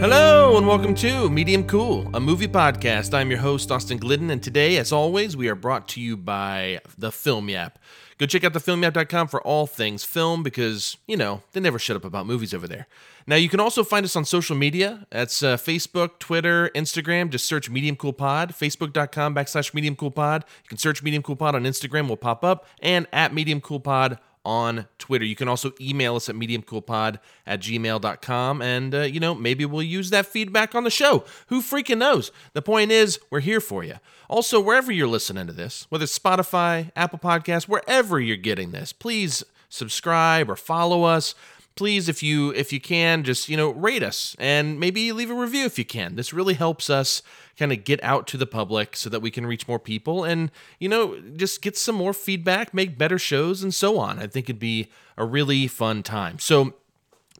Hello 0.00 0.56
and 0.56 0.66
welcome 0.66 0.94
to 0.94 1.28
Medium 1.28 1.66
Cool, 1.66 2.08
a 2.14 2.20
movie 2.20 2.48
podcast. 2.48 3.12
I'm 3.12 3.28
your 3.28 3.40
host, 3.40 3.70
Austin 3.70 3.98
Glidden, 3.98 4.30
and 4.30 4.42
today, 4.42 4.78
as 4.78 4.92
always, 4.92 5.36
we 5.36 5.46
are 5.50 5.54
brought 5.54 5.88
to 5.88 6.00
you 6.00 6.16
by 6.16 6.80
the 6.96 7.12
Film 7.12 7.50
Yap. 7.50 7.78
Go 8.16 8.24
check 8.24 8.42
out 8.42 8.54
thefilmyap.com 8.54 9.28
for 9.28 9.42
all 9.42 9.66
things 9.66 10.02
film 10.02 10.42
because, 10.42 10.96
you 11.06 11.18
know, 11.18 11.42
they 11.52 11.60
never 11.60 11.78
shut 11.78 11.96
up 11.96 12.06
about 12.06 12.24
movies 12.24 12.54
over 12.54 12.66
there. 12.66 12.86
Now, 13.26 13.36
you 13.36 13.50
can 13.50 13.60
also 13.60 13.84
find 13.84 14.04
us 14.06 14.16
on 14.16 14.24
social 14.24 14.56
media. 14.56 15.06
That's 15.10 15.42
uh, 15.42 15.58
Facebook, 15.58 16.18
Twitter, 16.18 16.70
Instagram. 16.74 17.28
Just 17.28 17.44
search 17.44 17.68
Medium 17.68 17.94
Cool 17.94 18.14
Pod, 18.14 18.54
facebook.com 18.54 19.34
backslash 19.34 19.74
Medium 19.74 19.96
Cool 19.96 20.12
Pod. 20.12 20.46
You 20.64 20.68
can 20.70 20.78
search 20.78 21.02
Medium 21.02 21.22
Cool 21.22 21.36
Pod 21.36 21.54
on 21.54 21.64
Instagram, 21.64 22.08
will 22.08 22.16
pop 22.16 22.42
up, 22.42 22.66
and 22.80 23.06
at 23.12 23.34
Medium 23.34 23.60
Cool 23.60 23.80
Pod 23.80 24.18
on 24.44 24.86
Twitter. 24.98 25.24
You 25.24 25.36
can 25.36 25.48
also 25.48 25.72
email 25.80 26.16
us 26.16 26.28
at 26.28 26.34
mediumcoolpod 26.34 27.18
at 27.46 27.60
gmail.com. 27.60 28.62
And, 28.62 28.94
uh, 28.94 29.00
you 29.02 29.20
know, 29.20 29.34
maybe 29.34 29.64
we'll 29.64 29.82
use 29.82 30.10
that 30.10 30.26
feedback 30.26 30.74
on 30.74 30.84
the 30.84 30.90
show. 30.90 31.24
Who 31.48 31.60
freaking 31.60 31.98
knows? 31.98 32.32
The 32.52 32.62
point 32.62 32.90
is, 32.90 33.18
we're 33.30 33.40
here 33.40 33.60
for 33.60 33.84
you. 33.84 33.96
Also, 34.28 34.60
wherever 34.60 34.92
you're 34.92 35.08
listening 35.08 35.46
to 35.46 35.52
this, 35.52 35.86
whether 35.88 36.04
it's 36.04 36.18
Spotify, 36.18 36.90
Apple 36.96 37.18
Podcasts, 37.18 37.68
wherever 37.68 38.20
you're 38.20 38.36
getting 38.36 38.70
this, 38.70 38.92
please 38.92 39.44
subscribe 39.68 40.50
or 40.50 40.56
follow 40.56 41.04
us 41.04 41.34
please 41.76 42.08
if 42.08 42.22
you 42.22 42.50
if 42.50 42.72
you 42.72 42.80
can 42.80 43.22
just 43.24 43.48
you 43.48 43.56
know 43.56 43.70
rate 43.70 44.02
us 44.02 44.36
and 44.38 44.78
maybe 44.78 45.12
leave 45.12 45.30
a 45.30 45.34
review 45.34 45.64
if 45.64 45.78
you 45.78 45.84
can. 45.84 46.16
This 46.16 46.32
really 46.32 46.54
helps 46.54 46.90
us 46.90 47.22
kind 47.58 47.72
of 47.72 47.84
get 47.84 48.02
out 48.02 48.26
to 48.28 48.36
the 48.36 48.46
public 48.46 48.96
so 48.96 49.08
that 49.10 49.20
we 49.20 49.30
can 49.30 49.46
reach 49.46 49.68
more 49.68 49.78
people 49.78 50.24
and 50.24 50.50
you 50.78 50.88
know 50.88 51.20
just 51.36 51.62
get 51.62 51.76
some 51.76 51.94
more 51.94 52.12
feedback 52.12 52.74
make 52.74 52.98
better 52.98 53.18
shows 53.18 53.62
and 53.62 53.74
so 53.74 53.98
on. 53.98 54.18
I 54.18 54.26
think 54.26 54.46
it'd 54.46 54.58
be 54.60 54.90
a 55.16 55.24
really 55.24 55.66
fun 55.66 56.02
time. 56.02 56.38
So 56.38 56.74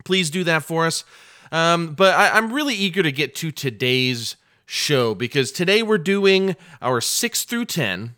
please 0.04 0.30
do 0.30 0.44
that 0.44 0.62
for 0.62 0.86
us. 0.86 1.04
Um, 1.52 1.94
but 1.94 2.14
I, 2.14 2.30
i'm 2.30 2.52
really 2.52 2.74
eager 2.74 3.02
to 3.02 3.10
get 3.10 3.34
to 3.36 3.50
today's 3.50 4.36
show 4.66 5.16
because 5.16 5.50
today 5.50 5.82
we're 5.82 5.98
doing 5.98 6.54
our 6.80 7.00
6 7.00 7.44
through 7.44 7.64
10 7.64 8.14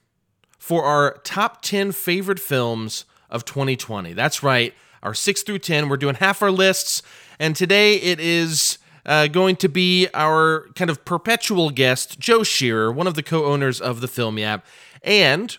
for 0.59 0.85
our 0.85 1.19
top 1.25 1.63
10 1.63 1.93
favorite 1.93 2.39
films 2.39 3.07
of 3.31 3.47
2020 3.47 4.13
that's 4.13 4.43
right 4.43 4.75
our 5.03 5.15
6 5.15 5.43
through 5.43 5.59
10. 5.59 5.89
We're 5.89 5.97
doing 5.97 6.17
half 6.17 6.43
our 6.43 6.51
lists, 6.51 7.03
and 7.39 7.57
today 7.57 7.97
it 7.97 8.21
is 8.21 8.79
uh, 9.05 9.27
going 9.27 9.57
to 9.57 9.69
be 9.69 10.09
our 10.15 10.69
kind 10.75 10.91
of 10.91 11.05
perpetual 11.05 11.71
guest, 11.71 12.19
Joe 12.19 12.43
Shearer, 12.43 12.93
one 12.93 13.07
of 13.07 13.15
the 13.15 13.23
co 13.23 13.45
owners 13.45 13.81
of 13.81 14.01
the 14.01 14.09
Film 14.09 14.39
Yap. 14.39 14.65
And 15.03 15.57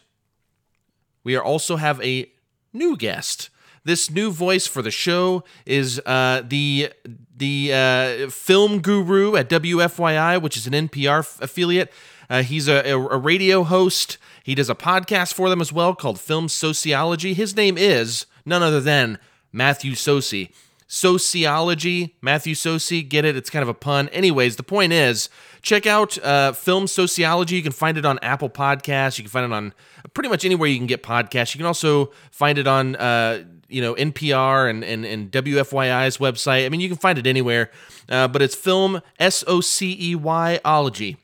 we 1.24 1.36
are 1.36 1.44
also 1.44 1.76
have 1.76 2.02
a 2.02 2.32
new 2.72 2.96
guest. 2.96 3.50
This 3.86 4.10
new 4.10 4.32
voice 4.32 4.66
for 4.66 4.82
the 4.82 4.92
show 4.92 5.44
is 5.66 6.00
uh, 6.06 6.44
the 6.48 6.94
the 7.36 7.74
uh, 7.74 8.30
film 8.30 8.80
guru 8.80 9.36
at 9.36 9.50
WFYI, 9.50 10.42
which 10.42 10.56
is 10.56 10.68
an 10.68 10.74
NPR 10.74 11.20
f- 11.20 11.42
affiliate. 11.42 11.92
Uh, 12.30 12.44
he's 12.44 12.70
a, 12.70 12.92
a, 12.92 13.18
radio 13.18 13.64
host. 13.64 14.18
He 14.44 14.56
does 14.56 14.70
a 14.70 14.76
podcast 14.76 15.34
for 15.34 15.50
them 15.50 15.60
as 15.60 15.74
well 15.74 15.94
called 15.94 16.20
Film 16.20 16.48
Sociology. 16.48 17.34
His 17.34 17.56
name 17.56 17.78
is 17.78 18.26
none 18.46 18.64
other 18.64 18.80
than 18.80 19.20
Matthew 19.54 19.94
Socey. 19.94 20.50
Sociology, 20.88 22.16
Matthew 22.22 22.54
Socey, 22.54 23.08
get 23.08 23.26
it? 23.26 23.36
It's 23.36 23.50
kind 23.50 23.64
of 23.64 23.70
a 23.70 23.74
pun. 23.74 24.10
Anyways, 24.10 24.58
the 24.58 24.64
point 24.64 24.94
is 24.94 25.28
check 25.64 25.88
out 25.88 26.24
uh, 26.24 26.52
Film 26.52 26.86
Sociology. 26.86 27.56
You 27.56 27.64
can 27.64 27.72
find 27.72 27.98
it 27.98 28.06
on 28.06 28.20
Apple 28.22 28.50
Podcasts. 28.50 29.18
You 29.18 29.24
can 29.24 29.32
find 29.32 29.52
it 29.52 29.56
on 29.56 29.74
pretty 30.14 30.30
much 30.30 30.46
anywhere 30.46 30.70
you 30.70 30.78
can 30.78 30.86
get 30.86 31.02
podcasts. 31.02 31.56
You 31.56 31.60
can 31.60 31.66
also 31.66 32.12
find 32.30 32.60
it 32.60 32.68
on, 32.68 32.96
uh, 32.98 33.44
you 33.70 33.82
know, 33.82 33.96
NPR 33.96 34.70
and, 34.70 34.84
and, 34.84 35.04
and 35.04 35.32
WFYI's 35.32 36.18
website. 36.18 36.66
I 36.66 36.70
mean, 36.70 36.80
you 36.80 36.90
can 36.90 36.98
find 36.98 37.18
it 37.18 37.26
anywhere, 37.26 37.72
uh, 38.10 38.28
but 38.28 38.44
it's 38.44 38.54
Film 38.54 39.02
S 39.20 39.44
O 39.48 39.62
C 39.62 39.98
E 40.00 40.16
Y 40.16 40.60
ology. 40.64 41.18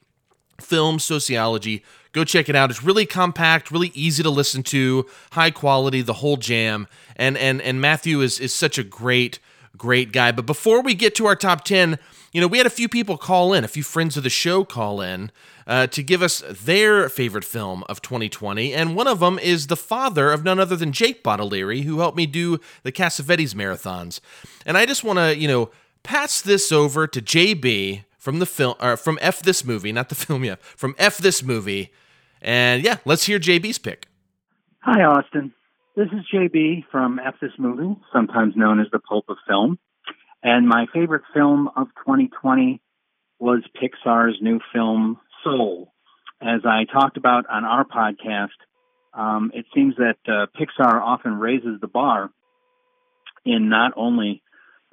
Film 0.59 0.99
Sociology. 0.99 1.83
Go 2.11 2.23
check 2.23 2.49
it 2.49 2.55
out. 2.55 2.71
It's 2.71 2.83
really 2.83 3.05
compact, 3.05 3.71
really 3.71 3.91
easy 3.93 4.23
to 4.23 4.29
listen 4.29 4.63
to, 4.63 5.05
high 5.31 5.51
quality, 5.51 6.01
the 6.01 6.13
whole 6.13 6.37
jam. 6.37 6.87
And 7.15 7.37
and 7.37 7.61
and 7.61 7.79
Matthew 7.79 8.21
is 8.21 8.39
is 8.39 8.53
such 8.53 8.77
a 8.77 8.83
great 8.83 9.39
great 9.77 10.11
guy. 10.11 10.31
But 10.31 10.45
before 10.45 10.81
we 10.81 10.93
get 10.93 11.15
to 11.15 11.25
our 11.25 11.35
top 11.35 11.63
10, 11.63 11.99
you 12.31 12.41
know, 12.41 12.47
we 12.47 12.57
had 12.57 12.67
a 12.67 12.71
few 12.71 12.87
people 12.87 13.17
call 13.17 13.53
in, 13.53 13.63
a 13.63 13.67
few 13.67 13.83
friends 13.83 14.17
of 14.17 14.23
the 14.23 14.29
show 14.29 14.63
call 14.63 15.01
in 15.01 15.31
uh, 15.65 15.87
to 15.87 16.03
give 16.03 16.21
us 16.21 16.43
their 16.47 17.09
favorite 17.09 17.45
film 17.45 17.83
of 17.89 18.01
2020. 18.01 18.73
And 18.73 18.95
one 18.95 19.07
of 19.07 19.19
them 19.19 19.39
is 19.39 19.67
the 19.67 19.75
father 19.75 20.31
of 20.31 20.43
none 20.43 20.59
other 20.59 20.75
than 20.75 20.91
Jake 20.91 21.23
Bottolieri, 21.23 21.83
who 21.83 21.99
helped 21.99 22.17
me 22.17 22.25
do 22.25 22.59
the 22.83 22.91
Cassavetes 22.91 23.55
marathons. 23.55 24.19
And 24.65 24.77
I 24.77 24.85
just 24.85 25.03
want 25.03 25.17
to, 25.17 25.35
you 25.35 25.47
know, 25.47 25.71
pass 26.03 26.41
this 26.41 26.71
over 26.71 27.07
to 27.07 27.21
JB 27.21 28.03
from 28.19 28.39
the 28.39 28.45
film, 28.45 28.75
or 28.79 28.97
from 28.97 29.17
F 29.21 29.41
this 29.41 29.65
movie, 29.65 29.91
not 29.91 30.09
the 30.09 30.15
film 30.25 30.43
Yap, 30.43 30.61
from 30.61 30.93
F 30.99 31.17
this 31.17 31.41
movie. 31.41 31.91
And 32.41 32.83
yeah, 32.83 32.97
let's 33.05 33.25
hear 33.25 33.39
JB's 33.39 33.79
pick. 33.79 34.07
Hi, 34.81 35.03
Austin. 35.03 35.53
This 35.95 36.07
is 36.13 36.25
JB 36.33 36.85
from 36.91 37.19
F 37.19 37.35
This 37.41 37.51
Movie, 37.57 37.99
sometimes 38.13 38.55
known 38.55 38.79
as 38.79 38.87
the 38.91 38.99
pulp 38.99 39.25
of 39.27 39.35
Film. 39.45 39.77
And 40.41 40.67
my 40.67 40.85
favorite 40.93 41.23
film 41.33 41.69
of 41.75 41.87
2020 42.05 42.81
was 43.39 43.63
Pixar's 43.75 44.37
new 44.41 44.59
film, 44.71 45.17
Soul. 45.43 45.91
As 46.41 46.61
I 46.63 46.85
talked 46.85 47.17
about 47.17 47.45
on 47.49 47.65
our 47.65 47.83
podcast, 47.83 48.55
um, 49.13 49.51
it 49.53 49.65
seems 49.75 49.95
that 49.97 50.17
uh, 50.25 50.45
Pixar 50.57 51.01
often 51.01 51.33
raises 51.33 51.81
the 51.81 51.87
bar 51.87 52.29
in 53.43 53.67
not 53.67 53.91
only 53.97 54.41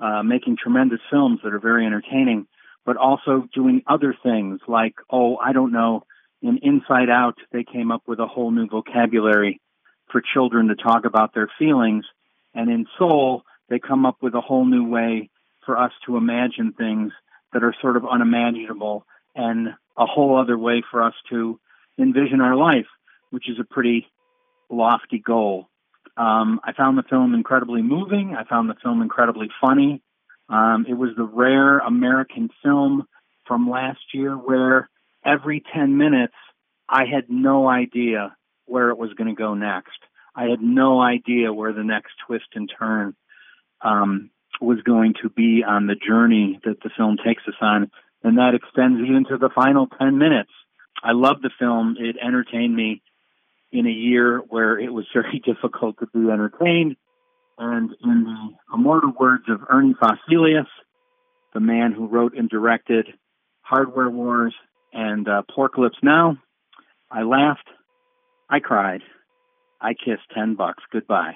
uh, 0.01 0.23
making 0.25 0.57
tremendous 0.61 1.01
films 1.11 1.39
that 1.45 1.53
are 1.55 1.61
very 1.61 1.87
entertaining, 1.87 2.49
but 2.87 2.97
also 2.97 3.47
doing 3.53 3.83
other 3.87 4.15
things 4.23 4.61
like, 4.69 4.95
oh, 5.11 5.37
I 5.37 5.53
don't 5.53 5.73
know, 5.73 6.05
in 6.41 6.59
Inside 6.63 7.11
Out, 7.11 7.35
they 7.53 7.65
came 7.65 7.91
up 7.91 8.03
with 8.07 8.21
a 8.21 8.27
whole 8.27 8.53
new 8.53 8.69
vocabulary 8.69 9.61
for 10.11 10.23
children 10.33 10.69
to 10.69 10.77
talk 10.77 11.05
about 11.05 11.35
their 11.35 11.51
feelings. 11.59 12.05
And 12.55 12.71
in 12.71 12.87
Soul, 12.97 13.43
they 13.69 13.81
come 13.81 14.07
up 14.07 14.19
with 14.23 14.35
a 14.35 14.41
whole 14.41 14.65
new 14.65 14.89
way 14.89 15.29
for 15.65 15.77
us 15.77 15.91
to 16.07 16.17
imagine 16.17 16.73
things 16.73 17.13
that 17.53 17.65
are 17.65 17.75
sort 17.83 17.97
of 17.97 18.05
unimaginable 18.09 19.05
and 19.35 19.69
a 19.97 20.07
whole 20.07 20.39
other 20.39 20.57
way 20.57 20.83
for 20.89 21.03
us 21.03 21.15
to 21.31 21.59
envision 21.99 22.41
our 22.41 22.55
life, 22.55 22.87
which 23.31 23.49
is 23.51 23.59
a 23.59 23.65
pretty 23.65 24.07
lofty 24.71 25.19
goal. 25.19 25.69
Um, 26.17 26.61
I 26.63 26.73
found 26.73 26.97
the 26.97 27.03
film 27.03 27.35
incredibly 27.35 27.83
moving. 27.83 28.37
I 28.39 28.45
found 28.45 28.71
the 28.71 28.77
film 28.81 29.03
incredibly 29.03 29.49
funny. 29.61 30.03
Um, 30.49 30.87
it 30.89 30.95
was 30.95 31.11
the 31.17 31.25
rare 31.25 31.79
American 31.79 32.51
film 32.63 33.07
from 33.47 33.69
last 33.69 34.01
year 34.15 34.35
where 34.35 34.89
every 35.25 35.63
10 35.75 35.97
minutes 35.97 36.35
I 36.89 37.05
had 37.05 37.29
no 37.29 37.69
idea 37.69 38.37
where 38.67 38.91
it 38.91 38.99
was 38.99 39.13
going 39.15 39.29
to 39.29 39.41
go 39.41 39.55
next. 39.55 39.99
I 40.35 40.45
had 40.45 40.61
no 40.61 41.01
idea 41.01 41.53
where 41.53 41.73
the 41.73 41.85
next 41.85 42.13
twist 42.27 42.47
and 42.55 42.71
turn 42.79 43.17
um, 43.81 44.31
was 44.61 44.81
going 44.83 45.15
to 45.23 45.31
be 45.31 45.65
on 45.67 45.87
the 45.87 45.95
journey 45.95 46.61
that 46.65 46.81
the 46.83 46.91
film 46.97 47.17
takes 47.25 47.43
us 47.49 47.55
on. 47.61 47.91
And 48.23 48.39
that 48.39 48.55
extends 48.55 49.01
even 49.01 49.25
to 49.31 49.39
the 49.39 49.51
final 49.55 49.87
10 49.87 50.19
minutes. 50.19 50.51
I 51.03 51.13
love 51.13 51.43
the 51.43 51.51
film. 51.59 51.97
It 51.99 52.17
entertained 52.21 52.75
me 52.75 53.03
in 53.73 53.87
a 53.87 53.91
year 53.91 54.39
where 54.39 54.79
it 54.79 54.93
was 54.93 55.07
very 55.13 55.41
difficult 55.45 55.99
to 55.99 56.07
be 56.07 56.31
entertained. 56.31 56.97
And 57.59 57.91
in 58.03 58.25
the 58.25 58.75
immortal 58.75 59.13
words 59.19 59.45
of 59.49 59.61
Ernie 59.71 59.95
Fosselius, 59.95 60.67
the 61.55 61.61
man 61.61 61.93
who 61.93 62.07
wrote 62.07 62.37
and 62.37 62.49
directed 62.49 63.07
Hardware 63.63 64.11
Wars 64.11 64.55
and 64.93 65.27
uh, 65.29 65.43
Porklips 65.57 66.03
Now, 66.03 66.37
I 67.11 67.23
laughed, 67.23 67.69
I 68.51 68.61
cried, 68.61 69.01
I 69.81 69.95
kissed 69.95 70.23
10 70.35 70.55
bucks 70.57 70.83
goodbye. 70.93 71.35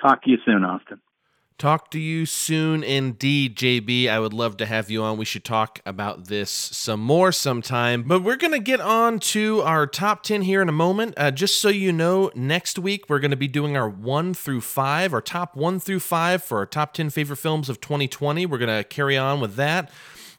Talk 0.00 0.22
to 0.22 0.30
you 0.30 0.38
soon, 0.44 0.64
Austin. 0.64 1.00
Talk 1.60 1.90
to 1.90 2.00
you 2.00 2.24
soon 2.24 2.82
indeed, 2.82 3.54
JB. 3.54 4.08
I 4.08 4.18
would 4.18 4.32
love 4.32 4.56
to 4.56 4.64
have 4.64 4.88
you 4.90 5.02
on. 5.02 5.18
We 5.18 5.26
should 5.26 5.44
talk 5.44 5.78
about 5.84 6.28
this 6.28 6.50
some 6.50 7.00
more 7.00 7.32
sometime. 7.32 8.02
But 8.04 8.22
we're 8.22 8.36
going 8.36 8.54
to 8.54 8.58
get 8.58 8.80
on 8.80 9.18
to 9.18 9.60
our 9.60 9.86
top 9.86 10.22
10 10.22 10.40
here 10.40 10.62
in 10.62 10.70
a 10.70 10.72
moment. 10.72 11.12
Uh, 11.18 11.30
just 11.30 11.60
so 11.60 11.68
you 11.68 11.92
know, 11.92 12.30
next 12.34 12.78
week 12.78 13.10
we're 13.10 13.18
going 13.18 13.30
to 13.32 13.36
be 13.36 13.46
doing 13.46 13.76
our 13.76 13.90
1 13.90 14.32
through 14.32 14.62
5, 14.62 15.12
our 15.12 15.20
top 15.20 15.54
1 15.54 15.80
through 15.80 16.00
5 16.00 16.42
for 16.42 16.56
our 16.60 16.66
top 16.66 16.94
10 16.94 17.10
favorite 17.10 17.36
films 17.36 17.68
of 17.68 17.78
2020. 17.82 18.46
We're 18.46 18.56
going 18.56 18.78
to 18.78 18.82
carry 18.82 19.18
on 19.18 19.38
with 19.42 19.56
that. 19.56 19.90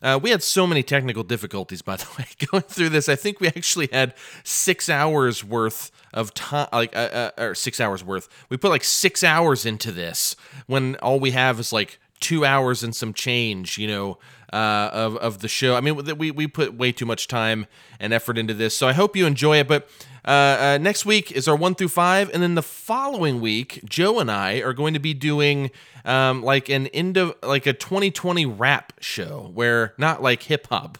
Uh, 0.02 0.20
we 0.22 0.32
had 0.32 0.42
so 0.42 0.66
many 0.66 0.82
technical 0.82 1.24
difficulties, 1.24 1.82
by 1.82 1.96
the 1.96 2.08
way, 2.18 2.26
going 2.52 2.64
through 2.64 2.90
this. 2.90 3.08
I 3.08 3.16
think 3.16 3.40
we 3.40 3.48
actually 3.48 3.90
had 3.92 4.14
six 4.44 4.90
hours 4.90 5.44
worth 5.44 5.92
of 6.14 6.34
time, 6.34 6.68
like 6.74 6.96
uh, 6.96 7.00
uh, 7.00 7.32
or 7.38 7.56
six 7.56 7.80
hours 7.80 8.04
worth. 8.04 8.28
We 8.50 8.58
put 8.58 8.70
like 8.70 8.84
six 8.84 9.24
hours 9.24 9.66
into 9.66 9.92
this 9.92 10.36
when 10.68 10.96
all 10.98 11.20
we 11.20 11.32
have 11.32 11.60
is 11.60 11.72
like 11.72 12.00
two 12.20 12.46
hours 12.46 12.84
and 12.84 12.96
some 12.96 13.14
change, 13.14 13.78
you 13.78 13.88
know, 13.88 14.18
uh, 14.54 14.90
of 14.92 15.18
of 15.18 15.40
the 15.40 15.48
show. 15.48 15.76
I 15.76 15.82
mean, 15.82 15.96
we 16.18 16.32
we 16.32 16.48
put 16.48 16.74
way 16.74 16.92
too 16.92 17.06
much 17.06 17.28
time 17.28 17.68
and 18.00 18.14
effort 18.14 18.38
into 18.38 18.54
this, 18.54 18.76
so 18.76 18.88
I 18.88 18.94
hope 18.94 19.16
you 19.16 19.26
enjoy 19.26 19.58
it. 19.60 19.68
But 19.68 19.90
uh, 20.26 20.30
uh, 20.30 20.78
next 20.80 21.06
week 21.06 21.32
is 21.32 21.48
our 21.48 21.56
one 21.56 21.76
through 21.76 21.90
five, 21.90 22.30
and 22.34 22.44
then 22.44 22.56
the 22.56 22.64
following 22.64 23.42
week, 23.42 23.82
Joe 23.86 24.20
and 24.20 24.30
I 24.30 24.62
are 24.62 24.74
going 24.74 24.94
to 24.94 25.00
be 25.00 25.14
doing 25.14 25.72
um, 26.06 26.44
like 26.44 26.70
an 26.70 26.88
end 26.88 27.18
of 27.18 27.36
like 27.44 27.66
a 27.66 27.74
2020 27.74 28.46
rap 28.46 28.94
show 29.00 29.52
where 29.54 29.94
not 29.98 30.22
like 30.22 30.44
hip 30.44 30.68
hop. 30.68 30.98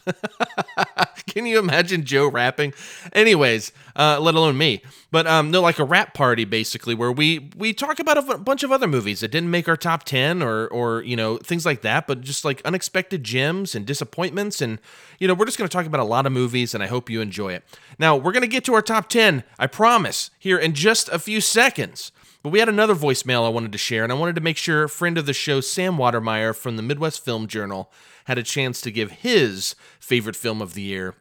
Can 1.26 1.46
you 1.46 1.58
imagine 1.58 2.04
Joe 2.04 2.28
rapping? 2.28 2.74
Anyways, 3.12 3.72
uh, 3.96 4.18
let 4.20 4.34
alone 4.34 4.58
me. 4.58 4.82
But 5.10 5.26
um, 5.26 5.50
no, 5.50 5.60
like 5.60 5.78
a 5.78 5.84
rap 5.84 6.14
party 6.14 6.44
basically, 6.44 6.94
where 6.94 7.12
we 7.12 7.50
we 7.56 7.72
talk 7.72 7.98
about 7.98 8.16
a 8.18 8.38
bunch 8.38 8.62
of 8.62 8.72
other 8.72 8.88
movies 8.88 9.20
that 9.20 9.28
didn't 9.28 9.50
make 9.50 9.68
our 9.68 9.76
top 9.76 10.04
ten 10.04 10.42
or 10.42 10.68
or 10.68 11.02
you 11.02 11.16
know 11.16 11.36
things 11.36 11.66
like 11.66 11.82
that, 11.82 12.06
but 12.06 12.22
just 12.22 12.44
like 12.44 12.62
unexpected 12.64 13.22
gems 13.22 13.74
and 13.74 13.86
disappointments, 13.86 14.60
and 14.60 14.78
you 15.18 15.28
know 15.28 15.34
we're 15.34 15.44
just 15.44 15.58
going 15.58 15.68
to 15.68 15.72
talk 15.72 15.86
about 15.86 16.00
a 16.00 16.04
lot 16.04 16.26
of 16.26 16.32
movies, 16.32 16.74
and 16.74 16.82
I 16.82 16.86
hope 16.86 17.10
you 17.10 17.20
enjoy 17.20 17.52
it. 17.52 17.62
Now 17.98 18.16
we're 18.16 18.32
going 18.32 18.42
to 18.42 18.48
get 18.48 18.64
to 18.64 18.74
our 18.74 18.82
top 18.82 19.08
ten, 19.12 19.44
I 19.58 19.66
promise, 19.66 20.30
here 20.38 20.58
in 20.58 20.72
just 20.72 21.08
a 21.10 21.18
few 21.18 21.40
seconds. 21.40 22.12
But 22.42 22.50
we 22.50 22.58
had 22.58 22.68
another 22.68 22.94
voicemail 22.94 23.44
I 23.44 23.50
wanted 23.50 23.70
to 23.72 23.78
share, 23.78 24.02
and 24.02 24.10
I 24.10 24.16
wanted 24.16 24.34
to 24.36 24.40
make 24.40 24.56
sure 24.56 24.88
friend 24.88 25.16
of 25.18 25.26
the 25.26 25.32
show 25.32 25.60
Sam 25.60 25.96
Watermeier 25.96 26.56
from 26.56 26.76
the 26.76 26.82
Midwest 26.82 27.24
Film 27.24 27.46
Journal 27.46 27.92
had 28.24 28.38
a 28.38 28.42
chance 28.42 28.80
to 28.80 28.90
give 28.90 29.10
his 29.10 29.76
favorite 30.00 30.34
film 30.34 30.62
of 30.62 30.74
the 30.74 30.82
year. 30.82 31.14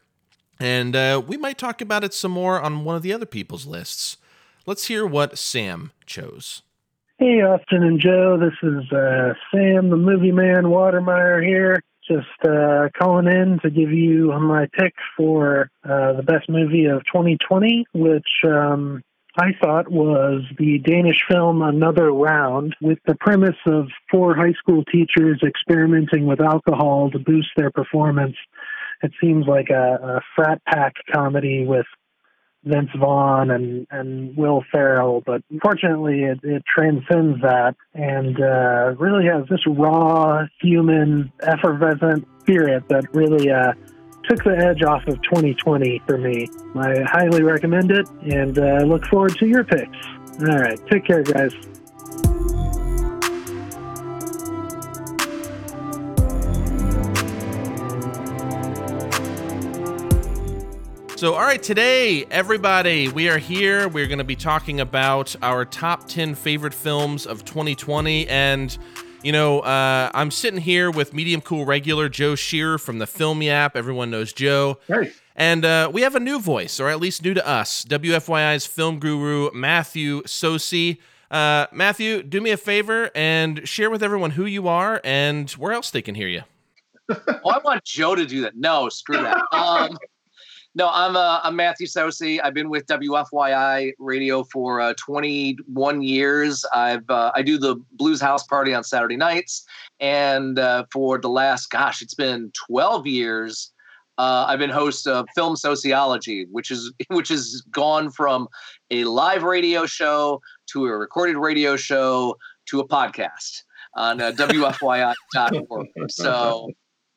And 0.60 0.96
uh, 0.96 1.22
we 1.26 1.38
might 1.38 1.58
talk 1.58 1.82
about 1.82 2.04
it 2.04 2.14
some 2.14 2.32
more 2.32 2.62
on 2.62 2.86
one 2.86 2.96
of 2.96 3.02
the 3.02 3.14
other 3.14 3.26
people's 3.26 3.68
lists. 3.68 4.18
Let's 4.66 4.88
hear 4.88 5.06
what 5.06 5.38
Sam 5.38 5.92
chose. 6.06 6.62
Hey, 7.18 7.42
Austin 7.42 7.84
and 7.84 8.00
Joe. 8.00 8.38
This 8.40 8.58
is 8.64 8.92
uh, 8.92 9.34
Sam, 9.52 9.90
the 9.90 9.98
movie 9.98 10.32
man 10.32 10.64
Watermeier 10.66 11.46
here. 11.46 11.84
Just 12.12 12.28
uh, 12.44 12.90
calling 13.00 13.28
in 13.28 13.60
to 13.64 13.70
give 13.70 13.92
you 13.92 14.34
my 14.38 14.68
pick 14.78 14.94
for 15.16 15.70
uh, 15.86 16.12
the 16.14 16.24
best 16.24 16.50
movie 16.50 16.86
of 16.86 17.06
2020, 17.06 17.86
which 17.94 18.28
um, 18.44 19.02
I 19.38 19.52
thought 19.64 19.90
was 19.90 20.42
the 20.58 20.80
Danish 20.80 21.22
film 21.30 21.62
Another 21.62 22.12
Round, 22.12 22.76
with 22.82 23.00
the 23.08 23.16
premise 23.16 23.56
of 23.66 23.88
four 24.10 24.36
high 24.36 24.52
school 24.60 24.84
teachers 24.92 25.42
experimenting 25.42 26.26
with 26.26 26.42
alcohol 26.42 27.10
to 27.12 27.20
boost 27.20 27.48
their 27.56 27.72
performance. 27.72 28.36
It 29.04 29.14
seems 29.22 29.48
like 29.48 29.70
a, 29.70 30.18
a 30.18 30.22
frat 30.36 30.62
pack 30.66 30.96
comedy 31.14 31.66
with 31.66 31.86
Vince 32.64 32.90
Vaughn 32.98 33.50
and, 33.52 33.88
and 33.90 34.36
Will 34.38 34.64
Ferrell, 34.72 35.22
but 35.26 35.42
unfortunately 35.50 36.24
it, 36.24 36.40
it 36.44 36.64
transcends 36.66 37.42
that 37.42 37.76
and 37.94 38.40
uh, 38.40 38.94
really 38.98 39.26
has 39.26 39.48
this 39.50 39.62
raw, 39.68 40.46
human, 40.62 41.32
effervescent 41.42 42.28
spirit 42.42 42.88
that 42.90 43.06
really 43.14 43.50
uh, 43.50 43.74
took 44.30 44.44
the 44.44 44.56
edge 44.58 44.84
off 44.84 45.08
of 45.08 45.22
2020 45.24 46.02
for 46.08 46.18
me. 46.18 46.48
I 46.76 47.02
highly 47.06 47.42
recommend 47.42 47.92
it 47.92 48.08
and 48.32 48.58
uh, 48.58 48.84
look 48.86 49.06
forward 49.06 49.38
to 49.40 49.48
your 49.48 49.64
picks. 49.64 49.98
All 50.42 50.58
right, 50.58 50.80
take 50.88 51.06
care, 51.06 51.24
guys. 51.24 51.54
So, 61.22 61.36
all 61.36 61.42
right, 61.42 61.62
today, 61.62 62.26
everybody, 62.32 63.08
we 63.08 63.30
are 63.30 63.38
here. 63.38 63.88
We're 63.88 64.08
going 64.08 64.18
to 64.18 64.24
be 64.24 64.36
talking 64.36 64.80
about 64.80 65.36
our 65.44 65.66
top 65.66 66.08
10 66.08 66.34
favorite 66.34 66.74
films 66.74 67.28
of 67.28 67.46
2020. 67.46 68.28
And 68.28 68.76
you 69.22 69.32
know, 69.32 69.60
uh, 69.60 70.10
I'm 70.16 70.32
sitting 70.32 70.60
here 70.60 70.90
with 70.90 71.14
Medium 71.14 71.40
Cool 71.40 71.64
regular 71.64 72.10
Joe 72.10 72.34
Shearer 72.34 72.80
from 72.80 72.98
the 72.98 73.06
Film 73.06 73.44
Yap. 73.44 73.78
Everyone 73.78 74.10
knows 74.10 74.34
Joe. 74.34 74.80
Hey. 74.88 75.12
And 75.36 75.64
uh, 75.64 75.92
we 75.94 76.02
have 76.02 76.16
a 76.16 76.20
new 76.20 76.40
voice, 76.40 76.80
or 76.80 76.90
at 76.90 77.00
least 77.00 77.24
new 77.24 77.36
to 77.36 77.48
us, 77.48 77.86
WFYI's 77.86 78.66
film 78.66 78.98
guru, 78.98 79.52
Matthew 79.54 80.24
Socey. 80.24 80.98
Uh, 81.30 81.68
Matthew, 81.72 82.24
do 82.24 82.42
me 82.42 82.50
a 82.50 82.58
favor 82.58 83.12
and 83.14 83.68
share 83.68 83.92
with 83.92 84.02
everyone 84.02 84.32
who 84.32 84.48
you 84.48 84.68
are 84.68 85.00
and 85.04 85.52
where 85.52 85.72
else 85.72 85.92
they 85.92 86.02
can 86.02 86.16
hear 86.16 86.28
you. 86.28 86.42
oh, 87.10 87.52
I 87.52 87.60
want 87.64 87.84
Joe 87.84 88.16
to 88.16 88.26
do 88.26 88.42
that. 88.42 88.56
No, 88.56 88.90
screw 88.90 89.18
that. 89.18 89.40
Um, 89.52 90.00
no, 90.74 90.90
I'm 90.94 91.18
uh, 91.18 91.42
I'm 91.44 91.58
Matthew 91.58 91.86
Socey. 91.86 92.40
I've 92.42 92.54
been 92.54 92.70
with 92.70 92.86
WFYI 92.86 93.92
Radio 94.00 94.46
for 94.46 94.80
uh, 94.80 94.94
21 94.98 96.02
years. 96.02 96.64
I've 96.74 97.10
uh, 97.10 97.32
I 97.36 97.42
do 97.42 97.58
the 97.58 97.76
Blues 97.94 98.22
House 98.22 98.46
Party 98.46 98.74
on 98.74 98.84
Saturday 98.84 99.18
nights, 99.18 99.66
and 100.00 100.58
uh, 100.58 100.86
for 100.92 101.18
the 101.18 101.28
last 101.28 101.70
gosh, 101.72 102.02
it's 102.02 102.14
been 102.14 102.52
12 102.70 103.06
years. 103.06 103.72
Uh, 104.18 104.46
I've 104.48 104.60
been 104.60 104.70
host 104.70 105.08
of 105.08 105.26
Film 105.36 105.58
Sociology, 105.58 106.48
which 106.52 106.72
is 106.72 106.94
which 107.10 107.28
has 107.30 107.62
gone 107.72 108.10
from 108.10 108.48
a 108.92 109.04
live 109.04 109.44
radio 109.44 109.86
show 109.86 110.42
to 110.68 110.86
a 110.86 110.98
recorded 110.98 111.36
radio 111.36 111.76
show 111.76 112.38
to 112.68 112.80
a 112.80 112.88
podcast 112.88 113.64
on 113.96 114.22
uh, 114.22 114.32
WFYI.org. 114.32 115.88
so 116.10 116.72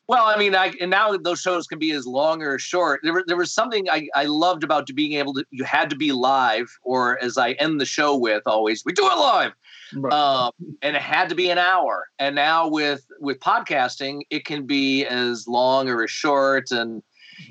well, 0.06 0.25
I 0.27 0.37
mean, 0.37 0.55
I, 0.55 0.73
and 0.81 0.91
now 0.91 1.17
those 1.17 1.41
shows 1.41 1.67
can 1.67 1.79
be 1.79 1.93
as 1.93 2.06
long 2.06 2.43
or 2.43 2.59
short. 2.59 3.01
There, 3.03 3.25
there 3.27 3.37
was 3.37 3.53
something 3.53 3.89
I, 3.91 4.09
I 4.15 4.25
loved 4.25 4.65
about 4.65 4.87
being 4.95 5.15
able 5.15 5.35
to, 5.35 5.45
you 5.51 5.65
had 5.65 5.89
to 5.91 5.97
be 5.97 6.12
live, 6.12 6.69
or 6.83 7.23
as 7.23 7.39
I 7.39 7.53
end 7.53 7.81
the 7.81 7.87
show 7.87 8.17
with 8.17 8.43
always, 8.47 8.85
we 8.85 8.93
do 8.93 9.06
it 9.06 9.17
live. 9.17 9.53
Right. 9.95 10.12
Um, 10.12 10.53
and 10.83 10.97
it 10.97 11.03
had 11.03 11.29
to 11.29 11.35
be 11.35 11.51
an 11.51 11.59
hour. 11.59 12.09
And 12.19 12.35
now 12.35 12.69
with, 12.69 13.06
with 13.21 13.39
podcasting, 13.41 14.23
it 14.31 14.45
can 14.45 14.67
be 14.67 15.06
as 15.06 15.47
long 15.49 15.89
or 15.89 16.03
as 16.05 16.11
short. 16.11 16.71
And, 16.71 17.03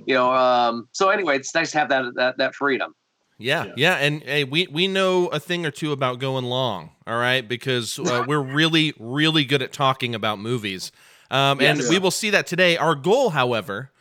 you 0.05 0.13
know, 0.13 0.33
um, 0.33 0.87
so 0.91 1.09
anyway, 1.09 1.37
it's 1.37 1.55
nice 1.55 1.71
to 1.71 1.79
have 1.79 1.89
that, 1.89 2.13
that, 2.15 2.37
that 2.37 2.55
freedom. 2.55 2.95
Yeah, 3.39 3.65
yeah, 3.65 3.73
yeah, 3.75 3.95
and 3.95 4.21
hey, 4.23 4.43
we 4.43 4.67
we 4.67 4.87
know 4.87 5.25
a 5.27 5.39
thing 5.39 5.65
or 5.65 5.71
two 5.71 5.91
about 5.91 6.19
going 6.19 6.45
long, 6.45 6.91
all 7.05 7.17
right, 7.17 7.45
because 7.45 7.97
uh, 7.97 8.23
we're 8.27 8.39
really 8.39 8.93
really 8.99 9.43
good 9.43 9.61
at 9.63 9.73
talking 9.73 10.13
about 10.13 10.37
movies. 10.37 10.91
Um, 11.31 11.61
yes. 11.61 11.79
And 11.79 11.89
we 11.89 11.99
will 11.99 12.11
see 12.11 12.29
that 12.31 12.47
today. 12.47 12.77
Our 12.77 12.95
goal, 12.95 13.31
however, 13.31 13.91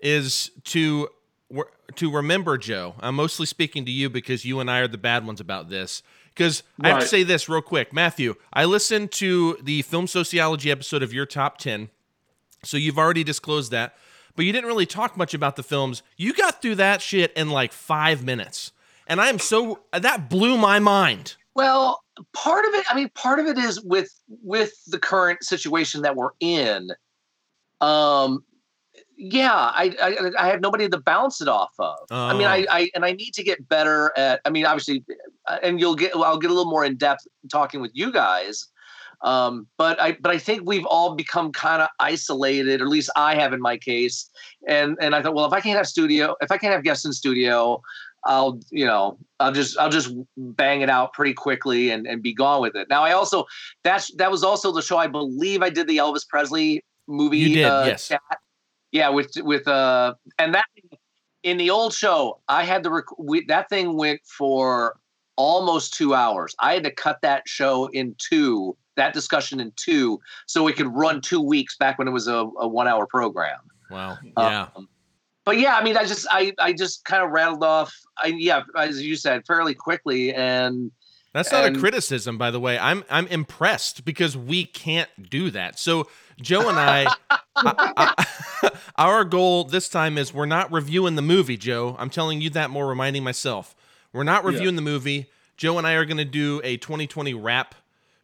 is 0.00 0.50
to 0.64 1.08
to 1.96 2.10
remember 2.10 2.58
Joe. 2.58 2.94
I'm 3.00 3.14
mostly 3.14 3.46
speaking 3.46 3.84
to 3.84 3.90
you 3.90 4.10
because 4.10 4.44
you 4.44 4.60
and 4.60 4.70
I 4.70 4.80
are 4.80 4.88
the 4.88 4.98
bad 4.98 5.26
ones 5.26 5.40
about 5.40 5.68
this. 5.68 6.02
Because 6.34 6.64
right. 6.78 6.88
I 6.88 6.94
have 6.94 7.02
to 7.02 7.06
say 7.06 7.22
this 7.22 7.48
real 7.48 7.62
quick, 7.62 7.92
Matthew. 7.92 8.34
I 8.52 8.64
listened 8.64 9.12
to 9.12 9.56
the 9.62 9.82
film 9.82 10.06
sociology 10.06 10.70
episode 10.70 11.02
of 11.02 11.12
your 11.12 11.26
top 11.26 11.58
ten, 11.58 11.90
so 12.64 12.76
you've 12.76 12.98
already 12.98 13.22
disclosed 13.22 13.70
that, 13.70 13.94
but 14.34 14.44
you 14.44 14.52
didn't 14.52 14.66
really 14.68 14.86
talk 14.86 15.16
much 15.16 15.32
about 15.32 15.54
the 15.56 15.62
films. 15.62 16.02
You 16.16 16.32
got 16.32 16.60
through 16.60 16.74
that 16.76 17.00
shit 17.00 17.32
in 17.34 17.50
like 17.50 17.72
five 17.72 18.24
minutes, 18.24 18.72
and 19.06 19.20
I 19.20 19.28
am 19.28 19.38
so 19.38 19.80
that 19.92 20.28
blew 20.28 20.58
my 20.58 20.80
mind. 20.80 21.36
Well, 21.54 22.02
part 22.32 22.64
of 22.64 22.74
it, 22.74 22.86
I 22.90 22.94
mean, 22.94 23.10
part 23.14 23.40
of 23.40 23.46
it 23.46 23.58
is 23.58 23.80
with 23.82 24.10
with 24.42 24.72
the 24.86 24.98
current 24.98 25.42
situation 25.42 26.02
that 26.02 26.16
we're 26.16 26.30
in. 26.40 26.90
Um, 27.80 28.44
yeah, 29.16 29.52
I, 29.54 29.94
I, 30.02 30.30
I 30.38 30.48
have 30.48 30.60
nobody 30.60 30.88
to 30.88 30.98
bounce 30.98 31.40
it 31.40 31.48
off 31.48 31.72
of. 31.78 31.98
Oh. 32.10 32.26
I 32.26 32.32
mean, 32.34 32.46
I, 32.46 32.62
oh. 32.62 32.66
I 32.70 32.90
and 32.94 33.04
I 33.04 33.12
need 33.12 33.32
to 33.34 33.42
get 33.42 33.68
better 33.68 34.12
at. 34.16 34.40
I 34.44 34.50
mean, 34.50 34.66
obviously, 34.66 35.04
uh, 35.48 35.58
and 35.62 35.78
you'll 35.78 35.94
get. 35.94 36.14
I'll 36.14 36.38
get 36.38 36.50
a 36.50 36.54
little 36.54 36.70
more 36.70 36.84
in 36.84 36.96
depth 36.96 37.26
talking 37.50 37.80
with 37.80 37.92
you 37.94 38.12
guys. 38.12 38.68
Um, 39.22 39.66
but 39.78 40.00
I 40.00 40.12
but 40.20 40.32
I 40.32 40.38
think 40.38 40.62
we've 40.64 40.86
all 40.86 41.14
become 41.14 41.52
kind 41.52 41.80
of 41.80 41.88
isolated, 41.98 42.80
or 42.80 42.84
at 42.84 42.90
least 42.90 43.10
I 43.16 43.34
have 43.36 43.52
in 43.52 43.60
my 43.60 43.76
case. 43.76 44.28
And 44.68 44.96
and 45.00 45.14
I 45.14 45.22
thought, 45.22 45.34
well, 45.34 45.46
if 45.46 45.52
I 45.52 45.60
can't 45.60 45.76
have 45.76 45.86
studio, 45.86 46.36
if 46.40 46.50
I 46.50 46.58
can't 46.58 46.72
have 46.72 46.84
guests 46.84 47.04
in 47.04 47.12
studio, 47.12 47.80
I'll 48.26 48.60
you 48.70 48.86
know 48.86 49.18
I'll 49.40 49.52
just 49.52 49.78
I'll 49.78 49.90
just 49.90 50.14
bang 50.36 50.80
it 50.80 50.90
out 50.90 51.12
pretty 51.12 51.34
quickly 51.34 51.90
and, 51.90 52.06
and 52.06 52.22
be 52.22 52.32
gone 52.32 52.60
with 52.60 52.74
it. 52.76 52.88
Now 52.88 53.02
I 53.02 53.12
also 53.12 53.44
that's 53.82 54.12
that 54.16 54.30
was 54.30 54.42
also 54.42 54.72
the 54.72 54.82
show 54.82 54.96
I 54.96 55.06
believe 55.06 55.62
I 55.62 55.70
did 55.70 55.86
the 55.88 55.98
Elvis 55.98 56.26
Presley 56.28 56.84
movie. 57.06 57.38
You 57.38 57.54
did, 57.54 57.64
uh, 57.64 57.84
yes. 57.86 58.08
Chat. 58.08 58.20
Yeah, 58.92 59.08
with 59.08 59.32
with 59.38 59.66
uh 59.68 60.14
and 60.38 60.54
that 60.54 60.66
in 61.42 61.56
the 61.58 61.70
old 61.70 61.92
show 61.92 62.40
I 62.48 62.64
had 62.64 62.82
the 62.82 62.90
rec- 62.90 63.18
we, 63.18 63.44
that 63.46 63.68
thing 63.68 63.96
went 63.96 64.20
for 64.24 64.96
almost 65.36 65.94
two 65.94 66.14
hours. 66.14 66.54
I 66.60 66.74
had 66.74 66.84
to 66.84 66.90
cut 66.90 67.20
that 67.22 67.42
show 67.46 67.86
in 67.86 68.14
two, 68.18 68.76
that 68.96 69.12
discussion 69.12 69.60
in 69.60 69.72
two, 69.76 70.20
so 70.46 70.68
it 70.68 70.76
could 70.76 70.86
run 70.94 71.20
two 71.20 71.40
weeks 71.40 71.76
back 71.76 71.98
when 71.98 72.08
it 72.08 72.12
was 72.12 72.28
a, 72.28 72.48
a 72.58 72.68
one 72.68 72.86
hour 72.88 73.06
program. 73.06 73.58
Wow. 73.90 74.18
Yeah. 74.36 74.68
But 75.44 75.58
yeah, 75.58 75.76
I 75.76 75.84
mean, 75.84 75.96
I 75.96 76.04
just 76.04 76.26
I 76.30 76.52
I 76.58 76.72
just 76.72 77.04
kind 77.04 77.22
of 77.22 77.30
rattled 77.30 77.62
off. 77.62 77.94
I 78.16 78.28
yeah, 78.28 78.62
as 78.76 79.02
you 79.02 79.16
said, 79.16 79.46
fairly 79.46 79.74
quickly, 79.74 80.34
and 80.34 80.90
that's 81.34 81.50
not 81.50 81.64
and, 81.64 81.76
a 81.76 81.80
criticism, 81.80 82.38
by 82.38 82.50
the 82.50 82.60
way. 82.60 82.78
I'm 82.78 83.04
I'm 83.10 83.26
impressed 83.26 84.04
because 84.04 84.36
we 84.36 84.64
can't 84.64 85.10
do 85.28 85.50
that. 85.50 85.78
So 85.78 86.08
Joe 86.40 86.68
and 86.68 86.78
I, 86.78 87.06
I, 87.30 87.44
I, 87.56 88.70
our 88.96 89.24
goal 89.24 89.64
this 89.64 89.88
time 89.88 90.16
is 90.16 90.32
we're 90.32 90.46
not 90.46 90.72
reviewing 90.72 91.16
the 91.16 91.22
movie. 91.22 91.56
Joe, 91.56 91.96
I'm 91.98 92.08
telling 92.08 92.40
you 92.40 92.50
that 92.50 92.70
more, 92.70 92.86
reminding 92.86 93.24
myself. 93.24 93.74
We're 94.12 94.22
not 94.22 94.44
reviewing 94.44 94.74
yeah. 94.74 94.80
the 94.80 94.82
movie. 94.82 95.26
Joe 95.56 95.76
and 95.76 95.86
I 95.86 95.94
are 95.94 96.04
going 96.04 96.18
to 96.18 96.24
do 96.24 96.60
a 96.64 96.76
2020 96.76 97.34
wrap 97.34 97.74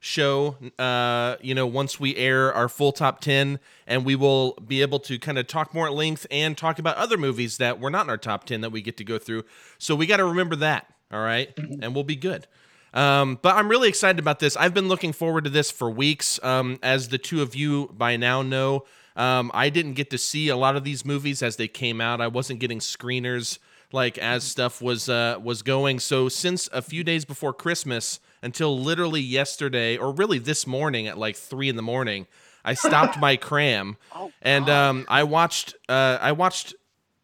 show. 0.00 0.57
Uh, 0.78 1.37
you 1.40 1.54
know, 1.54 1.66
once 1.66 2.00
we 2.00 2.16
air 2.16 2.52
our 2.52 2.69
full 2.69 2.90
top 2.90 3.21
ten, 3.21 3.61
and 3.87 4.04
we 4.04 4.16
will 4.16 4.54
be 4.66 4.83
able 4.83 4.99
to 5.00 5.19
kind 5.19 5.38
of 5.38 5.47
talk 5.47 5.73
more 5.73 5.87
at 5.87 5.92
length 5.92 6.26
and 6.30 6.59
talk 6.59 6.78
about 6.78 6.97
other 6.97 7.16
movies 7.16 7.59
that 7.59 7.78
were 7.78 7.90
not 7.90 8.07
in 8.07 8.11
our 8.11 8.16
top 8.19 8.45
ten 8.45 8.62
that 8.62 8.71
we 8.71 8.83
get 8.83 8.97
to 8.97 9.04
go 9.04 9.19
through. 9.19 9.45
So 9.78 9.95
we 9.95 10.07
got 10.07 10.16
to 10.16 10.25
remember 10.25 10.57
that. 10.57 10.87
All 11.12 11.21
right? 11.21 11.52
and 11.57 11.95
we'll 11.95 12.04
be 12.04 12.16
good. 12.16 12.47
Um, 12.92 13.38
but 13.40 13.57
I'm 13.57 13.69
really 13.69 13.88
excited 13.88 14.19
about 14.19 14.40
this. 14.40 14.57
I've 14.57 14.75
been 14.75 14.88
looking 14.88 15.12
forward 15.12 15.45
to 15.45 15.50
this 15.50 15.71
for 15.71 15.88
weeks. 15.90 16.42
Um, 16.42 16.78
as 16.83 17.09
the 17.09 17.19
two 17.19 17.42
of 17.42 17.54
you 17.54 17.88
by 17.92 18.16
now 18.16 18.42
know, 18.42 18.85
um, 19.16 19.50
I 19.54 19.71
didn't 19.71 19.95
get 19.95 20.11
to 20.11 20.19
see 20.19 20.49
a 20.49 20.57
lot 20.57 20.76
of 20.76 20.85
these 20.85 21.04
movies 21.04 21.42
as 21.42 21.57
they 21.57 21.69
came 21.69 22.00
out. 22.00 22.21
I 22.21 22.26
wasn't 22.26 22.59
getting 22.59 22.78
screeners 22.78 23.59
like 23.92 24.19
as 24.19 24.45
stuff 24.45 24.80
was 24.80 25.09
uh, 25.09 25.38
was 25.42 25.62
going. 25.62 25.99
So 25.99 26.28
since 26.28 26.69
a 26.73 26.83
few 26.83 27.04
days 27.04 27.25
before 27.25 27.52
Christmas 27.52 28.21
until 28.43 28.79
literally 28.79 29.21
yesterday, 29.21 29.97
or 29.97 30.13
really 30.13 30.39
this 30.39 30.67
morning 30.67 31.07
at 31.07 31.19
like 31.19 31.37
three 31.37 31.69
in 31.69 31.77
the 31.77 31.83
morning, 31.83 32.27
I 32.65 32.75
stopped 32.75 33.19
my 33.19 33.37
cram 33.49 33.97
Oh, 34.15 34.31
and 34.43 34.69
um, 34.69 35.05
I 35.09 35.23
watched 35.25 35.75
uh, 35.89 36.19
I 36.21 36.33
watched 36.33 36.75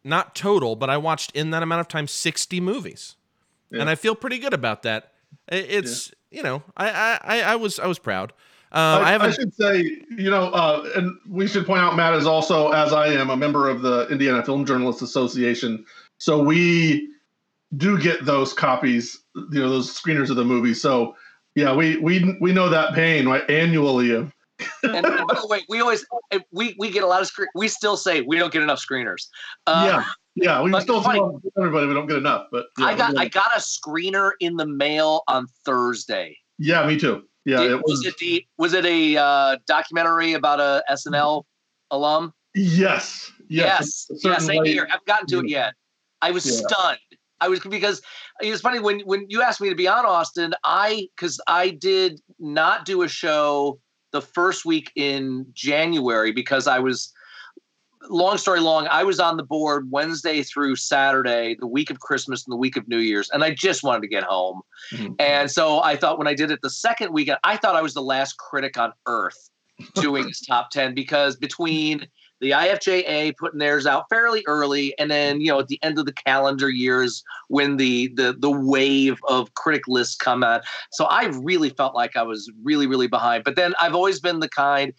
not 0.03 0.35
total, 0.35 0.75
but 0.75 0.89
I 0.89 0.97
watched 0.97 1.31
in 1.35 1.51
that 1.51 1.63
amount 1.63 1.81
of 1.81 1.87
time 1.87 2.07
sixty 2.07 2.59
movies, 2.59 3.15
Yeah. 3.71 3.81
and 3.81 3.89
I 3.89 3.95
feel 3.95 4.15
pretty 4.15 4.39
good 4.39 4.53
about 4.53 4.83
that. 4.83 5.13
I- 5.51 5.55
It's 5.55 6.11
you 6.31 6.43
know 6.43 6.63
I, 6.75 6.89
I 6.89 7.19
I- 7.23 7.41
I 7.53 7.55
was 7.55 7.79
I 7.79 7.87
was 7.87 7.99
proud. 7.99 8.33
Um, 8.73 8.81
I, 8.81 9.01
I, 9.03 9.11
haven't. 9.11 9.33
should 9.33 9.53
say, 9.53 9.77
you 10.09 10.29
know, 10.29 10.49
uh, 10.49 10.85
and 10.97 11.17
we 11.29 11.47
should 11.47 11.65
point 11.65 11.79
out 11.79 11.95
Matt 11.95 12.15
is 12.15 12.25
also, 12.25 12.71
as 12.73 12.91
I 12.91 13.07
am, 13.07 13.29
a 13.29 13.37
member 13.37 13.69
of 13.69 13.81
the 13.81 14.05
Indiana 14.09 14.43
Film 14.43 14.65
Journalists 14.65 15.01
Association. 15.01 15.85
So 16.17 16.43
we 16.43 17.07
do 17.75 17.99
get 17.99 18.23
those 18.25 18.53
copies, 18.53 19.19
you 19.35 19.59
know, 19.59 19.69
those 19.69 19.91
screeners 19.99 20.29
of 20.29 20.37
the 20.37 20.45
movie. 20.45 20.73
So 20.73 21.15
yeah, 21.55 21.73
we 21.75 21.97
we 21.97 22.37
we 22.39 22.53
know 22.53 22.69
that 22.69 22.93
pain 22.93 23.27
right 23.27 23.47
annually 23.49 24.11
of 24.11 24.31
and, 24.83 24.95
and 25.05 25.27
by 25.27 25.35
the 25.39 25.47
way, 25.47 25.61
we 25.69 25.81
always 25.81 26.05
we 26.51 26.75
we 26.79 26.89
get 26.89 27.03
a 27.03 27.07
lot 27.07 27.21
of 27.21 27.27
screen. 27.27 27.47
We 27.55 27.67
still 27.67 27.97
say 27.97 28.21
we 28.21 28.37
don't 28.37 28.53
get 28.53 28.63
enough 28.63 28.79
screeners. 28.79 29.27
Uh, 29.65 29.83
yeah 29.87 30.03
yeah 30.35 30.61
we 30.61 30.71
still 30.81 31.01
tell 31.01 31.41
everybody 31.57 31.87
we 31.87 31.93
don't 31.93 32.07
get 32.07 32.17
enough, 32.17 32.45
but 32.51 32.67
yeah, 32.79 32.85
I 32.85 32.95
got 32.95 33.17
I 33.17 33.27
got 33.27 33.51
a 33.55 33.59
screener 33.59 34.31
in 34.39 34.55
the 34.55 34.65
mail 34.67 35.21
on 35.27 35.47
Thursday. 35.65 36.37
yeah 36.59 36.85
me 36.87 36.97
too 36.97 37.23
yeah 37.45 37.57
Did- 37.57 37.71
it 37.71 37.75
was 37.77 37.83
was 37.99 38.05
it 38.05 38.17
the 38.17 38.45
was 38.57 38.73
it 38.73 38.85
a 38.85 39.17
uh, 39.17 39.57
documentary 39.67 40.33
about 40.33 40.59
a 40.59 40.83
SNL 40.91 41.43
alum? 41.91 42.33
yes 42.55 43.31
Yes, 43.49 44.07
yes, 44.09 44.23
yeah, 44.23 44.37
same 44.39 44.47
certainly. 44.47 44.71
here. 44.73 44.85
I 44.89 44.91
haven't 44.91 45.05
gotten 45.07 45.27
to 45.27 45.39
it 45.39 45.47
yet. 45.49 45.73
I 46.21 46.31
was 46.31 46.45
Yeah. 46.45 46.67
stunned. 46.67 46.99
I 47.41 47.47
was 47.47 47.59
because 47.59 48.01
it's 48.39 48.61
funny 48.61 48.79
when 48.79 49.01
when 49.01 49.25
you 49.29 49.41
asked 49.41 49.61
me 49.61 49.69
to 49.69 49.75
be 49.75 49.87
on 49.87 50.05
Austin. 50.05 50.53
I 50.63 51.07
because 51.15 51.39
I 51.47 51.69
did 51.69 52.21
not 52.39 52.85
do 52.85 53.03
a 53.03 53.07
show 53.07 53.79
the 54.11 54.21
first 54.21 54.65
week 54.65 54.91
in 54.95 55.45
January 55.53 56.31
because 56.31 56.67
I 56.67 56.79
was. 56.79 57.13
Long 58.09 58.37
story 58.37 58.61
long, 58.61 58.87
I 58.89 59.03
was 59.03 59.19
on 59.19 59.35
the 59.35 59.43
board 59.43 59.91
Wednesday 59.91 60.41
through 60.41 60.77
Saturday, 60.77 61.57
the 61.59 61.67
week 61.67 61.89
of 61.89 61.99
Christmas 61.99 62.45
and 62.45 62.53
the 62.53 62.57
week 62.57 62.77
of 62.77 62.87
New 62.87 62.99
Year's, 62.99 63.29
and 63.31 63.43
I 63.43 63.53
just 63.53 63.83
wanted 63.83 64.01
to 64.01 64.07
get 64.07 64.23
home. 64.23 64.61
Mhm. 64.93 65.15
And 65.19 65.51
so 65.51 65.81
I 65.81 65.97
thought 65.97 66.17
when 66.17 66.27
I 66.27 66.33
did 66.33 66.49
it 66.49 66.59
the 66.61 66.69
second 66.69 67.11
weekend, 67.11 67.39
I 67.43 67.57
thought 67.57 67.75
I 67.75 67.81
was 67.81 67.93
the 67.93 68.01
last 68.01 68.37
critic 68.37 68.77
on 68.77 68.93
earth 69.07 69.49
doing 69.95 70.27
his 70.27 70.39
top 70.39 70.69
10 70.69 70.93
because 70.93 71.35
between 71.35 72.07
the 72.39 72.51
IFJA 72.51 73.35
putting 73.37 73.59
theirs 73.59 73.85
out 73.85 74.05
fairly 74.09 74.43
early 74.47 74.97
and 74.99 75.09
then, 75.09 75.41
you 75.41 75.47
know, 75.47 75.59
at 75.59 75.67
the 75.67 75.79
end 75.83 75.97
of 75.97 76.05
the 76.05 76.13
calendar 76.13 76.69
years 76.69 77.23
when 77.47 77.77
the 77.77 78.09
the 78.15 78.35
the 78.37 78.51
wave 78.51 79.19
of 79.27 79.53
critic 79.55 79.87
lists 79.87 80.15
come 80.15 80.43
out. 80.43 80.63
So 80.91 81.05
I 81.05 81.25
really 81.25 81.69
felt 81.69 81.95
like 81.95 82.15
I 82.15 82.23
was 82.23 82.51
really 82.63 82.87
really 82.87 83.07
behind. 83.07 83.43
But 83.43 83.55
then 83.55 83.73
I've 83.79 83.95
always 83.95 84.19
been 84.19 84.39
the 84.39 84.49
kind 84.49 84.93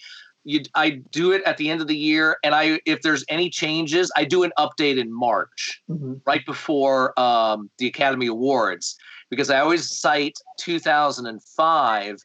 you 0.45 0.62
I 0.75 1.00
do 1.11 1.33
it 1.33 1.42
at 1.45 1.57
the 1.59 1.71
end 1.71 1.80
of 1.80 1.88
the 1.88 1.97
year 1.97 2.38
and 2.42 2.54
I 2.54 2.80
if 2.87 3.02
there's 3.02 3.25
any 3.28 3.50
changes, 3.50 4.11
I 4.16 4.25
do 4.25 4.42
an 4.42 4.52
update 4.59 4.99
in 4.99 5.12
March 5.12 5.83
Mhm. 5.90 6.21
right 6.26 6.45
before 6.47 7.18
um, 7.18 7.71
the 7.78 7.87
Academy 7.87 8.26
Awards 8.26 8.97
because 9.30 9.50
I 9.50 9.61
always 9.61 9.90
cite 9.90 10.38
2005, 10.59 12.16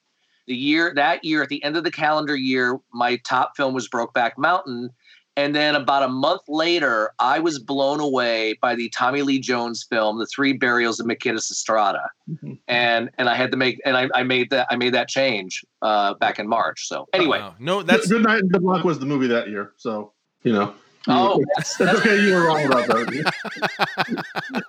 the 0.48 0.55
year 0.55 0.93
that 0.96 1.24
year 1.24 1.41
at 1.41 1.50
the 1.50 1.63
end 1.63 1.77
of 1.77 1.84
the 1.84 1.91
calendar 1.91 2.36
year, 2.36 2.77
my 2.93 3.17
top 3.25 3.55
film 3.55 3.74
was 3.74 3.88
Brokeback 3.89 4.32
Mountain, 4.38 4.89
and 5.36 5.56
then 5.56 5.75
about 5.75 6.04
a 6.04 6.08
month 6.08 6.42
later, 6.48 7.12
I 7.20 7.40
was 7.40 7.58
blown 7.60 8.00
away 8.00 8.58
by 8.62 8.75
the 8.75 8.90
Tommy 8.90 9.22
Lee 9.24 9.40
Jones 9.40 9.84
film, 9.90 10.20
The 10.20 10.28
Three 10.28 10.54
Burials 10.54 11.00
of 11.00 11.06
Melquiades 11.08 11.50
Estrada, 11.52 12.10
Mhm. 12.30 12.60
and 12.68 13.10
and 13.18 13.30
I 13.30 13.36
had 13.36 13.52
to 13.52 13.58
make 13.58 13.82
and 13.86 13.98
I, 13.98 14.10
I 14.13 14.24
made 14.24 14.50
that 14.52 14.68
I 14.70 14.75
made 14.75 14.94
that 14.94 15.08
change 15.08 15.66
uh, 15.82 16.13
back 16.16 16.40
in 16.40 16.48
March. 16.48 16.88
So 16.88 17.08
anyway, 17.13 17.40
Wow. 17.40 17.56
no, 17.60 17.78
Good, 17.80 17.88
that's 17.88 18.08
Good 18.08 18.24
Night 18.24 18.40
and 18.40 18.52
Good 18.52 18.63
Luck 18.63 18.84
was 18.86 19.00
the 19.00 19.06
movie 19.06 19.28
that 19.28 19.50
year, 19.50 19.74
so 19.78 20.13
you 20.44 20.54
know. 20.54 20.74
oh, 21.10 21.44
that's, 21.58 21.75
that's 21.78 22.00
okay. 22.00 22.22
You 22.22 22.34
were 22.34 22.46
wrong 22.48 22.66
about 22.66 22.88
that. 22.88 23.34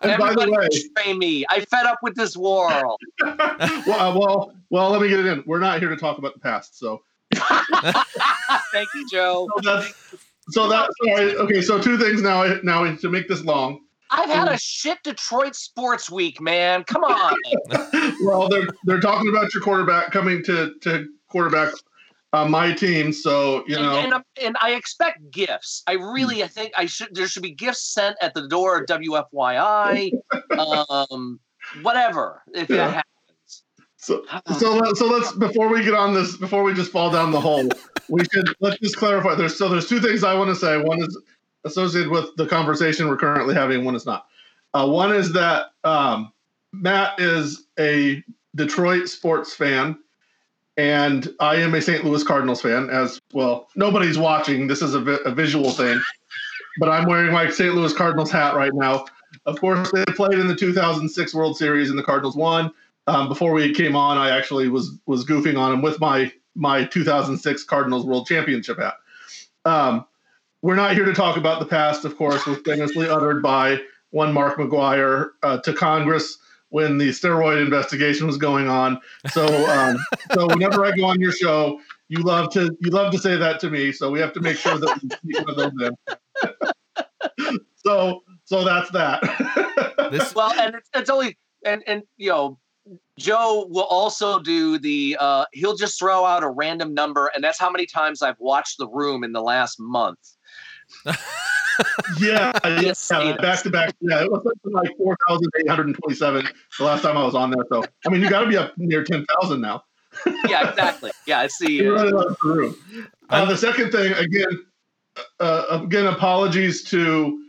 and 0.02 0.18
by 0.18 0.32
the 0.34 0.40
everybody 0.42 0.50
way, 0.50 0.68
betray 0.94 1.12
me. 1.14 1.44
I 1.50 1.60
fed 1.66 1.86
up 1.86 1.98
with 2.02 2.14
this 2.16 2.36
world. 2.36 3.00
well, 3.22 3.40
uh, 4.00 4.18
well, 4.18 4.52
well, 4.70 4.90
let 4.90 5.00
me 5.02 5.08
get 5.08 5.20
it 5.20 5.26
in. 5.26 5.44
We're 5.46 5.60
not 5.60 5.78
here 5.78 5.90
to 5.90 5.96
talk 5.96 6.18
about 6.18 6.34
the 6.34 6.40
past, 6.40 6.78
so 6.78 7.02
Thank 8.72 8.88
you, 8.94 9.06
Joe. 9.12 9.48
so 9.56 9.60
that's 9.62 9.94
so 10.50 10.68
that's 10.68 10.92
sorry. 11.04 11.36
Okay, 11.36 11.62
so 11.62 11.80
two 11.80 11.98
things 11.98 12.22
now. 12.22 12.44
Now 12.62 12.84
to 12.94 13.10
make 13.10 13.28
this 13.28 13.42
long. 13.42 13.80
I've 14.10 14.30
had 14.30 14.48
a 14.48 14.58
shit 14.58 14.98
Detroit 15.02 15.56
sports 15.56 16.10
week, 16.10 16.40
man. 16.40 16.84
Come 16.84 17.04
on. 17.04 17.34
Well, 18.22 18.48
they're 18.48 18.68
they're 18.84 19.00
talking 19.00 19.28
about 19.28 19.52
your 19.52 19.62
quarterback 19.62 20.10
coming 20.10 20.42
to 20.44 20.74
to 20.82 21.08
quarterback 21.28 21.74
uh, 22.32 22.46
my 22.46 22.72
team, 22.72 23.12
so 23.12 23.64
you 23.66 23.76
know. 23.76 23.96
and, 23.96 24.12
and, 24.14 24.24
and 24.42 24.56
I 24.60 24.72
expect 24.72 25.30
gifts. 25.30 25.82
I 25.86 25.92
really, 25.92 26.42
I 26.42 26.48
think 26.48 26.72
I 26.76 26.86
should. 26.86 27.14
There 27.14 27.28
should 27.28 27.42
be 27.42 27.52
gifts 27.52 27.92
sent 27.92 28.16
at 28.20 28.34
the 28.34 28.48
door 28.48 28.80
of 28.80 28.86
WFYI. 28.86 30.12
um, 31.10 31.40
whatever. 31.82 32.42
If 32.54 32.70
Yeah. 32.70 32.76
that 32.76 32.90
happens. 32.94 33.62
So, 33.96 34.24
so 34.58 34.92
so 34.94 35.06
let's 35.06 35.32
before 35.32 35.68
we 35.68 35.82
get 35.82 35.94
on 35.94 36.12
this, 36.12 36.36
before 36.36 36.62
we 36.62 36.74
just 36.74 36.90
fall 36.90 37.10
down 37.10 37.30
the 37.30 37.40
hole, 37.40 37.68
we 38.08 38.24
should 38.32 38.48
let's 38.60 38.78
just 38.78 38.96
clarify. 38.96 39.34
There's 39.34 39.56
so 39.56 39.68
there's 39.68 39.88
two 39.88 40.00
things 40.00 40.24
I 40.24 40.34
want 40.34 40.50
to 40.50 40.56
say. 40.56 40.76
One 40.78 41.02
is 41.02 41.18
associated 41.64 42.10
with 42.10 42.34
the 42.36 42.46
conversation 42.46 43.08
we're 43.08 43.16
currently 43.16 43.54
having. 43.54 43.84
One 43.84 43.94
is 43.94 44.06
not. 44.06 44.26
Uh, 44.72 44.88
one 44.88 45.14
is 45.14 45.32
that 45.32 45.66
um, 45.84 46.32
Matt 46.72 47.18
is 47.20 47.66
a 47.78 48.22
Detroit 48.54 49.08
sports 49.08 49.54
fan, 49.54 49.98
and 50.76 51.32
I 51.40 51.56
am 51.56 51.74
a 51.74 51.80
St. 51.80 52.04
Louis 52.04 52.22
Cardinals 52.22 52.60
fan. 52.60 52.90
As 52.90 53.20
well, 53.32 53.68
nobody's 53.76 54.18
watching. 54.18 54.66
This 54.66 54.82
is 54.82 54.94
a, 54.94 55.00
vi- 55.00 55.18
a 55.24 55.30
visual 55.30 55.70
thing, 55.70 56.00
but 56.78 56.88
I'm 56.88 57.06
wearing 57.06 57.32
my 57.32 57.48
St. 57.50 57.74
Louis 57.74 57.92
Cardinals 57.92 58.30
hat 58.30 58.54
right 58.54 58.74
now. 58.74 59.06
Of 59.46 59.60
course, 59.60 59.90
they 59.92 60.04
played 60.04 60.38
in 60.38 60.46
the 60.46 60.54
2006 60.54 61.34
World 61.34 61.56
Series, 61.56 61.90
and 61.90 61.98
the 61.98 62.02
Cardinals 62.02 62.36
won 62.36 62.72
um, 63.06 63.28
before 63.28 63.52
we 63.52 63.72
came 63.74 63.96
on, 63.96 64.16
I 64.16 64.30
actually 64.30 64.68
was 64.68 64.98
was 65.06 65.24
goofing 65.24 65.58
on 65.58 65.72
him 65.72 65.82
with 65.82 66.00
my 66.00 66.32
my 66.54 66.84
2006 66.84 67.64
Cardinals 67.64 68.04
World 68.04 68.26
Championship 68.26 68.78
hat. 68.78 68.94
Um, 69.64 70.06
we're 70.62 70.76
not 70.76 70.94
here 70.94 71.04
to 71.04 71.12
talk 71.12 71.36
about 71.36 71.60
the 71.60 71.66
past, 71.66 72.04
of 72.04 72.16
course, 72.16 72.46
was 72.46 72.58
famously 72.64 73.08
uttered 73.08 73.42
by 73.42 73.80
one 74.10 74.32
Mark 74.32 74.56
McGwire 74.56 75.30
uh, 75.42 75.58
to 75.58 75.74
Congress 75.74 76.38
when 76.70 76.98
the 76.98 77.10
steroid 77.10 77.64
investigation 77.64 78.26
was 78.26 78.36
going 78.36 78.68
on. 78.68 79.00
So, 79.30 79.46
um, 79.70 79.96
so 80.32 80.46
whenever 80.46 80.84
I 80.84 80.92
go 80.92 81.04
on 81.04 81.20
your 81.20 81.32
show, 81.32 81.80
you 82.08 82.22
love 82.22 82.52
to 82.54 82.76
you 82.80 82.90
love 82.90 83.12
to 83.12 83.18
say 83.18 83.36
that 83.36 83.60
to 83.60 83.70
me. 83.70 83.92
So 83.92 84.10
we 84.10 84.20
have 84.20 84.32
to 84.32 84.40
make 84.40 84.56
sure 84.56 84.78
that 84.78 85.00
we 85.02 85.34
keep 85.34 85.46
one 85.46 85.50
of 85.50 85.72
those 85.78 85.92
in. 87.48 87.58
so, 87.76 88.22
so 88.44 88.64
that's 88.64 88.90
that. 88.90 89.22
this. 90.10 90.34
Well, 90.34 90.52
and 90.52 90.74
it's, 90.74 90.90
it's 90.94 91.10
only 91.10 91.36
and 91.64 91.82
and 91.86 92.02
you 92.16 92.30
know. 92.30 92.58
Joe 93.18 93.66
will 93.70 93.84
also 93.84 94.40
do 94.40 94.78
the 94.78 95.16
uh 95.20 95.44
he'll 95.52 95.76
just 95.76 95.98
throw 95.98 96.24
out 96.24 96.42
a 96.42 96.48
random 96.48 96.94
number 96.94 97.30
and 97.34 97.42
that's 97.42 97.58
how 97.58 97.70
many 97.70 97.86
times 97.86 98.22
I've 98.22 98.38
watched 98.40 98.78
the 98.78 98.88
room 98.88 99.24
in 99.24 99.32
the 99.32 99.42
last 99.42 99.78
month. 99.78 100.18
Yeah, 102.20 102.52
yeah, 102.64 102.80
Yes, 102.80 103.08
back 103.08 103.62
to 103.62 103.70
back. 103.70 103.94
Yeah, 104.00 104.22
it 104.22 104.30
was 104.30 104.46
like 104.64 104.96
four 104.96 105.16
thousand 105.26 105.48
eight 105.58 105.68
hundred 105.68 105.86
and 105.86 105.96
twenty-seven 105.96 106.46
the 106.78 106.84
last 106.84 107.02
time 107.02 107.16
I 107.16 107.24
was 107.24 107.34
on 107.34 107.50
there. 107.50 107.64
So, 107.68 107.84
I 108.06 108.10
mean, 108.10 108.22
you 108.22 108.30
got 108.30 108.40
to 108.40 108.46
be 108.46 108.56
up 108.56 108.76
near 108.76 109.04
ten 109.04 109.26
thousand 109.26 109.60
now. 109.60 109.82
Yeah, 110.48 110.70
exactly. 110.70 111.10
Yeah, 111.26 111.42
it's 111.42 111.58
the 111.58 111.72
You're 111.72 111.98
uh, 111.98 112.04
running 112.04 112.14
out 112.14 112.26
of 112.26 112.36
the 112.40 112.48
room. 112.48 112.76
Uh, 113.30 113.44
the 113.46 113.56
second 113.56 113.90
thing, 113.90 114.12
again, 114.12 114.64
uh, 115.40 115.80
again, 115.82 116.06
apologies 116.06 116.84
to 116.84 117.44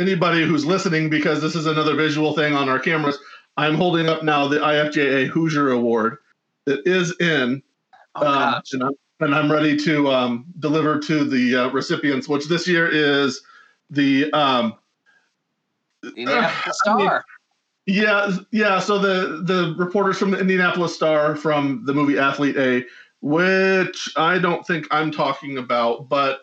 anybody 0.00 0.46
who's 0.46 0.64
listening 0.64 1.10
because 1.10 1.42
this 1.42 1.54
is 1.54 1.66
another 1.66 1.94
visual 1.94 2.32
thing 2.32 2.54
on 2.54 2.68
our 2.68 2.78
cameras. 2.78 3.18
I'm 3.58 3.74
holding 3.74 4.08
up 4.08 4.22
now 4.22 4.46
the 4.46 4.58
IFJA 4.58 5.26
Hoosier 5.26 5.72
Award 5.72 6.18
that 6.64 6.86
is 6.86 7.14
in 7.20 7.60
oh, 8.14 8.26
um, 8.26 8.62
and, 8.72 8.84
I'm, 8.84 8.92
and 9.18 9.34
I'm 9.34 9.50
ready 9.50 9.76
to 9.78 10.08
um, 10.12 10.46
deliver 10.60 11.00
to 11.00 11.24
the 11.24 11.56
uh, 11.56 11.70
recipients, 11.70 12.28
which 12.28 12.46
this 12.46 12.68
year 12.68 12.88
is 12.88 13.42
the 13.90 14.32
um, 14.32 14.74
You 16.04 16.26
nailed 16.26 16.44
the 16.44 16.72
I 16.86 16.96
mean, 16.96 17.06
star. 17.06 17.24
Yeah, 17.86 18.36
yeah. 18.52 18.78
So 18.78 18.96
the 18.98 19.42
the 19.42 19.74
reporters 19.76 20.18
from 20.18 20.30
the 20.30 20.38
Indianapolis 20.38 20.94
Star 20.94 21.34
from 21.34 21.82
the 21.84 21.92
movie 21.92 22.16
Athlete 22.16 22.56
A, 22.58 22.84
which 23.22 24.12
I 24.16 24.38
don't 24.38 24.64
think 24.64 24.86
I'm 24.92 25.10
talking 25.10 25.58
about, 25.58 26.08
but 26.08 26.42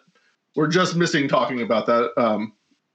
we're 0.56 0.68
just 0.68 0.98
missing 0.98 1.30
talking 1.30 1.62
about 1.62 1.86
that 1.86 2.12
um, 2.18 2.52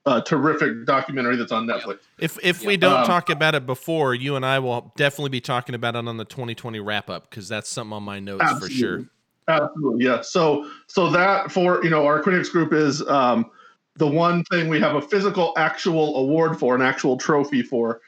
uh, 0.07 0.21
terrific 0.23 0.87
documentary 0.87 1.37
that's 1.37 1.53
on 1.53 1.67
Netflix. 1.67 1.99
If 2.19 2.39
if 2.43 2.65
we 2.65 2.77
don't 2.77 3.01
Um, 3.01 3.07
talk 3.07 3.31
about 3.31 3.55
it 3.55 3.67
before, 3.67 4.15
you 4.15 4.37
and 4.37 4.45
I 4.47 4.59
will 4.59 4.93
definitely 4.97 5.31
be 5.31 5.41
talking 5.41 5.75
about 5.75 5.95
it 5.95 6.07
on 6.09 6.17
the 6.17 6.25
2020 6.25 6.81
wrap 6.81 7.11
up 7.11 7.29
because 7.29 7.49
that's 7.49 7.69
something 7.69 7.93
on 7.93 8.03
my 8.03 8.19
notes 8.19 8.51
for 8.59 8.69
sure. 8.69 8.89
Absolutely. 8.95 9.09
Absolutely, 9.49 10.05
yeah. 10.05 10.21
So 10.21 10.71
so 10.87 11.11
that 11.11 11.51
for 11.51 11.83
you 11.83 11.91
know 11.91 12.07
our 12.07 12.23
critics 12.23 12.49
group 12.49 12.73
is 12.73 13.07
um, 13.09 13.51
the 13.97 14.07
one 14.07 14.45
thing 14.45 14.69
we 14.69 14.81
have 14.81 14.97
a 14.97 15.03
physical 15.03 15.53
actual 15.57 16.17
award 16.17 16.59
for, 16.59 16.75
an 16.75 16.83
actual 16.83 17.17
trophy 17.17 17.63
for, 17.63 18.01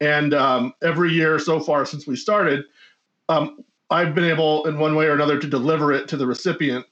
and 0.00 0.34
um, 0.34 0.74
every 0.82 1.12
year 1.12 1.38
so 1.38 1.58
far 1.58 1.86
since 1.86 2.06
we 2.06 2.16
started, 2.16 2.64
um, 3.28 3.64
I've 3.90 4.14
been 4.14 4.24
able 4.24 4.66
in 4.66 4.78
one 4.78 4.94
way 4.94 5.06
or 5.06 5.14
another 5.14 5.38
to 5.38 5.46
deliver 5.46 5.92
it 5.92 6.06
to 6.08 6.16
the 6.16 6.26
recipient, 6.26 6.84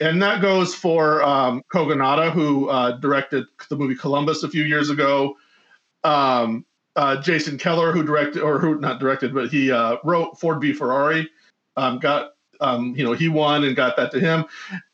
and 0.00 0.22
that 0.22 0.42
goes 0.42 0.74
for 0.74 1.22
um, 1.22 1.62
Kogonada, 1.72 2.30
who 2.30 2.68
uh, 2.68 2.92
directed 2.92 3.46
the 3.68 3.76
movie 3.76 3.94
Columbus 3.94 4.42
a 4.42 4.48
few 4.48 4.64
years 4.64 4.90
ago. 4.90 5.36
Um, 6.04 6.64
uh, 6.96 7.20
Jason 7.20 7.58
Keller, 7.58 7.92
who 7.92 8.02
directed 8.02 8.42
or 8.42 8.58
who 8.58 8.78
not 8.78 9.00
directed, 9.00 9.34
but 9.34 9.48
he 9.48 9.70
uh, 9.70 9.96
wrote 10.04 10.38
Ford 10.38 10.60
v 10.60 10.72
Ferrari, 10.72 11.28
um, 11.76 11.98
got 11.98 12.32
um, 12.60 12.94
you 12.96 13.04
know 13.04 13.12
he 13.12 13.28
won 13.28 13.64
and 13.64 13.76
got 13.76 13.96
that 13.96 14.10
to 14.12 14.20
him. 14.20 14.44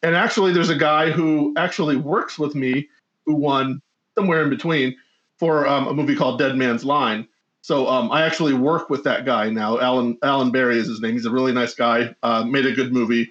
And 0.02 0.16
actually, 0.16 0.52
there's 0.52 0.70
a 0.70 0.76
guy 0.76 1.10
who 1.10 1.54
actually 1.56 1.96
works 1.96 2.38
with 2.38 2.54
me 2.54 2.88
who 3.24 3.34
won 3.34 3.80
somewhere 4.16 4.42
in 4.42 4.50
between 4.50 4.96
for 5.38 5.66
um, 5.66 5.86
a 5.86 5.94
movie 5.94 6.16
called 6.16 6.38
Dead 6.38 6.56
Man's 6.56 6.84
Line. 6.84 7.26
So 7.62 7.86
um, 7.86 8.10
I 8.10 8.22
actually 8.22 8.54
work 8.54 8.90
with 8.90 9.04
that 9.04 9.24
guy 9.24 9.48
now. 9.48 9.78
Alan 9.78 10.18
Alan 10.22 10.50
Barry 10.50 10.78
is 10.78 10.88
his 10.88 11.00
name. 11.00 11.12
He's 11.12 11.26
a 11.26 11.30
really 11.30 11.52
nice 11.52 11.74
guy. 11.74 12.14
Uh, 12.22 12.44
made 12.44 12.66
a 12.66 12.72
good 12.72 12.92
movie. 12.92 13.30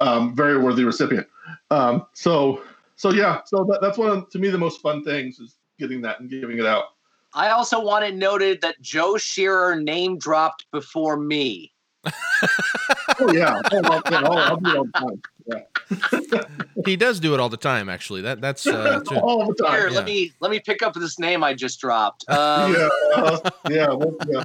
Um, 0.00 0.34
very 0.34 0.58
worthy 0.58 0.84
recipient. 0.84 1.26
Um, 1.70 2.06
so 2.12 2.62
so 2.96 3.10
yeah. 3.12 3.40
So 3.44 3.64
that, 3.64 3.80
that's 3.80 3.98
one 3.98 4.10
of 4.10 4.30
to 4.30 4.38
me 4.38 4.48
the 4.48 4.58
most 4.58 4.80
fun 4.80 5.04
things 5.04 5.38
is 5.38 5.56
getting 5.78 6.00
that 6.02 6.20
and 6.20 6.30
giving 6.30 6.58
it 6.58 6.66
out. 6.66 6.84
I 7.32 7.50
also 7.50 7.80
want 7.80 8.04
it 8.04 8.14
noted 8.14 8.60
that 8.62 8.80
Joe 8.80 9.16
Shearer 9.16 9.80
name 9.80 10.18
dropped 10.18 10.66
before 10.70 11.16
me. 11.16 11.72
Oh 13.20 13.32
yeah. 13.32 13.60
Oh, 13.72 13.80
I'll, 13.84 14.02
yeah, 14.10 14.18
I'll, 14.20 14.38
I'll 14.38 14.56
do 14.56 14.70
it 14.70 14.76
all 14.76 14.84
the 14.84 14.92
time. 14.92 15.22
Yeah. 15.46 16.42
He 16.86 16.96
does 16.96 17.20
do 17.20 17.34
it 17.34 17.40
all 17.40 17.48
the 17.48 17.56
time, 17.56 17.88
actually. 17.88 18.22
That 18.22 18.40
that's 18.40 18.66
uh, 18.66 19.00
true. 19.06 19.18
all 19.18 19.46
the 19.46 19.54
time. 19.54 19.72
Here, 19.72 19.88
yeah. 19.88 19.96
let 19.96 20.04
me 20.06 20.32
let 20.40 20.50
me 20.50 20.60
pick 20.60 20.82
up 20.82 20.94
this 20.94 21.18
name 21.18 21.44
I 21.44 21.54
just 21.54 21.80
dropped. 21.80 22.24
Um, 22.28 22.72
yeah, 22.74 22.88
uh, 23.14 23.50
yeah, 23.68 23.88
well, 23.88 24.16
yeah. 24.28 24.44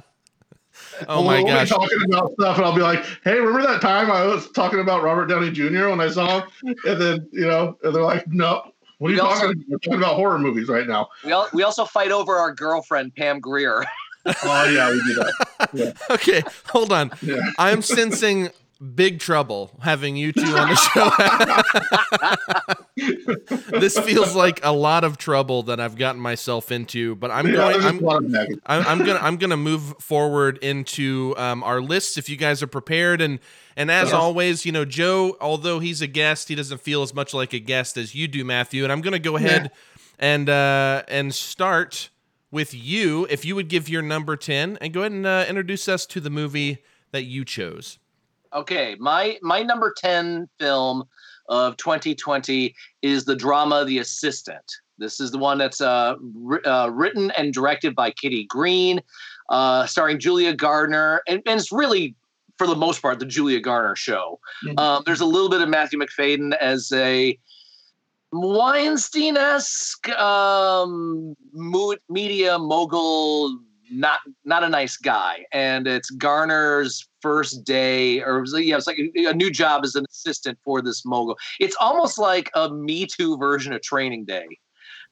Oh 1.08 1.22
my 1.22 1.38
we'll 1.42 1.46
gosh. 1.46 1.68
Be 1.68 1.74
talking 1.76 1.98
about 2.08 2.32
stuff, 2.32 2.56
and 2.58 2.66
I'll 2.66 2.74
be 2.74 2.82
like, 2.82 3.04
"Hey, 3.24 3.38
remember 3.38 3.62
that 3.62 3.80
time 3.80 4.10
I 4.10 4.24
was 4.24 4.50
talking 4.52 4.80
about 4.80 5.02
Robert 5.02 5.26
Downey 5.26 5.50
Jr. 5.50 5.88
when 5.88 6.00
I 6.00 6.08
saw 6.08 6.40
him?" 6.40 6.74
And 6.84 7.00
then 7.00 7.28
you 7.32 7.46
know, 7.46 7.76
and 7.82 7.94
they're 7.94 8.02
like, 8.02 8.26
"No, 8.28 8.70
what 8.98 9.10
are 9.10 9.14
you 9.14 9.20
also- 9.20 9.46
talking 9.46 9.50
about? 9.62 9.68
We're 9.68 9.78
talking 9.78 9.98
about 9.98 10.16
horror 10.16 10.38
movies 10.38 10.68
right 10.68 10.86
now." 10.86 11.08
We, 11.24 11.32
al- 11.32 11.48
we 11.52 11.62
also 11.62 11.84
fight 11.84 12.10
over 12.12 12.36
our 12.36 12.52
girlfriend 12.54 13.14
Pam 13.14 13.40
Grier. 13.40 13.84
Oh 14.44 14.68
yeah, 14.68 14.90
we 14.90 15.00
do 15.06 15.14
that. 15.14 15.96
Okay, 16.10 16.42
hold 16.68 16.92
on. 16.92 17.12
Yeah. 17.22 17.40
I'm 17.58 17.80
sensing 17.82 18.50
big 18.94 19.20
trouble 19.20 19.70
having 19.82 20.16
you 20.16 20.32
two 20.32 20.40
on 20.56 20.68
the 20.68 20.76
show. 20.76 21.10
this 23.80 23.98
feels 23.98 24.34
like 24.34 24.60
a 24.64 24.72
lot 24.72 25.04
of 25.04 25.16
trouble 25.18 25.62
that 25.64 25.80
I've 25.80 25.96
gotten 25.96 26.20
myself 26.20 26.70
into, 26.72 27.14
but 27.16 27.30
I'm 27.30 27.50
going. 27.50 27.80
I'm. 27.82 28.06
I'm, 28.06 28.86
I'm 28.86 28.98
gonna 28.98 29.18
I'm 29.20 29.36
gonna 29.36 29.56
move 29.56 29.94
forward 30.00 30.58
into 30.58 31.34
um, 31.36 31.62
our 31.62 31.80
lists 31.80 32.16
if 32.18 32.28
you 32.28 32.36
guys 32.36 32.62
are 32.62 32.66
prepared 32.66 33.20
and 33.20 33.38
and 33.76 33.90
as 33.90 34.10
Yeah. 34.10 34.16
always, 34.16 34.64
you 34.64 34.72
know, 34.72 34.84
Joe, 34.84 35.36
although 35.40 35.78
he's 35.78 36.00
a 36.02 36.06
guest, 36.06 36.48
he 36.48 36.54
doesn't 36.54 36.80
feel 36.80 37.02
as 37.02 37.14
much 37.14 37.34
like 37.34 37.52
a 37.52 37.58
guest 37.58 37.96
as 37.96 38.14
you 38.14 38.28
do, 38.28 38.44
Matthew. 38.44 38.82
And 38.84 38.92
I'm 38.92 39.00
gonna 39.00 39.18
go 39.18 39.36
ahead 39.36 39.70
and 40.18 40.48
uh, 40.48 41.02
and 41.08 41.34
start 41.34 42.10
with 42.50 42.72
you. 42.74 43.26
If 43.30 43.44
you 43.44 43.54
would 43.54 43.68
give 43.68 43.88
your 43.88 44.02
number 44.02 44.36
ten 44.36 44.78
and 44.80 44.92
go 44.92 45.00
ahead 45.00 45.12
and 45.12 45.26
uh, 45.26 45.44
introduce 45.48 45.88
us 45.88 46.06
to 46.06 46.20
the 46.20 46.30
movie 46.30 46.78
that 47.12 47.22
you 47.24 47.44
chose. 47.44 47.98
Okay, 48.56 48.96
my 48.98 49.38
my 49.42 49.62
number 49.62 49.94
10 49.96 50.48
film 50.58 51.04
of 51.48 51.76
2020 51.76 52.74
is 53.02 53.24
the 53.24 53.36
drama 53.36 53.84
The 53.84 53.98
Assistant. 53.98 54.64
This 54.98 55.20
is 55.20 55.30
the 55.30 55.38
one 55.38 55.58
that's 55.58 55.82
uh, 55.82 56.14
ri- 56.34 56.62
uh, 56.64 56.88
written 56.88 57.30
and 57.32 57.52
directed 57.52 57.94
by 57.94 58.10
Kitty 58.12 58.44
Green, 58.44 59.00
uh, 59.50 59.84
starring 59.84 60.18
Julia 60.18 60.54
Garner, 60.54 61.20
and, 61.28 61.42
and 61.46 61.60
it's 61.60 61.70
really, 61.70 62.14
for 62.56 62.66
the 62.66 62.74
most 62.74 63.02
part, 63.02 63.18
the 63.18 63.26
Julia 63.26 63.60
Garner 63.60 63.94
show. 63.94 64.40
Mhm. 64.64 64.80
Um, 64.80 65.02
there's 65.04 65.20
a 65.20 65.26
little 65.26 65.50
bit 65.50 65.60
of 65.60 65.68
Matthew 65.68 65.98
Macfadyen 65.98 66.56
as 66.56 66.90
a 66.92 67.38
Weinstein-esque 68.32 70.08
um, 70.10 71.36
mo- 71.52 71.96
media 72.08 72.58
mogul, 72.58 73.58
not 73.90 74.20
not 74.44 74.64
a 74.64 74.68
nice 74.68 74.96
guy, 74.96 75.44
and 75.52 75.86
it's 75.86 76.10
Garner's 76.10 77.08
first 77.20 77.64
day, 77.64 78.22
or 78.22 78.38
it 78.38 78.40
was, 78.42 78.54
yeah, 78.60 78.76
it's 78.76 78.86
like 78.86 78.98
a, 78.98 79.26
a 79.26 79.34
new 79.34 79.50
job 79.50 79.84
as 79.84 79.94
an 79.94 80.04
assistant 80.10 80.58
for 80.64 80.82
this 80.82 81.04
mogul. 81.04 81.36
It's 81.60 81.76
almost 81.80 82.18
like 82.18 82.50
a 82.54 82.72
Me 82.72 83.06
Too 83.06 83.36
version 83.36 83.72
of 83.72 83.82
Training 83.82 84.24
Day. 84.24 84.46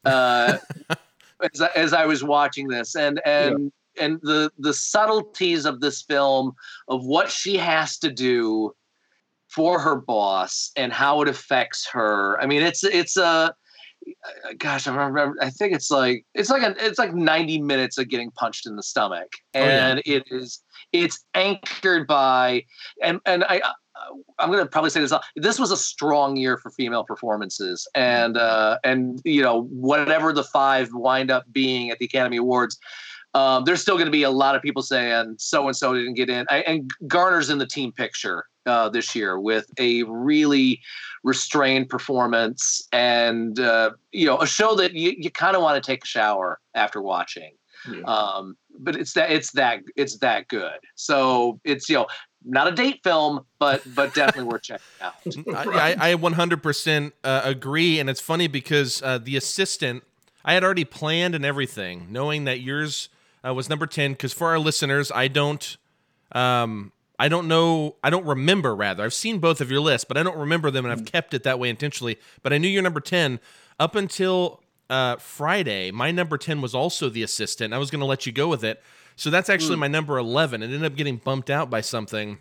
Uh, 0.05 0.59
as, 1.55 1.61
I- 1.61 1.71
as 1.75 1.93
I 1.93 2.07
was 2.07 2.23
watching 2.25 2.69
this, 2.69 2.95
and 2.97 3.21
and 3.25 3.73
and 4.01 4.21
the 4.23 4.51
the 4.59 4.75
subtleties 4.75 5.65
of 5.67 5.81
this 5.81 6.03
film 6.03 6.53
of 6.89 7.05
what 7.05 7.31
she 7.31 7.57
has 7.57 7.99
to 7.99 8.11
do 8.13 8.75
for 9.49 9.79
her 9.79 9.95
boss 9.97 10.73
and 10.77 10.93
how 10.93 11.23
it 11.23 11.29
affects 11.29 11.87
her. 11.93 12.41
I 12.41 12.47
mean, 12.47 12.63
it's 12.63 12.83
it's 12.85 13.17
a 13.17 13.55
gosh, 14.59 14.87
I 14.87 14.95
remember. 14.95 15.37
I 15.41 15.51
think 15.51 15.75
it's 15.75 15.91
like 15.91 16.25
it's 16.35 16.51
like 16.51 16.63
a, 16.63 16.75
it's 16.85 16.99
like 16.99 17.15
ninety 17.15 17.61
minutes 17.61 17.99
of 17.99 18.09
getting 18.09 18.31
punched 18.33 18.67
in 18.67 18.77
the 18.77 18.83
stomach, 18.83 19.29
Oh, 19.55 19.61
yeah. 19.61 19.89
and 19.89 20.03
it 20.05 20.25
is 20.31 20.63
it's 20.93 21.25
anchored 21.35 22.07
by 22.07 22.65
and 23.03 23.21
and 23.27 23.45
I. 23.45 23.61
I'm 24.41 24.51
gonna 24.51 24.67
probably 24.67 24.91
say 24.91 25.01
this. 25.01 25.13
This 25.37 25.59
was 25.59 25.71
a 25.71 25.77
strong 25.77 26.37
year 26.37 26.59
for 26.59 26.71
female 26.73 27.05
performances, 27.05 27.87
and 27.95 28.37
uh, 28.37 28.79
and 28.83 29.21
you 29.25 29.41
know 29.41 29.63
whatever 29.71 30.33
the 30.33 30.43
five 30.45 30.91
wind 30.93 31.31
up 31.31 31.45
being 31.53 31.91
at 31.91 31.99
the 31.99 32.05
Academy 32.07 32.37
Awards, 32.39 32.79
um, 33.35 33.65
there's 33.65 33.83
still 33.83 33.97
going 33.97 34.07
to 34.07 34.13
be 34.13 34.23
a 34.23 34.31
lot 34.31 34.55
of 34.55 34.63
people 34.63 34.83
saying 34.83 35.37
so 35.39 35.67
and 35.67 35.77
so 35.77 35.93
didn't 35.93 36.15
get 36.15 36.31
in. 36.31 36.47
I, 36.49 36.59
and 36.61 36.91
Garner's 37.09 37.51
in 37.51 37.59
the 37.59 37.67
team 37.67 37.93
picture 37.93 38.47
uh, 38.67 38.89
this 38.89 39.15
year 39.15 39.39
with 39.41 39.67
a 39.79 40.05
really 40.05 40.81
restrained 41.25 41.89
performance 41.89 42.87
and 42.93 43.59
uh, 43.59 43.91
you 44.13 44.27
know 44.27 44.41
a 44.41 44.47
show 44.47 44.75
that 44.77 44.95
you, 44.95 45.15
you 45.17 45.31
kind 45.31 45.57
of 45.57 45.63
want 45.63 45.83
to 45.83 45.87
take 45.87 46.05
a 46.05 46.07
shower 46.07 46.61
after 46.75 47.03
watching. 47.03 47.53
Yeah. 47.91 48.03
Um, 48.03 48.57
but 48.79 48.97
it's 48.97 49.13
that 49.15 49.31
it's 49.31 49.51
that 49.53 49.81
it's 49.97 50.19
that 50.19 50.49
good. 50.49 50.79
So 50.95 51.61
it's 51.65 51.89
you 51.89 51.97
know 51.97 52.07
not 52.45 52.69
a 52.69 52.73
date 52.73 53.01
film, 53.03 53.45
but 53.59 53.83
but 53.95 54.15
definitely 54.15 54.45
worth 54.45 54.63
checking 54.63 54.85
out. 55.01 55.15
I, 55.69 55.97
I, 55.99 56.13
I 56.13 56.15
100% 56.15 57.13
uh, 57.25 57.41
agree, 57.45 57.99
and 57.99 58.09
it's 58.09 58.21
funny 58.21 58.47
because 58.47 59.03
uh, 59.03 59.19
the 59.19 59.37
assistant, 59.37 60.05
I 60.45 60.55
had 60.55 60.63
already 60.63 60.85
planned 60.85 61.35
and 61.35 61.45
everything, 61.45 62.09
knowing 62.11 62.45
that 62.45 62.61
yours 62.61 63.09
uh, 63.47 63.53
was 63.55 63.69
number 63.69 63.87
10. 63.87 64.13
Because 64.13 64.33
for 64.33 64.49
our 64.49 64.59
listeners, 64.59 65.11
I 65.15 65.29
don't, 65.29 65.77
um, 66.33 66.93
I 67.19 67.29
don't 67.29 67.47
know, 67.49 67.97
I 68.03 68.11
don't 68.11 68.27
remember. 68.27 68.75
Rather, 68.75 69.05
I've 69.05 69.15
seen 69.15 69.39
both 69.39 69.61
of 69.61 69.71
your 69.71 69.81
lists, 69.81 70.05
but 70.05 70.17
I 70.17 70.23
don't 70.23 70.37
remember 70.39 70.71
them, 70.71 70.85
and 70.85 70.93
I've 70.93 71.05
kept 71.07 71.35
it 71.35 71.43
that 71.45 71.59
way 71.59 71.69
intentionally. 71.69 72.19
But 72.43 72.53
I 72.53 72.59
knew 72.59 72.69
your 72.69 72.83
number 72.83 73.01
10 73.01 73.39
up 73.79 73.95
until 73.95 74.63
uh, 74.91 75.17
Friday. 75.17 75.91
My 75.91 76.11
number 76.11 76.37
10 76.39 76.61
was 76.61 76.75
also 76.75 77.09
the 77.09 77.23
assistant. 77.23 77.73
I 77.75 77.79
was 77.79 77.91
going 77.91 78.01
to 78.01 78.07
let 78.07 78.27
you 78.27 78.33
go 78.33 78.49
with 78.49 78.65
it. 78.65 78.83
So 79.17 79.31
that's 79.31 79.49
actually 79.49 79.77
my 79.77 79.87
number 79.87 80.19
11. 80.19 80.63
It 80.63 80.67
ended 80.67 80.85
up 80.85 80.97
getting 80.97 81.19
bumped 81.19 81.49
out 81.51 81.71
by 81.71 81.81
something. 81.83 82.39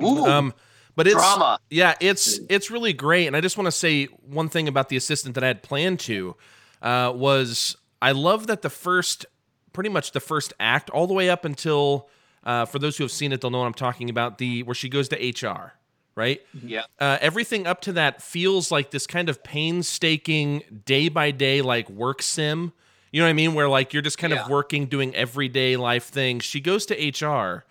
Ooh, 0.00 0.24
Um, 0.24 0.54
but 0.94 1.06
it's 1.06 1.16
drama. 1.16 1.58
yeah, 1.70 1.94
it's 2.00 2.38
it's 2.48 2.70
really 2.70 2.92
great, 2.92 3.26
and 3.26 3.34
I 3.34 3.40
just 3.40 3.56
want 3.56 3.66
to 3.66 3.72
say 3.72 4.04
one 4.04 4.48
thing 4.50 4.68
about 4.68 4.88
the 4.90 4.96
assistant 4.96 5.34
that 5.36 5.42
I 5.42 5.46
had 5.46 5.62
planned 5.62 6.00
to 6.00 6.36
uh, 6.82 7.12
was 7.14 7.76
I 8.02 8.12
love 8.12 8.46
that 8.48 8.60
the 8.62 8.70
first, 8.70 9.24
pretty 9.72 9.90
much 9.90 10.12
the 10.12 10.20
first 10.20 10.52
act, 10.60 10.90
all 10.90 11.06
the 11.06 11.14
way 11.14 11.30
up 11.30 11.44
until 11.44 12.08
uh, 12.44 12.64
for 12.64 12.78
those 12.78 12.96
who 12.96 13.04
have 13.04 13.10
seen 13.12 13.32
it, 13.32 13.40
they'll 13.40 13.50
know 13.50 13.60
what 13.60 13.66
I'm 13.66 13.74
talking 13.74 14.10
about. 14.10 14.38
The 14.38 14.62
where 14.64 14.74
she 14.74 14.88
goes 14.88 15.08
to 15.10 15.16
HR, 15.16 15.72
right? 16.14 16.40
Yeah. 16.62 16.82
Uh, 16.98 17.18
everything 17.20 17.66
up 17.66 17.80
to 17.82 17.92
that 17.94 18.20
feels 18.22 18.70
like 18.70 18.90
this 18.90 19.06
kind 19.06 19.28
of 19.28 19.42
painstaking 19.44 20.62
day 20.84 21.08
by 21.08 21.30
day 21.30 21.62
like 21.62 21.88
work 21.90 22.22
sim. 22.22 22.72
You 23.12 23.20
know 23.20 23.26
what 23.26 23.30
I 23.30 23.34
mean? 23.34 23.54
Where 23.54 23.68
like 23.68 23.92
you're 23.92 24.02
just 24.02 24.18
kind 24.18 24.32
Yeah. 24.32 24.44
of 24.44 24.50
working, 24.50 24.86
doing 24.86 25.14
everyday 25.14 25.76
life 25.76 26.04
things. 26.04 26.44
She 26.44 26.60
goes 26.60 26.86
to 26.86 26.94
HR. 27.26 27.64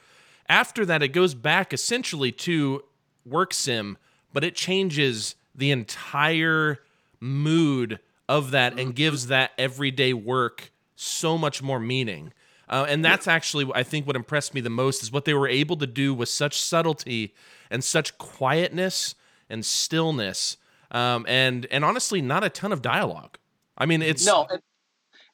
After 0.47 0.85
that, 0.85 1.01
it 1.01 1.09
goes 1.09 1.33
back 1.33 1.73
essentially 1.73 2.31
to 2.33 2.83
work 3.25 3.53
sim, 3.53 3.97
but 4.33 4.43
it 4.43 4.55
changes 4.55 5.35
the 5.55 5.71
entire 5.71 6.79
mood 7.19 7.99
of 8.29 8.51
that 8.51 8.79
and 8.79 8.95
gives 8.95 9.27
that 9.27 9.51
everyday 9.57 10.13
work 10.13 10.71
so 11.01 11.37
much 11.37 11.61
more 11.61 11.79
meaning. 11.79 12.33
Uh, 12.69 12.85
and 12.87 13.03
that's 13.03 13.27
actually, 13.27 13.69
I 13.75 13.83
think, 13.83 14.07
what 14.07 14.15
impressed 14.15 14.53
me 14.53 14.61
the 14.61 14.69
most 14.69 15.03
is 15.03 15.11
what 15.11 15.25
they 15.25 15.33
were 15.33 15.47
able 15.47 15.75
to 15.77 15.87
do 15.87 16.13
with 16.13 16.29
such 16.29 16.61
subtlety 16.61 17.33
and 17.69 17.83
such 17.83 18.17
quietness 18.17 19.15
and 19.49 19.65
stillness, 19.65 20.55
um, 20.91 21.25
and 21.27 21.67
and 21.69 21.83
honestly, 21.83 22.21
not 22.21 22.45
a 22.45 22.49
ton 22.49 22.71
of 22.71 22.81
dialogue. 22.81 23.37
I 23.77 23.85
mean, 23.85 24.01
it's 24.01 24.25
no, 24.25 24.47
and, 24.49 24.61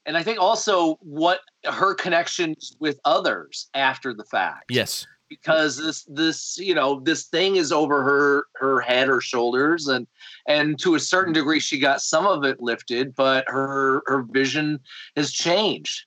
and 0.08 0.18
I 0.18 0.24
think 0.24 0.40
also 0.40 0.96
what 1.02 1.42
her 1.66 1.94
connections 1.94 2.76
with 2.80 3.00
others 3.06 3.70
after 3.76 4.16
the 4.16 4.26
fact. 4.26 4.72
Yes, 4.72 5.06
because 5.30 5.78
this 5.78 6.04
this 6.04 6.58
you 6.58 6.74
know 6.76 7.00
this 7.00 7.26
thing 7.26 7.56
is 7.56 7.72
over 7.72 8.04
her 8.04 8.46
her 8.56 8.80
head 8.82 9.10
or 9.10 9.22
shoulders 9.22 9.88
and 9.88 10.08
and 10.48 10.80
to 10.80 10.96
a 10.96 11.00
certain 11.00 11.34
degree 11.34 11.60
she 11.60 11.80
got 11.80 12.02
some 12.02 12.26
of 12.26 12.44
it 12.44 12.62
lifted 12.62 13.16
but 13.16 13.44
her 13.48 14.04
her 14.06 14.24
vision 14.24 14.80
has 15.16 15.32
changed 15.32 16.06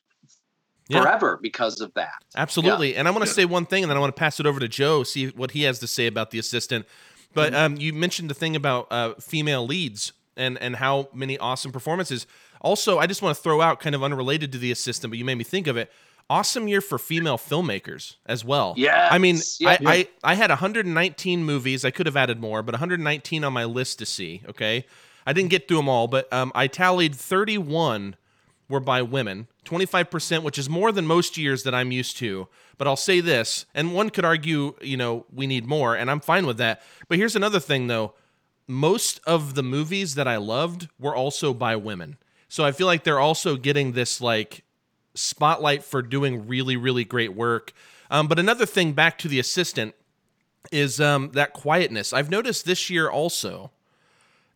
Yeah. 0.88 1.02
forever 1.02 1.38
because 1.40 1.80
of 1.80 1.92
that 1.94 2.20
Absolutely. 2.36 2.96
And 2.96 3.08
I 3.08 3.10
want 3.10 3.24
to 3.24 3.32
say 3.32 3.44
one 3.44 3.66
thing, 3.66 3.82
and 3.82 3.90
then 3.90 3.96
I 3.96 4.00
want 4.00 4.14
to 4.14 4.18
pass 4.18 4.38
it 4.38 4.46
over 4.46 4.60
to 4.60 4.68
Joe, 4.68 5.02
see 5.02 5.28
what 5.28 5.50
he 5.50 5.62
has 5.62 5.80
to 5.80 5.86
say 5.86 6.06
about 6.06 6.30
the 6.30 6.38
assistant. 6.38 6.86
But 7.34 7.54
um, 7.54 7.76
you 7.76 7.92
mentioned 7.92 8.30
the 8.30 8.34
thing 8.34 8.54
about 8.56 8.86
uh, 8.90 9.14
female 9.14 9.66
leads 9.66 10.12
and 10.36 10.58
and 10.58 10.76
how 10.76 11.08
many 11.12 11.38
awesome 11.38 11.72
performances. 11.72 12.26
Also, 12.60 12.98
I 12.98 13.06
just 13.06 13.22
want 13.22 13.36
to 13.36 13.42
throw 13.42 13.60
out, 13.60 13.80
kind 13.80 13.94
of 13.94 14.02
unrelated 14.02 14.52
to 14.52 14.58
the 14.58 14.70
assistant, 14.70 15.10
but 15.10 15.18
you 15.18 15.24
made 15.24 15.36
me 15.36 15.44
think 15.44 15.66
of 15.66 15.76
it. 15.76 15.90
Awesome 16.30 16.68
year 16.68 16.80
for 16.80 16.96
female 16.96 17.36
filmmakers 17.36 18.14
as 18.24 18.44
well. 18.44 18.72
Yeah. 18.76 19.08
I 19.10 19.18
mean, 19.18 19.34
Yes, 19.34 19.60
yeah. 19.60 19.70
I, 19.70 19.76
I 19.82 20.08
I 20.22 20.34
had 20.34 20.48
119 20.50 21.44
movies. 21.44 21.84
I 21.84 21.90
could 21.90 22.06
have 22.06 22.16
added 22.16 22.40
more, 22.40 22.62
but 22.62 22.72
119 22.72 23.44
on 23.44 23.52
my 23.52 23.64
list 23.64 23.98
to 23.98 24.06
see. 24.06 24.42
Okay, 24.48 24.86
I 25.26 25.32
didn't 25.32 25.50
get 25.50 25.68
through 25.68 25.78
them 25.78 25.88
all, 25.88 26.06
but 26.06 26.32
um, 26.32 26.52
I 26.54 26.68
tallied 26.68 27.14
31 27.14 28.16
were 28.70 28.80
by 28.80 29.02
women, 29.02 29.48
25%, 29.64 30.42
which 30.44 30.56
is 30.56 30.70
more 30.70 30.92
than 30.92 31.04
most 31.04 31.36
years 31.36 31.64
that 31.64 31.74
I'm 31.74 31.90
used 31.92 32.16
to. 32.18 32.46
But 32.78 32.86
I'll 32.86 32.96
say 32.96 33.20
this, 33.20 33.66
and 33.74 33.92
one 33.92 34.10
could 34.10 34.24
argue, 34.24 34.74
you 34.80 34.96
know, 34.96 35.26
we 35.34 35.46
need 35.48 35.66
more, 35.66 35.96
and 35.96 36.10
I'm 36.10 36.20
fine 36.20 36.46
with 36.46 36.56
that. 36.58 36.80
But 37.08 37.18
here's 37.18 37.36
another 37.36 37.60
thing, 37.60 37.88
though. 37.88 38.14
Most 38.68 39.20
of 39.26 39.56
the 39.56 39.64
movies 39.64 40.14
that 40.14 40.28
I 40.28 40.36
loved 40.36 40.88
were 41.00 41.14
also 41.14 41.52
by 41.52 41.74
women. 41.74 42.16
So 42.48 42.64
I 42.64 42.70
feel 42.70 42.86
like 42.86 43.02
they're 43.02 43.18
also 43.18 43.56
getting 43.56 43.92
this, 43.92 44.20
like, 44.20 44.62
spotlight 45.14 45.82
for 45.84 46.02
doing 46.02 46.46
really, 46.46 46.76
really 46.76 47.04
great 47.04 47.34
work. 47.34 47.72
Um, 48.10 48.26
but 48.26 48.38
another 48.38 48.66
thing, 48.66 48.92
back 48.92 49.18
to 49.18 49.28
the 49.28 49.38
assistant, 49.38 49.94
is 50.72 51.00
um, 51.00 51.30
that 51.32 51.52
quietness. 51.52 52.12
I've 52.12 52.30
noticed 52.30 52.64
this 52.64 52.90
year 52.90 53.08
also 53.08 53.70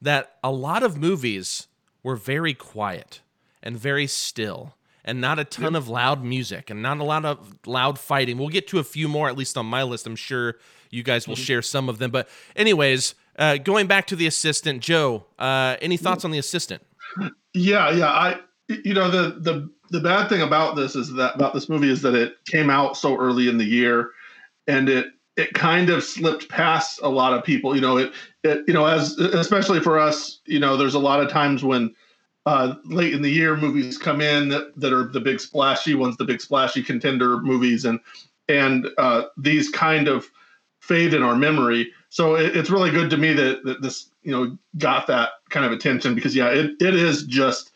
that 0.03 0.37
a 0.43 0.51
lot 0.51 0.83
of 0.83 0.97
movies 0.97 1.67
were 2.03 2.17
very 2.17 2.55
quiet 2.55 3.21
and 3.63 3.77
very 3.77 4.07
still 4.07 4.75
and 5.05 5.21
not 5.21 5.39
a 5.39 5.45
ton 5.45 5.75
of 5.75 5.89
loud 5.89 6.25
music 6.25 6.71
and 6.71 6.83
not 6.83 6.99
a 6.99 7.05
lot 7.05 7.25
of 7.25 7.59
loud 7.67 7.99
fighting. 7.99 8.39
We'll 8.39 8.49
get 8.49 8.69
to 8.69 8.79
a 8.79 8.85
few 8.85 9.09
more, 9.09 9.29
at 9.29 9.37
least 9.37 9.57
on 9.57 9.67
my 9.67 9.83
list. 9.83 10.07
I'm 10.07 10.17
sure 10.17 10.57
you 10.91 11.03
guys 11.03 11.29
will 11.29 11.37
share 11.37 11.63
some 11.63 11.89
of 11.89 11.99
them. 11.99 12.11
But, 12.11 12.29
anyways, 12.57 13.15
uh, 13.39 13.59
going 13.59 13.87
back 13.87 14.07
to 14.09 14.17
the 14.17 14.27
assistant, 14.27 14.81
Joe, 14.81 15.27
uh, 15.39 15.77
any 15.83 15.97
thoughts 15.97 16.25
on 16.25 16.31
the 16.31 16.39
assistant? 16.39 16.83
Yeah, 17.53 17.91
yeah. 17.91 18.09
I 18.09 18.41
you 18.69 18.95
know 18.95 19.11
the 19.11 19.39
the 19.39 19.71
the 19.95 20.01
bad 20.01 20.29
thing 20.29 20.43
about 20.43 20.75
this 20.75 20.97
is 20.97 21.13
that 21.13 21.37
about 21.37 21.55
this 21.55 21.69
movie 21.69 21.89
is 21.89 22.03
that 22.03 22.17
it 22.17 22.45
came 22.47 22.69
out 22.69 22.97
so 22.97 23.17
early 23.17 23.49
in 23.49 23.59
the 23.59 23.65
year 23.65 24.11
and 24.67 24.89
it 24.89 25.07
it 25.37 25.55
kind 25.55 25.89
of 25.89 26.03
slipped 26.03 26.49
past 26.49 26.99
a 27.03 27.09
lot 27.09 27.33
of 27.33 27.45
people. 27.45 27.77
You 27.77 27.81
know, 27.81 27.97
it 27.99 28.13
it 28.43 28.65
you 28.67 28.75
know, 28.75 28.87
as 28.87 29.17
especially 29.19 29.79
for 29.79 30.01
us, 30.01 30.41
you 30.47 30.59
know, 30.59 30.77
there's 30.77 30.95
a 30.95 30.99
lot 30.99 31.21
of 31.21 31.31
times 31.31 31.63
when 31.63 31.95
uh, 32.45 32.75
late 32.85 33.15
in 33.15 33.23
the 33.23 33.31
year 33.31 33.57
movies 33.57 33.97
come 33.97 34.21
in 34.21 34.49
that, 34.49 34.73
that 34.77 34.93
are 34.93 35.09
the 35.09 35.21
big 35.21 35.39
splashy 35.39 35.95
ones, 35.95 36.17
the 36.17 36.25
big 36.25 36.41
splashy 36.41 36.83
contender 36.83 37.39
movies, 37.39 37.85
and 37.85 38.01
and 38.49 38.89
uh, 38.99 39.27
these 39.37 39.71
kind 39.71 40.09
of 40.09 40.29
fade 40.81 41.15
in 41.15 41.23
our 41.23 41.37
memory. 41.37 41.93
So 42.09 42.35
it, 42.35 42.57
it's 42.57 42.69
really 42.69 42.91
good 42.91 43.11
to 43.11 43.17
me 43.17 43.33
that, 43.33 43.65
that 43.65 43.81
this 43.81 44.11
you 44.25 44.33
know 44.33 44.59
got 44.77 45.07
that 45.07 45.31
kind 45.51 45.65
of 45.65 45.71
attention 45.71 46.17
because 46.17 46.35
yeah, 46.35 46.49
it, 46.49 46.83
it 46.83 46.97
is 46.97 47.23
just 47.27 47.71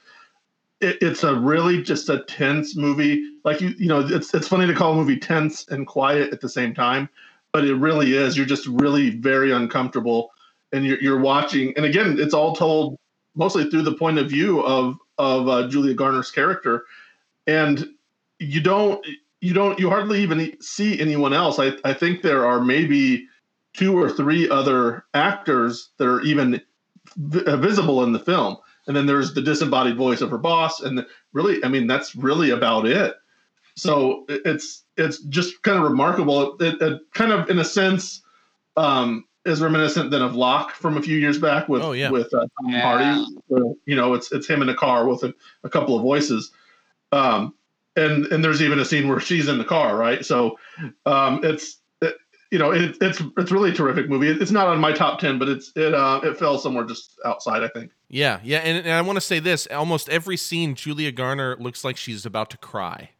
it, 0.81 0.99
it's 1.03 1.25
a 1.25 1.35
really 1.35 1.83
just 1.83 2.09
a 2.09 2.21
tense 2.25 2.77
movie. 2.77 3.25
Like 3.45 3.61
you 3.61 3.71
you 3.79 3.89
know 3.89 4.01
it's 4.01 4.35
it's 4.35 4.49
funny 4.49 4.67
to 4.67 4.75
call 4.75 4.93
a 4.93 4.97
movie 4.97 5.19
tense 5.19 5.67
and 5.69 5.87
quiet 5.87 6.33
at 6.33 6.41
the 6.41 6.49
same 6.49 6.75
time, 6.75 7.09
but 7.53 7.65
it 7.65 7.75
really 7.77 8.15
is. 8.15 8.37
You're 8.37 8.47
just 8.47 8.67
really 8.67 9.11
very 9.11 9.53
uncomfortable, 9.53 10.31
and 10.73 10.85
you're 10.87 11.01
you're 11.01 11.21
watching. 11.21 11.75
And 11.77 11.87
again, 11.87 12.19
it's 12.19 12.35
all 12.35 12.55
told 12.55 12.99
mostly 13.37 13.71
through 13.71 13.83
the 13.83 13.95
point 13.95 14.19
of 14.19 14.29
view 14.31 14.61
of 14.63 14.97
of 15.19 15.49
uh, 15.49 15.69
Julia 15.69 15.95
Garner's 15.95 16.31
character, 16.31 16.87
and 17.47 17.89
you 18.39 18.61
don't 18.61 19.05
you 19.41 19.55
don't 19.55 19.79
you 19.79 19.91
hardly 19.91 20.23
even 20.23 20.57
see 20.61 21.01
anyone 21.01 21.35
else. 21.35 21.59
I 21.59 21.73
I 21.85 21.95
think 21.95 22.23
there 22.23 22.47
are 22.47 22.61
maybe 22.61 23.27
two 23.75 23.99
or 23.99 24.11
three 24.11 24.49
other 24.51 25.05
actors 25.15 25.91
that 25.99 26.09
are 26.09 26.23
even 26.23 26.61
vi- 27.17 27.45
uh, 27.45 27.57
visible 27.57 28.05
in 28.05 28.13
the 28.13 28.19
film, 28.21 28.57
and 28.89 28.97
then 28.97 29.07
there's 29.07 29.33
the 29.35 29.43
disembodied 29.43 29.97
voice 29.97 30.21
of 30.21 30.31
her 30.31 30.39
boss, 30.39 30.81
and 30.81 31.07
really, 31.33 31.63
I 31.65 31.69
mean, 31.69 31.87
that's 31.87 32.17
really 32.17 32.51
about 32.51 32.87
it. 32.87 33.15
So 33.77 34.25
it's 34.29 34.83
it's 34.97 35.21
just 35.25 35.63
kind 35.63 35.79
of 35.79 35.85
remarkable. 35.85 36.57
It, 36.61 36.83
it 36.83 37.01
kind 37.15 37.31
of, 37.31 37.49
in 37.49 37.61
a 37.61 37.65
sense, 37.65 38.23
um, 38.77 39.25
is 39.45 39.61
reminiscent 39.61 40.11
then 40.11 40.21
of 40.23 40.35
Locke 40.35 40.73
from 40.73 40.97
a 40.97 41.03
few 41.03 41.17
years 41.17 41.39
back 41.39 41.69
with 41.69 41.83
Oh, 41.83 41.93
yeah. 41.93 42.11
with 42.11 42.35
uh, 42.35 42.41
Tom 42.61 42.71
Yeah. 42.71 42.81
Hardy. 42.81 43.27
where, 43.47 43.73
you 43.87 43.95
know, 43.95 44.15
it's 44.15 44.33
it's 44.33 44.49
him 44.49 44.63
in 44.63 44.69
a 44.69 44.75
car 44.75 45.07
with 45.07 45.23
a, 45.23 45.33
a 45.63 45.69
couple 45.71 45.95
of 45.95 46.03
voices, 46.03 46.51
um, 47.13 47.55
and 47.95 48.27
and 48.27 48.43
there's 48.45 48.63
even 48.63 48.81
a 48.81 48.85
scene 48.85 49.07
where 49.09 49.21
she's 49.21 49.47
in 49.49 49.59
the 49.59 49.65
car, 49.65 49.97
right? 49.97 50.25
So 50.25 50.59
um, 51.07 51.41
it's 51.45 51.67
it, 51.69 51.79
you 52.51 52.59
know 52.59 52.71
it, 52.71 52.97
it's 53.01 53.23
it's 53.37 53.51
really 53.51 53.71
a 53.71 53.75
terrific 53.75 54.09
movie. 54.09 54.29
It's 54.29 54.51
not 54.51 54.69
on 54.69 54.79
my 54.81 54.93
top 54.93 55.19
ten, 55.21 55.39
but 55.39 55.49
it's 55.49 55.73
it 55.77 55.95
uh, 55.95 56.21
it 56.23 56.39
fell 56.39 56.59
somewhere 56.59 56.85
just 56.85 57.19
outside, 57.25 57.63
I 57.63 57.69
think. 57.69 57.91
Yeah, 58.09 58.41
yeah, 58.43 58.59
and, 58.59 58.79
and 58.79 58.93
I 58.93 59.03
want 59.03 59.17
to 59.17 59.21
say 59.21 59.39
this: 59.39 59.67
almost 59.67 60.09
every 60.09 60.37
scene, 60.37 60.75
Julia 60.75 61.13
Garner 61.13 61.57
looks 61.59 61.85
like 61.85 61.97
she's 61.97 62.25
about 62.25 62.49
to 62.51 62.57
cry, 62.57 63.11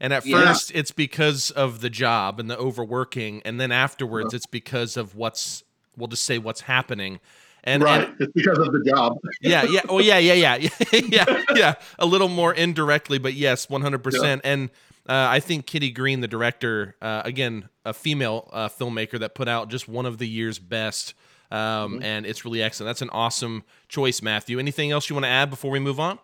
and 0.00 0.12
at 0.12 0.24
Yeah. 0.24 0.46
first 0.46 0.72
it's 0.74 0.92
because 0.92 1.50
of 1.50 1.80
the 1.82 1.90
job 1.90 2.40
and 2.40 2.50
the 2.50 2.56
overworking, 2.56 3.42
and 3.44 3.60
then 3.60 3.70
afterwards 3.70 4.32
it's 4.32 4.46
because 4.46 4.96
of 4.96 5.14
what's 5.14 5.62
we'll 5.96 6.08
just 6.08 6.24
say 6.24 6.38
what's 6.38 6.62
happening, 6.62 7.20
and, 7.64 7.82
right, 7.82 8.08
and 8.08 8.20
it's 8.20 8.32
because 8.32 8.58
of 8.58 8.72
the 8.72 8.82
job. 8.86 9.18
yeah, 9.42 9.64
yeah, 9.64 9.80
oh 9.90 9.98
yeah, 9.98 10.16
yeah, 10.18 10.54
yeah, 10.56 10.68
yeah, 10.92 11.42
yeah, 11.54 11.74
a 11.98 12.06
little 12.06 12.28
more 12.28 12.54
indirectly, 12.54 13.18
but 13.18 13.34
yes, 13.34 13.68
one 13.68 13.82
hundred 13.82 14.02
percent, 14.02 14.40
and. 14.44 14.70
Uh, 15.08 15.26
I 15.28 15.40
think 15.40 15.66
Kitty 15.66 15.90
Green, 15.90 16.20
the 16.20 16.28
director, 16.28 16.96
uh, 17.00 17.22
again, 17.24 17.68
a 17.84 17.92
female 17.92 18.48
uh, 18.52 18.68
filmmaker 18.68 19.18
that 19.18 19.34
put 19.34 19.48
out 19.48 19.68
just 19.68 19.88
one 19.88 20.06
of 20.06 20.18
the 20.18 20.28
year's 20.28 20.58
best, 20.58 21.14
um, 21.50 22.00
and 22.02 22.26
it's 22.26 22.44
really 22.44 22.62
excellent. 22.62 22.88
That's 22.88 23.02
an 23.02 23.10
awesome 23.10 23.64
choice, 23.88 24.22
Matthew. 24.22 24.58
Anything 24.58 24.90
else 24.90 25.08
you 25.08 25.16
want 25.16 25.24
to 25.24 25.30
add 25.30 25.50
before 25.50 25.70
we 25.70 25.80
move 25.80 25.98
on? 25.98 26.18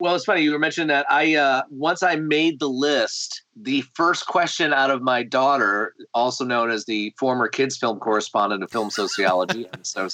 Well, 0.00 0.14
it's 0.14 0.24
funny 0.24 0.40
you 0.40 0.52
were 0.52 0.58
mentioning 0.58 0.88
that. 0.88 1.04
I 1.10 1.34
uh, 1.34 1.62
once 1.70 2.02
I 2.02 2.16
made 2.16 2.58
the 2.58 2.68
list, 2.68 3.42
the 3.54 3.82
first 3.94 4.26
question 4.26 4.72
out 4.72 4.90
of 4.90 5.02
my 5.02 5.22
daughter, 5.22 5.94
also 6.14 6.42
known 6.42 6.70
as 6.70 6.86
the 6.86 7.14
former 7.18 7.48
kids 7.48 7.76
film 7.76 8.00
correspondent 8.00 8.62
of 8.62 8.70
film 8.70 8.90
sociology, 8.90 9.66
and 9.72 9.86
so, 9.86 10.08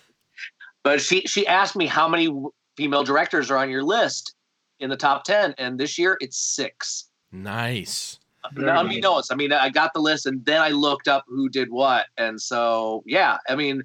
but 0.82 1.00
she 1.00 1.20
she 1.22 1.46
asked 1.46 1.76
me 1.76 1.86
how 1.86 2.08
many 2.08 2.28
female 2.76 3.04
directors 3.04 3.48
are 3.48 3.58
on 3.58 3.70
your 3.70 3.84
list 3.84 4.34
in 4.80 4.90
the 4.90 4.96
top 4.96 5.22
ten, 5.22 5.54
and 5.56 5.78
this 5.78 5.98
year 5.98 6.18
it's 6.20 6.36
six. 6.36 7.05
Nice. 7.42 8.18
Very 8.52 8.66
good. 8.66 8.76
Unbeknownst, 8.76 9.32
I 9.32 9.36
mean, 9.36 9.52
I 9.52 9.70
got 9.70 9.92
the 9.92 10.00
list, 10.00 10.26
and 10.26 10.44
then 10.44 10.60
I 10.60 10.68
looked 10.68 11.08
up 11.08 11.24
who 11.28 11.48
did 11.48 11.70
what, 11.70 12.06
and 12.16 12.40
so 12.40 13.02
yeah, 13.06 13.38
I 13.48 13.56
mean, 13.56 13.82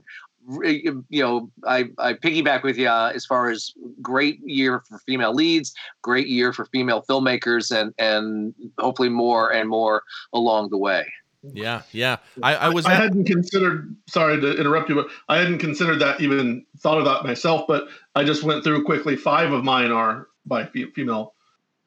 you 0.59 1.03
know, 1.11 1.51
I 1.65 1.85
I 1.97 2.13
piggyback 2.13 2.63
with 2.63 2.77
you 2.77 2.87
uh, 2.87 3.11
as 3.13 3.25
far 3.25 3.49
as 3.49 3.73
great 4.01 4.39
year 4.45 4.83
for 4.87 4.99
female 4.99 5.33
leads, 5.33 5.73
great 6.01 6.27
year 6.27 6.53
for 6.53 6.65
female 6.65 7.03
filmmakers, 7.09 7.75
and 7.75 7.93
and 7.97 8.53
hopefully 8.79 9.09
more 9.09 9.51
and 9.51 9.69
more 9.69 10.03
along 10.33 10.69
the 10.69 10.77
way. 10.77 11.11
Yeah, 11.53 11.81
yeah. 11.91 12.17
I, 12.43 12.55
I 12.55 12.69
was 12.69 12.85
I 12.85 12.93
at, 12.93 13.01
hadn't 13.01 13.25
considered. 13.25 13.95
Sorry 14.07 14.39
to 14.39 14.57
interrupt 14.59 14.89
you, 14.89 14.95
but 14.95 15.07
I 15.27 15.37
hadn't 15.37 15.57
considered 15.57 15.99
that. 15.99 16.21
Even 16.21 16.65
thought 16.79 16.99
of 16.99 17.05
that 17.05 17.23
myself. 17.23 17.65
But 17.67 17.87
I 18.15 18.23
just 18.23 18.43
went 18.43 18.63
through 18.63 18.83
quickly. 18.83 19.15
Five 19.15 19.51
of 19.51 19.63
mine 19.63 19.91
are 19.91 20.27
by 20.45 20.65
female 20.67 21.33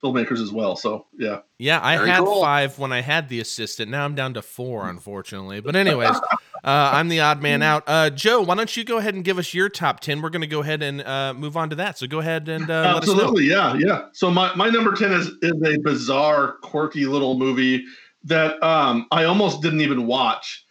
filmmakers 0.05 0.41
as 0.41 0.53
well. 0.53 0.77
So 0.77 1.07
yeah, 1.19 1.41
yeah, 1.59 1.81
I 1.83 1.97
Very 1.97 2.11
had 2.11 2.25
cool. 2.25 2.43
five 2.43 2.79
when 2.79 2.93
I 2.93 3.01
had 3.01 3.29
the 3.29 3.41
assistant. 3.41 3.91
Now 3.91 4.05
I'm 4.05 4.15
down 4.15 4.35
to 4.35 4.43
four, 4.43 4.89
unfortunately. 4.89 5.61
But 5.61 5.77
anyways, 5.77 6.17
uh, 6.65 6.91
I'm 6.93 7.09
the 7.09 7.21
odd 7.21 7.41
man 7.41 7.63
out. 7.63 7.85
Uh, 7.87 8.11
Joe, 8.11 8.43
why 8.43 8.55
don't 8.55 8.77
you 8.77 8.85
go 8.85 8.99
ahead 8.99 9.15
and 9.15 9.25
give 9.25 9.39
us 9.39 9.55
your 9.55 9.69
top 9.69 10.01
ten? 10.01 10.21
We're 10.21 10.31
gonna 10.31 10.47
go 10.47 10.61
ahead 10.61 10.83
and 10.83 11.03
uh, 11.03 11.33
move 11.35 11.57
on 11.57 11.71
to 11.71 11.77
that. 11.77 11.97
So 11.99 12.07
go 12.07 12.19
ahead 12.19 12.49
and 12.49 12.71
uh, 12.71 12.95
let 12.95 13.03
us 13.03 13.07
know. 13.07 13.15
absolutely, 13.15 13.47
yeah, 13.47 13.75
yeah. 13.75 14.07
So 14.13 14.31
my, 14.31 14.55
my 14.55 14.69
number 14.69 14.93
ten 14.95 15.13
is 15.13 15.29
is 15.43 15.63
a 15.63 15.79
bizarre, 15.79 16.57
quirky 16.63 17.07
little 17.07 17.39
movie 17.39 17.85
that 18.25 18.63
um, 18.63 19.07
I 19.11 19.25
almost 19.25 19.63
didn't 19.63 19.81
even 19.81 20.07
watch, 20.07 20.65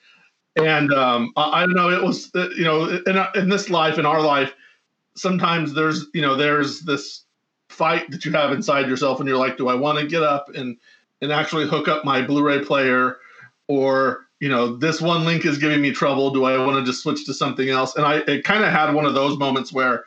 and 0.57 0.93
um, 0.93 1.33
I, 1.35 1.63
I 1.63 1.65
don't 1.65 1.75
know. 1.75 1.89
It 1.89 2.03
was 2.03 2.29
uh, 2.35 2.49
you 2.49 2.65
know 2.65 2.85
in 3.07 3.41
in 3.41 3.49
this 3.49 3.69
life, 3.71 3.97
in 3.97 4.05
our 4.05 4.21
life, 4.21 4.53
sometimes 5.15 5.73
there's 5.73 6.05
you 6.13 6.21
know 6.21 6.35
there's 6.35 6.81
this 6.81 7.22
fight 7.73 8.09
that 8.11 8.23
you 8.25 8.31
have 8.31 8.51
inside 8.51 8.87
yourself, 8.87 9.19
and 9.19 9.27
you're 9.27 9.37
like, 9.37 9.57
do 9.57 9.67
I 9.67 9.75
want 9.75 9.99
to 9.99 10.07
get 10.07 10.23
up 10.23 10.49
and 10.55 10.77
and 11.21 11.31
actually 11.31 11.67
hook 11.67 11.87
up 11.87 12.03
my 12.03 12.21
Blu-ray 12.21 12.63
player, 12.65 13.17
or 13.67 14.27
you 14.39 14.49
know, 14.49 14.75
this 14.75 14.99
one 14.99 15.23
link 15.23 15.45
is 15.45 15.57
giving 15.57 15.81
me 15.81 15.91
trouble. 15.91 16.31
Do 16.31 16.43
I 16.43 16.57
want 16.57 16.77
to 16.77 16.83
just 16.83 17.01
switch 17.01 17.25
to 17.25 17.33
something 17.33 17.69
else? 17.69 17.95
And 17.95 18.05
I 18.05 18.17
it 18.27 18.43
kind 18.43 18.63
of 18.63 18.71
had 18.71 18.93
one 18.93 19.05
of 19.05 19.13
those 19.13 19.37
moments 19.37 19.71
where 19.71 20.03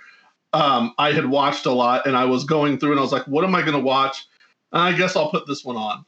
um, 0.53 0.95
I 0.99 1.13
had 1.13 1.27
watched 1.27 1.67
a 1.67 1.73
lot 1.73 2.07
and 2.07 2.17
I 2.17 2.25
was 2.25 2.45
going 2.45 2.79
through 2.79 2.93
and 2.93 3.01
I 3.01 3.03
was 3.03 3.13
like, 3.13 3.27
what 3.27 3.45
am 3.45 3.55
I 3.55 3.61
going 3.61 3.73
to 3.73 3.79
watch? 3.79 4.27
And 4.73 4.83
I 4.83 4.97
guess 4.97 5.17
I'll 5.17 5.31
put 5.31 5.47
this 5.47 5.65
one 5.65 5.77
on. 5.77 6.05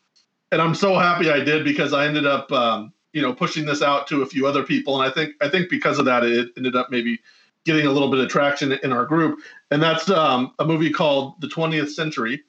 And 0.52 0.60
I'm 0.60 0.74
so 0.74 0.98
happy 0.98 1.30
I 1.30 1.40
did 1.40 1.64
because 1.64 1.92
I 1.92 2.06
ended 2.06 2.26
up, 2.26 2.50
um, 2.52 2.92
you 3.12 3.22
know, 3.22 3.34
pushing 3.34 3.66
this 3.66 3.82
out 3.82 4.06
to 4.08 4.22
a 4.22 4.26
few 4.26 4.46
other 4.46 4.62
people. 4.62 5.00
And 5.00 5.10
I 5.10 5.12
think 5.12 5.34
I 5.40 5.48
think 5.48 5.70
because 5.70 5.98
of 5.98 6.04
that, 6.04 6.24
it 6.24 6.50
ended 6.56 6.76
up 6.76 6.90
maybe 6.90 7.18
getting 7.64 7.86
a 7.86 7.90
little 7.90 8.10
bit 8.10 8.20
of 8.20 8.28
traction 8.28 8.72
in 8.72 8.92
our 8.92 9.04
group. 9.04 9.40
And 9.70 9.82
that's 9.82 10.08
um, 10.10 10.52
a 10.58 10.64
movie 10.64 10.90
called 10.90 11.40
The 11.40 11.48
20th 11.48 11.90
Century. 11.90 12.42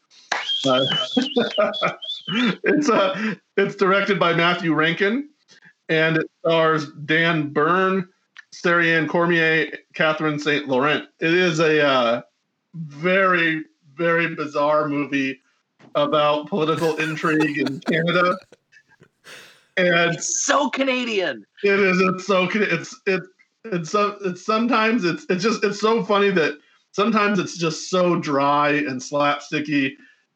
Uh, 0.65 0.85
it's 2.63 2.89
uh, 2.89 3.35
it's 3.57 3.75
directed 3.75 4.19
by 4.19 4.33
Matthew 4.33 4.73
Rankin, 4.73 5.29
and 5.87 6.17
it 6.17 6.29
stars 6.41 6.91
Dan 7.05 7.53
Beirne, 7.53 8.07
Sarianne 8.53 9.07
Cormier, 9.07 9.77
Catherine 9.93 10.39
St. 10.39 10.67
Laurent. 10.67 11.05
It 11.19 11.33
is 11.33 11.59
a 11.59 11.85
uh, 11.85 12.21
very, 12.73 13.63
very 13.95 14.35
bizarre 14.35 14.87
movie 14.87 15.41
about 15.95 16.47
political 16.47 16.95
intrigue 16.97 17.57
in 17.57 17.79
Canada. 17.91 18.37
And 19.77 20.15
it's 20.15 20.45
so 20.45 20.69
Canadian. 20.69 21.45
It 21.63 21.79
is. 21.79 22.01
It's 22.01 22.27
so. 22.27 22.49
It's 22.53 22.99
it. 23.05 23.23
It's 23.65 23.91
so. 23.91 24.17
It's 24.25 24.45
sometimes 24.45 25.05
it's 25.05 25.25
it's 25.29 25.43
just 25.43 25.63
it's 25.63 25.79
so 25.79 26.03
funny 26.03 26.31
that 26.31 26.57
sometimes 26.91 27.39
it's 27.39 27.57
just 27.57 27.89
so 27.89 28.19
dry 28.19 28.69
and 28.71 29.01
slapsticky, 29.01 29.93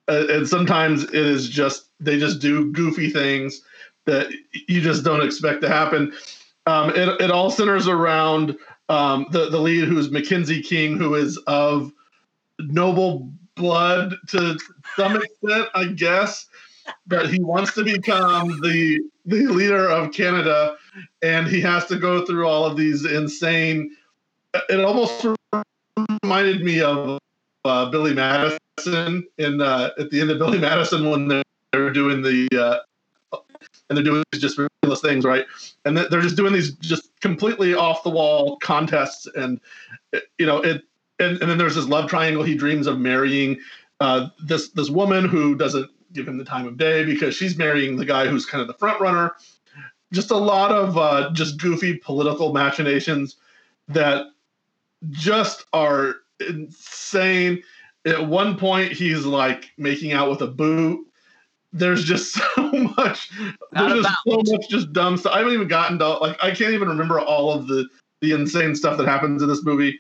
uh, 0.08 0.26
and 0.30 0.48
sometimes 0.48 1.04
it 1.04 1.16
is 1.16 1.50
just 1.50 1.90
they 2.00 2.20
just 2.20 2.40
do 2.40 2.72
goofy 2.72 3.10
things 3.10 3.62
that 4.06 4.28
you 4.68 4.82
just 4.82 5.04
don't 5.04 5.24
expect 5.24 5.62
to 5.62 5.70
happen. 5.70 6.14
Um, 6.66 6.90
it, 6.92 7.22
it 7.22 7.32
all 7.32 7.50
centers 7.50 7.88
around 7.88 8.56
um, 8.90 9.28
the 9.32 9.50
the 9.50 9.60
lead, 9.60 9.88
who's 9.88 10.12
Mackenzie 10.12 10.62
King, 10.62 10.98
who 10.98 11.16
is 11.16 11.38
of 11.48 11.92
noble 12.60 13.32
blood 13.56 14.16
to 14.30 14.58
some 14.96 15.16
extent, 15.16 15.68
I 15.76 15.86
guess. 15.86 16.48
But 17.08 17.30
he 17.30 17.42
wants 17.42 17.74
to 17.76 17.84
become 17.84 18.60
the 18.62 19.00
the 19.26 19.48
leader 19.48 19.88
of 19.90 20.12
Canada, 20.12 20.76
and 21.22 21.48
he 21.48 21.62
has 21.62 21.86
to 21.86 21.98
go 21.98 22.26
through 22.26 22.46
all 22.46 22.66
of 22.66 22.76
these 22.76 23.06
insane. 23.06 23.96
It 24.70 24.84
almost 24.84 25.26
reminded 26.24 26.64
me 26.64 26.82
of 26.82 27.20
uh, 27.66 27.90
Billy 27.90 28.14
Madison 28.14 29.28
in 29.38 29.62
uh, 29.62 29.90
at 30.00 30.10
the 30.10 30.22
end 30.22 30.32
of 30.32 30.40
Billy 30.40 30.60
Madison 30.60 31.10
when 31.10 31.28
they're, 31.28 31.44
they're 31.72 31.92
doing 31.92 32.22
the 32.22 32.48
uh, 33.32 33.38
and 33.90 33.98
they're 33.98 34.04
doing 34.04 34.24
just 34.34 34.58
ridiculous 34.58 35.02
things, 35.02 35.26
right? 35.26 35.46
And 35.86 35.98
they're 35.98 36.22
just 36.22 36.36
doing 36.36 36.54
these 36.54 36.74
just 36.76 37.10
completely 37.22 37.74
off 37.74 38.04
the 38.04 38.10
wall 38.10 38.58
contests, 38.58 39.28
and 39.36 39.60
you 40.38 40.46
know 40.46 40.58
it. 40.58 40.84
And, 41.20 41.40
and 41.42 41.50
then 41.50 41.60
there's 41.60 41.76
this 41.76 41.86
love 41.86 42.10
triangle. 42.10 42.44
He 42.44 42.56
dreams 42.56 42.88
of 42.88 43.00
marrying 43.00 43.60
uh, 44.00 44.30
this 44.44 44.70
this 44.70 44.90
woman 44.90 45.26
who 45.26 45.56
doesn't 45.56 45.90
give 46.12 46.28
him 46.28 46.38
the 46.38 46.46
time 46.46 46.68
of 46.68 46.78
day 46.78 47.04
because 47.04 47.36
she's 47.36 47.58
marrying 47.58 47.96
the 47.96 48.06
guy 48.06 48.28
who's 48.28 48.46
kind 48.46 48.62
of 48.62 48.68
the 48.68 48.74
front 48.74 49.00
runner. 49.00 49.36
Just 50.12 50.32
a 50.32 50.38
lot 50.38 50.72
of 50.72 50.98
uh, 50.98 51.32
just 51.34 51.60
goofy 51.60 51.98
political 51.98 52.54
machinations 52.54 53.38
that 53.88 54.28
just 55.10 55.66
are 55.74 56.16
insane. 56.48 57.64
At 58.06 58.28
one 58.28 58.58
point, 58.58 58.92
he's 58.92 59.26
like 59.26 59.72
making 59.78 60.12
out 60.12 60.30
with 60.30 60.42
a 60.42 60.48
boot 60.48 61.08
there's 61.74 62.04
just 62.06 62.34
so 62.56 62.72
much 62.72 63.32
there's 63.72 64.04
just 64.04 64.16
so 64.28 64.38
much 64.38 64.70
just 64.70 64.94
dumb 64.94 65.18
stuff. 65.18 65.34
I 65.34 65.40
haven't 65.40 65.54
even 65.54 65.68
gotten 65.68 66.00
to 66.00 66.10
like 66.10 66.38
I 66.42 66.52
can't 66.52 66.74
even 66.74 66.88
remember 66.88 67.20
all 67.20 67.52
of 67.52 67.68
the 67.68 67.88
the 68.22 68.32
insane 68.32 68.76
stuff 68.76 68.98
that 68.98 69.08
happens 69.08 69.42
in 69.42 69.50
this 69.50 69.64
movie. 69.64 70.00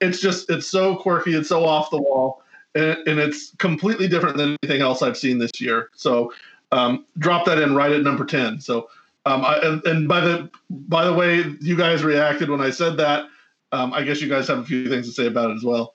It's 0.00 0.20
just 0.20 0.48
it's 0.48 0.66
so 0.66 0.96
quirky, 0.96 1.34
it's 1.34 1.48
so 1.48 1.64
off 1.64 1.90
the 1.90 2.00
wall, 2.00 2.42
and, 2.74 2.96
and 3.06 3.18
it's 3.18 3.54
completely 3.56 4.08
different 4.08 4.36
than 4.38 4.56
anything 4.62 4.80
else 4.80 5.02
I've 5.02 5.18
seen 5.18 5.38
this 5.38 5.60
year. 5.60 5.90
So 5.94 6.32
um, 6.72 7.04
drop 7.18 7.44
that 7.44 7.58
in 7.58 7.74
right 7.74 7.92
at 7.92 8.02
number 8.02 8.24
ten. 8.24 8.60
So 8.60 8.88
um, 9.26 9.44
I, 9.44 9.58
and, 9.58 9.84
and, 9.84 10.08
by 10.08 10.20
the 10.20 10.48
by 10.70 11.04
the 11.04 11.12
way, 11.12 11.44
you 11.60 11.76
guys 11.76 12.02
reacted 12.02 12.48
when 12.48 12.62
I 12.62 12.70
said 12.70 12.96
that. 12.96 13.26
Um, 13.72 13.92
I 13.92 14.02
guess 14.02 14.20
you 14.20 14.28
guys 14.28 14.48
have 14.48 14.58
a 14.58 14.64
few 14.64 14.88
things 14.88 15.06
to 15.06 15.12
say 15.12 15.26
about 15.26 15.50
it 15.50 15.54
as 15.54 15.62
well. 15.62 15.94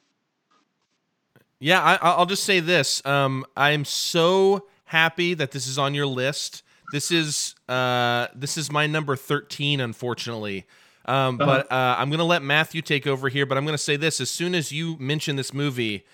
Yeah, 1.59 1.81
I, 1.81 2.17
will 2.17 2.25
just 2.25 2.43
say 2.43 2.59
this. 2.59 3.05
Um, 3.05 3.45
I'm 3.55 3.85
so 3.85 4.67
happy 4.85 5.33
that 5.33 5.51
this 5.51 5.67
is 5.67 5.77
on 5.77 5.93
your 5.93 6.05
list. 6.05 6.63
This 6.91 7.11
is 7.11 7.55
uh, 7.67 8.27
this 8.35 8.57
is 8.57 8.71
my 8.71 8.88
number 8.88 9.15
thirteen, 9.15 9.79
unfortunately. 9.79 10.65
Um, 11.05 11.39
uh-huh. 11.39 11.45
But 11.45 11.71
uh, 11.71 11.95
I'm 11.97 12.09
gonna 12.09 12.23
let 12.23 12.43
Matthew 12.43 12.81
take 12.81 13.07
over 13.07 13.29
here. 13.29 13.45
But 13.45 13.57
I'm 13.57 13.65
gonna 13.65 13.77
say 13.77 13.95
this: 13.95 14.21
as 14.21 14.29
soon 14.29 14.53
as 14.53 14.71
you 14.71 14.97
mention 14.99 15.35
this 15.35 15.53
movie, 15.53 16.05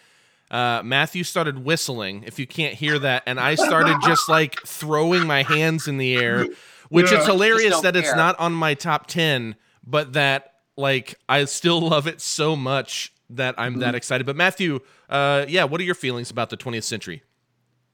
uh, 0.49 0.81
Matthew 0.83 1.23
started 1.23 1.65
whistling. 1.65 2.23
If 2.25 2.39
you 2.39 2.47
can't 2.47 2.75
hear 2.75 2.99
that, 2.99 3.23
and 3.25 3.39
I 3.39 3.55
started 3.55 3.97
just 4.03 4.29
like 4.29 4.61
throwing 4.65 5.27
my 5.27 5.43
hands 5.43 5.87
in 5.87 5.97
the 5.97 6.15
air, 6.15 6.47
which 6.89 7.11
yeah. 7.11 7.19
is 7.19 7.25
hilarious 7.25 7.81
that 7.81 7.93
care. 7.93 8.03
it's 8.03 8.15
not 8.15 8.39
on 8.39 8.53
my 8.53 8.73
top 8.73 9.07
ten, 9.07 9.55
but 9.85 10.13
that 10.13 10.53
like 10.77 11.15
I 11.29 11.45
still 11.45 11.81
love 11.81 12.07
it 12.07 12.21
so 12.21 12.55
much 12.55 13.13
that 13.29 13.55
I'm 13.57 13.73
mm-hmm. 13.73 13.81
that 13.81 13.95
excited. 13.95 14.25
But 14.25 14.35
Matthew, 14.35 14.79
uh, 15.09 15.45
yeah, 15.47 15.63
what 15.63 15.81
are 15.81 15.83
your 15.83 15.95
feelings 15.95 16.31
about 16.31 16.49
the 16.49 16.57
20th 16.57 16.83
century? 16.83 17.23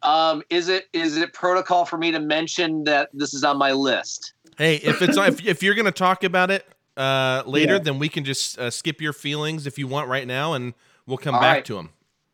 Um, 0.03 0.43
is 0.49 0.69
it 0.69 0.85
is 0.93 1.17
it 1.17 1.33
protocol 1.33 1.83
for 1.83 1.97
me 1.97 2.11
to 2.11 2.19
mention 2.19 2.83
that 2.83 3.09
this 3.13 3.33
is 3.33 3.43
on 3.43 3.57
my 3.57 3.71
list? 3.71 4.33
Hey, 4.57 4.75
if 4.75 5.01
it's 5.01 5.17
if, 5.17 5.45
if 5.45 5.63
you're 5.63 5.75
gonna 5.75 5.91
talk 5.91 6.23
about 6.23 6.51
it 6.51 6.67
uh, 6.95 7.43
later, 7.45 7.73
yeah. 7.73 7.79
then 7.79 7.99
we 7.99 8.07
can 8.07 8.23
just 8.23 8.59
uh, 8.59 8.69
skip 8.69 9.01
your 9.01 9.13
feelings 9.13 9.65
if 9.65 9.77
you 9.79 9.87
want 9.87 10.07
right 10.07 10.27
now, 10.27 10.53
and 10.53 10.75
we'll 11.07 11.17
come 11.17 11.35
All 11.35 11.41
back 11.41 11.55
right. 11.55 11.65
to 11.65 11.75
them. 11.75 11.89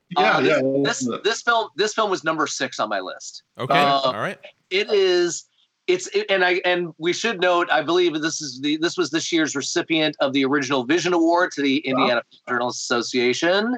Yeah, 0.10 0.38
uh, 0.38 0.40
yeah. 0.42 0.62
This, 0.84 1.06
this, 1.06 1.20
this 1.24 1.42
film 1.42 1.70
this 1.76 1.94
film 1.94 2.10
was 2.10 2.24
number 2.24 2.48
six 2.48 2.80
on 2.80 2.90
my 2.90 3.00
list. 3.00 3.44
Okay, 3.58 3.80
uh, 3.80 4.00
all 4.00 4.14
right. 4.14 4.38
It 4.70 4.92
is. 4.92 5.46
It's 5.88 6.10
and 6.30 6.46
I 6.46 6.62
and 6.64 6.94
we 6.98 7.12
should 7.12 7.42
note. 7.42 7.70
I 7.70 7.82
believe 7.82 8.14
this 8.22 8.42
is 8.42 8.62
the 8.62 8.78
this 8.78 8.98
was 8.98 9.10
this 9.10 9.32
year's 9.32 9.56
recipient 9.56 10.16
of 10.22 10.32
the 10.34 10.46
original 10.46 10.86
Vision 10.86 11.14
Award 11.14 11.52
to 11.54 11.62
the 11.62 11.78
Indiana 11.80 12.24
Journalists 12.48 12.84
Association 12.84 13.78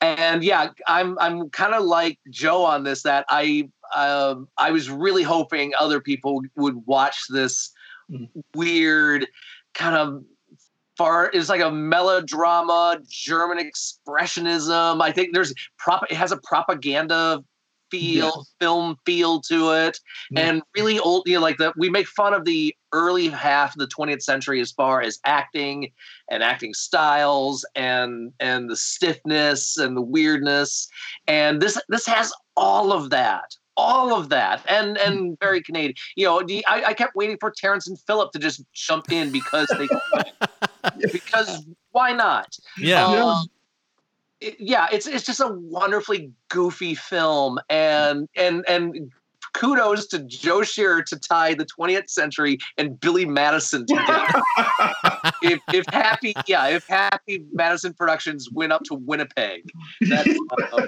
and 0.00 0.42
yeah, 0.42 0.70
I'm 0.86 1.18
I'm 1.18 1.50
kind 1.50 1.74
of 1.74 1.84
like 1.84 2.18
Joe 2.30 2.64
on 2.64 2.84
this. 2.84 3.02
That 3.02 3.24
I 3.28 3.68
um, 3.94 4.48
I 4.56 4.70
was 4.70 4.90
really 4.90 5.22
hoping 5.22 5.72
other 5.78 6.00
people 6.00 6.42
would 6.56 6.86
watch 6.86 7.24
this 7.28 7.70
mm. 8.10 8.28
weird 8.54 9.26
kind 9.74 9.96
of 9.96 10.24
far. 10.96 11.30
It's 11.32 11.48
like 11.48 11.60
a 11.60 11.70
melodrama, 11.70 12.98
German 13.08 13.58
expressionism. 13.58 15.02
I 15.02 15.12
think 15.12 15.34
there's 15.34 15.52
prop. 15.78 16.04
It 16.10 16.16
has 16.16 16.32
a 16.32 16.38
propaganda 16.38 17.44
feel 17.90 18.46
film 18.60 18.96
feel 19.04 19.40
to 19.40 19.70
it 19.72 19.98
mm. 20.32 20.38
and 20.38 20.62
really 20.76 20.98
old 21.00 21.22
you 21.26 21.34
know 21.34 21.40
like 21.40 21.56
the 21.58 21.72
we 21.76 21.88
make 21.88 22.06
fun 22.06 22.34
of 22.34 22.44
the 22.44 22.74
early 22.92 23.28
half 23.28 23.74
of 23.74 23.78
the 23.78 23.86
20th 23.86 24.22
century 24.22 24.60
as 24.60 24.72
far 24.72 25.00
as 25.00 25.18
acting 25.24 25.90
and 26.30 26.42
acting 26.42 26.74
styles 26.74 27.64
and 27.74 28.32
and 28.40 28.68
the 28.68 28.76
stiffness 28.76 29.76
and 29.76 29.96
the 29.96 30.02
weirdness 30.02 30.88
and 31.26 31.60
this 31.60 31.80
this 31.88 32.06
has 32.06 32.32
all 32.56 32.92
of 32.92 33.10
that 33.10 33.56
all 33.76 34.14
of 34.14 34.28
that 34.28 34.62
and 34.68 34.98
and 34.98 35.18
mm. 35.18 35.40
very 35.40 35.62
Canadian. 35.62 35.94
You 36.14 36.26
know, 36.26 36.40
I, 36.68 36.84
I 36.88 36.92
kept 36.92 37.14
waiting 37.16 37.38
for 37.40 37.50
Terrance 37.50 37.88
and 37.88 37.98
Phillip 38.00 38.32
to 38.32 38.38
just 38.38 38.62
jump 38.74 39.10
in 39.10 39.30
because 39.30 39.68
they 39.78 39.88
because 41.12 41.64
why 41.92 42.12
not? 42.12 42.54
Yeah. 42.76 43.06
Um, 43.06 43.46
it, 44.40 44.56
yeah, 44.58 44.86
it's 44.92 45.06
it's 45.06 45.24
just 45.24 45.40
a 45.40 45.48
wonderfully 45.48 46.32
goofy 46.48 46.94
film, 46.94 47.58
and 47.68 48.28
and 48.36 48.64
and 48.68 49.12
kudos 49.52 50.06
to 50.08 50.20
Joe 50.20 50.62
Shearer 50.62 51.02
to 51.02 51.18
tie 51.18 51.54
the 51.54 51.66
20th 51.66 52.08
century 52.10 52.58
and 52.78 52.98
Billy 53.00 53.26
Madison 53.26 53.86
together. 53.86 54.28
if, 55.42 55.60
if 55.72 55.84
Happy, 55.88 56.34
yeah, 56.46 56.68
if 56.68 56.86
Happy 56.86 57.44
Madison 57.52 57.94
Productions 57.94 58.48
went 58.52 58.72
up 58.72 58.82
to 58.84 58.94
Winnipeg, 58.94 59.70
that's, 60.02 60.30
uh, 60.72 60.86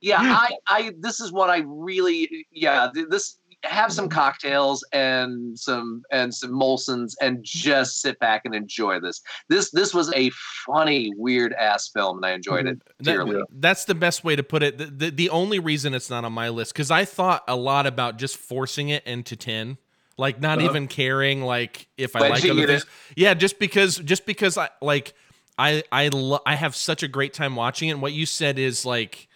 yeah, 0.00 0.18
I, 0.20 0.52
I, 0.66 0.92
this 0.98 1.20
is 1.20 1.32
what 1.32 1.50
I 1.50 1.62
really, 1.66 2.46
yeah, 2.52 2.90
this 3.08 3.38
have 3.64 3.92
some 3.92 4.08
cocktails 4.08 4.84
and 4.92 5.58
some 5.58 6.02
and 6.10 6.34
some 6.34 6.50
Molsons 6.50 7.14
and 7.20 7.42
just 7.42 8.00
sit 8.00 8.18
back 8.18 8.42
and 8.44 8.54
enjoy 8.54 9.00
this. 9.00 9.22
This 9.48 9.70
this 9.70 9.94
was 9.94 10.12
a 10.12 10.30
funny, 10.66 11.12
weird 11.16 11.52
ass 11.54 11.88
film, 11.88 12.18
and 12.18 12.26
I 12.26 12.32
enjoyed 12.32 12.66
it 12.66 12.80
dearly. 13.02 13.36
That, 13.36 13.46
that's 13.50 13.84
the 13.84 13.94
best 13.94 14.24
way 14.24 14.36
to 14.36 14.42
put 14.42 14.62
it. 14.62 14.78
The, 14.78 14.86
the, 14.86 15.10
the 15.10 15.30
only 15.30 15.58
reason 15.58 15.94
it's 15.94 16.10
not 16.10 16.24
on 16.24 16.32
my 16.32 16.48
list 16.48 16.72
because 16.72 16.90
I 16.90 17.04
thought 17.04 17.44
a 17.48 17.56
lot 17.56 17.86
about 17.86 18.18
just 18.18 18.36
forcing 18.36 18.90
it 18.90 19.06
into 19.06 19.36
ten, 19.36 19.78
like 20.16 20.40
not 20.40 20.58
uh-huh. 20.58 20.68
even 20.68 20.88
caring, 20.88 21.42
like 21.42 21.88
if 21.96 22.14
I 22.16 22.20
but 22.20 22.30
like 22.30 22.44
other 22.44 22.66
things. 22.66 22.86
Yeah, 23.16 23.34
just 23.34 23.58
because 23.58 23.96
just 23.96 24.26
because 24.26 24.58
I 24.58 24.68
like 24.80 25.14
I 25.58 25.82
I 25.90 26.08
lo- 26.08 26.42
I 26.46 26.54
have 26.54 26.76
such 26.76 27.02
a 27.02 27.08
great 27.08 27.32
time 27.32 27.56
watching 27.56 27.88
it. 27.88 27.92
And 27.92 28.02
what 28.02 28.12
you 28.12 28.26
said 28.26 28.58
is 28.58 28.84
like 28.84 29.28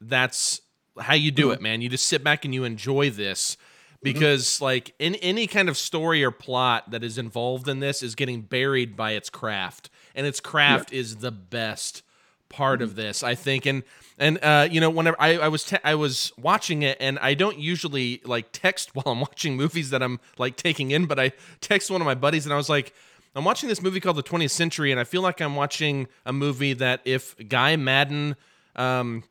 that's 0.00 0.60
how 0.98 1.14
you 1.14 1.30
do 1.30 1.52
it, 1.52 1.62
man. 1.62 1.80
You 1.80 1.88
just 1.88 2.06
sit 2.06 2.22
back 2.22 2.44
and 2.44 2.54
you 2.54 2.64
enjoy 2.64 3.10
this 3.10 3.56
because 4.02 4.60
like 4.60 4.94
in 4.98 5.14
any 5.16 5.46
kind 5.46 5.68
of 5.68 5.76
story 5.76 6.24
or 6.24 6.30
plot 6.30 6.90
that 6.90 7.04
is 7.04 7.18
involved 7.18 7.68
in 7.68 7.80
this 7.80 8.02
is 8.02 8.14
getting 8.14 8.42
buried 8.42 8.96
by 8.96 9.12
its 9.12 9.30
craft. 9.30 9.90
And 10.14 10.26
its 10.26 10.40
craft 10.40 10.92
is 10.92 11.16
the 11.16 11.30
best 11.30 12.02
part 12.48 12.82
of 12.82 12.96
this 12.96 13.22
i 13.22 13.34
think. 13.34 13.64
And 13.64 13.82
and 14.18 14.38
uh 14.42 14.68
you 14.70 14.80
know 14.80 14.90
whenever 14.90 15.16
i, 15.18 15.38
I 15.38 15.48
was 15.48 15.64
te- 15.64 15.78
i 15.84 15.94
was 15.94 16.32
watching 16.38 16.82
it 16.82 16.96
and 17.00 17.18
i 17.20 17.34
don't 17.34 17.58
usually 17.58 18.20
like 18.24 18.52
text 18.52 18.90
while 18.94 19.06
i'm 19.06 19.20
watching 19.20 19.56
movies 19.56 19.90
that 19.90 20.02
i'm 20.02 20.20
like 20.38 20.56
taking 20.56 20.90
in 20.90 21.06
but 21.06 21.18
i 21.18 21.32
text 21.60 21.90
one 21.90 22.00
of 22.00 22.04
my 22.04 22.14
buddies 22.14 22.44
and 22.44 22.52
i 22.52 22.56
was 22.56 22.68
like 22.68 22.92
i'm 23.34 23.44
watching 23.44 23.68
this 23.68 23.82
movie 23.82 24.00
called 24.00 24.16
the 24.16 24.22
20th 24.22 24.50
century 24.50 24.90
and 24.90 25.00
i 25.00 25.04
feel 25.04 25.22
like 25.22 25.40
i'm 25.40 25.56
watching 25.56 26.06
a 26.26 26.32
movie 26.32 26.74
that 26.74 27.00
if 27.04 27.34
Guy 27.48 27.76
Maddin 27.76 28.36
um 28.76 29.24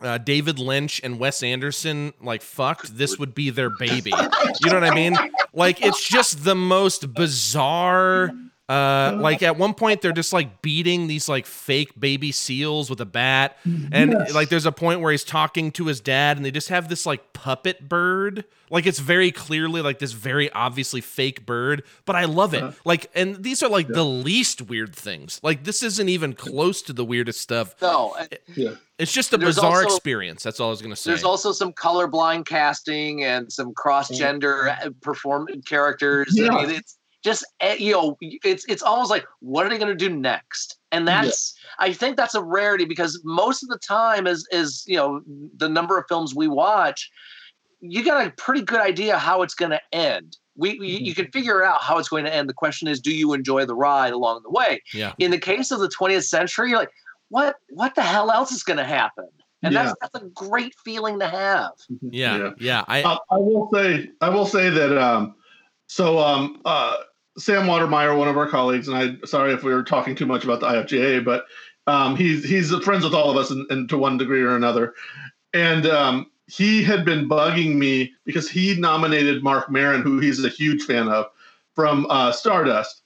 uh, 0.00 0.18
David 0.18 0.58
Lynch 0.58 1.00
and 1.02 1.18
Wes 1.18 1.42
Anderson 1.42 2.12
like 2.20 2.42
fucked, 2.42 2.96
this 2.96 3.18
would 3.18 3.34
be 3.34 3.50
their 3.50 3.70
baby. 3.70 4.12
You 4.62 4.70
know 4.70 4.80
what 4.80 4.84
I 4.84 4.94
mean? 4.94 5.16
Like 5.54 5.82
it's 5.82 6.06
just 6.06 6.44
the 6.44 6.54
most 6.54 7.14
bizarre. 7.14 8.30
Uh, 8.68 9.16
like 9.20 9.44
at 9.44 9.56
one 9.56 9.74
point 9.74 10.02
they're 10.02 10.10
just 10.10 10.32
like 10.32 10.60
beating 10.60 11.06
these 11.06 11.28
like 11.28 11.46
fake 11.46 11.92
baby 12.00 12.32
seals 12.32 12.90
with 12.90 13.00
a 13.00 13.06
bat, 13.06 13.56
and 13.64 14.10
Yes. 14.10 14.34
like 14.34 14.48
there's 14.48 14.66
a 14.66 14.72
point 14.72 15.00
where 15.00 15.12
he's 15.12 15.22
talking 15.22 15.70
to 15.72 15.86
his 15.86 16.00
dad, 16.00 16.36
and 16.36 16.44
they 16.44 16.50
just 16.50 16.68
have 16.70 16.88
this 16.88 17.06
like 17.06 17.32
puppet 17.32 17.88
bird. 17.88 18.44
Like 18.68 18.84
it's 18.86 18.98
very 18.98 19.30
clearly 19.30 19.82
like 19.82 20.00
this 20.00 20.10
very 20.10 20.50
obviously 20.50 21.00
fake 21.00 21.46
bird, 21.46 21.84
but 22.06 22.16
I 22.16 22.24
love 22.24 22.54
it. 22.54 22.64
Like, 22.84 23.08
and 23.14 23.40
these 23.44 23.62
are 23.62 23.68
like 23.68 23.86
the 23.86 24.04
least 24.04 24.62
weird 24.62 24.96
things. 24.96 25.38
Like 25.44 25.62
this 25.62 25.84
isn't 25.84 26.08
even 26.08 26.32
close 26.32 26.82
to 26.82 26.92
the 26.92 27.04
weirdest 27.04 27.40
stuff. 27.40 27.74
No, 27.80 28.16
Yeah. 28.56 28.70
It's 28.98 29.12
just 29.12 29.32
a 29.32 29.36
There's 29.36 29.54
bizarre 29.56 29.84
also- 29.84 29.94
experience. 29.94 30.42
That's 30.42 30.58
all 30.58 30.68
I 30.68 30.70
was 30.70 30.82
gonna 30.82 30.96
say. 30.96 31.10
there's 31.12 31.22
also 31.22 31.52
some 31.52 31.72
colorblind 31.72 32.46
casting 32.46 33.22
and 33.22 33.52
some 33.52 33.72
cross 33.74 34.08
gender 34.08 34.74
perform 35.02 35.46
characters. 35.64 36.30
Yeah. 36.32 36.48
I 36.52 36.66
mean, 36.66 36.74
it's 36.76 36.96
just 37.26 37.44
eh, 37.60 37.74
you 37.78 37.92
know, 37.92 38.16
it's 38.20 38.64
it's 38.68 38.82
almost 38.82 39.10
like 39.10 39.26
what 39.40 39.66
are 39.66 39.68
they 39.68 39.78
going 39.78 39.96
to 39.98 40.08
do 40.08 40.14
next? 40.14 40.78
And 40.92 41.06
that's 41.06 41.54
I 41.80 41.92
think 41.92 42.16
that's 42.16 42.36
a 42.36 42.42
rarity 42.42 42.84
because 42.84 43.20
most 43.24 43.62
of 43.64 43.68
the 43.68 43.78
time, 43.78 44.26
as 44.28 44.46
as 44.52 44.84
you 44.86 44.96
know, 44.96 45.20
the 45.56 45.68
number 45.68 45.98
of 45.98 46.04
films 46.08 46.34
we 46.34 46.46
watch, 46.46 47.10
you 47.80 48.04
got 48.04 48.24
a 48.24 48.30
pretty 48.38 48.62
good 48.62 48.80
idea 48.80 49.18
how 49.18 49.42
it's 49.42 49.54
going 49.54 49.72
to 49.72 49.80
end. 49.92 50.36
We, 50.56 50.78
we 50.78 50.86
you 50.88 51.14
can 51.14 51.26
figure 51.32 51.64
out 51.64 51.82
how 51.82 51.98
it's 51.98 52.08
going 52.08 52.24
to 52.24 52.32
end. 52.34 52.48
The 52.48 52.54
question 52.54 52.86
is, 52.88 53.00
do 53.00 53.12
you 53.14 53.34
enjoy 53.34 53.66
the 53.66 53.74
ride 53.74 54.12
along 54.12 54.42
the 54.44 54.50
way? 54.50 54.80
yeah. 54.94 55.12
in 55.18 55.30
the 55.32 55.38
case 55.38 55.70
of 55.72 55.80
the 55.80 55.88
20th 55.88 56.24
century, 56.24 56.70
you're 56.70 56.78
like, 56.78 56.92
what 57.28 57.56
what 57.70 57.94
the 57.96 58.02
hell 58.02 58.30
else 58.30 58.52
is 58.52 58.62
going 58.62 58.78
to 58.78 58.84
happen? 58.84 59.26
And 59.62 59.74
Yeah. 59.74 59.82
that's 59.84 59.96
that's 60.00 60.14
a 60.24 60.28
great 60.28 60.74
feeling 60.84 61.18
to 61.18 61.26
have. 61.28 61.72
Yeah, 62.00 62.36
Yeah. 62.38 62.50
yeah. 62.58 62.84
I 62.86 63.02
Uh, 63.02 63.18
I 63.30 63.36
will 63.36 63.68
say, 63.74 64.10
I 64.20 64.28
will 64.28 64.46
say 64.46 64.70
that. 64.70 64.96
Um, 64.96 65.34
so, 65.88 66.18
um, 66.18 66.60
uh, 66.64 66.96
Sam 67.38 67.66
Watermeier, 67.66 68.16
one 68.16 68.28
of 68.28 68.36
our 68.36 68.48
colleagues, 68.48 68.88
and 68.88 68.96
I, 68.96 69.26
sorry 69.26 69.52
if 69.52 69.62
we 69.62 69.72
were 69.72 69.82
talking 69.82 70.14
too 70.14 70.26
much 70.26 70.44
about 70.44 70.60
the 70.60 70.66
IFGA, 70.66 71.24
but 71.24 71.44
um, 71.86 72.16
he's 72.16 72.44
he's 72.44 72.74
friends 72.76 73.04
with 73.04 73.14
all 73.14 73.30
of 73.30 73.36
us, 73.36 73.50
in, 73.50 73.86
to 73.88 73.98
one 73.98 74.16
degree 74.16 74.42
or 74.42 74.56
another, 74.56 74.94
and 75.52 75.86
um, 75.86 76.30
he 76.46 76.82
had 76.82 77.04
been 77.04 77.28
bugging 77.28 77.76
me 77.76 78.12
because 78.24 78.48
he 78.48 78.78
nominated 78.78 79.42
Marc 79.42 79.70
Maron, 79.70 80.02
who 80.02 80.18
he's 80.18 80.44
a 80.44 80.48
huge 80.48 80.82
fan 80.82 81.08
of, 81.08 81.26
from 81.74 82.06
uh, 82.08 82.32
Stardust, 82.32 83.02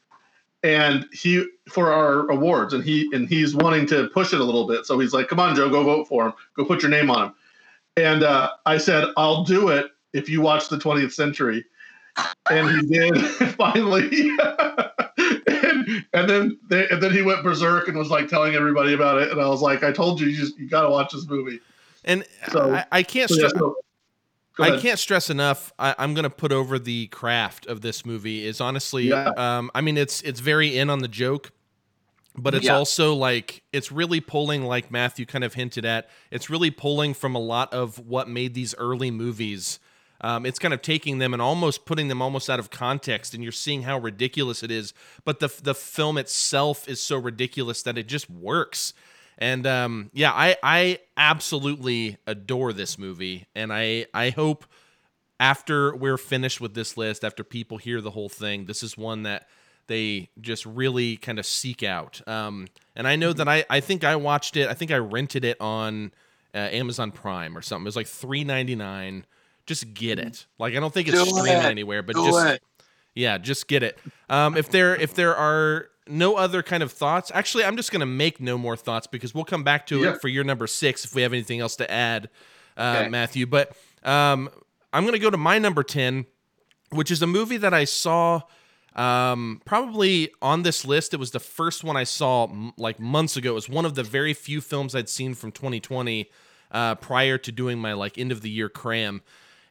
and 0.62 1.06
he 1.12 1.44
for 1.68 1.92
our 1.92 2.28
awards, 2.30 2.72
and 2.72 2.84
he 2.84 3.08
and 3.12 3.28
he's 3.28 3.54
wanting 3.54 3.86
to 3.86 4.08
push 4.08 4.32
it 4.32 4.40
a 4.40 4.44
little 4.44 4.66
bit. 4.66 4.86
So 4.86 4.98
he's 4.98 5.12
like, 5.12 5.28
"Come 5.28 5.40
on, 5.40 5.54
Joe, 5.56 5.68
go 5.68 5.82
vote 5.82 6.08
for 6.08 6.26
him. 6.26 6.32
Go 6.56 6.64
put 6.64 6.82
your 6.82 6.90
name 6.90 7.10
on 7.10 7.26
him." 7.26 7.34
And 7.96 8.22
uh, 8.22 8.50
I 8.66 8.78
said, 8.78 9.08
I'll 9.16 9.44
do 9.44 9.68
it 9.68 9.90
if 10.12 10.28
you 10.28 10.40
watch 10.40 10.68
the 10.68 10.78
20th 10.78 11.12
century. 11.12 11.64
And 12.50 12.70
he 12.70 12.86
did 12.86 13.16
finally. 13.56 14.30
and, 15.46 16.04
and 16.12 16.28
then 16.30 16.58
they, 16.68 16.88
and 16.88 17.02
then 17.02 17.12
he 17.12 17.22
went 17.22 17.42
berserk 17.42 17.88
and 17.88 17.96
was 17.96 18.10
like 18.10 18.28
telling 18.28 18.54
everybody 18.54 18.92
about 18.94 19.20
it. 19.20 19.30
And 19.30 19.40
I 19.40 19.48
was 19.48 19.60
like, 19.62 19.82
I 19.82 19.92
told 19.92 20.20
you, 20.20 20.26
you 20.28 20.36
just 20.36 20.58
you 20.58 20.68
got 20.68 20.82
to 20.82 20.90
watch 20.90 21.12
this 21.12 21.26
movie. 21.28 21.60
and 22.04 22.24
So- 22.50 22.74
I, 22.74 22.84
I 22.92 23.02
can't 23.02 23.28
So, 23.30 23.36
yeah, 23.40 23.48
stress. 23.48 23.60
so- 23.60 23.76
I 24.58 24.76
can't 24.78 24.98
stress 24.98 25.30
enough. 25.30 25.72
I, 25.78 25.94
I'm 25.96 26.12
going 26.12 26.24
to 26.24 26.30
put 26.30 26.52
over 26.52 26.78
the 26.78 27.06
craft 27.06 27.64
of 27.66 27.80
this 27.80 28.04
movie. 28.04 28.44
Is 28.46 28.60
honestly, 28.60 29.04
Yeah. 29.08 29.28
um, 29.36 29.70
I 29.74 29.80
mean, 29.80 29.96
it's 29.96 30.20
it's 30.20 30.40
very 30.40 30.76
in 30.76 30.90
on 30.90 30.98
the 30.98 31.08
joke, 31.08 31.50
but 32.36 32.54
it's 32.54 32.66
Yeah. 32.66 32.74
also 32.76 33.14
like 33.14 33.62
it's 33.72 33.90
really 33.90 34.20
pulling, 34.20 34.64
like 34.64 34.90
Matthew 34.90 35.24
kind 35.24 35.44
of 35.44 35.54
hinted 35.54 35.86
at. 35.86 36.10
It's 36.30 36.50
really 36.50 36.70
pulling 36.70 37.14
from 37.14 37.34
a 37.34 37.38
lot 37.38 37.72
of 37.72 38.00
what 38.06 38.28
made 38.28 38.52
these 38.52 38.74
early 38.74 39.10
movies. 39.10 39.78
Um, 40.22 40.44
it's 40.44 40.58
kind 40.58 40.74
of 40.74 40.82
taking 40.82 41.18
them 41.18 41.32
and 41.32 41.40
almost 41.40 41.86
putting 41.86 42.08
them 42.08 42.20
almost 42.20 42.50
out 42.50 42.58
of 42.58 42.70
context, 42.70 43.34
and 43.34 43.42
you're 43.42 43.52
seeing 43.52 43.82
how 43.82 43.98
ridiculous 43.98 44.62
it 44.62 44.70
is. 44.70 44.92
But 45.24 45.40
the 45.40 45.48
the 45.62 45.74
film 45.74 46.18
itself 46.18 46.88
is 46.88 47.00
so 47.00 47.16
ridiculous 47.16 47.82
that 47.82 47.96
it 47.96 48.06
just 48.06 48.28
works. 48.28 48.92
And 49.38 49.66
um, 49.66 50.10
yeah, 50.12 50.32
I 50.32 50.56
I 50.62 50.98
absolutely 51.16 52.18
adore 52.26 52.72
this 52.72 52.98
movie, 52.98 53.46
and 53.54 53.72
I 53.72 54.06
I 54.12 54.30
hope 54.30 54.66
after 55.38 55.96
we're 55.96 56.18
finished 56.18 56.60
with 56.60 56.74
this 56.74 56.98
list, 56.98 57.24
after 57.24 57.42
people 57.42 57.78
hear 57.78 58.02
the 58.02 58.10
whole 58.10 58.28
thing, 58.28 58.66
this 58.66 58.82
is 58.82 58.98
one 58.98 59.22
that 59.22 59.48
they 59.86 60.28
just 60.40 60.66
really 60.66 61.16
kind 61.16 61.38
of 61.38 61.46
seek 61.46 61.82
out. 61.82 62.20
Um, 62.28 62.68
and 62.94 63.08
I 63.08 63.16
know 63.16 63.32
that 63.32 63.48
I 63.48 63.64
I 63.70 63.80
think 63.80 64.04
I 64.04 64.16
watched 64.16 64.56
it. 64.58 64.68
I 64.68 64.74
think 64.74 64.90
I 64.90 64.98
rented 64.98 65.44
it 65.44 65.58
on 65.60 66.12
uh, 66.54 66.58
Amazon 66.58 67.10
Prime 67.10 67.56
or 67.56 67.62
something. 67.62 67.86
It 67.86 67.88
was 67.88 67.96
like 67.96 68.06
three 68.06 68.44
ninety 68.44 68.76
nine. 68.76 69.24
Just 69.70 69.94
get 69.94 70.18
it. 70.18 70.46
Like 70.58 70.74
I 70.74 70.80
don't 70.80 70.92
think 70.92 71.06
it's 71.06 71.16
Do 71.16 71.30
streaming 71.30 71.52
it. 71.62 71.64
anywhere, 71.64 72.02
but 72.02 72.16
Do 72.16 72.26
just 72.26 72.44
it. 72.44 72.62
yeah, 73.14 73.38
just 73.38 73.68
get 73.68 73.84
it. 73.84 73.96
Um, 74.28 74.56
if 74.56 74.68
there 74.68 74.96
if 74.96 75.14
there 75.14 75.36
are 75.36 75.86
no 76.08 76.34
other 76.34 76.60
kind 76.64 76.82
of 76.82 76.90
thoughts, 76.90 77.30
actually, 77.32 77.64
I'm 77.64 77.76
just 77.76 77.92
gonna 77.92 78.04
make 78.04 78.40
no 78.40 78.58
more 78.58 78.76
thoughts 78.76 79.06
because 79.06 79.32
we'll 79.32 79.44
come 79.44 79.62
back 79.62 79.86
to 79.86 80.00
Yeah. 80.00 80.14
it 80.14 80.20
for 80.20 80.26
your 80.26 80.42
number 80.42 80.66
six 80.66 81.04
if 81.04 81.14
we 81.14 81.22
have 81.22 81.32
anything 81.32 81.60
else 81.60 81.76
to 81.76 81.88
add, 81.88 82.30
uh, 82.76 82.96
Okay. 83.02 83.08
Matthew. 83.10 83.46
But 83.46 83.76
um, 84.02 84.50
I'm 84.92 85.04
gonna 85.04 85.20
go 85.20 85.30
to 85.30 85.36
my 85.36 85.60
number 85.60 85.84
ten, 85.84 86.26
which 86.90 87.12
is 87.12 87.22
a 87.22 87.28
movie 87.28 87.58
that 87.58 87.72
I 87.72 87.84
saw 87.84 88.40
um, 88.96 89.62
probably 89.64 90.32
on 90.42 90.62
this 90.64 90.84
list. 90.84 91.14
It 91.14 91.18
was 91.20 91.30
the 91.30 91.38
first 91.38 91.84
one 91.84 91.96
I 91.96 92.02
saw 92.02 92.46
m- 92.48 92.72
like 92.76 92.98
months 92.98 93.36
ago. 93.36 93.50
It 93.52 93.54
was 93.54 93.68
one 93.68 93.84
of 93.84 93.94
the 93.94 94.02
very 94.02 94.34
few 94.34 94.60
films 94.60 94.96
I'd 94.96 95.08
seen 95.08 95.34
from 95.34 95.52
2020 95.52 96.28
uh, 96.72 96.96
prior 96.96 97.38
to 97.38 97.52
doing 97.52 97.78
my 97.78 97.92
like 97.92 98.18
end 98.18 98.32
of 98.32 98.40
the 98.40 98.50
year 98.50 98.68
cram. 98.68 99.22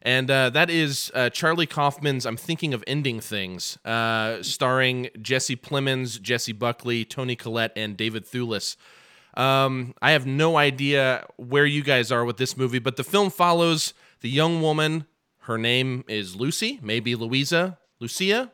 And 0.02 0.30
uh, 0.30 0.50
that 0.50 0.70
is 0.70 1.10
uh, 1.14 1.28
Charlie 1.30 1.66
Kaufman's 1.66 2.24
I'm 2.24 2.36
Thinking 2.36 2.72
of 2.72 2.82
Ending 2.86 3.20
Things, 3.20 3.78
uh, 3.84 4.42
starring 4.42 5.08
Jesse 5.20 5.56
Plemons, 5.56 6.20
Jessie 6.20 6.52
Buckley, 6.52 7.04
Toni 7.04 7.36
Collette, 7.36 7.72
and 7.76 7.96
David 7.96 8.24
Thewlis. 8.24 8.76
Um, 9.34 9.94
I 10.00 10.12
have 10.12 10.26
no 10.26 10.56
idea 10.56 11.26
where 11.36 11.66
you 11.66 11.82
guys 11.82 12.10
are 12.10 12.24
with 12.24 12.38
this 12.38 12.56
movie, 12.56 12.78
but 12.78 12.96
the 12.96 13.04
film 13.04 13.30
follows 13.30 13.92
the 14.20 14.30
young 14.30 14.62
woman. 14.62 15.06
Her 15.40 15.58
name 15.58 16.04
is 16.08 16.34
Lucy, 16.34 16.80
maybe 16.82 17.14
Louisa, 17.14 17.78
Lucia. 18.00 18.50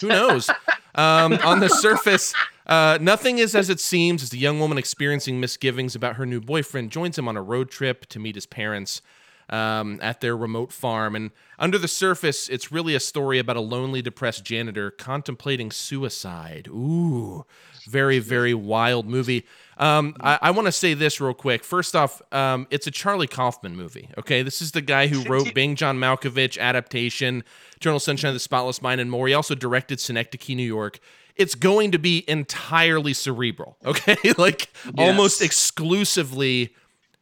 Who 0.00 0.08
knows? 0.08 0.50
um, 0.94 1.34
on 1.44 1.60
the 1.60 1.68
surface, 1.68 2.34
uh, 2.66 2.98
nothing 3.00 3.38
is 3.38 3.54
as 3.54 3.70
it 3.70 3.80
seems 3.80 4.22
as 4.22 4.30
the 4.30 4.38
young 4.38 4.60
woman 4.60 4.76
experiencing 4.76 5.40
misgivings 5.40 5.94
about 5.94 6.16
her 6.16 6.26
new 6.26 6.40
boyfriend 6.40 6.90
joins 6.90 7.18
him 7.18 7.28
on 7.28 7.36
a 7.36 7.42
road 7.42 7.70
trip 7.70 8.06
to 8.06 8.18
meet 8.18 8.34
his 8.34 8.46
parents 8.46 9.00
um, 9.48 9.98
at 10.02 10.20
their 10.20 10.36
remote 10.36 10.72
farm. 10.72 11.14
And 11.14 11.30
under 11.58 11.78
the 11.78 11.88
surface, 11.88 12.48
it's 12.48 12.72
really 12.72 12.94
a 12.94 13.00
story 13.00 13.38
about 13.38 13.56
a 13.56 13.60
lonely, 13.60 14.02
depressed 14.02 14.44
janitor 14.44 14.90
contemplating 14.90 15.70
suicide. 15.70 16.68
Ooh, 16.68 17.44
very, 17.86 18.18
very 18.18 18.54
wild 18.54 19.06
movie. 19.06 19.46
Um, 19.78 20.16
I, 20.20 20.38
I 20.42 20.50
want 20.50 20.66
to 20.66 20.72
say 20.72 20.94
this 20.94 21.20
real 21.20 21.34
quick. 21.34 21.62
First 21.62 21.94
off, 21.94 22.22
um, 22.32 22.66
it's 22.70 22.86
a 22.86 22.90
Charlie 22.90 23.26
Kaufman 23.26 23.76
movie. 23.76 24.08
Okay, 24.18 24.42
this 24.42 24.60
is 24.60 24.72
the 24.72 24.80
guy 24.80 25.06
who 25.06 25.22
wrote 25.30 25.54
Being 25.54 25.76
John 25.76 25.98
Malkovich 25.98 26.58
adaptation, 26.58 27.44
Eternal 27.76 28.00
Sunshine 28.00 28.30
of 28.30 28.34
the 28.34 28.40
Spotless 28.40 28.82
Mind, 28.82 29.00
and 29.00 29.10
more. 29.10 29.28
He 29.28 29.34
also 29.34 29.54
directed 29.54 30.00
Synecdoche, 30.00 30.48
New 30.50 30.62
York. 30.66 30.98
It's 31.36 31.54
going 31.54 31.92
to 31.92 31.98
be 31.98 32.24
entirely 32.26 33.12
cerebral. 33.12 33.76
Okay, 33.86 34.16
like 34.36 34.68
almost 34.98 35.42
exclusively 35.42 36.74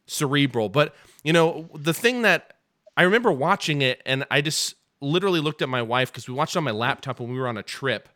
cerebral. 0.07 0.69
But 0.69 0.95
you 1.25 1.33
know, 1.33 1.67
the 1.73 1.93
thing 1.93 2.21
that 2.21 2.53
I 2.95 3.01
remember 3.01 3.31
watching 3.31 3.81
it, 3.81 3.99
and 4.05 4.25
I 4.29 4.41
just 4.41 4.75
literally 5.01 5.39
looked 5.39 5.63
at 5.63 5.67
my 5.67 5.81
wife 5.81 6.11
because 6.11 6.27
we 6.27 6.35
watched 6.35 6.55
on 6.55 6.63
my 6.63 6.71
laptop 6.71 7.19
when 7.19 7.31
we 7.31 7.39
were 7.39 7.47
on 7.47 7.57
a 7.57 7.63
trip. 7.63 8.07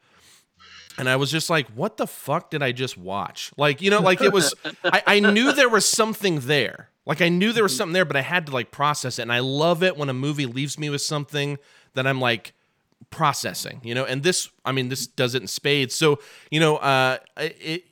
And 0.96 1.10
I 1.10 1.16
was 1.16 1.32
just 1.32 1.50
like, 1.50 1.68
what 1.70 1.98
the 1.98 2.06
fuck 2.06 2.52
did 2.52 2.62
I 2.62 2.72
just 2.72 3.00
watch? 3.00 3.52
Like, 3.58 3.82
you 3.82 3.90
know, 3.90 4.00
like 4.00 4.22
it 4.22 4.32
was, 4.32 4.54
I, 4.84 5.02
I 5.08 5.20
knew 5.22 5.52
there 5.52 5.70
was 5.70 5.86
something 5.86 6.42
there. 6.42 6.90
Like, 7.04 7.20
I 7.20 7.30
knew 7.30 7.52
there 7.52 7.64
was 7.64 7.76
something 7.76 7.94
there, 7.94 8.06
but 8.06 8.16
I 8.16 8.22
had 8.22 8.46
to 8.46 8.52
like 8.52 8.70
process 8.70 9.18
it. 9.18 9.24
And 9.24 9.34
I 9.34 9.40
love 9.40 9.82
it 9.82 9.98
when 9.98 10.10
a 10.10 10.14
movie 10.14 10.46
leaves 10.46 10.78
me 10.78 10.92
with 10.92 11.02
something 11.02 11.58
that 11.96 12.06
I'm 12.06 12.22
like 12.22 12.54
processing, 13.10 13.82
you 13.84 13.96
know? 13.96 14.06
And 14.06 14.22
this, 14.22 14.50
I 14.64 14.72
mean, 14.72 14.90
this 14.90 15.08
does 15.08 15.34
it 15.34 15.42
in 15.42 15.48
spades. 15.48 15.96
So, 15.96 16.20
you 16.52 16.60
know, 16.60 16.78
uh, 16.78 17.18
it, 17.38 17.86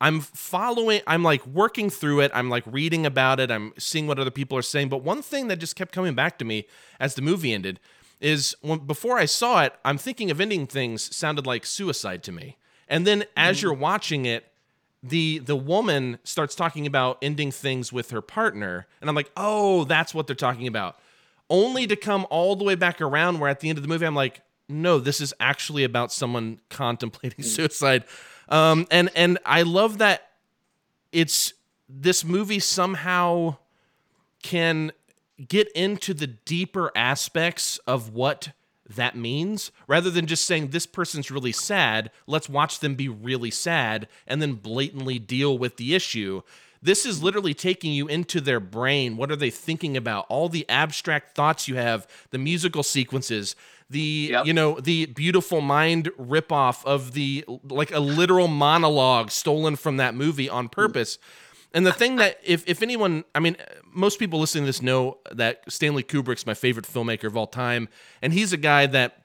I'm 0.00 0.20
following, 0.20 1.00
I'm 1.06 1.22
like 1.22 1.46
working 1.46 1.88
through 1.88 2.20
it. 2.20 2.30
I'm 2.34 2.50
like 2.50 2.64
reading 2.66 3.06
about 3.06 3.40
it. 3.40 3.50
I'm 3.50 3.72
seeing 3.78 4.06
what 4.06 4.18
other 4.18 4.30
people 4.30 4.58
are 4.58 4.62
saying. 4.62 4.88
But 4.88 5.02
one 5.02 5.22
thing 5.22 5.48
that 5.48 5.56
just 5.56 5.76
kept 5.76 5.92
coming 5.92 6.14
back 6.14 6.38
to 6.38 6.44
me 6.44 6.66
as 7.00 7.14
the 7.14 7.22
movie 7.22 7.52
ended 7.52 7.80
is 8.20 8.54
when 8.60 8.80
before 8.80 9.18
I 9.18 9.24
saw 9.26 9.62
it, 9.62 9.74
I'm 9.84 9.98
thinking 9.98 10.30
of 10.30 10.40
ending 10.40 10.66
things 10.66 11.14
sounded 11.14 11.46
like 11.46 11.64
suicide 11.66 12.22
to 12.24 12.32
me. 12.32 12.56
And 12.88 13.06
then 13.06 13.24
as 13.36 13.58
mm. 13.58 13.62
you're 13.62 13.74
watching 13.74 14.26
it, 14.26 14.50
the 15.02 15.38
the 15.38 15.56
woman 15.56 16.18
starts 16.24 16.54
talking 16.54 16.86
about 16.86 17.18
ending 17.20 17.50
things 17.50 17.92
with 17.92 18.10
her 18.10 18.22
partner, 18.22 18.86
and 19.00 19.10
I'm 19.10 19.14
like, 19.14 19.30
oh, 19.36 19.84
that's 19.84 20.14
what 20.14 20.26
they're 20.26 20.34
talking 20.34 20.66
about. 20.66 20.98
Only 21.50 21.86
to 21.86 21.94
come 21.94 22.26
all 22.30 22.56
the 22.56 22.64
way 22.64 22.74
back 22.74 23.02
around 23.02 23.38
where 23.38 23.50
at 23.50 23.60
the 23.60 23.68
end 23.68 23.76
of 23.76 23.82
the 23.82 23.88
movie, 23.88 24.06
I'm 24.06 24.14
like, 24.14 24.40
no, 24.66 24.98
this 24.98 25.20
is 25.20 25.34
actually 25.38 25.84
about 25.84 26.10
someone 26.10 26.60
contemplating 26.70 27.44
mm. 27.44 27.48
suicide. 27.48 28.04
Um, 28.48 28.86
and 28.90 29.10
and 29.14 29.38
I 29.44 29.62
love 29.62 29.98
that 29.98 30.30
it's 31.12 31.54
this 31.88 32.24
movie 32.24 32.58
somehow 32.58 33.56
can 34.42 34.92
get 35.48 35.70
into 35.72 36.14
the 36.14 36.26
deeper 36.26 36.92
aspects 36.94 37.78
of 37.86 38.12
what 38.12 38.50
that 38.88 39.16
means. 39.16 39.70
Rather 39.86 40.10
than 40.10 40.26
just 40.26 40.44
saying 40.44 40.68
this 40.68 40.86
person's 40.86 41.30
really 41.30 41.52
sad 41.52 42.10
let's 42.26 42.48
watch 42.48 42.80
them 42.80 42.94
be 42.94 43.08
really 43.08 43.50
sad 43.50 44.08
and 44.26 44.42
then 44.42 44.54
blatantly 44.54 45.18
deal 45.18 45.56
with 45.56 45.76
the 45.76 45.94
issue 45.94 46.42
this 46.84 47.04
is 47.04 47.22
literally 47.22 47.54
taking 47.54 47.92
you 47.92 48.06
into 48.06 48.40
their 48.40 48.60
brain 48.60 49.16
what 49.16 49.30
are 49.30 49.36
they 49.36 49.50
thinking 49.50 49.96
about 49.96 50.24
all 50.28 50.48
the 50.48 50.68
abstract 50.68 51.34
thoughts 51.34 51.66
you 51.66 51.74
have 51.74 52.06
the 52.30 52.38
musical 52.38 52.82
sequences 52.82 53.56
the 53.90 54.28
Yep. 54.30 54.46
you 54.46 54.52
know 54.52 54.78
the 54.78 55.06
beautiful 55.06 55.60
mind 55.60 56.10
ripoff 56.18 56.84
of 56.84 57.12
the 57.12 57.44
like 57.64 57.90
a 57.90 58.00
literal 58.00 58.48
monologue 58.48 59.30
stolen 59.30 59.76
from 59.76 59.96
that 59.96 60.14
movie 60.14 60.48
on 60.48 60.68
mm. 60.68 60.72
purpose 60.72 61.18
and 61.74 61.84
the 61.84 61.92
thing 61.92 62.16
that 62.16 62.38
if 62.44 62.62
if 62.68 62.82
anyone, 62.82 63.24
I 63.34 63.40
mean, 63.40 63.56
most 63.92 64.20
people 64.20 64.38
listening 64.38 64.62
to 64.62 64.66
this 64.66 64.80
know 64.80 65.18
that 65.32 65.60
Stanley 65.68 66.04
Kubrick's 66.04 66.46
my 66.46 66.54
favorite 66.54 66.86
filmmaker 66.86 67.24
of 67.24 67.36
all 67.36 67.48
time, 67.48 67.88
and 68.22 68.32
he's 68.32 68.52
a 68.52 68.56
guy 68.56 68.86
that 68.86 69.24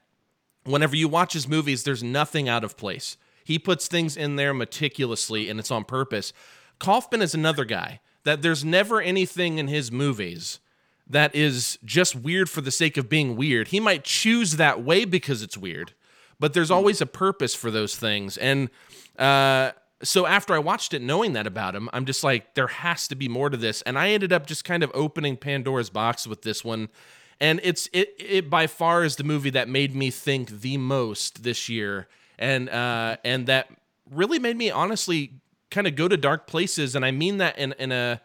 whenever 0.64 0.96
you 0.96 1.06
watch 1.06 1.32
his 1.32 1.46
movies, 1.46 1.84
there's 1.84 2.02
nothing 2.02 2.48
out 2.48 2.64
of 2.64 2.76
place. 2.76 3.16
He 3.44 3.56
puts 3.60 3.86
things 3.86 4.16
in 4.16 4.34
there 4.34 4.52
meticulously, 4.52 5.48
and 5.48 5.60
it's 5.60 5.70
on 5.70 5.84
purpose. 5.84 6.32
Kaufman 6.80 7.22
is 7.22 7.34
another 7.34 7.64
guy 7.64 8.00
that 8.24 8.42
there's 8.42 8.64
never 8.64 9.00
anything 9.00 9.58
in 9.58 9.68
his 9.68 9.92
movies 9.92 10.58
that 11.06 11.34
is 11.34 11.78
just 11.84 12.14
weird 12.14 12.48
for 12.48 12.60
the 12.60 12.70
sake 12.70 12.96
of 12.96 13.08
being 13.08 13.36
weird. 13.36 13.68
He 13.68 13.80
might 13.80 14.04
choose 14.04 14.56
that 14.56 14.82
way 14.82 15.04
because 15.04 15.42
it's 15.42 15.56
weird, 15.56 15.92
but 16.38 16.54
there's 16.54 16.70
always 16.70 17.00
a 17.00 17.06
purpose 17.06 17.54
for 17.54 17.70
those 17.70 17.96
things. 17.96 18.36
And 18.36 18.70
uh, 19.18 19.72
so 20.02 20.26
after 20.26 20.54
I 20.54 20.58
watched 20.58 20.94
it, 20.94 21.02
knowing 21.02 21.32
that 21.34 21.46
about 21.46 21.74
him, 21.74 21.90
I'm 21.92 22.06
just 22.06 22.22
like, 22.22 22.54
there 22.54 22.68
has 22.68 23.08
to 23.08 23.16
be 23.16 23.28
more 23.28 23.50
to 23.50 23.56
this. 23.56 23.82
And 23.82 23.98
I 23.98 24.10
ended 24.10 24.32
up 24.32 24.46
just 24.46 24.64
kind 24.64 24.82
of 24.82 24.90
opening 24.94 25.36
Pandora's 25.36 25.90
box 25.90 26.26
with 26.26 26.42
this 26.42 26.64
one. 26.64 26.88
And 27.40 27.58
it's 27.62 27.88
it 27.92 28.14
it 28.18 28.50
by 28.50 28.66
far 28.66 29.02
is 29.02 29.16
the 29.16 29.24
movie 29.24 29.48
that 29.50 29.66
made 29.66 29.94
me 29.94 30.10
think 30.10 30.60
the 30.60 30.76
most 30.76 31.42
this 31.42 31.70
year, 31.70 32.06
and 32.38 32.68
uh, 32.68 33.16
and 33.24 33.46
that 33.46 33.68
really 34.10 34.38
made 34.38 34.58
me 34.58 34.70
honestly 34.70 35.40
kind 35.70 35.86
of 35.86 35.94
go 35.94 36.08
to 36.08 36.16
dark 36.16 36.46
places. 36.46 36.94
And 36.94 37.04
I 37.04 37.10
mean 37.10 37.38
that 37.38 37.58
in 37.58 37.74
in 37.78 37.92
a 37.92 38.20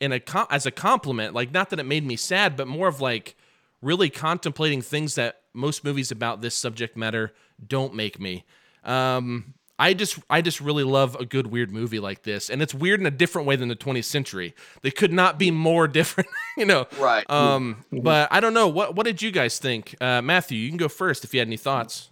in 0.00 0.12
a 0.12 0.20
as 0.50 0.66
a 0.66 0.70
compliment, 0.70 1.34
like 1.34 1.52
not 1.52 1.70
that 1.70 1.78
it 1.78 1.86
made 1.86 2.04
me 2.04 2.16
sad, 2.16 2.56
but 2.56 2.68
more 2.68 2.88
of 2.88 3.00
like 3.00 3.36
really 3.82 4.10
contemplating 4.10 4.82
things 4.82 5.14
that 5.14 5.40
most 5.52 5.84
movies 5.84 6.10
about 6.10 6.40
this 6.40 6.54
subject 6.54 6.96
matter 6.96 7.32
don't 7.66 7.94
make 7.94 8.20
me. 8.20 8.44
Um, 8.84 9.54
I 9.78 9.94
just 9.94 10.18
I 10.28 10.42
just 10.42 10.60
really 10.60 10.84
love 10.84 11.16
a 11.16 11.24
good 11.24 11.46
weird 11.46 11.72
movie 11.72 12.00
like 12.00 12.22
this, 12.22 12.50
and 12.50 12.60
it's 12.60 12.74
weird 12.74 13.00
in 13.00 13.06
a 13.06 13.10
different 13.10 13.48
way 13.48 13.56
than 13.56 13.68
the 13.68 13.76
20th 13.76 14.04
century. 14.04 14.54
They 14.82 14.90
could 14.90 15.12
not 15.12 15.38
be 15.38 15.50
more 15.50 15.88
different, 15.98 16.28
you 16.58 16.66
know. 16.66 16.86
Right. 16.98 17.28
Um, 17.30 17.84
but 17.90 18.28
I 18.30 18.40
don't 18.40 18.52
know 18.52 18.68
what 18.68 18.94
what 18.94 19.06
did 19.06 19.22
you 19.22 19.30
guys 19.30 19.58
think, 19.58 19.96
uh, 20.00 20.20
Matthew? 20.20 20.58
You 20.58 20.68
can 20.68 20.76
go 20.76 20.88
first 20.88 21.24
if 21.24 21.32
you 21.32 21.40
had 21.40 21.48
any 21.48 21.56
thoughts. 21.56 22.10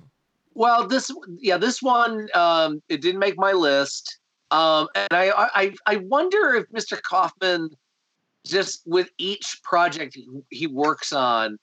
Well, 0.55 0.89
this 0.89 1.11
yeah, 1.39 1.59
this 1.59 1.83
one 1.83 2.29
um, 2.35 2.83
it 2.89 3.03
didn't 3.03 3.21
make 3.21 3.37
my 3.37 3.53
list, 3.53 4.19
um, 4.51 4.89
and 4.95 5.09
I, 5.11 5.33
I 5.55 5.75
I 5.87 5.97
wonder 5.97 6.55
if 6.55 6.67
Mr. 6.71 7.01
Kaufman 7.01 7.71
just 8.47 8.83
with 8.87 9.11
each 9.19 9.61
project 9.63 10.15
he, 10.15 10.27
he 10.51 10.67
works 10.67 11.13
on 11.13 11.59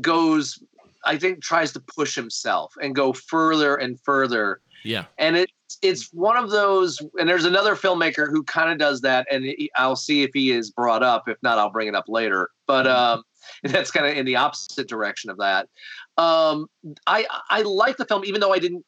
goes, 0.00 0.62
I 1.04 1.16
think 1.18 1.42
tries 1.42 1.72
to 1.72 1.80
push 1.80 2.14
himself 2.14 2.74
and 2.82 2.94
go 2.94 3.12
further 3.12 3.76
and 3.76 4.00
further, 4.00 4.60
Yeah, 4.84 5.04
and 5.18 5.36
it 5.36 5.50
it's 5.82 6.12
one 6.12 6.36
of 6.36 6.50
those. 6.50 7.00
And 7.18 7.28
there's 7.28 7.44
another 7.44 7.74
filmmaker 7.74 8.30
who 8.30 8.42
kind 8.44 8.70
of 8.70 8.78
does 8.78 9.00
that, 9.02 9.26
and 9.30 9.44
he- 9.44 9.70
I'll 9.76 9.96
see 9.96 10.22
if 10.22 10.30
he 10.32 10.50
is 10.52 10.70
brought 10.70 11.02
up. 11.02 11.28
If 11.28 11.38
not, 11.42 11.58
I'll 11.58 11.70
bring 11.70 11.88
it 11.88 11.94
up 11.94 12.08
later. 12.08 12.50
But 12.66 12.86
um, 12.86 13.22
that's 13.62 13.90
kind 13.90 14.06
of 14.06 14.16
in 14.16 14.24
the 14.24 14.36
opposite 14.36 14.88
direction 14.88 15.30
of 15.30 15.38
that. 15.38 15.68
Um, 16.16 16.66
I 17.06 17.26
I 17.50 17.62
like 17.62 17.96
the 17.96 18.04
film, 18.06 18.24
even 18.24 18.40
though 18.40 18.52
I 18.52 18.58
didn't 18.58 18.84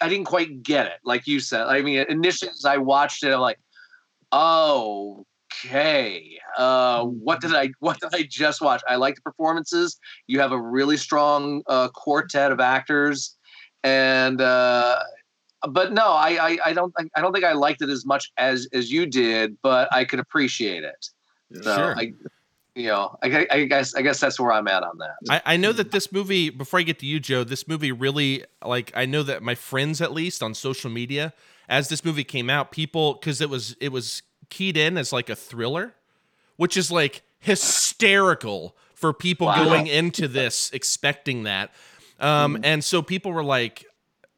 I 0.00 0.08
didn't 0.08 0.26
quite 0.26 0.62
get 0.62 0.86
it, 0.86 0.98
like 1.04 1.26
you 1.26 1.40
said. 1.40 1.66
I 1.66 1.82
mean, 1.82 2.04
initially 2.08 2.50
as 2.50 2.64
I 2.64 2.76
watched 2.76 3.24
it, 3.24 3.32
I'm 3.32 3.40
like, 3.40 3.58
oh, 4.32 5.26
okay, 5.64 6.38
uh, 6.58 7.04
what 7.04 7.40
did 7.40 7.54
I 7.54 7.70
what 7.80 8.00
did 8.00 8.14
I 8.14 8.26
just 8.28 8.60
watch? 8.60 8.82
I 8.88 8.96
like 8.96 9.16
the 9.16 9.22
performances. 9.22 9.98
You 10.26 10.40
have 10.40 10.52
a 10.52 10.60
really 10.60 10.96
strong 10.96 11.62
uh, 11.66 11.88
quartet 11.88 12.52
of 12.52 12.60
actors, 12.60 13.36
and 13.84 14.40
uh, 14.40 15.00
but 15.70 15.92
no, 15.92 16.06
I, 16.06 16.50
I 16.50 16.58
I 16.66 16.72
don't 16.72 16.92
I 17.14 17.20
don't 17.20 17.32
think 17.32 17.44
I 17.44 17.52
liked 17.52 17.82
it 17.82 17.88
as 17.88 18.04
much 18.06 18.30
as 18.36 18.68
as 18.72 18.90
you 18.90 19.06
did, 19.06 19.56
but 19.62 19.92
I 19.92 20.04
could 20.04 20.20
appreciate 20.20 20.84
it. 20.84 21.08
So 21.62 21.74
Sure. 21.74 21.96
I, 21.96 22.12
you 22.76 22.88
know, 22.88 23.16
I, 23.22 23.46
I 23.50 23.64
guess 23.64 23.94
I 23.94 24.02
guess 24.02 24.20
that's 24.20 24.38
where 24.38 24.52
I'm 24.52 24.68
at 24.68 24.82
on 24.82 24.98
that. 24.98 25.16
I, 25.30 25.54
I 25.54 25.56
know 25.56 25.72
that 25.72 25.92
this 25.92 26.12
movie. 26.12 26.50
Before 26.50 26.78
I 26.78 26.82
get 26.82 26.98
to 26.98 27.06
you, 27.06 27.18
Joe, 27.18 27.42
this 27.42 27.66
movie 27.66 27.90
really 27.90 28.44
like. 28.62 28.92
I 28.94 29.06
know 29.06 29.22
that 29.22 29.42
my 29.42 29.54
friends, 29.54 30.02
at 30.02 30.12
least 30.12 30.42
on 30.42 30.54
social 30.54 30.90
media, 30.90 31.32
as 31.68 31.88
this 31.88 32.04
movie 32.04 32.22
came 32.22 32.50
out, 32.50 32.70
people 32.70 33.14
because 33.14 33.40
it 33.40 33.48
was 33.48 33.76
it 33.80 33.92
was 33.92 34.22
keyed 34.50 34.76
in 34.76 34.98
as 34.98 35.10
like 35.10 35.30
a 35.30 35.34
thriller, 35.34 35.94
which 36.56 36.76
is 36.76 36.90
like 36.92 37.22
hysterical 37.38 38.76
for 38.94 39.12
people 39.12 39.46
Wow. 39.46 39.64
going 39.64 39.86
into 39.86 40.28
this 40.28 40.70
expecting 40.72 41.44
that. 41.44 41.70
Um, 42.20 42.58
and 42.62 42.84
so 42.84 43.02
people 43.02 43.32
were 43.32 43.44
like 43.44 43.84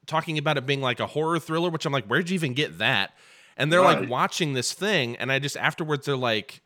talking 0.07 0.39
about 0.39 0.57
it 0.57 0.64
being 0.66 0.80
like 0.80 1.01
a 1.01 1.07
horror 1.07 1.39
thriller, 1.39 1.70
which 1.70 1.86
I'm 1.86 1.93
like, 1.93 2.07
where'd 2.07 2.30
you 2.30 2.34
even 2.34 2.55
get 2.55 2.78
that? 2.78 3.12
And 3.57 3.72
they're 3.72 3.82
like 3.82 4.09
watching 4.09 4.53
this 4.53 4.72
thing, 4.72 5.16
and 5.16 5.32
I 5.32 5.41
just 5.41 5.57
afterwards 5.57 6.07
they're 6.07 6.16
like, 6.16 6.61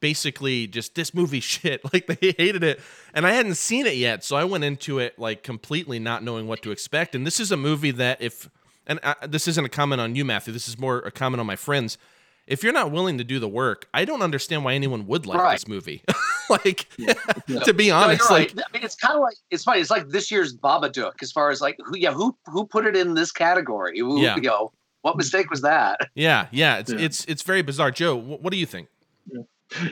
basically 0.00 0.66
just 0.66 0.94
this 0.94 1.14
movie 1.14 1.40
shit. 1.52 1.80
Like 1.92 2.06
they 2.06 2.34
hated 2.38 2.62
it, 2.64 2.80
and 3.14 3.26
I 3.26 3.32
hadn't 3.32 3.54
seen 3.56 3.86
it 3.86 3.96
yet, 3.96 4.24
so 4.24 4.36
I 4.36 4.44
went 4.44 4.64
into 4.64 4.98
it 4.98 5.18
like 5.18 5.42
completely 5.42 5.98
not 5.98 6.22
knowing 6.22 6.46
what 6.46 6.62
to 6.62 6.70
expect. 6.70 7.14
And 7.14 7.26
this 7.26 7.40
is 7.40 7.52
a 7.52 7.56
movie 7.56 7.90
that 7.92 8.20
if 8.20 8.48
and 8.86 9.00
uh, 9.02 9.14
this 9.26 9.48
isn't 9.48 9.64
a 9.64 9.68
comment 9.68 10.00
on 10.00 10.14
you, 10.14 10.24
Matthew. 10.24 10.52
This 10.52 10.68
is 10.68 10.78
more 10.78 10.98
a 10.98 11.10
comment 11.10 11.40
on 11.40 11.46
my 11.46 11.56
friends. 11.56 11.98
If 12.46 12.62
you're 12.62 12.72
not 12.72 12.92
willing 12.92 13.18
to 13.18 13.24
do 13.24 13.40
the 13.40 13.48
work, 13.48 13.88
I 13.92 14.04
don't 14.04 14.22
understand 14.22 14.64
why 14.64 14.74
anyone 14.74 15.08
would 15.08 15.26
like 15.26 15.40
Right. 15.40 15.54
this 15.58 15.66
movie. 15.66 16.04
like, 16.48 16.86
Yeah. 16.96 17.14
to 17.64 17.74
be 17.74 17.90
honest, 17.90 18.20
you're 18.20 18.38
right. 18.38 18.54
like, 18.56 18.64
I 18.68 18.72
mean, 18.72 18.84
it's 18.84 18.94
kind 18.94 19.16
of 19.16 19.20
like 19.22 19.34
it's 19.50 19.64
funny. 19.64 19.80
It's 19.80 19.90
like 19.90 20.08
this 20.10 20.30
year's 20.30 20.56
Babadook, 20.56 21.14
as 21.22 21.32
far 21.32 21.50
as 21.50 21.60
like 21.60 21.76
who, 21.84 21.96
yeah, 21.98 22.12
who 22.12 22.36
who 22.46 22.64
put 22.64 22.86
it 22.86 22.94
in 22.96 23.14
this 23.14 23.32
category? 23.32 23.98
Who, 23.98 24.20
Yeah. 24.22 24.36
you 24.36 24.42
know, 24.42 24.70
what 25.02 25.16
mistake 25.16 25.50
was 25.50 25.62
that? 25.62 25.98
yeah, 26.14 26.46
yeah, 26.52 26.76
it's 26.78 26.92
Yeah. 26.92 26.98
it's 27.00 27.24
it's 27.24 27.42
very 27.42 27.62
bizarre. 27.62 27.90
Joe, 27.90 28.16
wh- 28.16 28.40
what 28.40 28.52
do 28.52 28.58
you 28.58 28.66
think? 28.66 28.86
Yeah, 29.28 29.42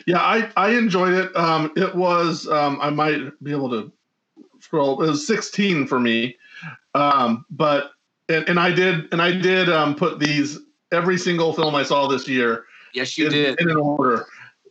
I, 0.09 0.51
I 0.57 0.71
enjoyed 0.71 1.15
it. 1.15 1.37
Um, 1.37 1.73
it 1.77 1.95
was 1.95 2.49
um, 2.49 2.79
I 2.81 2.91
might 2.91 3.33
be 3.43 3.51
able 3.51 3.71
to 3.71 3.93
scroll. 4.61 5.03
It 5.03 5.09
was 5.09 5.27
16 5.27 5.87
for 5.87 6.01
me, 6.01 6.37
um, 6.95 7.45
but 7.51 7.93
and, 8.29 8.49
and 8.49 8.59
I 8.59 8.71
did 8.71 9.13
and 9.13 9.21
I 9.21 9.33
did 9.33 9.69
um, 9.69 9.95
put 9.95 10.19
these 10.19 10.59
every 10.93 11.19
single 11.19 11.53
film 11.53 11.75
I 11.75 11.83
saw 11.83 12.07
this 12.07 12.29
year 12.29 12.65
Yes, 12.95 13.19
you 13.19 13.27
in, 13.27 13.33
did. 13.33 13.61
in 13.61 13.71
an 13.71 13.77
order. 13.77 14.27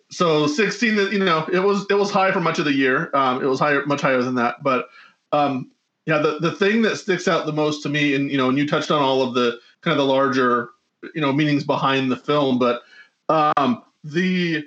So 0.10 0.48
16, 0.48 0.96
you 1.12 1.20
know, 1.20 1.46
it 1.52 1.60
was 1.60 1.86
it 1.90 1.96
was 1.96 2.10
high 2.10 2.32
for 2.32 2.40
much 2.40 2.60
of 2.60 2.66
the 2.66 2.74
year. 2.74 3.10
Um, 3.14 3.44
it 3.44 3.48
was 3.48 3.60
higher, 3.60 3.86
much 3.86 4.02
higher 4.02 4.22
than 4.22 4.36
that. 4.36 4.64
But 4.64 4.90
um, 5.32 5.72
yeah, 6.06 6.20
the 6.20 6.40
the 6.40 6.52
thing 6.52 6.82
that 6.84 6.98
sticks 6.98 7.28
out 7.28 7.46
the 7.46 7.54
most 7.54 7.84
to 7.84 7.90
me, 7.90 8.16
and 8.16 8.32
you 8.32 8.38
know, 8.38 8.50
and 8.50 8.58
you 8.58 8.68
touched 8.68 8.92
on 8.92 9.02
all 9.02 9.22
of 9.22 9.34
the 9.34 9.60
kind 9.82 9.92
of 9.92 9.98
the 9.98 10.12
larger, 10.12 10.70
you 11.14 11.22
know, 11.22 11.34
meanings 11.34 11.64
behind 11.64 12.12
the 12.12 12.16
film, 12.16 12.58
but 12.60 12.84
um, 13.30 13.84
the 14.04 14.66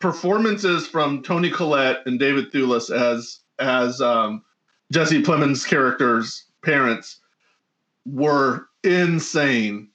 performances 0.00 0.86
from 0.86 1.22
Toni 1.22 1.50
Collette 1.50 1.98
and 2.06 2.18
David 2.18 2.50
Thewlis 2.50 2.90
as 2.90 3.40
as 3.58 4.00
um, 4.00 4.42
Jesse 4.90 5.22
Plemons' 5.22 5.66
characters' 5.66 6.46
parents 6.62 7.20
were 8.06 8.66
insane, 8.82 9.88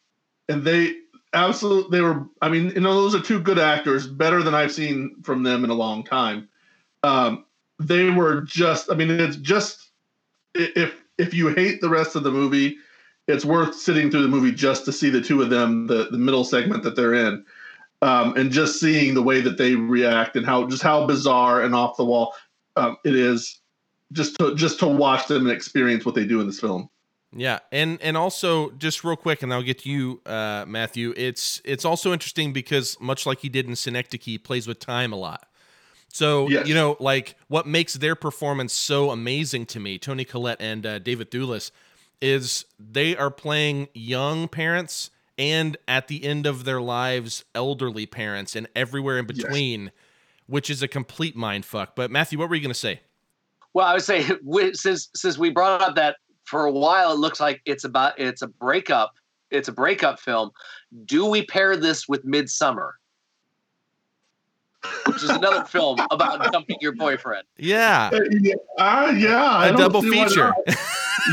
and 0.47 0.63
they 0.63 0.95
absolutely 1.33 1.97
they 1.97 2.01
were. 2.01 2.25
I 2.41 2.49
mean, 2.49 2.69
you 2.69 2.81
know, 2.81 2.93
those 2.93 3.15
are 3.15 3.21
two 3.21 3.39
good 3.39 3.59
actors, 3.59 4.07
better 4.07 4.41
than 4.41 4.55
I've 4.55 4.71
seen 4.71 5.15
from 5.23 5.43
them 5.43 5.63
in 5.63 5.69
a 5.69 5.75
long 5.75 6.03
time. 6.03 6.47
Um, 7.03 7.45
they 7.79 8.09
were 8.09 8.41
just. 8.41 8.91
I 8.91 8.95
mean, 8.95 9.11
it's 9.11 9.37
just 9.37 9.89
if 10.53 10.95
if 11.17 11.33
you 11.33 11.49
hate 11.49 11.81
the 11.81 11.89
rest 11.89 12.15
of 12.15 12.23
the 12.23 12.31
movie, 12.31 12.77
it's 13.27 13.43
worth 13.43 13.75
sitting 13.75 14.11
through 14.11 14.21
the 14.21 14.27
movie 14.27 14.51
just 14.51 14.85
to 14.85 14.91
see 14.91 15.09
the 15.09 15.21
two 15.21 15.41
of 15.41 15.49
them, 15.49 15.87
the 15.87 16.07
the 16.11 16.17
middle 16.17 16.43
segment 16.43 16.83
that 16.83 16.95
they're 16.95 17.15
in, 17.15 17.43
um, 18.01 18.35
and 18.37 18.51
just 18.51 18.79
seeing 18.79 19.13
the 19.13 19.21
way 19.21 19.41
that 19.41 19.57
they 19.57 19.75
react 19.75 20.35
and 20.35 20.45
how 20.45 20.67
just 20.67 20.83
how 20.83 21.05
bizarre 21.05 21.61
and 21.61 21.73
off 21.73 21.97
the 21.97 22.05
wall 22.05 22.33
um, 22.75 22.97
it 23.05 23.15
is, 23.15 23.61
just 24.11 24.37
to 24.39 24.55
just 24.55 24.79
to 24.79 24.87
watch 24.87 25.27
them 25.27 25.43
and 25.43 25.51
experience 25.51 26.05
what 26.05 26.15
they 26.15 26.25
do 26.25 26.39
in 26.41 26.47
this 26.47 26.59
film. 26.59 26.89
Yeah, 27.37 27.59
and 27.71 28.01
and 28.01 28.15
also 28.15 28.71
just 28.71 29.03
real 29.03 29.17
quick, 29.17 29.43
and 29.43 29.53
I'll 29.53 29.63
get 29.63 29.79
to 29.79 29.89
you, 29.89 30.21
uh, 30.25 30.65
Matthew. 30.67 31.13
It's 31.17 31.61
it's 31.65 31.83
also 31.83 32.13
interesting 32.13 32.53
because 32.53 32.97
much 32.99 33.25
like 33.25 33.39
he 33.39 33.49
did 33.49 33.67
in 33.67 33.75
Synecdoche, 33.75 34.23
he 34.23 34.37
plays 34.37 34.67
with 34.67 34.79
time 34.79 35.11
a 35.11 35.17
lot. 35.17 35.47
So 36.07 36.47
Yes. 36.47 36.65
you 36.65 36.73
know, 36.73 36.95
like 36.99 37.35
what 37.49 37.67
makes 37.67 37.95
their 37.95 38.15
performance 38.15 38.71
so 38.71 39.11
amazing 39.11 39.65
to 39.67 39.81
me, 39.81 39.97
Toni 39.97 40.23
Collette 40.23 40.61
and 40.61 40.85
uh, 40.85 40.99
David 40.99 41.29
Thewlis, 41.29 41.71
is 42.21 42.63
they 42.79 43.17
are 43.17 43.29
playing 43.29 43.89
young 43.93 44.47
parents 44.47 45.09
and 45.37 45.77
at 45.87 46.07
the 46.07 46.23
end 46.23 46.45
of 46.45 46.63
their 46.65 46.81
lives, 46.81 47.43
elderly 47.53 48.05
parents, 48.05 48.55
and 48.55 48.67
everywhere 48.75 49.17
in 49.19 49.25
Yes. 49.27 49.37
between, 49.37 49.91
which 50.47 50.69
is 50.69 50.81
a 50.81 50.87
complete 50.87 51.35
mind 51.35 51.65
fuck. 51.65 51.95
But 51.95 52.11
Matthew, 52.11 52.37
what 52.39 52.49
were 52.49 52.55
you 52.55 52.61
gonna 52.61 52.73
say? 52.73 53.01
Well, 53.73 53.85
I 53.85 53.93
would 53.93 54.03
say 54.03 54.25
since 54.73 55.09
since 55.15 55.37
we 55.37 55.49
brought 55.49 55.81
up 55.81 55.95
that 55.95 56.17
for 56.45 56.65
a 56.65 56.71
while 56.71 57.11
it 57.13 57.19
looks 57.19 57.39
like 57.39 57.61
it's 57.65 57.83
about 57.83 58.17
it's 58.19 58.41
a 58.41 58.47
breakup 58.47 59.11
it's 59.51 59.67
a 59.67 59.71
breakup 59.71 60.19
film. 60.19 60.51
Do 61.05 61.25
we 61.25 61.45
pair 61.45 61.77
this 61.77 62.07
with 62.07 62.25
Midsommar? 62.25 62.91
Which 65.07 65.23
is 65.23 65.29
another 65.29 65.63
film 65.65 65.99
about 66.11 66.51
dumping 66.51 66.77
your 66.81 66.93
boyfriend. 66.93 67.43
Yeah, 67.57 68.09
Uh, 68.13 68.19
yeah, 68.41 68.53
uh, 68.77 69.13
yeah 69.15 69.43
I 69.49 69.67
a 69.69 69.77
double 69.77 70.01
feature. 70.01 70.53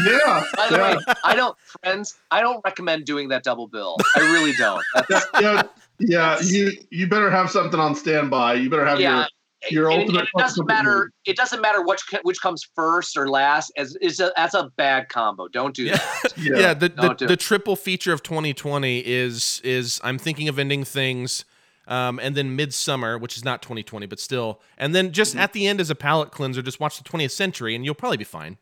Yeah, 0.07 0.43
By 0.57 0.69
the 0.71 0.77
yeah. 0.77 0.97
way, 0.97 1.15
I 1.23 1.35
don't 1.35 1.55
friends, 1.83 2.15
I 2.31 2.41
don't 2.41 2.63
recommend 2.65 3.05
doing 3.05 3.29
that 3.29 3.43
double 3.45 3.69
bill. 3.69 3.97
I 4.17 4.21
really 4.21 4.53
don't. 4.55 4.83
That's, 5.07 5.27
yeah, 5.41 5.63
yeah. 5.99 6.41
You 6.41 6.73
you 6.91 7.07
better 7.09 7.31
have 7.31 7.51
something 7.51 7.79
on 7.79 7.95
standby. 7.95 8.55
You 8.55 8.71
better 8.71 8.87
have 8.87 9.01
yeah. 9.01 9.27
your 9.71 9.91
your 9.91 10.01
and, 10.01 10.09
and 10.09 10.19
it 10.21 10.29
doesn't 10.39 10.67
matter. 10.67 10.97
movie. 10.97 11.11
It 11.27 11.37
doesn't 11.37 11.61
matter 11.61 11.83
which 11.85 12.01
which 12.23 12.41
comes 12.41 12.67
first 12.75 13.19
or 13.19 13.29
last. 13.29 13.71
As 13.77 13.95
is 14.01 14.19
a, 14.19 14.33
that's 14.35 14.55
a 14.55 14.71
bad 14.79 15.11
combo. 15.11 15.47
Don't 15.49 15.75
do 15.77 15.85
Yeah. 15.85 15.97
that. 15.99 16.33
Yeah. 16.39 16.59
yeah, 16.59 16.75
the, 16.75 16.89
Don't 16.89 17.09
the, 17.11 17.15
do 17.15 17.27
the 17.27 17.37
triple 17.37 17.77
feature 17.77 18.15
of 18.15 18.23
2020 18.23 19.01
is 19.01 19.61
is 19.63 20.01
I'm 20.03 20.17
thinking 20.17 20.49
of 20.49 20.59
ending 20.59 20.85
things, 20.85 21.45
um, 21.89 22.19
and 22.21 22.35
then 22.35 22.57
Midsommar, 22.57 23.21
which 23.21 23.37
is 23.37 23.45
not 23.45 23.63
2020, 23.63 24.07
but 24.07 24.21
still, 24.21 24.61
and 24.79 24.95
then 24.95 25.13
just 25.13 25.33
Mm-hmm. 25.33 25.41
at 25.41 25.53
the 25.53 25.67
end 25.67 25.81
as 25.81 25.91
a 25.91 25.95
palate 25.95 26.31
cleanser, 26.31 26.63
just 26.63 26.81
watch 26.81 26.99
the 26.99 27.05
20th 27.05 27.31
century, 27.33 27.75
and 27.75 27.85
you'll 27.85 27.95
probably 27.95 28.17
be 28.19 28.25
fine. 28.25 28.59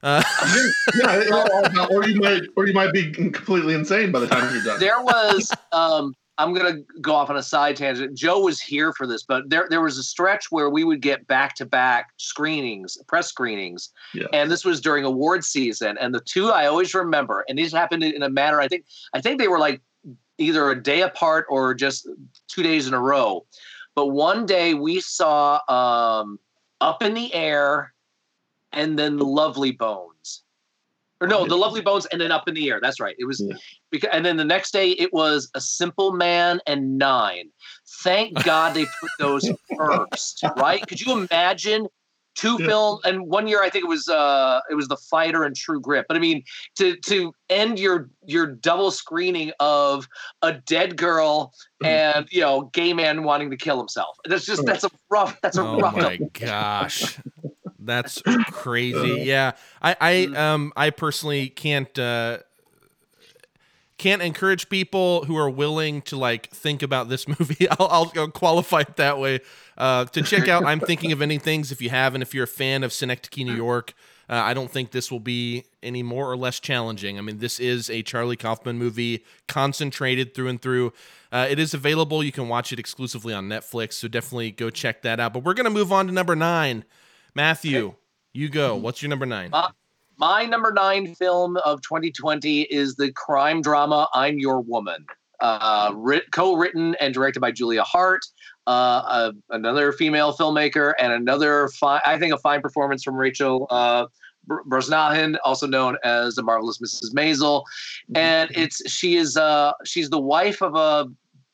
yeah, 0.02 0.22
it 0.94 1.32
all 1.32 1.92
or 1.96 2.06
you 2.06 2.20
might 2.20 2.42
or 2.56 2.66
you 2.68 2.72
might 2.72 2.92
be 2.92 3.10
completely 3.10 3.74
insane 3.74 4.12
by 4.12 4.20
the 4.20 4.28
time 4.28 4.52
you're 4.54 4.62
done. 4.62 4.78
there 4.78 5.00
was 5.00 5.50
um 5.72 6.14
I'm 6.40 6.54
gonna 6.54 6.76
go 7.00 7.14
off 7.16 7.30
on 7.30 7.36
a 7.36 7.42
side 7.42 7.74
tangent. 7.74 8.16
Joe 8.16 8.38
was 8.38 8.60
here 8.60 8.92
for 8.92 9.08
this, 9.08 9.24
but 9.24 9.50
there 9.50 9.66
there 9.70 9.80
was 9.82 9.98
a 9.98 10.04
stretch 10.04 10.52
where 10.52 10.70
we 10.70 10.84
would 10.84 11.00
get 11.02 11.26
back 11.26 11.56
to 11.56 11.66
back 11.66 12.10
screenings, 12.16 12.96
press 13.08 13.26
screenings, 13.28 13.90
Yeah. 14.14 14.26
and 14.32 14.48
this 14.48 14.64
was 14.64 14.80
during 14.80 15.04
award 15.04 15.42
season. 15.44 15.98
And 15.98 16.14
the 16.14 16.20
two 16.20 16.50
I 16.50 16.66
always 16.66 16.94
remember, 16.94 17.44
and 17.48 17.58
these 17.58 17.72
happened 17.72 18.04
in 18.04 18.22
a 18.22 18.30
matter. 18.30 18.60
I 18.60 18.68
think 18.68 18.84
I 19.14 19.20
think 19.20 19.40
they 19.40 19.48
were 19.48 19.58
like 19.58 19.80
either 20.38 20.70
a 20.70 20.82
day 20.82 21.02
apart 21.02 21.46
or 21.48 21.74
just 21.74 22.08
two 22.48 22.62
days 22.62 22.86
in 22.88 22.94
a 22.94 23.00
row. 23.00 23.44
But 23.94 24.06
one 24.08 24.46
day 24.46 24.74
we 24.74 25.00
saw 25.00 25.60
um, 25.68 26.38
Up 26.80 27.02
in 27.02 27.14
the 27.14 27.32
Air, 27.34 27.92
and 28.72 28.98
then 28.98 29.16
the 29.16 29.24
Lovely 29.24 29.72
Bones. 29.72 30.44
Or 31.20 31.26
no, 31.26 31.44
the 31.44 31.56
Lovely 31.56 31.80
Bones, 31.80 32.06
and 32.06 32.20
then 32.20 32.30
Up 32.30 32.46
in 32.46 32.54
the 32.54 32.70
Air. 32.70 32.78
That's 32.80 33.00
right. 33.00 33.16
It 33.18 33.24
was 33.24 33.40
Yeah. 33.44 33.56
because, 33.90 34.10
and 34.12 34.24
then 34.24 34.36
the 34.36 34.44
next 34.44 34.70
day 34.72 34.90
it 34.90 35.12
was 35.12 35.50
A 35.54 35.60
Simple 35.60 36.12
Man 36.12 36.60
and 36.66 36.96
Nine. 36.96 37.50
Thank 38.04 38.44
God 38.44 38.74
they 38.74 38.84
put 38.84 39.10
those 39.18 39.50
first, 39.76 40.44
right? 40.56 40.86
Could 40.86 41.00
you 41.00 41.12
imagine 41.12 41.88
two 42.38 42.56
Yeah. 42.60 42.66
film 42.68 43.00
and 43.04 43.20
one 43.26 43.48
year 43.48 43.62
I 43.62 43.68
think 43.68 43.84
it 43.84 43.88
was 43.88 44.08
uh 44.08 44.60
it 44.70 44.74
was 44.74 44.86
The 44.88 44.96
Fighter 44.96 45.42
and 45.42 45.56
True 45.56 45.80
Grit. 45.80 46.06
But 46.06 46.16
I 46.16 46.20
mean 46.20 46.42
to 46.76 46.96
to 46.96 47.34
end 47.50 47.78
your 47.78 48.08
your 48.26 48.46
double 48.46 48.90
screening 48.92 49.50
of 49.60 50.06
a 50.42 50.52
dead 50.52 50.96
girl 50.96 51.52
Mhm. 51.82 51.86
and 51.88 52.28
you 52.30 52.40
know 52.40 52.70
gay 52.72 52.92
man 52.92 53.24
wanting 53.24 53.50
to 53.50 53.56
kill 53.56 53.78
himself. 53.78 54.16
That's 54.24 54.46
just 54.46 54.64
that's 54.64 54.84
a 54.84 54.90
rough 55.10 55.38
that's 55.42 55.58
a 55.58 55.64
Oh 55.64 55.80
rough 55.80 55.94
my 55.96 56.20
gosh, 56.32 57.18
that's 57.80 58.22
crazy. 58.46 59.10
Yeah, 59.10 59.52
I 59.82 59.96
I 60.00 60.12
Mm. 60.28 60.36
um 60.38 60.72
I 60.76 60.90
personally 60.90 61.48
can't. 61.48 61.98
uh 61.98 62.38
can't 63.98 64.22
encourage 64.22 64.68
people 64.68 65.24
who 65.24 65.36
are 65.36 65.50
willing 65.50 66.02
to 66.02 66.16
like 66.16 66.48
think 66.50 66.82
about 66.82 67.08
this 67.08 67.28
movie. 67.38 67.68
I'll, 67.68 67.88
I'll, 67.88 68.12
I'll 68.16 68.30
qualify 68.30 68.80
it 68.80 68.96
that 68.96 69.18
way. 69.18 69.40
Uh, 69.76 70.06
to 70.06 70.22
check 70.22 70.48
out, 70.48 70.64
I'm 70.64 70.80
thinking 70.80 71.12
of 71.12 71.20
any 71.20 71.38
things. 71.38 71.70
If 71.70 71.82
you 71.82 71.90
have, 71.90 72.14
and 72.14 72.22
if 72.22 72.34
you're 72.34 72.44
a 72.44 72.48
fan 72.48 72.82
of 72.82 72.92
Synecdoche, 72.92 73.44
New 73.44 73.54
York, 73.54 73.94
uh, 74.30 74.34
I 74.34 74.54
don't 74.54 74.70
think 74.70 74.90
this 74.90 75.10
will 75.10 75.20
be 75.20 75.64
any 75.82 76.02
more 76.02 76.30
or 76.30 76.36
less 76.36 76.60
challenging. 76.60 77.18
I 77.18 77.22
mean, 77.22 77.38
this 77.38 77.58
is 77.58 77.88
a 77.88 78.02
Charlie 78.02 78.36
Kaufman 78.36 78.78
movie, 78.78 79.24
concentrated 79.46 80.34
through 80.34 80.48
and 80.48 80.60
through. 80.60 80.92
Uh, 81.32 81.46
it 81.48 81.58
is 81.58 81.74
available. 81.74 82.22
You 82.22 82.32
can 82.32 82.48
watch 82.48 82.72
it 82.72 82.78
exclusively 82.78 83.32
on 83.32 83.48
Netflix, 83.48 83.94
so 83.94 84.08
definitely 84.08 84.50
go 84.50 84.70
check 84.70 85.02
that 85.02 85.18
out. 85.20 85.32
But 85.32 85.44
we're 85.44 85.54
gonna 85.54 85.70
move 85.70 85.92
on 85.92 86.06
to 86.06 86.12
number 86.12 86.36
nine. 86.36 86.84
Matthew, 87.34 87.94
you 88.32 88.48
go. 88.48 88.76
What's 88.76 89.02
your 89.02 89.10
number 89.10 89.26
nine? 89.26 89.50
My 90.18 90.44
number 90.44 90.72
nine 90.72 91.14
film 91.14 91.58
of 91.58 91.80
2020 91.82 92.62
is 92.62 92.96
the 92.96 93.12
crime 93.12 93.62
drama 93.62 94.08
I'm 94.14 94.40
Your 94.40 94.60
Woman, 94.60 95.06
uh, 95.38 95.92
writ- 95.94 96.32
co-written 96.32 96.96
and 96.96 97.14
directed 97.14 97.38
by 97.38 97.52
Julia 97.52 97.84
Hart, 97.84 98.22
uh, 98.66 98.70
uh, 99.06 99.32
another 99.50 99.92
female 99.92 100.32
filmmaker, 100.34 100.92
and 100.98 101.12
another 101.12 101.68
fi- 101.68 102.02
I 102.04 102.18
think 102.18 102.34
a 102.34 102.38
fine 102.38 102.60
performance 102.60 103.04
from 103.04 103.14
Rachel 103.14 103.68
uh, 103.70 104.06
Brosnahan, 104.48 105.36
also 105.44 105.68
known 105.68 105.96
as 106.02 106.34
the 106.34 106.42
marvelous 106.42 106.78
Mrs. 106.78 107.14
Maisel, 107.14 107.62
and 108.16 108.50
it's 108.56 108.90
she 108.90 109.16
is 109.16 109.36
uh, 109.36 109.70
she's 109.84 110.10
the 110.10 110.20
wife 110.20 110.60
of 110.62 110.74
a 110.74 111.06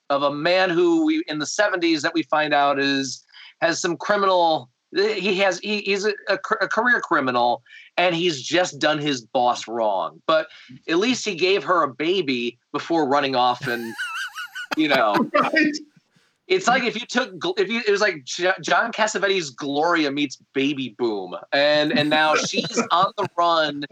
of 0.08 0.22
a 0.22 0.32
man 0.32 0.70
who 0.70 1.04
we 1.04 1.22
in 1.28 1.38
the 1.38 1.44
70s 1.44 2.00
that 2.00 2.14
we 2.14 2.22
find 2.22 2.54
out 2.54 2.80
is 2.80 3.22
has 3.60 3.78
some 3.78 3.98
criminal. 3.98 4.70
He 4.96 5.38
has 5.40 5.58
he, 5.58 5.80
he's 5.80 6.06
a, 6.06 6.14
a, 6.28 6.38
a 6.60 6.68
career 6.68 7.00
criminal 7.00 7.62
and 7.96 8.14
he's 8.14 8.42
just 8.42 8.78
done 8.78 8.98
his 8.98 9.22
boss 9.22 9.68
wrong. 9.68 10.20
But 10.26 10.48
at 10.88 10.98
least 10.98 11.24
he 11.24 11.34
gave 11.34 11.64
her 11.64 11.82
a 11.82 11.88
baby 11.92 12.58
before 12.72 13.08
running 13.08 13.36
off 13.36 13.66
and 13.66 13.94
you 14.76 14.88
know, 14.88 15.30
Right? 15.34 15.72
it's 16.46 16.66
like 16.66 16.82
if 16.82 16.94
you 16.94 17.06
took 17.06 17.30
if 17.58 17.70
you 17.70 17.80
it 17.86 17.90
was 17.90 18.00
like 18.00 18.24
John 18.24 18.92
Cassavetes 18.92 19.54
Gloria 19.54 20.10
meets 20.10 20.36
Baby 20.52 20.94
Boom 20.98 21.34
and 21.52 21.96
and 21.96 22.10
now 22.10 22.34
she's 22.48 22.82
on 22.90 23.12
the 23.16 23.26
run 23.36 23.84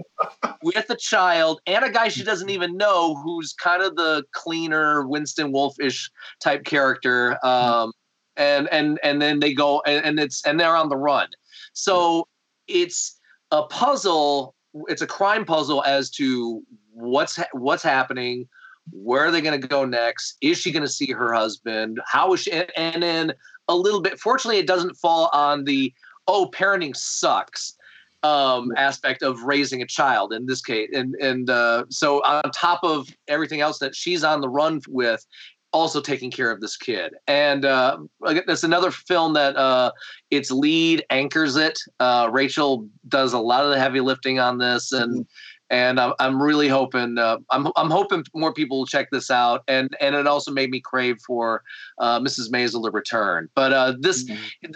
with 0.63 0.89
a 0.91 0.97
child 0.97 1.61
and 1.67 1.85
a 1.85 1.91
guy 1.91 2.09
she 2.09 2.23
doesn't 2.23 2.51
even 2.51 2.77
know 2.77 3.15
who's 3.17 3.53
kind 3.55 3.83
of 3.83 3.97
the 3.97 4.25
cleaner 4.33 5.07
Winston 5.07 5.53
Wolfish 5.53 6.11
type 6.41 6.65
character 6.65 7.39
um 7.45 7.93
and 8.37 8.69
and 8.73 8.99
and 9.03 9.21
then 9.21 9.41
they 9.41 9.55
go 9.55 9.83
and, 9.87 10.05
and 10.05 10.21
it's 10.21 10.45
and 10.47 10.59
they're 10.59 10.77
on 10.77 10.89
the 10.89 10.97
run. 10.97 11.29
So 11.73 12.29
it's 12.69 13.19
a 13.53 13.63
puzzle 13.65 14.55
it's 14.89 15.03
a 15.03 15.07
crime 15.07 15.45
puzzle 15.45 15.85
as 15.85 16.11
to 16.11 16.63
what's 16.93 17.37
ha- 17.37 17.49
what's 17.53 17.83
happening 17.83 18.49
where 18.91 19.27
are 19.27 19.31
they 19.31 19.41
going 19.41 19.61
to 19.61 19.69
go 19.69 19.85
next 19.85 20.37
is 20.41 20.59
she 20.59 20.73
going 20.73 20.83
to 20.83 20.89
see 20.89 21.13
her 21.13 21.33
husband 21.33 22.01
how 22.07 22.33
is 22.33 22.41
she 22.41 22.51
and, 22.51 22.71
and 22.77 23.03
then 23.03 23.33
a 23.69 23.77
little 23.77 24.01
bit 24.01 24.19
fortunately 24.19 24.59
it 24.59 24.67
doesn't 24.67 24.97
fall 24.97 25.31
on 25.33 25.65
the 25.65 25.93
oh 26.27 26.51
parenting 26.53 26.97
sucks 26.97 27.75
um 28.23 28.73
aspect 28.77 29.23
of 29.23 29.43
raising 29.43 29.83
a 29.83 29.87
child 29.87 30.33
in 30.33 30.47
this 30.47 30.63
case 30.63 30.89
and 30.95 31.15
and 31.17 31.51
uh 31.51 31.85
so 31.91 32.23
on 32.25 32.43
top 32.53 32.81
of 32.83 33.09
everything 33.29 33.61
else 33.61 33.79
that 33.79 33.95
she's 33.95 34.25
on 34.25 34.41
the 34.41 34.49
run 34.49 34.81
with 34.89 35.27
also 35.73 36.01
taking 36.01 36.31
care 36.31 36.51
of 36.51 36.61
this 36.61 36.77
kid 36.77 37.15
and 37.27 37.65
uh 37.65 37.99
that's 38.47 38.65
another 38.65 38.91
film 38.91 39.33
that 39.33 39.57
uh 39.57 39.91
its 40.31 40.51
lead 40.51 41.05
anchors 41.11 41.57
it 41.57 41.79
uh 42.01 42.29
rachel 42.31 42.89
does 43.09 43.33
a 43.33 43.39
lot 43.39 43.65
of 43.65 43.71
the 43.71 43.79
heavy 43.79 44.01
lifting 44.01 44.39
on 44.39 44.59
this 44.59 44.93
and 44.93 45.27
and 45.71 45.99
I'm, 45.99 46.13
I'm 46.21 46.41
really 46.41 46.69
hoping 46.69 47.17
uh, 47.17 47.39
I'm, 47.49 47.69
I'm 47.77 47.91
hoping 47.91 48.23
more 48.35 48.53
people 48.53 48.77
will 48.79 48.87
check 48.87 49.09
this 49.11 49.31
out 49.31 49.63
and 49.69 49.97
and 50.01 50.15
it 50.15 50.27
also 50.27 50.53
made 50.53 50.71
me 50.71 50.81
crave 50.81 51.17
for 51.27 51.63
uh, 51.99 52.21
Mrs. 52.21 52.51
Maisel 52.51 52.85
to 52.85 52.91
return 52.91 53.49
but 53.55 53.73
uh, 53.73 53.95
this 53.99 54.31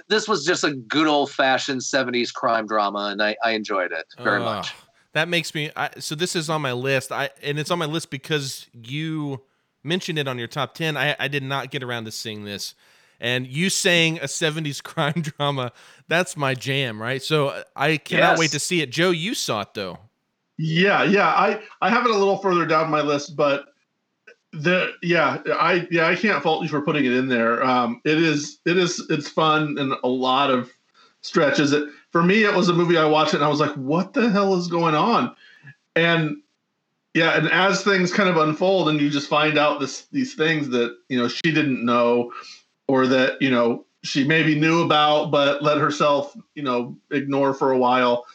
this 0.09 0.27
was 0.27 0.45
just 0.45 0.65
a 0.65 0.75
good 0.75 1.07
old 1.07 1.31
fashioned 1.31 1.83
70s 1.83 2.33
crime 2.33 2.67
drama 2.67 3.11
and 3.13 3.23
I, 3.23 3.37
I 3.45 3.51
enjoyed 3.53 3.93
it 3.93 4.07
very 4.23 4.41
much 4.41 4.73
That 5.13 5.29
makes 5.29 5.55
me. 5.55 5.71
I, 5.75 5.89
so 5.99 6.15
this 6.15 6.37
is 6.37 6.51
on 6.51 6.61
my 6.61 6.73
list. 6.73 7.11
I 7.11 7.31
and 7.43 7.59
it's 7.59 7.71
on 7.71 7.79
my 7.79 7.87
list 7.87 8.11
because 8.11 8.67
you 8.75 9.41
mentioned 9.87 10.19
it 10.19 10.29
on 10.29 10.39
your 10.39 10.49
top 10.49 10.75
ten. 10.75 10.97
I, 10.97 11.17
I 11.19 11.29
did 11.29 11.43
not 11.43 11.71
get 11.71 11.83
around 11.83 12.05
to 12.05 12.11
seeing 12.13 12.45
this, 12.45 12.75
and 13.21 13.47
you 13.47 13.71
saying 13.71 14.19
a 14.19 14.25
'70s 14.25 14.83
crime 14.83 15.23
drama. 15.23 15.73
That's 16.09 16.37
my 16.37 16.55
jam, 16.55 17.01
right? 17.01 17.23
So 17.23 17.49
uh, 17.49 17.63
I 17.75 17.97
cannot 17.97 18.31
Yes. 18.33 18.39
wait 18.39 18.51
to 18.53 18.59
see 18.59 18.81
it. 18.83 18.91
Joe, 18.91 19.11
you 19.11 19.35
saw 19.35 19.63
it 19.63 19.75
though. 19.75 19.99
Yeah, 20.59 21.05
yeah. 21.05 21.29
I 21.29 21.61
I 21.81 21.91
have 21.91 22.05
it 22.05 22.11
a 22.11 22.17
little 22.17 22.39
further 22.39 22.67
down 22.67 22.91
my 22.91 23.03
list, 23.03 23.37
but 23.37 23.67
the 24.53 24.93
yeah, 25.03 25.43
I 25.55 25.87
yeah, 25.91 26.07
I 26.07 26.17
can't 26.17 26.43
fault 26.43 26.63
you 26.63 26.69
for 26.69 26.81
putting 26.81 27.05
it 27.05 27.13
in 27.13 27.29
there. 27.29 27.63
Um, 27.63 28.01
it 28.05 28.17
is 28.23 28.59
it 28.65 28.79
is 28.79 29.05
it's 29.11 29.29
fun 29.29 29.77
and 29.79 29.93
a 30.03 30.09
lot 30.09 30.51
of 30.51 30.71
stretches. 31.21 31.73
It 31.73 31.89
for 32.11 32.23
me, 32.23 32.45
it 32.45 32.55
was 32.55 32.69
a 32.71 32.73
movie 32.73 32.97
I 32.97 33.05
watched 33.05 33.35
and 33.35 33.45
I 33.45 33.49
was 33.49 33.61
like, 33.61 33.75
what 33.75 34.15
the 34.15 34.31
hell 34.31 34.55
is 34.55 34.69
going 34.69 34.95
on? 34.95 35.35
And 35.95 36.39
yeah, 37.17 37.39
and 37.39 37.51
as 37.51 37.83
things 37.83 38.13
kind 38.13 38.29
of 38.29 38.37
unfold 38.37 38.91
and 38.91 39.01
you 39.01 39.09
just 39.09 39.27
find 39.27 39.57
out 39.57 39.81
this 39.81 40.03
these 40.13 40.35
things 40.35 40.69
that 40.69 40.95
you 41.09 41.19
know 41.19 41.29
she 41.29 41.51
didn't 41.51 41.83
know, 41.83 42.31
or 42.89 43.07
that 43.07 43.41
you 43.41 43.51
know 43.51 43.87
she 44.05 44.23
maybe 44.23 44.55
knew 44.55 44.83
about 44.83 45.31
but 45.31 45.63
let 45.63 45.79
herself 45.79 46.37
you 46.55 46.63
know 46.63 46.95
ignore 47.11 47.55
for 47.55 47.73
a 47.73 47.79
while. 47.79 48.27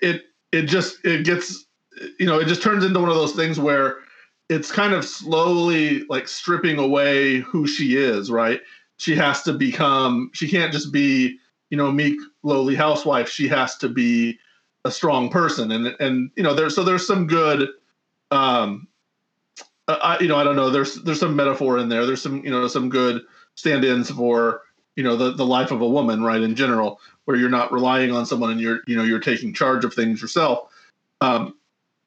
It 0.00 0.26
it 0.52 0.62
just 0.62 1.04
it 1.04 1.24
gets 1.24 1.66
you 2.20 2.26
know 2.26 2.38
it 2.38 2.46
just 2.46 2.62
turns 2.62 2.84
into 2.84 3.00
one 3.00 3.08
of 3.08 3.16
those 3.16 3.32
things 3.32 3.58
where 3.58 3.96
it's 4.48 4.70
kind 4.70 4.94
of 4.94 5.04
slowly 5.04 6.04
like 6.04 6.28
stripping 6.28 6.78
away 6.78 7.38
who 7.40 7.66
she 7.66 7.96
is 7.96 8.30
right 8.30 8.60
she 8.98 9.16
has 9.16 9.42
to 9.42 9.52
become 9.52 10.30
she 10.32 10.48
can't 10.48 10.72
just 10.72 10.92
be 10.92 11.36
you 11.70 11.76
know 11.76 11.90
meek 11.90 12.16
lowly 12.44 12.74
housewife 12.76 13.28
she 13.28 13.48
has 13.48 13.76
to 13.76 13.88
be 13.88 14.38
a 14.84 14.90
strong 14.90 15.28
person 15.28 15.72
and 15.72 15.96
and 15.98 16.30
you 16.36 16.42
know 16.42 16.54
there's 16.54 16.74
so 16.74 16.84
there's 16.84 17.06
some 17.06 17.26
good 17.26 17.68
um 18.30 18.88
I, 19.88 20.18
you 20.20 20.26
know 20.26 20.36
i 20.36 20.42
don't 20.44 20.56
know. 20.56 20.70
There's 20.70 20.96
there's 20.96 21.20
some 21.20 21.36
metaphor 21.36 21.78
in 21.78 21.88
there. 21.88 22.06
There's 22.06 22.22
some 22.22 22.44
you 22.44 22.50
know 22.50 22.66
some 22.66 22.88
good 22.88 23.22
stand-ins 23.54 24.10
for 24.10 24.62
you 24.96 25.04
know 25.04 25.16
the, 25.16 25.32
the 25.32 25.46
life 25.46 25.70
of 25.70 25.80
a 25.80 25.88
woman 25.88 26.22
right 26.22 26.40
in 26.40 26.54
general 26.56 27.00
where 27.24 27.36
you're 27.36 27.50
not 27.50 27.72
relying 27.72 28.10
on 28.10 28.26
someone 28.26 28.50
and 28.50 28.60
you're 28.60 28.80
you 28.86 28.96
know 28.96 29.04
you're 29.04 29.20
taking 29.20 29.54
charge 29.54 29.84
of 29.84 29.94
things 29.94 30.20
yourself. 30.20 30.70
Um 31.20 31.56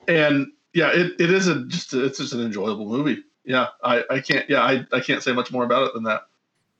and 0.07 0.47
yeah 0.73 0.91
it, 0.91 1.13
it 1.19 1.31
is 1.31 1.47
a 1.47 1.63
just 1.65 1.93
it's 1.93 2.17
just 2.17 2.33
an 2.33 2.41
enjoyable 2.41 2.85
movie. 2.85 3.23
Yeah 3.45 3.67
i 3.83 4.03
i 4.09 4.19
can't 4.19 4.49
yeah 4.49 4.61
i 4.61 4.85
i 4.91 4.99
can't 4.99 5.23
say 5.23 5.31
much 5.31 5.51
more 5.51 5.63
about 5.63 5.87
it 5.87 5.93
than 5.93 6.03
that. 6.03 6.23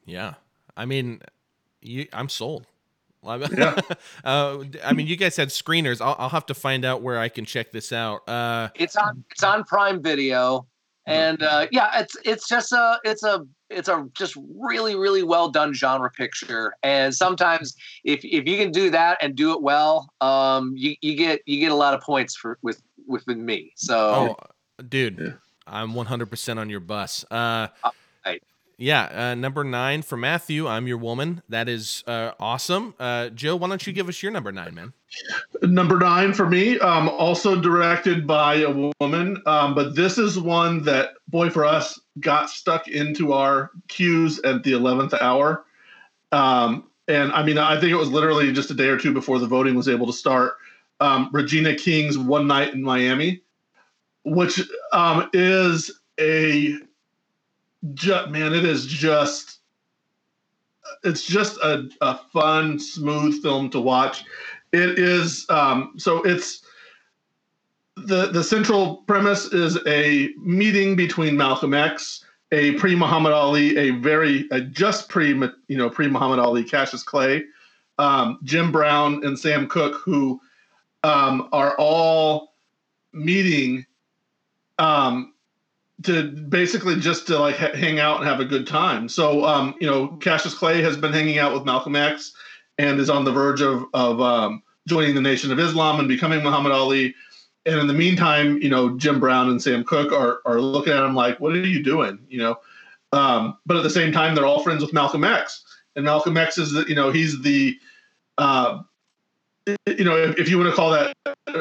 Yeah. 0.05 0.33
I 0.75 0.85
mean, 0.85 1.21
you, 1.81 2.07
I'm 2.13 2.29
sold. 2.29 2.65
Yeah. 3.23 3.79
uh, 4.23 4.63
I 4.83 4.93
mean, 4.93 5.07
you 5.07 5.15
guys 5.15 5.35
had 5.35 5.49
screeners. 5.49 6.01
I'll, 6.01 6.15
I'll 6.17 6.29
have 6.29 6.45
to 6.47 6.53
find 6.53 6.85
out 6.85 7.01
where 7.01 7.19
I 7.19 7.29
can 7.29 7.45
check 7.45 7.71
this 7.71 7.91
out. 7.91 8.27
Uh, 8.27 8.69
It's 8.75 8.95
on 8.95 9.23
it's 9.31 9.43
on 9.43 9.63
Prime 9.63 10.01
Video, 10.01 10.67
and 11.05 11.41
uh, 11.43 11.67
yeah, 11.71 11.99
it's 11.99 12.15
it's 12.23 12.47
just 12.47 12.71
a 12.71 12.99
it's 13.03 13.23
a 13.23 13.45
it's 13.69 13.89
a 13.89 14.07
just 14.13 14.37
really 14.55 14.95
really 14.95 15.23
well 15.23 15.49
done 15.49 15.73
genre 15.73 16.09
picture. 16.09 16.73
And 16.83 17.13
sometimes 17.13 17.75
if 18.03 18.23
if 18.23 18.47
you 18.47 18.57
can 18.57 18.71
do 18.71 18.89
that 18.91 19.17
and 19.21 19.35
do 19.35 19.51
it 19.53 19.61
well, 19.61 20.09
um, 20.21 20.73
you 20.75 20.95
you 21.01 21.15
get 21.15 21.41
you 21.45 21.59
get 21.59 21.71
a 21.71 21.75
lot 21.75 21.93
of 21.93 22.01
points 22.01 22.35
for 22.35 22.57
with 22.61 22.81
within 23.07 23.43
me. 23.45 23.73
So 23.75 24.37
oh, 24.39 24.83
dude, 24.87 25.19
Yeah. 25.19 25.31
I'm 25.67 25.93
100% 25.93 26.57
on 26.57 26.69
your 26.69 26.79
bus. 26.79 27.25
Uh, 27.29 27.67
Alright. 28.25 28.43
Yeah. 28.79 29.31
Uh, 29.31 29.35
number 29.35 29.63
nine 29.63 30.01
for 30.01 30.17
Matthew. 30.17 30.67
I'm 30.67 30.87
your 30.87 30.97
woman. 30.97 31.43
That 31.49 31.69
is 31.69 32.03
uh, 32.07 32.31
awesome. 32.39 32.95
Uh, 32.99 33.29
Joe, 33.29 33.55
why 33.55 33.67
don't 33.67 33.85
you 33.85 33.93
give 33.93 34.09
us 34.09 34.23
your 34.23 34.31
number 34.31 34.51
nine, 34.51 34.73
man? 34.73 34.93
Number 35.61 35.99
nine 35.99 36.33
for 36.33 36.47
me, 36.47 36.79
um, 36.79 37.09
also 37.09 37.59
directed 37.59 38.25
by 38.25 38.55
a 38.55 38.91
woman, 39.01 39.41
um, 39.45 39.75
but 39.75 39.95
this 39.95 40.17
is 40.17 40.39
one 40.39 40.83
that, 40.83 41.11
boy, 41.27 41.49
for 41.49 41.65
us, 41.65 41.99
got 42.19 42.49
stuck 42.49 42.87
into 42.87 43.33
our 43.33 43.71
queues 43.87 44.39
at 44.39 44.63
the 44.63 44.71
11th 44.71 45.19
hour. 45.21 45.65
Um, 46.31 46.89
and 47.07 47.31
I 47.31 47.43
mean, 47.43 47.57
I 47.57 47.79
think 47.79 47.91
it 47.91 47.95
was 47.95 48.09
literally 48.09 48.51
just 48.53 48.71
a 48.71 48.75
day 48.75 48.87
or 48.87 48.97
two 48.97 49.13
before 49.13 49.39
the 49.39 49.47
voting 49.47 49.75
was 49.75 49.89
able 49.89 50.05
to 50.05 50.13
start. 50.13 50.53
Um, 50.99 51.29
Regina 51.33 51.75
King's 51.75 52.17
One 52.17 52.47
Night 52.47 52.73
in 52.73 52.83
Miami, 52.83 53.41
which 54.25 54.61
um, 54.93 55.29
is 55.33 55.99
a, 56.19 56.75
ju- 57.93 58.27
man, 58.27 58.53
it 58.53 58.65
is 58.65 58.85
just, 58.85 59.59
it's 61.03 61.25
just 61.25 61.57
a, 61.57 61.89
a 62.01 62.17
fun, 62.31 62.79
smooth 62.79 63.41
film 63.41 63.69
to 63.71 63.79
watch. 63.79 64.23
It 64.71 64.99
is 64.99 65.45
um, 65.49 65.93
so 65.97 66.21
it's 66.23 66.63
the 68.05 68.27
the 68.27 68.43
central 68.43 68.97
premise 69.07 69.45
is 69.47 69.77
a 69.87 70.29
meeting 70.37 70.95
between 70.95 71.35
Malcolm 71.35 71.73
X, 71.73 72.23
a 72.51 72.73
pre 72.73 72.95
Muhammad 72.95 73.33
Ali, 73.33 73.77
a 73.77 73.91
very 73.91 74.47
a 74.51 74.61
just 74.61 75.09
pre 75.09 75.29
you 75.67 75.77
know 75.77 75.89
pre 75.89 76.07
Muhammad 76.07 76.39
Ali 76.39 76.63
Cassius 76.63 77.03
Clay, 77.03 77.43
um, 77.97 78.39
Jim 78.43 78.71
Brown, 78.71 79.25
and 79.25 79.37
Sam 79.37 79.67
Cooke, 79.67 80.01
who 80.03 80.39
um, 81.03 81.49
are 81.51 81.75
all 81.77 82.53
meeting 83.11 83.85
um, 84.77 85.33
to 86.03 86.31
basically 86.31 86.99
just 86.99 87.27
to 87.27 87.39
like 87.39 87.57
ha- 87.57 87.75
hang 87.75 87.99
out 87.99 88.19
and 88.19 88.27
have 88.27 88.39
a 88.39 88.45
good 88.45 88.65
time. 88.65 89.09
So 89.09 89.45
um, 89.45 89.75
you 89.79 89.87
know 89.87 90.07
Cassius 90.17 90.53
Clay 90.53 90.81
has 90.81 90.97
been 90.97 91.13
hanging 91.13 91.39
out 91.39 91.53
with 91.53 91.65
Malcolm 91.65 91.95
X 91.95 92.33
and 92.77 92.99
is 92.99 93.09
on 93.09 93.25
the 93.25 93.31
verge 93.31 93.61
of 93.61 93.85
of 93.93 94.21
um, 94.21 94.63
joining 94.87 95.15
the 95.15 95.21
Nation 95.21 95.51
of 95.51 95.59
Islam 95.59 95.99
and 95.99 96.07
becoming 96.07 96.43
Muhammad 96.43 96.71
Ali. 96.71 97.15
And 97.65 97.79
in 97.79 97.87
the 97.87 97.93
meantime, 97.93 98.57
you 98.61 98.69
know, 98.69 98.97
Jim 98.97 99.19
Brown 99.19 99.49
and 99.49 99.61
Sam 99.61 99.83
Cooke 99.83 100.11
are 100.11 100.39
are 100.45 100.61
looking 100.61 100.93
at 100.93 101.03
him 101.03 101.15
like, 101.15 101.39
"What 101.39 101.53
are 101.53 101.65
you 101.65 101.83
doing?" 101.83 102.19
You 102.29 102.39
know. 102.39 102.59
Um, 103.11 103.57
but 103.65 103.77
at 103.77 103.83
the 103.83 103.89
same 103.89 104.11
time, 104.11 104.35
they're 104.35 104.45
all 104.45 104.63
friends 104.63 104.81
with 104.81 104.93
Malcolm 104.93 105.23
X, 105.23 105.63
and 105.95 106.05
Malcolm 106.05 106.37
X 106.37 106.57
is 106.57 106.73
the, 106.73 106.85
you 106.87 106.95
know, 106.95 107.11
he's 107.11 107.41
the, 107.41 107.75
uh, 108.37 108.81
you 109.87 110.03
know, 110.03 110.15
if, 110.15 110.37
if 110.37 110.49
you 110.49 110.57
want 110.57 110.69
to 110.69 110.75
call 110.75 110.91
that, 110.91 111.15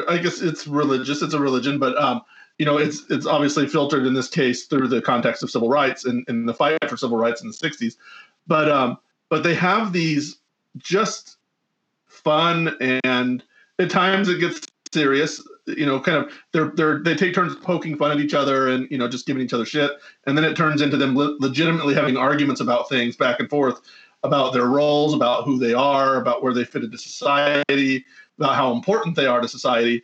I 0.07 0.17
guess 0.17 0.41
it's 0.41 0.67
religious. 0.67 1.21
It's 1.21 1.33
a 1.33 1.39
religion, 1.39 1.79
but 1.79 1.97
um, 1.97 2.21
you 2.59 2.65
know, 2.65 2.77
it's 2.77 3.09
it's 3.09 3.25
obviously 3.25 3.67
filtered 3.67 4.05
in 4.05 4.13
this 4.13 4.27
case 4.27 4.65
through 4.65 4.89
the 4.89 5.01
context 5.01 5.41
of 5.41 5.49
civil 5.49 5.69
rights 5.69 6.05
and, 6.05 6.23
and 6.27 6.47
the 6.47 6.53
fight 6.53 6.77
for 6.87 6.97
civil 6.97 7.17
rights 7.17 7.41
in 7.41 7.47
the 7.47 7.53
'60s. 7.53 7.95
But 8.45 8.69
um, 8.69 8.97
but 9.29 9.43
they 9.43 9.55
have 9.55 9.93
these 9.93 10.37
just 10.77 11.37
fun 12.05 12.75
and 13.03 13.43
at 13.79 13.89
times 13.89 14.27
it 14.27 14.39
gets 14.39 14.67
serious 14.91 15.41
you 15.67 15.85
know 15.85 15.99
kind 15.99 16.17
of 16.17 16.31
they're 16.51 16.71
they're 16.75 16.99
they 16.99 17.15
take 17.15 17.33
turns 17.33 17.55
poking 17.55 17.95
fun 17.95 18.11
at 18.11 18.19
each 18.19 18.33
other 18.33 18.69
and 18.69 18.89
you 18.89 18.97
know 18.97 19.07
just 19.07 19.25
giving 19.25 19.41
each 19.41 19.53
other 19.53 19.65
shit 19.65 19.91
and 20.25 20.37
then 20.37 20.43
it 20.43 20.55
turns 20.55 20.81
into 20.81 20.97
them 20.97 21.15
le- 21.15 21.37
legitimately 21.39 21.93
having 21.93 22.17
arguments 22.17 22.59
about 22.59 22.89
things 22.89 23.15
back 23.15 23.39
and 23.39 23.49
forth 23.49 23.81
about 24.23 24.51
their 24.51 24.65
roles 24.65 25.13
about 25.13 25.45
who 25.45 25.57
they 25.57 25.73
are 25.73 26.17
about 26.19 26.43
where 26.43 26.53
they 26.53 26.63
fit 26.63 26.83
into 26.83 26.97
society 26.97 28.03
about 28.37 28.55
how 28.55 28.71
important 28.71 29.15
they 29.15 29.27
are 29.27 29.41
to 29.41 29.47
society 29.47 30.01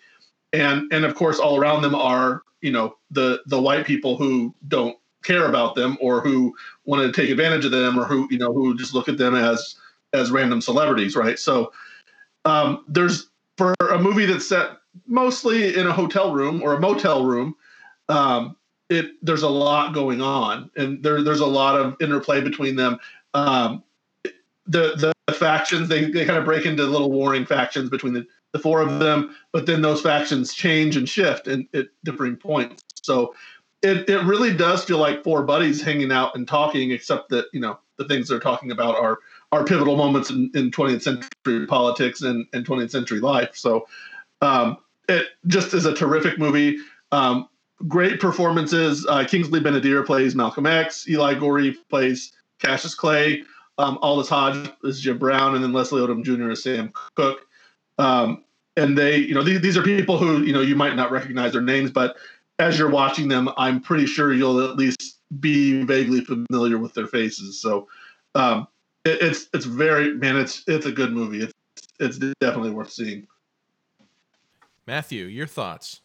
and 0.56 0.91
and 0.91 1.06
of 1.06 1.16
course 1.16 1.39
all 1.39 1.58
around 1.58 1.82
them 1.82 1.95
are 1.95 2.43
you 2.62 2.72
know 2.72 2.95
the 3.12 3.41
the 3.47 3.62
white 3.62 3.86
people 3.86 4.18
who 4.18 4.53
don't 4.68 4.97
care 5.24 5.47
about 5.47 5.76
them 5.76 5.97
or 5.99 6.22
who 6.22 6.56
want 6.86 7.01
to 7.01 7.22
take 7.22 7.30
advantage 7.30 7.66
of 7.66 7.72
them 7.72 7.99
or 7.99 8.06
who 8.06 8.28
you 8.30 8.38
know 8.38 8.53
who 8.53 8.78
just 8.78 8.93
look 8.93 9.10
at 9.10 9.18
them 9.18 9.36
as 9.36 9.76
as 10.14 10.32
random 10.32 10.62
celebrities 10.62 11.16
right? 11.16 11.39
So 11.39 11.72
um, 12.45 12.86
there's 12.88 13.30
for 13.58 13.74
a 13.91 13.97
movie 13.97 14.26
that's 14.26 14.47
set 14.47 14.70
mostly 15.08 15.76
in 15.76 15.88
a 15.88 15.91
hotel 15.91 16.34
room 16.34 16.62
or 16.62 16.74
a 16.74 16.80
motel 16.80 17.26
room 17.26 17.56
um, 18.10 18.56
it 18.89 19.12
there's 19.22 19.43
a 19.43 19.49
lot 19.49 19.93
going 19.93 20.22
on 20.22 20.70
and 20.78 21.01
there 21.01 21.24
there's 21.24 21.39
a 21.39 21.45
lot 21.45 21.80
of 21.80 21.95
interplay 21.99 22.41
between 22.41 22.76
them. 22.76 22.99
Um, 23.34 23.84
the 24.68 25.14
the 25.28 25.34
factions 25.34 25.89
they, 25.89 26.10
they 26.10 26.26
kind 26.26 26.38
of 26.38 26.45
break 26.45 26.66
into 26.66 26.84
little 26.86 27.12
warring 27.12 27.45
factions 27.45 27.89
between 27.89 28.14
the, 28.14 28.26
the 28.56 28.60
four 28.60 28.80
of 28.80 28.99
them 28.99 29.36
but 29.51 29.66
then 29.66 29.82
those 29.82 30.01
factions 30.01 30.53
change 30.53 30.95
and 30.95 31.10
shift 31.10 31.49
at 31.49 31.88
differing 32.06 32.38
points 32.38 32.84
so 33.01 33.36
it, 33.82 34.10
it 34.10 34.24
really 34.24 34.56
does 34.56 34.86
feel 34.86 34.97
like 34.97 35.24
four 35.24 35.43
buddies 35.43 35.82
hanging 35.82 36.12
out 36.12 36.36
and 36.36 36.47
talking 36.47 36.91
except 36.91 37.28
that 37.30 37.47
you 37.51 37.60
know 37.60 37.78
the 37.97 38.06
things 38.06 38.30
they're 38.30 38.39
talking 38.39 38.72
about 38.72 38.95
are 38.95 39.20
are 39.51 39.64
pivotal 39.64 39.95
moments 39.95 40.30
in, 40.30 40.49
in 40.56 40.72
20th 40.72 41.01
century 41.01 41.68
politics 41.68 42.22
and, 42.22 42.45
and 42.53 42.66
20th 42.66 42.91
century 42.91 43.20
life. 43.20 43.56
So 43.56 43.88
um, 44.41 44.78
it 45.08 45.28
just 45.47 45.74
is 45.74 45.86
a 45.86 45.93
terrific 45.93 46.39
movie. 46.39 46.78
Um, 47.12 47.47
great 47.88 48.20
performances. 48.20 49.06
Uh, 49.08 49.24
Kingsley 49.24 49.60
Ben-Adir 49.60 50.06
plays 50.06 50.36
Malcolm 50.36 50.66
X. 50.66 51.08
Eli 51.08 51.36
Goree 51.36 51.76
plays 51.89 52.34
Cassius 52.60 52.95
Clay. 52.95 53.43
Um, 53.78 53.99
Aldis 54.01 54.30
Hodge 54.30 54.70
is 54.84 54.99
Jim 54.99 55.18
Brown, 55.18 55.56
and 55.56 55.64
then 55.64 55.74
Leslie 55.74 56.01
Odom 56.01 56.24
Jr. 56.24 56.51
is 56.51 56.64
Sam 56.64 56.91
Cooke. 57.16 57.41
Um, 57.97 58.45
and 58.78 58.97
they, 58.97 59.17
you 59.17 59.34
know, 59.34 59.43
these, 59.43 59.61
these 59.61 59.78
are 59.78 59.84
people 59.84 60.17
who, 60.17 60.43
you 60.43 60.53
know, 60.53 60.61
you 60.61 60.76
might 60.76 60.95
not 60.95 61.11
recognize 61.11 61.53
their 61.53 61.61
names, 61.61 61.91
but 61.91 62.17
as 62.59 62.78
you're 62.78 62.89
watching 62.89 63.28
them, 63.28 63.49
I'm 63.57 63.82
pretty 63.82 64.05
sure 64.05 64.34
you'll 64.34 64.61
at 64.61 64.76
least 64.76 65.19
be 65.39 65.84
vaguely 65.84 66.21
familiar 66.21 66.78
with 66.78 66.93
their 66.93 67.07
faces. 67.07 67.61
So 67.61 67.88
um, 68.36 68.67
it, 69.03 69.21
it's 69.21 69.47
it's 69.53 69.65
very 69.65 70.15
man, 70.15 70.38
it's 70.38 70.63
it's 70.67 70.86
a 70.86 70.91
good 70.91 71.13
movie. 71.13 71.41
It's 71.41 71.53
it's 71.99 72.17
definitely 72.39 72.71
worth 72.71 72.91
seeing. 72.91 73.28
Matthew, 74.88 75.26
your 75.26 75.47
thoughts? 75.47 76.01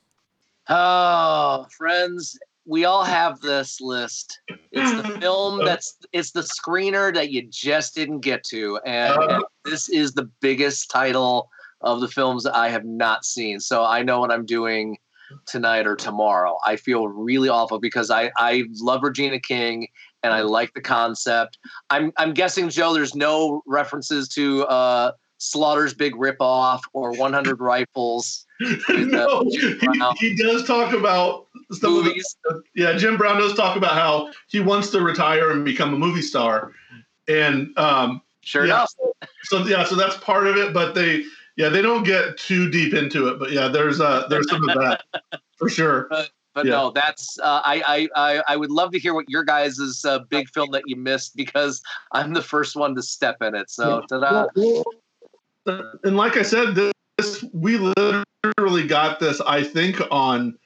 Oh, 0.68 1.66
friends, 1.76 2.38
we 2.64 2.84
all 2.84 3.04
have 3.04 3.40
this 3.40 3.80
list. 3.80 4.40
It's 4.72 5.02
the 5.02 5.18
film 5.20 5.64
that's 5.64 5.98
it's 6.12 6.30
the 6.30 6.42
screener 6.42 7.12
that 7.14 7.30
you 7.30 7.46
just 7.48 7.94
didn't 7.94 8.20
get 8.20 8.44
to, 8.44 8.78
and, 8.86 9.22
and 9.30 9.44
this 9.64 9.88
is 9.88 10.12
the 10.12 10.30
biggest 10.40 10.90
title 10.90 11.50
of 11.80 12.00
the 12.00 12.08
films 12.08 12.46
I 12.46 12.68
have 12.68 12.84
not 12.84 13.24
seen. 13.24 13.60
So 13.60 13.84
I 13.84 14.02
know 14.02 14.20
what 14.20 14.30
I'm 14.30 14.46
doing 14.46 14.98
tonight 15.46 15.86
or 15.86 15.96
tomorrow. 15.96 16.58
I 16.64 16.76
feel 16.76 17.08
really 17.08 17.48
awful 17.48 17.78
because 17.78 18.10
I 18.10 18.30
I 18.36 18.64
love 18.80 19.02
Regina 19.02 19.40
King 19.40 19.88
and 20.22 20.32
I 20.32 20.42
like 20.42 20.72
the 20.74 20.80
concept. 20.80 21.58
I'm 21.88 22.12
I'm 22.16 22.34
guessing 22.34 22.68
Joe, 22.68 22.92
there's 22.92 23.14
no 23.14 23.62
references 23.66 24.28
to 24.30 24.64
uh, 24.66 25.12
Slaughter's 25.38 25.94
Big 25.94 26.14
Ripoff 26.14 26.80
or 26.92 27.12
100 27.12 27.60
Rifles. 27.60 28.46
no, 28.90 29.42
he, 29.48 29.78
he, 30.18 30.36
does 30.36 30.66
talk 30.66 30.92
about 30.92 31.46
some 31.72 31.94
movies. 31.94 32.36
The, 32.44 32.62
yeah, 32.74 32.94
Jim 32.94 33.16
Brown 33.16 33.38
does 33.38 33.54
talk 33.54 33.76
about 33.76 33.92
how 33.92 34.30
he 34.48 34.60
wants 34.60 34.90
to 34.90 35.00
retire 35.00 35.50
and 35.50 35.64
become 35.64 35.94
a 35.94 35.98
movie 35.98 36.20
star, 36.20 36.72
and 37.26 37.76
um, 37.78 38.20
sure 38.42 38.66
yeah, 38.66 38.74
enough. 38.74 38.92
So 39.44 39.64
yeah, 39.64 39.84
so 39.84 39.94
that's 39.94 40.18
part 40.18 40.46
of 40.46 40.58
it, 40.58 40.74
but 40.74 40.94
they 40.94 41.24
yeah 41.56 41.68
they 41.68 41.82
don't 41.82 42.04
get 42.04 42.36
too 42.36 42.70
deep 42.70 42.94
into 42.94 43.28
it, 43.28 43.38
but 43.38 43.52
yeah, 43.52 43.68
there's 43.68 44.00
uh 44.00 44.26
there's 44.28 44.48
some 44.50 44.68
of 44.68 44.76
that 44.76 45.02
for 45.56 45.68
sure. 45.68 46.08
But, 46.52 46.64
but 46.64 46.66
yeah. 46.66 46.72
no, 46.72 46.90
that's 46.90 47.38
uh, 47.38 47.62
I, 47.64 48.08
I 48.16 48.42
I 48.48 48.56
would 48.56 48.72
love 48.72 48.90
to 48.90 48.98
hear 48.98 49.14
what 49.14 49.30
your 49.30 49.44
guys' 49.44 50.04
uh, 50.04 50.18
big 50.30 50.48
film 50.48 50.72
that 50.72 50.82
you 50.84 50.96
missed 50.96 51.36
because 51.36 51.80
I'm 52.10 52.32
the 52.32 52.42
first 52.42 52.74
one 52.74 52.96
to 52.96 53.02
step 53.02 53.40
in 53.40 53.54
it. 53.54 53.70
So, 53.70 54.02
ta-da. 54.08 54.46
and 56.02 56.16
like 56.16 56.36
I 56.36 56.42
said, 56.42 56.74
this 56.74 57.44
we 57.52 57.78
literally 57.78 58.84
got 58.84 59.20
this. 59.20 59.40
I 59.42 59.62
think 59.62 60.00
on 60.10 60.58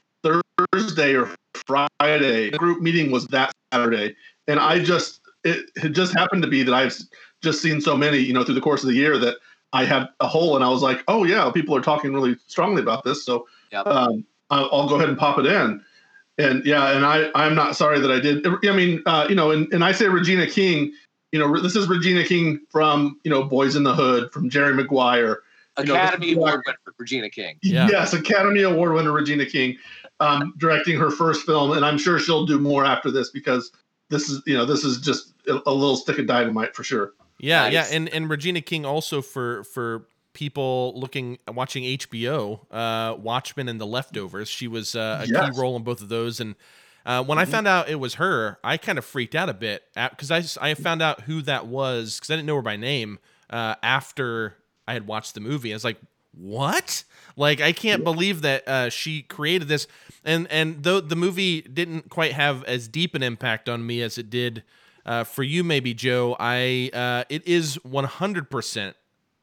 Thursday 0.73 1.15
or 1.15 1.31
Friday. 1.67 2.51
The 2.51 2.59
group 2.59 2.83
meeting 2.83 3.11
was 3.11 3.27
that 3.29 3.53
Saturday, 3.73 4.17
and 4.49 4.59
I 4.59 4.83
just 4.83 5.21
it, 5.45 5.71
it 5.77 5.91
just 5.91 6.15
happened 6.15 6.43
to 6.43 6.49
be 6.49 6.63
that 6.63 6.75
I've 6.75 6.97
just 7.43 7.61
seen 7.61 7.81
so 7.81 7.97
many, 7.97 8.19
you 8.19 8.33
know, 8.33 8.45
through 8.45 8.55
the 8.55 8.61
course 8.61 8.83
of 8.83 8.89
the 8.89 8.95
year 8.95 9.19
that 9.19 9.37
I 9.75 9.85
had 9.85 10.09
a 10.21 10.27
hole, 10.27 10.57
and 10.57 10.65
I 10.65 10.71
was 10.71 10.81
like, 10.81 11.05
oh 11.09 11.25
yeah, 11.25 11.51
people 11.51 11.77
are 11.77 11.83
talking 11.83 12.15
really 12.15 12.37
strongly 12.47 12.81
about 12.81 13.05
this, 13.05 13.27
so. 13.27 13.47
Yep. 13.73 13.87
Um, 13.87 14.25
I'll, 14.51 14.69
I'll 14.73 14.89
go 14.89 14.97
ahead 14.97 15.09
and 15.09 15.19
pop 15.19 15.39
it 15.39 15.47
in. 15.47 15.83
And 16.39 16.65
yeah, 16.65 16.97
and 16.97 17.05
I, 17.05 17.31
I'm 17.35 17.55
not 17.55 17.77
sorry 17.77 18.01
that 18.01 18.11
I 18.11 18.21
did. 18.21 18.47
I 18.47 18.77
mean, 18.77 19.03
uh, 19.07 19.27
you 19.29 19.35
know, 19.35 19.53
and, 19.53 19.73
and 19.73 19.85
I 19.85 19.93
say 19.93 20.09
Regina 20.09 20.47
King, 20.47 20.93
you 21.33 21.39
know, 21.39 21.61
this 21.61 21.77
is 21.77 21.89
Regina 21.89 22.25
King 22.25 22.61
from, 22.69 23.19
you 23.25 23.31
know, 23.31 23.45
Boys 23.45 23.77
in 23.77 23.85
the 23.85 23.95
Hood, 23.95 24.33
from 24.33 24.51
Jerry 24.51 24.75
Maguire. 24.75 25.43
Academy 25.77 26.35
know, 26.35 26.43
Award 26.43 26.63
winner 26.67 26.95
Regina 26.99 27.31
King. 27.31 27.57
Yeah. 27.63 27.89
Yes, 27.91 28.13
Academy 28.13 28.63
Award 28.63 28.95
winner 28.95 29.13
Regina 29.13 29.47
King, 29.47 29.77
um, 30.21 30.55
directing 30.59 30.99
her 30.99 31.11
first 31.11 31.47
film, 31.47 31.73
and 31.73 31.85
I'm 31.85 31.99
sure 31.99 32.19
she'll 32.19 32.47
do 32.47 32.59
more 32.59 32.85
after 32.85 33.11
this 33.11 33.31
because 33.31 33.73
this 34.09 34.29
is, 34.29 34.43
you 34.47 34.57
know, 34.57 34.65
this 34.65 34.85
is 34.85 35.01
just 35.01 35.35
a, 35.49 35.61
a 35.67 35.73
little 35.73 35.97
stick 35.97 36.19
of 36.19 36.27
dynamite 36.27 36.75
for 36.75 36.85
sure. 36.85 37.15
Yeah, 37.39 37.63
nice. 37.63 37.73
yeah, 37.73 37.87
and 37.91 38.09
and 38.09 38.31
Regina 38.31 38.61
King 38.61 38.85
also 38.85 39.23
for 39.23 39.65
for 39.65 40.07
people 40.35 40.93
looking 40.97 41.39
watching 41.49 41.85
HBO, 41.85 42.61
uh, 42.71 43.17
Watchmen 43.17 43.69
and 43.69 43.81
The 43.81 43.87
Leftovers. 43.87 44.49
She 44.49 44.69
was 44.69 44.95
uh, 44.95 45.23
a 45.23 45.27
yes. 45.27 45.51
key 45.51 45.59
role 45.59 45.77
in 45.77 45.83
both 45.83 46.03
of 46.03 46.09
those. 46.09 46.41
And 46.41 46.55
uh, 47.07 47.25
when 47.25 47.39
mm-hmm. 47.39 47.49
I 47.49 47.51
found 47.51 47.67
out 47.67 47.89
it 47.89 47.97
was 47.97 48.15
her, 48.15 48.59
I 48.63 48.77
kind 48.77 48.99
of 48.99 49.05
freaked 49.05 49.35
out 49.35 49.49
a 49.49 49.55
bit 49.55 49.85
because 49.95 50.31
I 50.31 50.45
I 50.61 50.75
found 50.75 51.01
out 51.01 51.23
who 51.23 51.41
that 51.43 51.67
was 51.67 52.19
because 52.19 52.31
I 52.31 52.37
didn't 52.37 52.47
know 52.47 52.57
her 52.57 52.63
by 52.63 52.77
name 52.77 53.19
uh, 53.49 53.77
after 53.83 54.57
I 54.87 54.93
had 54.93 55.07
watched 55.07 55.35
the 55.35 55.41
movie. 55.41 55.73
I 55.73 55.77
was 55.77 55.85
like, 55.85 55.99
what? 56.33 57.05
Like 57.37 57.61
I 57.61 57.73
can't 57.73 58.01
yeah. 58.01 58.05
believe 58.05 58.43
that 58.43 58.69
uh, 58.69 58.91
she 58.91 59.23
created 59.23 59.69
this. 59.69 59.87
And 60.25 60.47
and 60.51 60.83
though 60.83 61.01
the 61.01 61.17
movie 61.17 61.63
didn't 61.63 62.11
quite 62.11 62.33
have 62.33 62.65
as 62.65 62.89
deep 62.89 63.15
an 63.15 63.23
impact 63.23 63.69
on 63.69 63.87
me 63.87 64.03
as 64.03 64.19
it 64.19 64.31
did. 64.31 64.65
Uh, 65.07 65.25
for 65.25 65.43
you, 65.43 65.63
maybe 65.63 65.95
Joe, 65.95 66.37
I 66.39 66.91
uh, 66.93 67.25
it 67.29 67.47
is 67.47 67.79
100% 67.79 68.95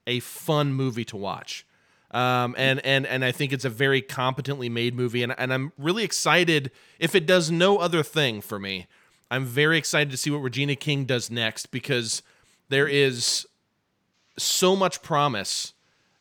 a 0.07 0.19
fun 0.19 0.73
movie 0.73 1.05
to 1.05 1.17
watch. 1.17 1.65
Um, 2.11 2.55
and 2.57 2.85
and 2.85 3.07
and 3.07 3.23
I 3.23 3.31
think 3.31 3.53
it's 3.53 3.63
a 3.63 3.69
very 3.69 4.01
competently 4.01 4.67
made 4.67 4.93
movie, 4.93 5.23
and 5.23 5.33
and 5.37 5.53
I'm 5.53 5.71
really 5.77 6.03
excited 6.03 6.71
if 6.99 7.15
it 7.15 7.25
does 7.25 7.49
no 7.49 7.77
other 7.77 8.03
thing 8.03 8.41
for 8.41 8.59
me. 8.59 8.87
I'm 9.29 9.45
very 9.45 9.77
excited 9.77 10.11
to 10.11 10.17
see 10.17 10.29
what 10.29 10.39
Regina 10.39 10.75
King 10.75 11.05
does 11.05 11.31
next 11.31 11.67
because 11.67 12.21
there 12.67 12.87
is 12.87 13.47
so 14.37 14.75
much 14.75 15.01
promise 15.01 15.73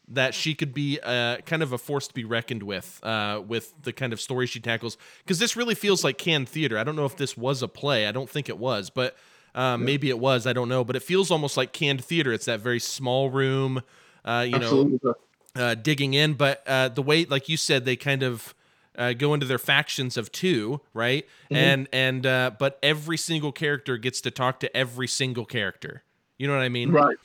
that 0.07 0.32
she 0.34 0.55
could 0.55 0.72
be 0.72 1.01
uh, 1.03 1.38
kind 1.38 1.62
of 1.62 1.72
a 1.72 1.78
force 1.78 2.07
to 2.07 2.14
be 2.14 2.24
reckoned 2.24 2.62
with 2.62 3.01
uh, 3.03 3.43
with 3.45 3.74
the 3.82 3.93
kind 3.93 4.12
of 4.12 4.20
story 4.20 4.47
she 4.47 4.61
tackles. 4.61 4.97
Because 5.24 5.41
this 5.41 5.57
really 5.57 5.74
feels 5.74 6.05
like 6.05 6.18
canned 6.18 6.49
theater. 6.49 6.78
I 6.78 6.84
don't 6.84 6.95
know 6.95 7.05
if 7.05 7.16
this 7.16 7.36
was 7.36 7.62
a 7.62 7.68
play. 7.68 8.07
I 8.07 8.12
don't 8.12 8.30
think 8.30 8.49
it 8.49 8.59
was, 8.59 8.91
but 8.91 9.16
um, 9.55 9.85
maybe 9.85 10.09
it 10.09 10.19
was. 10.19 10.47
I 10.47 10.53
don't 10.53 10.69
know. 10.69 10.85
But 10.85 10.97
it 10.97 11.03
feels 11.03 11.31
almost 11.31 11.57
like 11.57 11.73
canned 11.73 12.05
theater. 12.05 12.33
It's 12.33 12.47
that 12.47 12.61
very 12.61 12.81
small 12.81 13.31
room, 13.31 13.83
uh, 14.25 14.47
you 14.49 14.57
Absolutely. 14.57 15.01
know, 15.03 15.15
uh, 15.57 15.75
digging 15.75 16.15
in. 16.15 16.35
But 16.35 16.63
uh, 16.67 16.89
the 16.89 17.03
way, 17.03 17.25
like 17.25 17.49
you 17.49 17.57
said, 17.57 17.85
they 17.85 17.97
kind 17.97 18.23
of 18.23 18.55
uh, 18.97 19.13
go 19.13 19.35
into 19.35 19.47
their 19.47 19.59
factions 19.59 20.17
of 20.17 20.31
two, 20.33 20.81
right? 20.95 21.27
Mm-hmm. 21.45 21.57
And 21.57 21.89
and 21.93 22.27
uh, 22.27 22.51
but 22.59 22.79
every 22.83 23.17
single 23.17 23.53
character 23.53 23.97
gets 23.97 24.21
to 24.23 24.31
talk 24.31 24.61
to 24.61 24.77
every 24.77 25.09
single 25.09 25.47
character. 25.47 26.03
You 26.39 26.47
know 26.47 26.55
what 26.55 26.63
I 26.63 26.69
mean? 26.69 26.91
Right. 26.91 27.17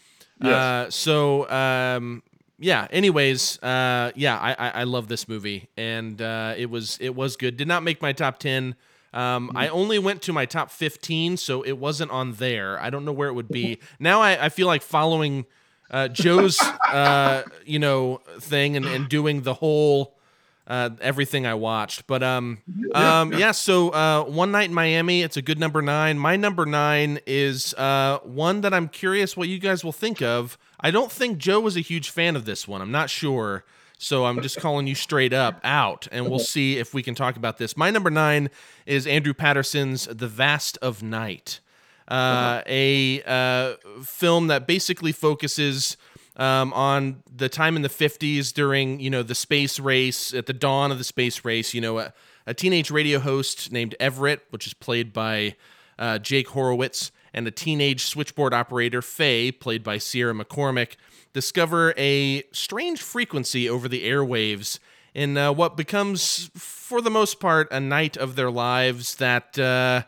Yes. 0.42 0.54
Uh, 0.54 0.90
so 0.90 1.50
um, 1.50 2.24
yeah. 2.60 2.88
Anyways, 2.92 3.62
uh, 3.64 4.12
yeah, 4.16 4.38
I, 4.38 4.52
I, 4.54 4.70
I 4.70 4.84
love 4.84 5.08
this 5.08 5.28
movie, 5.28 5.70
and 5.78 6.22
uh, 6.22 6.54
it 6.58 6.70
was 6.70 6.98
it 7.00 7.16
was 7.16 7.36
good. 7.36 7.58
Did 7.58 7.68
not 7.68 7.84
make 7.84 8.02
my 8.02 8.14
top 8.14 8.40
ten. 8.40 8.76
Um, 9.16 9.48
mm-hmm. 9.48 9.58
I 9.58 9.70
only 9.70 9.98
went 9.98 10.22
to 10.24 10.34
my 10.34 10.46
top 10.46 10.70
15, 10.70 11.38
so 11.38 11.62
it 11.64 11.78
wasn't 11.78 12.12
on 12.12 12.34
there. 12.34 12.80
I 12.80 12.90
don't 12.90 13.06
know 13.06 13.14
where 13.14 13.30
it 13.30 13.34
would 13.34 13.48
be. 13.48 13.80
now 14.00 14.22
I, 14.22 14.46
I 14.46 14.50
feel 14.50 14.68
like 14.68 14.82
following 14.82 15.46
uh, 15.90 16.10
Joe's, 16.10 16.60
uh, 16.90 17.44
you 17.66 17.80
know, 17.80 18.22
thing 18.40 18.76
and, 18.76 18.86
and 18.86 19.08
doing 19.08 19.42
the 19.42 19.54
whole 19.54 20.16
uh, 20.68 20.90
everything 21.00 21.46
I 21.46 21.54
watched. 21.54 22.08
But 22.08 22.24
um, 22.24 22.60
um, 22.94 23.34
yeah. 23.34 23.52
So 23.52 23.90
uh, 23.90 24.24
one 24.24 24.52
night 24.52 24.70
in 24.70 24.74
Miami, 24.74 25.22
it's 25.22 25.38
a 25.38 25.42
good 25.42 25.60
number 25.60 25.82
nine. 25.82 26.18
My 26.18 26.36
number 26.36 26.66
nine 26.66 27.20
is 27.26 27.74
uh, 27.76 28.20
one 28.24 28.62
that 28.62 28.74
I'm 28.74 28.90
curious 28.90 29.38
what 29.38 29.48
you 29.48 29.60
guys 29.60 29.84
will 29.84 29.92
think 29.92 30.22
of. 30.22 30.58
I 30.80 30.92
don't 30.92 31.12
think 31.12 31.38
Joe 31.38 31.60
was 31.60 31.78
a 31.78 31.82
huge 31.82 32.10
fan 32.10 32.36
of 32.36 32.46
this 32.46 32.68
one. 32.68 32.82
I'm 32.82 32.92
not 32.92 33.10
sure. 33.10 33.64
So 33.98 34.26
I'm 34.26 34.42
just 34.42 34.60
calling 34.60 34.88
you 34.88 34.96
straight 34.96 35.34
up 35.34 35.60
out, 35.64 36.08
and 36.12 36.30
we'll 36.30 36.40
see 36.56 36.78
if 36.78 36.94
we 36.94 37.04
can 37.04 37.16
talk 37.16 37.38
about 37.38 37.58
this. 37.58 37.78
My 37.78 37.90
number 37.92 38.10
nine 38.10 38.50
is 38.86 39.08
Andrew 39.08 39.34
Patterson's 39.34 40.06
The 40.06 40.28
Vast 40.28 40.78
of 40.82 41.02
Night, 41.02 41.60
uh, 42.08 42.62
a 42.68 43.24
uh, 43.24 43.76
film 44.04 44.48
that 44.48 44.68
basically 44.68 45.12
focuses 45.12 45.98
um, 46.38 46.74
on 46.74 47.24
the 47.34 47.50
time 47.50 47.76
in 47.76 47.82
the 47.82 47.90
50s 47.90 48.54
during, 48.54 49.00
you 49.00 49.10
know, 49.10 49.24
the 49.24 49.36
space 49.36 49.80
race, 49.80 50.34
at 50.34 50.46
the 50.46 50.54
dawn 50.54 50.92
of 50.92 50.98
the 50.98 51.04
space 51.04 51.46
race. 51.46 51.74
You 51.74 51.82
know, 51.82 52.00
a, 52.00 52.14
a 52.46 52.54
teenage 52.54 52.92
radio 52.92 53.20
host 53.20 53.72
named 53.72 53.96
Everett, 54.00 54.42
which 54.50 54.68
is 54.68 54.74
played 54.74 55.14
by 55.14 55.56
uh, 55.98 56.20
Jake 56.20 56.50
Horowitz, 56.50 57.12
and 57.34 57.48
a 57.48 57.52
teenage 57.52 58.06
switchboard 58.06 58.54
operator, 58.54 59.02
Faye, 59.02 59.52
played 59.52 59.84
by 59.84 59.98
Sierra 59.98 60.34
McCormick 60.34 60.96
discover 61.36 61.94
a 61.98 62.44
strange 62.54 63.02
frequency 63.02 63.70
over 63.70 63.90
the 63.90 64.10
airwaves 64.10 64.80
in 65.14 65.38
uh, 65.38 65.52
what 65.52 65.76
becomes, 65.76 66.50
for 66.56 67.02
the 67.02 67.10
most 67.10 67.42
part, 67.42 67.70
a 67.74 67.80
night 67.80 68.16
of 68.16 68.38
their 68.38 68.50
lives 68.50 69.16
that 69.16 69.60
uh, 69.60 70.04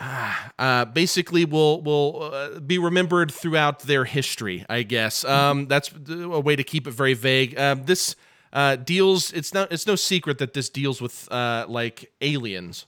ah, 0.00 0.52
uh, 0.58 0.84
basically 0.86 1.44
will 1.44 1.82
will 1.82 2.30
uh, 2.32 2.58
be 2.58 2.78
remembered 2.78 3.30
throughout 3.30 3.80
their 3.80 4.06
history. 4.06 4.64
I 4.66 4.82
guess 4.82 5.26
um, 5.26 5.66
that's 5.66 5.90
a 6.08 6.40
way 6.40 6.56
to 6.56 6.64
keep 6.64 6.86
it 6.86 6.94
very 6.94 7.14
vague. 7.14 7.58
Um, 7.58 7.84
this 7.84 8.16
uh, 8.54 8.76
deals. 8.76 9.30
It's 9.32 9.52
not. 9.52 9.70
It's 9.70 9.86
no 9.86 9.94
secret 9.94 10.38
that 10.38 10.54
this 10.54 10.70
deals 10.70 11.02
with 11.02 11.30
uh, 11.30 11.66
like 11.68 12.10
aliens, 12.22 12.86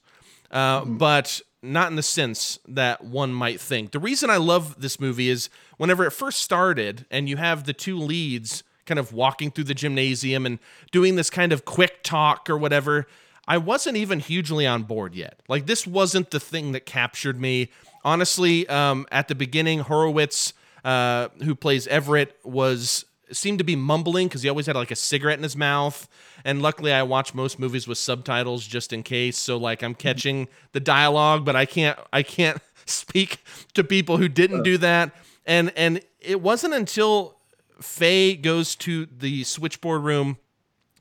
mm-hmm. 0.50 0.96
but 0.96 1.42
not 1.62 1.90
in 1.90 1.96
the 1.96 2.02
sense 2.02 2.58
that 2.68 3.04
one 3.04 3.32
might 3.32 3.60
think. 3.60 3.92
The 3.92 3.98
reason 3.98 4.30
I 4.30 4.36
love 4.36 4.80
this 4.80 5.00
movie 5.00 5.28
is 5.28 5.48
whenever 5.78 6.04
it 6.04 6.10
first 6.10 6.40
started 6.40 7.06
and 7.10 7.28
you 7.28 7.36
have 7.36 7.64
the 7.64 7.72
two 7.72 7.98
leads 7.98 8.62
kind 8.84 8.98
of 8.98 9.12
walking 9.12 9.50
through 9.50 9.64
the 9.64 9.74
gymnasium 9.74 10.46
and 10.46 10.58
doing 10.92 11.16
this 11.16 11.28
kind 11.28 11.52
of 11.52 11.64
quick 11.64 12.02
talk 12.02 12.48
or 12.48 12.56
whatever, 12.56 13.06
I 13.48 13.58
wasn't 13.58 13.96
even 13.96 14.20
hugely 14.20 14.66
on 14.66 14.84
board 14.84 15.14
yet. 15.14 15.40
Like, 15.48 15.66
this 15.66 15.86
wasn't 15.86 16.30
the 16.30 16.40
thing 16.40 16.72
that 16.72 16.86
captured 16.86 17.40
me. 17.40 17.70
Honestly, 18.04 18.68
um, 18.68 19.06
at 19.10 19.28
the 19.28 19.34
beginning, 19.34 19.80
Horowitz, 19.80 20.52
uh, 20.84 21.28
who 21.42 21.54
plays 21.54 21.86
Everett, 21.86 22.36
was 22.44 23.04
seemed 23.32 23.58
to 23.58 23.64
be 23.64 23.76
mumbling 23.76 24.28
because 24.28 24.42
he 24.42 24.48
always 24.48 24.66
had 24.66 24.76
like 24.76 24.90
a 24.90 24.96
cigarette 24.96 25.38
in 25.38 25.42
his 25.42 25.56
mouth. 25.56 26.08
And 26.44 26.62
luckily, 26.62 26.92
I 26.92 27.02
watch 27.02 27.34
most 27.34 27.58
movies 27.58 27.88
with 27.88 27.98
subtitles 27.98 28.66
just 28.66 28.92
in 28.92 29.02
case. 29.02 29.36
So 29.38 29.56
like 29.56 29.82
I'm 29.82 29.94
catching 29.94 30.48
the 30.72 30.80
dialogue, 30.80 31.44
but 31.44 31.56
I 31.56 31.66
can't 31.66 31.98
I 32.12 32.22
can't 32.22 32.60
speak 32.86 33.42
to 33.74 33.82
people 33.82 34.16
who 34.16 34.28
didn't 34.28 34.62
do 34.62 34.78
that. 34.78 35.14
And 35.44 35.72
and 35.76 36.00
it 36.20 36.40
wasn't 36.40 36.74
until 36.74 37.36
Faye 37.80 38.34
goes 38.34 38.74
to 38.76 39.06
the 39.06 39.44
switchboard 39.44 40.02
room 40.02 40.38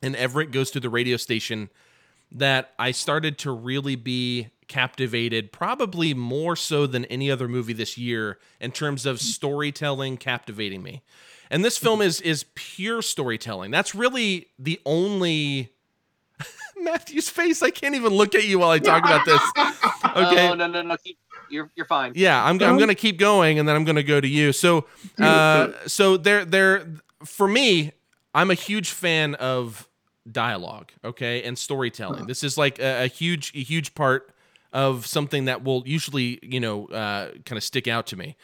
and 0.02 0.16
Everett 0.16 0.52
goes 0.52 0.72
to 0.72 0.80
the 0.80 0.90
radio 0.90 1.18
station 1.18 1.70
that 2.32 2.74
I 2.78 2.92
started 2.92 3.38
to 3.40 3.52
really 3.52 3.96
be 3.96 4.50
captivated, 4.68 5.52
probably 5.52 6.14
more 6.14 6.56
so 6.56 6.88
than 6.88 7.06
any 7.06 7.30
other 7.30 7.48
movie 7.48 7.74
this 7.74 7.98
year 7.98 8.40
in 8.60 8.72
terms 8.72 9.06
of 9.06 9.22
storytelling 9.22 10.18
captivating 10.18 10.82
me. 10.84 11.04
And 11.50 11.64
this 11.64 11.78
film 11.78 12.02
is 12.02 12.22
is 12.22 12.46
pure 12.56 13.02
storytelling. 13.02 13.72
That's 13.72 13.94
really 13.96 14.48
the 14.58 14.80
only 14.86 15.72
Matthew's 16.78 17.30
face. 17.30 17.62
I 17.62 17.70
can't 17.70 17.96
even 17.96 18.14
look 18.14 18.36
at 18.36 18.46
you 18.46 18.60
while 18.60 18.72
I 18.72 18.80
talk 18.80 19.04
about 19.04 19.26
this. 19.26 19.42
Okay. 20.16 20.48
Oh 20.50 20.54
no 20.54 20.68
no 20.68 20.82
no. 20.82 20.96
Keep, 20.96 21.18
you're 21.50 21.70
you're 21.76 21.86
fine. 21.86 22.14
Yeah, 22.16 22.42
I'm, 22.42 22.62
I'm 22.62 22.78
going 22.78 22.88
to 22.88 22.96
keep 22.96 23.18
going, 23.18 23.60
and 23.60 23.68
then 23.68 23.76
I'm 23.76 23.84
going 23.84 23.98
to 23.98 24.04
go 24.04 24.22
to 24.22 24.28
you. 24.28 24.54
So, 24.54 24.86
uh, 25.20 25.70
so 25.88 26.16
there, 26.16 26.46
there, 26.46 26.88
for 27.26 27.48
me, 27.48 27.92
I'm 28.34 28.50
a 28.50 28.54
huge 28.54 28.92
fan 28.92 29.36
of 29.36 29.90
dialogue, 30.32 30.92
okay, 31.04 31.44
and 31.44 31.58
storytelling. 31.58 32.28
This 32.28 32.44
is 32.44 32.58
like 32.58 32.80
a, 32.80 33.04
a 33.04 33.08
huge, 33.08 33.52
a 33.56 33.62
huge 33.62 33.94
part 33.94 34.32
of 34.72 35.06
something 35.06 35.46
that 35.46 35.64
will 35.64 35.84
usually, 35.86 36.40
you 36.42 36.60
know, 36.60 36.88
uh, 36.88 37.32
kind 37.46 37.58
of 37.58 37.64
stick 37.64 37.88
out 37.88 38.08
to 38.08 38.16
me. 38.16 38.36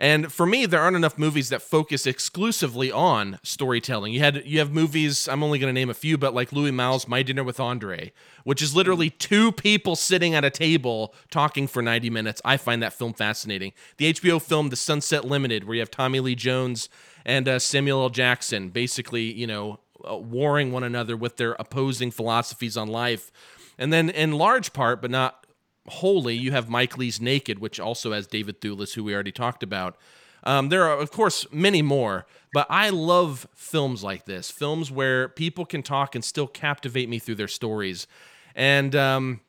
And 0.00 0.32
for 0.32 0.46
me, 0.46 0.64
there 0.64 0.80
aren't 0.80 0.96
enough 0.96 1.18
movies 1.18 1.50
that 1.50 1.60
focus 1.60 2.06
exclusively 2.06 2.90
on 2.90 3.38
storytelling. 3.42 4.14
You 4.14 4.20
had 4.20 4.42
you 4.46 4.58
have 4.58 4.72
movies. 4.72 5.28
I'm 5.28 5.42
only 5.42 5.58
going 5.58 5.68
to 5.68 5.78
name 5.78 5.90
a 5.90 5.94
few, 5.94 6.16
but 6.16 6.32
like 6.34 6.52
Louis 6.52 6.70
Malle's 6.70 7.06
My 7.06 7.22
Dinner 7.22 7.44
with 7.44 7.60
Andre, 7.60 8.10
which 8.44 8.62
is 8.62 8.74
literally 8.74 9.10
two 9.10 9.52
people 9.52 9.96
sitting 9.96 10.34
at 10.34 10.42
a 10.42 10.48
table 10.48 11.14
talking 11.30 11.66
for 11.66 11.82
90 11.82 12.08
minutes. 12.08 12.40
I 12.46 12.56
find 12.56 12.82
that 12.82 12.94
film 12.94 13.12
fascinating. 13.12 13.74
The 13.98 14.14
HBO 14.14 14.40
film 14.40 14.70
The 14.70 14.76
Sunset 14.76 15.26
Limited, 15.26 15.64
where 15.64 15.74
you 15.74 15.80
have 15.80 15.90
Tommy 15.90 16.20
Lee 16.20 16.34
Jones 16.34 16.88
and 17.26 17.46
uh, 17.46 17.58
Samuel 17.58 18.04
L. 18.04 18.08
Jackson, 18.08 18.70
basically, 18.70 19.30
you 19.30 19.46
know, 19.46 19.80
uh, 20.10 20.16
warring 20.16 20.72
one 20.72 20.82
another 20.82 21.14
with 21.14 21.36
their 21.36 21.52
opposing 21.58 22.10
philosophies 22.10 22.74
on 22.74 22.88
life. 22.88 23.30
And 23.76 23.92
then, 23.92 24.08
in 24.08 24.32
large 24.32 24.72
part, 24.72 25.02
but 25.02 25.10
not 25.10 25.39
wholly, 25.88 26.36
you 26.36 26.52
have 26.52 26.68
Mike 26.68 26.98
Leigh's 26.98 27.20
Naked, 27.20 27.58
which 27.58 27.80
also 27.80 28.12
has 28.12 28.26
David 28.26 28.60
Thewlis, 28.60 28.94
who 28.94 29.04
we 29.04 29.14
already 29.14 29.32
talked 29.32 29.62
about. 29.62 29.96
Um, 30.44 30.68
there 30.68 30.84
are, 30.84 30.98
of 30.98 31.10
course, 31.10 31.46
many 31.52 31.82
more, 31.82 32.26
but 32.52 32.66
I 32.70 32.90
love 32.90 33.46
films 33.54 34.02
like 34.02 34.24
this 34.24 34.50
films 34.50 34.90
where 34.90 35.28
people 35.28 35.66
can 35.66 35.82
talk 35.82 36.14
and 36.14 36.24
still 36.24 36.46
captivate 36.46 37.08
me 37.08 37.18
through 37.18 37.34
their 37.36 37.48
stories. 37.48 38.06
And 38.54 38.96
um, 38.96 39.40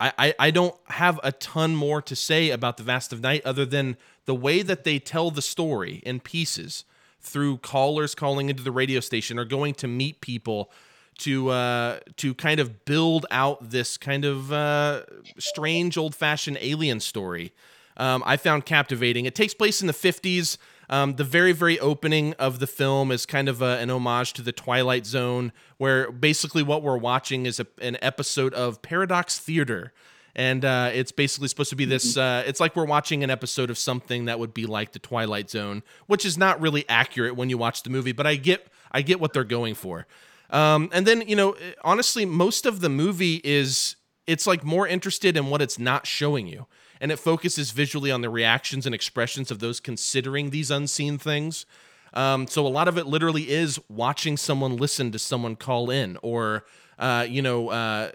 I, 0.00 0.12
I, 0.18 0.34
I 0.38 0.50
don't 0.50 0.74
have 0.86 1.20
a 1.22 1.32
ton 1.32 1.76
more 1.76 2.02
to 2.02 2.16
say 2.16 2.50
about 2.50 2.76
The 2.76 2.82
Vast 2.82 3.12
of 3.12 3.20
Night 3.20 3.42
other 3.44 3.64
than 3.64 3.96
the 4.24 4.34
way 4.34 4.62
that 4.62 4.84
they 4.84 4.98
tell 4.98 5.30
the 5.30 5.42
story 5.42 6.02
in 6.04 6.20
pieces 6.20 6.84
through 7.20 7.58
callers 7.58 8.14
calling 8.14 8.48
into 8.48 8.62
the 8.62 8.72
radio 8.72 9.00
station 9.00 9.38
or 9.38 9.44
going 9.44 9.74
to 9.74 9.86
meet 9.86 10.20
people 10.20 10.70
to 11.18 11.50
uh, 11.50 12.00
to 12.16 12.34
kind 12.34 12.60
of 12.60 12.84
build 12.84 13.26
out 13.30 13.70
this 13.70 13.96
kind 13.96 14.24
of 14.24 14.52
uh, 14.52 15.02
strange 15.38 15.96
old 15.96 16.14
fashioned 16.14 16.58
alien 16.60 17.00
story. 17.00 17.52
Um, 17.96 18.22
I 18.24 18.36
found 18.36 18.64
captivating. 18.64 19.26
It 19.26 19.34
takes 19.34 19.54
place 19.54 19.80
in 19.80 19.86
the 19.86 19.92
50s. 19.92 20.56
Um, 20.88 21.14
the 21.14 21.24
very, 21.24 21.52
very 21.52 21.78
opening 21.78 22.34
of 22.34 22.58
the 22.58 22.66
film 22.66 23.10
is 23.10 23.24
kind 23.24 23.48
of 23.48 23.62
a, 23.62 23.78
an 23.78 23.90
homage 23.90 24.32
to 24.34 24.42
the 24.42 24.52
Twilight 24.52 25.06
Zone, 25.06 25.52
where 25.78 26.10
basically 26.10 26.62
what 26.62 26.82
we're 26.82 26.98
watching 26.98 27.46
is 27.46 27.60
a, 27.60 27.66
an 27.80 27.96
episode 28.02 28.52
of 28.54 28.82
Paradox 28.82 29.38
Theater. 29.38 29.92
And 30.34 30.64
uh, 30.64 30.90
it's 30.92 31.12
basically 31.12 31.48
supposed 31.48 31.70
to 31.70 31.76
be 31.76 31.84
this. 31.84 32.16
Uh, 32.16 32.42
it's 32.46 32.58
like 32.58 32.74
we're 32.74 32.86
watching 32.86 33.22
an 33.22 33.30
episode 33.30 33.68
of 33.68 33.76
something 33.76 34.24
that 34.24 34.38
would 34.38 34.54
be 34.54 34.64
like 34.64 34.92
the 34.92 34.98
Twilight 34.98 35.50
Zone, 35.50 35.82
which 36.06 36.24
is 36.24 36.38
not 36.38 36.60
really 36.60 36.86
accurate 36.88 37.36
when 37.36 37.50
you 37.50 37.58
watch 37.58 37.82
the 37.82 37.90
movie. 37.90 38.12
But 38.12 38.26
I 38.26 38.36
get, 38.36 38.66
I 38.90 39.02
get 39.02 39.20
what 39.20 39.34
they're 39.34 39.44
going 39.44 39.74
for. 39.74 40.06
Um, 40.52 40.90
and 40.92 41.06
then, 41.06 41.22
you 41.26 41.34
know, 41.34 41.56
honestly, 41.82 42.24
most 42.24 42.66
of 42.66 42.80
the 42.80 42.88
movie 42.88 43.40
is 43.42 43.96
it's 44.26 44.46
like 44.46 44.62
more 44.62 44.86
interested 44.86 45.36
in 45.36 45.46
what 45.46 45.60
it's 45.60 45.78
not 45.78 46.06
showing 46.06 46.46
you. 46.46 46.66
And 47.00 47.10
it 47.10 47.18
focuses 47.18 47.72
visually 47.72 48.12
on 48.12 48.20
the 48.20 48.30
reactions 48.30 48.86
and 48.86 48.94
expressions 48.94 49.50
of 49.50 49.58
those 49.58 49.80
considering 49.80 50.50
these 50.50 50.70
unseen 50.70 51.18
things. 51.18 51.66
Um, 52.14 52.46
so 52.46 52.64
a 52.66 52.68
lot 52.68 52.86
of 52.86 52.98
it 52.98 53.06
literally 53.06 53.50
is 53.50 53.80
watching 53.88 54.36
someone 54.36 54.76
listen 54.76 55.10
to 55.12 55.18
someone 55.18 55.56
call 55.56 55.90
in 55.90 56.18
or, 56.22 56.64
uh, 56.98 57.26
you 57.28 57.42
know, 57.42 57.70
uh, 57.70 58.12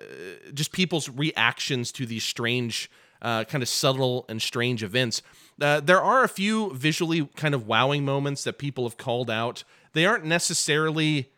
just 0.53 0.71
people's 0.71 1.09
reactions 1.09 1.91
to 1.93 2.05
these 2.05 2.23
strange, 2.23 2.89
uh, 3.21 3.43
kind 3.43 3.63
of 3.63 3.67
subtle 3.67 4.25
and 4.29 4.41
strange 4.41 4.83
events. 4.83 5.21
Uh, 5.59 5.79
there 5.79 6.01
are 6.01 6.23
a 6.23 6.29
few 6.29 6.73
visually 6.75 7.25
kind 7.35 7.55
of 7.55 7.67
wowing 7.67 8.05
moments 8.05 8.43
that 8.43 8.59
people 8.59 8.87
have 8.87 8.97
called 8.97 9.29
out. 9.29 9.63
They 9.93 10.05
aren't 10.05 10.23
necessarily 10.23 11.31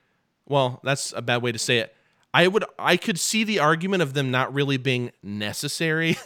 well, 0.49 0.81
that's 0.83 1.13
a 1.15 1.21
bad 1.21 1.41
way 1.41 1.53
to 1.53 1.59
say 1.59 1.77
it. 1.77 1.95
I 2.33 2.47
would 2.47 2.65
I 2.77 2.97
could 2.97 3.19
see 3.19 3.43
the 3.43 3.59
argument 3.59 4.03
of 4.03 4.13
them 4.13 4.29
not 4.29 4.53
really 4.53 4.77
being 4.77 5.11
necessary. 5.23 6.17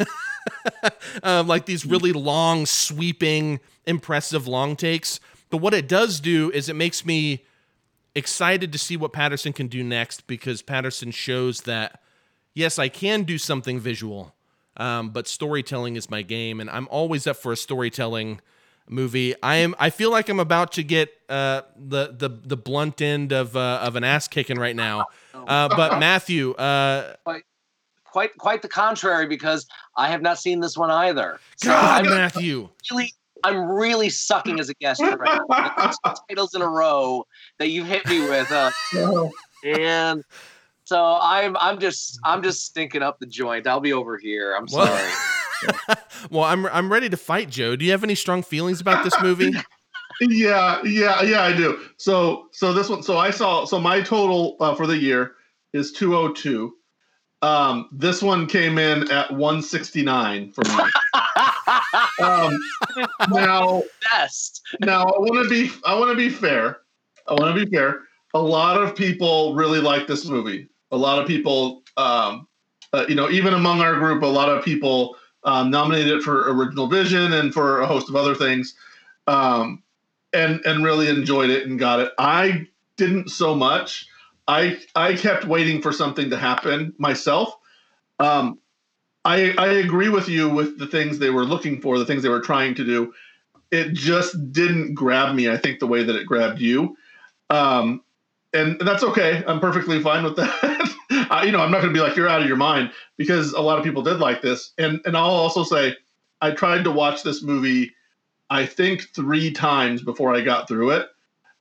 um, 1.24 1.47
like 1.47 1.65
these 1.65 1.86
really 1.86 2.11
long, 2.11 2.65
sweeping, 2.65 3.59
impressive 3.86 4.47
long 4.47 4.76
takes. 4.76 5.19
But 5.49 5.57
what 5.57 5.74
it 5.74 5.88
does 5.88 6.19
do 6.19 6.51
is 6.51 6.67
it 6.67 6.76
makes 6.76 7.05
me 7.05 7.45
excited 8.15 8.71
to 8.71 8.78
see 8.78 8.97
what 8.97 9.13
Patterson 9.13 9.53
can 9.53 9.67
do 9.67 9.84
next 9.84 10.28
because 10.28 10.61
Patterson 10.61 11.11
shows 11.11 11.61
that 11.61 12.01
yes, 12.53 12.80
I 12.80 12.89
can 12.89 13.24
do 13.24 13.38
something 13.38 13.80
visual, 13.80 14.36
um, 14.78 15.09
but 15.09 15.28
storytelling 15.28 15.95
is 15.95 16.09
my 16.09 16.21
game, 16.21 16.59
and 16.59 16.69
I'm 16.69 16.88
always 16.89 17.28
up 17.28 17.38
for 17.38 17.51
a 17.51 17.57
storytelling 17.57 18.41
movie. 18.89 19.36
I 19.41 19.57
am. 19.57 19.75
I 19.79 19.89
feel 19.89 20.11
like 20.11 20.29
I'm 20.29 20.39
about 20.39 20.73
to 20.73 20.84
get 20.84 21.09
uh, 21.29 21.61
the 21.75 22.15
the 22.17 22.29
the 22.29 22.57
blunt 22.57 23.01
end 23.01 23.31
of 23.31 23.55
uh, 23.55 23.79
of 23.81 23.95
an 23.95 24.03
ass 24.03 24.27
kicking 24.27 24.57
right 24.57 24.75
now. 24.75 25.05
Uh, 25.45 25.67
but 25.67 25.99
Matthew, 25.99 26.51
uh, 26.53 27.15
quite, 27.25 27.43
quite 28.05 28.38
quite 28.38 28.61
the 28.61 28.69
contrary, 28.69 29.25
because 29.25 29.67
I 29.97 30.07
have 30.07 30.21
not 30.21 30.39
seen 30.39 30.61
this 30.61 30.77
one 30.77 30.89
either. 30.89 31.38
So 31.57 31.69
God, 31.69 32.05
I'm 32.05 32.09
Matthew. 32.09 32.69
Really, 32.89 33.11
I'm 33.43 33.69
really 33.69 34.09
sucking 34.09 34.61
as 34.61 34.69
a 34.69 34.73
guest 34.75 35.01
right 35.01 35.41
now. 35.49 35.91
titles 36.29 36.55
in 36.55 36.61
a 36.61 36.67
row 36.69 37.25
that 37.59 37.69
you 37.69 37.84
hit 37.84 38.07
me 38.07 38.21
with, 38.21 38.49
uh, 38.53 38.71
and 39.65 40.23
so 40.86 41.17
I'm 41.21 41.57
I'm 41.57 41.79
just 41.79 42.19
I'm 42.23 42.41
just 42.43 42.63
stinking 42.65 43.01
up 43.01 43.19
the 43.19 43.25
joint. 43.25 43.67
I'll 43.67 43.79
be 43.79 43.91
over 43.91 44.17
here. 44.17 44.55
I'm 44.55 44.67
sorry. 44.67 45.09
well, 46.30 46.43
I'm 46.43 46.66
I'm 46.68 46.91
ready 46.91 47.09
to 47.09 47.18
fight, 47.18 47.49
Joe. 47.49 47.76
Do 47.76 47.86
you 47.86 47.91
have 47.91 48.03
any 48.03 48.16
strong 48.16 48.43
feelings 48.43 48.82
about 48.82 49.03
this 49.03 49.14
movie? 49.22 49.53
yeah, 50.22 50.82
yeah, 50.84 51.22
yeah, 51.22 51.43
I 51.43 51.53
do. 51.53 51.80
So, 51.97 52.47
so 52.51 52.74
this 52.74 52.89
one, 52.89 53.03
so 53.03 53.18
I 53.18 53.32
saw, 53.32 53.66
so 53.66 53.80
my 53.80 54.01
total 54.01 54.57
uh, 54.59 54.76
for 54.76 54.88
the 54.88 54.97
year 54.97 55.36
is 55.74 55.91
202. 55.91 56.74
Um, 57.41 57.89
this 57.91 58.22
one 58.22 58.47
came 58.47 58.78
in 58.78 59.11
at 59.11 59.30
169 59.32 60.53
for 60.53 60.64
me. 60.64 60.84
um, 62.24 62.57
now, 63.30 63.84
best. 64.11 64.61
now 64.80 65.03
I 65.03 65.20
want 65.20 65.43
to 65.43 65.49
be, 65.49 65.72
I 65.86 65.93
want 65.93 66.11
to 66.11 66.16
be 66.16 66.30
fair. 66.30 66.80
I 67.28 67.34
want 67.34 67.57
to 67.57 67.66
be 67.66 67.70
fair. 67.70 68.01
A 68.34 68.41
lot 68.41 68.82
of 68.82 68.95
people 68.95 69.55
really 69.55 69.80
like 69.80 70.07
this 70.07 70.26
movie. 70.26 70.70
A 70.91 70.97
lot 70.97 71.20
of 71.20 71.28
people, 71.28 71.84
um, 71.97 72.47
uh, 72.93 73.05
you 73.09 73.16
know, 73.16 73.30
even 73.30 73.53
among 73.53 73.82
our 73.82 73.95
group, 73.95 74.24
a 74.24 74.28
lot 74.28 74.49
of 74.49 74.64
people 74.64 75.18
um, 75.45 75.69
nominated 75.69 76.17
it 76.17 76.23
for 76.23 76.51
original 76.51 76.87
vision 76.87 77.33
and 77.33 77.53
for 77.53 77.81
a 77.81 77.87
host 77.87 78.09
of 78.09 78.15
other 78.15 78.35
things, 78.35 78.75
um, 79.27 79.83
and 80.33 80.61
and 80.65 80.83
really 80.83 81.09
enjoyed 81.09 81.49
it 81.49 81.67
and 81.67 81.79
got 81.79 81.99
it. 81.99 82.11
I 82.17 82.67
didn't 82.97 83.29
so 83.29 83.55
much. 83.55 84.07
I 84.47 84.79
I 84.95 85.15
kept 85.15 85.45
waiting 85.45 85.81
for 85.81 85.91
something 85.91 86.29
to 86.29 86.37
happen 86.37 86.93
myself. 86.97 87.55
Um, 88.19 88.59
I 89.25 89.53
I 89.57 89.67
agree 89.67 90.09
with 90.09 90.29
you 90.29 90.49
with 90.49 90.79
the 90.79 90.87
things 90.87 91.19
they 91.19 91.29
were 91.29 91.45
looking 91.45 91.81
for, 91.81 91.97
the 91.97 92.05
things 92.05 92.23
they 92.23 92.29
were 92.29 92.41
trying 92.41 92.75
to 92.75 92.83
do. 92.83 93.13
It 93.71 93.93
just 93.93 94.51
didn't 94.51 94.93
grab 94.93 95.35
me. 95.35 95.49
I 95.49 95.57
think 95.57 95.79
the 95.79 95.87
way 95.87 96.03
that 96.03 96.15
it 96.15 96.27
grabbed 96.27 96.59
you. 96.59 96.95
Um, 97.49 98.03
and 98.53 98.79
that's 98.79 99.03
okay. 99.03 99.43
I'm 99.47 99.59
perfectly 99.59 100.01
fine 100.01 100.23
with 100.23 100.35
that. 100.35 100.95
You 101.45 101.51
know, 101.51 101.59
I'm 101.59 101.71
not 101.71 101.82
going 101.82 101.93
to 101.93 101.97
be 101.97 101.99
like 101.99 102.15
you're 102.15 102.30
out 102.30 102.41
of 102.41 102.47
your 102.47 102.57
mind 102.57 102.91
because 103.17 103.53
a 103.53 103.61
lot 103.61 103.78
of 103.78 103.84
people 103.84 104.01
did 104.01 104.19
like 104.19 104.41
this. 104.41 104.74
And 104.78 105.01
and 105.05 105.15
I'll 105.17 105.26
also 105.26 105.63
say 105.63 105.95
I 106.41 106.51
tried 106.51 106.84
to 106.84 106.91
watch 106.91 107.24
this 107.24 107.43
movie 107.43 107.91
I 108.49 108.65
think 108.65 109.13
3 109.15 109.51
times 109.51 110.01
before 110.03 110.36
I 110.36 110.41
got 110.41 110.67
through 110.67 110.91
it. 110.91 111.07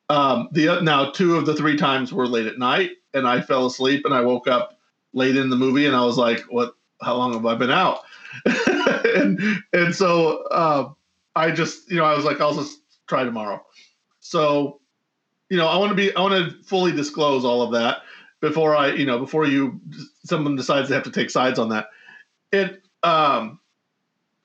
Um, 0.08 0.48
the 0.52 0.80
now 0.82 1.10
two 1.10 1.36
of 1.36 1.46
the 1.46 1.54
three 1.54 1.76
times 1.76 2.12
were 2.12 2.26
late 2.26 2.46
at 2.46 2.58
night 2.58 2.90
and 3.14 3.26
I 3.26 3.40
fell 3.40 3.66
asleep 3.66 4.04
and 4.04 4.12
I 4.12 4.20
woke 4.20 4.46
up 4.46 4.78
late 5.14 5.36
in 5.36 5.48
the 5.48 5.56
movie 5.56 5.86
and 5.86 5.96
I 5.96 6.04
was 6.04 6.18
like, 6.18 6.40
what 6.50 6.74
how 7.00 7.16
long 7.16 7.32
have 7.32 7.46
I 7.46 7.54
been 7.54 7.70
out? 7.70 8.00
and 9.14 9.40
and 9.72 9.94
so 9.94 10.44
uh, 10.48 10.90
I 11.34 11.50
just, 11.50 11.90
you 11.90 11.96
know, 11.96 12.04
I 12.04 12.14
was 12.14 12.24
like 12.24 12.40
I'll 12.40 12.54
just 12.54 12.80
try 13.06 13.24
tomorrow. 13.24 13.64
So 14.20 14.80
you 15.48 15.58
know, 15.58 15.66
I 15.66 15.76
want 15.76 15.90
to 15.90 15.94
be, 15.94 16.14
I 16.16 16.20
want 16.22 16.32
to 16.32 16.64
fully 16.64 16.92
disclose 16.92 17.44
all 17.44 17.60
of 17.60 17.72
that 17.72 17.98
before 18.42 18.76
I, 18.76 18.88
you 18.88 19.06
know, 19.06 19.18
before 19.18 19.46
you, 19.46 19.80
someone 20.24 20.56
decides 20.56 20.88
they 20.88 20.94
have 20.94 21.04
to 21.04 21.10
take 21.10 21.30
sides 21.30 21.58
on 21.58 21.70
that. 21.70 21.86
It, 22.50 22.82
um, 23.04 23.60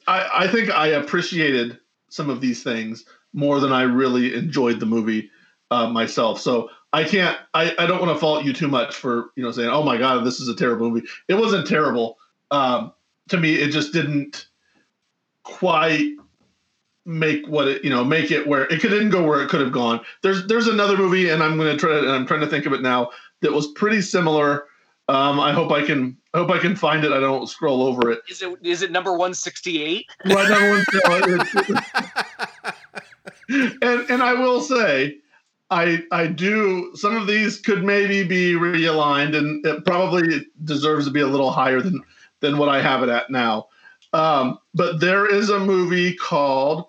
I, 0.08 0.30
I 0.46 0.48
think 0.48 0.70
I 0.70 0.88
appreciated 0.88 1.80
some 2.08 2.30
of 2.30 2.40
these 2.40 2.64
things 2.64 3.06
more 3.34 3.60
than 3.60 3.74
I 3.74 3.82
really 3.82 4.36
enjoyed 4.36 4.80
the 4.80 4.86
movie 4.86 5.30
uh, 5.72 5.90
myself. 5.90 6.40
So 6.40 6.70
I 6.94 7.04
can't, 7.04 7.38
I, 7.56 7.76
I 7.78 7.88
don't 7.88 8.00
want 8.00 8.14
to 8.14 8.20
fault 8.20 8.46
you 8.46 8.54
too 8.54 8.68
much 8.68 8.96
for, 8.96 9.32
you 9.36 9.44
know, 9.44 9.52
saying, 9.52 9.70
oh 9.70 9.84
my 9.84 9.98
God, 9.98 10.24
this 10.24 10.40
is 10.40 10.48
a 10.48 10.56
terrible 10.56 10.90
movie. 10.90 11.08
It 11.28 11.34
wasn't 11.34 11.68
terrible. 11.68 12.18
Um, 12.52 12.94
to 13.30 13.38
me, 13.38 13.56
it 13.56 13.72
just 13.72 13.92
didn't 13.92 14.48
quite 15.44 16.12
make 17.08 17.48
what 17.48 17.70
it 17.70 17.84
you 17.86 17.90
know 17.90 18.04
make 18.04 18.32
it 18.32 18.46
where 18.46 18.66
it 18.66 18.82
could 18.82 18.90
didn't 18.90 19.12
go 19.12 19.26
where 19.26 19.42
it 19.42 19.50
could 19.50 19.62
have 19.62 19.72
gone. 19.72 20.02
There's 20.22 20.46
there's 20.48 20.68
another 20.68 20.98
movie, 20.98 21.30
and 21.30 21.42
I'm 21.42 21.58
gonna 21.58 21.78
try 21.78 21.92
to, 21.92 22.00
and 22.00 22.12
I'm 22.12 22.28
trying 22.28 22.42
to 22.42 22.48
think 22.48 22.66
of 22.66 22.74
it 22.74 22.82
now 22.82 23.10
that 23.42 23.52
was 23.52 23.68
pretty 23.68 24.02
similar. 24.02 24.66
Um, 25.10 25.40
I 25.40 25.54
hope 25.54 25.72
I 25.72 25.86
can 25.86 26.18
I 26.34 26.40
hope 26.40 26.52
I 26.52 26.60
can 26.60 26.76
find 26.76 27.06
it. 27.06 27.12
I 27.14 27.20
don't 27.20 27.48
scroll 27.48 27.84
over 27.84 28.12
it. 28.12 28.20
Is 28.30 28.42
it 28.42 28.58
is 28.62 28.82
it 28.82 28.92
number 28.92 29.16
one 29.18 29.34
sixty 29.34 29.82
eight? 29.82 30.06
Right, 30.26 30.50
number 30.50 30.84
one, 31.08 31.84
and 33.82 34.10
and 34.10 34.22
I 34.22 34.34
will 34.34 34.60
say 34.62 35.20
I 35.72 36.04
I 36.12 36.28
do 36.28 36.92
some 36.96 37.16
of 37.16 37.28
these 37.28 37.60
could 37.60 37.84
maybe 37.84 38.24
be 38.24 38.54
realigned 38.54 39.36
and 39.38 39.66
it 39.66 39.86
probably 39.86 40.46
deserves 40.66 41.06
to 41.06 41.12
be 41.12 41.22
a 41.22 41.28
little 41.28 41.52
higher 41.52 41.82
than 41.82 42.02
than 42.42 42.58
what 42.58 42.70
I 42.70 42.82
have 42.82 43.04
it 43.04 43.10
at 43.10 43.30
now. 43.30 43.68
Um, 44.14 44.60
but 44.74 45.00
there 45.00 45.26
is 45.26 45.50
a 45.50 45.60
movie 45.60 46.16
called 46.16 46.88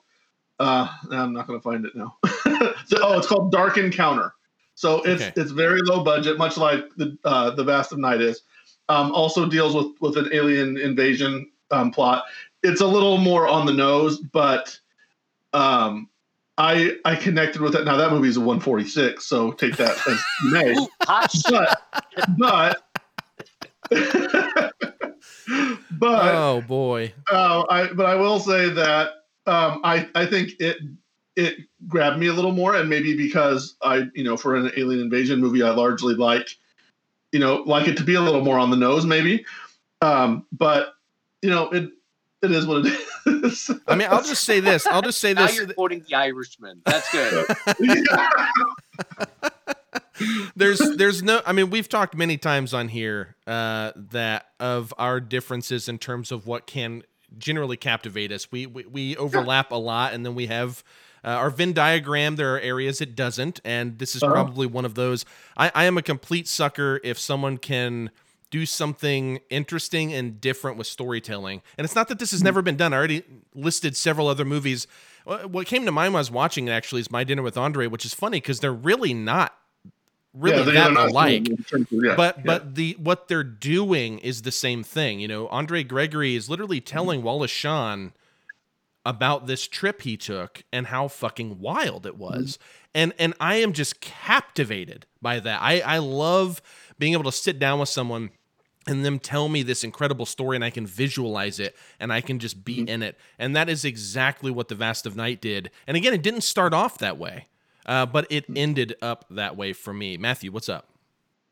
uh, 0.60 0.88
I'm 1.10 1.32
not 1.32 1.46
going 1.46 1.58
to 1.58 1.62
find 1.62 1.86
it 1.86 1.94
now. 1.94 2.16
oh, 2.24 3.18
it's 3.18 3.28
called 3.28 3.52
Dark 3.52 3.78
Encounter. 3.78 4.34
So 4.78 5.02
it's 5.02 5.24
okay. 5.24 5.32
it's 5.34 5.50
very 5.50 5.82
low 5.82 6.04
budget, 6.04 6.38
much 6.38 6.56
like 6.56 6.84
the 6.96 7.18
uh, 7.24 7.50
the 7.50 7.64
Vast 7.64 7.90
of 7.90 7.98
Night 7.98 8.20
is. 8.20 8.42
Um, 8.88 9.10
also 9.10 9.44
deals 9.44 9.74
with 9.74 9.88
with 10.00 10.16
an 10.16 10.32
alien 10.32 10.76
invasion 10.76 11.50
um, 11.72 11.90
plot. 11.90 12.22
It's 12.62 12.80
a 12.80 12.86
little 12.86 13.18
more 13.18 13.48
on 13.48 13.66
the 13.66 13.72
nose, 13.72 14.20
but 14.20 14.78
um, 15.52 16.08
I 16.58 16.96
I 17.04 17.16
connected 17.16 17.60
with 17.60 17.74
it. 17.74 17.86
Now 17.86 17.96
that 17.96 18.12
movie 18.12 18.28
is 18.28 18.36
a 18.36 18.40
146, 18.40 19.24
so 19.24 19.50
take 19.50 19.76
that 19.78 19.98
as 20.06 20.22
you 20.44 20.50
may. 20.52 20.86
but 21.08 21.74
but 22.38 22.82
but 25.90 26.34
oh 26.36 26.62
boy. 26.68 27.12
Uh, 27.28 27.64
I 27.68 27.92
but 27.92 28.06
I 28.06 28.14
will 28.14 28.38
say 28.38 28.68
that 28.68 29.08
um, 29.44 29.80
I 29.82 30.08
I 30.14 30.24
think 30.24 30.52
it 30.60 30.76
it 31.38 31.58
grabbed 31.86 32.18
me 32.18 32.26
a 32.26 32.32
little 32.32 32.50
more, 32.50 32.74
and 32.74 32.90
maybe 32.90 33.16
because 33.16 33.76
I 33.80 34.06
you 34.14 34.24
know 34.24 34.36
for 34.36 34.56
an 34.56 34.72
alien 34.76 35.00
invasion 35.00 35.40
movie, 35.40 35.62
I 35.62 35.70
largely 35.70 36.14
like 36.14 36.48
you 37.32 37.38
know 37.38 37.62
like 37.64 37.86
it 37.86 37.96
to 37.98 38.04
be 38.04 38.14
a 38.14 38.20
little 38.20 38.42
more 38.42 38.58
on 38.58 38.70
the 38.70 38.76
nose, 38.76 39.06
maybe. 39.06 39.46
Um, 40.02 40.46
but 40.50 40.94
you 41.40 41.48
know 41.48 41.70
it 41.70 41.90
it 42.42 42.50
is 42.50 42.66
what 42.66 42.84
it 42.84 43.00
is. 43.44 43.70
I 43.86 43.94
mean, 43.94 44.08
I'll 44.10 44.22
just 44.22 44.42
say 44.42 44.58
this. 44.58 44.84
I'll 44.86 45.02
just 45.02 45.20
say 45.20 45.32
this. 45.32 45.56
Now 45.56 45.62
you're 45.64 45.72
quoting 45.74 46.04
the 46.08 46.16
Irishman. 46.16 46.82
That's 46.84 47.10
good. 47.12 47.46
there's 50.56 50.80
there's 50.96 51.22
no 51.22 51.40
I 51.46 51.52
mean 51.52 51.70
we've 51.70 51.88
talked 51.88 52.16
many 52.16 52.36
times 52.36 52.74
on 52.74 52.88
here 52.88 53.36
uh, 53.46 53.92
that 53.94 54.46
of 54.58 54.92
our 54.98 55.20
differences 55.20 55.88
in 55.88 55.98
terms 55.98 56.32
of 56.32 56.48
what 56.48 56.66
can 56.66 57.04
generally 57.38 57.76
captivate 57.76 58.32
us. 58.32 58.50
We 58.50 58.66
we, 58.66 58.84
we 58.86 59.16
overlap 59.16 59.70
a 59.70 59.76
lot 59.76 60.14
and 60.14 60.26
then 60.26 60.34
we 60.34 60.46
have 60.46 60.82
uh, 61.24 61.28
our 61.28 61.50
Venn 61.50 61.72
diagram, 61.72 62.36
there 62.36 62.54
are 62.54 62.60
areas 62.60 63.00
it 63.00 63.14
doesn't, 63.14 63.60
and 63.64 63.98
this 63.98 64.14
is 64.14 64.22
uh-huh. 64.22 64.32
probably 64.32 64.66
one 64.66 64.84
of 64.84 64.94
those. 64.94 65.24
I, 65.56 65.70
I 65.74 65.84
am 65.84 65.98
a 65.98 66.02
complete 66.02 66.48
sucker 66.48 67.00
if 67.04 67.18
someone 67.18 67.58
can 67.58 68.10
do 68.50 68.64
something 68.64 69.40
interesting 69.50 70.12
and 70.12 70.40
different 70.40 70.78
with 70.78 70.86
storytelling. 70.86 71.62
And 71.76 71.84
it's 71.84 71.94
not 71.94 72.08
that 72.08 72.18
this 72.18 72.30
has 72.30 72.42
never 72.42 72.62
been 72.62 72.76
done. 72.76 72.94
I 72.94 72.96
already 72.96 73.22
listed 73.54 73.96
several 73.96 74.26
other 74.26 74.44
movies. 74.44 74.86
What 75.24 75.66
came 75.66 75.84
to 75.84 75.92
mind 75.92 76.14
when 76.14 76.18
I 76.18 76.20
was 76.20 76.30
watching 76.30 76.68
it 76.68 76.70
actually 76.70 77.02
is 77.02 77.10
My 77.10 77.24
Dinner 77.24 77.42
with 77.42 77.58
Andre, 77.58 77.86
which 77.86 78.06
is 78.06 78.14
funny 78.14 78.38
because 78.38 78.60
they're 78.60 78.72
really 78.72 79.12
not 79.12 79.54
really 80.32 80.72
yeah, 80.72 80.88
that 80.88 80.96
alike. 80.96 81.48
Yeah, 81.90 82.14
but 82.16 82.38
yeah. 82.38 82.42
but 82.44 82.74
the 82.74 82.96
what 82.98 83.28
they're 83.28 83.44
doing 83.44 84.18
is 84.20 84.42
the 84.42 84.52
same 84.52 84.82
thing. 84.82 85.20
You 85.20 85.28
know, 85.28 85.48
Andre 85.48 85.84
Gregory 85.84 86.34
is 86.34 86.48
literally 86.48 86.80
telling 86.80 87.22
Wallace 87.22 87.50
Shawn 87.50 88.12
about 89.04 89.46
this 89.46 89.66
trip 89.66 90.02
he 90.02 90.16
took 90.16 90.62
and 90.72 90.88
how 90.88 91.08
fucking 91.08 91.60
wild 91.60 92.06
it 92.06 92.16
was. 92.16 92.56
Mm-hmm. 92.56 92.64
And 92.94 93.12
and 93.18 93.34
I 93.40 93.56
am 93.56 93.72
just 93.72 94.00
captivated 94.00 95.06
by 95.22 95.40
that. 95.40 95.60
I 95.62 95.80
I 95.80 95.98
love 95.98 96.60
being 96.98 97.12
able 97.12 97.24
to 97.24 97.32
sit 97.32 97.58
down 97.58 97.80
with 97.80 97.88
someone 97.88 98.30
and 98.86 99.04
them 99.04 99.18
tell 99.18 99.48
me 99.48 99.62
this 99.62 99.84
incredible 99.84 100.26
story 100.26 100.56
and 100.56 100.64
I 100.64 100.70
can 100.70 100.86
visualize 100.86 101.60
it 101.60 101.76
and 102.00 102.12
I 102.12 102.20
can 102.20 102.38
just 102.38 102.64
be 102.64 102.78
mm-hmm. 102.78 102.88
in 102.88 103.02
it. 103.02 103.18
And 103.38 103.54
that 103.54 103.68
is 103.68 103.84
exactly 103.84 104.50
what 104.50 104.68
The 104.68 104.74
Vast 104.74 105.06
of 105.06 105.14
Night 105.14 105.40
did. 105.40 105.70
And 105.86 105.96
again, 105.96 106.14
it 106.14 106.22
didn't 106.22 106.40
start 106.40 106.72
off 106.72 106.98
that 106.98 107.18
way, 107.18 107.48
uh, 107.86 108.06
but 108.06 108.26
it 108.30 108.44
mm-hmm. 108.44 108.56
ended 108.56 108.94
up 109.02 109.26
that 109.30 109.56
way 109.56 109.74
for 109.74 109.92
me. 109.92 110.16
Matthew, 110.16 110.50
what's 110.50 110.68
up? 110.68 110.88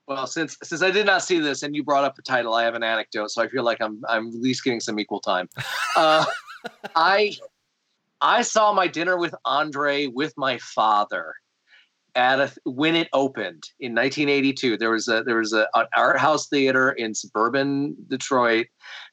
Well, 0.08 0.26
since 0.26 0.56
since 0.62 0.82
I 0.82 0.90
did 0.90 1.06
not 1.06 1.22
see 1.22 1.40
this 1.40 1.62
and 1.62 1.74
you 1.74 1.82
brought 1.82 2.04
up 2.04 2.14
the 2.14 2.22
title, 2.22 2.54
I 2.54 2.62
have 2.62 2.74
an 2.74 2.82
anecdote, 2.82 3.30
so 3.30 3.42
I 3.42 3.48
feel 3.48 3.64
like 3.64 3.80
I'm 3.80 4.02
I'm 4.08 4.28
at 4.28 4.34
least 4.34 4.62
getting 4.62 4.80
some 4.80 4.98
equal 4.98 5.20
time. 5.20 5.48
Uh, 5.96 6.26
I 6.94 7.34
I 8.20 8.42
saw 8.42 8.70
my 8.72 8.86
dinner 8.86 9.16
with 9.16 9.34
Andre 9.46 10.08
with 10.08 10.34
my 10.36 10.58
father 10.58 11.34
at 12.16 12.40
a, 12.40 12.52
when 12.64 12.96
it 12.96 13.08
opened 13.12 13.62
in 13.78 13.94
1982 13.94 14.78
there 14.78 14.90
was 14.90 15.06
a 15.06 15.22
there 15.22 15.36
was 15.36 15.52
a, 15.52 15.68
an 15.74 15.86
art 15.94 16.18
house 16.18 16.48
theater 16.48 16.92
in 16.92 17.14
suburban 17.14 17.94
detroit 18.08 18.66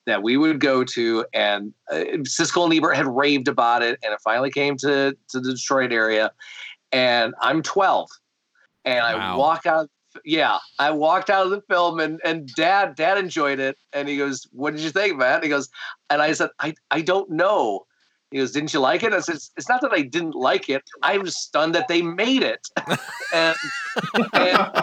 that 0.06 0.24
we 0.24 0.38
would 0.38 0.60
go 0.60 0.84
to 0.86 1.26
and 1.34 1.74
uh, 1.92 2.06
siskel 2.22 2.64
and 2.64 2.74
ebert 2.74 2.96
had 2.96 3.06
raved 3.06 3.50
about 3.50 3.84
it 3.84 4.00
and 4.04 4.14
it 4.14 4.20
finally 4.24 4.50
came 4.50 4.78
to 4.78 5.16
to 5.28 5.42
the 5.42 5.54
detroit 5.54 5.92
area 5.92 6.32
and 6.94 7.34
i'm 7.42 7.62
12 7.62 8.10
and 8.86 9.00
wow. 9.00 9.34
i 9.34 9.36
walk 9.36 9.66
out 9.66 9.90
yeah 10.26 10.58
i 10.80 10.90
walked 10.92 11.30
out 11.30 11.46
of 11.46 11.52
the 11.52 11.62
film 11.62 12.00
and 12.00 12.20
and 12.24 12.48
dad 12.56 12.96
dad 12.96 13.18
enjoyed 13.18 13.60
it 13.60 13.78
and 13.94 14.08
he 14.08 14.18
goes 14.18 14.48
what 14.52 14.74
did 14.74 14.82
you 14.82 14.90
think 14.90 15.18
man 15.18 15.42
he 15.42 15.50
goes 15.50 15.70
and 16.10 16.22
i 16.22 16.32
said 16.32 16.50
i 16.60 16.74
i 16.92 17.02
don't 17.02 17.30
know 17.30 17.86
he 18.34 18.40
goes, 18.40 18.52
"Didn't 18.52 18.74
you 18.74 18.80
like 18.80 19.04
it?" 19.04 19.14
I 19.14 19.20
said, 19.20 19.36
"It's 19.58 19.70
not 19.70 19.82
that 19.82 19.94
I 19.94 20.02
didn't 20.02 20.34
like 20.34 20.68
it. 20.68 20.82
I 21.04 21.20
was 21.20 21.38
stunned 21.38 21.76
that 21.76 21.88
they 21.88 22.02
made 22.02 22.42
it." 22.42 22.68
and, 23.34 23.56
and, 24.34 24.74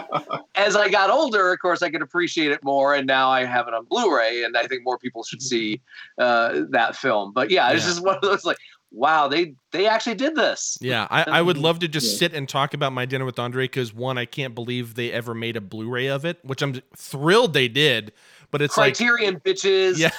as 0.55 0.77
I 0.77 0.87
got 0.87 1.09
older, 1.09 1.51
of 1.51 1.59
course, 1.59 1.81
I 1.81 1.89
could 1.89 2.01
appreciate 2.01 2.51
it 2.51 2.63
more, 2.63 2.95
and 2.95 3.05
now 3.05 3.29
I 3.29 3.43
have 3.43 3.67
it 3.67 3.73
on 3.73 3.83
Blu-ray, 3.87 4.45
and 4.45 4.55
I 4.55 4.67
think 4.67 4.85
more 4.85 4.97
people 4.97 5.23
should 5.23 5.41
see 5.41 5.81
uh, 6.17 6.61
that 6.69 6.95
film. 6.95 7.33
But 7.33 7.51
yeah, 7.51 7.69
it's 7.71 7.83
yeah. 7.83 7.89
just 7.89 8.05
one 8.05 8.15
of 8.15 8.21
those 8.21 8.45
like, 8.45 8.57
wow, 8.91 9.27
they 9.27 9.55
they 9.71 9.87
actually 9.87 10.15
did 10.15 10.35
this. 10.35 10.77
Yeah, 10.81 11.07
I, 11.09 11.23
I 11.23 11.41
would 11.41 11.57
love 11.57 11.79
to 11.79 11.87
just 11.87 12.17
sit 12.17 12.33
and 12.33 12.47
talk 12.47 12.73
about 12.73 12.93
my 12.93 13.05
dinner 13.05 13.25
with 13.25 13.39
Andre 13.39 13.65
because 13.65 13.93
one, 13.93 14.17
I 14.17 14.25
can't 14.25 14.53
believe 14.53 14.95
they 14.95 15.11
ever 15.11 15.33
made 15.33 15.55
a 15.55 15.61
Blu-ray 15.61 16.07
of 16.07 16.25
it, 16.25 16.39
which 16.43 16.61
I'm 16.61 16.81
thrilled 16.95 17.53
they 17.53 17.67
did 17.67 18.13
but 18.51 18.61
it's 18.61 18.75
Criterion 18.75 19.35
like, 19.35 19.43
bitches. 19.43 19.97
Yeah. 19.97 20.11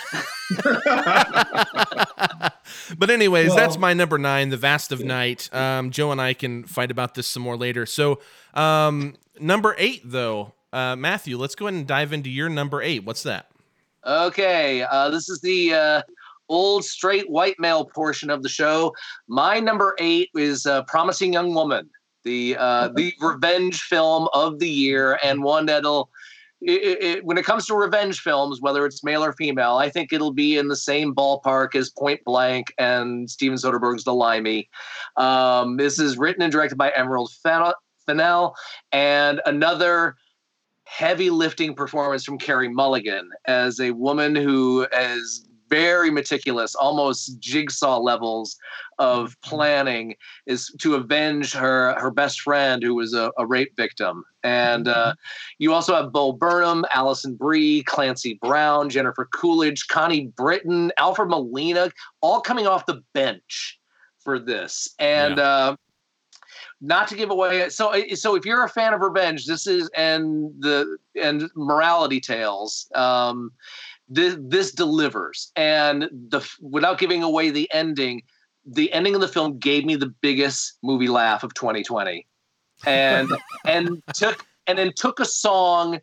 but 2.99 3.11
anyways, 3.11 3.49
well, 3.49 3.57
that's 3.57 3.79
my 3.79 3.93
number 3.93 4.19
nine, 4.19 4.49
The 4.49 4.57
Vast 4.57 4.91
of 4.91 5.01
yeah. 5.01 5.07
Night. 5.07 5.55
Um, 5.55 5.91
Joe 5.91 6.11
and 6.11 6.21
I 6.21 6.35
can 6.35 6.65
fight 6.65 6.91
about 6.91 7.15
this 7.15 7.27
some 7.27 7.43
more 7.43 7.57
later. 7.57 7.87
So 7.87 8.21
um, 8.55 9.15
number 9.39 9.77
eight, 9.79 10.01
though, 10.05 10.55
uh, 10.73 10.97
Matthew, 10.97 11.37
let's 11.37 11.55
go 11.55 11.67
ahead 11.67 11.79
and 11.79 11.87
dive 11.87 12.13
into 12.13 12.31
your 12.31 12.49
number 12.49 12.83
eight. 12.83 13.05
What's 13.05 13.23
that? 13.25 13.51
Okay, 14.05 14.83
uh, 14.83 15.11
this 15.11 15.29
is 15.29 15.41
the 15.43 15.75
uh, 15.75 16.03
old 16.49 16.85
straight 16.85 17.29
white 17.31 17.57
male 17.59 17.85
portion 17.85 18.31
of 18.31 18.43
the 18.43 18.49
show. 18.49 18.93
My 19.29 19.61
number 19.61 19.95
eight 19.99 20.31
is 20.35 20.67
uh, 20.67 20.83
"Promising 20.85 21.33
Young 21.33 21.55
Woman," 21.55 21.89
the 22.25 22.57
uh, 22.59 22.89
the 22.95 23.15
revenge 23.21 23.83
film 23.83 24.29
of 24.35 24.59
the 24.59 24.69
year, 24.69 25.19
and 25.23 25.43
one 25.43 25.67
that'll 25.67 26.11
it, 26.65 27.03
it, 27.03 27.25
when 27.25 27.39
it 27.39 27.45
comes 27.45 27.67
to 27.67 27.75
revenge 27.75 28.21
films, 28.21 28.61
whether 28.61 28.87
it's 28.87 29.03
male 29.03 29.25
or 29.25 29.33
female, 29.33 29.77
I 29.77 29.89
think 29.89 30.13
it'll 30.13 30.33
be 30.33 30.57
in 30.59 30.69
the 30.69 30.77
same 30.77 31.15
ballpark 31.15 31.75
as 31.75 31.91
Point 31.91 32.21
Blank 32.25 32.73
and 32.79 33.29
Steven 33.29 33.59
Soderbergh's 33.59 34.05
The 34.05 34.15
Limey. 34.15 34.69
Um, 35.17 35.77
this 35.77 35.99
is 35.99 36.17
written 36.17 36.43
and 36.43 36.53
directed 36.53 36.77
by 36.77 36.91
Emerald 36.91 37.33
Fennell, 37.33 38.55
and 38.93 39.41
another 39.45 40.17
heavy 40.85 41.31
lifting 41.31 41.75
performance 41.75 42.25
from 42.25 42.39
Carey 42.39 42.69
Mulligan 42.69 43.29
as 43.47 43.81
a 43.81 43.93
woman 43.93 44.37
who 44.37 44.87
is 44.93 45.49
very 45.73 46.11
meticulous, 46.11 46.75
almost 46.75 47.39
jigsaw 47.39 47.99
levels 47.99 48.59
of 48.99 49.31
mm-hmm. 49.31 49.49
planning, 49.49 50.15
is 50.45 50.67
to 50.81 50.97
avenge 50.97 51.55
her 51.55 51.99
her 51.99 52.11
best 52.11 52.43
friend 52.43 52.83
who 52.83 52.95
was 52.95 53.15
a, 53.15 53.33
a 53.39 53.47
rape 53.47 53.75
victim. 53.75 54.23
And 54.45 54.87
uh, 54.87 54.95
mm-hmm. 54.95 55.55
you 55.59 55.73
also 55.73 55.95
have 55.95 56.13
Bo 56.13 56.33
Burnham, 56.33 56.85
Alison 56.93 57.35
Brie, 57.35 57.83
Clancy 57.85 58.35
Brown, 58.43 58.91
Jennifer 58.91 59.27
Coolidge, 59.33 59.89
Connie 59.89 60.27
Britton, 60.27 60.93
Alfred 60.99 61.31
Molina, 61.31 61.91
all 62.21 62.43
coming 62.43 62.67
off 62.67 62.85
the 62.85 63.03
bench 63.15 63.81
for 64.19 64.39
this. 64.39 64.95
And 64.99 65.39
yeah. 65.39 65.45
uh, 65.45 65.77
not 66.83 67.07
to 67.09 67.15
give 67.15 67.31
away 67.31 67.69
so 67.71 67.95
so 68.15 68.35
if 68.35 68.45
you're 68.45 68.65
a 68.65 68.69
fan 68.69 68.93
of 68.93 69.01
revenge 69.01 69.47
this 69.47 69.67
is 69.67 69.89
and 69.97 70.53
the 70.59 70.99
and 71.15 71.49
morality 71.55 72.21
tales 72.21 72.91
um 72.97 73.53
this, 74.09 74.37
this 74.41 74.73
delivers 74.73 75.53
and 75.57 76.09
the 76.29 76.47
without 76.61 76.99
giving 76.99 77.23
away 77.23 77.51
the 77.51 77.71
ending 77.73 78.23
the 78.65 78.93
ending 78.93 79.15
of 79.15 79.21
the 79.21 79.29
film 79.29 79.59
gave 79.59 79.85
me 79.85 79.97
the 79.97 80.13
biggest 80.21 80.79
movie 80.83 81.09
laugh 81.09 81.43
of 81.43 81.55
2020 81.55 82.27
and 82.87 83.29
and 83.67 84.03
took 84.15 84.47
and 84.67 84.79
then 84.79 84.93
took 84.97 85.21
a 85.21 85.25
song 85.25 85.99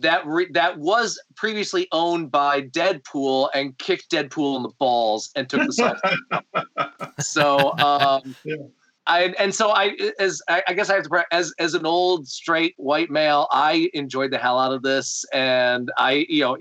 that 0.00 0.26
re, 0.26 0.46
that 0.52 0.78
was 0.78 1.20
previously 1.36 1.88
owned 1.92 2.30
by 2.30 2.60
Deadpool 2.60 3.48
and 3.54 3.76
kicked 3.78 4.10
Deadpool 4.10 4.56
in 4.56 4.62
the 4.62 4.72
balls 4.78 5.30
and 5.34 5.48
took 5.48 5.66
the 5.66 5.72
song. 5.72 5.96
So 7.18 7.78
um, 7.78 8.36
Yeah. 8.44 8.56
I 9.06 9.34
and 9.38 9.54
so 9.54 9.70
I 9.70 9.96
as 10.18 10.42
I, 10.48 10.74
guess 10.74 10.90
I 10.90 10.94
have 10.94 11.04
to 11.04 11.24
as 11.30 11.52
as 11.58 11.74
an 11.74 11.86
old 11.86 12.26
straight 12.26 12.74
white 12.76 13.10
male, 13.10 13.46
I 13.52 13.88
enjoyed 13.94 14.32
the 14.32 14.38
hell 14.38 14.58
out 14.58 14.72
of 14.72 14.82
this, 14.82 15.24
and 15.32 15.92
I 15.96 16.26
you 16.28 16.40
know 16.42 16.56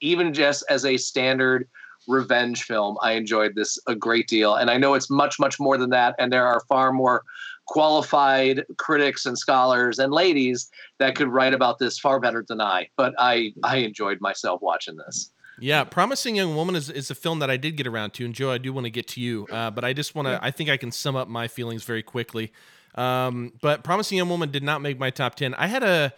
even 0.00 0.32
just 0.32 0.64
as 0.68 0.84
a 0.84 0.96
standard 0.96 1.68
revenge 2.06 2.62
film, 2.62 2.96
I 3.02 3.12
enjoyed 3.12 3.54
this 3.54 3.78
a 3.86 3.94
great 3.94 4.28
deal, 4.28 4.54
and 4.54 4.70
I 4.70 4.76
know 4.76 4.94
it's 4.94 5.10
much 5.10 5.38
much 5.38 5.58
more 5.58 5.76
than 5.76 5.90
that, 5.90 6.14
and 6.18 6.32
there 6.32 6.46
are 6.46 6.60
far 6.68 6.92
more 6.92 7.24
qualified 7.66 8.64
critics 8.78 9.26
and 9.26 9.36
scholars 9.36 9.98
and 9.98 10.12
ladies 10.12 10.70
that 10.98 11.14
could 11.14 11.28
write 11.28 11.52
about 11.52 11.78
this 11.78 11.98
far 11.98 12.18
better 12.20 12.44
than 12.46 12.60
I. 12.60 12.88
But 12.96 13.14
I 13.18 13.52
I 13.64 13.78
enjoyed 13.78 14.20
myself 14.20 14.62
watching 14.62 14.96
this. 14.96 15.30
Yeah, 15.60 15.84
Promising 15.84 16.36
Young 16.36 16.54
Woman 16.56 16.76
is, 16.76 16.88
is 16.90 17.10
a 17.10 17.14
film 17.14 17.38
that 17.40 17.50
I 17.50 17.56
did 17.56 17.76
get 17.76 17.86
around 17.86 18.12
to, 18.14 18.24
and 18.24 18.34
Joe, 18.34 18.50
I 18.50 18.58
do 18.58 18.72
want 18.72 18.84
to 18.84 18.90
get 18.90 19.08
to 19.08 19.20
you, 19.20 19.46
uh, 19.50 19.70
but 19.70 19.84
I 19.84 19.92
just 19.92 20.14
want 20.14 20.28
to. 20.28 20.38
I 20.42 20.50
think 20.50 20.70
I 20.70 20.76
can 20.76 20.92
sum 20.92 21.16
up 21.16 21.28
my 21.28 21.48
feelings 21.48 21.84
very 21.84 22.02
quickly. 22.02 22.52
Um, 22.94 23.52
but 23.60 23.84
Promising 23.84 24.18
Young 24.18 24.28
Woman 24.28 24.50
did 24.50 24.62
not 24.62 24.80
make 24.80 24.98
my 24.98 25.10
top 25.10 25.34
ten. 25.34 25.54
I 25.54 25.66
had 25.66 25.82
a 25.82 26.12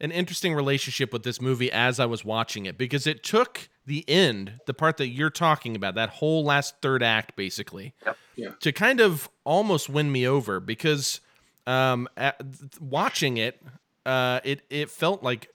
an 0.00 0.12
interesting 0.12 0.54
relationship 0.54 1.12
with 1.12 1.24
this 1.24 1.40
movie 1.40 1.72
as 1.72 1.98
I 1.98 2.06
was 2.06 2.24
watching 2.24 2.66
it 2.66 2.78
because 2.78 3.06
it 3.06 3.24
took 3.24 3.68
the 3.84 4.04
end, 4.08 4.52
the 4.66 4.74
part 4.74 4.96
that 4.98 5.08
you're 5.08 5.30
talking 5.30 5.74
about, 5.74 5.96
that 5.96 6.10
whole 6.10 6.44
last 6.44 6.76
third 6.80 7.02
act, 7.02 7.34
basically, 7.34 7.94
Yep. 8.06 8.16
Yeah. 8.36 8.50
to 8.60 8.70
kind 8.72 9.00
of 9.00 9.28
almost 9.44 9.88
win 9.88 10.12
me 10.12 10.24
over 10.26 10.60
because 10.60 11.20
um, 11.66 12.08
at, 12.16 12.40
watching 12.80 13.38
it, 13.38 13.60
uh, 14.06 14.40
it 14.44 14.62
it 14.70 14.90
felt 14.90 15.22
like 15.22 15.48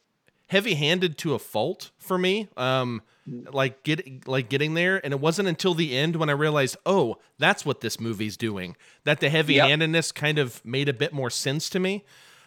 heavy-handed 0.53 1.17
to 1.17 1.33
a 1.33 1.39
fault 1.39 1.89
for 1.97 2.17
me. 2.17 2.47
Um, 2.55 3.01
like 3.51 3.83
get 3.83 4.27
like 4.27 4.49
getting 4.49 4.75
there, 4.75 5.03
and 5.03 5.13
it 5.13 5.19
wasn't 5.19 5.47
until 5.47 5.73
the 5.73 5.97
end 5.97 6.15
when 6.17 6.29
I 6.29 6.33
realized, 6.33 6.77
oh, 6.85 7.17
that's 7.39 7.65
what 7.65 7.81
this 7.81 7.99
movie's 7.99 8.37
doing. 8.37 8.75
That 9.03 9.19
the 9.19 9.29
heavy-handedness 9.29 10.11
kind 10.11 10.37
of 10.37 10.63
made 10.63 10.89
a 10.89 10.93
bit 10.93 11.11
more 11.11 11.29
sense 11.29 11.69
to 11.71 11.79
me. 11.79 12.03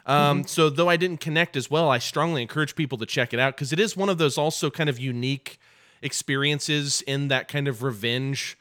Um, 0.06 0.46
So 0.46 0.70
though 0.70 0.88
I 0.88 0.96
didn't 0.96 1.20
connect 1.20 1.56
as 1.56 1.68
well, 1.68 1.90
I 1.90 1.98
strongly 1.98 2.40
encourage 2.42 2.76
people 2.76 2.96
to 2.98 3.06
check 3.06 3.34
it 3.34 3.40
out 3.40 3.56
because 3.56 3.72
it 3.72 3.80
is 3.80 3.96
one 3.96 4.08
of 4.08 4.18
those 4.18 4.38
also 4.38 4.70
kind 4.70 4.88
of 4.88 5.00
unique 5.00 5.58
experiences 6.00 7.02
in 7.02 7.28
that 7.28 7.48
kind 7.48 7.66
of 7.66 7.82
revenge 7.82 8.56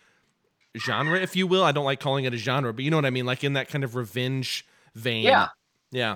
genre, 0.76 1.20
if 1.20 1.36
you 1.36 1.46
will. 1.46 1.64
I 1.64 1.72
don't 1.72 1.86
like 1.86 2.00
calling 2.00 2.26
it 2.26 2.34
a 2.34 2.38
genre, 2.38 2.74
but 2.74 2.84
you 2.84 2.90
know 2.90 2.98
what 2.98 3.06
I 3.06 3.12
mean, 3.12 3.28
like 3.28 3.44
in 3.44 3.54
that 3.54 3.70
kind 3.70 3.84
of 3.84 3.96
revenge 3.96 4.66
vein. 4.96 5.24
Yeah. 5.24 5.50
yeah. 5.92 6.16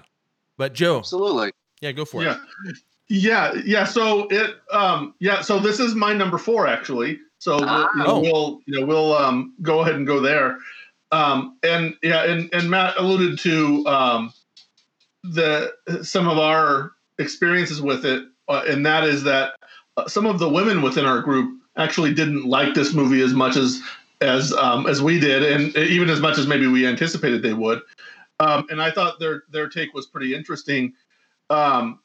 But 0.57 0.73
Joe, 0.73 0.99
Absolutely. 0.99 1.51
yeah, 1.81 1.91
go 1.91 2.05
for 2.05 2.23
yeah. 2.23 2.37
it. 2.65 2.77
Yeah, 3.09 3.53
yeah. 3.65 3.83
So 3.85 4.27
it, 4.29 4.57
um, 4.71 5.15
yeah. 5.19 5.41
So 5.41 5.59
this 5.59 5.79
is 5.79 5.95
my 5.95 6.13
number 6.13 6.37
four 6.37 6.67
actually. 6.67 7.19
So 7.39 7.57
we'll, 7.57 7.89
you 7.95 8.03
know, 8.03 8.05
Oh. 8.07 8.19
we'll, 8.19 8.59
you 8.65 8.79
know, 8.79 8.85
we'll 8.85 9.13
um, 9.15 9.55
go 9.61 9.79
ahead 9.81 9.95
and 9.95 10.05
go 10.05 10.19
there. 10.19 10.57
Um, 11.11 11.57
and 11.63 11.95
yeah, 12.03 12.23
and, 12.25 12.53
and 12.53 12.69
Matt 12.69 12.95
alluded 12.97 13.39
to 13.39 13.85
um, 13.87 14.33
the 15.23 15.73
some 16.03 16.27
of 16.27 16.37
our 16.37 16.91
experiences 17.17 17.81
with 17.81 18.05
it, 18.05 18.25
uh, 18.47 18.63
and 18.67 18.85
that 18.85 19.03
is 19.05 19.23
that 19.23 19.53
uh, 19.97 20.07
some 20.07 20.27
of 20.27 20.37
the 20.37 20.47
women 20.49 20.81
within 20.83 21.05
our 21.05 21.21
group 21.21 21.59
actually 21.77 22.13
didn't 22.13 22.45
like 22.45 22.73
this 22.75 22.93
movie 22.93 23.21
as 23.21 23.33
much 23.33 23.55
as 23.55 23.81
as 24.21 24.53
um, 24.53 24.85
as 24.85 25.01
we 25.01 25.19
did, 25.19 25.41
and 25.43 25.75
even 25.77 26.09
as 26.11 26.19
much 26.19 26.37
as 26.37 26.45
maybe 26.45 26.67
we 26.67 26.85
anticipated 26.85 27.41
they 27.41 27.53
would. 27.53 27.81
Um, 28.39 28.67
and 28.69 28.81
I 28.81 28.91
thought 28.91 29.19
their 29.19 29.43
their 29.49 29.67
take 29.67 29.93
was 29.95 30.05
pretty 30.05 30.35
interesting. 30.35 30.93
Um, 31.49 31.99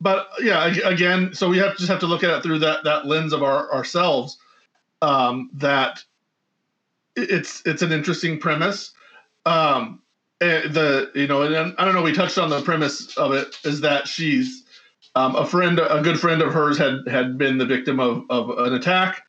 but 0.00 0.28
yeah, 0.40 0.66
again, 0.84 1.34
so 1.34 1.48
we 1.48 1.58
have 1.58 1.76
just 1.76 1.90
have 1.90 2.00
to 2.00 2.06
look 2.06 2.24
at 2.24 2.30
it 2.30 2.42
through 2.42 2.60
that 2.60 2.84
that 2.84 3.06
lens 3.06 3.32
of 3.32 3.42
our 3.42 3.72
ourselves. 3.72 4.38
Um, 5.02 5.50
that 5.54 6.02
it's 7.16 7.62
it's 7.66 7.82
an 7.82 7.92
interesting 7.92 8.38
premise. 8.38 8.92
Um, 9.46 10.00
eh, 10.40 10.68
the 10.68 11.10
you 11.14 11.26
know, 11.26 11.42
and 11.42 11.74
I 11.78 11.84
don't 11.84 11.94
know. 11.94 12.02
We 12.02 12.12
touched 12.12 12.38
on 12.38 12.50
the 12.50 12.62
premise 12.62 13.16
of 13.16 13.32
it 13.32 13.58
is 13.64 13.80
that 13.82 14.08
she's 14.08 14.64
um, 15.14 15.36
a 15.36 15.46
friend, 15.46 15.78
a 15.78 16.00
good 16.02 16.20
friend 16.20 16.40
of 16.42 16.52
hers 16.52 16.78
had 16.78 17.06
had 17.06 17.36
been 17.36 17.58
the 17.58 17.66
victim 17.66 18.00
of 18.00 18.24
of 18.30 18.50
an 18.58 18.74
attack, 18.74 19.22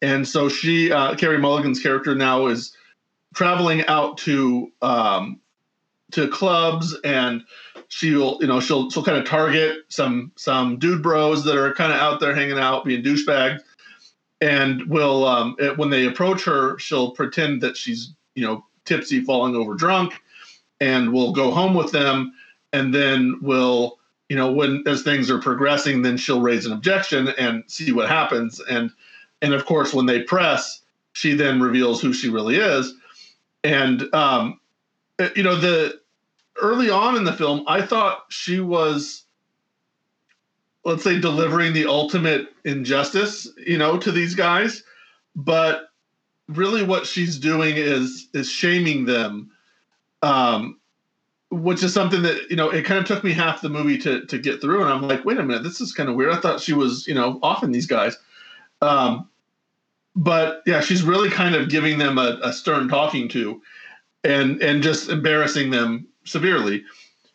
and 0.00 0.26
so 0.26 0.48
she, 0.48 0.92
uh, 0.92 1.14
Carey 1.16 1.38
Mulligan's 1.38 1.80
character, 1.80 2.14
now 2.14 2.46
is 2.46 2.76
traveling 3.34 3.84
out 3.86 4.18
to 4.18 4.70
um, 4.80 5.40
to 6.12 6.28
clubs 6.28 6.96
and 7.04 7.42
she'll 7.88 8.38
you 8.40 8.46
know 8.46 8.60
she'll 8.60 8.90
she'll 8.90 9.04
kind 9.04 9.18
of 9.18 9.24
target 9.24 9.78
some 9.88 10.32
some 10.36 10.78
dude 10.78 11.02
bros 11.02 11.44
that 11.44 11.56
are 11.56 11.74
kind 11.74 11.92
of 11.92 11.98
out 11.98 12.20
there 12.20 12.34
hanging 12.34 12.58
out 12.58 12.84
being 12.84 13.02
douchebags. 13.02 13.60
And 14.40 14.86
will 14.86 15.26
um 15.26 15.56
it, 15.58 15.78
when 15.78 15.90
they 15.90 16.06
approach 16.06 16.44
her 16.44 16.78
she'll 16.78 17.12
pretend 17.12 17.62
that 17.62 17.76
she's 17.76 18.12
you 18.34 18.44
know 18.44 18.64
tipsy 18.84 19.20
falling 19.20 19.54
over 19.54 19.74
drunk 19.74 20.14
and 20.80 21.12
will 21.12 21.32
go 21.32 21.50
home 21.50 21.74
with 21.74 21.92
them. 21.92 22.32
And 22.72 22.94
then 22.94 23.38
will 23.40 23.98
you 24.28 24.36
know 24.36 24.52
when 24.52 24.82
as 24.86 25.02
things 25.02 25.30
are 25.30 25.40
progressing 25.40 26.02
then 26.02 26.16
she'll 26.16 26.40
raise 26.40 26.66
an 26.66 26.72
objection 26.72 27.28
and 27.38 27.64
see 27.66 27.92
what 27.92 28.08
happens. 28.08 28.60
And 28.68 28.90
and 29.42 29.54
of 29.54 29.66
course 29.66 29.94
when 29.94 30.06
they 30.06 30.22
press 30.22 30.82
she 31.12 31.34
then 31.34 31.60
reveals 31.60 32.00
who 32.00 32.12
she 32.12 32.28
really 32.28 32.56
is. 32.56 32.94
And 33.62 34.12
um 34.14 34.60
you 35.36 35.42
know 35.42 35.56
the 35.56 36.00
early 36.60 36.90
on 36.90 37.16
in 37.16 37.24
the 37.24 37.32
film 37.32 37.64
i 37.66 37.82
thought 37.82 38.24
she 38.28 38.60
was 38.60 39.24
let's 40.84 41.02
say 41.02 41.18
delivering 41.18 41.72
the 41.72 41.86
ultimate 41.86 42.48
injustice 42.64 43.48
you 43.58 43.78
know 43.78 43.98
to 43.98 44.12
these 44.12 44.34
guys. 44.34 44.82
But 45.36 45.88
really 46.48 46.82
what 46.84 47.06
she's 47.06 47.38
doing 47.38 47.76
is 47.76 48.28
is 48.34 48.50
shaming 48.50 49.06
them 49.06 49.50
um 50.22 50.78
which 51.50 51.82
is 51.82 51.94
something 51.94 52.20
that 52.22 52.50
you 52.50 52.56
know 52.56 52.68
it 52.70 52.84
kind 52.84 53.00
of 53.00 53.06
took 53.06 53.24
me 53.24 53.32
half 53.32 53.62
the 53.62 53.68
movie 53.68 53.98
to 53.98 54.24
to 54.26 54.38
get 54.38 54.60
through. 54.60 54.82
And 54.82 54.90
i'm 54.90 55.08
like 55.08 55.24
wait 55.24 55.38
a 55.38 55.42
minute 55.42 55.62
this 55.62 55.80
is 55.80 55.92
kind 55.92 56.08
of 56.08 56.16
weird. 56.16 56.32
I 56.32 56.40
thought 56.40 56.60
she 56.60 56.74
was 56.74 57.06
you 57.06 57.14
know 57.14 57.38
offing 57.42 57.72
these 57.72 57.86
guys. 57.86 58.16
Um 58.82 59.28
but 60.14 60.62
yeah 60.66 60.80
she's 60.80 61.02
really 61.02 61.30
kind 61.30 61.54
of 61.54 61.68
giving 61.68 61.98
them 61.98 62.18
a, 62.18 62.38
a 62.42 62.52
stern 62.52 62.88
talking 62.88 63.28
to 63.30 63.60
and 64.22 64.62
and 64.62 64.82
just 64.82 65.08
embarrassing 65.08 65.70
them 65.70 66.06
severely. 66.24 66.84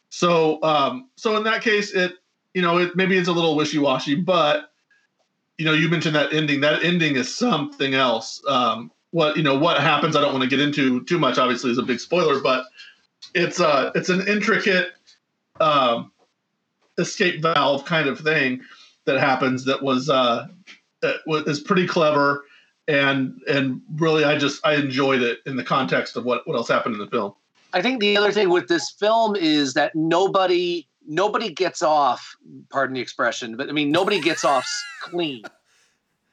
So 0.09 0.61
um 0.63 1.09
so 1.15 1.37
in 1.37 1.43
that 1.43 1.61
case 1.61 1.93
it 1.93 2.13
you 2.53 2.61
know 2.61 2.77
it 2.77 2.95
maybe 2.95 3.17
it's 3.17 3.27
a 3.27 3.33
little 3.33 3.55
wishy-washy 3.55 4.15
but 4.15 4.71
you 5.57 5.65
know 5.65 5.73
you 5.73 5.89
mentioned 5.89 6.15
that 6.15 6.33
ending. 6.33 6.61
That 6.61 6.83
ending 6.83 7.15
is 7.15 7.33
something 7.33 7.93
else. 7.93 8.41
Um 8.47 8.91
what 9.11 9.35
you 9.37 9.43
know 9.43 9.57
what 9.57 9.81
happens 9.81 10.15
i 10.15 10.21
don't 10.21 10.31
want 10.31 10.43
to 10.43 10.49
get 10.49 10.59
into 10.59 11.03
too 11.05 11.17
much 11.17 11.37
obviously 11.37 11.71
is 11.71 11.77
a 11.77 11.83
big 11.83 11.99
spoiler 11.99 12.39
but 12.41 12.65
it's 13.33 13.59
uh 13.59 13.91
it's 13.95 14.09
an 14.09 14.27
intricate 14.27 14.89
um 15.59 16.11
escape 16.97 17.41
valve 17.41 17.85
kind 17.85 18.07
of 18.07 18.19
thing 18.19 18.61
that 19.05 19.19
happens 19.19 19.65
that 19.65 19.81
was 19.81 20.09
uh 20.09 20.47
was 21.25 21.47
is 21.47 21.59
pretty 21.59 21.87
clever 21.87 22.45
and 22.87 23.41
and 23.47 23.81
really 23.95 24.23
i 24.23 24.37
just 24.37 24.65
i 24.65 24.75
enjoyed 24.75 25.21
it 25.21 25.39
in 25.45 25.55
the 25.55 25.63
context 25.63 26.15
of 26.15 26.25
what 26.25 26.47
what 26.47 26.55
else 26.55 26.67
happened 26.67 26.93
in 26.93 26.99
the 27.01 27.07
film 27.07 27.33
I 27.73 27.81
think 27.81 27.99
the 27.99 28.17
other 28.17 28.31
thing 28.31 28.49
with 28.49 28.67
this 28.67 28.91
film 28.91 29.35
is 29.35 29.73
that 29.73 29.95
nobody 29.95 30.87
nobody 31.07 31.51
gets 31.51 31.81
off, 31.81 32.35
pardon 32.69 32.95
the 32.95 33.01
expression, 33.01 33.55
but 33.57 33.69
I 33.69 33.71
mean 33.71 33.91
nobody 33.91 34.19
gets 34.19 34.43
off 34.43 34.67
clean. 35.01 35.43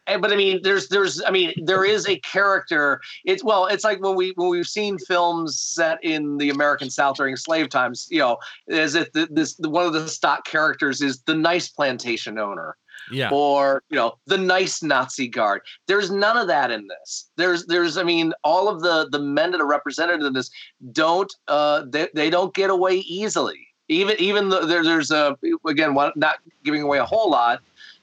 And, 0.09 0.23
but 0.23 0.33
I 0.33 0.37
mean, 0.37 0.61
there's 0.63 0.89
there's 0.89 1.23
I 1.25 1.31
mean 1.31 1.53
there 1.65 1.85
is 1.85 2.09
a 2.09 2.19
character. 2.21 3.01
It's 3.25 3.43
well, 3.43 3.67
it's 3.67 3.85
like 3.85 4.01
when 4.01 4.15
we 4.15 4.33
when 4.37 4.49
we've 4.49 4.67
seen 4.67 4.99
films 4.99 5.59
set 5.59 5.99
in 6.03 6.39
the 6.39 6.51
American 6.51 6.91
South 6.91 7.17
during 7.17 7.37
slave 7.37 7.69
times. 7.69 8.07
You 8.11 8.21
know, 8.21 8.39
as 8.71 8.95
if 8.95 9.13
the, 9.13 9.27
this 9.31 9.57
one 9.59 9.87
of 9.87 9.93
the 9.93 10.09
stock 10.09 10.45
characters 10.45 11.03
is 11.03 11.23
the 11.23 11.35
nice 11.35 11.69
plantation 11.69 12.39
owner 12.39 12.77
Yeah. 13.11 13.31
or 13.31 13.83
you 13.91 13.97
know 13.97 14.19
the 14.27 14.39
nice 14.39 14.83
Nazi 14.83 15.29
guard. 15.29 15.63
There's 15.87 16.11
none 16.11 16.37
of 16.37 16.47
that 16.49 16.71
in 16.71 16.87
this. 16.89 17.31
There's 17.37 17.67
there's 17.67 17.97
I 17.97 18.03
mean 18.03 18.33
all 18.45 18.69
of 18.69 18.81
the 18.83 19.09
the 19.11 19.19
men 19.21 19.53
that 19.53 19.61
are 19.61 19.67
represented 19.67 20.23
in 20.23 20.33
this 20.33 20.51
don't 20.93 21.33
uh 21.49 21.83
they, 21.89 22.09
they 22.15 22.31
don't 22.31 22.53
get 22.55 22.71
away 22.71 22.97
easily. 22.97 23.67
Even 23.89 24.17
even 24.19 24.49
though 24.49 24.67
there, 24.67 24.83
there's 24.83 25.11
a 25.13 25.37
again 25.67 25.95
one, 25.95 26.13
not 26.17 26.39
giving 26.65 26.83
away 26.83 26.99
a 26.99 27.05
whole 27.05 27.31
lot. 27.31 27.61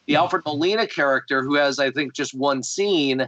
The 0.07 0.15
Alfred 0.15 0.43
Molina 0.45 0.87
character 0.87 1.43
who 1.43 1.55
has 1.55 1.79
I 1.79 1.91
think 1.91 2.13
just 2.13 2.33
one 2.33 2.63
scene 2.63 3.27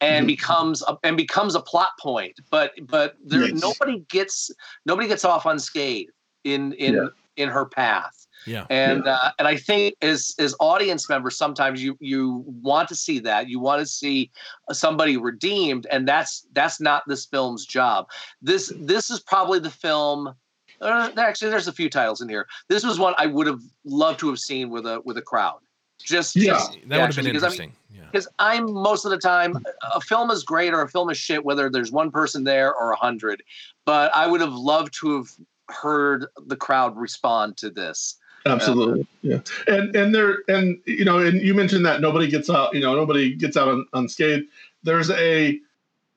and 0.00 0.24
Mhm. 0.24 0.28
becomes 0.28 0.82
a, 0.86 0.96
and 1.04 1.16
becomes 1.16 1.54
a 1.54 1.60
plot 1.60 1.90
point. 1.98 2.38
But 2.50 2.72
but 2.82 3.16
there 3.24 3.48
Yes. 3.48 3.60
nobody 3.60 4.00
gets 4.08 4.50
nobody 4.84 5.08
gets 5.08 5.24
off 5.24 5.46
unscathed 5.46 6.10
in 6.44 6.72
in 6.74 6.94
Yeah. 6.94 7.06
in 7.36 7.48
her 7.48 7.64
path 7.64 8.25
Yeah. 8.46 8.64
and 8.70 9.06
uh, 9.06 9.32
and 9.38 9.48
I 9.48 9.56
think 9.56 9.96
as 10.02 10.34
as 10.38 10.54
audience 10.60 11.08
members, 11.08 11.36
sometimes 11.36 11.82
you 11.82 11.96
you 12.00 12.44
want 12.62 12.88
to 12.88 12.94
see 12.94 13.18
that 13.20 13.48
you 13.48 13.58
want 13.58 13.80
to 13.80 13.86
see 13.86 14.30
somebody 14.72 15.16
redeemed, 15.16 15.86
and 15.90 16.06
that's 16.06 16.46
that's 16.52 16.80
not 16.80 17.02
this 17.06 17.26
film's 17.26 17.66
job. 17.66 18.08
This 18.40 18.72
this 18.80 19.10
is 19.10 19.20
probably 19.20 19.58
the 19.58 19.70
film. 19.70 20.34
Uh, 20.80 21.10
actually, 21.16 21.50
there's 21.50 21.68
a 21.68 21.72
few 21.72 21.88
titles 21.88 22.20
in 22.20 22.28
here. 22.28 22.46
This 22.68 22.84
was 22.84 22.98
one 22.98 23.14
I 23.18 23.26
would 23.26 23.46
have 23.46 23.62
loved 23.84 24.20
to 24.20 24.28
have 24.28 24.38
seen 24.38 24.70
with 24.70 24.86
a 24.86 25.00
with 25.04 25.16
a 25.18 25.22
crowd. 25.22 25.60
Just 26.04 26.36
Yeah. 26.36 26.52
just 26.52 26.72
That 26.72 27.00
would 27.00 27.14
have 27.14 27.16
been 27.16 27.24
because, 27.24 27.42
I 27.42 27.48
mean, 27.48 27.60
interesting. 27.60 27.76
yeah. 27.90 28.04
because 28.12 28.28
I'm 28.38 28.70
most 28.70 29.06
of 29.06 29.10
the 29.10 29.18
time 29.18 29.56
a 29.94 30.00
film 30.00 30.30
is 30.30 30.44
great 30.44 30.74
or 30.74 30.82
a 30.82 30.88
film 30.88 31.08
is 31.08 31.16
shit 31.16 31.42
whether 31.44 31.70
there's 31.70 31.90
one 31.90 32.10
person 32.10 32.44
there 32.44 32.74
or 32.74 32.92
a 32.92 32.96
hundred. 32.96 33.42
But 33.86 34.14
I 34.14 34.26
would 34.26 34.42
have 34.42 34.52
loved 34.52 34.92
to 35.00 35.16
have 35.16 35.28
heard 35.70 36.26
the 36.46 36.56
crowd 36.56 36.96
respond 36.96 37.56
to 37.58 37.70
this. 37.70 38.18
Absolutely, 38.46 39.06
yeah. 39.22 39.40
And 39.66 39.94
and 39.96 40.14
there 40.14 40.38
and 40.48 40.78
you 40.86 41.04
know, 41.04 41.18
and 41.18 41.40
you 41.40 41.54
mentioned 41.54 41.84
that 41.86 42.00
nobody 42.00 42.28
gets 42.28 42.48
out. 42.48 42.74
You 42.74 42.80
know, 42.80 42.94
nobody 42.94 43.34
gets 43.34 43.56
out 43.56 43.68
un, 43.68 43.86
unscathed. 43.92 44.46
There's 44.82 45.10
a 45.10 45.58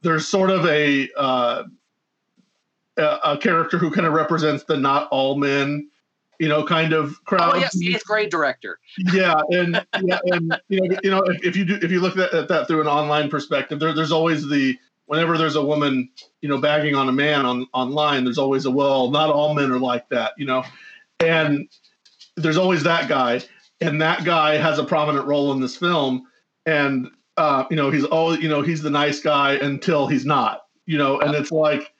there's 0.01 0.27
sort 0.27 0.49
of 0.51 0.65
a 0.65 1.09
uh, 1.17 1.63
a, 2.97 3.19
a 3.23 3.37
character 3.37 3.77
who 3.77 3.91
kind 3.91 4.05
of 4.05 4.13
represents 4.13 4.63
the 4.63 4.77
not 4.77 5.07
all 5.09 5.35
men, 5.35 5.89
you 6.39 6.47
know, 6.47 6.63
kind 6.63 6.93
of 6.93 7.23
crowd. 7.25 7.55
Oh 7.55 7.57
yes, 7.57 7.75
eighth 7.81 8.05
grade 8.05 8.29
director. 8.29 8.79
yeah, 9.13 9.41
and 9.49 9.83
yeah, 10.03 10.19
and 10.25 10.59
you 10.69 10.81
know, 10.81 10.97
you 11.03 11.11
know, 11.11 11.21
if, 11.23 11.43
if 11.43 11.55
you 11.55 11.65
do, 11.65 11.79
if 11.81 11.91
you 11.91 11.99
look 11.99 12.17
at, 12.17 12.33
at 12.33 12.47
that 12.47 12.67
through 12.67 12.81
an 12.81 12.87
online 12.87 13.29
perspective, 13.29 13.79
there, 13.79 13.93
there's 13.93 14.11
always 14.11 14.47
the 14.47 14.77
whenever 15.05 15.37
there's 15.37 15.55
a 15.55 15.63
woman, 15.63 16.07
you 16.41 16.49
know, 16.49 16.59
bagging 16.59 16.93
on 16.93 17.09
a 17.09 17.11
man 17.11 17.45
on 17.45 17.65
online, 17.73 18.23
there's 18.23 18.37
always 18.37 18.65
a 18.65 18.71
well, 18.71 19.09
not 19.09 19.31
all 19.31 19.55
men 19.55 19.71
are 19.71 19.79
like 19.79 20.07
that, 20.09 20.33
you 20.37 20.45
know, 20.45 20.63
and 21.19 21.67
there's 22.41 22.57
always 22.57 22.83
that 22.83 23.07
guy, 23.07 23.41
and 23.81 24.01
that 24.01 24.25
guy 24.25 24.57
has 24.57 24.79
a 24.79 24.83
prominent 24.83 25.25
role 25.25 25.51
in 25.51 25.59
this 25.59 25.75
film, 25.75 26.27
and 26.65 27.09
uh, 27.37 27.65
you 27.69 27.75
know, 27.75 27.89
he's 27.89 28.03
all, 28.05 28.37
you 28.37 28.49
know, 28.49 28.61
he's 28.61 28.81
the 28.81 28.89
nice 28.89 29.21
guy 29.21 29.53
until 29.55 30.07
he's 30.07 30.25
not, 30.25 30.65
you 30.85 30.97
know, 30.97 31.19
and 31.21 31.33
it's 31.33 31.51
like 31.51 31.93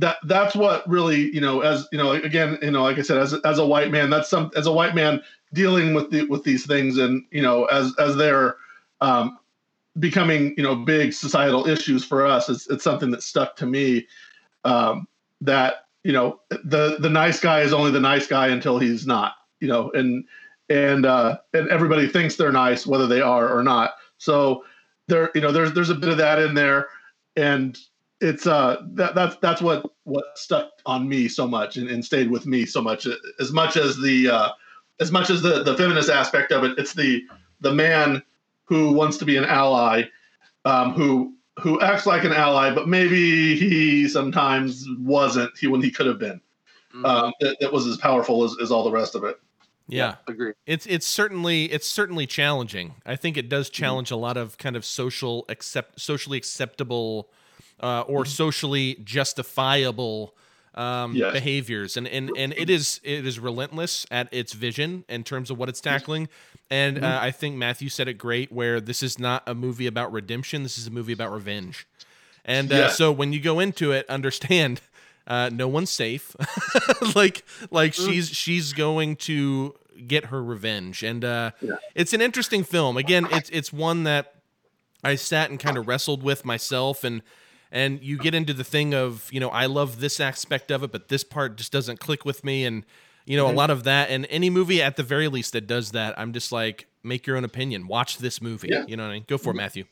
that 0.00 0.16
that's 0.24 0.56
what 0.56 0.88
really 0.88 1.32
you 1.34 1.40
know 1.40 1.60
as 1.60 1.86
you 1.92 1.98
know 1.98 2.12
again 2.12 2.58
you 2.62 2.70
know 2.70 2.82
like 2.82 2.98
i 2.98 3.02
said 3.02 3.18
as, 3.18 3.34
as 3.44 3.58
a 3.58 3.66
white 3.66 3.90
man 3.90 4.08
that's 4.08 4.30
some 4.30 4.50
as 4.56 4.66
a 4.66 4.72
white 4.72 4.94
man 4.94 5.20
dealing 5.52 5.92
with 5.92 6.10
the 6.10 6.24
with 6.24 6.42
these 6.42 6.66
things 6.66 6.96
and 6.96 7.22
you 7.30 7.42
know 7.42 7.66
as 7.66 7.92
as 7.98 8.16
they're 8.16 8.56
um, 9.02 9.38
becoming 9.98 10.54
you 10.56 10.62
know 10.62 10.74
big 10.74 11.12
societal 11.12 11.66
issues 11.66 12.04
for 12.04 12.26
us 12.26 12.48
it's, 12.48 12.68
it's 12.70 12.84
something 12.84 13.10
that 13.10 13.22
stuck 13.22 13.56
to 13.56 13.66
me 13.66 14.06
um, 14.64 15.06
that 15.40 15.86
you 16.02 16.12
know 16.12 16.40
the 16.64 16.96
the 17.00 17.10
nice 17.10 17.38
guy 17.38 17.60
is 17.60 17.72
only 17.72 17.90
the 17.90 18.00
nice 18.00 18.26
guy 18.26 18.48
until 18.48 18.78
he's 18.78 19.06
not 19.06 19.34
you 19.60 19.68
know 19.68 19.90
and 19.92 20.24
and 20.68 21.06
uh 21.06 21.38
and 21.54 21.68
everybody 21.68 22.06
thinks 22.08 22.36
they're 22.36 22.52
nice 22.52 22.86
whether 22.86 23.06
they 23.06 23.20
are 23.20 23.48
or 23.48 23.62
not. 23.62 23.94
So 24.18 24.64
there 25.08 25.30
you 25.34 25.40
know 25.40 25.52
there's 25.52 25.72
there's 25.72 25.90
a 25.90 25.94
bit 25.94 26.08
of 26.10 26.18
that 26.18 26.38
in 26.38 26.54
there. 26.54 26.88
And 27.36 27.78
it's 28.20 28.46
uh 28.46 28.82
that 28.92 29.14
that's 29.14 29.36
that's 29.36 29.62
what 29.62 29.84
what 30.04 30.24
stuck 30.36 30.70
on 30.86 31.08
me 31.08 31.28
so 31.28 31.46
much 31.46 31.76
and, 31.76 31.88
and 31.88 32.04
stayed 32.04 32.30
with 32.30 32.46
me 32.46 32.66
so 32.66 32.80
much. 32.82 33.06
As 33.38 33.52
much 33.52 33.76
as 33.76 33.96
the 33.98 34.28
uh 34.30 34.50
as 35.00 35.10
much 35.10 35.30
as 35.30 35.42
the 35.42 35.62
the 35.62 35.76
feminist 35.76 36.10
aspect 36.10 36.52
of 36.52 36.62
it 36.62 36.78
it's 36.78 36.92
the 36.94 37.22
the 37.60 37.72
man 37.72 38.22
who 38.64 38.92
wants 38.92 39.16
to 39.16 39.24
be 39.24 39.36
an 39.36 39.44
ally 39.44 40.02
um 40.66 40.92
who 40.92 41.34
who 41.58 41.80
acts 41.80 42.06
like 42.06 42.22
an 42.24 42.32
ally 42.32 42.72
but 42.72 42.86
maybe 42.86 43.56
he 43.56 44.06
sometimes 44.08 44.86
wasn't 44.98 45.50
he 45.58 45.66
when 45.66 45.82
he 45.82 45.90
could 45.90 46.06
have 46.06 46.18
been. 46.18 46.40
Mhm. 46.94 47.06
um 47.06 47.32
that, 47.40 47.56
that 47.60 47.72
was 47.72 47.86
as 47.86 47.96
powerful 47.96 48.44
as, 48.44 48.54
as 48.60 48.70
all 48.70 48.84
the 48.84 48.90
rest 48.90 49.14
of 49.14 49.24
it 49.24 49.40
Yeah. 49.96 50.16
agree. 50.28 50.52
It's 50.66 50.86
it's 50.86 51.06
certainly 51.06 51.64
it's 51.66 51.88
certainly 51.88 52.26
challenging. 52.26 52.94
I 53.06 53.16
think 53.16 53.36
it 53.36 53.48
does 53.48 53.68
Mm-hmm. 53.68 53.82
challenge 53.82 54.10
a 54.10 54.16
lot 54.16 54.36
of 54.36 54.56
kind 54.58 54.76
of 54.76 54.84
social 54.84 55.44
accept 55.48 56.00
socially 56.00 56.38
acceptable 56.38 57.28
uh, 57.80 58.02
or 58.02 58.24
socially 58.24 58.96
justifiable 59.04 60.34
um, 60.74 61.14
Yes. 61.16 61.32
behaviors, 61.32 61.96
and 61.96 62.06
and 62.06 62.30
and 62.36 62.54
it 62.56 62.70
is 62.70 63.00
it 63.02 63.26
is 63.26 63.38
relentless 63.40 64.06
at 64.10 64.28
its 64.32 64.52
vision 64.52 65.04
in 65.08 65.24
terms 65.24 65.50
of 65.50 65.58
what 65.58 65.68
it's 65.68 65.80
tackling. 65.80 66.28
And 66.70 67.04
uh, 67.04 67.18
I 67.20 67.32
think 67.32 67.56
Matthew 67.56 67.88
said 67.88 68.06
it 68.06 68.14
great, 68.14 68.52
where 68.52 68.80
this 68.80 69.02
is 69.02 69.18
not 69.18 69.42
a 69.48 69.54
movie 69.54 69.88
about 69.88 70.12
redemption. 70.12 70.62
This 70.62 70.78
is 70.78 70.86
a 70.86 70.90
movie 70.90 71.12
about 71.12 71.32
revenge. 71.32 71.86
And 72.44 72.70
uh, 72.72 72.76
Yeah. 72.76 72.88
so 72.88 73.10
when 73.10 73.32
you 73.32 73.40
go 73.40 73.58
into 73.58 73.90
it, 73.90 74.08
understand 74.08 74.80
uh, 75.26 75.50
no 75.52 75.66
one's 75.66 75.90
safe. 75.90 76.36
like 77.16 77.44
like 77.72 77.92
she's 77.94 78.28
she's 78.28 78.72
going 78.72 79.16
to 79.16 79.74
get 80.06 80.26
her 80.26 80.42
revenge, 80.42 81.02
and 81.02 81.24
uh, 81.24 81.50
Yeah. 81.60 81.74
it's 81.94 82.12
an 82.12 82.20
interesting 82.20 82.64
film. 82.64 82.96
Again, 82.96 83.26
it's 83.30 83.50
it's 83.50 83.72
one 83.72 84.04
that 84.04 84.34
I 85.04 85.14
sat 85.14 85.50
and 85.50 85.58
kind 85.58 85.76
of 85.78 85.86
wrestled 85.88 86.22
with 86.22 86.44
myself, 86.44 87.04
and 87.04 87.22
and 87.72 88.02
you 88.02 88.18
get 88.18 88.34
into 88.34 88.52
the 88.52 88.64
thing 88.64 88.94
of 88.94 89.28
you 89.32 89.40
know 89.40 89.48
I 89.50 89.66
love 89.66 90.00
this 90.00 90.20
aspect 90.20 90.70
of 90.70 90.82
it, 90.82 90.92
but 90.92 91.08
this 91.08 91.24
part 91.24 91.56
just 91.56 91.72
doesn't 91.72 92.00
click 92.00 92.24
with 92.24 92.44
me, 92.44 92.64
and 92.64 92.84
you 93.26 93.36
know 93.36 93.48
a 93.48 93.52
lot 93.52 93.70
of 93.70 93.84
that. 93.84 94.10
And 94.10 94.26
any 94.30 94.50
movie 94.50 94.82
at 94.82 94.96
the 94.96 95.02
very 95.02 95.28
least 95.28 95.52
that 95.52 95.66
does 95.66 95.92
that, 95.92 96.18
I'm 96.18 96.32
just 96.32 96.50
like 96.52 96.86
make 97.02 97.26
your 97.26 97.36
own 97.36 97.44
opinion. 97.44 97.86
Watch 97.86 98.18
this 98.18 98.42
movie. 98.42 98.68
Yeah. 98.70 98.84
You 98.86 98.96
know 98.96 99.04
what 99.04 99.10
I 99.10 99.14
mean? 99.14 99.24
Go 99.26 99.38
for 99.38 99.50
it, 99.50 99.56
Matthew. 99.56 99.84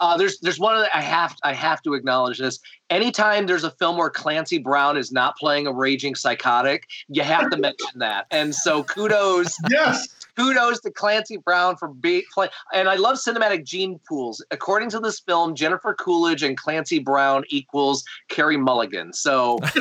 Uh, 0.00 0.16
there's 0.16 0.38
there's 0.40 0.58
one 0.58 0.76
of 0.76 0.82
the, 0.82 0.96
I 0.96 1.00
have 1.00 1.36
I 1.42 1.52
have 1.52 1.82
to 1.82 1.94
acknowledge 1.94 2.38
this. 2.38 2.58
Anytime 2.88 3.46
there's 3.46 3.64
a 3.64 3.70
film 3.70 3.96
where 3.96 4.10
Clancy 4.10 4.58
Brown 4.58 4.96
is 4.96 5.12
not 5.12 5.36
playing 5.36 5.66
a 5.66 5.72
raging 5.72 6.14
psychotic, 6.14 6.88
you 7.08 7.22
have 7.22 7.50
to 7.50 7.56
mention 7.56 7.98
that. 7.98 8.26
And 8.30 8.54
so 8.54 8.82
kudos 8.84 9.56
yes 9.70 10.08
kudos 10.40 10.80
to 10.80 10.90
Clancy 10.90 11.36
Brown 11.36 11.76
for 11.76 11.88
being 11.88 12.22
play. 12.32 12.48
And 12.72 12.88
I 12.88 12.96
love 12.96 13.16
cinematic 13.16 13.64
gene 13.64 14.00
pools. 14.08 14.44
According 14.50 14.90
to 14.90 15.00
this 15.00 15.20
film, 15.20 15.54
Jennifer 15.54 15.94
Coolidge 15.94 16.42
and 16.42 16.56
Clancy 16.56 16.98
Brown 16.98 17.44
equals 17.48 18.04
Carey 18.28 18.56
Mulligan. 18.56 19.12
So 19.12 19.58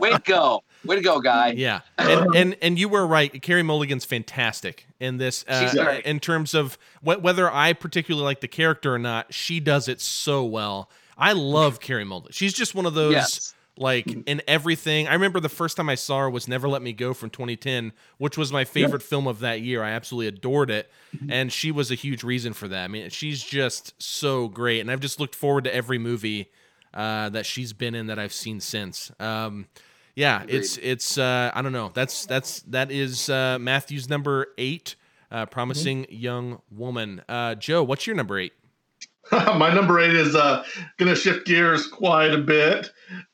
way 0.00 0.12
to 0.12 0.22
go, 0.24 0.62
way 0.84 0.96
to 0.96 1.02
go, 1.02 1.20
guy. 1.20 1.52
Yeah, 1.52 1.80
and 1.98 2.34
and 2.34 2.56
and 2.62 2.78
you 2.78 2.88
were 2.88 3.06
right. 3.06 3.42
Carey 3.42 3.62
Mulligan's 3.62 4.04
fantastic 4.04 4.86
in 5.02 5.18
this. 5.18 5.44
Uh, 5.48 5.60
She's 5.68 5.78
in 6.04 6.20
terms 6.20 6.54
of 6.54 6.78
wh- 7.02 7.22
whether 7.22 7.50
I 7.52 7.72
particularly 7.72 8.24
like 8.24 8.40
the 8.40 8.48
character 8.48 8.94
or 8.94 8.98
not, 8.98 9.34
she 9.34 9.60
does 9.60 9.88
it 9.88 10.00
so 10.00 10.44
well. 10.44 10.88
I 11.18 11.32
love 11.32 11.80
Carey 11.80 12.04
Mulligan. 12.04 12.32
She's 12.32 12.52
just 12.54 12.74
one 12.74 12.86
of 12.86 12.94
those 12.94 13.12
Yes. 13.12 13.54
like 13.76 14.06
in 14.26 14.40
everything. 14.48 15.08
I 15.08 15.14
remember 15.14 15.40
the 15.40 15.48
first 15.48 15.76
time 15.76 15.88
I 15.88 15.94
saw 15.94 16.20
her 16.20 16.30
was 16.30 16.46
Never 16.48 16.68
Let 16.68 16.82
Me 16.82 16.92
Go 16.92 17.12
from 17.14 17.30
2010, 17.30 17.92
which 18.18 18.36
was 18.38 18.50
my 18.52 18.64
favorite 18.64 19.02
film 19.02 19.26
of 19.26 19.40
that 19.40 19.60
year. 19.60 19.82
I 19.82 19.90
absolutely 19.90 20.28
adored 20.28 20.70
it, 20.70 20.90
and 21.28 21.52
she 21.52 21.70
was 21.70 21.90
a 21.90 21.94
huge 21.94 22.22
reason 22.24 22.52
for 22.54 22.68
that. 22.68 22.84
I 22.84 22.88
mean, 22.88 23.10
she's 23.10 23.42
just 23.42 23.94
so 24.02 24.48
great, 24.48 24.80
and 24.80 24.90
I've 24.90 25.00
just 25.00 25.20
looked 25.20 25.34
forward 25.34 25.64
to 25.64 25.74
every 25.74 25.98
movie 25.98 26.50
uh, 26.94 27.28
that 27.30 27.46
she's 27.46 27.72
been 27.72 27.94
in 27.94 28.06
that 28.08 28.18
I've 28.18 28.32
seen 28.34 28.60
since. 28.60 29.10
Um, 29.20 29.66
yeah, 30.14 30.44
it's 30.46 30.76
it's 30.78 31.16
uh, 31.16 31.50
I 31.54 31.62
don't 31.62 31.72
know. 31.72 31.90
That's 31.94 32.26
that's 32.26 32.60
that 32.62 32.90
is 32.90 33.30
uh, 33.30 33.58
Matthew's 33.60 34.08
number 34.08 34.48
eight, 34.58 34.96
uh, 35.30 35.46
promising 35.46 36.06
young 36.10 36.60
woman. 36.70 37.22
Uh, 37.28 37.54
Joe, 37.54 37.82
what's 37.82 38.06
your 38.06 38.14
number 38.16 38.38
eight? 38.38 38.52
My 39.32 39.72
number 39.72 40.00
eight 40.00 40.14
is 40.14 40.34
uh, 40.34 40.64
going 40.98 41.08
to 41.08 41.16
shift 41.16 41.46
gears 41.46 41.86
quite 41.86 42.32
a 42.32 42.38
bit. 42.38 42.90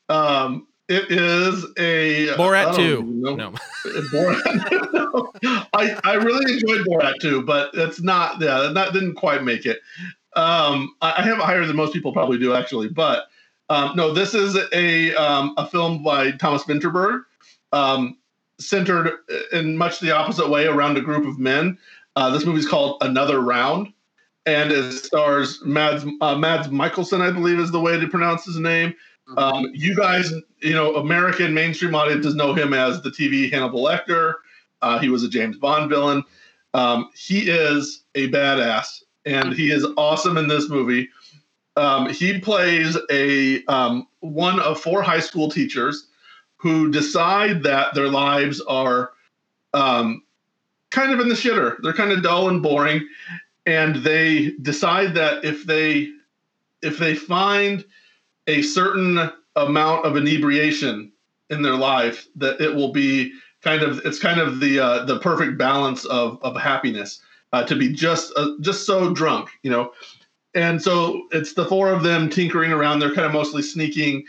Um, 0.07 0.67
it 0.87 1.11
is 1.11 1.65
a 1.77 2.27
Borat 2.37 2.65
don't 2.65 2.75
two. 2.75 2.99
even 2.99 3.21
know. 3.21 3.35
No, 3.35 3.51
Borat. 4.13 5.67
I 5.73 5.99
I 6.03 6.13
really 6.13 6.53
enjoyed 6.53 6.85
Borat 6.87 7.15
too, 7.19 7.43
but 7.43 7.71
it's 7.73 8.01
not. 8.01 8.41
Yeah, 8.41 8.71
that 8.73 8.93
didn't 8.93 9.15
quite 9.15 9.43
make 9.43 9.65
it. 9.65 9.79
Um, 10.35 10.95
I, 11.01 11.15
I 11.17 11.21
have 11.23 11.39
it 11.39 11.43
higher 11.43 11.65
than 11.65 11.75
most 11.75 11.91
people 11.91 12.13
probably 12.13 12.37
do 12.37 12.53
actually, 12.53 12.87
but 12.87 13.25
um, 13.69 13.95
no, 13.95 14.13
this 14.13 14.33
is 14.33 14.57
a 14.73 15.13
um, 15.15 15.53
a 15.57 15.67
film 15.67 16.03
by 16.03 16.31
Thomas 16.31 16.63
Vinterberg, 16.63 17.21
um, 17.71 18.17
centered 18.59 19.11
in 19.53 19.77
much 19.77 19.99
the 19.99 20.11
opposite 20.11 20.49
way 20.49 20.65
around 20.65 20.97
a 20.97 21.01
group 21.01 21.27
of 21.27 21.39
men. 21.39 21.77
Uh, 22.15 22.31
this 22.31 22.45
movie 22.45 22.59
is 22.59 22.67
called 22.67 22.97
Another 23.01 23.41
Round, 23.41 23.93
and 24.45 24.71
it 24.71 24.91
stars 24.93 25.59
Mads 25.63 26.05
uh, 26.21 26.35
Mads 26.35 26.67
Mikkelsen, 26.67 27.21
I 27.21 27.31
believe 27.31 27.59
is 27.59 27.71
the 27.71 27.79
way 27.79 27.99
to 27.99 28.07
pronounce 28.07 28.45
his 28.45 28.57
name. 28.57 28.93
Um, 29.37 29.67
you 29.73 29.95
guys, 29.95 30.33
you 30.61 30.73
know, 30.73 30.95
American 30.95 31.53
mainstream 31.53 31.93
audiences 31.93 32.33
know 32.33 32.53
him 32.53 32.73
as 32.73 33.01
the 33.03 33.11
TV 33.11 33.51
Hannibal 33.51 33.83
Lecter. 33.83 34.33
Uh, 34.81 34.97
he 34.97 35.09
was 35.09 35.23
a 35.23 35.29
James 35.29 35.57
Bond 35.57 35.89
villain. 35.89 36.23
Um, 36.73 37.09
he 37.15 37.49
is 37.49 38.03
a 38.15 38.29
badass, 38.29 39.03
and 39.25 39.53
he 39.53 39.71
is 39.71 39.85
awesome 39.97 40.37
in 40.37 40.47
this 40.47 40.69
movie. 40.69 41.09
Um, 41.79 42.09
he 42.09 42.39
plays 42.39 42.97
a 43.09 43.63
um, 43.65 44.07
one 44.19 44.59
of 44.59 44.81
four 44.81 45.01
high 45.01 45.21
school 45.21 45.49
teachers 45.49 46.07
who 46.57 46.91
decide 46.91 47.63
that 47.63 47.93
their 47.95 48.09
lives 48.09 48.59
are 48.61 49.11
um, 49.73 50.23
kind 50.89 51.13
of 51.13 51.21
in 51.21 51.29
the 51.29 51.35
shitter. 51.35 51.77
They're 51.81 51.93
kind 51.93 52.11
of 52.11 52.21
dull 52.21 52.49
and 52.49 52.61
boring, 52.61 53.07
and 53.65 53.95
they 53.95 54.51
decide 54.61 55.13
that 55.15 55.45
if 55.45 55.65
they 55.65 56.09
if 56.81 56.97
they 56.97 57.15
find 57.15 57.85
a 58.47 58.61
certain 58.61 59.31
amount 59.55 60.05
of 60.05 60.17
inebriation 60.17 61.13
in 61.49 61.61
their 61.61 61.75
life, 61.75 62.27
that 62.35 62.59
it 62.59 62.75
will 62.75 62.91
be 62.91 63.31
kind 63.61 63.83
of 63.83 63.99
it's 64.03 64.19
kind 64.19 64.41
of 64.41 64.59
the 64.59 64.81
uh, 64.81 65.05
the 65.05 65.19
perfect 65.19 65.57
balance 65.57 66.03
of 66.05 66.39
of 66.43 66.57
happiness 66.57 67.21
uh, 67.53 67.63
to 67.63 67.75
be 67.77 67.93
just 67.93 68.33
uh, 68.35 68.51
just 68.59 68.85
so 68.85 69.13
drunk, 69.13 69.49
you 69.63 69.71
know. 69.71 69.93
And 70.55 70.81
so 70.81 71.27
it's 71.31 71.53
the 71.53 71.65
four 71.65 71.89
of 71.93 72.03
them 72.03 72.29
tinkering 72.29 72.71
around. 72.71 72.99
They're 72.99 73.13
kind 73.13 73.27
of 73.27 73.33
mostly 73.33 73.61
sneaking 73.61 74.25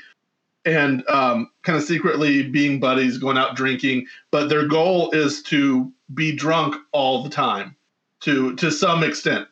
and 0.67 1.03
um, 1.09 1.51
kind 1.63 1.79
of 1.79 1.85
secretly 1.85 2.43
being 2.43 2.79
buddies, 2.81 3.19
going 3.19 3.39
out 3.39 3.57
drinking. 3.57 4.07
But 4.31 4.49
their 4.49 4.69
goal 4.69 5.11
is 5.13 5.43
to 5.45 5.91
be 6.15 6.33
drunk 6.33 6.77
all 6.93 7.23
the 7.23 7.31
time. 7.31 7.77
to 8.21 8.55
to 8.57 8.71
some 8.71 9.03
extent. 9.03 9.49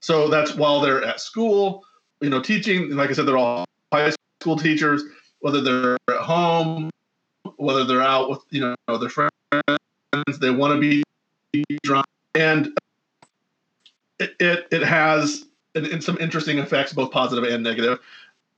So 0.00 0.28
that's 0.28 0.54
while 0.54 0.80
they're 0.80 1.04
at 1.04 1.20
school, 1.20 1.84
you 2.20 2.30
know, 2.30 2.40
teaching. 2.42 2.90
Like 2.90 3.10
I 3.10 3.12
said, 3.14 3.26
they're 3.26 3.38
all 3.38 3.64
high 3.92 4.12
school 4.40 4.56
teachers. 4.56 5.02
Whether 5.40 5.60
they're 5.60 5.98
at 6.08 6.22
home, 6.22 6.90
whether 7.56 7.84
they're 7.84 8.02
out 8.02 8.30
with 8.30 8.40
you 8.50 8.60
know 8.60 8.98
their 8.98 9.08
friends, 9.08 9.30
they 10.40 10.50
want 10.50 10.74
to 10.74 10.80
be 10.80 11.02
drunk, 11.82 12.06
and 12.34 12.78
it 14.20 14.34
it, 14.40 14.68
it 14.70 14.82
has 14.82 15.46
in, 15.74 15.86
in 15.86 16.00
some 16.00 16.18
interesting 16.18 16.58
effects, 16.58 16.92
both 16.92 17.10
positive 17.10 17.44
and 17.44 17.62
negative. 17.62 17.98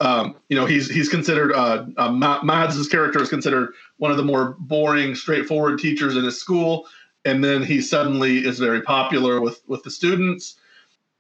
Um, 0.00 0.36
you 0.48 0.56
know, 0.56 0.66
he's 0.66 0.90
he's 0.90 1.08
considered 1.08 1.52
uh, 1.52 1.86
uh, 1.96 2.88
character 2.90 3.22
is 3.22 3.28
considered 3.28 3.72
one 3.98 4.10
of 4.10 4.16
the 4.16 4.24
more 4.24 4.56
boring, 4.58 5.14
straightforward 5.14 5.78
teachers 5.78 6.16
in 6.16 6.24
his 6.24 6.38
school, 6.38 6.86
and 7.24 7.42
then 7.42 7.62
he 7.62 7.80
suddenly 7.80 8.38
is 8.38 8.58
very 8.58 8.82
popular 8.82 9.40
with 9.40 9.62
with 9.68 9.82
the 9.84 9.90
students, 9.90 10.56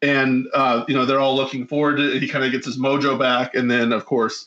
and 0.02 0.48
uh, 0.54 0.84
you 0.88 0.94
know 0.94 1.06
they're 1.06 1.20
all 1.20 1.36
looking 1.36 1.66
forward 1.66 1.96
to. 1.96 2.18
He 2.18 2.28
kind 2.28 2.44
of 2.44 2.50
gets 2.50 2.66
his 2.66 2.78
mojo 2.78 3.18
back, 3.18 3.54
and 3.54 3.70
then 3.70 3.92
of 3.92 4.06
course, 4.06 4.46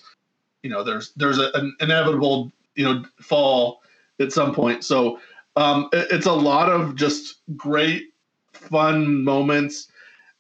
you 0.62 0.70
know, 0.70 0.84
there's 0.84 1.14
there's 1.14 1.40
a, 1.40 1.50
an 1.54 1.76
inevitable 1.80 2.52
you 2.76 2.84
know 2.84 3.04
fall 3.22 3.82
at 4.20 4.34
some 4.34 4.54
point. 4.54 4.84
So 4.84 5.20
um, 5.56 5.88
it, 5.94 6.08
it's 6.12 6.26
a 6.26 6.34
lot 6.34 6.70
of 6.70 6.96
just 6.96 7.38
great, 7.56 8.14
fun 8.52 9.24
moments. 9.24 9.88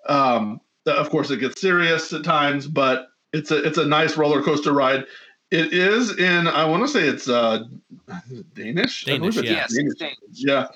Um, 0.07 0.59
of 0.93 1.09
course, 1.09 1.29
it 1.31 1.37
gets 1.37 1.59
serious 1.61 2.13
at 2.13 2.23
times, 2.23 2.67
but 2.67 3.09
it's 3.33 3.51
a 3.51 3.63
it's 3.63 3.77
a 3.77 3.85
nice 3.85 4.17
roller 4.17 4.41
coaster 4.41 4.73
ride. 4.73 5.05
It 5.51 5.73
is 5.73 6.17
in 6.17 6.47
I 6.47 6.65
want 6.65 6.83
to 6.83 6.87
say 6.87 7.07
it's 7.07 7.29
uh, 7.29 7.63
Danish. 8.53 9.05
Danish, 9.05 9.35
yeah. 9.37 9.65
Danish. 9.67 10.15
Yeah. 10.33 10.67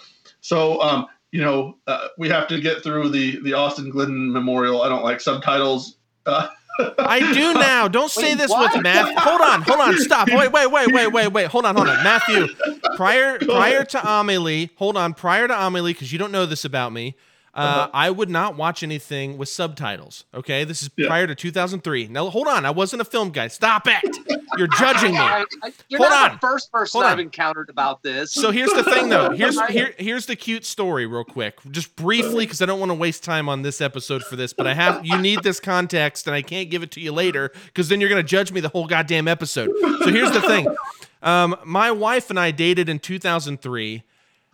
So 0.41 0.81
um, 0.81 1.07
you 1.31 1.41
know, 1.41 1.77
uh, 1.87 2.07
we 2.17 2.29
have 2.29 2.47
to 2.49 2.59
get 2.59 2.83
through 2.83 3.09
the 3.09 3.41
the 3.43 3.53
Austin 3.53 3.89
Glidden 3.89 4.31
Memorial. 4.31 4.81
I 4.81 4.89
don't 4.89 5.03
like 5.03 5.21
subtitles. 5.21 5.97
Uh, 6.25 6.47
I 6.99 7.19
do 7.33 7.53
now. 7.59 7.87
Don't 7.87 8.11
say 8.11 8.31
wait, 8.31 8.37
this 8.37 8.49
what? 8.49 8.73
with 8.73 8.83
math. 8.83 9.13
Hold 9.17 9.41
on, 9.41 9.61
hold 9.61 9.79
on, 9.79 9.97
stop. 9.97 10.27
Wait, 10.31 10.51
wait, 10.51 10.71
wait, 10.71 10.91
wait, 10.91 11.07
wait, 11.07 11.27
wait. 11.27 11.47
Hold 11.47 11.65
on, 11.65 11.75
hold 11.75 11.87
on. 11.87 12.03
Matthew, 12.03 12.47
prior 12.95 13.39
prior 13.39 13.83
to 13.83 14.09
Amelie, 14.09 14.71
hold 14.75 14.97
on, 14.97 15.13
prior 15.13 15.47
to 15.47 15.53
Amelie, 15.65 15.93
because 15.93 16.11
you 16.11 16.19
don't 16.19 16.31
know 16.31 16.45
this 16.45 16.65
about 16.65 16.93
me. 16.93 17.15
Uh, 17.53 17.57
uh-huh. 17.57 17.89
I 17.93 18.09
would 18.09 18.29
not 18.29 18.55
watch 18.55 18.81
anything 18.81 19.37
with 19.37 19.49
subtitles. 19.49 20.23
Okay, 20.33 20.63
this 20.63 20.81
is 20.81 20.89
yeah. 20.95 21.07
prior 21.07 21.27
to 21.27 21.35
2003. 21.35 22.07
Now, 22.07 22.29
hold 22.29 22.47
on. 22.47 22.65
I 22.65 22.71
wasn't 22.71 23.01
a 23.01 23.05
film 23.05 23.31
guy. 23.31 23.49
Stop 23.49 23.87
it. 23.87 24.17
You're 24.57 24.67
judging 24.67 25.13
me. 25.13 25.17
I, 25.17 25.45
I, 25.63 25.71
you're 25.87 25.97
hold 25.97 26.09
not 26.09 26.31
on. 26.31 26.35
the 26.35 26.39
first 26.39 26.71
person 26.71 27.03
I've 27.03 27.19
encountered 27.19 27.69
about 27.69 28.03
this. 28.03 28.33
So 28.33 28.51
here's 28.51 28.71
the 28.73 28.83
thing, 28.83 29.07
though. 29.07 29.29
Here's 29.41 29.59
here, 29.67 29.93
here's 29.97 30.25
the 30.25 30.35
cute 30.35 30.65
story, 30.65 31.05
real 31.05 31.23
quick, 31.23 31.59
just 31.71 31.95
briefly, 31.95 32.45
because 32.45 32.61
I 32.61 32.65
don't 32.65 32.79
want 32.79 32.89
to 32.89 32.95
waste 32.95 33.23
time 33.23 33.47
on 33.47 33.61
this 33.61 33.79
episode 33.79 34.23
for 34.23 34.35
this. 34.35 34.51
But 34.51 34.67
I 34.67 34.73
have 34.73 35.05
you 35.05 35.17
need 35.17 35.41
this 35.41 35.61
context, 35.61 36.27
and 36.27 36.35
I 36.35 36.41
can't 36.41 36.69
give 36.69 36.83
it 36.83 36.91
to 36.91 36.99
you 36.99 37.13
later, 37.13 37.51
because 37.65 37.87
then 37.87 38.01
you're 38.01 38.09
gonna 38.09 38.23
judge 38.23 38.51
me 38.51 38.59
the 38.59 38.69
whole 38.69 38.87
goddamn 38.87 39.27
episode. 39.29 39.71
So 39.79 40.09
here's 40.11 40.31
the 40.31 40.41
thing. 40.41 40.67
Um, 41.23 41.55
my 41.63 41.91
wife 41.91 42.31
and 42.31 42.39
I 42.39 42.49
dated 42.49 42.89
in 42.89 42.97
2003 42.97 44.01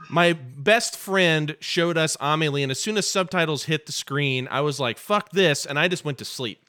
my 0.09 0.33
best 0.33 0.95
friend 0.95 1.55
showed 1.59 1.97
us 1.97 2.15
Amelie, 2.19 2.63
and 2.63 2.71
as 2.71 2.79
soon 2.79 2.97
as 2.97 3.07
subtitles 3.07 3.63
hit 3.65 3.85
the 3.85 3.91
screen, 3.91 4.47
I 4.49 4.61
was 4.61 4.79
like, 4.79 4.97
fuck 4.97 5.31
this, 5.31 5.65
and 5.65 5.77
I 5.77 5.87
just 5.87 6.05
went 6.05 6.17
to 6.19 6.25
sleep. 6.25 6.63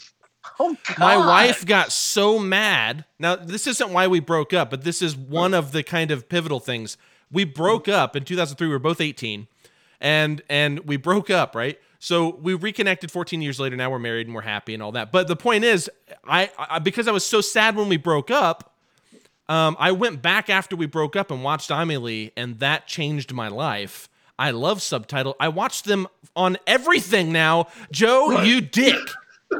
Oh, 0.58 0.76
God. 0.86 0.98
My 0.98 1.16
wife 1.16 1.66
got 1.66 1.92
so 1.92 2.38
mad. 2.38 3.04
Now, 3.18 3.36
this 3.36 3.66
isn't 3.66 3.90
why 3.90 4.06
we 4.06 4.20
broke 4.20 4.52
up, 4.52 4.70
but 4.70 4.82
this 4.82 5.02
is 5.02 5.16
one 5.16 5.54
of 5.54 5.72
the 5.72 5.82
kind 5.82 6.10
of 6.10 6.28
pivotal 6.28 6.58
things. 6.58 6.96
We 7.30 7.44
broke 7.44 7.88
up 7.88 8.16
in 8.16 8.24
2003. 8.24 8.66
We 8.66 8.72
were 8.72 8.78
both 8.78 9.00
18, 9.00 9.46
and 10.00 10.42
and 10.48 10.80
we 10.80 10.96
broke 10.96 11.28
up, 11.28 11.54
right? 11.54 11.78
So 11.98 12.36
we 12.36 12.54
reconnected 12.54 13.10
14 13.10 13.42
years 13.42 13.58
later. 13.58 13.76
Now 13.76 13.90
we're 13.90 13.98
married 13.98 14.26
and 14.26 14.34
we're 14.34 14.42
happy 14.42 14.72
and 14.72 14.82
all 14.82 14.92
that. 14.92 15.10
But 15.10 15.26
the 15.26 15.36
point 15.36 15.64
is, 15.64 15.90
I, 16.24 16.50
I 16.56 16.78
because 16.78 17.08
I 17.08 17.12
was 17.12 17.26
so 17.26 17.40
sad 17.40 17.76
when 17.76 17.88
we 17.88 17.96
broke 17.96 18.30
up, 18.30 18.74
um, 19.48 19.76
I 19.78 19.92
went 19.92 20.22
back 20.22 20.50
after 20.50 20.76
we 20.76 20.86
broke 20.86 21.16
up 21.16 21.30
and 21.30 21.42
watched 21.42 21.70
Amelie, 21.70 22.32
and 22.36 22.58
that 22.58 22.86
changed 22.86 23.32
my 23.32 23.48
life. 23.48 24.08
I 24.38 24.50
love 24.52 24.82
subtitle. 24.82 25.34
I 25.40 25.48
watch 25.48 25.82
them 25.82 26.06
on 26.36 26.58
everything 26.66 27.32
now. 27.32 27.66
Joe, 27.90 28.26
what? 28.26 28.46
you 28.46 28.60
dick. 28.60 28.94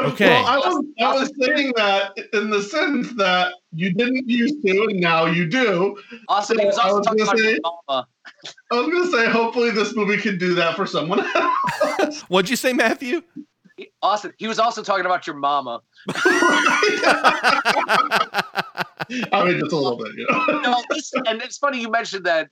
okay. 0.00 0.28
Well, 0.28 0.46
I 0.46 0.58
was 0.58 0.84
I 1.00 1.14
was 1.14 1.32
saying 1.40 1.72
that 1.76 2.12
in 2.32 2.50
the 2.50 2.62
sense 2.62 3.12
that 3.14 3.54
you 3.72 3.92
didn't 3.92 4.28
used 4.28 4.62
to, 4.64 4.86
and 4.90 5.00
now 5.00 5.26
you 5.26 5.46
do. 5.46 5.98
Awesome. 6.28 6.58
So 6.58 6.80
I 6.80 6.92
was 6.92 7.06
gonna 7.06 7.26
say, 7.38 7.58
I 7.88 8.04
was 8.70 8.88
gonna 8.88 9.10
say, 9.10 9.30
hopefully, 9.30 9.70
this 9.70 9.96
movie 9.96 10.18
can 10.18 10.38
do 10.38 10.54
that 10.54 10.76
for 10.76 10.86
someone 10.86 11.24
else. 11.34 12.20
What'd 12.22 12.50
you 12.50 12.56
say, 12.56 12.72
Matthew? 12.72 13.22
Austin, 14.02 14.32
he 14.38 14.46
was 14.46 14.58
also 14.58 14.82
talking 14.82 15.06
about 15.06 15.26
your 15.26 15.36
mama. 15.36 15.80
I 19.32 19.44
mean, 19.44 19.60
just 19.60 19.72
a 19.72 19.76
little 19.76 19.96
bit, 19.96 20.14
you 20.16 20.26
know. 20.30 20.60
no, 20.60 20.82
this, 20.90 21.12
and 21.26 21.42
it's 21.42 21.58
funny 21.58 21.80
you 21.80 21.90
mentioned 21.90 22.24
that. 22.26 22.48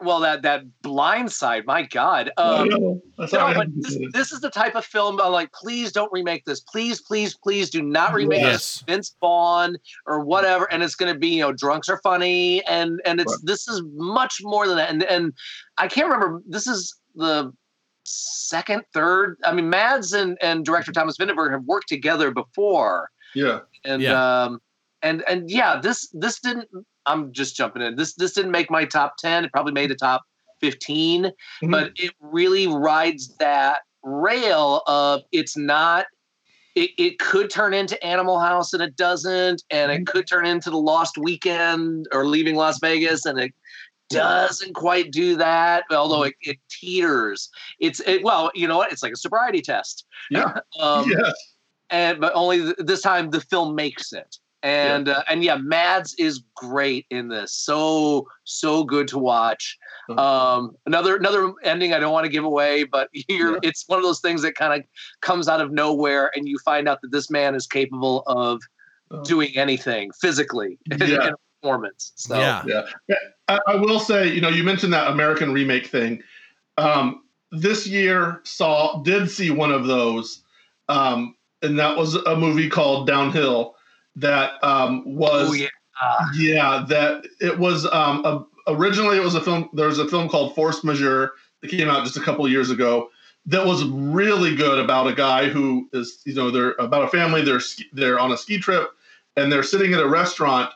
Well, 0.00 0.20
that 0.20 0.40
that 0.42 0.62
blind 0.80 1.30
side. 1.30 1.66
My 1.66 1.82
God, 1.82 2.30
um, 2.38 2.68
no, 2.68 3.02
this, 3.18 3.98
this, 4.12 4.32
is 4.32 4.40
the 4.40 4.48
type 4.48 4.74
of 4.74 4.84
film. 4.84 5.20
I'm 5.20 5.30
like, 5.30 5.52
please 5.52 5.92
don't 5.92 6.10
remake 6.10 6.46
this. 6.46 6.60
Please, 6.60 7.02
please, 7.02 7.36
please 7.36 7.68
do 7.68 7.82
not 7.82 8.14
remake 8.14 8.40
yes. 8.40 8.52
this. 8.52 8.84
Vince 8.86 9.16
Vaughn 9.20 9.76
or 10.06 10.20
whatever. 10.20 10.72
And 10.72 10.82
it's 10.82 10.94
going 10.94 11.12
to 11.12 11.18
be, 11.18 11.28
you 11.28 11.42
know, 11.42 11.52
drunks 11.52 11.90
are 11.90 12.00
funny, 12.02 12.64
and 12.64 13.00
and 13.04 13.20
it's 13.20 13.32
right. 13.32 13.40
this 13.44 13.68
is 13.68 13.82
much 13.94 14.38
more 14.42 14.66
than 14.66 14.76
that. 14.76 14.88
And 14.88 15.02
and 15.02 15.34
I 15.76 15.86
can't 15.86 16.08
remember. 16.08 16.42
This 16.48 16.66
is 16.66 16.94
the 17.14 17.52
second, 18.04 18.82
third. 18.92 19.36
I 19.44 19.52
mean, 19.52 19.70
Mads 19.70 20.12
and, 20.12 20.36
and 20.42 20.64
director 20.64 20.92
Thomas 20.92 21.16
Vinterberg 21.16 21.52
have 21.52 21.64
worked 21.64 21.88
together 21.88 22.30
before. 22.30 23.10
Yeah. 23.34 23.60
And 23.84 24.02
yeah. 24.02 24.42
um 24.44 24.60
and 25.02 25.24
and 25.28 25.50
yeah, 25.50 25.80
this 25.80 26.08
this 26.12 26.40
didn't 26.40 26.68
I'm 27.06 27.32
just 27.32 27.56
jumping 27.56 27.82
in. 27.82 27.96
This 27.96 28.14
this 28.14 28.32
didn't 28.32 28.50
make 28.50 28.70
my 28.70 28.84
top 28.84 29.16
10. 29.18 29.44
It 29.44 29.52
probably 29.52 29.72
made 29.72 29.90
the 29.90 29.96
top 29.96 30.22
15, 30.60 31.24
mm-hmm. 31.24 31.70
but 31.70 31.92
it 31.96 32.12
really 32.20 32.66
rides 32.66 33.36
that 33.38 33.80
rail 34.04 34.82
of 34.86 35.22
it's 35.32 35.56
not 35.56 36.06
it, 36.74 36.90
it 36.98 37.18
could 37.18 37.50
turn 37.50 37.74
into 37.74 38.02
Animal 38.04 38.38
House 38.38 38.72
and 38.72 38.82
it 38.82 38.96
doesn't, 38.96 39.62
and 39.70 39.92
it 39.92 39.96
mm-hmm. 39.96 40.04
could 40.04 40.26
turn 40.26 40.46
into 40.46 40.70
the 40.70 40.78
Lost 40.78 41.18
Weekend 41.18 42.06
or 42.12 42.26
Leaving 42.26 42.54
Las 42.54 42.78
Vegas, 42.80 43.26
and 43.26 43.38
it 43.38 43.52
doesn't 44.12 44.74
quite 44.74 45.10
do 45.10 45.36
that, 45.36 45.84
although 45.90 46.20
mm-hmm. 46.20 46.50
it, 46.50 46.50
it 46.50 46.58
teeters. 46.70 47.48
It's 47.80 48.00
it, 48.00 48.22
well, 48.22 48.50
you 48.54 48.68
know 48.68 48.76
what? 48.76 48.92
It's 48.92 49.02
like 49.02 49.12
a 49.12 49.16
sobriety 49.16 49.60
test. 49.60 50.06
Yeah. 50.30 50.58
um, 50.80 51.08
yes. 51.08 51.32
And 51.90 52.20
but 52.20 52.32
only 52.34 52.62
th- 52.62 52.76
this 52.78 53.02
time 53.02 53.30
the 53.30 53.40
film 53.40 53.74
makes 53.74 54.12
it. 54.12 54.36
And 54.62 55.08
yeah. 55.08 55.14
Uh, 55.14 55.22
and 55.28 55.42
yeah, 55.42 55.56
Mads 55.56 56.14
is 56.18 56.42
great 56.54 57.06
in 57.10 57.28
this. 57.28 57.52
So 57.52 58.26
so 58.44 58.84
good 58.84 59.08
to 59.08 59.18
watch. 59.18 59.76
Uh-huh. 60.08 60.20
Um, 60.56 60.76
another 60.86 61.16
another 61.16 61.52
ending 61.64 61.92
I 61.92 61.98
don't 61.98 62.12
want 62.12 62.24
to 62.24 62.30
give 62.30 62.44
away, 62.44 62.84
but 62.84 63.08
you're, 63.28 63.54
yeah. 63.54 63.60
it's 63.62 63.84
one 63.88 63.98
of 63.98 64.04
those 64.04 64.20
things 64.20 64.42
that 64.42 64.54
kind 64.54 64.72
of 64.72 64.86
comes 65.20 65.48
out 65.48 65.60
of 65.60 65.72
nowhere, 65.72 66.30
and 66.34 66.48
you 66.48 66.58
find 66.64 66.88
out 66.88 67.00
that 67.02 67.10
this 67.10 67.30
man 67.30 67.54
is 67.54 67.66
capable 67.66 68.22
of 68.26 68.60
uh-huh. 69.10 69.22
doing 69.24 69.56
anything 69.56 70.10
physically. 70.20 70.78
Yeah 70.98 71.32
performance. 71.62 72.12
So 72.16 72.38
yeah, 72.38 72.62
yeah. 72.66 73.16
I, 73.48 73.60
I, 73.68 73.76
will 73.76 74.00
say, 74.00 74.32
you 74.32 74.40
know, 74.40 74.48
you 74.48 74.64
mentioned 74.64 74.92
that 74.92 75.10
American 75.10 75.52
remake 75.52 75.86
thing. 75.86 76.20
Um, 76.76 77.24
this 77.52 77.86
year 77.86 78.40
saw 78.44 79.02
did 79.02 79.30
see 79.30 79.50
one 79.50 79.70
of 79.70 79.86
those, 79.86 80.42
um, 80.88 81.36
and 81.62 81.78
that 81.78 81.96
was 81.96 82.16
a 82.16 82.36
movie 82.36 82.68
called 82.68 83.06
Downhill. 83.06 83.76
That 84.16 84.62
um, 84.62 85.02
was 85.06 85.50
oh, 85.50 85.52
yeah. 85.54 85.68
yeah, 86.34 86.84
that 86.88 87.24
it 87.40 87.58
was 87.58 87.86
um, 87.86 88.24
a, 88.24 88.44
originally 88.68 89.16
it 89.16 89.24
was 89.24 89.34
a 89.34 89.40
film. 89.40 89.70
There 89.72 89.86
was 89.86 89.98
a 89.98 90.08
film 90.08 90.28
called 90.28 90.54
Force 90.54 90.82
Majeure 90.82 91.32
that 91.60 91.70
came 91.70 91.88
out 91.88 92.04
just 92.04 92.16
a 92.16 92.20
couple 92.20 92.46
years 92.48 92.70
ago 92.70 93.10
that 93.46 93.66
was 93.66 93.84
really 93.84 94.54
good 94.54 94.78
about 94.78 95.08
a 95.08 95.12
guy 95.12 95.48
who 95.48 95.88
is 95.92 96.20
you 96.24 96.34
know 96.34 96.50
they're 96.50 96.74
about 96.78 97.02
a 97.02 97.08
family 97.08 97.42
they're 97.42 97.60
they're 97.92 98.20
on 98.20 98.30
a 98.30 98.36
ski 98.36 98.56
trip 98.56 98.90
and 99.36 99.50
they're 99.50 99.64
sitting 99.64 99.92
at 99.92 99.98
a 99.98 100.06
restaurant 100.06 100.72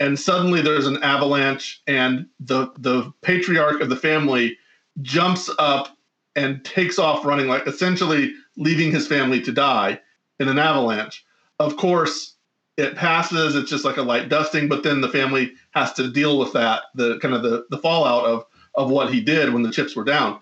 and 0.00 0.18
suddenly 0.18 0.62
there's 0.62 0.86
an 0.86 1.00
avalanche 1.02 1.82
and 1.86 2.26
the 2.40 2.72
the 2.78 3.12
patriarch 3.22 3.80
of 3.80 3.88
the 3.90 3.96
family 3.96 4.56
jumps 5.02 5.48
up 5.58 5.96
and 6.34 6.64
takes 6.64 6.98
off 6.98 7.24
running 7.24 7.46
like 7.46 7.66
essentially 7.66 8.32
leaving 8.56 8.90
his 8.90 9.06
family 9.06 9.40
to 9.40 9.52
die 9.52 10.00
in 10.40 10.48
an 10.48 10.58
avalanche 10.58 11.24
of 11.60 11.76
course 11.76 12.36
it 12.76 12.96
passes 12.96 13.54
it's 13.54 13.70
just 13.70 13.84
like 13.84 13.98
a 13.98 14.02
light 14.02 14.28
dusting 14.28 14.68
but 14.68 14.82
then 14.82 15.00
the 15.00 15.08
family 15.08 15.52
has 15.72 15.92
to 15.92 16.10
deal 16.10 16.38
with 16.38 16.52
that 16.52 16.84
the 16.94 17.18
kind 17.18 17.34
of 17.34 17.42
the, 17.42 17.64
the 17.70 17.78
fallout 17.78 18.24
of 18.24 18.44
of 18.74 18.90
what 18.90 19.12
he 19.12 19.20
did 19.20 19.52
when 19.52 19.62
the 19.62 19.70
chips 19.70 19.94
were 19.94 20.04
down 20.04 20.40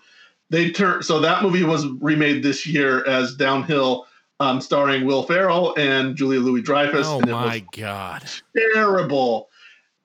they 0.49 0.71
turn 0.71 1.03
so 1.03 1.19
that 1.19 1.43
movie 1.43 1.63
was 1.63 1.85
remade 1.99 2.41
this 2.41 2.65
year 2.65 3.05
as 3.05 3.35
downhill 3.35 4.05
um, 4.41 4.61
starring 4.61 5.05
Will 5.05 5.23
Ferrell 5.23 5.75
and 5.77 6.15
Julia 6.15 6.39
Louis 6.39 6.61
Dreyfus. 6.61 7.05
Oh 7.07 7.19
my 7.19 7.61
god! 7.73 8.23
Terrible. 8.55 9.48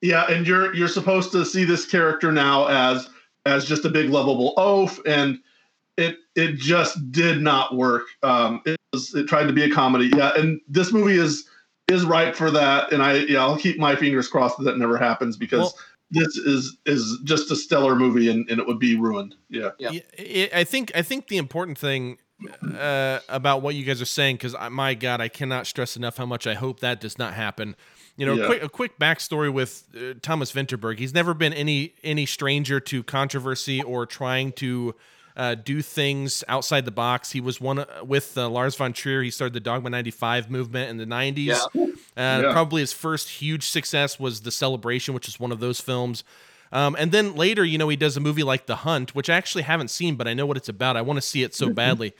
Yeah, 0.04 0.26
and 0.30 0.46
you're 0.46 0.74
you're 0.74 0.86
supposed 0.86 1.32
to 1.32 1.46
see 1.46 1.64
this 1.64 1.86
character 1.86 2.30
now 2.30 2.66
as 2.66 3.08
as 3.46 3.64
just 3.64 3.86
a 3.86 3.88
big 3.88 4.10
lovable 4.10 4.52
oaf, 4.58 5.00
and 5.06 5.38
it 5.96 6.18
it 6.36 6.56
just 6.56 7.10
did 7.10 7.40
not 7.40 7.74
work. 7.74 8.02
Um, 8.22 8.60
it 8.66 8.76
was 8.92 9.14
it 9.14 9.26
tried 9.26 9.46
to 9.46 9.54
be 9.54 9.62
a 9.62 9.70
comedy, 9.70 10.10
yeah, 10.14 10.32
and 10.36 10.60
this 10.68 10.92
movie 10.92 11.16
is 11.16 11.48
is 11.90 12.04
ripe 12.04 12.36
for 12.36 12.50
that, 12.50 12.92
and 12.92 13.02
I 13.02 13.14
yeah 13.20 13.40
I'll 13.40 13.56
keep 13.56 13.78
my 13.78 13.96
fingers 13.96 14.28
crossed 14.28 14.58
that 14.58 14.64
that 14.64 14.78
never 14.78 14.98
happens 14.98 15.36
because. 15.36 15.58
Well- 15.60 15.74
this 16.10 16.36
is 16.36 16.76
is 16.86 17.18
just 17.24 17.50
a 17.50 17.56
stellar 17.56 17.96
movie 17.96 18.30
and, 18.30 18.48
and 18.48 18.60
it 18.60 18.66
would 18.66 18.78
be 18.78 18.94
ruined. 18.94 19.34
Yeah. 19.48 19.70
Yeah. 19.78 19.90
Yeah, 19.90 20.46
I 20.54 20.60
I 20.60 20.64
think 20.64 20.92
I 20.94 21.02
think 21.02 21.26
the 21.26 21.38
important 21.38 21.76
thing 21.76 22.18
uh, 22.78 23.20
about 23.28 23.62
what 23.62 23.74
you 23.74 23.84
guys 23.84 24.00
are 24.00 24.06
saying, 24.06 24.36
because 24.36 24.54
my 24.70 24.94
God, 24.94 25.20
I 25.20 25.28
cannot 25.28 25.66
stress 25.66 25.96
enough 25.96 26.16
how 26.18 26.26
much 26.26 26.46
I 26.46 26.54
hope 26.54 26.80
that 26.80 27.00
does 27.00 27.18
not 27.18 27.34
happen. 27.34 27.74
You 28.16 28.26
know, 28.26 28.34
Yeah. 28.34 28.46
quick, 28.46 28.62
a 28.62 28.68
quick 28.68 28.98
backstory 28.98 29.52
with 29.52 29.84
uh, 29.96 30.14
Thomas 30.22 30.52
Vinterberg. 30.52 30.98
He's 30.98 31.12
never 31.14 31.34
been 31.34 31.52
any 31.52 31.94
any 32.04 32.26
stranger 32.26 32.78
to 32.80 33.02
controversy 33.02 33.82
or 33.82 34.06
trying 34.06 34.52
to 34.52 34.94
uh, 35.36 35.56
do 35.56 35.82
things 35.82 36.44
outside 36.46 36.84
the 36.84 36.92
box. 36.92 37.32
He 37.32 37.40
was 37.40 37.60
one 37.60 37.80
uh, 37.80 37.86
with 38.04 38.38
uh, 38.38 38.48
Lars 38.48 38.76
von 38.76 38.92
Trier. 38.92 39.20
He 39.22 39.30
started 39.32 39.52
the 39.52 39.58
Dogma 39.60 39.90
'95 39.90 40.48
movement 40.48 40.90
in 40.90 40.96
the 40.96 41.06
'90s. 41.06 41.46
Yeah. 41.46 41.56
Uh, 41.74 42.42
Yeah. 42.42 42.52
Probably 42.52 42.82
his 42.82 42.92
first 42.92 43.28
huge 43.28 43.64
success 43.68 44.20
was 44.20 44.42
The 44.42 44.52
Celebration, 44.52 45.12
which 45.12 45.26
is 45.26 45.40
one 45.40 45.50
of 45.50 45.58
those 45.58 45.80
films. 45.80 46.22
Um, 46.70 46.94
and 46.98 47.10
then 47.10 47.34
later, 47.34 47.64
you 47.64 47.78
know, 47.78 47.88
he 47.88 47.96
does 47.96 48.16
a 48.16 48.20
movie 48.20 48.42
like 48.44 48.66
The 48.66 48.76
Hunt, 48.76 49.14
which 49.14 49.28
I 49.28 49.34
actually 49.34 49.62
haven't 49.62 49.88
seen, 49.88 50.14
but 50.14 50.28
I 50.28 50.34
know 50.34 50.46
what 50.46 50.56
it's 50.56 50.68
about. 50.68 50.96
I 50.96 51.02
want 51.02 51.16
to 51.16 51.20
see 51.20 51.42
it 51.42 51.52
so 51.54 51.68
badly. 51.70 52.14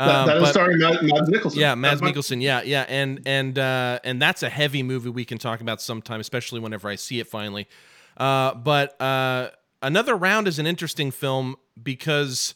That, 0.00 0.08
Um, 0.08 0.26
that 0.28 0.36
is 0.42 0.48
starring 0.48 0.78
Mads, 0.78 1.02
Mads 1.02 1.28
Mikkelsen. 1.30 1.56
yeah, 1.56 1.74
Mads 1.74 2.00
That's 2.00 2.02
my- 2.02 2.12
Mikkelsen. 2.12 2.42
Yeah, 2.42 2.62
yeah, 2.62 2.86
and 2.88 3.20
and 3.26 3.58
uh, 3.58 3.98
and 4.02 4.20
that's 4.20 4.42
a 4.42 4.48
heavy 4.48 4.82
movie 4.82 5.10
we 5.10 5.24
can 5.26 5.36
talk 5.38 5.60
about 5.60 5.82
sometime, 5.82 6.20
especially 6.20 6.58
whenever 6.58 6.88
I 6.88 6.94
see 6.96 7.20
it 7.20 7.26
finally. 7.26 7.68
Uh, 8.16 8.54
but 8.54 9.00
uh, 9.00 9.50
another 9.82 10.16
round 10.16 10.48
is 10.48 10.58
an 10.58 10.66
interesting 10.66 11.10
film 11.10 11.56
because 11.82 12.54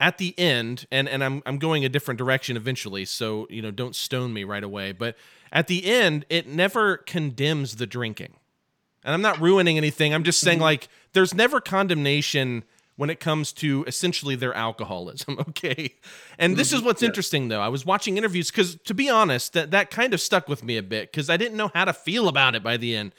at 0.00 0.18
the 0.18 0.38
end, 0.38 0.86
and 0.92 1.08
and 1.08 1.24
I'm 1.24 1.42
I'm 1.46 1.58
going 1.58 1.84
a 1.84 1.88
different 1.88 2.18
direction 2.18 2.56
eventually, 2.56 3.04
so 3.04 3.48
you 3.50 3.60
know 3.60 3.72
don't 3.72 3.96
stone 3.96 4.32
me 4.32 4.44
right 4.44 4.62
away. 4.62 4.92
But 4.92 5.16
at 5.52 5.66
the 5.66 5.84
end, 5.86 6.26
it 6.28 6.46
never 6.46 6.98
condemns 6.98 7.76
the 7.76 7.86
drinking, 7.86 8.34
and 9.02 9.14
I'm 9.14 9.22
not 9.22 9.40
ruining 9.40 9.76
anything. 9.78 10.14
I'm 10.14 10.22
just 10.22 10.38
saying 10.40 10.60
like 10.60 10.88
there's 11.12 11.34
never 11.34 11.60
condemnation 11.60 12.62
when 12.98 13.10
it 13.10 13.20
comes 13.20 13.52
to 13.52 13.84
essentially 13.86 14.34
their 14.34 14.52
alcoholism. 14.52 15.38
Okay, 15.48 15.94
and 16.38 16.56
this 16.56 16.72
is 16.72 16.80
mm-hmm. 16.80 16.86
what's 16.86 17.02
interesting 17.02 17.48
though. 17.48 17.60
I 17.60 17.68
was 17.68 17.86
watching 17.86 18.18
interviews 18.18 18.50
because 18.50 18.74
to 18.74 18.92
be 18.92 19.08
honest, 19.08 19.52
that 19.54 19.70
that 19.70 19.90
kind 19.90 20.12
of 20.12 20.20
stuck 20.20 20.48
with 20.48 20.62
me 20.62 20.76
a 20.76 20.82
bit 20.82 21.10
because 21.10 21.30
I 21.30 21.36
didn't 21.36 21.56
know 21.56 21.70
how 21.74 21.84
to 21.84 21.92
feel 21.92 22.28
about 22.28 22.54
it 22.54 22.62
by 22.62 22.76
the 22.76 22.96
end. 22.96 23.12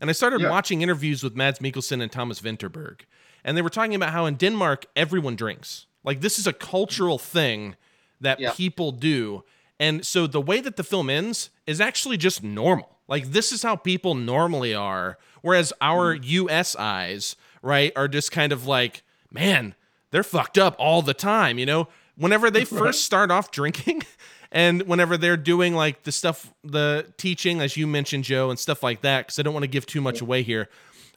And 0.00 0.10
I 0.10 0.12
started 0.12 0.40
Yeah. 0.40 0.50
watching 0.50 0.82
interviews 0.82 1.22
with 1.22 1.34
Mads 1.34 1.58
Mikkelsen 1.58 2.00
and 2.02 2.10
Thomas 2.10 2.40
Vinterberg. 2.40 3.00
And 3.44 3.56
they 3.56 3.62
were 3.62 3.70
talking 3.70 3.94
about 3.94 4.12
how 4.12 4.26
in 4.26 4.34
Denmark, 4.34 4.86
everyone 4.96 5.36
drinks. 5.36 5.86
Like, 6.04 6.20
this 6.20 6.38
is 6.38 6.46
a 6.46 6.52
cultural 6.52 7.18
thing 7.18 7.76
that 8.20 8.40
Yeah. 8.40 8.52
people 8.52 8.92
do. 8.92 9.44
And 9.78 10.04
so 10.06 10.26
the 10.26 10.40
way 10.40 10.60
that 10.60 10.76
the 10.76 10.84
film 10.84 11.10
ends 11.10 11.50
is 11.66 11.80
actually 11.80 12.16
just 12.16 12.42
normal. 12.42 12.98
Like, 13.08 13.32
this 13.32 13.52
is 13.52 13.62
how 13.62 13.76
people 13.76 14.14
normally 14.14 14.74
are. 14.74 15.18
Whereas 15.42 15.72
our 15.80 16.14
mm-hmm. 16.14 16.48
US 16.48 16.74
eyes, 16.76 17.36
right, 17.62 17.92
are 17.96 18.08
just 18.08 18.32
kind 18.32 18.52
of 18.52 18.66
like, 18.66 19.03
man, 19.34 19.74
they're 20.10 20.22
fucked 20.22 20.56
up 20.56 20.76
all 20.78 21.02
the 21.02 21.12
time, 21.12 21.58
you 21.58 21.66
know? 21.66 21.88
Whenever 22.16 22.50
they 22.50 22.64
first 22.64 23.04
start 23.04 23.30
off 23.30 23.50
drinking, 23.50 24.02
and 24.52 24.82
whenever 24.82 25.18
they're 25.18 25.36
doing 25.36 25.74
like 25.74 26.04
the 26.04 26.12
stuff, 26.12 26.54
the 26.62 27.12
teaching, 27.18 27.60
as 27.60 27.76
you 27.76 27.86
mentioned, 27.86 28.24
Joe, 28.24 28.48
and 28.48 28.58
stuff 28.58 28.82
like 28.82 29.02
that, 29.02 29.26
because 29.26 29.38
I 29.38 29.42
don't 29.42 29.52
want 29.52 29.64
to 29.64 29.68
give 29.68 29.84
too 29.84 30.00
much 30.00 30.20
away 30.20 30.42
here. 30.42 30.68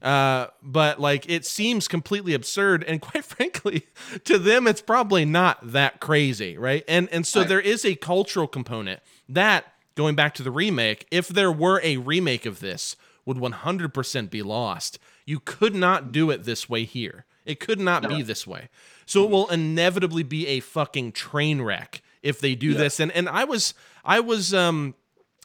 Uh, 0.01 0.47
but 0.61 0.99
like 0.99 1.29
it 1.29 1.45
seems 1.45 1.87
completely 1.87 2.33
absurd, 2.33 2.83
and 2.83 3.01
quite 3.01 3.23
frankly, 3.23 3.87
to 4.25 4.37
them, 4.37 4.67
it's 4.67 4.81
probably 4.81 5.25
not 5.25 5.59
that 5.71 5.99
crazy, 5.99 6.57
right? 6.57 6.83
And 6.87 7.07
and 7.11 7.25
so 7.25 7.43
there 7.43 7.61
is 7.61 7.85
a 7.85 7.95
cultural 7.95 8.47
component 8.47 9.01
that 9.29 9.65
going 9.95 10.15
back 10.15 10.33
to 10.35 10.43
the 10.43 10.51
remake, 10.51 11.07
if 11.11 11.27
there 11.27 11.51
were 11.51 11.81
a 11.83 11.97
remake 11.97 12.45
of 12.45 12.59
this, 12.59 12.95
would 13.25 13.37
100% 13.37 14.29
be 14.29 14.41
lost. 14.41 14.99
You 15.25 15.39
could 15.39 15.75
not 15.75 16.11
do 16.11 16.29
it 16.29 16.43
this 16.43 16.69
way 16.69 16.85
here. 16.85 17.25
It 17.47 17.59
could 17.59 17.79
not 17.79 18.07
be 18.07 18.21
this 18.21 18.45
way. 18.45 18.69
So 19.05 19.23
it 19.23 19.29
will 19.31 19.47
inevitably 19.47 20.23
be 20.23 20.47
a 20.47 20.59
fucking 20.59 21.13
train 21.13 21.61
wreck 21.61 22.01
if 22.21 22.39
they 22.39 22.55
do 22.55 22.73
this. 22.73 22.99
And 22.99 23.11
and 23.13 23.29
I 23.29 23.45
was 23.45 23.73
I 24.03 24.19
was 24.19 24.53
um 24.53 24.95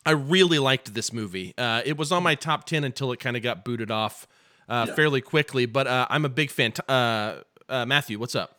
I 0.04 0.10
really 0.10 0.58
liked 0.58 0.94
this 0.94 1.12
movie. 1.12 1.54
Uh, 1.56 1.82
it 1.84 1.96
was 1.96 2.10
on 2.10 2.22
my 2.22 2.34
top 2.34 2.64
ten 2.64 2.84
until 2.84 3.12
it 3.12 3.20
kind 3.20 3.36
of 3.36 3.42
got 3.42 3.64
booted 3.64 3.90
off 3.90 4.26
uh, 4.68 4.86
fairly 4.86 5.20
quickly. 5.20 5.66
But 5.66 5.86
uh, 5.86 6.06
I'm 6.10 6.24
a 6.24 6.28
big 6.28 6.50
fan. 6.50 6.72
T- 6.72 6.82
uh, 6.88 7.36
uh, 7.68 7.86
Matthew, 7.86 8.18
what's 8.18 8.34
up? 8.34 8.58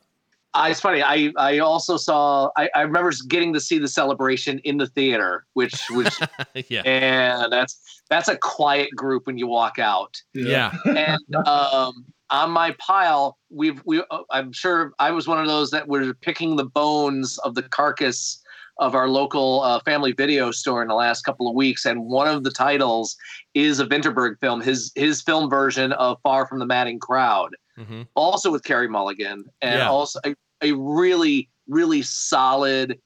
Uh, 0.53 0.67
it's 0.69 0.79
funny. 0.79 1.01
I 1.01 1.33
I 1.37 1.59
also 1.59 1.97
saw. 1.97 2.49
I, 2.55 2.69
I 2.75 2.81
remember 2.81 3.11
getting 3.27 3.53
to 3.53 3.59
see 3.59 3.79
the 3.79 3.87
celebration 3.87 4.59
in 4.59 4.77
the 4.77 4.87
theater, 4.87 5.45
which 5.53 5.73
which 5.91 6.13
yeah, 6.69 6.81
and 6.81 7.51
that's 7.51 8.03
that's 8.09 8.27
a 8.27 8.37
quiet 8.37 8.89
group 8.95 9.25
when 9.25 9.37
you 9.37 9.47
walk 9.47 9.79
out. 9.79 10.21
yeah, 10.33 10.71
And 10.85 11.47
um, 11.47 12.05
on 12.33 12.51
my 12.51 12.75
pile, 12.79 13.37
we've 13.49 13.81
we. 13.85 14.03
uh, 14.11 14.19
I'm 14.31 14.51
sure 14.51 14.91
I 14.99 15.11
was 15.11 15.27
one 15.27 15.39
of 15.39 15.47
those 15.47 15.71
that 15.71 15.87
were 15.87 16.13
picking 16.15 16.55
the 16.55 16.65
bones 16.65 17.37
of 17.39 17.55
the 17.55 17.63
carcass 17.63 18.41
of 18.79 18.95
our 18.95 19.07
local 19.07 19.61
uh, 19.61 19.79
family 19.81 20.11
video 20.13 20.49
store 20.51 20.81
in 20.81 20.87
the 20.87 20.95
last 20.95 21.21
couple 21.21 21.47
of 21.47 21.55
weeks, 21.55 21.85
and 21.85 22.03
one 22.05 22.27
of 22.27 22.43
the 22.43 22.51
titles 22.51 23.15
is 23.53 23.79
a 23.79 23.85
Vinterberg 23.85 24.39
film. 24.41 24.61
His 24.61 24.91
his 24.95 25.21
film 25.21 25.49
version 25.49 25.93
of 25.93 26.17
Far 26.23 26.47
from 26.47 26.59
the 26.59 26.65
Madding 26.65 26.99
Crowd 26.99 27.55
hmm 27.77 28.03
also 28.15 28.51
with 28.51 28.63
Carey 28.63 28.87
Mulligan, 28.87 29.45
and 29.61 29.79
Yeah. 29.79 29.89
also 29.89 30.19
a, 30.25 30.35
a 30.61 30.71
really, 30.73 31.49
really 31.67 32.01
solid 32.01 32.99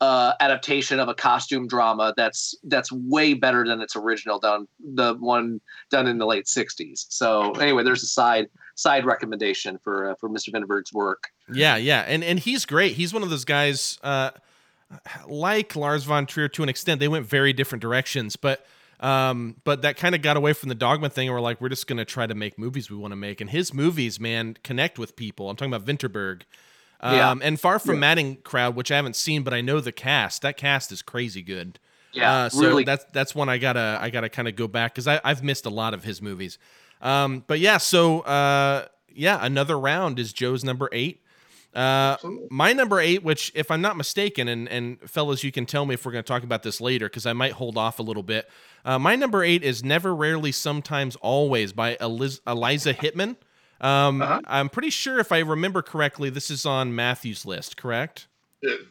uh, 0.00 0.32
adaptation 0.40 0.98
of 1.00 1.08
a 1.08 1.14
costume 1.14 1.66
drama 1.66 2.12
that's 2.16 2.54
that's 2.64 2.90
way 2.92 3.34
better 3.34 3.66
than 3.66 3.80
its 3.80 3.96
original 3.96 4.38
done, 4.38 4.66
the 4.94 5.14
one 5.14 5.60
done 5.90 6.06
in 6.06 6.18
the 6.18 6.26
late 6.26 6.46
'60s. 6.46 7.06
So 7.08 7.52
anyway, 7.52 7.84
there's 7.84 8.02
a 8.02 8.06
side 8.06 8.48
side 8.74 9.06
recommendation 9.06 9.78
for 9.78 10.10
uh, 10.10 10.14
for 10.16 10.28
Mr. 10.28 10.50
Vinterberg's 10.52 10.92
work. 10.92 11.28
yeah, 11.52 11.76
yeah. 11.76 12.00
And 12.00 12.24
and 12.24 12.38
he's 12.38 12.64
great. 12.64 12.92
He's 12.94 13.12
one 13.12 13.22
of 13.22 13.30
those 13.30 13.44
guys. 13.44 13.98
Uh, 14.02 14.30
like 15.26 15.74
Lars 15.74 16.04
von 16.04 16.26
Trier 16.26 16.48
to 16.48 16.62
an 16.62 16.68
extent, 16.68 17.00
they 17.00 17.08
went 17.08 17.26
very 17.26 17.52
different 17.52 17.82
directions, 17.82 18.36
but. 18.36 18.64
Um, 19.00 19.56
but 19.64 19.82
that 19.82 19.96
kind 19.96 20.14
of 20.14 20.22
got 20.22 20.36
away 20.38 20.54
from 20.54 20.70
the 20.70 20.74
dogma 20.74 21.10
thing, 21.10 21.28
and 21.28 21.34
we're 21.34 21.40
like, 21.40 21.60
we're 21.60 21.68
just 21.68 21.88
gonna 21.88 22.04
try 22.06 22.26
to 22.26 22.34
make 22.34 22.58
movies 22.58 22.90
we 22.90 22.96
want 22.96 23.10
to 23.10 23.16
make, 23.16 23.40
and 23.40 23.50
his 23.50 23.74
movies, 23.74 24.20
man, 24.20 24.56
connect 24.62 24.98
with 24.98 25.16
people. 25.16 25.50
I'm 25.50 25.56
talking 25.56 25.74
about 25.74 25.84
Vinterberg, 25.84 26.42
um, 27.00 27.14
Yeah. 27.16 27.34
and 27.42 27.60
Far 27.60 27.78
From 27.78 28.00
Madding 28.00 28.36
Crowd, 28.36 28.74
which 28.76 28.90
I 28.90 28.96
haven't 28.96 29.16
seen, 29.16 29.42
but 29.42 29.52
I 29.54 29.60
know 29.60 29.80
the 29.80 29.92
cast. 29.92 30.42
That 30.42 30.56
cast 30.56 30.92
is 30.92 31.02
crazy 31.02 31.42
good. 31.42 31.78
Yeah, 32.12 32.32
Uh, 32.32 32.48
so 32.48 32.60
really. 32.60 32.84
that's 32.84 33.04
that's 33.12 33.34
one 33.34 33.48
I 33.48 33.58
gotta 33.58 33.98
I 34.00 34.10
gotta 34.10 34.28
kind 34.28 34.46
of 34.48 34.54
go 34.56 34.68
back 34.68 34.94
because 34.94 35.06
I've 35.08 35.42
missed 35.42 35.66
a 35.66 35.70
lot 35.70 35.94
of 35.94 36.04
his 36.04 36.22
movies. 36.22 36.58
Um, 37.02 37.42
but 37.46 37.58
yeah, 37.58 37.78
so 37.78 38.20
uh, 38.20 38.86
yeah, 39.12 39.38
another 39.42 39.78
round 39.78 40.18
is 40.18 40.32
Joe's 40.32 40.62
number 40.64 40.88
eight. 40.92 41.20
Uh, 41.74 42.16
my 42.50 42.72
number 42.72 43.00
eight, 43.00 43.24
which 43.24 43.50
if 43.56 43.68
I'm 43.68 43.80
not 43.80 43.96
mistaken, 43.96 44.46
and 44.46 44.68
and 44.68 44.98
fellas, 45.10 45.42
you 45.42 45.50
can 45.50 45.66
tell 45.66 45.84
me 45.86 45.94
if 45.94 46.06
we're 46.06 46.12
going 46.12 46.22
to 46.22 46.28
talk 46.28 46.44
about 46.44 46.62
this 46.62 46.80
later 46.80 47.06
because 47.08 47.26
I 47.26 47.32
might 47.32 47.52
hold 47.52 47.76
off 47.76 47.98
a 47.98 48.02
little 48.02 48.22
bit. 48.22 48.48
Uh, 48.84 48.96
my 49.00 49.16
number 49.16 49.42
eight 49.42 49.64
is 49.64 49.82
Never, 49.82 50.14
Rarely, 50.14 50.52
Sometimes, 50.52 51.16
Always 51.16 51.72
by 51.72 51.96
Eliz- 52.00 52.40
Eliza 52.46 52.94
Hittman. 52.94 53.36
Um, 53.84 54.22
Uh-huh. 54.22 54.40
I'm 54.46 54.68
pretty 54.68 54.90
sure 54.90 55.18
if 55.18 55.30
I 55.32 55.40
remember 55.40 55.82
correctly, 55.82 56.30
this 56.30 56.50
is 56.50 56.64
on 56.66 56.94
Matthew's 56.94 57.44
list, 57.44 57.76
correct? 57.76 58.26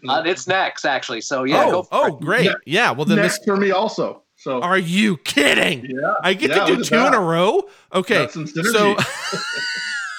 Uh, 0.07 0.21
it's 0.25 0.45
next, 0.47 0.85
actually. 0.85 1.21
So 1.21 1.45
yeah, 1.45 1.65
go 1.71 1.79
oh, 1.79 1.83
for 1.83 1.89
oh, 1.93 2.05
it. 2.17 2.19
great. 2.21 2.45
Ne- 2.45 2.53
Yeah. 2.65 2.91
Well, 2.91 3.05
then 3.05 3.17
this. 3.17 3.33
Next 3.33 3.45
for 3.45 3.57
me 3.57 3.71
also. 3.71 4.21
So 4.35 4.61
Are 4.61 4.77
you 4.77 5.17
kidding? 5.17 5.85
yeah, 5.85 6.13
I 6.21 6.33
get 6.33 6.49
Yeah, 6.51 6.59
to 6.59 6.65
do 6.65 6.71
look 6.73 6.79
at 6.81 6.85
two 6.87 6.95
in 7.07 7.13
a 7.13 7.19
row. 7.19 7.63
Okay, 7.93 8.27
some 8.29 8.45
so 8.45 8.95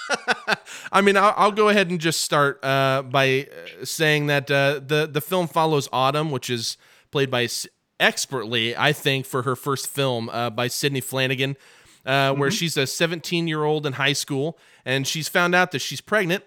I 0.93 1.01
mean, 1.01 1.17
I'll, 1.17 1.35
I'll 1.37 1.53
go 1.53 1.69
ahead 1.69 1.91
and 1.91 2.01
just 2.01 2.21
start 2.23 2.59
uh, 2.65 3.03
by 3.03 3.47
uh, 3.81 3.85
saying 3.85 4.27
that 4.29 4.51
uh, 4.51 4.81
the 4.87 5.09
the 5.11 5.21
film 5.21 5.47
follows 5.47 5.89
Autumn, 5.93 6.31
which 6.31 6.49
is 6.51 6.77
played 7.11 7.31
by 7.31 7.49
expertly, 8.01 8.77
I 8.77 8.93
think, 8.93 9.27
for 9.27 9.43
her 9.43 9.57
first 9.57 9.87
film 9.89 10.29
uh, 10.31 10.51
by 10.51 10.69
Sidney 10.69 11.01
Flanagan, 11.01 11.57
uh, 12.07 12.33
where 12.35 12.51
she's 12.51 12.77
a 12.77 12.87
17 12.87 13.49
year 13.49 13.65
old 13.65 13.87
in 13.87 13.95
high 13.95 14.13
school 14.13 14.59
and 14.85 15.07
she's 15.07 15.29
found 15.29 15.55
out 15.55 15.73
that 15.73 15.81
she's 15.81 16.01
pregnant. 16.01 16.45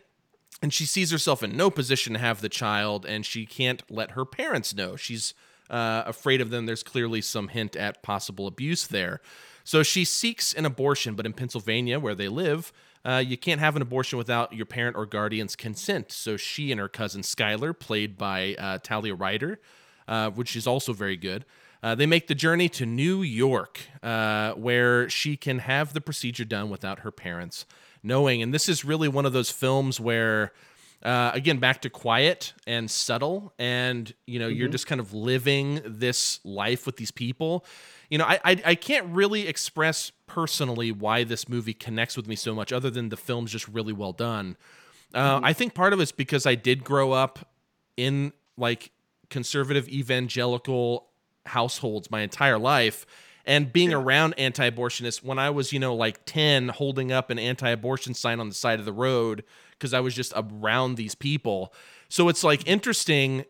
And 0.59 0.73
she 0.73 0.85
sees 0.85 1.11
herself 1.11 1.43
in 1.43 1.55
no 1.55 1.69
position 1.69 2.13
to 2.13 2.19
have 2.19 2.41
the 2.41 2.49
child, 2.49 3.05
and 3.05 3.23
she 3.23 3.45
can't 3.45 3.83
let 3.91 4.11
her 4.11 4.25
parents 4.25 4.73
know. 4.73 4.95
She's 4.95 5.35
uh, 5.69 6.01
afraid 6.07 6.41
of 6.41 6.49
them. 6.49 6.65
There's 6.65 6.81
clearly 6.81 7.21
some 7.21 7.49
hint 7.49 7.75
at 7.75 8.01
possible 8.01 8.47
abuse 8.47 8.87
there. 8.87 9.21
So 9.63 9.83
she 9.83 10.03
seeks 10.03 10.53
an 10.53 10.65
abortion, 10.65 11.13
but 11.13 11.27
in 11.27 11.33
Pennsylvania, 11.33 11.99
where 11.99 12.15
they 12.15 12.27
live, 12.27 12.73
uh, 13.05 13.23
you 13.25 13.37
can't 13.37 13.59
have 13.59 13.75
an 13.75 13.81
abortion 13.81 14.17
without 14.17 14.53
your 14.53 14.65
parent 14.65 14.95
or 14.95 15.05
guardian's 15.05 15.55
consent. 15.55 16.11
So 16.11 16.37
she 16.37 16.71
and 16.71 16.79
her 16.79 16.87
cousin 16.87 17.21
Skylar, 17.21 17.77
played 17.77 18.17
by 18.17 18.55
uh, 18.57 18.79
Talia 18.81 19.13
Ryder, 19.13 19.59
uh, 20.07 20.29
which 20.31 20.55
is 20.55 20.67
also 20.67 20.93
very 20.93 21.17
good, 21.17 21.45
uh, 21.83 21.95
they 21.95 22.05
make 22.05 22.27
the 22.27 22.35
journey 22.35 22.69
to 22.69 22.85
New 22.85 23.21
York, 23.21 23.79
uh, 24.03 24.53
where 24.53 25.09
she 25.09 25.37
can 25.37 25.59
have 25.59 25.93
the 25.93 26.01
procedure 26.01 26.45
done 26.45 26.69
without 26.69 26.99
her 26.99 27.11
parents. 27.11 27.65
knowing. 28.03 28.41
And 28.41 28.53
this 28.53 28.69
is 28.69 28.83
really 28.85 29.07
one 29.07 29.25
of 29.25 29.33
those 29.33 29.51
films 29.51 29.99
where, 29.99 30.53
uh, 31.03 31.31
again, 31.33 31.57
back 31.57 31.81
to 31.83 31.89
quiet 31.89 32.53
and 32.65 32.89
subtle, 32.89 33.53
and 33.59 34.13
you 34.25 34.39
know, 34.39 34.47
mm-hmm. 34.47 34.57
you're 34.57 34.69
just 34.69 34.87
kind 34.87 34.99
of 34.99 35.13
living 35.13 35.81
this 35.85 36.39
life 36.43 36.85
with 36.85 36.97
these 36.97 37.11
people. 37.11 37.65
You 38.09 38.17
know, 38.17 38.25
I, 38.25 38.39
I 38.43 38.61
I 38.65 38.75
can't 38.75 39.07
really 39.07 39.47
express 39.47 40.11
personally 40.25 40.91
why 40.91 41.23
this 41.23 41.47
movie 41.47 41.73
connects 41.73 42.17
with 42.17 42.27
me 42.27 42.35
so 42.35 42.55
much, 42.55 42.71
other 42.71 42.89
than 42.89 43.09
the 43.09 43.17
film's 43.17 43.51
just 43.51 43.67
really 43.67 43.93
well 43.93 44.13
done. 44.13 44.57
Uh, 45.13 45.35
mm-hmm. 45.35 45.45
I 45.45 45.53
think 45.53 45.73
part 45.73 45.93
of 45.93 45.99
it's 45.99 46.11
because 46.11 46.45
I 46.45 46.55
did 46.55 46.83
grow 46.83 47.11
up 47.11 47.47
in 47.95 48.33
like 48.57 48.91
conservative 49.29 49.87
evangelical 49.89 51.06
households 51.47 52.11
my 52.11 52.21
entire 52.21 52.57
life 52.57 53.05
and 53.45 53.71
being 53.71 53.93
around 53.93 54.33
anti-abortionists 54.37 55.23
when 55.23 55.39
I 55.39 55.49
was, 55.49 55.71
you 55.71 55.79
know, 55.79 55.95
like 55.95 56.25
10 56.25 56.69
holding 56.69 57.11
up 57.11 57.29
an 57.29 57.39
anti-abortion 57.39 58.13
sign 58.13 58.39
on 58.39 58.49
the 58.49 58.55
side 58.55 58.79
of 58.79 58.85
the 58.85 58.93
road 58.93 59.43
because 59.71 59.93
I 59.93 60.01
was 60.01 60.13
just 60.13 60.33
around 60.35 60.95
these 60.95 61.15
people. 61.15 61.73
So 62.09 62.27
it's 62.29 62.43
like 62.43 62.61
mm-hmm. 62.61 62.69
interesting 62.69 63.45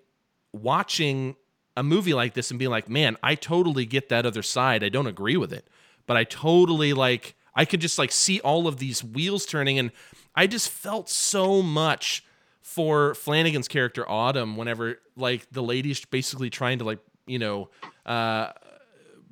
watching 0.54 1.36
a 1.76 1.84
movie 1.84 2.14
like 2.14 2.34
this 2.34 2.50
and 2.52 2.58
being 2.58 2.72
like, 2.72 2.90
"Man, 2.90 3.18
I 3.22 3.36
totally 3.36 3.86
get 3.86 4.10
that 4.10 4.26
other 4.26 4.42
side. 4.42 4.84
I 4.84 4.90
don't 4.90 5.08
agree 5.08 5.38
with 5.38 5.54
it, 5.54 5.68
but 6.06 6.18
I 6.18 6.24
totally 6.24 6.94
like 6.94 7.36
I 7.56 7.66
could 7.66 7.82
just 7.82 7.98
like 7.98 8.12
see 8.12 8.40
all 8.42 8.68
of 8.68 8.78
these 8.78 9.04
wheels 9.04 9.46
turning 9.46 9.80
and 9.80 9.92
I 10.36 10.46
just 10.46 10.70
felt 10.70 11.10
so 11.10 11.64
much 11.64 12.24
for 12.62 13.16
Flanagan's 13.16 13.68
character 13.68 14.08
Autumn 14.08 14.56
whenever 14.56 15.00
like 15.16 15.48
the 15.52 15.64
lady's 15.64 16.06
basically 16.06 16.52
trying 16.52 16.78
to 16.78 16.84
like, 16.84 17.00
you 17.28 17.40
know, 17.40 17.70
uh 18.06 18.52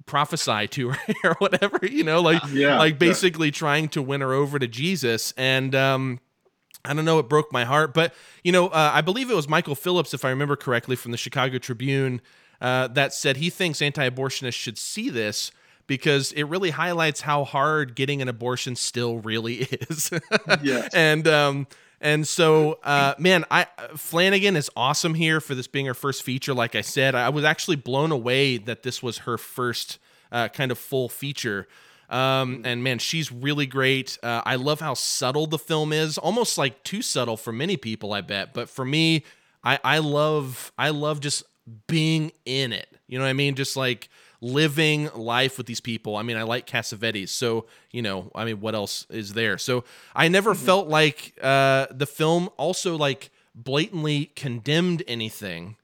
prophesy 0.06 0.68
to 0.68 0.90
her 0.90 1.14
or 1.24 1.34
whatever, 1.40 1.80
you 1.82 2.04
know, 2.04 2.22
like 2.22 2.42
yeah, 2.52 2.78
like 2.78 3.00
basically 3.00 3.48
yeah. 3.48 3.54
trying 3.54 3.90
to 3.90 4.02
win 4.02 4.22
her 4.22 4.34
over 4.34 4.60
to 4.60 4.68
Jesus. 4.68 5.34
And 5.38 5.74
um 5.74 6.20
I 6.84 6.94
don't 6.94 7.06
know, 7.06 7.20
it 7.20 7.28
broke 7.28 7.52
my 7.52 7.66
heart, 7.66 7.94
but 7.94 8.14
you 8.44 8.52
know, 8.52 8.68
uh, 8.68 8.92
I 8.94 9.02
believe 9.02 9.32
it 9.32 9.36
was 9.36 9.50
Michael 9.50 9.76
Phillips, 9.76 10.14
if 10.14 10.24
I 10.24 10.30
remember 10.30 10.56
correctly, 10.56 10.96
from 10.96 11.12
the 11.12 11.18
Chicago 11.18 11.58
Tribune, 11.58 12.22
uh, 12.62 12.88
that 12.90 13.14
said 13.14 13.38
he 13.38 13.50
thinks 13.50 13.82
anti-abortionists 13.82 14.54
should 14.54 14.78
see 14.78 15.10
this 15.10 15.52
because 15.88 16.32
it 16.34 16.44
really 16.44 16.72
highlights 16.72 17.22
how 17.22 17.44
hard 17.44 17.96
getting 17.96 18.22
an 18.22 18.28
abortion 18.28 18.76
still 18.76 19.18
really 19.18 19.56
is. 19.90 20.12
yes. 20.62 20.94
And 20.94 21.28
um, 21.28 21.68
and 22.02 22.28
so, 22.28 22.80
uh, 22.84 23.16
man, 23.18 23.46
I 23.50 23.68
Flanagan 23.96 24.56
is 24.56 24.70
awesome 24.76 25.14
here 25.14 25.40
for 25.40 25.56
this 25.56 25.68
being 25.68 25.86
her 25.86 25.94
first 25.94 26.24
feature. 26.24 26.54
Like 26.54 26.76
I 26.76 26.82
said, 26.82 27.16
I 27.16 27.30
was 27.30 27.44
actually 27.44 27.78
blown 27.78 28.12
away 28.12 28.58
that 28.58 28.84
this 28.84 29.02
was 29.02 29.20
her 29.20 29.38
first 29.38 30.00
uh, 30.32 30.50
kind 30.50 30.72
of 30.72 30.78
full 30.78 31.10
feature. 31.10 31.68
Um, 32.10 32.62
and 32.66 32.84
man, 32.84 33.00
she's 33.00 33.32
really 33.32 33.66
great. 33.66 34.18
Uh, 34.22 34.42
I 34.46 34.56
love 34.58 34.80
how 34.80 34.94
subtle 34.94 35.48
the 35.48 35.58
film 35.58 35.92
is, 35.92 36.18
almost 36.18 36.58
like 36.58 36.84
too 36.84 37.02
subtle 37.02 37.38
for 37.38 37.52
many 37.52 37.78
people, 37.78 38.14
I 38.14 38.22
bet. 38.22 38.54
But 38.54 38.70
for 38.70 38.86
me, 38.86 39.24
I, 39.64 39.80
I 39.84 39.98
love 40.00 40.72
I 40.78 40.90
love 40.90 41.20
just 41.20 41.44
being 41.88 42.32
in 42.46 42.74
it. 42.74 42.88
You 43.08 43.18
know 43.18 43.26
what 43.26 43.30
I 43.30 43.34
mean? 43.34 43.56
Just 43.56 43.76
like 43.76 44.10
living 44.42 45.10
life 45.16 45.58
with 45.58 45.68
these 45.68 45.82
people. 45.82 46.16
I 46.16 46.24
mean, 46.24 46.38
I 46.38 46.44
like 46.44 46.68
Cassavetes, 46.68 47.30
so 47.30 47.66
you 47.92 48.02
know, 48.02 48.32
I 48.36 48.46
mean, 48.46 48.62
what 48.62 48.76
else 48.76 49.06
is 49.10 49.34
there? 49.34 49.58
So 49.58 49.84
I 50.16 50.28
never 50.28 50.54
mm-hmm. 50.54 50.66
felt 50.66 50.88
like 50.88 51.34
uh, 51.42 51.88
the 51.92 52.06
film 52.06 52.50
also 52.58 52.98
like 52.98 53.32
blatantly 53.54 54.32
condemned 54.36 55.04
anything, 55.08 55.78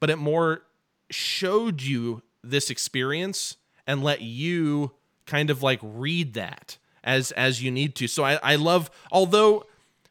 but 0.00 0.10
it 0.10 0.16
more 0.16 0.62
showed 1.10 1.82
you 1.82 2.22
this 2.42 2.70
experience 2.70 3.56
and 3.86 4.02
let 4.02 4.20
you 4.20 4.92
kind 5.26 5.50
of 5.50 5.62
like 5.62 5.80
read 5.82 6.34
that 6.34 6.78
as 7.04 7.32
as 7.32 7.62
you 7.62 7.70
need 7.70 7.94
to. 7.96 8.08
So 8.08 8.24
I 8.24 8.38
I 8.42 8.56
love 8.56 8.90
although 9.10 9.64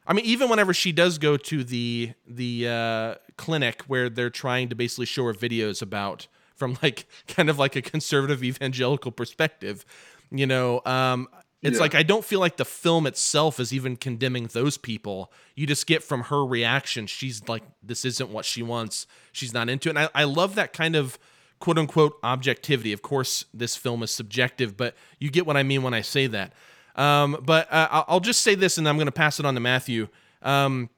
I 0.06 0.12
mean 0.12 0.24
even 0.24 0.48
whenever 0.48 0.74
she 0.74 0.92
does 0.92 1.18
go 1.18 1.36
to 1.36 1.64
the 1.64 2.12
the 2.26 2.68
uh, 2.68 3.14
clinic 3.36 3.82
where 3.86 4.08
they're 4.08 4.30
trying 4.30 4.68
to 4.68 4.74
basically 4.74 5.06
show 5.06 5.24
her 5.24 5.34
videos 5.34 5.80
about 5.80 6.26
from 6.58 6.76
like 6.82 7.06
kind 7.28 7.48
of 7.48 7.58
like 7.58 7.76
a 7.76 7.82
conservative 7.82 8.44
evangelical 8.44 9.10
perspective 9.10 9.86
you 10.30 10.46
know 10.46 10.82
um 10.84 11.28
it's 11.62 11.76
yeah. 11.76 11.80
like 11.80 11.94
i 11.94 12.02
don't 12.02 12.24
feel 12.24 12.40
like 12.40 12.56
the 12.56 12.64
film 12.64 13.06
itself 13.06 13.58
is 13.58 13.72
even 13.72 13.96
condemning 13.96 14.48
those 14.52 14.78
people. 14.78 15.32
You 15.56 15.66
just 15.66 15.86
get 15.86 16.02
from 16.02 16.24
her 16.24 16.44
reaction 16.44 17.06
she's 17.06 17.46
like 17.48 17.62
this 17.82 18.04
isn't 18.04 18.30
what 18.30 18.44
she 18.44 18.62
wants. 18.62 19.06
She's 19.32 19.52
not 19.52 19.68
into 19.68 19.88
it. 19.88 19.96
And 19.96 19.98
i, 19.98 20.08
I 20.14 20.24
love 20.24 20.54
that 20.54 20.72
kind 20.72 20.94
of 20.94 21.18
quote 21.58 21.78
unquote 21.78 22.18
objectivity. 22.22 22.92
Of 22.92 23.02
course 23.02 23.44
this 23.52 23.76
film 23.76 24.02
is 24.02 24.10
subjective 24.10 24.76
but 24.76 24.94
you 25.18 25.30
get 25.30 25.46
what 25.46 25.56
i 25.56 25.62
mean 25.62 25.82
when 25.82 25.94
i 25.94 26.00
say 26.00 26.26
that. 26.28 26.52
Um, 26.94 27.38
but 27.44 27.72
uh, 27.72 28.04
i'll 28.08 28.20
just 28.20 28.40
say 28.40 28.54
this 28.54 28.78
and 28.78 28.88
i'm 28.88 28.96
going 28.96 29.06
to 29.06 29.12
pass 29.12 29.40
it 29.40 29.46
on 29.46 29.54
to 29.54 29.60
matthew. 29.60 30.08
Um, 30.42 30.90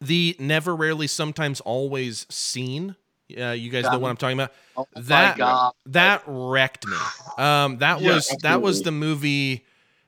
the 0.00 0.36
never 0.38 0.74
rarely 0.74 1.06
sometimes 1.06 1.60
always 1.60 2.26
scene 2.28 2.96
uh, 3.38 3.52
you 3.52 3.70
guys 3.70 3.84
know 3.84 3.98
what 3.98 4.10
I'm 4.10 4.16
talking 4.16 4.38
about. 4.38 4.52
Oh 4.76 4.86
that 4.96 5.72
that 5.86 6.22
wrecked 6.26 6.86
me. 6.86 6.96
Um, 7.38 7.78
that 7.78 8.00
yeah, 8.00 8.08
was 8.08 8.16
absolutely. 8.16 8.48
that 8.48 8.62
was 8.62 8.82
the 8.82 8.90
movie 8.90 9.64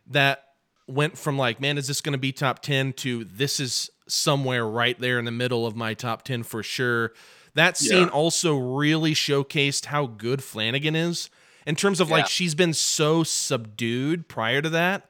that 0.09 0.45
went 0.87 1.19
from 1.19 1.37
like, 1.39 1.61
man, 1.61 1.79
is 1.79 1.89
this 1.89 2.01
going 2.01 2.13
to 2.13 2.19
be 2.19 2.33
top 2.33 2.61
ten 2.61 2.93
to 2.95 3.25
this 3.25 3.61
is 3.61 3.91
somewhere 4.09 4.67
right 4.67 4.99
there 5.01 5.19
in 5.19 5.25
the 5.25 5.31
middle 5.31 5.67
of 5.67 5.77
my 5.77 5.95
top 5.95 6.23
ten 6.23 6.43
for 6.43 6.63
sure. 6.63 7.13
That 7.55 7.77
scene 7.77 8.05
yeah. 8.05 8.09
also 8.09 8.57
really 8.57 9.15
showcased 9.15 9.87
how 9.87 10.07
good 10.07 10.43
Flanagan 10.43 10.95
is 10.95 11.31
in 11.67 11.75
terms 11.75 12.01
of 12.01 12.09
yeah. 12.09 12.17
like 12.17 12.27
she's 12.27 12.55
been 12.55 12.75
so 12.75 13.25
subdued 13.25 14.29
prior 14.29 14.61
to 14.61 14.69
that, 14.71 15.09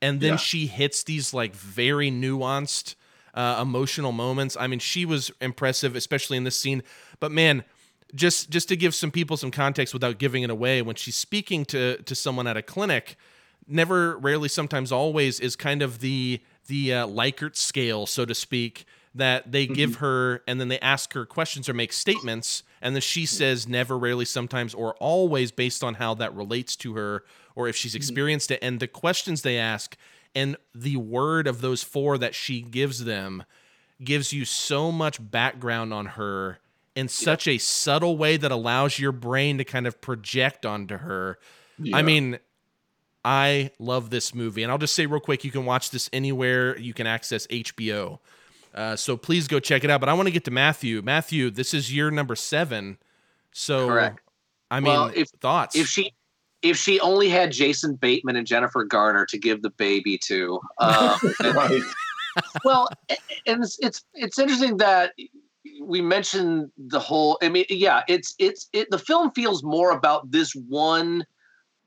and 0.00 0.20
then 0.20 0.38
she 0.38 0.66
hits 0.66 1.02
these 1.02 1.34
like 1.34 1.54
very 1.54 2.10
nuanced 2.10 2.94
uh, 3.34 3.58
emotional 3.60 4.12
moments. 4.12 4.56
I 4.58 4.66
mean, 4.66 4.78
she 4.78 5.04
was 5.04 5.30
impressive, 5.40 5.96
especially 5.96 6.36
in 6.36 6.44
this 6.44 6.58
scene. 6.58 6.82
But 7.20 7.32
man, 7.32 7.64
just 8.14 8.50
just 8.50 8.68
to 8.68 8.76
give 8.76 8.94
some 8.94 9.10
people 9.10 9.36
some 9.36 9.50
context 9.50 9.94
without 9.94 10.18
giving 10.18 10.42
it 10.42 10.50
away, 10.50 10.82
when 10.82 10.96
she's 10.96 11.16
speaking 11.16 11.64
to 11.66 11.96
to 12.02 12.14
someone 12.14 12.46
at 12.46 12.56
a 12.56 12.62
clinic, 12.62 13.16
never, 13.66 14.18
rarely, 14.18 14.48
sometimes, 14.48 14.92
always 14.92 15.40
is 15.40 15.56
kind 15.56 15.82
of 15.82 16.00
the 16.00 16.40
the 16.66 16.94
uh, 16.94 17.06
Likert 17.06 17.56
scale, 17.56 18.06
so 18.06 18.24
to 18.24 18.34
speak, 18.34 18.84
that 19.14 19.50
they 19.50 19.64
mm-hmm. 19.64 19.74
give 19.74 19.96
her, 19.96 20.42
and 20.46 20.60
then 20.60 20.68
they 20.68 20.78
ask 20.80 21.12
her 21.14 21.26
questions 21.26 21.68
or 21.68 21.74
make 21.74 21.92
statements, 21.92 22.62
and 22.80 22.94
then 22.94 23.02
she 23.02 23.26
says 23.26 23.66
never, 23.66 23.98
rarely, 23.98 24.24
sometimes, 24.24 24.74
or 24.74 24.94
always 24.96 25.50
based 25.50 25.82
on 25.82 25.94
how 25.94 26.14
that 26.14 26.34
relates 26.34 26.76
to 26.76 26.94
her 26.94 27.24
or 27.54 27.68
if 27.68 27.76
she's 27.76 27.92
mm-hmm. 27.92 27.98
experienced 27.98 28.50
it. 28.50 28.58
And 28.62 28.80
the 28.80 28.88
questions 28.88 29.42
they 29.42 29.58
ask 29.58 29.96
and 30.34 30.56
the 30.74 30.96
word 30.96 31.46
of 31.46 31.60
those 31.60 31.82
four 31.82 32.18
that 32.18 32.34
she 32.34 32.62
gives 32.62 33.04
them 33.04 33.44
gives 34.02 34.32
you 34.32 34.44
so 34.44 34.90
much 34.90 35.18
background 35.30 35.92
on 35.92 36.06
her 36.06 36.58
in 36.94 37.08
such 37.08 37.46
a 37.46 37.58
subtle 37.58 38.16
way 38.16 38.36
that 38.36 38.50
allows 38.50 38.98
your 38.98 39.12
brain 39.12 39.58
to 39.58 39.64
kind 39.64 39.86
of 39.86 40.00
project 40.00 40.66
onto 40.66 40.98
her. 40.98 41.38
Yeah. 41.78 41.96
I 41.96 42.02
mean, 42.02 42.38
I 43.24 43.70
love 43.78 44.10
this 44.10 44.34
movie. 44.34 44.62
And 44.62 44.72
I'll 44.72 44.78
just 44.78 44.94
say 44.94 45.06
real 45.06 45.20
quick 45.20 45.44
you 45.44 45.50
can 45.50 45.64
watch 45.64 45.90
this 45.90 46.10
anywhere 46.12 46.76
you 46.78 46.92
can 46.92 47.06
access 47.06 47.46
HBO. 47.46 48.18
Uh, 48.74 48.96
so 48.96 49.16
please 49.16 49.48
go 49.48 49.60
check 49.60 49.84
it 49.84 49.90
out. 49.90 50.00
But 50.00 50.08
I 50.08 50.14
want 50.14 50.26
to 50.26 50.32
get 50.32 50.44
to 50.44 50.50
Matthew. 50.50 51.02
Matthew, 51.02 51.50
this 51.50 51.72
is 51.74 51.94
year 51.94 52.10
number 52.10 52.34
seven. 52.34 52.98
So, 53.52 53.86
Correct. 53.86 54.20
I 54.70 54.80
mean, 54.80 54.92
well, 54.92 55.10
if, 55.14 55.28
thoughts? 55.28 55.76
If 55.76 55.88
she 55.88 56.12
if 56.62 56.76
she 56.76 57.00
only 57.00 57.28
had 57.28 57.52
Jason 57.52 57.94
Bateman 57.96 58.36
and 58.36 58.46
Jennifer 58.46 58.84
Garner 58.84 59.26
to 59.26 59.38
give 59.38 59.62
the 59.62 59.70
baby 59.70 60.18
to. 60.18 60.60
Um, 60.78 61.18
right. 61.40 61.82
well, 62.64 62.88
and 63.46 63.62
it's, 63.62 63.78
it's 63.80 64.04
it's 64.14 64.38
interesting 64.38 64.76
that 64.78 65.12
we 65.82 66.00
mentioned 66.00 66.70
the 66.76 67.00
whole. 67.00 67.38
I 67.42 67.48
mean, 67.48 67.64
yeah, 67.68 68.02
it's 68.08 68.34
it's 68.38 68.68
it. 68.72 68.90
The 68.90 68.98
film 68.98 69.32
feels 69.32 69.62
more 69.62 69.92
about 69.92 70.30
this 70.30 70.52
one 70.54 71.26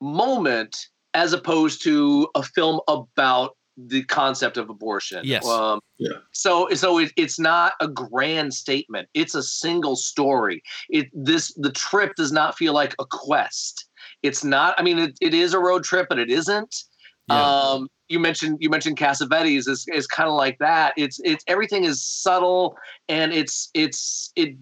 moment 0.02 0.88
as 1.14 1.34
opposed 1.34 1.82
to 1.84 2.28
a 2.36 2.44
film 2.44 2.82
about 2.88 3.56
the 3.78 4.04
concept 4.04 4.58
of 4.58 4.70
abortion. 4.70 5.22
Yes. 5.24 5.46
Um, 5.48 5.80
yeah. 5.98 6.18
So 6.32 6.70
so 6.74 7.00
it, 7.00 7.12
it's 7.18 7.40
not 7.40 7.74
a 7.82 7.88
grand 7.88 8.54
statement. 8.54 9.08
It's 9.14 9.36
a 9.36 9.44
single 9.44 9.96
story. 9.96 10.62
It 10.90 11.10
this 11.14 11.54
the 11.56 11.72
trip 11.72 12.16
does 12.16 12.32
not 12.32 12.58
feel 12.58 12.74
like 12.74 12.96
a 13.00 13.06
quest. 13.06 13.85
It's 14.26 14.44
not. 14.44 14.76
I 14.78 14.84
mean, 14.84 15.00
it, 15.00 15.18
it 15.22 15.34
is 15.34 15.54
a 15.54 15.60
road 15.60 15.84
trip, 15.84 16.08
but 16.10 16.20
it 16.20 16.30
isn't. 16.30 16.84
Yeah. 17.28 17.42
Um, 17.42 17.90
you 18.08 18.20
mentioned 18.20 18.58
you 18.60 18.70
mentioned 18.70 18.98
Cassavetes 18.98 19.68
is 19.68 19.86
is 19.92 20.08
kind 20.08 20.30
of 20.30 20.36
like 20.36 20.58
that. 20.60 20.94
It's 20.98 21.20
it's 21.24 21.44
everything 21.48 21.86
is 21.86 22.04
subtle 22.04 22.78
and 23.10 23.34
it's 23.34 23.70
it's 23.74 24.32
it 24.36 24.56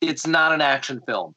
it's 0.00 0.26
not 0.26 0.52
an 0.52 0.60
action 0.60 1.00
film. 1.06 1.34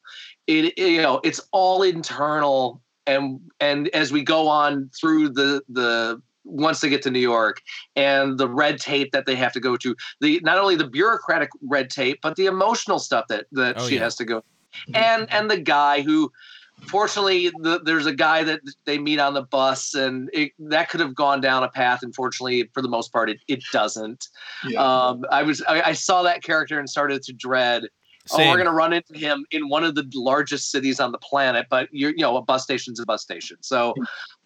It, 0.47 0.73
it 0.77 0.91
you 0.91 1.01
know 1.01 1.19
it's 1.23 1.41
all 1.51 1.83
internal 1.83 2.81
and 3.07 3.39
and 3.59 3.89
as 3.89 4.11
we 4.11 4.23
go 4.23 4.47
on 4.47 4.89
through 4.99 5.29
the 5.29 5.61
the 5.69 6.21
once 6.45 6.79
they 6.79 6.89
get 6.89 7.01
to 7.01 7.11
New 7.11 7.19
York 7.19 7.59
and 7.95 8.37
the 8.37 8.47
red 8.47 8.79
tape 8.79 9.11
that 9.11 9.25
they 9.25 9.35
have 9.35 9.51
to 9.53 9.59
go 9.59 9.75
to 9.77 9.95
the 10.21 10.39
not 10.43 10.57
only 10.57 10.75
the 10.75 10.87
bureaucratic 10.87 11.49
red 11.63 11.89
tape 11.89 12.19
but 12.21 12.35
the 12.35 12.45
emotional 12.45 12.99
stuff 12.99 13.25
that 13.29 13.47
that 13.51 13.75
oh, 13.79 13.87
she 13.87 13.95
yeah. 13.95 14.01
has 14.01 14.15
to 14.15 14.25
go 14.25 14.37
mm-hmm. 14.39 14.95
and 14.95 15.33
and 15.33 15.49
the 15.49 15.59
guy 15.59 16.01
who 16.01 16.31
fortunately, 16.81 17.49
the, 17.61 17.81
there's 17.83 18.05
a 18.05 18.13
guy 18.13 18.43
that 18.43 18.61
they 18.85 18.97
meet 18.97 19.19
on 19.19 19.33
the 19.33 19.43
bus, 19.43 19.93
and 19.93 20.29
it, 20.33 20.51
that 20.59 20.89
could 20.89 20.99
have 20.99 21.15
gone 21.15 21.41
down 21.41 21.63
a 21.63 21.69
path. 21.69 21.99
Unfortunately, 22.03 22.69
for 22.73 22.81
the 22.81 22.87
most 22.87 23.11
part, 23.11 23.29
it, 23.29 23.39
it 23.47 23.63
doesn't. 23.71 24.27
Yeah. 24.67 24.81
Um, 24.81 25.25
I 25.31 25.43
was 25.43 25.61
I, 25.67 25.81
I 25.81 25.93
saw 25.93 26.23
that 26.23 26.43
character 26.43 26.79
and 26.79 26.89
started 26.89 27.21
to 27.23 27.33
dread. 27.33 27.83
Oh, 28.31 28.37
we're 28.39 28.57
gonna 28.57 28.73
run 28.73 28.91
into 28.91 29.15
him 29.15 29.45
in 29.51 29.69
one 29.69 29.83
of 29.83 29.93
the 29.93 30.09
largest 30.15 30.71
cities 30.71 30.99
on 30.99 31.11
the 31.11 31.19
planet, 31.19 31.67
but 31.69 31.87
you're 31.91 32.11
you 32.11 32.21
know 32.21 32.37
a 32.37 32.41
bus 32.41 32.63
station's 32.63 32.99
a 32.99 33.05
bus 33.05 33.21
station. 33.21 33.57
So, 33.61 33.93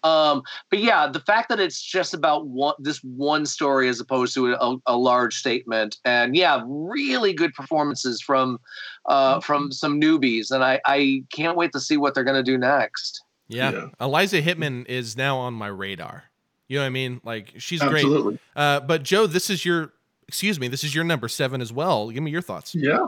um, 0.03 0.43
but 0.69 0.80
yeah, 0.80 1.07
the 1.07 1.19
fact 1.19 1.49
that 1.49 1.59
it's 1.59 1.81
just 1.81 2.13
about 2.13 2.47
one 2.47 2.76
this 2.80 3.03
one 3.03 3.45
story 3.45 3.89
as 3.89 3.99
opposed 3.99 4.34
to 4.35 4.53
a, 4.53 4.76
a 4.85 4.97
large 4.97 5.35
statement, 5.35 5.97
and 6.05 6.35
yeah, 6.35 6.61
really 6.65 7.34
good 7.34 7.53
performances 7.53 8.21
from 8.21 8.59
uh, 9.05 9.39
from 9.41 9.71
some 9.71 9.99
newbies, 9.99 10.51
and 10.51 10.63
I 10.63 10.80
I 10.85 11.23
can't 11.34 11.57
wait 11.57 11.71
to 11.73 11.80
see 11.80 11.97
what 11.97 12.13
they're 12.13 12.23
gonna 12.23 12.43
do 12.43 12.57
next. 12.57 13.23
Yeah. 13.47 13.71
Yeah. 13.71 13.88
Eliza 13.99 14.41
Hittman 14.41 14.88
is 14.88 15.17
now 15.17 15.38
on 15.38 15.53
my 15.53 15.67
radar. 15.67 16.26
You 16.67 16.77
know 16.77 16.84
what 16.84 16.88
I 16.88 16.91
mean? 16.91 17.19
Like 17.23 17.53
she's 17.57 17.81
great. 17.81 18.05
Absolutely. 18.05 18.39
Uh, 18.55 18.80
but 18.81 19.03
Joe, 19.03 19.26
this 19.26 19.49
is 19.49 19.65
your 19.65 19.93
excuse 20.27 20.59
me, 20.59 20.67
this 20.67 20.84
is 20.84 20.93
your 20.93 21.03
number 21.03 21.27
seven 21.27 21.59
as 21.59 21.73
well. 21.73 22.11
Give 22.11 22.21
me 22.21 22.31
your 22.31 22.43
thoughts. 22.43 22.76
Yeah. 22.76 23.07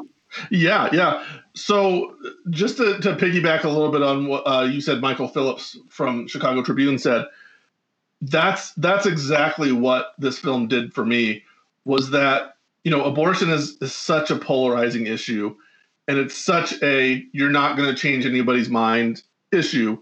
Yeah, 0.49 0.89
yeah. 0.93 1.25
So 1.55 2.15
just 2.49 2.77
to, 2.77 2.99
to 2.99 3.15
piggyback 3.15 3.63
a 3.63 3.69
little 3.69 3.91
bit 3.91 4.01
on 4.01 4.27
what 4.27 4.43
uh, 4.47 4.63
you 4.63 4.81
said, 4.81 5.01
Michael 5.01 5.27
Phillips 5.27 5.77
from 5.89 6.27
Chicago 6.27 6.63
Tribune 6.63 6.97
said, 6.97 7.25
that's 8.21 8.73
that's 8.73 9.05
exactly 9.05 9.71
what 9.71 10.13
this 10.19 10.37
film 10.37 10.67
did 10.67 10.93
for 10.93 11.05
me. 11.05 11.43
Was 11.85 12.11
that 12.11 12.55
you 12.83 12.91
know 12.91 13.03
abortion 13.03 13.49
is, 13.49 13.77
is 13.81 13.93
such 13.93 14.29
a 14.29 14.35
polarizing 14.35 15.07
issue, 15.07 15.55
and 16.07 16.17
it's 16.17 16.37
such 16.37 16.81
a 16.83 17.23
you're 17.33 17.49
not 17.49 17.77
going 17.77 17.89
to 17.89 17.95
change 17.99 18.25
anybody's 18.25 18.69
mind 18.69 19.23
issue, 19.51 19.99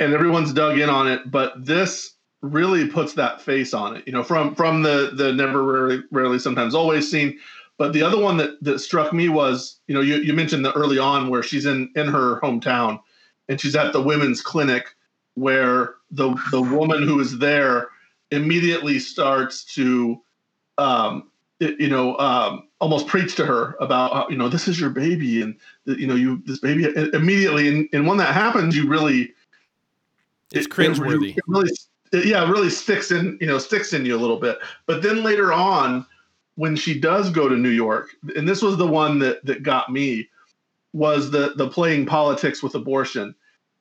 and 0.00 0.14
everyone's 0.14 0.52
dug 0.54 0.78
in 0.78 0.88
on 0.88 1.06
it. 1.06 1.30
But 1.30 1.64
this 1.66 2.14
really 2.40 2.88
puts 2.88 3.12
that 3.14 3.42
face 3.42 3.74
on 3.74 3.96
it. 3.96 4.06
You 4.06 4.12
know, 4.14 4.22
from 4.22 4.54
from 4.54 4.82
the 4.82 5.10
the 5.14 5.32
never 5.32 5.62
rarely, 5.62 6.02
rarely 6.10 6.38
sometimes 6.38 6.74
always 6.74 7.10
scene 7.10 7.38
but 7.78 7.92
the 7.94 8.02
other 8.02 8.18
one 8.20 8.36
that, 8.36 8.62
that 8.62 8.80
struck 8.80 9.12
me 9.12 9.28
was, 9.30 9.78
you 9.86 9.94
know, 9.94 10.00
you, 10.02 10.16
you 10.16 10.34
mentioned 10.34 10.64
the 10.64 10.72
early 10.72 10.98
on 10.98 11.28
where 11.30 11.42
she's 11.42 11.64
in, 11.64 11.90
in 11.96 12.06
her 12.08 12.38
hometown 12.40 13.00
and 13.48 13.58
she's 13.60 13.74
at 13.76 13.92
the 13.94 14.02
women's 14.02 14.42
clinic 14.42 14.94
where 15.34 15.94
the 16.10 16.34
the 16.50 16.60
woman 16.60 17.02
who 17.02 17.20
is 17.20 17.38
there 17.38 17.88
immediately 18.32 18.98
starts 18.98 19.64
to 19.76 20.20
um, 20.76 21.30
it- 21.60 21.78
you 21.80 21.88
know 21.88 22.16
um, 22.18 22.68
almost 22.80 23.06
preach 23.06 23.34
to 23.36 23.46
her 23.46 23.74
about 23.80 24.12
uh, 24.12 24.26
you 24.28 24.36
know 24.36 24.48
this 24.48 24.68
is 24.68 24.80
your 24.80 24.90
baby 24.90 25.40
and 25.42 25.54
you 25.86 26.06
know 26.06 26.14
you 26.16 26.42
this 26.46 26.58
baby 26.58 26.86
immediately 27.14 27.68
and, 27.68 27.88
and 27.92 28.06
when 28.06 28.18
that 28.18 28.34
happens 28.34 28.76
you 28.76 28.88
really 28.88 29.32
It's 30.52 30.66
it- 30.66 30.70
cringeworthy. 30.72 31.36
It, 31.36 31.44
really, 31.46 31.70
it- 32.12 32.24
yeah, 32.26 32.44
it 32.44 32.50
really 32.50 32.70
sticks 32.70 33.10
in, 33.10 33.36
you 33.40 33.46
know, 33.46 33.58
sticks 33.58 33.92
in 33.92 34.04
you 34.06 34.16
a 34.16 34.20
little 34.20 34.38
bit. 34.40 34.58
But 34.86 35.02
then 35.02 35.22
later 35.22 35.52
on, 35.52 36.06
when 36.58 36.74
she 36.74 36.98
does 36.98 37.30
go 37.30 37.48
to 37.48 37.56
New 37.56 37.68
York, 37.68 38.10
and 38.34 38.48
this 38.48 38.62
was 38.62 38.76
the 38.76 38.86
one 38.86 39.20
that 39.20 39.46
that 39.46 39.62
got 39.62 39.92
me, 39.92 40.28
was 40.92 41.30
the 41.30 41.52
the 41.56 41.68
playing 41.68 42.04
politics 42.04 42.64
with 42.64 42.74
abortion, 42.74 43.32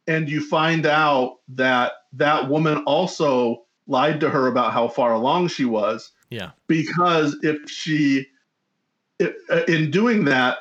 and 0.05 0.29
you 0.29 0.41
find 0.41 0.85
out 0.85 1.39
that 1.49 1.93
that 2.13 2.47
woman 2.47 2.77
also 2.85 3.63
lied 3.87 4.19
to 4.19 4.29
her 4.29 4.45
about 4.45 4.73
how 4.73 4.87
far 4.87 5.13
along 5.13 5.47
she 5.47 5.65
was 5.65 6.11
Yeah. 6.29 6.51
because 6.67 7.35
if 7.41 7.67
she 7.67 8.27
it, 9.17 9.35
uh, 9.49 9.63
in 9.67 9.89
doing 9.89 10.25
that 10.25 10.59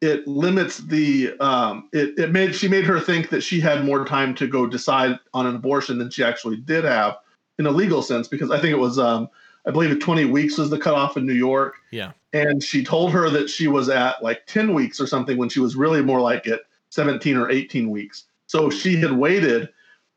it 0.00 0.26
limits 0.26 0.78
the 0.78 1.36
um 1.40 1.88
it, 1.92 2.18
it 2.18 2.30
made 2.30 2.54
she 2.54 2.68
made 2.68 2.84
her 2.84 3.00
think 3.00 3.28
that 3.28 3.42
she 3.42 3.60
had 3.60 3.84
more 3.84 4.04
time 4.04 4.34
to 4.36 4.46
go 4.46 4.66
decide 4.66 5.18
on 5.34 5.44
an 5.44 5.56
abortion 5.56 5.98
than 5.98 6.08
she 6.08 6.22
actually 6.22 6.56
did 6.56 6.84
have 6.84 7.16
in 7.58 7.66
a 7.66 7.70
legal 7.70 8.00
sense 8.00 8.28
because 8.28 8.50
i 8.52 8.60
think 8.60 8.72
it 8.72 8.78
was 8.78 8.98
um 8.98 9.28
i 9.68 9.70
believe 9.70 9.98
20 9.98 10.24
weeks 10.24 10.58
was 10.58 10.70
the 10.70 10.78
cutoff 10.78 11.16
in 11.16 11.26
new 11.26 11.34
york. 11.34 11.76
Yeah. 11.90 12.12
and 12.32 12.62
she 12.62 12.82
told 12.82 13.12
her 13.12 13.30
that 13.30 13.48
she 13.48 13.68
was 13.68 13.88
at 13.88 14.22
like 14.22 14.46
10 14.46 14.74
weeks 14.74 15.00
or 15.00 15.06
something 15.06 15.36
when 15.36 15.48
she 15.48 15.60
was 15.60 15.76
really 15.76 16.02
more 16.02 16.20
like 16.20 16.48
at 16.48 16.62
17 16.90 17.36
or 17.36 17.50
18 17.50 17.90
weeks. 17.90 18.24
So 18.46 18.68
if 18.68 18.74
she 18.74 18.96
had 18.96 19.12
waited 19.12 19.68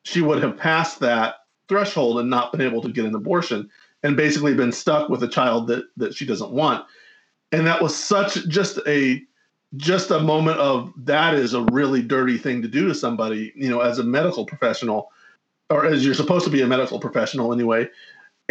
she 0.03 0.21
would 0.21 0.41
have 0.41 0.57
passed 0.57 0.99
that 1.01 1.35
threshold 1.67 2.19
and 2.19 2.29
not 2.29 2.51
been 2.51 2.61
able 2.61 2.81
to 2.81 2.89
get 2.89 3.05
an 3.05 3.13
abortion 3.13 3.69
and 4.03 4.17
basically 4.17 4.53
been 4.53 4.71
stuck 4.71 5.09
with 5.09 5.23
a 5.23 5.27
child 5.27 5.67
that 5.67 5.85
that 5.97 6.15
she 6.15 6.25
doesn't 6.25 6.51
want. 6.51 6.85
And 7.51 7.67
that 7.67 7.81
was 7.81 7.95
such 7.95 8.47
just 8.47 8.79
a 8.87 9.21
just 9.77 10.11
a 10.11 10.19
moment 10.19 10.57
of 10.57 10.91
that 10.97 11.33
is 11.33 11.53
a 11.53 11.63
really 11.71 12.01
dirty 12.01 12.37
thing 12.37 12.61
to 12.61 12.67
do 12.67 12.87
to 12.87 12.95
somebody 12.95 13.53
you 13.55 13.69
know 13.69 13.79
as 13.79 13.99
a 13.99 14.03
medical 14.03 14.45
professional 14.45 15.09
or 15.69 15.85
as 15.85 16.03
you're 16.03 16.13
supposed 16.13 16.43
to 16.43 16.51
be 16.51 16.61
a 16.61 16.67
medical 16.67 16.99
professional 16.99 17.53
anyway 17.53 17.87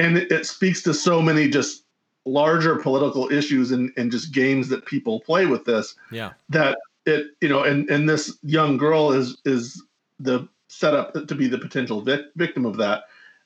and 0.00 0.18
it, 0.18 0.32
it 0.32 0.46
speaks 0.46 0.82
to 0.82 0.94
so 0.94 1.20
many 1.20 1.48
just 1.48 1.84
larger 2.24 2.76
political 2.76 3.30
issues 3.30 3.70
and, 3.72 3.92
and 3.96 4.10
just 4.10 4.32
games 4.32 4.68
that 4.68 4.84
people 4.86 5.20
play 5.20 5.46
with 5.46 5.64
this 5.64 5.94
Yeah. 6.10 6.32
that 6.48 6.78
it 7.06 7.28
you 7.40 7.48
know 7.48 7.62
and 7.62 7.88
and 7.90 8.08
this 8.08 8.38
young 8.42 8.76
girl 8.76 9.12
is 9.12 9.38
is 9.44 9.82
the 10.18 10.46
setup 10.68 11.14
to 11.26 11.34
be 11.34 11.48
the 11.48 11.58
potential 11.58 12.02
vic- 12.02 12.26
victim 12.36 12.66
of 12.66 12.76
that 12.76 13.04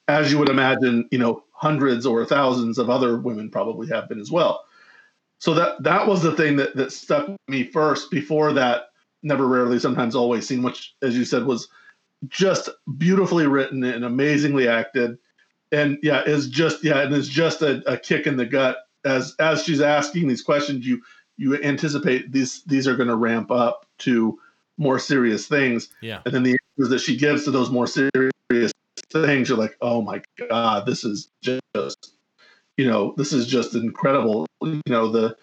as 0.09 0.31
you 0.33 0.39
would 0.39 0.49
imagine 0.49 1.09
you 1.13 1.19
know 1.19 1.45
hundreds 1.53 2.05
or 2.05 2.25
thousands 2.25 2.79
of 2.79 2.91
other 2.91 3.17
women 3.19 3.49
probably 3.49 3.87
have 3.87 4.09
been 4.09 4.21
as 4.21 4.31
well 4.31 4.65
so 5.39 5.55
that 5.55 5.83
that 5.83 6.07
was 6.07 6.23
the 6.23 6.33
thing 6.33 6.57
that 6.57 6.75
that 6.75 6.93
stuck 6.93 7.31
me 7.49 7.65
first 7.65 8.11
before 8.11 8.53
that 8.53 8.89
never 9.23 9.47
rarely 9.47 9.79
sometimes 9.79 10.15
always 10.15 10.47
seen, 10.47 10.63
which 10.63 10.95
as 11.03 11.17
you 11.17 11.25
said 11.25 11.45
was 11.45 11.69
just 12.29 12.69
beautifully 12.99 13.47
written 13.47 13.83
and 13.85 14.05
amazingly 14.05 14.69
acted 14.69 15.19
and 15.73 15.99
yeah 16.03 16.23
is 16.25 16.49
just 16.49 16.85
yeah 16.85 17.01
and 17.01 17.15
is 17.15 17.29
just 17.29 17.63
a, 17.63 17.83
a 17.91 17.97
kick 17.97 18.27
in 18.27 18.37
the 18.37 18.47
gut. 18.47 18.79
As 19.05 19.35
as 19.39 19.65
she's 19.65 19.81
asking 19.81 20.29
these 20.29 20.43
questions 20.43 20.87
you 20.87 21.03
you 21.37 21.61
anticipate 21.63 22.33
these 22.33 22.63
these 22.65 22.87
are 22.87 22.97
going 22.97 23.09
to 23.09 23.17
ramp 23.17 23.51
up 23.51 23.87
to 23.99 24.39
more 24.79 24.99
serious 24.99 25.47
things. 25.47 25.89
Yeah. 26.01 26.21
and 26.25 26.35
then 26.35 26.43
the 26.43 26.57
answers 26.79 26.91
that 26.91 27.01
she 27.01 27.17
gives 27.17 27.45
to 27.45 27.51
those 27.51 27.71
more 27.71 27.87
serious 27.87 28.33
things 29.11 29.49
you're 29.49 29.59
like 29.59 29.77
oh 29.81 30.03
my 30.03 30.21
god 30.49 30.87
this 30.87 31.05
is 31.05 31.29
just 31.41 32.13
you 32.77 32.89
know 32.89 33.15
this 33.17 33.33
is 33.33 33.47
just 33.47 33.75
incredible 33.75 34.47
you 34.63 34.81
know 34.89 35.09
the 35.09 35.37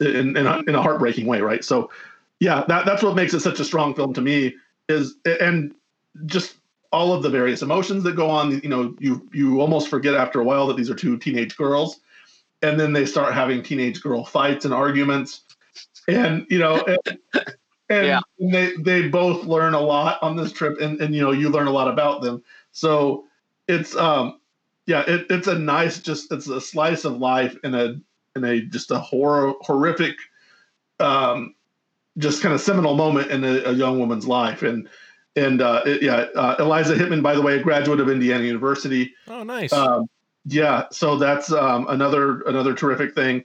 in, 0.00 0.36
in, 0.36 0.46
a, 0.46 0.62
in 0.66 0.74
a 0.74 0.82
heartbreaking 0.82 1.26
way 1.26 1.40
right? 1.40 1.64
So 1.64 1.90
yeah 2.38 2.64
that, 2.68 2.86
that's 2.86 3.02
what 3.02 3.16
makes 3.16 3.34
it 3.34 3.40
such 3.40 3.60
a 3.60 3.64
strong 3.64 3.94
film 3.94 4.14
to 4.14 4.20
me 4.20 4.54
is 4.88 5.14
and 5.24 5.74
just 6.26 6.56
all 6.92 7.12
of 7.12 7.22
the 7.22 7.30
various 7.30 7.62
emotions 7.62 8.02
that 8.04 8.16
go 8.16 8.28
on 8.28 8.60
you 8.62 8.68
know 8.68 8.94
you 8.98 9.28
you 9.32 9.60
almost 9.60 9.88
forget 9.88 10.14
after 10.14 10.40
a 10.40 10.44
while 10.44 10.66
that 10.66 10.76
these 10.76 10.90
are 10.90 10.94
two 10.94 11.16
teenage 11.18 11.56
girls. 11.56 12.00
And 12.62 12.78
then 12.78 12.92
they 12.92 13.06
start 13.06 13.32
having 13.32 13.62
teenage 13.62 14.02
girl 14.02 14.24
fights 14.24 14.64
and 14.66 14.74
arguments. 14.74 15.42
And 16.08 16.46
you 16.50 16.58
know 16.58 16.84
and, 16.86 17.18
and 17.88 18.06
Yeah. 18.06 18.20
they 18.38 18.72
they 18.76 19.08
both 19.08 19.44
learn 19.44 19.74
a 19.74 19.80
lot 19.80 20.22
on 20.22 20.36
this 20.36 20.52
trip. 20.52 20.80
And 20.80 21.00
and 21.00 21.14
you 21.14 21.22
know 21.22 21.32
you 21.32 21.48
learn 21.50 21.68
a 21.68 21.72
lot 21.72 21.88
about 21.88 22.22
them. 22.22 22.42
So 22.72 23.24
it's 23.68 23.96
um 23.96 24.40
yeah 24.86 25.04
it, 25.06 25.26
it's 25.30 25.46
a 25.46 25.58
nice 25.58 26.00
just 26.00 26.32
it's 26.32 26.48
a 26.48 26.60
slice 26.60 27.04
of 27.04 27.18
life 27.18 27.56
in 27.64 27.74
a 27.74 27.94
in 28.36 28.44
a 28.44 28.60
just 28.62 28.90
a 28.90 28.98
horror 28.98 29.54
horrific 29.60 30.16
um 30.98 31.54
just 32.18 32.42
kind 32.42 32.54
of 32.54 32.60
seminal 32.60 32.94
moment 32.94 33.30
in 33.30 33.44
a, 33.44 33.62
a 33.64 33.72
young 33.72 33.98
woman's 33.98 34.26
life. 34.26 34.62
And 34.62 34.88
and 35.36 35.62
uh 35.62 35.82
it, 35.86 36.02
yeah 36.02 36.26
uh, 36.36 36.56
eliza 36.58 36.94
hittman 36.94 37.22
by 37.22 37.34
the 37.34 37.42
way 37.42 37.56
a 37.56 37.62
graduate 37.62 38.00
of 38.00 38.08
indiana 38.08 38.44
university 38.44 39.14
Oh, 39.28 39.42
nice. 39.42 39.72
um, 39.72 40.08
yeah, 40.46 40.86
so 40.90 41.16
that's 41.16 41.52
um, 41.52 41.86
another 41.88 42.40
another 42.42 42.72
terrific 42.74 43.14
thing. 43.14 43.44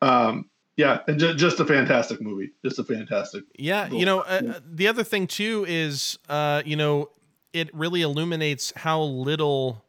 Um, 0.00 0.48
yeah, 0.76 1.00
and 1.08 1.18
ju- 1.18 1.34
just 1.34 1.58
a 1.58 1.64
fantastic 1.64 2.20
movie. 2.22 2.52
Just 2.64 2.78
a 2.78 2.84
fantastic. 2.84 3.42
Yeah, 3.58 3.88
you 3.88 4.06
know, 4.06 4.20
uh, 4.20 4.60
the 4.64 4.86
other 4.86 5.02
thing 5.02 5.26
too 5.26 5.66
is, 5.68 6.16
uh, 6.28 6.62
you 6.64 6.76
know, 6.76 7.10
it 7.52 7.74
really 7.74 8.02
illuminates 8.02 8.72
how 8.76 9.02
little 9.02 9.84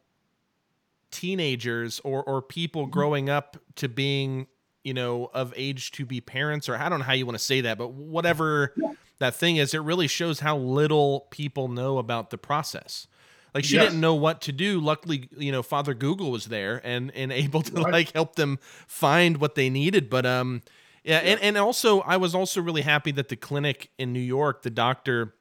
teenagers 1.12 2.00
or 2.04 2.22
or 2.24 2.42
people 2.42 2.86
growing 2.86 3.30
up 3.30 3.56
to 3.76 3.88
being, 3.88 4.48
you 4.82 4.92
know, 4.94 5.30
of 5.32 5.54
age 5.56 5.92
to 5.92 6.04
be 6.04 6.20
parents, 6.20 6.68
or 6.68 6.76
I 6.76 6.88
don't 6.88 6.98
know 6.98 7.04
how 7.04 7.12
you 7.12 7.26
want 7.26 7.38
to 7.38 7.44
say 7.44 7.60
that, 7.62 7.78
but 7.78 7.92
whatever 7.92 8.74
that 9.20 9.34
thing 9.36 9.56
is, 9.56 9.72
it 9.74 9.78
really 9.82 10.08
shows 10.08 10.40
how 10.40 10.56
little 10.56 11.28
people 11.30 11.68
know 11.68 11.98
about 11.98 12.30
the 12.30 12.38
process. 12.38 13.06
Like 13.54 13.64
she 13.64 13.76
Yes. 13.76 13.86
didn't 13.86 14.00
know 14.00 14.14
what 14.14 14.40
to 14.42 14.52
do. 14.52 14.80
Luckily, 14.80 15.28
you 15.36 15.52
know, 15.52 15.62
Father 15.62 15.94
Google 15.94 16.30
was 16.30 16.46
there 16.46 16.80
and 16.84 17.10
and 17.14 17.32
able 17.44 17.62
to 17.62 17.74
Right. 17.74 17.92
like 17.92 18.12
help 18.12 18.36
them 18.36 18.58
find 18.86 19.38
what 19.38 19.54
they 19.54 19.70
needed. 19.70 20.10
But 20.10 20.26
um, 20.26 20.62
yeah, 21.04 21.18
and 21.18 21.40
and 21.40 21.56
also 21.56 22.00
I 22.00 22.16
was 22.16 22.34
also 22.34 22.60
really 22.60 22.82
happy 22.82 23.12
that 23.12 23.28
the 23.28 23.36
clinic 23.36 23.90
in 23.98 24.12
New 24.12 24.20
York, 24.20 24.62
the 24.62 24.70
doctor 24.70 25.34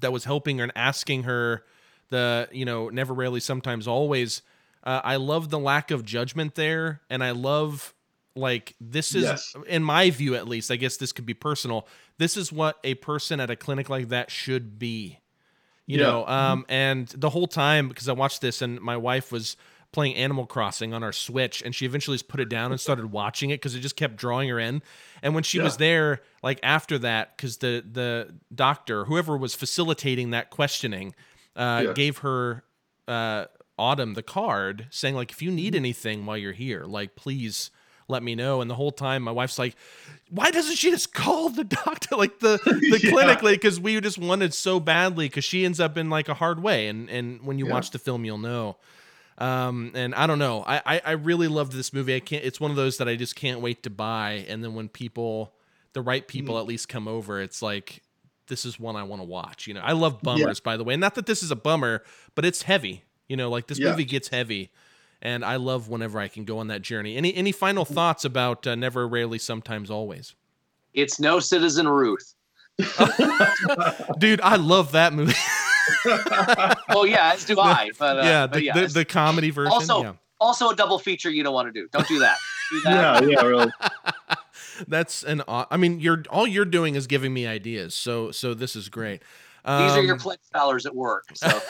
that 0.00 0.12
was 0.12 0.24
helping 0.24 0.58
her 0.58 0.64
and 0.64 0.72
asking 0.76 1.24
her 1.24 1.64
the 2.10 2.48
you 2.52 2.64
know 2.64 2.88
never 2.88 3.14
rarely 3.14 3.40
sometimes 3.40 3.86
always. 3.88 4.42
Uh, 4.82 5.00
I 5.02 5.16
love 5.16 5.48
the 5.48 5.58
lack 5.58 5.90
of 5.90 6.04
judgment 6.04 6.56
there, 6.56 7.00
and 7.08 7.24
I 7.24 7.30
love 7.30 7.93
like 8.36 8.74
this 8.80 9.14
is 9.14 9.22
Yes. 9.24 9.54
in 9.66 9.82
my 9.84 10.10
view 10.10 10.34
at 10.34 10.48
least. 10.48 10.70
I 10.70 10.76
guess 10.76 10.96
this 10.96 11.12
could 11.12 11.26
be 11.26 11.34
personal. 11.34 11.86
This 12.18 12.36
is 12.36 12.52
what 12.52 12.78
a 12.84 12.94
person 12.94 13.40
at 13.40 13.50
a 13.50 13.56
clinic 13.56 13.88
like 13.88 14.08
that 14.08 14.30
should 14.30 14.78
be 14.78 15.18
You 15.86 15.98
Yeah. 15.98 16.04
know, 16.06 16.26
um, 16.26 16.64
and 16.68 17.08
the 17.08 17.28
whole 17.30 17.46
time 17.46 17.88
because 17.88 18.08
I 18.08 18.12
watched 18.14 18.40
this 18.40 18.62
and 18.62 18.80
my 18.80 18.96
wife 18.96 19.30
was 19.30 19.56
playing 19.92 20.14
Animal 20.16 20.46
Crossing 20.46 20.92
on 20.94 21.04
our 21.04 21.12
Switch, 21.12 21.62
and 21.62 21.72
she 21.74 21.84
eventually 21.86 22.16
just 22.16 22.26
put 22.26 22.40
it 22.40 22.48
down 22.48 22.72
and 22.72 22.80
started 22.88 23.12
watching 23.12 23.50
it 23.50 23.56
because 23.60 23.74
it 23.76 23.80
just 23.80 23.94
kept 23.94 24.16
drawing 24.16 24.48
her 24.48 24.58
in. 24.58 24.82
And 25.22 25.34
when 25.34 25.44
she 25.44 25.60
was 25.60 25.76
there, 25.76 26.22
like 26.42 26.58
after 26.62 26.98
that, 27.00 27.36
because 27.36 27.58
the 27.58 27.84
the 27.88 28.34
doctor, 28.52 29.04
whoever 29.04 29.36
was 29.36 29.54
facilitating 29.54 30.30
that 30.30 30.48
questioning, 30.50 31.14
uh, 31.54 31.82
Yeah. 31.84 31.92
gave 31.92 32.18
her 32.18 32.64
uh, 33.06 33.44
Autumn 33.78 34.14
the 34.14 34.22
card 34.22 34.86
saying 34.90 35.14
like, 35.14 35.30
if 35.30 35.42
you 35.42 35.50
need 35.50 35.74
anything 35.74 36.24
while 36.26 36.38
you're 36.38 36.52
here, 36.54 36.84
like 36.84 37.14
please 37.14 37.70
let 38.08 38.22
me 38.22 38.34
know. 38.34 38.60
And 38.60 38.70
the 38.70 38.74
whole 38.74 38.90
time, 38.92 39.22
my 39.22 39.30
wife's 39.32 39.58
like, 39.58 39.76
why 40.30 40.50
doesn't 40.50 40.76
she 40.76 40.90
just 40.90 41.12
call 41.14 41.48
the 41.48 41.64
doctor, 41.84 42.16
like 42.16 42.38
the 42.40 42.58
the 42.90 43.00
Yeah. 43.02 43.10
clinic, 43.10 43.42
like 43.42 43.60
because 43.60 43.78
we 43.80 44.00
just 44.00 44.18
wanted 44.18 44.52
so 44.54 44.80
badly 44.80 45.26
because 45.26 45.44
she 45.44 45.64
ends 45.64 45.80
up 45.80 45.96
in 45.96 46.10
like 46.10 46.28
a 46.28 46.34
hard 46.34 46.62
way. 46.62 46.88
And 46.88 47.08
and 47.10 47.42
when 47.42 47.58
you 47.58 47.66
Yeah. 47.66 47.72
watch 47.72 47.90
the 47.90 47.98
film, 47.98 48.24
you'll 48.24 48.38
know. 48.38 48.76
Um, 49.36 49.90
and 49.94 50.14
I 50.14 50.26
don't 50.28 50.38
know. 50.38 50.62
I, 50.66 50.80
I 50.86 51.00
I 51.06 51.10
really 51.12 51.48
loved 51.48 51.72
this 51.72 51.92
movie. 51.92 52.14
I 52.14 52.20
can't. 52.20 52.44
It's 52.44 52.60
one 52.60 52.70
of 52.70 52.76
those 52.76 52.98
that 52.98 53.08
I 53.08 53.16
just 53.16 53.34
can't 53.34 53.60
wait 53.60 53.82
to 53.82 53.90
buy. 53.90 54.44
And 54.48 54.62
then 54.62 54.74
when 54.74 54.88
people, 54.88 55.54
the 55.92 56.02
right 56.02 56.26
people, 56.26 56.58
at 56.58 56.66
least 56.66 56.88
come 56.88 57.08
over, 57.08 57.40
it's 57.40 57.60
like 57.60 58.02
this 58.46 58.64
is 58.64 58.78
one 58.78 58.94
I 58.94 59.02
want 59.02 59.22
to 59.22 59.26
watch. 59.26 59.66
You 59.66 59.74
know, 59.74 59.80
I 59.80 59.92
love 59.92 60.22
bummers, 60.22 60.60
by 60.60 60.76
the 60.76 60.84
way. 60.84 60.96
Not 60.96 61.14
that 61.16 61.26
this 61.26 61.42
is 61.42 61.50
a 61.50 61.56
bummer, 61.56 62.02
but 62.34 62.44
it's 62.44 62.62
heavy. 62.62 63.02
You 63.28 63.36
know, 63.36 63.50
like 63.50 63.66
this 63.66 63.80
Yeah. 63.80 63.90
movie 63.90 64.04
gets 64.04 64.28
heavy, 64.28 64.70
and 65.24 65.44
I 65.44 65.56
love 65.56 65.88
whenever 65.88 66.20
I 66.20 66.28
can 66.28 66.44
go 66.44 66.58
on 66.58 66.68
that 66.68 66.82
journey. 66.82 67.16
Any 67.16 67.34
any 67.34 67.50
final 67.50 67.84
thoughts 67.84 68.24
about 68.24 68.66
uh, 68.66 68.74
Never, 68.74 69.08
Rarely, 69.08 69.38
Sometimes, 69.38 69.90
Always? 69.90 70.34
It's 70.92 71.18
no 71.18 71.40
Citizen 71.40 71.88
Ruth. 71.88 72.34
Dude, 74.18 74.40
I 74.42 74.56
love 74.56 74.92
that 74.92 75.12
movie. 75.12 75.34
Well, 76.88 77.06
yeah, 77.06 77.32
as 77.34 77.44
do 77.44 77.60
I. 77.60 77.90
But 77.98 78.20
uh, 78.20 78.22
yeah, 78.22 78.46
but 78.46 78.54
the, 78.54 78.64
yeah, 78.64 78.72
the, 78.72 78.86
the 78.86 79.04
comedy 79.04 79.50
version. 79.50 79.70
also 79.70 80.02
yeah. 80.02 80.12
also 80.40 80.70
a 80.70 80.76
double 80.76 80.98
feature 80.98 81.30
you 81.30 81.42
don't 81.42 81.52
want 81.52 81.68
to 81.68 81.78
do. 81.78 81.88
Don't 81.92 82.08
do 82.08 82.20
that. 82.20 82.38
Do 82.70 82.80
that. 82.84 83.22
yeah, 83.22 83.28
yeah, 83.28 83.42
really. 83.42 83.70
That's 84.88 85.22
an. 85.24 85.42
I 85.46 85.76
mean, 85.76 86.00
you're 86.00 86.22
all 86.30 86.46
you're 86.46 86.64
doing 86.64 86.94
is 86.94 87.06
giving 87.06 87.34
me 87.34 87.46
ideas. 87.46 87.94
So 87.94 88.30
so 88.30 88.54
this 88.54 88.76
is 88.76 88.88
great. 88.88 89.20
These 89.66 89.92
are 89.92 90.02
your 90.02 90.14
Um, 90.14 90.20
pledge 90.20 90.40
dollars 90.54 90.86
at 90.86 90.94
work. 90.94 91.24
So 91.34 91.60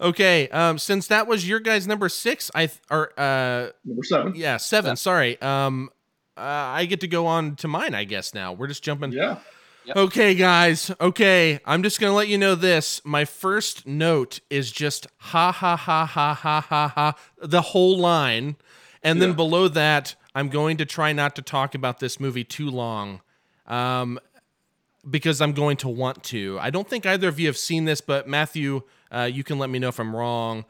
okay. 0.00 0.48
Um, 0.48 0.78
since 0.78 1.06
that 1.08 1.26
was 1.26 1.48
your 1.48 1.60
guy's 1.60 1.86
number 1.86 2.08
six, 2.08 2.50
I 2.54 2.66
th- 2.66 2.80
or 2.90 3.12
uh, 3.18 3.70
Number 3.84 4.02
seven. 4.02 4.34
yeah, 4.34 4.56
seven. 4.56 4.96
Sorry. 4.96 5.40
Um, 5.40 5.90
uh, 6.36 6.40
I 6.40 6.84
get 6.86 7.00
to 7.00 7.08
go 7.08 7.26
on 7.26 7.56
to 7.56 7.68
mine. 7.68 7.94
I 7.94 8.04
guess 8.04 8.34
now 8.34 8.52
we're 8.52 8.68
just 8.68 8.82
jumping. 8.82 9.12
Yeah. 9.12 9.38
Okay, 9.96 10.34
guys. 10.34 10.90
Okay, 11.00 11.60
I'm 11.64 11.82
just 11.82 11.98
gonna 11.98 12.12
let 12.12 12.28
you 12.28 12.36
know 12.36 12.54
this. 12.54 13.00
My 13.06 13.24
first 13.24 13.86
note 13.86 14.40
is 14.50 14.70
just 14.70 15.06
ha 15.16 15.50
ha 15.50 15.76
ha 15.76 16.04
ha 16.04 16.34
ha 16.34 16.60
ha 16.60 16.88
ha 16.88 17.14
the 17.40 17.62
whole 17.62 17.96
line, 17.98 18.56
and 19.02 19.22
then 19.22 19.32
below 19.32 19.66
that, 19.68 20.14
I'm 20.34 20.50
going 20.50 20.76
to 20.76 20.84
try 20.84 21.14
not 21.14 21.34
to 21.36 21.42
talk 21.42 21.74
about 21.74 22.00
this 22.00 22.20
movie 22.20 22.44
too 22.44 22.68
long, 22.70 23.22
um, 23.66 24.20
because 25.08 25.40
I'm 25.40 25.52
going 25.52 25.76
to 25.78 25.88
want 25.88 26.22
to. 26.24 26.58
I 26.60 26.70
don't 26.70 26.88
think 26.88 27.06
either 27.06 27.28
of 27.28 27.38
you 27.38 27.46
have 27.46 27.56
seen 27.56 27.84
this, 27.84 28.00
but 28.00 28.28
Matthew, 28.28 28.82
uh, 29.10 29.28
you 29.30 29.44
can 29.44 29.58
let 29.58 29.70
me 29.70 29.78
know 29.78 29.88
if 29.88 29.98
I'm 29.98 30.14
wrong. 30.14 30.64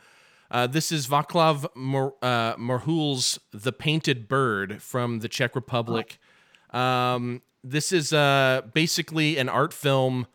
Uh, 0.51 0.67
this 0.67 0.91
is 0.91 1.07
Vaclav 1.07 1.67
Mor- 1.75 2.15
uh, 2.23 2.57
Marhoul's 2.57 3.39
The 3.53 3.73
Painted 3.73 4.29
Bird 4.29 4.83
from 4.83 5.21
the 5.21 5.29
Czech 5.29 5.55
Republic. 5.55 6.19
Um, 6.71 7.43
this 7.63 7.93
is 7.93 8.13
uh, 8.13 8.63
basically 8.73 9.37
an 9.37 9.49
art 9.49 9.73
film 9.75 10.27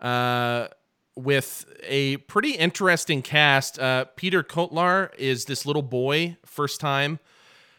uh, 0.00 0.68
with 1.14 1.64
a 1.82 2.18
pretty 2.18 2.50
interesting 2.50 3.22
cast. 3.22 3.78
Uh, 3.78 4.04
Peter 4.16 4.42
Kotlar 4.42 5.14
is 5.16 5.46
this 5.46 5.64
little 5.64 5.82
boy, 5.82 6.36
first 6.44 6.80
time. 6.80 7.18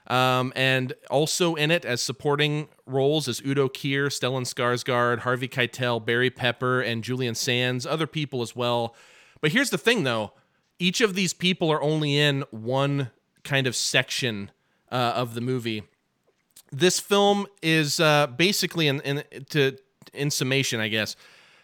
Um, 0.08 0.54
and 0.56 0.94
also 1.10 1.56
in 1.56 1.70
it 1.70 1.84
as 1.84 2.02
supporting 2.02 2.70
roles 2.86 3.28
is 3.28 3.42
Udo 3.46 3.68
Kier, 3.68 4.08
Stellan 4.08 4.44
Skarsgård, 4.44 5.20
Harvey 5.20 5.50
Keitel, 5.50 6.04
Barry 6.04 6.30
Pepper, 6.30 6.80
and 6.80 7.04
Julian 7.04 7.36
Sands, 7.36 7.86
other 7.86 8.08
people 8.08 8.42
as 8.42 8.56
well. 8.56 8.96
But 9.42 9.52
here's 9.52 9.70
the 9.70 9.78
thing, 9.78 10.04
though: 10.04 10.32
each 10.80 11.02
of 11.02 11.14
these 11.14 11.34
people 11.34 11.70
are 11.70 11.82
only 11.82 12.18
in 12.18 12.46
one 12.52 13.12
kind 13.44 13.68
of 13.68 13.76
section 13.76 14.52
uh, 14.92 15.14
of 15.16 15.34
the 15.34 15.42
movie. 15.42 15.84
This 16.72 17.00
film 17.00 17.48
is 17.62 18.00
uh, 18.00 18.28
basically, 18.28 18.88
in, 18.88 19.02
in 19.02 19.24
to 19.50 19.78
in 20.14 20.32
summation, 20.32 20.80
I 20.80 20.88
guess. 20.88 21.16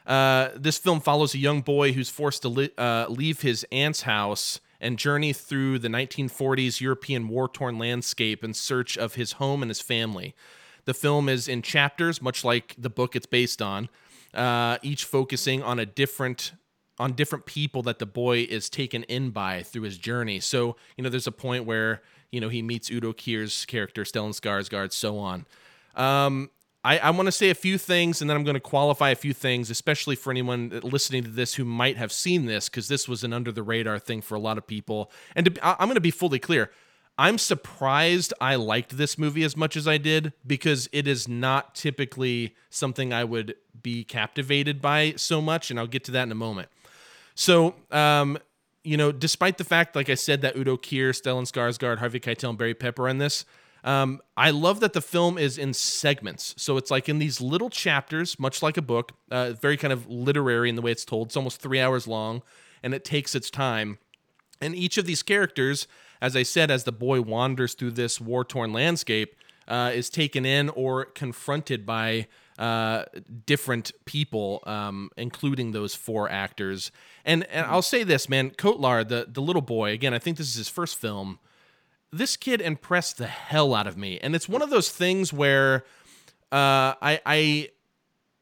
Uh, 0.06 0.50
this 0.56 0.78
film 0.78 1.00
follows 1.00 1.34
a 1.34 1.38
young 1.38 1.62
boy 1.62 1.94
who's 1.94 2.10
forced 2.10 2.42
to 2.42 2.50
li- 2.50 2.72
uh, 2.78 3.06
leave 3.08 3.42
his 3.42 3.66
aunt's 3.72 4.02
house 4.02 4.60
and 4.84 5.00
journey 5.00 5.32
through 5.34 5.80
the 5.80 5.88
1940s 5.88 6.82
European 6.82 7.30
war 7.30 7.48
torn 7.48 7.80
landscape 7.80 8.44
in 8.44 8.54
search 8.54 8.98
of 8.98 9.16
his 9.16 9.34
home 9.34 9.64
and 9.64 9.70
his 9.70 9.80
family. 9.80 10.36
The 10.86 10.94
film 10.94 11.30
is 11.30 11.48
in 11.48 11.62
chapters, 11.62 12.22
much 12.22 12.44
like 12.44 12.76
the 12.78 12.90
book 12.90 13.16
it's 13.16 13.26
based 13.26 13.62
on, 13.62 13.88
uh, 14.34 14.78
each 14.84 15.06
focusing 15.06 15.64
on 15.64 15.80
a 15.80 15.86
different 15.86 16.52
on 17.00 17.14
different 17.14 17.48
people 17.48 17.82
that 17.82 17.98
the 17.98 18.06
boy 18.06 18.46
is 18.48 18.70
taken 18.70 19.02
in 19.06 19.32
by 19.32 19.64
through 19.64 19.82
his 19.82 19.98
journey. 19.98 20.40
So, 20.40 20.76
you 20.96 21.04
know, 21.04 21.10
there's 21.10 21.26
a 21.26 21.32
point 21.32 21.66
where, 21.66 22.04
you 22.32 22.40
know, 22.40 22.50
he 22.50 22.62
meets 22.62 22.92
Udo 22.92 23.14
Kier's 23.14 23.66
character, 23.66 24.04
Stellan 24.04 24.30
Skarsgård, 24.30 24.94
so 24.94 25.18
on. 25.18 25.48
Um, 25.96 26.52
I, 26.84 26.98
I 26.98 27.10
want 27.12 27.28
to 27.28 27.32
say 27.32 27.50
a 27.50 27.56
few 27.56 27.78
things 27.78 28.22
and 28.22 28.30
then 28.30 28.36
I'm 28.36 28.44
going 28.44 28.56
to 28.56 28.60
qualify 28.60 29.12
a 29.12 29.16
few 29.16 29.34
things, 29.34 29.70
especially 29.70 30.16
for 30.16 30.32
anyone 30.32 30.82
listening 30.84 31.24
to 31.24 31.30
this 31.30 31.56
who 31.56 31.64
might 31.64 31.98
have 31.98 32.12
seen 32.12 32.46
this, 32.46 32.68
because 32.68 32.90
this 32.90 33.08
was 33.08 33.24
an 33.24 33.32
under 33.32 33.52
the 33.52 33.64
radar 33.64 34.00
thing 34.00 34.22
for 34.22 34.36
a 34.36 34.40
lot 34.40 34.58
of 34.58 34.68
people. 34.68 35.10
And 35.36 35.46
to, 35.46 35.66
I'm 35.66 35.88
going 35.88 35.96
to 35.96 36.02
be 36.02 36.12
fully 36.12 36.40
clear. 36.40 36.72
I'm 37.18 37.38
surprised 37.38 38.34
I 38.42 38.56
liked 38.56 38.98
this 38.98 39.18
movie 39.18 39.44
as 39.44 39.56
much 39.56 39.78
as 39.78 39.88
I 39.88 39.98
did 39.98 40.34
because 40.46 40.90
it 40.92 41.08
is 41.08 41.28
not 41.28 41.76
typically 41.76 42.56
something 42.70 43.14
I 43.14 43.24
would 43.24 43.56
be 43.82 44.04
captivated 44.04 44.82
by 44.82 45.14
so 45.16 45.40
much. 45.40 45.70
And 45.70 45.80
I'll 45.80 45.88
get 45.88 46.04
to 46.06 46.12
that 46.12 46.24
in 46.24 46.32
a 46.32 46.36
moment. 46.36 46.70
So, 47.36 47.76
um, 47.92 48.38
you 48.84 48.98
know, 48.98 49.12
despite 49.12 49.58
the 49.58 49.64
fact, 49.64 49.96
like 49.96 50.10
I 50.10 50.16
said, 50.16 50.42
that 50.42 50.58
Udo 50.58 50.76
Kier, 50.76 51.12
Stellan 51.12 51.44
Skarsgård, 51.44 52.00
Harvey 52.00 52.20
Keitel, 52.20 52.50
and 52.50 52.58
Barry 52.58 52.74
Pepper 52.74 53.08
in 53.08 53.20
this, 53.20 53.46
um, 53.84 54.22
I 54.38 54.52
love 54.52 54.80
that 54.80 54.94
the 54.94 55.02
film 55.02 55.38
is 55.38 55.58
in 55.58 55.74
segments. 55.74 56.56
So 56.58 56.78
it's 56.78 56.90
like 56.90 57.10
in 57.10 57.20
these 57.20 57.42
little 57.42 57.70
chapters, 57.70 58.40
much 58.40 58.62
like 58.62 58.78
a 58.78 58.82
book, 58.82 59.12
uh, 59.30 59.54
very 59.54 59.78
kind 59.78 59.92
of 59.92 60.08
literary 60.08 60.70
in 60.70 60.76
the 60.76 60.82
way 60.82 60.92
it's 60.92 61.06
told. 61.06 61.28
It's 61.28 61.38
almost 61.38 61.62
three 61.62 61.80
hours 61.80 62.08
long, 62.08 62.42
and 62.82 62.94
it 62.94 63.04
takes 63.04 63.36
its 63.36 63.50
time. 63.50 63.98
And 64.62 64.74
each 64.76 64.98
of 64.98 65.06
these 65.06 65.22
characters, 65.22 65.88
as 66.22 66.36
I 66.36 66.44
said, 66.44 66.72
as 66.72 66.86
the 66.86 66.92
boy 66.94 67.22
wanders 67.22 67.74
through 67.74 67.92
this 67.92 68.22
war 68.22 68.46
torn 68.46 68.72
landscape, 68.72 69.36
uh, 69.68 69.92
is 69.94 70.10
taken 70.10 70.46
in 70.46 70.70
or 70.70 71.06
confronted 71.06 71.86
by 71.86 72.28
uh, 72.58 73.06
different 73.46 73.92
people, 74.06 74.62
um, 74.66 75.10
including 75.18 75.72
those 75.72 75.96
four 75.96 76.30
actors. 76.30 76.92
And 77.26 77.44
and 77.46 77.66
I'll 77.66 77.82
say 77.82 78.04
this, 78.04 78.30
man, 78.30 78.52
Kotlar, 78.52 79.08
the 79.08 79.28
the 79.30 79.42
little 79.42 79.62
boy, 79.62 79.92
again, 79.92 80.14
I 80.14 80.20
think 80.20 80.38
this 80.38 80.48
is 80.48 80.56
his 80.56 80.70
first 80.70 80.98
film. 80.98 81.40
This 82.14 82.38
kid 82.38 82.62
impressed 82.62 83.18
the 83.18 83.28
hell 83.28 83.74
out 83.74 83.88
of 83.88 83.98
me, 83.98 84.20
and 84.20 84.36
it's 84.36 84.48
one 84.48 84.62
of 84.62 84.70
those 84.70 84.90
things 84.90 85.34
where 85.34 85.84
uh, 86.52 86.94
I 87.02 87.20
I 87.26 87.70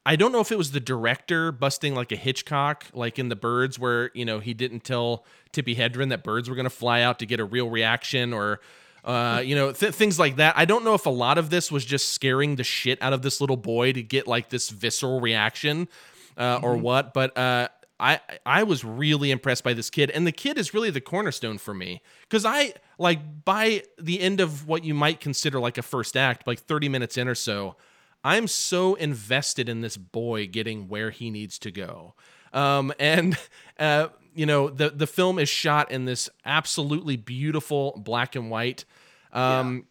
I 0.06 0.16
don't 0.16 0.32
know 0.32 0.40
if 0.40 0.52
it 0.52 0.58
was 0.58 0.72
the 0.72 0.80
director 0.80 1.52
busting 1.52 1.94
like 1.94 2.12
a 2.12 2.16
Hitchcock, 2.16 2.86
like 2.94 3.20
in 3.20 3.30
The 3.30 3.36
Birds, 3.36 3.78
where 3.78 4.12
you 4.14 4.26
know 4.26 4.40
he 4.40 4.54
didn't 4.54 4.84
tell 4.84 5.26
Tippi 5.54 5.76
Hedren 5.78 6.10
that 6.10 6.24
birds 6.24 6.50
were 6.50 6.56
going 6.56 6.66
to 6.66 6.70
fly 6.70 7.02
out 7.02 7.20
to 7.20 7.26
get 7.26 7.40
a 7.40 7.46
real 7.46 7.70
reaction, 7.70 8.34
or 8.34 8.60
uh, 9.06 9.42
you 9.44 9.56
know 9.56 9.72
th- 9.72 9.94
things 9.94 10.18
like 10.18 10.38
that. 10.38 10.58
I 10.58 10.66
don't 10.66 10.84
know 10.84 10.96
if 10.96 11.06
a 11.06 11.12
lot 11.12 11.38
of 11.38 11.50
this 11.50 11.72
was 11.72 11.86
just 11.86 12.10
scaring 12.10 12.56
the 12.56 12.64
shit 12.64 13.02
out 13.02 13.14
of 13.14 13.22
this 13.22 13.40
little 13.40 13.58
boy 13.58 13.94
to 13.94 14.02
get 14.02 14.28
like 14.28 14.50
this 14.50 14.70
visceral 14.70 15.22
reaction, 15.22 15.88
uh, 16.36 16.60
or 16.64 16.76
what. 16.76 17.14
But 17.14 17.38
uh, 17.38 17.68
I 18.02 18.20
I 18.46 18.64
was 18.64 18.84
really 18.84 19.32
impressed 19.32 19.64
by 19.64 19.74
this 19.74 19.90
kid, 19.90 20.10
and 20.10 20.26
the 20.26 20.32
kid 20.32 20.58
is 20.58 20.74
really 20.74 20.90
the 20.90 21.00
cornerstone 21.00 21.58
for 21.60 21.74
me 21.74 22.02
because 22.24 22.44
I 22.44 22.74
like 22.98 23.46
by 23.46 23.84
the 23.98 24.20
end 24.20 24.42
of 24.42 24.68
what 24.68 24.84
you 24.84 24.94
might 24.94 25.22
consider 25.22 25.60
like 25.60 25.78
a 25.78 25.84
first 25.84 26.18
act, 26.18 26.48
like 26.48 26.60
thirty 26.60 26.90
minutes 26.90 27.18
in 27.18 27.28
or 27.28 27.36
so. 27.36 27.76
I'm 28.24 28.48
so 28.48 28.96
invested 28.96 29.70
in 29.70 29.82
this 29.82 29.98
boy 29.98 30.48
getting 30.48 30.88
where 30.90 31.12
he 31.12 31.30
needs 31.30 31.60
to 31.60 31.72
go. 31.72 32.16
Um, 32.52 32.92
and 33.00 33.38
uh, 33.80 34.08
you 34.34 34.46
know, 34.46 34.70
the 34.70 34.90
the 34.90 35.08
film 35.08 35.40
is 35.40 35.48
shot 35.48 35.92
in 35.92 36.06
this 36.06 36.30
absolutely 36.44 37.16
beautiful 37.16 38.02
black 38.04 38.36
and 38.36 38.50
white. 38.50 38.84
Um, 39.32 39.86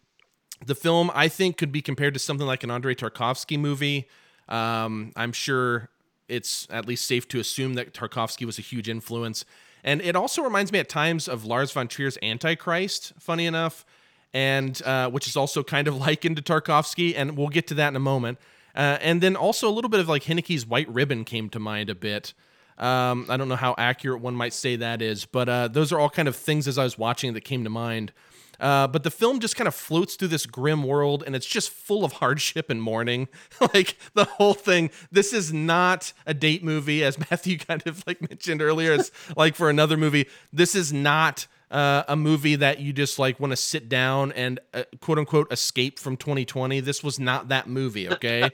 The 0.63 0.75
film, 0.75 1.09
I 1.15 1.27
think, 1.27 1.57
could 1.57 1.71
be 1.71 1.81
compared 1.81 2.13
to 2.13 2.19
something 2.19 2.45
like 2.45 2.63
an 2.63 2.69
Andrei 2.69 2.93
Tarkovsky 2.93 3.57
movie. 3.57 4.07
Um, 4.47 5.11
I'm 5.15 5.31
sure 5.31 5.89
it's 6.31 6.67
at 6.69 6.87
least 6.87 7.05
safe 7.05 7.27
to 7.29 7.39
assume 7.39 7.73
that 7.75 7.93
Tarkovsky 7.93 8.45
was 8.45 8.57
a 8.57 8.61
huge 8.61 8.87
influence. 8.87 9.45
And 9.83 10.01
it 10.01 10.15
also 10.15 10.43
reminds 10.43 10.71
me 10.71 10.79
at 10.79 10.89
times 10.89 11.27
of 11.27 11.45
Lars 11.45 11.71
von 11.71 11.87
Trier's 11.87 12.17
Antichrist, 12.21 13.13
funny 13.19 13.45
enough, 13.45 13.85
and 14.33 14.81
uh, 14.83 15.09
which 15.09 15.27
is 15.27 15.35
also 15.35 15.63
kind 15.63 15.87
of 15.87 15.95
likened 16.07 16.37
to 16.37 16.41
Tarkovsky. 16.41 17.13
And 17.15 17.37
we'll 17.37 17.49
get 17.49 17.67
to 17.67 17.73
that 17.75 17.89
in 17.89 17.95
a 17.95 17.99
moment. 17.99 18.39
Uh, 18.73 18.97
and 19.01 19.21
then 19.21 19.35
also 19.35 19.67
a 19.67 19.71
little 19.73 19.89
bit 19.89 19.99
of 19.99 20.07
like 20.07 20.23
Haneke's 20.23 20.65
White 20.65 20.87
Ribbon 20.89 21.25
came 21.25 21.49
to 21.49 21.59
mind 21.59 21.89
a 21.89 21.95
bit. 21.95 22.33
Um, 22.77 23.25
I 23.29 23.37
don't 23.37 23.49
know 23.49 23.57
how 23.57 23.75
accurate 23.77 24.21
one 24.21 24.33
might 24.33 24.53
say 24.53 24.75
that 24.77 25.01
is, 25.01 25.25
but 25.25 25.49
uh, 25.49 25.67
those 25.67 25.91
are 25.91 25.99
all 25.99 26.09
kind 26.09 26.27
of 26.27 26.35
things 26.35 26.67
as 26.67 26.77
I 26.77 26.83
was 26.83 26.97
watching 26.97 27.33
that 27.33 27.41
came 27.41 27.63
to 27.63 27.69
mind. 27.69 28.13
Uh, 28.61 28.87
but 28.87 29.03
the 29.03 29.11
film 29.11 29.39
just 29.39 29.55
kind 29.55 29.67
of 29.67 29.73
floats 29.73 30.15
through 30.15 30.27
this 30.27 30.45
grim 30.45 30.83
world 30.83 31.23
and 31.25 31.35
it's 31.35 31.47
just 31.47 31.71
full 31.71 32.05
of 32.05 32.13
hardship 32.21 32.69
and 32.69 32.81
mourning. 32.81 33.27
like 33.73 33.97
the 34.13 34.25
whole 34.25 34.53
thing. 34.53 34.91
This 35.11 35.33
is 35.33 35.51
not 35.51 36.13
a 36.25 36.33
date 36.33 36.63
movie, 36.63 37.03
as 37.03 37.17
Matthew 37.31 37.57
kind 37.57 37.83
of 37.85 38.03
like 38.05 38.21
mentioned 38.29 38.61
earlier. 38.61 38.93
It's 38.93 39.11
like 39.35 39.55
for 39.55 39.69
another 39.69 39.97
movie. 39.97 40.27
This 40.53 40.75
is 40.75 40.93
not 40.93 41.47
uh, 41.71 42.03
a 42.07 42.15
movie 42.15 42.55
that 42.55 42.79
you 42.79 42.93
just 42.93 43.17
like 43.17 43.39
want 43.39 43.51
to 43.51 43.57
sit 43.57 43.89
down 43.89 44.31
and 44.33 44.59
uh, 44.73 44.83
quote 44.99 45.17
unquote 45.17 45.51
escape 45.51 45.97
from 45.97 46.17
2020. 46.17 46.81
This 46.81 47.03
was 47.03 47.19
not 47.19 47.47
that 47.47 47.67
movie, 47.67 48.09
okay? 48.09 48.51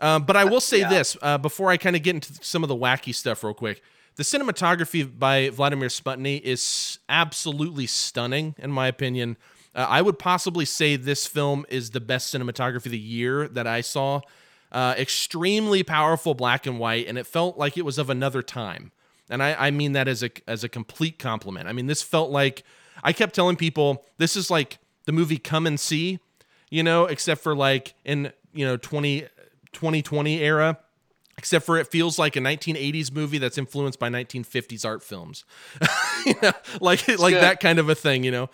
um, 0.00 0.24
but 0.24 0.36
I 0.36 0.44
will 0.44 0.60
say 0.60 0.80
yeah. 0.80 0.88
this 0.88 1.16
uh, 1.20 1.36
before 1.36 1.70
I 1.70 1.76
kind 1.76 1.96
of 1.96 2.02
get 2.02 2.14
into 2.14 2.32
some 2.42 2.62
of 2.62 2.68
the 2.68 2.76
wacky 2.76 3.14
stuff, 3.14 3.44
real 3.44 3.54
quick. 3.54 3.82
The 4.16 4.22
cinematography 4.22 5.18
by 5.18 5.50
Vladimir 5.50 5.88
Smutny 5.88 6.40
is 6.40 7.00
absolutely 7.08 7.86
stunning, 7.86 8.54
in 8.58 8.70
my 8.70 8.86
opinion. 8.86 9.36
Uh, 9.74 9.86
I 9.88 10.02
would 10.02 10.20
possibly 10.20 10.64
say 10.64 10.94
this 10.94 11.26
film 11.26 11.66
is 11.68 11.90
the 11.90 12.00
best 12.00 12.32
cinematography 12.32 12.86
of 12.86 12.92
the 12.92 12.98
year 12.98 13.48
that 13.48 13.66
I 13.66 13.80
saw. 13.80 14.20
Uh, 14.70 14.94
extremely 14.96 15.82
powerful 15.82 16.34
black 16.34 16.64
and 16.64 16.78
white, 16.78 17.08
and 17.08 17.18
it 17.18 17.26
felt 17.26 17.58
like 17.58 17.76
it 17.76 17.84
was 17.84 17.98
of 17.98 18.08
another 18.08 18.42
time. 18.42 18.92
And 19.28 19.42
I, 19.42 19.54
I 19.54 19.70
mean 19.70 19.92
that 19.92 20.06
as 20.06 20.22
a 20.22 20.30
as 20.46 20.62
a 20.62 20.68
complete 20.68 21.18
compliment. 21.18 21.68
I 21.68 21.72
mean, 21.72 21.86
this 21.86 22.02
felt 22.02 22.30
like 22.30 22.62
I 23.02 23.12
kept 23.12 23.34
telling 23.34 23.56
people 23.56 24.04
this 24.18 24.36
is 24.36 24.50
like 24.50 24.78
the 25.06 25.12
movie 25.12 25.38
Come 25.38 25.66
and 25.66 25.78
See, 25.78 26.18
you 26.70 26.82
know, 26.82 27.06
except 27.06 27.42
for 27.42 27.54
like 27.54 27.94
in 28.04 28.32
you 28.52 28.64
know 28.64 28.76
20 28.76 29.26
2020 29.72 30.40
era 30.40 30.78
except 31.38 31.66
for 31.66 31.78
it 31.78 31.88
feels 31.88 32.18
like 32.18 32.36
a 32.36 32.40
1980s 32.40 33.12
movie 33.12 33.38
that's 33.38 33.58
influenced 33.58 33.98
by 33.98 34.08
1950s 34.08 34.84
art 34.84 35.02
films. 35.02 35.44
You 36.26 36.34
know, 36.40 36.52
like 36.80 37.06
it's 37.06 37.20
like 37.20 37.34
good. 37.34 37.42
that 37.42 37.60
kind 37.60 37.78
of 37.78 37.90
a 37.90 37.94
thing 37.94 38.24
you 38.24 38.30
know? 38.30 38.48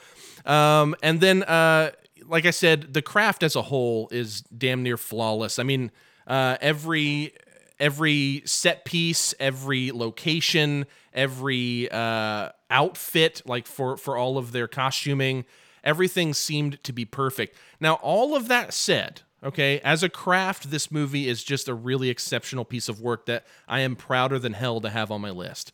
Um, 0.44 0.96
and 1.04 1.20
then 1.20 1.44
uh, 1.44 1.92
like 2.26 2.44
i 2.44 2.50
said 2.50 2.92
the 2.94 3.00
craft 3.00 3.44
as 3.44 3.54
a 3.54 3.62
whole 3.62 4.08
is 4.10 4.40
damn 4.42 4.82
near 4.82 4.96
flawless. 4.96 5.60
I 5.60 5.62
mean 5.62 5.92
uh, 6.26 6.56
every 6.60 7.32
every 7.78 8.42
set 8.46 8.84
piece 8.84 9.34
every 9.38 9.92
location 9.92 10.86
every 11.14 11.88
uh, 11.92 12.48
outfit 12.70 13.42
like 13.46 13.68
for 13.68 13.96
for 13.96 14.16
all 14.16 14.36
of 14.36 14.50
their 14.50 14.66
costuming 14.66 15.44
everything 15.84 16.34
seemed 16.34 16.82
to 16.82 16.92
be 16.92 17.04
perfect. 17.04 17.56
Now 17.78 17.94
all 17.94 18.34
of 18.34 18.48
that 18.48 18.74
said 18.74 19.22
Okay, 19.42 19.80
as 19.80 20.02
a 20.02 20.08
craft, 20.08 20.70
this 20.70 20.90
movie 20.90 21.26
is 21.26 21.42
just 21.42 21.66
a 21.66 21.74
really 21.74 22.10
exceptional 22.10 22.64
piece 22.64 22.88
of 22.88 23.00
work 23.00 23.24
that 23.26 23.46
I 23.66 23.80
am 23.80 23.96
prouder 23.96 24.38
than 24.38 24.52
hell 24.52 24.80
to 24.82 24.90
have 24.90 25.10
on 25.10 25.22
my 25.22 25.30
list. 25.30 25.72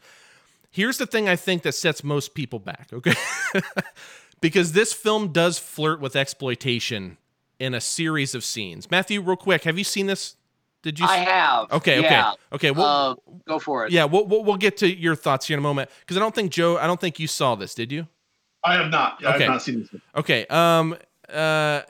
Here's 0.71 0.99
the 0.99 1.07
thing 1.07 1.29
I 1.29 1.37
think 1.37 1.63
that 1.63 1.73
sets 1.73 2.05
most 2.05 2.35
people 2.35 2.61
back, 2.61 2.91
okay? 2.93 3.15
because 4.41 4.73
this 4.73 4.93
film 4.93 5.33
does 5.33 5.59
flirt 5.59 6.01
with 6.01 6.15
exploitation 6.15 7.17
in 7.59 7.75
a 7.75 7.81
series 7.81 8.35
of 8.35 8.45
scenes. 8.45 8.91
Matthew, 8.91 9.21
real 9.21 9.37
quick, 9.37 9.65
have 9.65 9.79
you 9.79 9.85
seen 9.85 10.07
this? 10.07 10.37
Did 10.83 11.01
you? 11.01 11.07
I 11.07 11.17
have. 11.17 11.73
Okay, 11.73 12.01
yeah. 12.01 12.33
okay, 12.53 12.69
okay. 12.69 12.71
We'll, 12.71 12.85
uh, 12.85 13.15
go 13.49 13.59
for 13.59 13.87
it. 13.87 13.93
Yeah, 13.93 14.05
we'll, 14.05 14.27
we'll, 14.27 14.45
we'll 14.45 14.57
get 14.57 14.77
to 14.79 14.95
your 14.95 15.17
thoughts 15.17 15.47
here 15.47 15.57
in 15.57 15.59
a 15.59 15.63
moment 15.63 15.91
because 16.01 16.17
I 16.17 16.21
don't 16.21 16.35
think 16.35 16.53
Joe, 16.53 16.77
I 16.77 16.87
don't 16.87 17.01
think 17.01 17.19
you 17.19 17.27
saw 17.27 17.57
this. 17.57 17.75
Did 17.75 17.91
you? 17.91 18.07
I 18.63 18.75
have 18.75 18.91
not. 18.91 19.25
I 19.25 19.35
okay. 19.35 19.45
have 19.45 19.53
not 19.53 19.63
seen 19.63 19.81
this. 19.81 20.01
Okay. 20.15 20.47
Um. 20.47 20.97
Uh. 21.29 21.81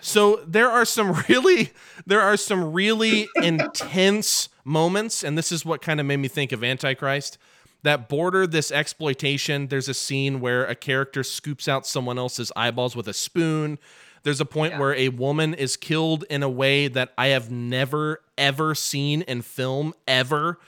So 0.00 0.42
there 0.46 0.70
are 0.70 0.84
some 0.84 1.12
really 1.28 1.70
there 2.06 2.20
are 2.20 2.36
some 2.36 2.72
really 2.72 3.28
intense 3.36 4.48
moments 4.64 5.22
and 5.22 5.36
this 5.36 5.52
is 5.52 5.64
what 5.64 5.82
kind 5.82 6.00
of 6.00 6.06
made 6.06 6.18
me 6.18 6.28
think 6.28 6.52
of 6.52 6.62
Antichrist 6.64 7.38
that 7.82 8.08
border 8.08 8.46
this 8.46 8.70
exploitation. 8.70 9.68
There's 9.68 9.88
a 9.88 9.94
scene 9.94 10.40
where 10.40 10.64
a 10.66 10.74
character 10.74 11.22
scoops 11.22 11.66
out 11.66 11.86
someone 11.86 12.18
else's 12.18 12.52
eyeballs 12.54 12.94
with 12.94 13.08
a 13.08 13.14
spoon. 13.14 13.78
There's 14.22 14.40
a 14.40 14.44
point 14.44 14.74
yeah. 14.74 14.80
where 14.80 14.94
a 14.94 15.08
woman 15.08 15.54
is 15.54 15.76
killed 15.78 16.24
in 16.28 16.42
a 16.42 16.48
way 16.48 16.88
that 16.88 17.12
I 17.16 17.28
have 17.28 17.50
never 17.50 18.20
ever 18.36 18.74
seen 18.74 19.22
in 19.22 19.42
film 19.42 19.94
ever. 20.06 20.58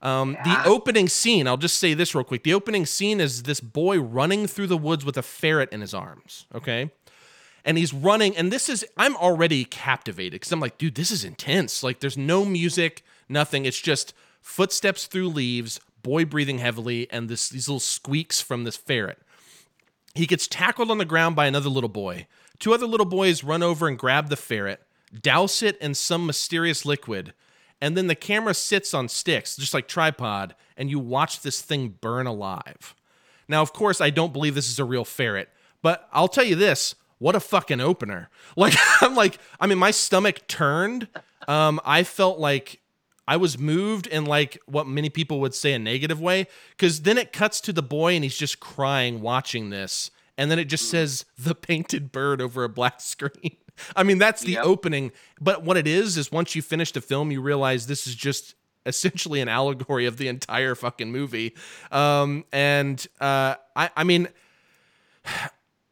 Um, 0.00 0.32
yeah. 0.32 0.62
The 0.62 0.68
opening 0.68 1.08
scene, 1.08 1.46
I'll 1.46 1.58
just 1.58 1.78
say 1.78 1.94
this 1.94 2.14
real 2.14 2.24
quick. 2.24 2.42
The 2.42 2.54
opening 2.54 2.86
scene 2.86 3.20
is 3.20 3.44
this 3.44 3.60
boy 3.60 4.00
running 4.00 4.46
through 4.46 4.66
the 4.66 4.78
woods 4.78 5.04
with 5.04 5.16
a 5.16 5.22
ferret 5.22 5.70
in 5.72 5.80
his 5.80 5.94
arms. 5.94 6.46
Okay 6.54 6.90
and 7.64 7.78
he's 7.78 7.94
running 7.94 8.36
and 8.36 8.52
this 8.52 8.68
is 8.68 8.84
i'm 8.96 9.16
already 9.16 9.64
captivated 9.64 10.32
because 10.32 10.52
i'm 10.52 10.60
like 10.60 10.78
dude 10.78 10.94
this 10.94 11.10
is 11.10 11.24
intense. 11.24 11.82
Like 11.82 12.00
there's 12.00 12.16
no 12.16 12.44
music 12.44 13.02
nothing. 13.28 13.64
It's 13.64 13.80
just 13.80 14.14
footsteps 14.40 15.06
through 15.06 15.28
leaves 15.28 15.80
boy 16.02 16.24
breathing 16.24 16.58
heavily 16.58 17.10
and 17.10 17.28
this 17.28 17.48
these 17.48 17.68
little 17.68 17.80
squeaks 17.80 18.40
from 18.40 18.64
this 18.64 18.76
ferret. 18.76 19.18
He 20.14 20.26
gets 20.26 20.46
tackled 20.46 20.90
on 20.90 20.98
the 20.98 21.04
ground 21.04 21.36
by 21.36 21.46
another 21.46 21.68
little 21.68 21.88
boy. 21.88 22.26
Two 22.58 22.74
other 22.74 22.86
little 22.86 23.06
boys 23.06 23.42
run 23.42 23.62
over 23.62 23.88
and 23.88 23.98
grab 23.98 24.28
the 24.28 24.36
ferret 24.36 24.80
douse 25.20 25.62
it 25.62 25.76
in 25.78 25.94
some 25.94 26.24
mysterious 26.24 26.86
liquid 26.86 27.34
and 27.80 27.96
then 27.96 28.06
the 28.06 28.14
camera 28.14 28.54
sits 28.54 28.94
on 28.94 29.08
sticks 29.08 29.56
just 29.56 29.74
like 29.74 29.88
tripod 29.88 30.54
and 30.76 30.88
you 30.88 30.98
watch 30.98 31.40
this 31.40 31.60
thing 31.60 31.88
burn 32.00 32.26
alive. 32.26 32.94
Now 33.48 33.62
of 33.62 33.72
course 33.72 34.00
i 34.00 34.10
don't 34.10 34.32
believe 34.32 34.54
this 34.54 34.70
is 34.70 34.78
a 34.78 34.84
real 34.84 35.04
ferret 35.04 35.48
but 35.82 36.08
i'll 36.12 36.28
tell 36.28 36.44
you 36.44 36.54
this 36.54 36.94
what 37.22 37.36
a 37.36 37.40
fucking 37.40 37.80
opener. 37.80 38.28
Like 38.56 38.74
I'm 39.00 39.14
like 39.14 39.38
I 39.60 39.66
mean 39.66 39.78
my 39.78 39.92
stomach 39.92 40.46
turned. 40.46 41.08
Um 41.48 41.80
I 41.84 42.02
felt 42.02 42.38
like 42.38 42.80
I 43.26 43.36
was 43.36 43.58
moved 43.58 44.06
in 44.06 44.26
like 44.26 44.58
what 44.66 44.86
many 44.86 45.08
people 45.08 45.40
would 45.40 45.54
say 45.54 45.72
a 45.72 45.78
negative 45.78 46.20
way 46.20 46.48
cuz 46.76 47.02
then 47.02 47.16
it 47.16 47.32
cuts 47.32 47.60
to 47.62 47.72
the 47.72 47.82
boy 47.82 48.14
and 48.14 48.24
he's 48.24 48.36
just 48.36 48.60
crying 48.60 49.22
watching 49.22 49.70
this 49.70 50.10
and 50.36 50.50
then 50.50 50.58
it 50.58 50.66
just 50.66 50.90
says 50.90 51.24
the 51.38 51.54
painted 51.54 52.12
bird 52.12 52.42
over 52.42 52.64
a 52.64 52.68
black 52.68 53.00
screen. 53.12 53.56
I 53.96 54.02
mean 54.02 54.18
that's 54.18 54.42
the 54.42 54.52
yep. 54.52 54.66
opening, 54.66 55.12
but 55.40 55.62
what 55.62 55.76
it 55.76 55.86
is 55.86 56.18
is 56.18 56.30
once 56.30 56.54
you 56.54 56.60
finish 56.60 56.92
the 56.92 57.00
film 57.00 57.30
you 57.30 57.40
realize 57.40 57.86
this 57.86 58.06
is 58.06 58.16
just 58.16 58.54
essentially 58.84 59.40
an 59.40 59.48
allegory 59.48 60.06
of 60.06 60.16
the 60.16 60.28
entire 60.28 60.74
fucking 60.74 61.10
movie. 61.10 61.54
Um 61.90 62.44
and 62.52 63.06
uh 63.20 63.54
I 63.76 63.90
I 63.96 64.04
mean 64.04 64.28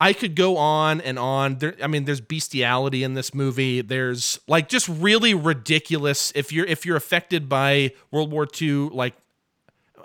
I 0.00 0.14
could 0.14 0.34
go 0.34 0.56
on 0.56 1.00
and 1.02 1.18
on. 1.18 1.58
There, 1.58 1.74
I 1.82 1.86
mean, 1.86 2.06
there's 2.06 2.22
bestiality 2.22 3.02
in 3.02 3.12
this 3.14 3.34
movie. 3.34 3.82
There's 3.82 4.40
like 4.48 4.68
just 4.68 4.88
really 4.88 5.34
ridiculous. 5.34 6.32
If 6.34 6.52
you're 6.52 6.66
if 6.66 6.86
you're 6.86 6.96
affected 6.96 7.48
by 7.48 7.92
World 8.10 8.32
War 8.32 8.48
II, 8.60 8.88
like 8.92 9.14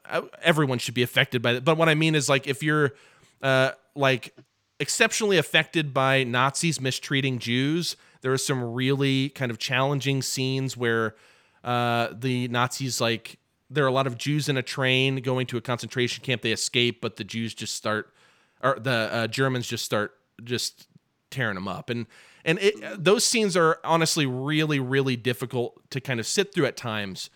uh, 0.10 0.24
everyone 0.42 0.80
should 0.80 0.96
be 0.96 1.04
affected 1.04 1.42
by 1.42 1.54
that. 1.54 1.64
But 1.64 1.78
what 1.78 1.88
I 1.88 1.96
mean 1.96 2.14
is 2.14 2.28
like 2.28 2.46
if 2.46 2.62
you're 2.62 2.94
uh, 3.42 3.72
like 3.96 4.36
exceptionally 4.82 5.38
affected 5.38 5.94
by 5.94 6.26
Nazis 6.26 6.82
mistreating 6.82 7.40
Jews, 7.40 7.96
there 8.22 8.34
are 8.34 8.38
some 8.38 8.74
really 8.74 9.30
kind 9.30 9.50
of 9.50 9.60
challenging 9.60 10.22
scenes 10.22 10.76
where 10.76 11.16
uh, 11.64 12.10
the 12.12 12.50
Nazis 12.50 13.00
like 13.00 13.40
there 13.70 13.86
are 13.86 13.88
a 13.88 13.94
lot 13.94 14.08
of 14.08 14.18
Jews 14.18 14.50
in 14.50 14.58
a 14.58 14.62
train 14.62 15.18
going 15.18 15.48
to 15.48 15.58
a 15.58 15.62
concentration 15.62 16.24
camp. 16.24 16.42
They 16.42 16.52
escape, 16.52 17.00
but 17.00 17.16
the 17.16 17.24
Jews 17.24 17.54
just 17.54 17.76
start 17.76 18.14
or 18.62 18.78
the 18.80 19.10
uh, 19.12 19.28
Germans 19.28 19.68
just 19.68 19.86
start 19.86 20.14
just 20.44 20.88
tearing 21.30 21.56
them 21.56 21.68
up, 21.68 21.90
and 21.90 22.08
and 22.44 22.60
it, 22.60 23.04
those 23.04 23.24
scenes 23.24 23.56
are 23.58 23.80
honestly 23.84 24.26
really 24.26 24.80
really 24.80 25.16
difficult 25.16 25.90
to 25.92 26.02
kind 26.02 26.20
of 26.20 26.28
sit 26.28 26.54
through 26.54 26.66
at 26.66 26.78
times. 26.78 27.30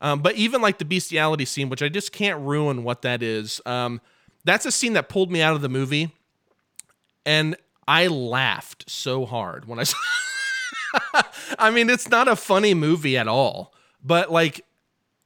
Um, 0.00 0.20
but 0.20 0.34
even 0.34 0.60
like 0.60 0.78
the 0.78 0.84
bestiality 0.84 1.44
scene, 1.44 1.68
which 1.68 1.82
I 1.82 1.88
just 1.88 2.12
can't 2.12 2.40
ruin 2.40 2.82
what 2.82 3.02
that 3.02 3.22
is, 3.22 3.60
um, 3.64 4.00
that's 4.44 4.66
a 4.66 4.72
scene 4.72 4.94
that 4.94 5.08
pulled 5.08 5.30
me 5.30 5.40
out 5.40 5.54
of 5.54 5.62
the 5.62 5.68
movie, 5.68 6.10
and 7.24 7.56
I 7.86 8.08
laughed 8.08 8.90
so 8.90 9.26
hard 9.26 9.66
when 9.66 9.78
I 9.78 9.84
saw. 9.84 9.96
I 11.58 11.70
mean, 11.70 11.88
it's 11.88 12.08
not 12.08 12.28
a 12.28 12.36
funny 12.36 12.74
movie 12.74 13.16
at 13.16 13.28
all, 13.28 13.72
but 14.02 14.30
like 14.30 14.64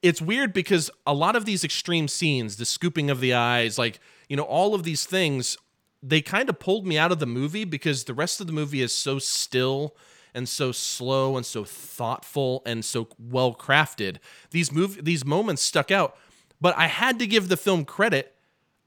it's 0.02 0.20
weird 0.22 0.52
because 0.52 0.90
a 1.06 1.14
lot 1.14 1.36
of 1.36 1.44
these 1.44 1.64
extreme 1.64 2.08
scenes, 2.08 2.56
the 2.56 2.64
scooping 2.64 3.10
of 3.10 3.20
the 3.20 3.34
eyes, 3.34 3.78
like 3.78 3.98
you 4.28 4.36
know, 4.36 4.42
all 4.42 4.74
of 4.74 4.82
these 4.82 5.04
things, 5.04 5.56
they 6.02 6.20
kind 6.20 6.48
of 6.48 6.58
pulled 6.58 6.86
me 6.86 6.98
out 6.98 7.12
of 7.12 7.18
the 7.18 7.26
movie 7.26 7.64
because 7.64 8.04
the 8.04 8.14
rest 8.14 8.40
of 8.40 8.46
the 8.46 8.52
movie 8.52 8.82
is 8.82 8.92
so 8.92 9.18
still 9.18 9.96
and 10.34 10.48
so 10.48 10.70
slow 10.70 11.36
and 11.36 11.46
so 11.46 11.64
thoughtful 11.64 12.62
and 12.66 12.84
so 12.84 13.08
well 13.18 13.54
crafted. 13.54 14.18
These 14.50 14.70
move 14.70 15.04
these 15.04 15.24
moments 15.24 15.62
stuck 15.62 15.90
out, 15.90 16.16
but 16.60 16.76
I 16.76 16.88
had 16.88 17.18
to 17.20 17.26
give 17.26 17.48
the 17.48 17.56
film 17.56 17.84
credit. 17.84 18.34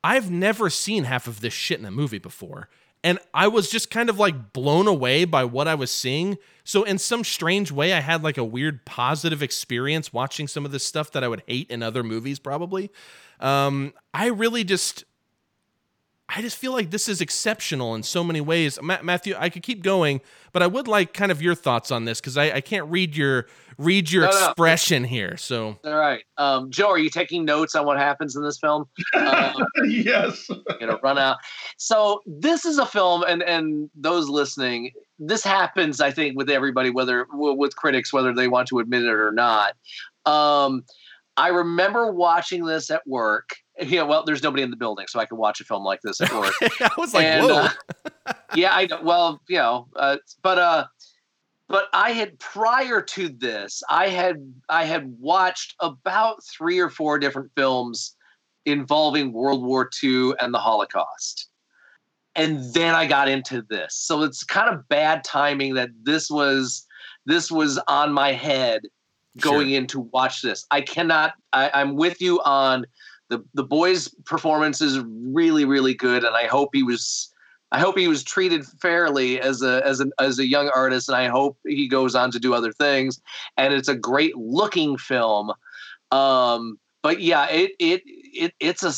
I've 0.03 0.31
never 0.31 0.69
seen 0.69 1.05
half 1.05 1.27
of 1.27 1.41
this 1.41 1.53
shit 1.53 1.79
in 1.79 1.85
a 1.85 1.91
movie 1.91 2.19
before. 2.19 2.69
And 3.03 3.17
I 3.33 3.47
was 3.47 3.69
just 3.69 3.89
kind 3.89 4.09
of 4.09 4.19
like 4.19 4.51
blown 4.51 4.87
away 4.87 5.23
by 5.25 5.45
what 5.45 5.67
I 5.67 5.75
was 5.75 5.89
seeing. 5.89 6.37
So, 6.65 6.83
in 6.83 6.97
some 6.97 7.23
strange 7.23 7.71
way, 7.71 7.93
I 7.93 8.01
had 8.01 8.23
like 8.23 8.37
a 8.37 8.43
weird 8.43 8.85
positive 8.85 9.41
experience 9.41 10.11
watching 10.11 10.47
some 10.47 10.65
of 10.65 10.71
this 10.71 10.83
stuff 10.83 11.11
that 11.11 11.23
I 11.23 11.29
would 11.29 11.43
hate 11.47 11.71
in 11.71 11.81
other 11.81 12.03
movies, 12.03 12.39
probably. 12.39 12.91
Um, 13.39 13.93
I 14.13 14.27
really 14.27 14.65
just, 14.65 15.05
I 16.35 16.41
just 16.41 16.57
feel 16.57 16.71
like 16.73 16.91
this 16.91 17.09
is 17.09 17.21
exceptional 17.21 17.95
in 17.95 18.03
so 18.03 18.23
many 18.23 18.39
ways. 18.39 18.77
Ma- 18.81 18.99
Matthew, 19.01 19.33
I 19.37 19.49
could 19.49 19.63
keep 19.63 19.81
going, 19.81 20.21
but 20.53 20.61
I 20.61 20.67
would 20.67 20.87
like 20.87 21.13
kind 21.13 21.31
of 21.31 21.41
your 21.41 21.55
thoughts 21.55 21.89
on 21.89 22.05
this 22.05 22.21
because 22.21 22.37
I, 22.37 22.51
I 22.51 22.61
can't 22.61 22.87
read 22.89 23.17
your 23.17 23.47
read 23.79 24.11
your 24.11 24.25
No, 24.25 24.29
no. 24.31 24.45
expression 24.49 25.03
here. 25.05 25.37
So 25.37 25.79
All 25.85 25.95
right, 25.95 26.23
um, 26.37 26.69
Joe, 26.69 26.89
are 26.89 26.97
you 26.99 27.09
taking 27.09 27.45
notes 27.45 27.73
on 27.75 27.85
what 27.85 27.97
happens 27.97 28.35
in 28.35 28.43
this 28.43 28.59
film? 28.59 28.85
Um, 29.15 29.53
yes. 29.85 30.47
you 30.79 30.85
know, 30.87 30.99
run 31.01 31.17
out. 31.17 31.37
So 31.77 32.21
this 32.27 32.63
is 32.65 32.77
a 32.77 32.85
film, 32.85 33.23
and 33.27 33.41
and 33.43 33.89
those 33.95 34.29
listening, 34.29 34.91
this 35.17 35.43
happens, 35.43 35.99
I 35.99 36.11
think, 36.11 36.37
with 36.37 36.49
everybody, 36.49 36.89
whether 36.91 37.25
with 37.33 37.75
critics, 37.75 38.13
whether 38.13 38.33
they 38.33 38.47
want 38.47 38.67
to 38.69 38.79
admit 38.79 39.03
it 39.03 39.09
or 39.09 39.31
not. 39.31 39.73
Um, 40.25 40.83
I 41.37 41.47
remember 41.49 42.11
watching 42.11 42.65
this 42.65 42.91
at 42.91 43.01
work. 43.07 43.49
Yeah, 43.87 44.03
well, 44.03 44.23
there's 44.23 44.43
nobody 44.43 44.63
in 44.63 44.71
the 44.71 44.75
building, 44.75 45.07
so 45.07 45.19
I 45.19 45.25
can 45.25 45.37
watch 45.37 45.61
a 45.61 45.63
film 45.63 45.83
like 45.83 46.01
this 46.01 46.19
at 46.21 46.33
work. 46.33 46.53
I 46.61 46.89
was 46.97 47.13
like, 47.13 47.25
And, 47.25 47.45
whoa. 47.45 47.67
uh, 48.25 48.33
yeah, 48.55 48.71
I 48.73 48.85
know. 48.85 48.99
Well, 49.01 49.41
you 49.47 49.57
know, 49.57 49.87
uh, 49.95 50.17
but 50.41 50.59
uh, 50.59 50.85
but 51.67 51.85
I 51.93 52.11
had 52.11 52.37
prior 52.39 53.01
to 53.01 53.29
this, 53.29 53.81
I 53.89 54.09
had 54.09 54.53
I 54.67 54.83
had 54.85 55.15
watched 55.19 55.75
about 55.79 56.43
three 56.43 56.79
or 56.79 56.89
four 56.89 57.19
different 57.19 57.51
films 57.55 58.15
involving 58.65 59.31
World 59.31 59.63
War 59.63 59.89
II 60.03 60.33
and 60.41 60.53
the 60.53 60.59
Holocaust, 60.59 61.49
and 62.35 62.73
then 62.73 62.95
I 62.95 63.07
got 63.07 63.29
into 63.29 63.61
this. 63.69 63.95
So 63.95 64.23
it's 64.23 64.43
kind 64.43 64.73
of 64.73 64.87
bad 64.89 65.23
timing 65.23 65.75
that 65.75 65.89
this 66.03 66.29
was 66.29 66.85
this 67.25 67.49
was 67.51 67.79
on 67.87 68.11
my 68.11 68.33
head 68.33 68.81
going 69.39 69.71
in 69.71 69.87
to 69.87 70.01
watch 70.01 70.41
this. 70.41 70.65
I 70.71 70.81
cannot. 70.81 71.33
I, 71.53 71.71
I'm 71.73 71.95
with 71.95 72.19
you 72.19 72.41
on 72.41 72.85
the 73.29 73.43
the 73.53 73.63
boy's 73.63 74.09
performance 74.25 74.81
is 74.81 74.99
really 74.99 75.65
really 75.65 75.93
good, 75.93 76.23
and 76.23 76.35
I 76.35 76.45
hope 76.45 76.69
he 76.73 76.83
was. 76.83 77.33
I 77.71 77.79
hope 77.79 77.99
he 77.99 78.07
was 78.07 78.23
treated 78.23 78.65
fairly 78.81 79.39
as 79.39 79.61
a 79.61 79.85
as 79.85 79.99
an 79.99 80.11
as 80.19 80.39
a 80.39 80.47
young 80.47 80.69
artist, 80.69 81.07
and 81.07 81.15
I 81.15 81.27
hope 81.27 81.57
he 81.65 81.87
goes 81.87 82.15
on 82.15 82.31
to 82.31 82.39
do 82.39 82.53
other 82.53 82.73
things. 82.73 83.21
And 83.57 83.73
it's 83.73 83.87
a 83.87 83.95
great 83.95 84.35
looking 84.35 84.97
film. 84.97 85.51
Um, 86.11 86.79
but 87.03 87.21
yeah, 87.21 87.47
it 87.49 87.71
it 87.79 88.01
it 88.05 88.53
it's 88.59 88.83
a 88.83 88.89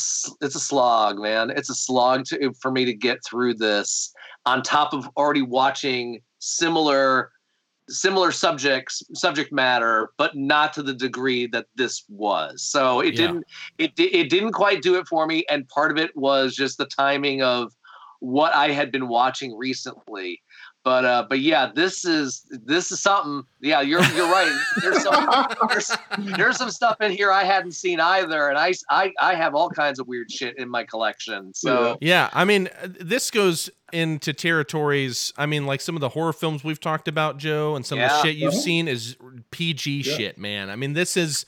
it's 0.44 0.54
a 0.54 0.60
slog, 0.60 1.18
man. 1.18 1.50
It's 1.50 1.70
a 1.70 1.74
slog 1.74 2.24
to 2.26 2.52
for 2.60 2.70
me 2.70 2.84
to 2.86 2.94
get 2.94 3.18
through 3.24 3.54
this. 3.54 4.12
On 4.46 4.62
top 4.62 4.92
of 4.92 5.08
already 5.16 5.42
watching 5.42 6.20
similar 6.38 7.30
similar 7.88 8.30
subjects 8.30 9.02
subject 9.14 9.52
matter 9.52 10.10
but 10.16 10.36
not 10.36 10.72
to 10.72 10.82
the 10.82 10.94
degree 10.94 11.46
that 11.46 11.66
this 11.74 12.04
was 12.08 12.62
so 12.62 13.00
it 13.00 13.14
Yeah. 13.14 13.26
didn't 13.26 13.44
it, 13.78 13.92
it 13.98 14.30
didn't 14.30 14.52
quite 14.52 14.82
do 14.82 14.96
it 14.96 15.06
for 15.08 15.26
me 15.26 15.44
and 15.50 15.68
part 15.68 15.90
of 15.90 15.98
it 15.98 16.16
was 16.16 16.54
just 16.54 16.78
the 16.78 16.86
timing 16.86 17.42
of 17.42 17.72
what 18.20 18.54
i 18.54 18.68
had 18.70 18.92
been 18.92 19.08
watching 19.08 19.56
recently 19.56 20.40
but 20.84 21.04
uh 21.04 21.24
but 21.28 21.38
yeah 21.40 21.70
this 21.74 22.04
is 22.04 22.44
this 22.64 22.90
is 22.90 23.00
something 23.00 23.42
yeah 23.60 23.80
you're 23.80 24.02
you're 24.16 24.30
right 24.30 24.52
there's 24.82 25.02
some 25.02 25.46
there's, 25.68 25.90
there's 26.36 26.56
some 26.56 26.70
stuff 26.70 26.96
in 27.00 27.12
here 27.12 27.30
i 27.30 27.44
hadn't 27.44 27.72
seen 27.72 28.00
either 28.00 28.48
and 28.48 28.58
I 28.58 28.72
I 28.90 29.12
I 29.20 29.34
have 29.34 29.54
all 29.54 29.70
kinds 29.70 29.98
of 30.00 30.08
weird 30.08 30.30
shit 30.30 30.58
in 30.58 30.68
my 30.68 30.84
collection 30.84 31.52
so 31.54 31.98
Yeah, 32.00 32.30
I 32.32 32.44
mean, 32.44 32.68
uh, 32.82 32.88
this 33.00 33.30
goes 33.30 33.70
into 33.92 34.32
territories. 34.32 35.32
I 35.36 35.44
mean, 35.46 35.66
like 35.66 35.80
some 35.82 35.94
of 35.96 36.00
the 36.00 36.08
horror 36.08 36.32
films 36.32 36.64
we've 36.64 36.80
talked 36.80 37.08
about, 37.08 37.36
Joe, 37.36 37.76
and 37.76 37.84
some 37.84 37.98
of 38.00 38.08
the 38.08 38.22
shit 38.22 38.36
you've 38.36 38.52
Uh-huh. 38.54 38.60
seen 38.62 38.88
is 38.88 39.16
PG 39.50 39.98
Yeah. 39.98 40.02
shit, 40.16 40.38
man. 40.38 40.70
I 40.70 40.76
mean, 40.76 40.94
this 40.94 41.16
is 41.16 41.44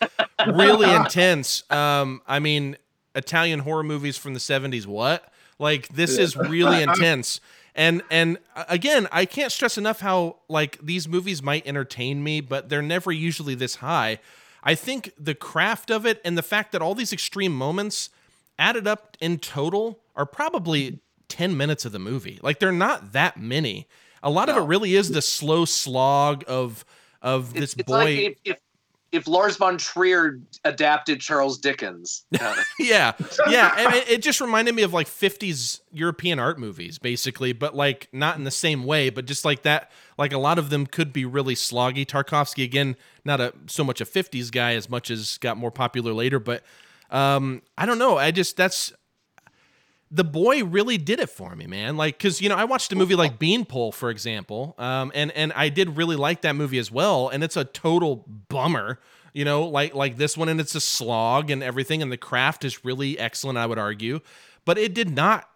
really 0.53 0.91
intense. 1.01 1.65
Um, 1.71 2.21
I 2.27 2.39
mean, 2.39 2.77
Italian 3.15 3.61
horror 3.61 3.83
movies 3.83 4.17
from 4.19 4.35
the 4.35 4.41
'70s. 4.41 4.87
What? 4.87 5.25
Like, 5.59 5.89
this 5.89 6.19
is 6.19 6.37
really 6.37 6.83
intense. 6.89 7.41
And 7.75 8.03
and 8.11 8.39
uh, 8.55 8.65
again, 8.69 9.09
I 9.11 9.25
can't 9.25 9.51
stress 9.51 9.77
enough 9.77 10.01
how 10.01 10.37
like 10.49 10.79
these 10.81 11.09
movies 11.09 11.43
might 11.43 11.67
entertain 11.67 12.23
me, 12.23 12.41
but 12.41 12.69
they're 12.69 12.83
never 12.83 13.11
usually 13.11 13.55
this 13.55 13.77
high. 13.77 14.21
I 14.63 14.75
think 14.75 15.13
the 15.19 15.35
craft 15.35 15.91
of 15.91 16.07
it 16.07 16.21
and 16.25 16.39
the 16.39 16.43
fact 16.43 16.73
that 16.73 16.81
all 16.81 16.95
these 16.95 17.13
extreme 17.13 17.55
moments 17.55 18.11
added 18.59 18.87
up 18.87 19.17
in 19.21 19.39
total 19.39 20.01
are 20.17 20.25
probably 20.25 21.01
10 21.29 21.57
minutes 21.57 21.85
of 21.85 21.93
the 21.93 21.99
movie. 21.99 22.39
Like 22.43 22.61
they're 22.61 22.73
not 22.73 23.13
that 23.13 23.39
many. 23.39 23.89
A 24.23 24.31
lot 24.31 24.49
of 24.49 24.57
it 24.57 24.61
really 24.61 24.95
is 24.95 25.11
the 25.11 25.21
slow 25.21 25.65
slog 25.65 26.45
of 26.47 26.85
of 27.21 27.55
this 27.55 27.73
it's, 27.73 27.75
it's 27.75 27.89
boy. 27.89 27.95
like 27.97 28.19
if, 28.19 28.37
if 28.45 28.57
if 29.15 29.29
Lars 29.29 29.57
von 29.57 29.79
Trier 29.79 30.41
adapted 30.65 31.21
Charles 31.21 31.57
Dickens. 31.59 32.25
Uh, 32.39 32.55
yeah. 32.81 33.13
Yeah, 33.49 33.73
and 33.79 33.95
it, 33.95 34.11
it 34.11 34.23
just 34.23 34.41
reminded 34.41 34.75
me 34.75 34.83
of 34.83 34.93
like 34.93 35.07
50s 35.07 35.81
European 35.93 36.41
art 36.41 36.59
movies 36.59 36.99
basically, 36.99 37.53
but 37.53 37.77
like 37.77 38.09
not 38.13 38.37
in 38.37 38.43
the 38.43 38.51
same 38.51 38.85
way, 38.85 39.11
but 39.11 39.25
just 39.27 39.45
like 39.45 39.63
that 39.63 39.93
like 40.19 40.33
a 40.33 40.39
lot 40.39 40.59
of 40.59 40.71
them 40.71 40.87
could 40.87 41.13
be 41.13 41.25
really 41.25 41.55
sloggy. 41.55 42.05
Tarkovsky 42.05 42.65
again, 42.65 42.97
not 43.25 43.41
a 43.41 43.55
so 43.67 43.85
much 43.85 44.01
a 44.01 44.05
50s 44.05 44.51
guy 44.51 44.75
as 44.75 44.91
much 44.91 45.13
as 45.13 45.39
got 45.39 45.57
more 45.57 45.71
popular 45.71 46.13
later, 46.13 46.41
but 46.41 46.65
um 47.11 47.63
I 47.79 47.87
don't 47.87 47.99
know. 47.99 48.19
I 48.19 48.33
just 48.33 48.57
that's 48.57 48.93
the 50.15 50.25
boy 50.25 50.63
really 50.63 50.97
did 50.97 51.19
it 51.19 51.29
for 51.29 51.57
me, 51.57 51.67
man. 51.67 51.97
Like, 51.97 52.21
cause 52.21 52.41
you 52.41 52.49
know, 52.49 52.55
I 52.55 52.65
watched 52.65 52.93
a 52.93 52.97
movie 52.97 53.17
like 53.17 53.37
Beanpole, 53.37 53.91
for 53.91 54.11
example, 54.11 54.77
um, 54.79 55.11
and 55.13 55.33
and 55.33 55.53
I 55.55 55.69
did 55.71 55.97
really 55.97 56.15
like 56.15 56.43
that 56.43 56.55
movie 56.55 56.79
as 56.79 56.91
well. 56.91 57.29
And 57.29 57.43
it's 57.43 57.57
a 57.57 57.65
total 57.65 58.25
bummer, 58.49 59.01
you 59.33 59.45
know, 59.45 59.65
like 59.65 59.93
like 59.93 60.17
this 60.17 60.37
one, 60.37 60.49
and 60.49 60.61
it's 60.61 60.77
a 60.77 60.81
slog 60.81 61.51
and 61.51 61.65
everything. 61.65 62.01
And 62.01 62.13
the 62.13 62.17
craft 62.17 62.65
is 62.65 62.85
really 62.85 63.19
excellent, 63.19 63.59
I 63.59 63.67
would 63.67 63.79
argue, 63.79 64.21
but 64.65 64.79
it 64.79 64.95
did 64.95 65.11
not 65.11 65.49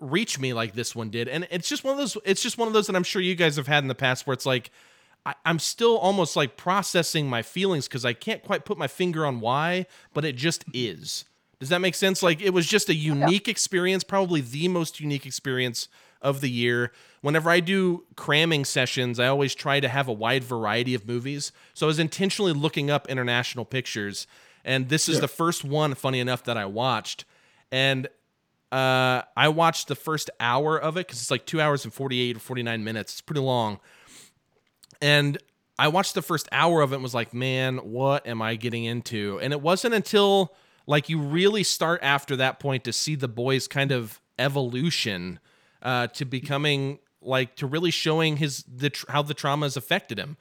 reach 0.00 0.40
me 0.40 0.54
like 0.54 0.72
this 0.72 0.96
one 0.96 1.10
did. 1.10 1.28
And 1.28 1.46
it's 1.50 1.68
just 1.68 1.84
one 1.84 1.92
of 1.92 1.98
those. 1.98 2.16
It's 2.24 2.42
just 2.42 2.56
one 2.56 2.68
of 2.68 2.74
those 2.74 2.86
that 2.86 2.96
I'm 2.96 3.04
sure 3.04 3.20
you 3.20 3.34
guys 3.34 3.56
have 3.56 3.66
had 3.66 3.84
in 3.84 3.88
the 3.88 3.94
past, 3.94 4.26
where 4.26 4.34
it's 4.34 4.46
like. 4.46 4.70
I, 5.24 5.34
I'm 5.44 5.58
still 5.58 5.98
almost 5.98 6.36
like 6.36 6.56
processing 6.56 7.28
my 7.28 7.42
feelings 7.42 7.88
because 7.88 8.04
I 8.04 8.12
can't 8.12 8.44
quite 8.44 8.64
put 8.64 8.78
my 8.78 8.86
finger 8.86 9.26
on 9.26 9.40
why, 9.40 9.86
but 10.14 10.24
it 10.24 10.36
just 10.36 10.64
is. 10.72 11.24
Does 11.58 11.70
that 11.70 11.80
make 11.80 11.94
sense? 11.94 12.22
Like 12.22 12.40
it 12.42 12.50
was 12.50 12.66
just 12.66 12.88
a 12.88 12.94
unique 12.94 13.48
experience, 13.48 14.04
probably 14.04 14.40
the 14.40 14.68
most 14.68 15.00
unique 15.00 15.24
experience 15.24 15.88
of 16.20 16.40
the 16.40 16.50
year. 16.50 16.92
Whenever 17.22 17.50
I 17.50 17.60
do 17.60 18.04
cramming 18.14 18.64
sessions, 18.64 19.18
I 19.18 19.26
always 19.28 19.54
try 19.54 19.80
to 19.80 19.88
have 19.88 20.06
a 20.08 20.12
wide 20.12 20.44
variety 20.44 20.94
of 20.94 21.06
movies. 21.06 21.52
So 21.74 21.86
I 21.86 21.88
was 21.88 21.98
intentionally 21.98 22.52
looking 22.52 22.90
up 22.90 23.08
international 23.08 23.64
pictures, 23.64 24.26
and 24.64 24.88
this 24.88 25.08
is 25.08 25.16
Yeah. 25.16 25.22
the 25.22 25.28
first 25.28 25.64
one, 25.64 25.94
funny 25.94 26.20
enough, 26.20 26.44
that 26.44 26.56
I 26.58 26.66
watched. 26.66 27.24
And 27.72 28.08
uh, 28.72 29.22
I 29.36 29.48
watched 29.48 29.88
the 29.88 29.94
first 29.94 30.28
hour 30.40 30.76
of 30.78 30.96
it 30.96 31.06
because 31.06 31.20
it's 31.22 31.30
like 31.30 31.46
two 31.46 31.60
hours 31.60 31.84
and 31.84 31.94
48 31.94 32.36
or 32.36 32.40
49 32.40 32.84
minutes. 32.84 33.12
It's 33.14 33.20
pretty 33.20 33.40
long. 33.40 33.80
And 35.00 35.38
I 35.78 35.88
watched 35.88 36.14
the 36.14 36.22
first 36.22 36.48
hour 36.52 36.80
of 36.82 36.92
it 36.92 36.96
and 36.96 37.02
was 37.02 37.14
like, 37.14 37.32
man, 37.34 37.78
what 37.78 38.26
am 38.26 38.40
I 38.42 38.56
getting 38.56 38.84
into? 38.84 39.38
And 39.40 39.52
it 39.52 39.60
wasn't 39.60 39.94
until 39.94 40.54
like 40.86 41.08
you 41.08 41.18
really 41.18 41.62
start 41.62 42.00
after 42.02 42.36
that 42.36 42.60
point 42.60 42.84
to 42.84 42.92
see 42.92 43.14
the 43.14 43.28
boy's 43.28 43.66
kind 43.66 43.92
of 43.92 44.20
evolution 44.38 45.40
uh, 45.82 46.06
to 46.08 46.24
becoming 46.24 46.98
like 47.20 47.56
to 47.56 47.66
really 47.66 47.90
showing 47.90 48.36
his 48.36 48.62
the 48.62 48.90
tr- 48.90 49.10
how 49.10 49.22
the 49.22 49.34
trauma 49.34 49.66
has 49.66 49.76
affected 49.76 50.18
him. 50.18 50.36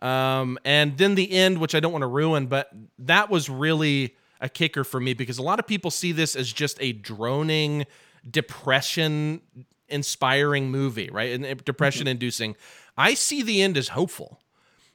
Um, 0.00 0.58
and 0.64 0.96
then 0.96 1.14
the 1.14 1.30
end, 1.30 1.58
which 1.58 1.74
I 1.74 1.80
don't 1.80 1.92
want 1.92 2.02
to 2.02 2.08
ruin, 2.08 2.46
but 2.46 2.70
that 2.98 3.28
was 3.28 3.50
really 3.50 4.16
a 4.40 4.48
kicker 4.48 4.84
for 4.84 4.98
me 4.98 5.12
because 5.12 5.36
a 5.36 5.42
lot 5.42 5.58
of 5.58 5.66
people 5.66 5.90
see 5.90 6.12
this 6.12 6.34
as 6.34 6.50
just 6.50 6.78
a 6.80 6.92
droning, 6.92 7.84
depression 8.28 9.42
inspiring 9.88 10.70
movie, 10.70 11.10
right? 11.10 11.32
And 11.32 11.64
depression 11.64 12.06
inducing. 12.06 12.56
I 12.96 13.14
see 13.14 13.42
the 13.42 13.60
end 13.60 13.76
as 13.76 13.88
hopeful. 13.88 14.40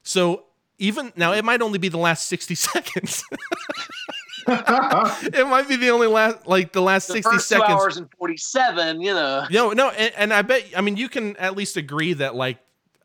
So 0.02 0.46
even 0.80 1.14
now, 1.16 1.34
it 1.34 1.46
might 1.46 1.62
only 1.62 1.78
be 1.80 1.90
the 1.90 1.98
last 1.98 2.28
60 2.28 2.56
seconds. 2.56 3.24
it 4.48 5.48
might 5.48 5.68
be 5.68 5.76
the 5.76 5.90
only 5.90 6.08
last, 6.08 6.46
like 6.48 6.72
the 6.72 6.82
last 6.82 7.08
the 7.08 7.14
60 7.14 7.32
first 7.32 7.50
two 7.50 7.56
seconds. 7.56 7.70
hours 7.72 7.98
and 7.98 8.10
forty-seven. 8.18 9.02
You 9.02 9.14
know. 9.14 9.46
No, 9.50 9.72
no, 9.72 9.90
and, 9.90 10.14
and 10.18 10.34
I 10.34 10.42
bet 10.42 10.66
I 10.76 10.82
mean 10.82 10.98
you 10.98 11.10
can 11.10 11.36
at 11.38 11.56
least 11.56 11.78
agree 11.78 12.14
that 12.14 12.36
like 12.36 12.58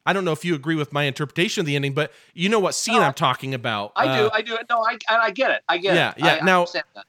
I 0.06 0.12
don't 0.14 0.24
know 0.24 0.32
if 0.32 0.44
you 0.44 0.54
agree 0.54 0.76
with 0.76 0.92
my 0.92 1.04
interpretation 1.04 1.60
of 1.60 1.66
the 1.66 1.76
ending, 1.76 1.92
but 1.92 2.10
you 2.34 2.48
know 2.48 2.58
what 2.58 2.74
scene 2.74 2.94
No, 2.96 3.02
I'm 3.02 3.12
talking 3.14 3.52
about. 3.54 3.92
I 3.96 4.18
do. 4.18 4.24
Uh, 4.26 4.30
I 4.32 4.42
do. 4.42 4.58
No, 4.68 4.82
I 4.82 4.96
I 5.08 5.18
I 5.26 5.30
get 5.30 5.50
it. 5.50 5.62
I 5.68 5.78
get 5.78 5.94
Yeah, 5.94 6.10
it. 6.10 6.18
yeah. 6.18 6.38
I 6.40 6.44
Now- 6.44 6.66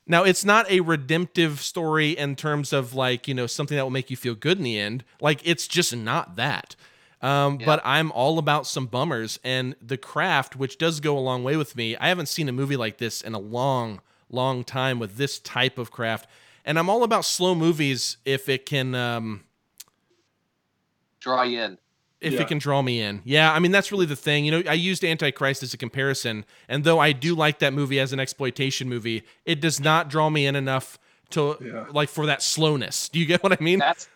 now 0.08 0.24
it's 0.24 0.44
not 0.46 0.70
a 0.70 0.82
redemptive 0.82 1.62
story 1.62 2.12
in 2.18 2.36
terms 2.36 2.74
of 2.74 2.94
like 2.94 3.28
you 3.28 3.34
know 3.34 3.48
something 3.48 3.76
that 3.78 3.84
will 3.84 3.90
make 3.92 4.10
you 4.10 4.18
feel 4.18 4.36
good 4.36 4.58
in 4.58 4.64
the 4.64 4.78
end. 4.80 5.04
Like 5.22 5.42
it's 5.46 5.68
just 5.68 5.96
not 5.96 6.36
that. 6.36 6.76
Um, 7.22 7.60
Yeah. 7.60 7.68
But 7.68 7.82
I'm 7.86 8.12
all 8.14 8.40
about 8.40 8.66
some 8.66 8.88
bummers 8.88 9.40
and 9.44 9.76
the 9.82 9.96
craft, 9.98 10.56
which 10.56 10.78
does 10.80 11.00
go 11.00 11.16
a 11.18 11.22
long 11.22 11.44
way 11.44 11.56
with 11.56 11.76
me. 11.76 11.96
I 11.96 12.08
haven't 12.08 12.26
seen 12.28 12.50
a 12.50 12.52
movie 12.52 12.76
like 12.76 12.98
this 12.98 13.22
in 13.22 13.36
a 13.36 13.40
long, 13.40 14.02
long 14.32 14.64
time 14.64 15.00
with 15.00 15.18
this 15.18 15.40
type 15.40 15.78
of 15.78 15.92
craft, 15.92 16.28
and 16.66 16.80
I'm 16.80 16.90
all 16.90 17.04
about 17.04 17.26
slow 17.26 17.54
movies 17.56 18.18
if 18.26 18.50
it 18.50 18.66
can. 18.66 18.96
Um, 18.96 19.44
draw 21.20 21.44
you 21.44 21.62
in. 21.62 21.78
if 22.20 22.34
Yeah. 22.34 22.42
it 22.42 22.48
can 22.48 22.60
draw 22.60 22.84
me 22.84 23.02
in. 23.02 23.22
Yeah, 23.26 23.52
I 23.52 23.58
mean 23.60 23.72
that's 23.72 23.92
really 23.92 24.06
the 24.06 24.16
thing. 24.16 24.46
You 24.46 24.52
know, 24.52 24.64
I 24.70 24.74
used 24.74 25.04
Antichrist 25.04 25.64
as 25.64 25.74
a 25.74 25.78
comparison, 25.78 26.46
and 26.70 26.84
though 26.84 27.00
I 27.00 27.14
do 27.14 27.34
like 27.36 27.58
that 27.60 27.74
movie 27.74 28.00
as 28.00 28.14
an 28.14 28.20
exploitation 28.20 28.88
movie, 28.88 29.24
it 29.46 29.60
does 29.60 29.80
not 29.80 30.08
draw 30.10 30.30
me 30.30 30.46
in 30.46 30.56
enough 30.56 31.00
to 31.32 31.58
Yeah. 31.60 31.86
like 31.92 32.10
for 32.10 32.28
that 32.28 32.44
slowness. 32.44 33.10
Do 33.10 33.20
you 33.20 33.26
get 33.26 33.42
what 33.42 33.52
I 33.54 33.58
mean? 33.60 33.80
That's 33.80 34.08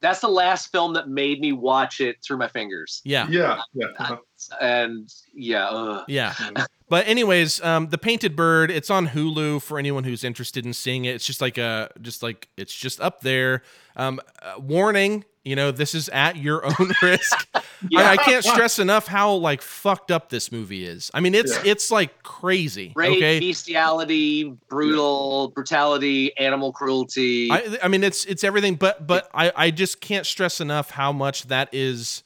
that's 0.00 0.20
the 0.20 0.28
last 0.28 0.70
film 0.70 0.92
that 0.92 1.08
made 1.08 1.40
me 1.40 1.52
watch 1.52 2.00
it 2.00 2.18
through 2.22 2.36
my 2.36 2.48
fingers. 2.48 3.00
Yeah. 3.04 3.26
Yeah, 3.30 3.60
yeah. 3.72 3.86
uh-huh. 3.98 4.16
And 4.60 5.12
yeah, 5.34 5.66
ugh. 5.68 6.04
Yeah. 6.08 6.34
But 6.90 7.06
anyways, 7.06 7.62
um, 7.62 7.88
the 7.90 7.98
Painted 7.98 8.34
Bird, 8.34 8.70
it's 8.70 8.88
on 8.88 9.08
Hulu 9.08 9.60
for 9.60 9.78
anyone 9.78 10.04
who's 10.04 10.24
interested 10.24 10.64
in 10.64 10.72
seeing 10.72 11.04
it. 11.04 11.16
It's 11.16 11.26
just 11.26 11.42
like 11.42 11.58
a, 11.58 11.90
just 12.00 12.22
like 12.22 12.48
it's 12.56 12.74
just 12.74 12.98
up 12.98 13.20
there. 13.20 13.60
Um, 13.94 14.20
uh, 14.40 14.54
warning, 14.58 15.26
you 15.44 15.54
know, 15.54 15.70
this 15.70 15.94
is 15.94 16.08
at 16.08 16.38
your 16.38 16.64
own 16.64 16.92
risk. 17.02 17.46
Yeah. 17.90 18.00
I, 18.08 18.12
I 18.12 18.16
can't 18.16 18.42
stress 18.42 18.78
enough 18.78 19.06
how 19.06 19.34
like 19.34 19.60
fucked 19.60 20.10
up 20.10 20.30
this 20.30 20.50
movie 20.50 20.86
is. 20.86 21.10
I 21.12 21.20
mean, 21.20 21.34
it's 21.34 21.54
Yeah. 21.56 21.72
it's 21.72 21.90
like 21.90 22.22
crazy. 22.22 22.94
rape, 22.96 23.18
okay. 23.18 23.38
bestiality, 23.38 24.44
brutal, 24.70 25.48
brutality, 25.48 26.34
animal 26.38 26.72
cruelty. 26.72 27.50
I, 27.52 27.78
I 27.82 27.88
mean, 27.88 28.02
it's 28.02 28.24
it's 28.24 28.44
everything, 28.44 28.76
but 28.76 29.06
but 29.06 29.28
I 29.34 29.52
I 29.54 29.70
just 29.72 30.00
can't 30.00 30.24
stress 30.24 30.58
enough 30.58 30.90
how 30.90 31.12
much 31.12 31.48
that 31.48 31.68
is 31.72 32.22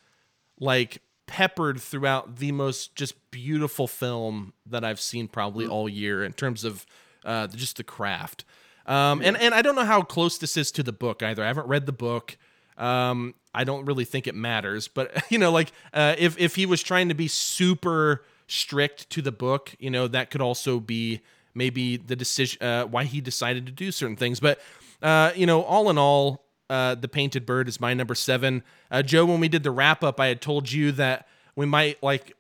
like 0.61 1.03
peppered 1.33 1.81
throughout 1.81 2.37
the 2.37 2.53
most 2.53 2.95
just 2.95 3.15
beautiful 3.31 3.89
film 3.89 4.53
that 4.67 4.85
I've 4.85 5.01
seen 5.01 5.29
probably 5.29 5.67
all 5.67 5.89
year 5.89 6.23
in 6.23 6.35
terms 6.35 6.63
of 6.63 6.85
uh, 7.25 7.47
just 7.47 7.79
the 7.79 7.85
craft. 7.85 8.45
Um, 8.85 9.23
and 9.23 9.39
and 9.39 9.55
I 9.55 9.63
don't 9.63 9.75
know 9.75 9.87
how 9.87 10.03
close 10.03 10.37
this 10.37 10.59
is 10.59 10.71
to 10.73 10.83
the 10.83 10.93
book 10.93 11.23
either. 11.23 11.43
I 11.43 11.47
haven't 11.47 11.69
read 11.69 11.87
the 11.87 11.93
book. 11.93 12.37
Um, 12.77 13.35
I 13.55 13.65
don't 13.65 13.87
really 13.87 14.05
think 14.05 14.27
it 14.27 14.35
matters, 14.35 14.89
but 14.89 15.25
you 15.31 15.39
know, 15.39 15.51
like 15.51 15.73
uh, 15.95 16.17
if 16.19 16.39
if 16.39 16.55
he 16.55 16.67
was 16.67 16.83
trying 16.83 17.09
to 17.09 17.15
be 17.15 17.29
super 17.29 18.27
strict 18.47 19.09
to 19.11 19.23
the 19.23 19.33
book, 19.33 19.75
you 19.79 19.89
know, 19.89 20.09
that 20.09 20.31
could 20.31 20.43
also 20.43 20.81
be 20.81 21.23
maybe 21.55 21.97
the 21.97 22.15
decision 22.15 22.63
uh, 22.63 22.85
why 22.85 23.05
he 23.05 23.23
decided 23.23 23.65
to 23.65 23.73
do 23.73 23.91
certain 23.91 24.17
things. 24.17 24.39
But 24.39 24.61
uh, 25.01 25.33
you 25.35 25.47
know, 25.47 25.63
all 25.63 25.89
in 25.89 25.97
all, 25.97 26.45
uh, 26.73 26.95
the 26.95 27.07
Painted 27.09 27.45
Bird 27.45 27.69
is 27.69 27.81
my 27.81 27.93
number 27.93 28.15
seven. 28.15 28.63
Uh, 28.91 29.03
Joe, 29.03 29.27
when 29.27 29.41
we 29.41 29.49
did 29.49 29.63
the 29.63 29.71
wrap 29.71 30.03
up, 30.03 30.19
I 30.19 30.29
had 30.29 30.41
told 30.41 30.73
you 30.73 30.91
that 30.93 31.29
we 31.55 31.67
might 31.67 32.03
like 32.03 32.35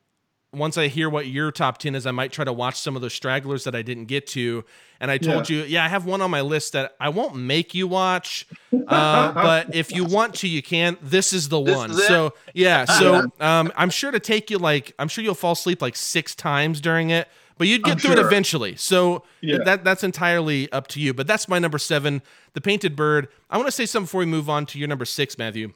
once 0.54 0.76
I 0.76 0.88
hear 0.88 1.08
what 1.08 1.26
your 1.26 1.50
top 1.50 1.78
10 1.78 1.94
is, 1.94 2.06
I 2.06 2.10
might 2.10 2.30
try 2.30 2.44
to 2.44 2.52
watch 2.52 2.78
some 2.78 2.94
of 2.94 3.00
those 3.00 3.14
stragglers 3.14 3.64
that 3.64 3.74
I 3.74 3.80
didn't 3.80 4.04
get 4.04 4.26
to. 4.28 4.64
And 5.00 5.10
I 5.10 5.16
told 5.16 5.48
you, 5.48 5.62
yeah, 5.62 5.82
I 5.82 5.88
have 5.88 6.04
one 6.04 6.20
on 6.20 6.30
my 6.30 6.42
list 6.42 6.74
that 6.74 6.94
I 7.00 7.08
won't 7.08 7.34
make 7.34 7.74
you 7.74 7.86
watch. 7.88 8.46
Uh, 8.70 9.32
but 9.32 9.74
if 9.74 9.92
you 9.92 10.04
want 10.04 10.34
to, 10.36 10.48
you 10.48 10.62
can. 10.62 10.98
This 11.00 11.32
is 11.32 11.48
the 11.48 11.60
This 11.62 11.76
one. 11.76 11.90
is? 11.92 12.06
So, 12.06 12.34
yeah. 12.52 12.84
So 12.84 13.30
um, 13.40 13.72
I'm 13.76 13.88
sure 13.88 14.10
to 14.10 14.20
take 14.20 14.50
you 14.50 14.58
like, 14.58 14.94
I'm 14.98 15.08
sure 15.08 15.24
you'll 15.24 15.34
fall 15.34 15.52
asleep 15.52 15.80
like 15.80 15.96
six 15.96 16.34
times 16.34 16.82
during 16.82 17.08
it, 17.08 17.28
but 17.62 17.68
you'd 17.68 17.84
get 17.84 17.92
I'm 17.92 17.98
through 17.98 18.12
it 18.12 18.18
eventually. 18.18 18.74
So 18.74 19.22
Yeah. 19.40 19.58
that 19.64 19.84
that's 19.84 20.02
entirely 20.02 20.70
up 20.72 20.88
to 20.88 21.00
you. 21.00 21.14
But 21.14 21.28
that's 21.28 21.48
my 21.48 21.60
number 21.60 21.78
seven, 21.78 22.20
The 22.54 22.60
Painted 22.60 22.96
Bird. 22.96 23.28
I 23.48 23.56
want 23.56 23.68
to 23.68 23.72
say 23.72 23.86
something 23.86 24.06
before 24.06 24.18
we 24.18 24.26
move 24.26 24.50
on 24.50 24.66
to 24.66 24.78
your 24.80 24.88
number 24.88 25.04
six, 25.04 25.38
Matthew. 25.38 25.72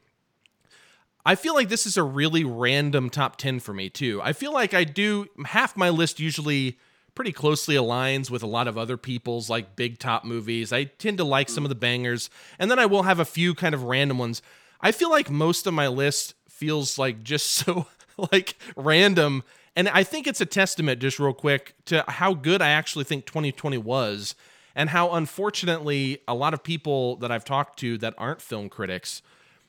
I 1.25 1.35
feel 1.37 1.55
like 1.55 1.69
this 1.69 1.87
is 1.87 1.97
a 1.97 2.03
really 2.03 2.43
random 2.45 3.09
top 3.11 3.37
10 3.37 3.61
for 3.61 3.73
me, 3.73 3.89
too. 3.89 4.21
I 4.23 4.33
feel 4.33 4.53
like 4.53 4.75
I 4.75 4.83
do 4.85 5.27
half 5.45 5.77
my 5.77 5.91
list 5.91 6.21
usually 6.21 6.79
pretty 7.15 7.33
closely 7.33 7.75
aligns 7.77 8.31
with 8.31 8.43
a 8.43 8.47
lot 8.47 8.69
of 8.69 8.77
other 8.77 8.97
people's 8.97 9.49
like 9.49 9.75
big 9.77 9.99
top 9.99 10.25
movies. 10.25 10.73
I 10.73 10.85
tend 10.85 11.19
to 11.19 11.25
like 11.25 11.49
some 11.49 11.65
of 11.65 11.69
the 11.69 11.75
bangers, 11.77 12.31
and 12.59 12.69
then 12.71 12.79
I 12.81 12.87
will 12.87 13.05
have 13.05 13.19
a 13.21 13.25
few 13.25 13.55
kind 13.55 13.75
of 13.75 13.85
random 13.85 14.19
ones. 14.19 14.43
I 14.81 14.91
feel 14.93 15.11
like 15.11 15.31
most 15.31 15.67
of 15.67 15.75
my 15.75 15.89
list 15.89 16.35
feels 16.49 16.99
like 16.99 17.23
just 17.23 17.47
so 17.55 17.87
like 18.33 18.57
random. 18.77 19.45
And 19.77 19.89
I 19.91 20.03
think 20.03 20.27
it's 20.27 20.41
a 20.41 20.47
testament, 20.47 21.01
just 21.01 21.19
real 21.19 21.35
quick, 21.35 21.75
to 21.87 22.03
how 22.09 22.33
good 22.33 22.63
I 22.63 22.71
actually 22.71 23.05
think 23.05 23.27
2020 23.27 23.77
was, 23.79 24.35
and 24.75 24.89
how 24.91 25.13
unfortunately 25.13 26.19
a 26.27 26.35
lot 26.35 26.55
of 26.55 26.63
people 26.63 27.17
that 27.17 27.31
I've 27.31 27.45
talked 27.45 27.79
to 27.81 27.99
that 27.99 28.15
aren't 28.17 28.41
film 28.41 28.69
critics 28.71 29.21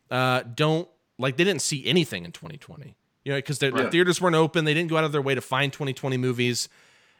uh, 0.09 0.43
don't 0.43 0.87
like 1.19 1.35
they 1.37 1.43
didn't 1.43 1.61
see 1.61 1.85
anything 1.85 2.23
in 2.25 2.31
2020. 2.31 2.95
You 3.25 3.33
know, 3.33 3.37
because 3.39 3.59
the 3.59 3.71
Right. 3.71 3.91
theaters 3.91 4.21
weren't 4.21 4.35
open, 4.37 4.63
they 4.63 4.73
didn't 4.73 4.89
go 4.89 4.95
out 4.97 5.03
of 5.03 5.11
their 5.11 5.21
way 5.21 5.35
to 5.35 5.41
find 5.41 5.73
2020 5.73 6.15
movies. 6.15 6.69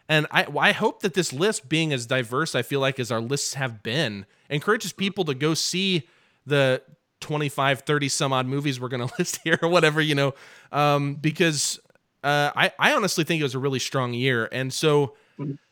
And 0.07 0.25
I, 0.31 0.47
I 0.57 0.71
hope 0.71 1.01
that 1.01 1.13
this 1.13 1.33
list, 1.33 1.67
being 1.67 1.91
as 1.91 2.05
diverse, 2.05 2.55
I 2.55 2.61
feel 2.61 2.79
like 2.79 2.97
as 2.97 3.11
our 3.11 3.19
lists 3.19 3.55
have 3.55 3.83
been, 3.83 4.25
encourages 4.49 4.93
people 4.93 5.25
to 5.25 5.33
go 5.33 5.53
see 5.53 6.07
the 6.45 6.81
25, 7.19 7.81
30 7.81 8.07
some 8.07 8.31
odd 8.31 8.45
movies 8.45 8.79
we're 8.79 8.87
going 8.87 9.05
to 9.07 9.13
list 9.17 9.39
here 9.43 9.59
or 9.61 9.67
whatever, 9.67 9.99
you 9.99 10.15
know, 10.15 10.33
um, 10.71 11.15
because 11.15 11.77
uh, 12.23 12.51
I, 12.55 12.71
I 12.79 12.93
honestly 12.93 13.23
think 13.23 13.39
it 13.39 13.43
was 13.43 13.55
a 13.55 13.59
really 13.59 13.79
strong 13.79 14.13
year. 14.13 14.49
And 14.51 14.73
so, 14.73 15.15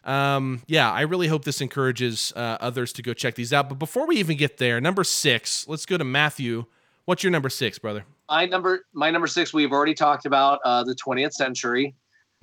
um, 0.03 0.61
yeah, 0.67 0.91
I 0.91 1.01
really 1.01 1.27
hope 1.27 1.43
this 1.43 1.61
encourages 1.61 2.31
uh, 2.35 2.57
others 2.59 2.93
to 2.93 3.01
go 3.01 3.13
check 3.13 3.35
these 3.35 3.51
out. 3.51 3.69
But 3.69 3.79
before 3.79 4.05
we 4.07 4.17
even 4.17 4.37
get 4.37 4.57
there, 4.57 4.79
number 4.79 5.03
six, 5.03 5.67
let's 5.67 5.85
go 5.85 5.97
to 5.97 6.03
Matthew. 6.03 6.65
What's 7.05 7.23
your 7.23 7.31
number 7.31 7.49
six, 7.49 7.79
brother? 7.79 8.05
my 8.27 8.45
number 8.47 8.85
my 8.93 9.11
number 9.11 9.27
six 9.27 9.53
we've 9.53 9.71
already 9.71 9.93
talked 9.93 10.25
about 10.25 10.59
uh, 10.65 10.83
the 10.83 10.95
20th 10.95 11.33
century 11.33 11.93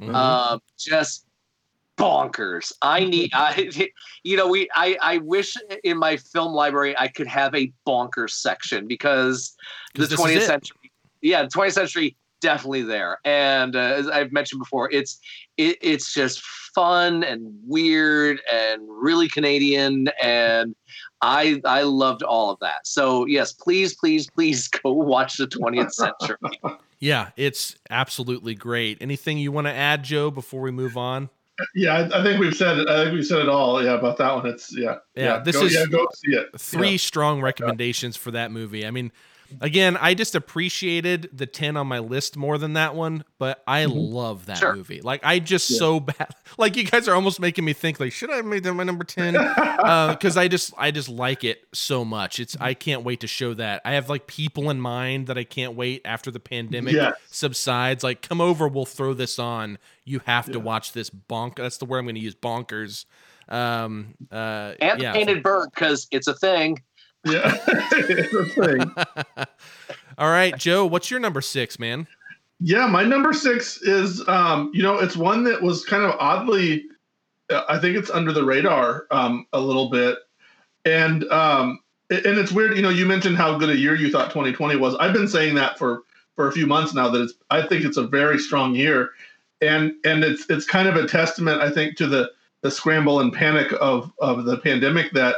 Mhm. 0.01 0.15
um, 0.15 0.61
just 0.79 1.27
bonkers 1.99 2.73
i 2.83 3.05
need 3.05 3.31
i 3.35 3.69
you 4.23 4.37
know 4.37 4.47
we 4.47 4.69
i 4.77 4.97
i 5.03 5.19
wish 5.19 5.57
in 5.83 5.99
my 5.99 6.16
film 6.16 6.53
library 6.53 6.97
i 6.99 7.09
could 7.09 7.27
have 7.27 7.53
a 7.55 7.73
bonkers 7.87 8.31
section 8.31 8.87
because 8.87 9.57
the 9.95 10.05
20th 10.07 10.47
century 10.47 10.93
yeah 11.20 11.43
the 11.43 11.49
20th 11.49 11.73
century 11.73 12.16
definitely 12.43 12.82
there 12.82 13.19
and 13.24 13.74
uh, 13.77 13.78
as 13.78 14.09
i've 14.09 14.32
mentioned 14.32 14.59
before 14.59 14.90
it's 14.93 15.19
it, 15.56 15.78
it's 15.81 16.12
just 16.12 16.43
fun 16.74 17.23
and 17.24 17.40
weird 17.66 18.40
and 18.52 18.82
really 18.89 19.28
canadian 19.28 20.09
and 20.23 20.74
i 21.23 21.60
i 21.64 21.82
loved 21.82 22.23
all 22.23 22.51
of 22.51 22.59
that 22.60 22.86
so 22.86 23.24
yes 23.27 23.52
please 23.52 23.94
please 23.94 24.28
please 24.31 24.69
go 24.82 24.93
watch 24.93 25.36
the 25.39 25.47
20th 25.47 25.93
century 25.93 26.36
Yeah, 27.02 27.31
it's 27.36 27.74
absolutely 27.90 28.55
great. 28.55 28.98
Anything 29.01 29.36
you 29.36 29.51
want 29.51 29.66
to 29.66 29.73
add, 29.73 30.05
Joe, 30.05 30.31
before 30.31 30.60
we 30.60 30.70
move 30.70 30.97
on? 30.97 31.31
Yeah, 31.74 31.94
I, 31.94 32.20
I 32.20 32.23
think 32.23 32.39
we've 32.39 32.55
said 32.55 32.78
it. 32.78 32.89
I 32.89 33.02
think 33.02 33.14
we've 33.14 33.27
said 33.27 33.40
it 33.40 33.48
all. 33.48 33.82
Yeah, 33.82 33.94
about 33.94 34.19
that 34.19 34.32
one. 34.32 34.47
It's 34.47 34.73
yeah. 34.73 34.98
Yeah, 35.16 35.40
this 35.40 35.56
go, 35.56 35.64
is- 35.64 35.74
yeah, 35.74 35.86
go 35.86 36.06
see 36.14 36.36
it. 36.36 36.47
Three 36.60 36.93
Yeah. 36.93 36.97
strong 36.98 37.40
recommendations 37.40 38.16
for 38.16 38.31
that 38.31 38.52
movie. 38.52 38.86
I 38.86 38.93
mean, 38.93 39.10
again, 39.61 39.97
I 39.97 40.15
just 40.15 40.35
appreciated 40.35 41.29
the 41.33 41.47
10 41.47 41.77
on 41.77 41.87
my 41.87 41.99
list 41.99 42.37
more 42.37 42.59
than 42.59 42.73
that 42.74 42.95
one, 42.95 43.24
but 43.39 43.62
I 43.66 43.85
love 43.87 44.47
that 44.47 44.59
Sure. 44.59 44.74
movie. 44.74 45.01
Like, 45.01 45.20
I 45.24 45.39
just 45.39 45.70
Yeah. 45.70 45.79
so 45.79 46.01
bad. 46.01 46.35
Like, 46.59 46.77
you 46.77 46.85
guys 46.85 47.09
are 47.09 47.15
almost 47.15 47.41
making 47.41 47.65
me 47.65 47.73
think, 47.73 47.99
like, 48.01 48.12
should 48.12 48.31
I 48.31 48.37
have 48.37 48.45
made 48.45 48.65
that 48.65 48.74
my 48.74 48.85
number 48.85 49.05
10? 49.05 49.33
because 49.35 50.37
I 50.37 50.49
just 50.49 50.73
I 50.79 50.91
just 50.91 51.09
like 51.09 51.45
it 51.45 51.65
so 51.73 52.05
much. 52.05 52.39
It's 52.41 52.57
I 52.61 52.74
can't 52.74 53.03
wait 53.05 53.20
to 53.20 53.27
show 53.27 53.55
that. 53.55 53.83
I 53.85 53.93
have 53.93 54.09
like 54.09 54.27
people 54.27 54.70
in 54.70 54.81
mind 54.81 55.27
that 55.27 55.37
I 55.39 55.45
can't 55.45 55.74
wait 55.74 56.03
after 56.05 56.31
the 56.31 56.41
pandemic 56.41 56.95
Yes. 56.95 57.15
subsides. 57.31 58.03
Like, 58.05 58.23
come 58.23 58.41
over, 58.41 58.69
we'll 58.69 58.87
throw 58.87 59.15
this 59.15 59.39
on. 59.39 59.79
You 60.05 60.20
have 60.27 60.51
to 60.53 60.59
watch 60.61 60.93
this 60.93 61.11
bonk. 61.11 61.57
That's 61.57 61.77
the 61.79 61.85
word 61.85 61.99
I'm 61.99 62.05
going 62.05 62.15
to 62.16 62.20
use. 62.20 62.35
Bonkers. 62.35 63.05
Um. 63.49 64.15
Uh. 64.31 64.74
and 64.81 65.03
yeah. 65.03 65.12
the 65.12 65.19
painted 65.19 65.43
bird 65.43 65.70
because 65.74 66.07
it's 66.11 66.27
a 66.29 66.35
thing. 66.35 66.81
Yeah, 67.24 67.57
it's 67.66 68.35
a 68.35 68.44
thing. 68.47 69.47
All 70.19 70.31
right, 70.31 70.57
Joe. 70.57 70.86
What's 70.86 71.11
your 71.11 71.20
number 71.20 71.40
six, 71.40 71.78
man? 71.78 72.07
Yeah, 72.61 72.86
my 72.86 73.03
number 73.03 73.32
six 73.32 73.82
is, 73.82 74.27
um, 74.28 74.70
you 74.73 74.82
know, 74.82 74.99
it's 74.99 75.16
one 75.16 75.43
that 75.44 75.61
was 75.61 75.85
kind 75.85 76.05
of 76.05 76.15
oddly, 76.20 76.85
uh, 77.51 77.65
I 77.69 77.78
think 77.78 77.97
it's 77.97 78.11
under 78.11 78.32
the 78.32 78.44
radar 78.44 79.07
um, 79.11 79.47
a 79.53 79.61
little 79.61 79.90
bit, 79.90 80.19
and 80.85 81.24
um, 81.31 81.81
and 82.11 82.39
it's 82.39 82.53
weird. 82.53 82.77
You 82.77 82.82
know, 82.82 82.89
you 82.89 83.07
mentioned 83.07 83.36
how 83.36 83.59
good 83.59 83.70
a 83.70 83.77
year 83.77 83.97
you 83.97 84.11
thought 84.11 84.31
2020 84.31 84.77
was. 84.77 84.94
I've 84.97 85.12
been 85.12 85.28
saying 85.28 85.55
that 85.57 85.78
for 85.78 86.03
for 86.36 86.49
a 86.49 86.53
few 86.53 86.66
months 86.66 86.94
now. 86.94 87.09
That 87.09 87.23
it's, 87.23 87.35
I 87.51 87.66
think 87.66 87.85
it's 87.85 87.97
a 87.97 88.07
very 88.07 88.39
strong 88.39 88.74
year, 88.74 89.11
and 89.61 89.94
and 90.05 90.23
it's 90.23 90.47
it's 90.49 90.66
kind 90.66 90.89
of 90.89 90.97
a 90.97 91.07
testament, 91.07 91.61
I 91.61 91.70
think, 91.70 91.97
to 91.97 92.07
the 92.07 92.31
the 92.62 92.70
scramble 92.70 93.20
and 93.20 93.32
panic 93.32 93.73
of 93.81 94.12
of 94.19 94.44
the 94.44 94.59
pandemic 94.59 95.12
that 95.12 95.36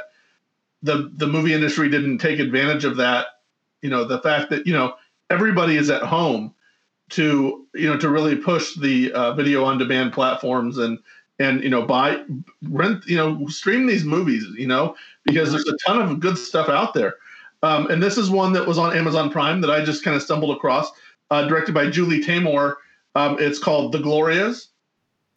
the 0.84 1.10
the 1.16 1.26
movie 1.26 1.54
industry 1.54 1.88
didn't 1.88 2.18
take 2.18 2.38
advantage 2.38 2.84
of 2.84 2.96
that. 2.98 3.26
You 3.82 3.90
know, 3.90 4.04
the 4.04 4.20
fact 4.20 4.50
that 4.50 4.66
you 4.66 4.72
know 4.72 4.94
everybody 5.30 5.76
is 5.76 5.90
at 5.90 6.02
home 6.02 6.54
to 7.10 7.66
you 7.74 7.88
know 7.88 7.98
to 7.98 8.08
really 8.08 8.36
push 8.36 8.74
the 8.76 9.12
uh, 9.12 9.32
video 9.34 9.64
on 9.64 9.78
demand 9.78 10.12
platforms 10.12 10.78
and 10.78 10.98
and 11.38 11.62
you 11.62 11.70
know 11.70 11.82
buy 11.82 12.22
rent 12.70 13.04
you 13.06 13.16
know 13.16 13.46
stream 13.48 13.86
these 13.86 14.04
movies 14.04 14.46
you 14.56 14.66
know 14.66 14.94
because 15.24 15.50
there's 15.50 15.66
a 15.66 15.76
ton 15.86 16.00
of 16.00 16.20
good 16.20 16.38
stuff 16.38 16.68
out 16.68 16.94
there 16.94 17.16
um, 17.62 17.90
and 17.90 18.02
this 18.02 18.16
is 18.16 18.30
one 18.30 18.52
that 18.52 18.64
was 18.64 18.78
on 18.78 18.96
amazon 18.96 19.28
prime 19.28 19.60
that 19.60 19.68
i 19.68 19.84
just 19.84 20.04
kind 20.04 20.16
of 20.16 20.22
stumbled 20.22 20.56
across 20.56 20.92
uh, 21.30 21.46
directed 21.48 21.74
by 21.74 21.90
julie 21.90 22.22
taymor 22.22 22.76
um, 23.16 23.36
it's 23.40 23.58
called 23.58 23.90
the 23.90 23.98
glorias 23.98 24.68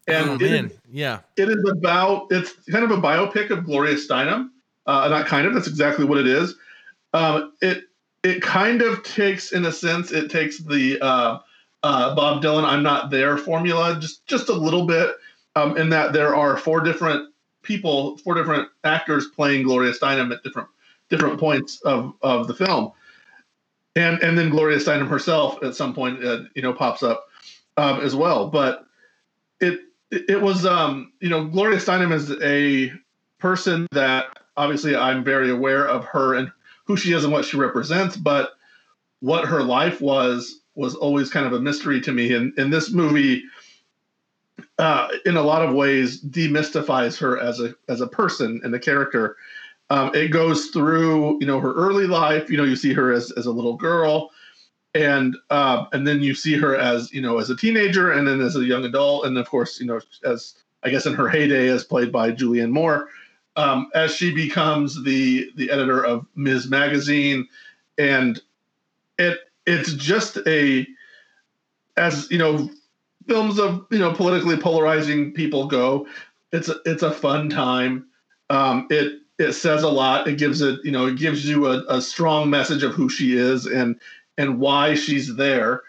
and 0.07 0.29
oh 0.29 0.33
it 0.35 0.41
man, 0.41 0.71
yeah. 0.91 1.19
it 1.35 1.49
is 1.49 1.69
about 1.69 2.27
it's 2.31 2.53
kind 2.71 2.85
of 2.85 2.91
a 2.91 2.97
biopic 2.97 3.49
of 3.49 3.65
Gloria 3.65 3.95
Steinem. 3.95 4.49
Uh, 4.87 5.07
not 5.09 5.27
kind 5.27 5.45
of, 5.45 5.53
that's 5.53 5.67
exactly 5.67 6.05
what 6.05 6.17
it 6.17 6.27
is. 6.27 6.55
Um, 7.13 7.53
it 7.61 7.83
it 8.23 8.41
kind 8.41 8.81
of 8.81 9.03
takes, 9.03 9.51
in 9.51 9.65
a 9.65 9.71
sense, 9.71 10.11
it 10.11 10.31
takes 10.31 10.59
the 10.59 10.99
uh, 11.01 11.39
uh, 11.83 12.15
Bob 12.15 12.41
Dylan 12.41 12.63
"I'm 12.63 12.83
Not 12.83 13.11
There" 13.11 13.37
formula 13.37 13.97
just 13.99 14.25
just 14.27 14.49
a 14.49 14.53
little 14.53 14.85
bit, 14.85 15.11
um, 15.55 15.77
in 15.77 15.89
that 15.89 16.13
there 16.13 16.35
are 16.35 16.57
four 16.57 16.81
different 16.81 17.33
people, 17.61 18.17
four 18.19 18.33
different 18.33 18.69
actors 18.83 19.27
playing 19.27 19.63
Gloria 19.63 19.91
Steinem 19.93 20.33
at 20.33 20.41
different 20.43 20.69
different 21.09 21.39
points 21.39 21.81
of 21.81 22.13
of 22.21 22.47
the 22.47 22.53
film, 22.53 22.91
and 23.95 24.21
and 24.23 24.37
then 24.37 24.49
Gloria 24.49 24.77
Steinem 24.77 25.07
herself 25.07 25.61
at 25.63 25.75
some 25.75 25.93
point, 25.93 26.23
uh, 26.23 26.43
you 26.55 26.61
know, 26.61 26.73
pops 26.73 27.03
up 27.03 27.27
um, 27.77 27.99
as 28.01 28.15
well. 28.15 28.47
But 28.47 28.85
it 29.59 29.81
it 30.11 30.41
was 30.41 30.65
um, 30.65 31.11
you 31.19 31.29
know 31.29 31.45
Gloria 31.45 31.77
Steinem 31.77 32.13
is 32.13 32.31
a 32.41 32.93
person 33.39 33.87
that 33.91 34.37
obviously 34.57 34.95
I'm 34.95 35.23
very 35.23 35.49
aware 35.49 35.87
of 35.87 36.03
her 36.05 36.33
and 36.33 36.51
who 36.85 36.97
she 36.97 37.13
is 37.13 37.23
and 37.23 37.31
what 37.31 37.45
she 37.45 37.57
represents, 37.57 38.17
but 38.17 38.51
what 39.19 39.45
her 39.45 39.63
life 39.63 40.01
was 40.01 40.61
was 40.75 40.95
always 40.95 41.29
kind 41.29 41.45
of 41.45 41.53
a 41.53 41.59
mystery 41.59 41.99
to 42.01 42.11
me. 42.11 42.33
And 42.33 42.57
in 42.59 42.69
this 42.69 42.91
movie, 42.91 43.43
uh, 44.77 45.07
in 45.25 45.37
a 45.37 45.41
lot 45.41 45.63
of 45.63 45.73
ways, 45.73 46.21
demystifies 46.21 47.17
her 47.19 47.39
as 47.39 47.59
a 47.59 47.75
as 47.87 48.01
a 48.01 48.07
person 48.07 48.61
and 48.63 48.73
a 48.73 48.79
character. 48.79 49.37
Um, 49.89 50.13
it 50.13 50.29
goes 50.29 50.67
through, 50.67 51.39
you 51.39 51.47
know, 51.47 51.59
her 51.59 51.73
early 51.73 52.07
life. 52.07 52.49
You 52.49 52.57
know, 52.57 52.63
you 52.63 52.75
see 52.75 52.93
her 52.93 53.11
as 53.11 53.31
as 53.31 53.45
a 53.45 53.51
little 53.51 53.75
girl, 53.75 54.31
and 54.93 55.35
uh, 55.49 55.85
and 55.93 56.05
then 56.05 56.21
you 56.21 56.35
see 56.35 56.55
her 56.57 56.75
as 56.75 57.11
you 57.11 57.21
know 57.21 57.39
as 57.39 57.49
a 57.49 57.55
teenager, 57.55 58.11
and 58.11 58.27
then 58.27 58.41
as 58.41 58.55
a 58.55 58.65
young 58.65 58.85
adult, 58.85 59.25
and 59.25 59.37
of 59.37 59.49
course, 59.49 59.79
you 59.79 59.85
know, 59.85 59.99
as 60.23 60.55
I 60.83 60.89
guess 60.89 61.05
in 61.05 61.13
her 61.15 61.27
heyday, 61.27 61.69
as 61.69 61.83
played 61.83 62.11
by 62.11 62.31
Julianne 62.31 62.71
Moore, 62.71 63.09
um, 63.57 63.89
as 63.93 64.15
she 64.15 64.33
becomes 64.33 65.03
the 65.03 65.51
the 65.55 65.69
editor 65.69 66.03
of 66.03 66.25
Ms. 66.35 66.67
Magazine, 66.69 67.47
and 67.97 68.41
it 69.17 69.39
it's 69.65 69.93
just 69.93 70.37
a 70.47 70.87
as 71.97 72.29
you 72.31 72.37
know 72.37 72.69
films 73.27 73.59
of 73.59 73.85
you 73.91 73.99
know 73.99 74.13
politically 74.13 74.55
polarizing 74.55 75.33
people 75.33 75.67
go 75.67 76.07
it's 76.51 76.69
a, 76.69 76.75
it's 76.85 77.03
a 77.03 77.11
fun 77.11 77.49
time. 77.49 78.07
Um, 78.49 78.87
it 78.89 79.21
it 79.39 79.53
says 79.53 79.83
a 79.83 79.89
lot. 79.89 80.27
It 80.27 80.37
gives 80.37 80.61
it 80.61 80.79
you 80.83 80.91
know 80.91 81.07
it 81.07 81.17
gives 81.17 81.47
you 81.47 81.67
a, 81.67 81.83
a 81.89 82.01
strong 82.01 82.49
message 82.49 82.83
of 82.83 82.93
who 82.93 83.09
she 83.09 83.37
is 83.37 83.65
and 83.65 83.99
and 84.37 84.59
why 84.59 84.95
she's 84.95 85.35
there. 85.35 85.83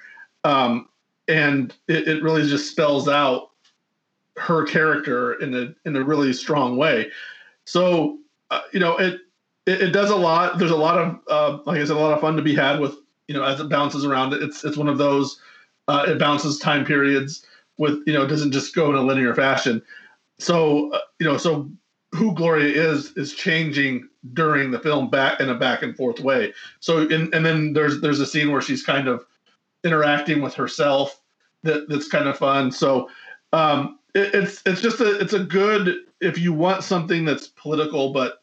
Um, 0.44 0.88
and 1.28 1.74
it, 1.88 2.08
it 2.08 2.22
really 2.22 2.46
just 2.48 2.70
spells 2.70 3.08
out 3.08 3.50
her 4.36 4.64
character 4.64 5.34
in 5.34 5.54
a 5.54 5.74
in 5.88 5.96
a 5.96 6.04
really 6.04 6.32
strong 6.32 6.76
way 6.76 7.10
so 7.68 8.18
uh, 8.50 8.62
you 8.72 8.80
know 8.80 8.96
it, 8.96 9.20
it, 9.66 9.82
it 9.82 9.90
does 9.90 10.08
a 10.08 10.16
lot. 10.16 10.58
There's 10.58 10.70
a 10.70 10.76
lot 10.76 10.96
of 10.96 11.20
uh, 11.28 11.58
like 11.66 11.78
i 11.78 11.84
said 11.84 11.96
a 11.96 12.00
lot 12.00 12.14
of 12.14 12.20
fun 12.20 12.34
to 12.36 12.42
be 12.42 12.54
had 12.54 12.80
with 12.80 12.94
you 13.26 13.34
know 13.34 13.44
as 13.44 13.60
it 13.60 13.68
bounces 13.68 14.06
around. 14.06 14.32
It's 14.32 14.64
it's 14.64 14.78
one 14.78 14.88
of 14.88 14.96
those 14.96 15.38
uh, 15.86 16.06
it 16.08 16.18
bounces 16.18 16.58
time 16.58 16.86
periods 16.86 17.44
with 17.76 18.02
you 18.06 18.14
know 18.14 18.22
it 18.22 18.28
doesn't 18.28 18.52
just 18.52 18.74
go 18.74 18.88
in 18.88 18.96
a 18.96 19.02
linear 19.02 19.34
fashion. 19.34 19.82
So 20.38 20.90
uh, 20.94 21.00
you 21.20 21.26
know 21.26 21.36
so 21.36 21.70
who 22.12 22.34
gloria 22.34 22.72
is 22.72 23.12
is 23.18 23.34
changing 23.34 24.08
during 24.32 24.70
the 24.70 24.78
film 24.78 25.10
back 25.10 25.38
in 25.38 25.50
a 25.50 25.54
back 25.54 25.82
and 25.82 25.94
forth 25.94 26.20
way. 26.20 26.54
So 26.80 27.06
in, 27.06 27.32
and 27.34 27.44
then 27.44 27.74
there's 27.74 28.00
there's 28.00 28.20
a 28.20 28.26
scene 28.26 28.50
where 28.50 28.62
she's 28.62 28.82
kind 28.82 29.08
of 29.08 29.26
interacting 29.84 30.40
with 30.40 30.54
herself 30.54 31.20
that 31.64 31.86
that's 31.90 32.08
kind 32.08 32.28
of 32.28 32.38
fun. 32.38 32.72
So 32.72 33.10
um 33.52 33.98
it, 34.14 34.34
it's 34.34 34.62
it's 34.64 34.80
just 34.80 35.00
a 35.00 35.20
it's 35.20 35.34
a 35.34 35.44
good 35.44 36.07
if 36.20 36.38
you 36.38 36.52
want 36.52 36.82
something 36.84 37.24
that's 37.24 37.48
political 37.48 38.12
but 38.12 38.42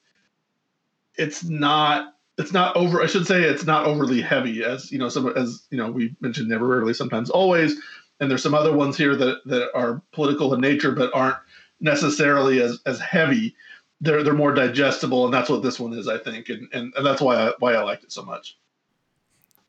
it's 1.15 1.43
not 1.43 2.15
it's 2.37 2.53
not 2.53 2.75
over 2.75 3.01
i 3.01 3.05
should 3.05 3.27
say 3.27 3.43
it's 3.43 3.65
not 3.65 3.85
overly 3.85 4.21
heavy 4.21 4.63
as 4.63 4.91
you 4.91 4.97
know 4.97 5.09
some 5.09 5.27
as 5.37 5.65
you 5.71 5.77
know 5.77 5.91
we 5.91 6.15
mentioned 6.21 6.47
never 6.47 6.67
rarely 6.67 6.93
sometimes 6.93 7.29
always 7.29 7.75
and 8.19 8.31
there's 8.31 8.43
some 8.43 8.55
other 8.55 8.75
ones 8.75 8.97
here 8.97 9.15
that 9.15 9.39
that 9.45 9.69
are 9.75 10.01
political 10.11 10.53
in 10.53 10.61
nature 10.61 10.91
but 10.91 11.13
aren't 11.13 11.37
necessarily 11.79 12.61
as 12.61 12.79
as 12.85 12.99
heavy. 12.99 13.55
They're 14.01 14.23
they're 14.23 14.33
more 14.33 14.53
digestible 14.53 15.25
and 15.25 15.33
that's 15.33 15.49
what 15.49 15.63
this 15.63 15.79
one 15.79 15.93
is 15.93 16.07
i 16.07 16.17
think 16.17 16.49
and 16.49 16.67
and, 16.73 16.93
and 16.95 17.05
that's 17.05 17.21
why 17.21 17.35
i 17.35 17.53
why 17.59 17.73
i 17.73 17.81
liked 17.81 18.03
it 18.03 18.11
so 18.11 18.23
much 18.23 18.57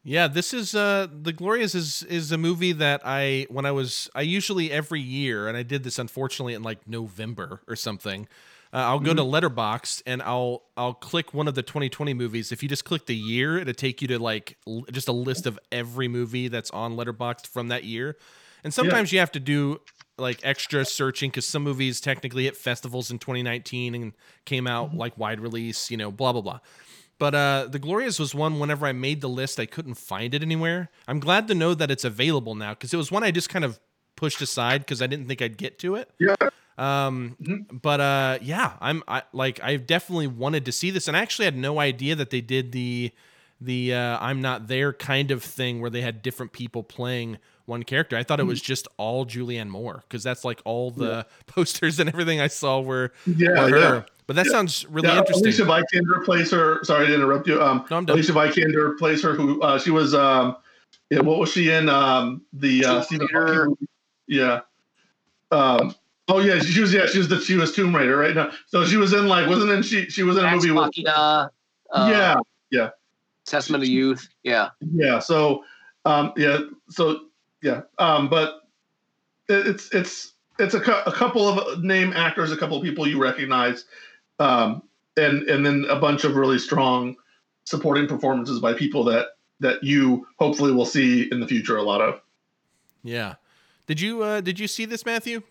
yeah, 0.09 0.29
this 0.29 0.55
is 0.55 0.73
uh 0.73 1.09
The 1.11 1.33
Glorias 1.33 1.75
is 1.75 2.05
is 2.05 2.31
a 2.31 2.39
movie 2.39 2.71
that 2.73 3.01
I 3.05 3.47
when 3.51 3.67
I 3.67 3.73
was 3.73 4.09
I 4.15 4.23
usually 4.23 4.71
every 4.71 5.01
year 5.01 5.49
and 5.49 5.57
I 5.57 5.65
did 5.65 5.83
this 5.83 5.99
unfortunately 5.99 6.55
in 6.55 6.63
like 6.63 6.87
November 6.87 7.61
or 7.67 7.75
something. 7.75 8.29
Uh, 8.73 8.77
I'll 8.77 9.01
go 9.01 9.13
mm-hmm. 9.13 9.31
to 9.31 9.49
Letterboxd 9.49 10.03
and 10.07 10.23
I'll 10.23 10.63
I'll 10.77 10.95
click 10.95 11.35
one 11.35 11.49
of 11.49 11.57
the 11.57 11.63
2020 11.63 12.15
movies. 12.15 12.53
If 12.53 12.63
you 12.63 12.69
just 12.69 12.85
click 12.85 13.07
the 13.07 13.17
year, 13.17 13.59
it'll 13.59 13.75
take 13.75 14.01
you 14.01 14.07
to 14.09 14.21
like 14.21 14.57
l- 14.69 14.85
just 14.93 15.09
a 15.09 15.13
list 15.13 15.45
of 15.45 15.59
every 15.73 16.07
movie 16.07 16.47
that's 16.47 16.71
on 16.71 16.95
Letterboxd 16.97 17.49
from 17.49 17.67
that 17.69 17.83
year. 17.83 18.17
And 18.63 18.73
sometimes 18.73 19.13
yeah. 19.13 19.17
you 19.17 19.21
have 19.21 19.33
to 19.33 19.41
do 19.41 19.81
like 20.19 20.39
extra 20.45 20.85
searching 20.85 21.31
because 21.31 21.47
some 21.49 21.65
movies 21.65 22.01
technically 22.01 22.45
hit 22.45 22.57
festivals 22.57 23.11
in 23.11 23.19
2019 23.19 23.97
and 23.97 24.13
came 24.45 24.69
out 24.69 24.91
mm-hmm. 24.91 24.99
like 24.99 25.19
wide 25.19 25.41
release, 25.41 25.91
you 25.91 25.97
know, 25.97 26.13
blah 26.13 26.33
blah 26.33 26.43
blah. 26.43 26.61
But 27.19 27.35
uh, 27.35 27.67
the 27.71 27.79
Glorias 27.79 28.19
was 28.19 28.35
one. 28.35 28.59
Whenever 28.59 28.87
I 28.87 28.93
made 28.93 29.21
the 29.21 29.29
list, 29.29 29.59
I 29.59 29.67
couldn't 29.67 29.95
find 29.95 30.35
it 30.35 30.43
anywhere. 30.43 30.91
I'm 31.09 31.21
glad 31.21 31.49
to 31.49 31.55
know 31.55 31.73
that 31.75 31.91
it's 31.91 32.05
available 32.05 32.55
now 32.55 32.71
because 32.71 32.93
it 32.93 32.99
was 32.99 33.11
one 33.11 33.25
I 33.25 33.31
just 33.31 33.49
kind 33.49 33.65
of 33.65 33.81
pushed 34.17 34.41
aside 34.43 34.81
because 34.81 35.01
I 35.01 35.07
didn't 35.07 35.27
think 35.27 35.41
I'd 35.41 35.57
get 35.57 35.79
to 35.81 35.95
it. 35.95 36.11
Yeah. 36.19 36.35
Um, 36.79 37.37
mm-hmm. 37.41 37.77
but 37.77 38.01
uh, 38.01 38.39
yeah, 38.43 38.73
I'm 38.81 39.03
I, 39.09 39.23
like 39.33 39.63
I 39.63 39.77
definitely 39.77 40.27
wanted 40.27 40.67
to 40.67 40.73
see 40.73 40.91
this, 40.91 41.09
and 41.09 41.17
I 41.17 41.21
actually 41.21 41.47
had 41.47 41.57
no 41.57 41.79
idea 41.79 42.15
that 42.17 42.31
they 42.31 42.43
did 42.43 42.73
the 42.73 43.13
the 43.61 43.95
uh, 43.95 44.19
I'm 44.21 44.43
not 44.43 44.69
there 44.69 44.93
kind 44.93 45.31
of 45.31 45.43
thing 45.43 45.81
where 45.81 45.91
they 45.91 46.03
had 46.03 46.21
different 46.21 46.53
people 46.53 46.83
playing 46.83 47.39
one 47.65 47.83
character. 47.83 48.17
I 48.17 48.23
thought 48.23 48.41
it 48.41 48.47
was 48.47 48.61
mm-hmm. 48.61 48.67
just 48.67 48.89
all 48.99 49.25
Julianne 49.25 49.69
Moore 49.69 50.03
because 50.07 50.23
that's 50.23 50.45
like 50.45 50.61
all 50.65 50.91
the 50.91 51.07
yeah. 51.07 51.23
posters 51.47 51.99
and 51.99 52.09
everything 52.09 52.41
I 52.41 52.49
saw 52.49 52.81
were, 52.81 53.13
yeah, 53.27 53.69
her. 53.69 53.79
Yeah. 53.79 54.03
But 54.27 54.37
that 54.37 54.47
yeah. 54.47 54.53
sounds 54.53 54.87
really 54.91 55.09
yeah, 55.09 55.19
interesting. 55.19 55.47
Alicia 55.47 55.65
Vikander 55.65 56.25
plays 56.25 56.51
her. 56.51 56.83
Sorry 56.85 57.07
to 57.07 57.15
interrupt 57.15 57.47
you. 57.47 57.63
Um, 57.63 57.85
no, 57.91 57.99
i'm 57.99 58.09
Alicia 58.09 58.33
Vikander 58.33 58.99
plays 58.99 59.23
her. 59.23 59.35
Who 59.35 59.63
uh, 59.63 59.79
she 59.79 59.91
was? 59.91 60.15
Um, 60.15 60.57
yeah, 61.11 61.21
what 61.21 61.39
was 61.39 61.53
she 61.53 61.71
in? 61.71 61.89
Um, 61.89 62.43
the 62.53 62.85
uh, 62.85 63.01
Stephen 63.03 63.29
Hawking. 63.33 63.89
Yeah. 64.27 64.61
Um, 65.53 65.95
Oh 66.29 66.41
yeah, 66.41 66.59
she 66.59 66.81
was 66.81 66.93
yeah 66.93 67.07
she 67.07 67.19
was 67.19 67.29
the 67.29 67.41
she 67.41 67.55
was 67.55 67.73
Tomb 67.73 67.95
Raider 67.95 68.17
right 68.17 68.35
now. 68.35 68.51
So 68.67 68.85
she 68.85 68.97
was 68.97 69.13
in 69.13 69.29
like 69.29 69.49
wasn't 69.49 69.71
in 69.71 69.83
she 69.83 70.11
she 70.11 70.25
was 70.25 70.37
in 70.37 70.45
a 70.45 70.51
movie 70.51 70.73
Machina, 70.73 71.51
with 71.93 72.01
uh, 72.01 72.09
yeah 72.11 72.37
yeah 72.71 72.91
Testament 73.45 73.85
of 73.85 73.89
Youth 73.89 74.29
yeah 74.43 74.71
yeah 74.81 75.21
so 75.21 75.63
um 76.05 76.33
yeah 76.37 76.59
so 76.89 77.27
yeah 77.63 77.83
um 77.99 78.29
but 78.29 78.63
it's 79.49 79.95
it's 79.95 80.33
it's 80.59 80.75
a, 80.75 80.79
a 80.79 81.13
couple 81.13 81.47
of 81.47 81.85
name 81.85 82.13
actors 82.13 82.51
a 82.51 82.57
couple 82.57 82.77
of 82.77 82.83
people 82.83 83.07
you 83.07 83.23
recognize 83.23 83.85
um 84.39 84.83
and 85.17 85.43
and 85.45 85.65
then 85.65 85.87
a 85.89 85.97
bunch 85.97 86.25
of 86.25 86.37
really 86.37 86.59
strong 86.59 87.17
supporting 87.65 88.07
performances 88.07 88.61
by 88.61 88.73
people 88.73 89.05
that 89.05 89.29
that 89.61 89.83
you 89.83 90.27
hopefully 90.39 90.73
will 90.73 90.87
see 90.87 91.29
in 91.31 91.41
the 91.41 91.47
future 91.47 91.77
a 91.77 91.83
lot 91.83 92.01
of 92.01 92.21
yeah 93.03 93.35
did 93.87 94.01
you 94.01 94.23
uh 94.23 94.41
did 94.41 94.59
you 94.59 94.69
see 94.69 94.85
this 94.85 95.05
Matthew 95.05 95.43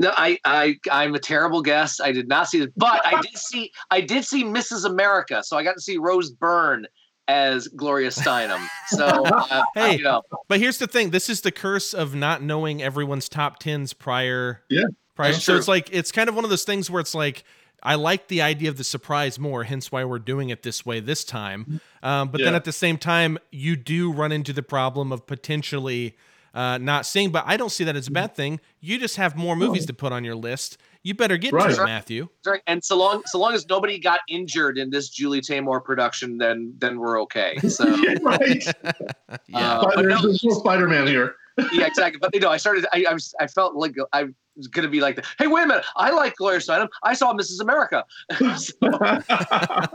no, 0.00 0.12
I, 0.16 0.38
I, 0.44 0.78
I'm 0.92 1.16
a 1.16 1.18
terrible 1.18 1.60
guest. 1.60 2.00
I 2.00 2.12
did 2.12 2.28
not 2.28 2.48
see 2.48 2.62
it, 2.62 2.72
but 2.76 3.04
I 3.04 3.20
did 3.20 3.36
see, 3.36 3.72
I 3.90 4.00
did 4.00 4.24
see 4.24 4.44
Mrs. 4.44 4.84
America, 4.84 5.42
so 5.42 5.56
I 5.56 5.64
got 5.64 5.74
to 5.74 5.80
see 5.80 5.98
Rose 5.98 6.30
Byrne 6.30 6.86
as 7.26 7.66
Gloria 7.68 8.10
Steinem. 8.10 8.64
So, 8.88 9.06
uh, 9.26 9.64
hey, 9.74 9.98
you 9.98 10.04
know. 10.04 10.22
but 10.46 10.60
here's 10.60 10.78
the 10.78 10.86
thing: 10.86 11.10
this 11.10 11.28
is 11.28 11.40
the 11.40 11.50
curse 11.50 11.94
of 11.94 12.14
not 12.14 12.42
knowing 12.42 12.80
everyone's 12.80 13.28
top 13.28 13.58
tens 13.58 13.92
prior. 13.92 14.62
Yeah, 14.70 14.84
prior. 15.16 15.32
So 15.32 15.52
true. 15.52 15.58
it's 15.58 15.68
like 15.68 15.90
it's 15.92 16.12
kind 16.12 16.28
of 16.28 16.36
one 16.36 16.44
of 16.44 16.50
those 16.50 16.64
things 16.64 16.90
where 16.90 17.00
it's 17.00 17.14
like. 17.14 17.44
I 17.82 17.94
like 17.94 18.28
the 18.28 18.42
idea 18.42 18.68
of 18.70 18.76
the 18.76 18.84
surprise 18.84 19.38
more, 19.38 19.64
hence 19.64 19.92
why 19.92 20.04
we're 20.04 20.18
doing 20.18 20.50
it 20.50 20.62
this 20.62 20.84
way 20.84 21.00
this 21.00 21.24
time. 21.24 21.80
Um, 22.02 22.28
but 22.28 22.40
yeah. 22.40 22.46
then 22.46 22.54
at 22.54 22.64
the 22.64 22.72
same 22.72 22.98
time, 22.98 23.38
you 23.50 23.76
do 23.76 24.12
run 24.12 24.32
into 24.32 24.52
the 24.52 24.62
problem 24.62 25.12
of 25.12 25.26
potentially 25.26 26.16
uh, 26.54 26.78
not 26.78 27.06
seeing. 27.06 27.30
But 27.30 27.44
I 27.46 27.56
don't 27.56 27.70
see 27.70 27.84
that 27.84 27.96
as 27.96 28.08
a 28.08 28.10
bad 28.10 28.34
thing. 28.34 28.60
You 28.80 28.98
just 28.98 29.16
have 29.16 29.36
more 29.36 29.56
movies 29.56 29.86
to 29.86 29.92
put 29.92 30.12
on 30.12 30.24
your 30.24 30.34
list. 30.34 30.78
You 31.02 31.14
better 31.14 31.36
get 31.36 31.52
right. 31.52 31.74
to 31.74 31.82
it, 31.82 31.84
Matthew. 31.84 32.28
Right. 32.44 32.60
And 32.66 32.82
so 32.82 32.96
long, 32.96 33.22
so 33.26 33.38
long 33.38 33.54
as 33.54 33.66
nobody 33.68 33.98
got 33.98 34.20
injured 34.28 34.76
in 34.76 34.90
this 34.90 35.08
Julie 35.08 35.40
Taymor 35.40 35.82
production, 35.82 36.38
then 36.38 36.74
then 36.78 36.98
we're 36.98 37.20
okay. 37.22 37.56
So 37.68 37.84
right. 38.22 38.64
yeah. 39.46 39.78
Uh, 39.78 40.02
there's, 40.02 40.22
no, 40.22 40.50
no 40.50 40.58
Spider-Man 40.58 41.06
here. 41.06 41.36
yeah, 41.72 41.86
exactly. 41.86 42.18
But 42.18 42.34
you 42.34 42.40
know, 42.40 42.50
I 42.50 42.56
started. 42.56 42.86
I 42.92 43.04
I, 43.08 43.12
was, 43.12 43.34
I 43.38 43.46
felt 43.46 43.74
like 43.76 43.94
I 44.12 44.24
was 44.24 44.32
going 44.66 44.84
to 44.84 44.90
be 44.90 45.00
like, 45.00 45.24
"Hey, 45.38 45.46
wait 45.46 45.64
a 45.64 45.66
minute! 45.66 45.84
I 45.96 46.10
like 46.10 46.34
Gloria 46.36 46.58
Steinem. 46.58 46.88
I 47.02 47.14
saw 47.14 47.32
Mrs. 47.32 47.60
America." 47.60 48.04
so, 48.56 49.88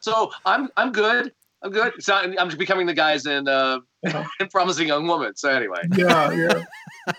so 0.00 0.32
I'm 0.44 0.70
I'm 0.76 0.90
good. 0.90 1.32
I'm 1.62 1.70
good. 1.70 1.92
So 2.00 2.14
I'm 2.14 2.48
becoming 2.56 2.86
the 2.86 2.94
guys 2.94 3.26
in 3.26 3.48
uh, 3.48 3.80
in 4.40 4.48
Promising 4.48 4.88
Young 4.88 5.06
Woman. 5.06 5.36
So 5.36 5.50
anyway. 5.50 5.80
Yeah, 5.96 6.32
yeah. 6.32 6.64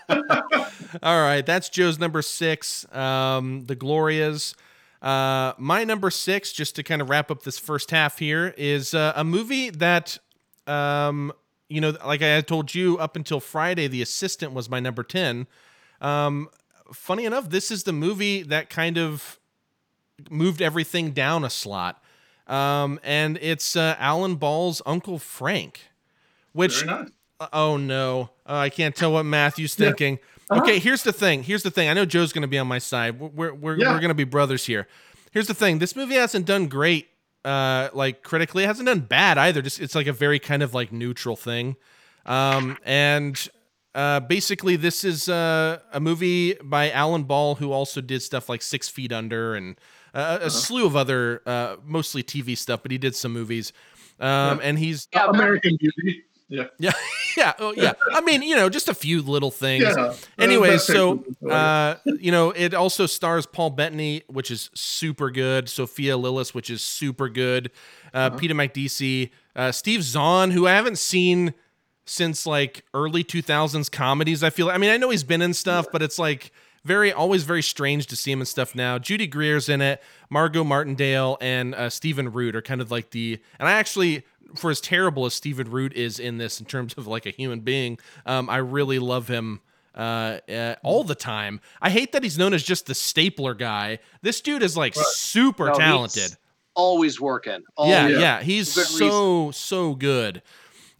All 1.02 1.22
right, 1.22 1.44
that's 1.44 1.68
Joe's 1.68 1.98
number 1.98 2.22
six. 2.22 2.90
Um, 2.94 3.64
the 3.66 3.74
Glorias. 3.74 4.54
Uh, 5.00 5.52
my 5.58 5.84
number 5.84 6.10
six, 6.10 6.52
just 6.52 6.74
to 6.76 6.82
kind 6.82 7.00
of 7.00 7.08
wrap 7.08 7.30
up 7.30 7.42
this 7.42 7.58
first 7.58 7.90
half 7.90 8.18
here, 8.18 8.54
is 8.56 8.94
uh, 8.94 9.12
a 9.14 9.22
movie 9.22 9.70
that, 9.70 10.18
um, 10.66 11.32
you 11.68 11.80
know, 11.80 11.96
like 12.04 12.22
I 12.22 12.40
told 12.40 12.74
you 12.74 12.98
up 12.98 13.14
until 13.14 13.38
Friday, 13.38 13.86
The 13.86 14.02
Assistant 14.02 14.52
was 14.52 14.68
my 14.68 14.80
number 14.80 15.02
ten. 15.02 15.46
Um, 16.00 16.48
funny 16.92 17.24
enough, 17.24 17.50
this 17.50 17.70
is 17.70 17.84
the 17.84 17.92
movie 17.92 18.42
that 18.42 18.70
kind 18.70 18.98
of 18.98 19.38
moved 20.30 20.60
everything 20.62 21.12
down 21.12 21.44
a 21.44 21.50
slot. 21.50 22.02
Um, 22.46 22.98
and 23.02 23.38
it's 23.42 23.76
uh, 23.76 23.94
Alan 23.98 24.36
Ball's 24.36 24.80
Uncle 24.86 25.18
Frank, 25.18 25.80
which 26.52 26.86
uh, 26.86 27.04
oh 27.52 27.76
no, 27.76 28.30
uh, 28.48 28.54
I 28.56 28.70
can't 28.70 28.96
tell 28.96 29.12
what 29.12 29.24
Matthew's 29.24 29.74
thinking. 29.74 30.18
Uh-huh. 30.50 30.62
Okay, 30.62 30.78
here's 30.78 31.02
the 31.02 31.12
thing. 31.12 31.42
Here's 31.42 31.62
the 31.62 31.70
thing. 31.70 31.90
I 31.90 31.92
know 31.92 32.06
Joe's 32.06 32.32
going 32.32 32.42
to 32.42 32.48
be 32.48 32.58
on 32.58 32.66
my 32.66 32.78
side. 32.78 33.20
We're 33.20 33.28
we're 33.28 33.54
we're, 33.54 33.76
Yeah. 33.78 33.92
we're 33.92 34.00
going 34.00 34.08
to 34.08 34.14
be 34.14 34.24
brothers 34.24 34.64
here. 34.64 34.88
Here's 35.30 35.46
the 35.46 35.52
thing. 35.54 35.78
This 35.78 35.94
movie 35.94 36.14
hasn't 36.14 36.46
done 36.46 36.68
great 36.68 37.08
uh 37.44 37.90
like 37.92 38.22
critically. 38.22 38.64
It 38.64 38.66
hasn't 38.66 38.86
done 38.86 39.00
bad 39.00 39.36
either. 39.36 39.60
Just 39.60 39.78
it's 39.78 39.94
like 39.94 40.06
a 40.06 40.12
very 40.12 40.38
kind 40.38 40.62
of 40.62 40.72
like 40.72 40.90
neutral 40.90 41.36
thing. 41.36 41.76
Um 42.24 42.78
and 42.82 43.46
uh 43.98 44.20
basically 44.20 44.76
this 44.76 45.02
is 45.02 45.28
uh, 45.28 45.78
a 45.92 45.98
movie 46.00 46.54
by 46.62 46.90
Alan 46.90 47.24
Ball 47.24 47.56
who 47.56 47.72
also 47.72 48.00
did 48.00 48.22
stuff 48.22 48.48
like 48.48 48.62
6 48.62 48.88
Feet 48.88 49.12
Under 49.12 49.54
and 49.54 49.76
uh, 50.14 50.38
a 50.42 50.50
slew 50.50 50.86
of 50.86 50.94
other 50.94 51.42
uh 51.46 51.76
mostly 51.84 52.22
TV 52.22 52.56
stuff, 52.56 52.82
but 52.82 52.90
he 52.92 52.98
did 52.98 53.14
some 53.14 53.32
movies. 53.32 53.72
Um 54.20 54.60
and 54.62 54.78
he's 54.78 55.08
Yeah, 55.12 55.26
American 55.28 55.76
Beauty. 55.80 56.24
Yeah. 56.48 56.64
yeah, 56.78 56.92
yeah, 57.36 57.52
oh, 57.58 57.74
yeah. 57.76 57.92
I 58.12 58.22
mean, 58.22 58.42
you 58.42 58.56
know, 58.56 58.68
just 58.70 58.88
a 58.88 58.94
few 58.94 59.20
little 59.20 59.50
things. 59.50 59.84
Yeah. 59.84 60.14
Anyways, 60.38 60.86
Best 60.86 60.86
so 60.86 61.24
uh, 61.48 61.96
you 62.04 62.32
know, 62.32 62.50
it 62.50 62.72
also 62.72 63.06
stars 63.06 63.44
Paul 63.46 63.70
Bettany, 63.70 64.22
which 64.28 64.50
is 64.50 64.70
super 64.74 65.30
good. 65.30 65.68
Sophia 65.68 66.16
Lillis, 66.16 66.54
which 66.54 66.70
is 66.70 66.80
super 66.82 67.28
good. 67.28 67.70
Uh, 68.14 68.30
Peter 68.30 68.54
Macdissi, 68.54 69.30
uh, 69.54 69.72
Steve 69.72 70.02
Zahn, 70.02 70.50
who 70.50 70.66
I 70.66 70.72
haven't 70.72 70.98
seen 70.98 71.52
since 72.08 72.46
like 72.46 72.84
early 72.94 73.22
2000s 73.24 73.90
comedies. 73.90 74.42
I 74.42 74.50
feel. 74.50 74.70
I 74.70 74.78
mean, 74.78 74.90
I 74.90 74.96
know 74.96 75.10
he's 75.10 75.24
been 75.24 75.42
in 75.42 75.54
stuff, 75.54 75.86
but 75.92 76.02
it's 76.02 76.18
like 76.18 76.52
very 76.84 77.12
always 77.12 77.42
very 77.44 77.62
strange 77.62 78.06
to 78.06 78.16
see 78.16 78.32
him 78.32 78.40
in 78.40 78.46
stuff 78.46 78.74
now. 78.74 78.98
Judy 78.98 79.26
Greer's 79.26 79.68
in 79.68 79.80
it. 79.80 80.02
Margot 80.30 80.64
Martindale 80.64 81.36
and 81.40 81.74
uh, 81.74 81.90
Stephen 81.90 82.32
Root 82.32 82.56
are 82.56 82.62
kind 82.62 82.80
of 82.80 82.90
like 82.90 83.10
the. 83.10 83.38
And 83.58 83.68
I 83.68 83.72
actually, 83.72 84.24
for 84.54 84.70
as 84.70 84.80
terrible 84.80 85.26
as 85.26 85.34
Stephen 85.34 85.70
Root 85.70 85.92
is 85.94 86.18
in 86.18 86.38
this 86.38 86.60
in 86.60 86.66
terms 86.66 86.94
of 86.94 87.06
like 87.06 87.26
a 87.26 87.30
human 87.30 87.60
being, 87.60 87.98
um, 88.26 88.48
I 88.48 88.58
really 88.58 88.98
love 88.98 89.28
him 89.28 89.60
uh, 89.94 90.38
uh, 90.48 90.76
all 90.82 91.04
the 91.04 91.14
time. 91.16 91.60
I 91.82 91.90
hate 91.90 92.12
that 92.12 92.22
he's 92.22 92.38
known 92.38 92.54
as 92.54 92.62
just 92.62 92.86
the 92.86 92.94
stapler 92.94 93.54
guy. 93.54 93.98
This 94.22 94.40
dude 94.40 94.62
is 94.62 94.76
like 94.76 94.94
super 94.94 95.66
No, 95.66 95.74
talented. 95.74 96.36
Always 96.74 97.20
working. 97.20 97.64
Yeah, 97.78 98.02
Always. 98.02 98.18
yeah, 98.18 98.40
he's 98.40 98.72
Good 98.72 98.86
so 98.86 99.50
so 99.50 99.94
good. 99.94 100.42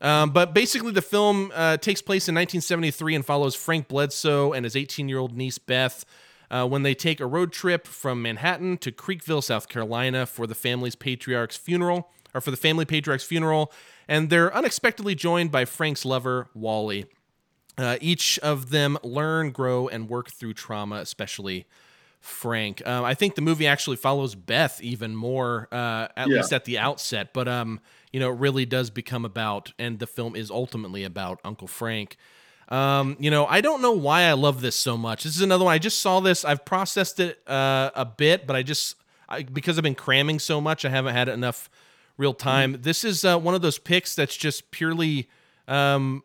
Um, 0.00 0.30
but 0.30 0.54
basically, 0.54 0.92
the 0.92 1.02
film 1.02 1.50
uh, 1.54 1.76
takes 1.76 2.00
place 2.02 2.28
in 2.28 2.34
1973 2.34 3.16
and 3.16 3.26
follows 3.26 3.54
Frank 3.54 3.88
Bledsoe 3.88 4.52
and 4.52 4.64
his 4.64 4.76
18 4.76 5.08
year 5.08 5.18
old 5.18 5.36
niece 5.36 5.58
Beth 5.58 6.04
uh, 6.50 6.66
when 6.66 6.82
they 6.82 6.94
take 6.94 7.20
a 7.20 7.26
road 7.26 7.52
trip 7.52 7.86
from 7.86 8.22
Manhattan 8.22 8.78
to 8.78 8.92
Creekville, 8.92 9.42
South 9.42 9.68
Carolina, 9.68 10.24
for 10.24 10.46
the 10.46 10.54
family's 10.54 10.94
patriarch's 10.94 11.56
funeral, 11.56 12.10
or 12.32 12.40
for 12.40 12.50
the 12.50 12.56
family 12.56 12.84
patriarch's 12.84 13.24
funeral, 13.24 13.72
and 14.06 14.30
they're 14.30 14.54
unexpectedly 14.54 15.14
joined 15.14 15.50
by 15.50 15.64
Frank's 15.64 16.04
lover 16.04 16.48
Wally. 16.54 17.06
Uh, 17.76 17.96
each 18.00 18.38
of 18.40 18.70
them 18.70 18.98
learn, 19.02 19.50
grow, 19.50 19.88
and 19.88 20.08
work 20.08 20.30
through 20.30 20.54
trauma, 20.54 20.96
especially 20.96 21.66
Frank. 22.20 22.84
Um, 22.86 23.04
I 23.04 23.14
think 23.14 23.34
the 23.34 23.42
movie 23.42 23.66
actually 23.66 23.96
follows 23.96 24.34
Beth 24.34 24.80
even 24.82 25.14
more, 25.14 25.68
uh, 25.70 26.08
at 26.16 26.28
Yeah. 26.28 26.36
least 26.38 26.52
at 26.52 26.64
the 26.64 26.78
outset. 26.78 27.32
But 27.32 27.46
um, 27.46 27.80
you 28.12 28.20
know, 28.20 28.30
it 28.30 28.38
really 28.38 28.66
does 28.66 28.90
become 28.90 29.24
about, 29.24 29.72
and 29.78 29.98
the 29.98 30.06
film 30.06 30.36
is 30.36 30.50
ultimately 30.50 31.04
about 31.04 31.40
Uncle 31.44 31.68
Frank. 31.68 32.16
Um, 32.68 33.16
you 33.18 33.30
know, 33.30 33.46
I 33.46 33.60
don't 33.60 33.80
know 33.80 33.92
why 33.92 34.22
I 34.22 34.32
love 34.32 34.60
this 34.60 34.76
so 34.76 34.96
much. 34.96 35.24
This 35.24 35.36
is 35.36 35.42
another 35.42 35.64
one. 35.64 35.72
I 35.72 35.78
just 35.78 36.00
saw 36.00 36.20
this. 36.20 36.44
I've 36.44 36.64
processed 36.64 37.18
it 37.20 37.40
uh, 37.48 37.90
a 37.94 38.04
bit, 38.04 38.46
but 38.46 38.56
I 38.56 38.62
just 38.62 38.96
I, 39.28 39.42
because 39.42 39.78
I've 39.78 39.84
been 39.84 39.94
cramming 39.94 40.38
so 40.38 40.60
much, 40.60 40.84
I 40.84 40.90
haven't 40.90 41.14
had 41.14 41.28
enough 41.28 41.70
real 42.16 42.34
time. 42.34 42.76
This 42.80 43.04
is 43.04 43.24
uh, 43.24 43.38
one 43.38 43.54
of 43.54 43.62
those 43.62 43.78
picks 43.78 44.14
that's 44.14 44.36
just 44.36 44.70
purely 44.70 45.28
um, 45.66 46.22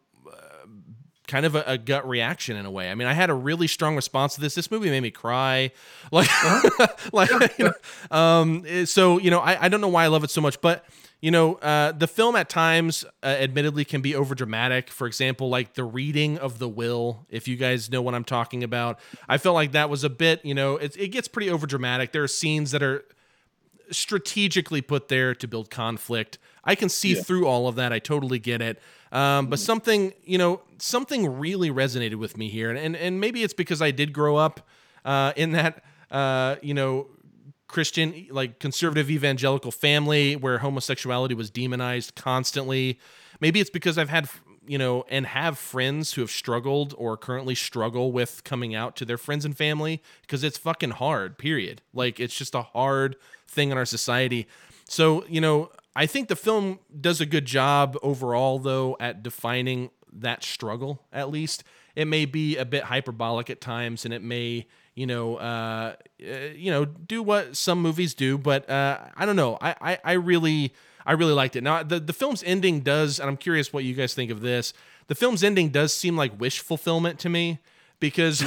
kind 1.27 1.45
of 1.45 1.55
a, 1.55 1.63
a 1.65 1.77
gut 1.77 2.07
reaction 2.07 2.55
in 2.57 2.65
a 2.65 2.71
way. 2.71 2.91
I 2.91 2.95
mean, 2.95 3.07
I 3.07 3.13
had 3.13 3.29
a 3.29 3.33
really 3.33 3.67
strong 3.67 3.95
response 3.95 4.35
to 4.35 4.41
this. 4.41 4.55
This 4.55 4.69
movie 4.69 4.89
made 4.89 5.01
me 5.01 5.11
cry, 5.11 5.71
like, 6.11 6.29
like 7.13 7.57
you 7.57 7.65
know. 7.65 8.17
Um, 8.17 8.63
eh, 8.67 8.85
so 8.85 9.19
you 9.19 9.31
know, 9.31 9.39
I, 9.39 9.65
I 9.65 9.69
don't 9.69 9.81
know 9.81 9.87
why 9.87 10.03
I 10.03 10.07
love 10.07 10.23
it 10.23 10.29
so 10.29 10.41
much, 10.41 10.59
but 10.61 10.85
you 11.23 11.31
know, 11.31 11.53
uh, 11.55 11.93
the 11.93 12.05
film 12.05 12.35
at 12.35 12.49
times, 12.49 13.05
uh, 13.23 13.27
admittedly, 13.27 13.85
can 13.85 14.01
be 14.01 14.13
over 14.13 14.35
dramatic. 14.35 14.89
For 14.89 15.07
example, 15.07 15.47
like 15.47 15.73
the 15.73 15.85
reading 15.85 16.37
of 16.37 16.59
the 16.59 16.67
will. 16.67 17.25
If 17.29 17.47
you 17.47 17.55
guys 17.55 17.89
know 17.89 18.01
what 18.01 18.13
I'm 18.13 18.25
talking 18.25 18.61
about, 18.61 18.99
I 19.29 19.37
felt 19.37 19.55
like 19.55 19.71
that 19.71 19.89
was 19.89 20.03
a 20.03 20.09
bit. 20.09 20.43
You 20.43 20.53
know, 20.53 20.75
it, 20.75 20.97
it 20.97 21.07
gets 21.13 21.29
pretty 21.29 21.49
over 21.49 21.65
dramatic. 21.65 22.11
There 22.11 22.23
are 22.23 22.27
scenes 22.27 22.71
that 22.71 22.83
are 22.83 23.05
strategically 23.89 24.81
put 24.81 25.07
there 25.07 25.33
to 25.33 25.47
build 25.47 25.69
conflict. 25.69 26.39
I 26.65 26.75
can 26.75 26.89
see 26.89 27.15
through 27.15 27.47
all 27.47 27.69
of 27.69 27.75
that. 27.75 27.93
I 27.93 27.99
totally 27.99 28.39
get 28.39 28.61
it. 28.61 28.81
Um, 29.13 29.47
but 29.47 29.59
something, 29.59 30.11
you 30.25 30.37
know, 30.37 30.59
something 30.77 31.39
really 31.39 31.71
resonated 31.71 32.15
with 32.15 32.35
me 32.35 32.49
here, 32.49 32.69
and 32.69 32.77
and, 32.77 32.97
and 32.97 33.21
maybe 33.21 33.43
it's 33.43 33.53
because 33.53 33.81
I 33.81 33.91
did 33.91 34.11
grow 34.11 34.35
up 34.35 34.67
uh, 35.05 35.31
in 35.37 35.53
that, 35.53 35.85
uh, 36.11 36.57
you 36.61 36.73
know, 36.73 37.07
Christian, 37.67 38.27
like 38.29 38.59
conservative 38.59 39.09
evangelical 39.09 39.71
family 39.71 40.35
where 40.35 40.59
homosexuality 40.59 41.33
was 41.33 41.49
demonized 41.49 42.15
constantly. 42.15 42.99
Maybe 43.39 43.59
it's 43.59 43.69
because 43.69 43.97
I've 43.97 44.09
had, 44.09 44.29
you 44.67 44.77
know, 44.77 45.05
and 45.09 45.25
have 45.25 45.57
friends 45.57 46.13
who 46.13 46.21
have 46.21 46.29
struggled 46.29 46.93
or 46.97 47.17
currently 47.17 47.55
struggle 47.55 48.11
with 48.11 48.43
coming 48.43 48.75
out 48.75 48.95
to 48.97 49.05
their 49.05 49.17
friends 49.17 49.45
and 49.45 49.57
family 49.57 50.01
because 50.21 50.43
it's 50.43 50.57
fucking 50.57 50.91
hard, 50.91 51.37
period. 51.37 51.81
Like 51.93 52.19
it's 52.19 52.35
just 52.35 52.53
a 52.53 52.61
hard 52.61 53.15
thing 53.47 53.71
in 53.71 53.77
our 53.77 53.85
society. 53.85 54.47
So, 54.87 55.25
you 55.27 55.41
know, 55.41 55.71
I 55.95 56.05
think 56.05 56.27
the 56.27 56.35
film 56.35 56.79
does 56.99 57.21
a 57.21 57.25
good 57.25 57.45
job 57.45 57.97
overall, 58.01 58.59
though, 58.59 58.97
at 58.99 59.23
defining 59.23 59.91
that 60.11 60.43
struggle, 60.43 61.01
at 61.11 61.29
least. 61.29 61.63
It 61.95 62.05
may 62.05 62.25
be 62.25 62.57
a 62.57 62.65
bit 62.65 62.83
hyperbolic 62.83 63.49
at 63.49 63.61
times 63.61 64.05
and 64.05 64.13
it 64.13 64.21
may 64.21 64.67
you 64.95 65.05
know, 65.07 65.35
uh, 65.37 65.95
uh, 66.21 66.33
you 66.55 66.71
know, 66.71 66.85
do 66.85 67.21
what 67.23 67.55
some 67.57 67.81
movies 67.81 68.13
do, 68.13 68.37
but 68.37 68.69
uh, 68.69 68.99
I 69.15 69.25
don't 69.25 69.35
know. 69.35 69.57
I, 69.61 69.75
I, 69.81 69.97
I 70.03 70.11
really, 70.13 70.73
I 71.05 71.13
really 71.13 71.33
liked 71.33 71.55
it. 71.55 71.63
Now, 71.63 71.83
the 71.83 71.99
the 71.99 72.13
film's 72.13 72.43
ending 72.43 72.81
does, 72.81 73.19
and 73.19 73.29
I'm 73.29 73.37
curious 73.37 73.73
what 73.73 73.83
you 73.83 73.93
guys 73.93 74.13
think 74.13 74.31
of 74.31 74.41
this. 74.41 74.73
The 75.07 75.15
film's 75.15 75.43
ending 75.43 75.69
does 75.69 75.93
seem 75.93 76.15
like 76.15 76.39
wish 76.39 76.59
fulfillment 76.59 77.19
to 77.19 77.29
me 77.29 77.59
because 77.99 78.43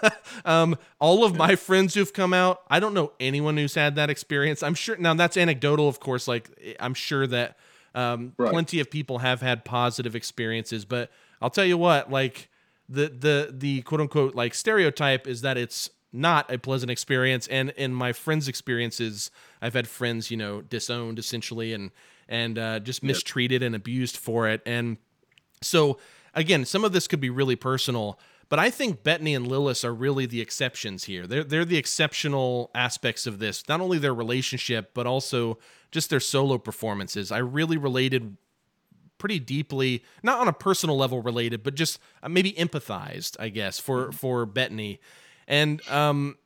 um, 0.44 0.76
all 1.00 1.24
of 1.24 1.36
my 1.36 1.56
friends 1.56 1.94
who've 1.94 2.12
come 2.12 2.32
out, 2.32 2.62
I 2.68 2.80
don't 2.80 2.94
know 2.94 3.12
anyone 3.20 3.56
who's 3.56 3.74
had 3.74 3.94
that 3.96 4.10
experience. 4.10 4.62
I'm 4.62 4.74
sure 4.74 4.96
now 4.96 5.14
that's 5.14 5.36
anecdotal, 5.36 5.88
of 5.88 6.00
course. 6.00 6.28
Like 6.28 6.76
I'm 6.80 6.94
sure 6.94 7.26
that 7.26 7.56
um, 7.94 8.34
Right. 8.36 8.50
plenty 8.52 8.80
of 8.80 8.90
people 8.90 9.18
have 9.18 9.40
had 9.40 9.64
positive 9.64 10.14
experiences, 10.14 10.84
but 10.84 11.10
I'll 11.40 11.50
tell 11.50 11.64
you 11.64 11.78
what, 11.78 12.10
like 12.10 12.48
the 12.88 13.08
the 13.08 13.50
the 13.52 13.82
quote 13.82 14.00
unquote 14.00 14.34
like 14.34 14.54
stereotype 14.54 15.26
is 15.26 15.40
that 15.40 15.56
it's 15.56 15.90
not 16.12 16.50
a 16.52 16.58
pleasant 16.58 16.90
experience. 16.90 17.46
And 17.48 17.70
in 17.70 17.92
my 17.94 18.12
friends 18.12 18.48
experiences 18.48 19.30
i've 19.60 19.74
had 19.74 19.88
friends 19.88 20.30
you 20.30 20.36
know 20.36 20.62
disowned 20.62 21.18
essentially 21.18 21.72
and 21.72 21.90
and 22.28 22.58
uh, 22.58 22.80
just 22.80 23.02
mistreated 23.02 23.62
and 23.62 23.74
abused 23.74 24.16
for 24.16 24.48
it. 24.48 24.62
And 24.66 24.96
so 25.62 25.98
again 26.34 26.64
some 26.64 26.84
of 26.84 26.92
this 26.92 27.06
could 27.08 27.20
be 27.20 27.30
really 27.30 27.56
personal 27.56 28.20
but 28.48 28.58
i 28.58 28.70
think 28.70 29.02
bettany 29.02 29.34
and 29.34 29.46
lillis 29.46 29.84
are 29.84 29.94
really 29.94 30.26
the 30.26 30.40
exceptions 30.40 31.04
here. 31.04 31.26
They're, 31.26 31.42
they're 31.42 31.64
the 31.64 31.78
exceptional 31.78 32.70
aspects 32.74 33.26
of 33.26 33.38
this 33.38 33.68
not 33.68 33.80
only 33.80 33.98
their 33.98 34.14
relationship 34.14 34.92
but 34.94 35.06
also 35.06 35.58
just 35.90 36.10
their 36.10 36.20
solo 36.20 36.58
performances. 36.58 37.32
I 37.32 37.38
really 37.38 37.76
related 37.76 38.36
pretty 39.18 39.38
deeply, 39.38 40.02
not 40.22 40.40
on 40.40 40.48
a 40.48 40.52
personal 40.52 40.96
level 40.96 41.22
related, 41.22 41.62
but 41.62 41.74
just 41.74 41.98
uh, 42.22 42.28
maybe 42.28 42.52
empathized, 42.54 43.36
I 43.40 43.48
guess, 43.48 43.78
for 43.78 44.12
for 44.12 44.46
Bettany, 44.46 45.00
and 45.46 45.80
um, 45.88 46.36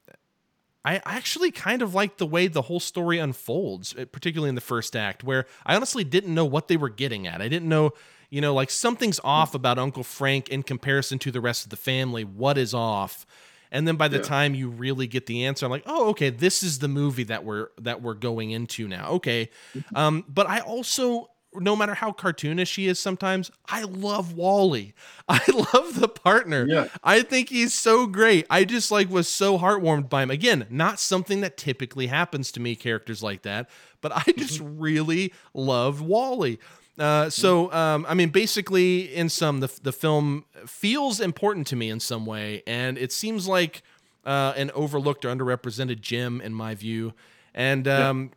I 0.84 1.02
actually 1.04 1.50
kind 1.50 1.82
of 1.82 1.94
like 1.94 2.16
the 2.16 2.26
way 2.26 2.46
the 2.46 2.62
whole 2.62 2.80
story 2.80 3.18
unfolds, 3.18 3.94
uh, 3.96 4.06
particularly 4.06 4.48
in 4.48 4.54
the 4.54 4.62
first 4.62 4.96
act, 4.96 5.22
where 5.22 5.44
I 5.66 5.76
honestly 5.76 6.04
didn't 6.04 6.34
know 6.34 6.46
what 6.46 6.68
they 6.68 6.78
were 6.78 6.88
getting 6.88 7.26
at. 7.26 7.42
I 7.42 7.48
didn't 7.48 7.68
know, 7.68 7.92
you 8.30 8.40
know, 8.40 8.54
like 8.54 8.70
something's 8.70 9.20
off 9.22 9.54
about 9.54 9.78
Uncle 9.78 10.04
Frank 10.04 10.48
in 10.48 10.62
comparison 10.62 11.18
to 11.20 11.30
the 11.30 11.40
rest 11.40 11.64
of 11.64 11.70
the 11.70 11.76
family. 11.76 12.24
What 12.24 12.56
is 12.56 12.72
off? 12.72 13.26
And 13.70 13.86
then 13.86 13.96
by 13.96 14.08
the 14.08 14.18
Yeah. 14.18 14.22
time 14.24 14.54
you 14.54 14.70
really 14.70 15.06
get 15.06 15.26
the 15.26 15.44
answer, 15.44 15.66
I'm 15.66 15.70
like, 15.70 15.84
oh, 15.86 16.08
okay, 16.10 16.30
this 16.30 16.62
is 16.62 16.78
the 16.78 16.88
movie 16.88 17.24
that 17.24 17.44
we're 17.44 17.68
that 17.80 18.00
we're 18.00 18.14
going 18.14 18.50
into 18.50 18.88
now. 18.88 19.10
Okay, 19.10 19.50
um, 19.94 20.24
but 20.28 20.48
I 20.48 20.60
also 20.60 21.28
no 21.54 21.74
matter 21.74 21.94
how 21.94 22.12
cartoonish 22.12 22.76
he 22.76 22.86
is 22.86 22.98
sometimes, 22.98 23.50
I 23.68 23.82
love 23.82 24.34
Wally. 24.34 24.94
I 25.28 25.40
love 25.48 25.98
the 25.98 26.08
partner. 26.08 26.66
Yeah. 26.68 26.88
I 27.02 27.22
think 27.22 27.48
he's 27.48 27.74
so 27.74 28.06
great. 28.06 28.46
I 28.48 28.64
just 28.64 28.90
like 28.90 29.10
was 29.10 29.28
so 29.28 29.58
heartwarmed 29.58 30.08
by 30.08 30.22
him. 30.22 30.30
Again, 30.30 30.66
not 30.70 31.00
something 31.00 31.40
that 31.40 31.56
typically 31.56 32.06
happens 32.06 32.52
to 32.52 32.60
me, 32.60 32.76
characters 32.76 33.22
like 33.22 33.42
that, 33.42 33.68
but 34.00 34.12
I 34.14 34.32
just 34.36 34.60
really 34.62 35.32
love 35.54 36.00
Wally. 36.00 36.58
Uh, 36.98 37.30
so, 37.30 37.72
um, 37.72 38.04
I 38.08 38.14
mean, 38.14 38.28
basically, 38.28 39.14
in 39.14 39.30
some, 39.30 39.60
the, 39.60 39.72
the 39.82 39.92
film 39.92 40.44
feels 40.66 41.18
important 41.18 41.66
to 41.68 41.76
me 41.76 41.88
in 41.88 41.98
some 41.98 42.26
way, 42.26 42.62
and 42.66 42.98
it 42.98 43.10
seems 43.10 43.48
like 43.48 43.82
uh, 44.26 44.52
an 44.56 44.70
overlooked 44.72 45.24
or 45.24 45.34
underrepresented 45.34 46.00
gem 46.00 46.40
in 46.42 46.52
my 46.52 46.74
view. 46.74 47.14
And 47.54 47.88
um, 47.88 48.32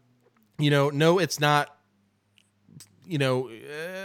you 0.57 0.69
know, 0.69 0.89
no, 0.89 1.19
it's 1.19 1.39
not. 1.39 1.75
You 3.05 3.17
know, 3.17 3.49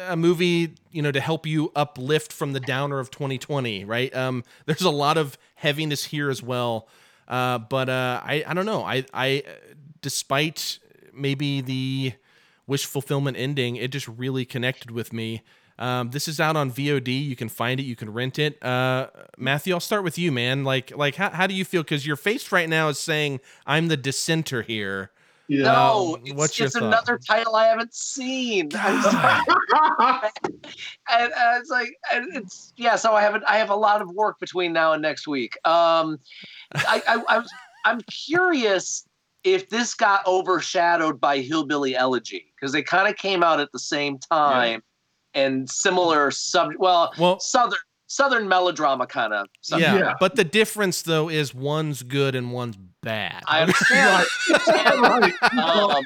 a 0.09 0.17
movie 0.17 0.75
you 0.91 1.03
know 1.03 1.13
to 1.13 1.21
help 1.21 1.47
you 1.47 1.71
uplift 1.77 2.33
from 2.33 2.53
the 2.53 2.61
downer 2.61 2.99
of 2.99 3.11
2020, 3.11 3.85
right? 3.85 4.15
Um, 4.15 4.45
there's 4.67 4.83
a 4.83 4.91
lot 4.91 5.17
of 5.17 5.39
heaviness 5.55 6.05
here 6.07 6.31
as 6.31 6.43
well. 6.43 6.89
Uh, 7.27 7.59
but 7.59 7.89
uh, 7.89 8.21
I 8.25 8.45
I 8.47 8.55
don't 8.55 8.67
know. 8.67 8.83
I 8.83 9.05
I 9.13 9.45
despite 10.01 10.79
maybe 11.13 11.61
the 11.61 12.13
wish 12.67 12.87
fulfillment 12.87 13.37
ending, 13.37 13.77
it 13.77 13.89
just 13.89 14.09
really 14.09 14.45
connected 14.45 14.91
with 14.91 15.13
me. 15.13 15.43
Um, 15.79 16.11
this 16.11 16.27
is 16.27 16.41
out 16.41 16.57
on 16.57 16.73
VOD. 16.73 17.09
You 17.09 17.37
can 17.37 17.49
find 17.49 17.79
it. 17.79 17.85
You 17.85 17.95
can 17.95 18.13
rent 18.13 18.39
it. 18.39 18.63
Uh, 18.63 19.09
Matthew, 19.37 19.75
I'll 19.75 19.81
start 19.81 20.03
with 20.03 20.19
you, 20.19 20.33
man. 20.33 20.65
Like, 20.65 20.97
like, 20.97 21.15
how, 21.15 21.31
how 21.31 21.47
do 21.47 21.55
you 21.55 21.65
feel? 21.65 21.83
Because 21.83 22.05
your 22.05 22.17
face 22.17 22.51
right 22.51 22.69
now 22.69 22.89
is 22.89 22.99
saying 22.99 23.41
I'm 23.65 23.89
the 23.89 23.97
dissenter 23.97 24.63
here. 24.63 25.11
Yeah. 25.49 25.63
No, 25.65 26.19
it's, 26.23 26.35
what's 26.35 26.61
it's 26.61 26.75
another 26.75 27.19
title 27.19 27.57
I 27.57 27.67
haven't 27.67 27.95
seen. 27.95 28.69
I'm 28.75 29.03
sorry. 29.03 29.41
and, 31.11 31.33
uh, 31.33 31.59
it's 31.59 31.71
like 31.71 31.89
and 32.13 32.37
it's 32.37 32.73
yeah. 32.77 32.97
So 32.97 33.15
I 33.15 33.23
haven't. 33.23 33.45
I 33.49 33.57
have 33.57 33.71
a 33.71 33.77
lot 33.77 34.03
of 34.03 34.11
work 34.11 34.39
between 34.41 34.73
now 34.73 34.93
and 34.93 35.01
next 35.01 35.27
week. 35.27 35.57
Um, 35.65 36.19
I, 36.75 37.03
I, 37.09 37.23
I 37.29 37.39
was 37.39 37.51
I'm 37.87 38.01
curious 38.03 39.07
if 39.45 39.69
this 39.71 39.95
got 39.95 40.27
overshadowed 40.27 41.21
by 41.21 41.39
Hillbilly 41.39 41.97
Elegy 41.97 42.53
because 42.55 42.73
they 42.73 42.83
kind 42.83 43.09
of 43.09 43.17
came 43.17 43.43
out 43.43 43.61
at 43.61 43.73
the 43.73 43.79
same 43.79 44.19
time 44.19 44.83
and 45.35 45.71
similar 45.71 46.31
sub. 46.31 46.73
Well, 46.79 47.13
Well, 47.19 47.41
southern 47.41 47.79
southern 48.09 48.49
melodrama 48.49 49.07
kind 49.07 49.33
of. 49.33 49.47
yeah, 49.71 49.97
Yeah. 49.97 50.15
But 50.21 50.37
the 50.37 50.45
difference 50.45 51.03
though 51.03 51.29
is 51.29 51.55
one's 51.55 52.03
good 52.03 52.35
and 52.35 52.53
one's 52.53 52.77
bad. 53.03 53.43
I 53.47 53.61
understand. 53.63 54.27
right. 55.03 55.43
um, 55.59 56.05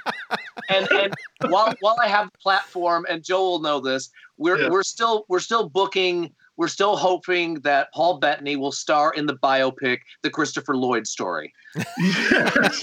and 0.68 0.88
and 0.92 1.14
while 1.48 1.74
while 1.80 1.96
I 2.02 2.08
have 2.08 2.30
the 2.30 2.38
platform, 2.38 3.06
and 3.08 3.22
Joe 3.22 3.42
will 3.42 3.58
know 3.60 3.80
this, 3.80 4.10
we're 4.38 4.60
Yeah. 4.60 4.68
we're 4.70 4.82
still 4.82 5.24
we're 5.28 5.40
still 5.40 5.68
booking. 5.68 6.32
We're 6.58 6.68
still 6.68 6.96
hoping 6.96 7.54
that 7.60 7.92
Paul 7.94 8.18
Bettany 8.18 8.56
will 8.56 8.72
star 8.72 9.12
in 9.14 9.26
the 9.26 9.36
biopic, 9.36 10.00
the 10.22 10.28
Christopher 10.30 10.76
Lloyd 10.76 11.06
story. 11.06 11.52
yes. 11.98 12.82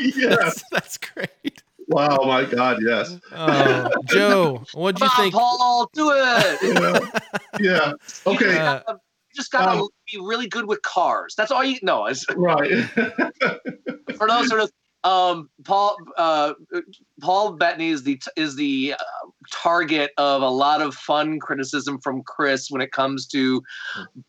yes. 0.00 0.38
that's, 0.38 0.64
that's 0.70 0.98
great. 0.98 1.62
Wow. 1.88 2.18
My 2.24 2.44
God. 2.44 2.78
Yes. 2.80 3.18
Oh, 3.32 3.90
Joe, 4.06 4.62
what 4.72 4.94
do 4.96 5.04
you 5.04 5.10
on, 5.10 5.16
think? 5.16 5.34
Paul, 5.34 5.90
do 5.94 6.12
it. 6.14 6.58
Yeah. 6.62 7.00
yeah. 7.60 7.92
Okay. 8.26 8.44
just 8.44 8.56
gotta, 8.56 8.84
you 8.92 8.98
just 9.38 9.50
gotta 9.52 9.78
Um, 9.80 9.88
be 10.12 10.18
really 10.20 10.48
good 10.48 10.66
with 10.66 10.82
cars. 10.82 11.34
That's 11.36 11.50
all 11.50 11.64
you 11.64 11.78
know. 11.82 12.06
Is 12.06 12.26
Right. 12.36 12.70
for 14.16 14.26
those 14.28 14.48
sort 14.48 14.60
of 14.60 14.70
um, 15.04 15.48
Paul 15.64 15.96
uh, 16.16 16.54
Paul 17.22 17.52
Bettany 17.52 17.88
is 17.90 18.02
the 18.02 18.20
is 18.36 18.56
the 18.56 18.94
uh, 18.98 19.04
target 19.52 20.10
of 20.18 20.42
a 20.42 20.48
lot 20.48 20.82
of 20.82 20.94
fun 20.94 21.38
criticism 21.38 21.98
from 22.00 22.22
Chris 22.24 22.70
when 22.70 22.82
it 22.82 22.90
comes 22.92 23.26
to 23.28 23.62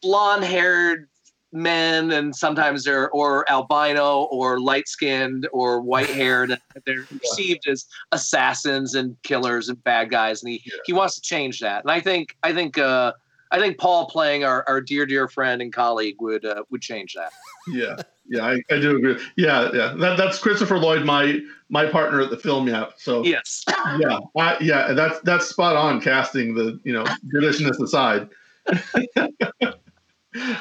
blonde 0.02 0.44
haired 0.44 1.08
men 1.52 2.12
and 2.12 2.36
sometimes 2.36 2.84
they're 2.84 3.10
or 3.10 3.50
albino 3.50 4.28
or 4.32 4.60
light 4.60 4.88
skinned 4.88 5.48
or 5.52 5.82
white 5.82 6.12
haired 6.12 6.56
they're 6.86 7.08
perceived 7.24 7.68
as 7.68 7.86
assassins 8.12 8.94
and 8.94 9.18
killers 9.24 9.68
and 9.70 9.84
bad 9.84 10.12
guys 10.12 10.44
and 10.44 10.52
he 10.52 10.62
Yeah. 10.64 10.74
he 10.86 10.94
wants 10.94 11.16
to 11.16 11.22
change 11.22 11.60
that 11.62 11.82
and 11.84 11.90
I 11.90 12.00
think 12.02 12.36
I 12.44 12.54
think 12.54 12.78
uh, 12.78 13.14
I 13.52 13.60
think 13.60 13.78
Paul 13.78 14.08
playing 14.08 14.44
our, 14.44 14.64
our 14.68 14.80
dear 14.80 15.06
dear 15.06 15.28
friend 15.28 15.62
and 15.62 15.74
colleague 15.74 16.18
would 16.20 16.46
uh, 16.46 16.64
would 16.70 16.82
change 16.82 17.14
that. 17.16 17.32
yeah. 17.68 17.96
Yeah. 18.28 18.46
I, 18.46 18.62
I 18.70 18.80
do 18.80 18.98
agree. 18.98 19.18
Yeah. 19.38 19.70
Yeah. 19.74 19.96
That, 19.98 20.18
that's 20.18 20.38
Christopher 20.38 20.78
Lloyd, 20.78 21.04
my 21.04 21.40
my 21.70 21.86
partner 21.86 22.22
at 22.22 22.30
the 22.30 22.38
film 22.38 22.68
yap. 22.68 22.94
So 22.98 23.24
Yes. 23.24 23.64
yeah. 24.00 24.20
I, 24.38 24.58
yeah. 24.62 24.94
That's 24.94 25.20
that's 25.22 25.48
spot 25.48 25.76
on 25.76 26.00
casting. 26.00 26.54
The 26.54 26.80
you 26.84 26.94
know 26.94 27.06
goodishness 27.32 27.80
aside. 27.80 28.30
but 28.66 28.80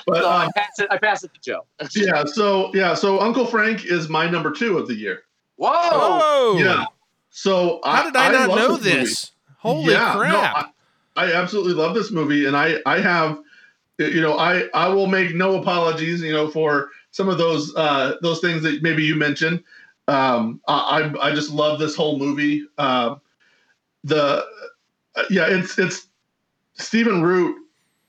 So 0.07 0.29
I 0.29 0.47
um, 0.47 0.51
pass 0.57 0.79
it 0.79 0.89
I 0.91 0.97
pass 0.97 1.25
it 1.25 1.35
to 1.35 1.41
Joe. 1.41 1.67
yeah. 1.95 2.25
So 2.25 2.75
yeah. 2.75 2.95
So 2.95 3.21
Uncle 3.21 3.47
Frank 3.47 3.85
is 3.85 4.09
my 4.09 4.29
number 4.29 4.51
two 4.51 4.79
of 4.79 4.89
the 4.89 4.95
year. 4.95 5.23
Whoa. 5.57 5.71
Oh, 5.73 6.59
Yeah. 6.59 6.87
So 7.31 7.81
How 7.85 8.05
did 8.05 8.17
I, 8.17 8.33
not 8.33 8.49
love 8.49 8.59
know 8.59 8.69
movie. 8.71 8.91
this? 8.91 9.33
Holy 9.59 9.93
Yeah, 9.93 10.15
no, 10.15 10.21
crap! 10.21 10.75
I, 11.19 11.33
absolutely 11.33 11.75
love 11.75 11.95
this 11.95 12.11
movie, 12.11 12.47
and 12.47 12.57
I 12.57 12.79
I 12.87 13.01
have, 13.01 13.39
you 13.99 14.21
know, 14.21 14.39
I 14.39 14.69
I 14.75 14.89
will 14.89 15.07
make 15.07 15.35
no 15.35 15.61
apologies, 15.61 16.23
you 16.23 16.33
know, 16.33 16.49
for 16.49 16.91
some 17.11 17.29
of 17.29 17.39
those 17.39 17.75
uh, 17.77 18.17
those 18.23 18.41
things 18.41 18.63
that 18.63 18.83
maybe 18.83 19.05
you 19.05 19.17
mentioned. 19.17 19.63
Um, 20.07 20.61
I 20.69 21.13
I 21.21 21.35
just 21.35 21.51
love 21.51 21.79
this 21.79 21.95
whole 21.97 22.19
movie. 22.19 22.67
Um, 22.79 23.21
the 24.05 24.45
uh, 25.17 25.25
yeah, 25.31 25.47
it's 25.49 25.79
it's 25.79 26.09
Stephen 26.75 27.23
Root 27.23 27.57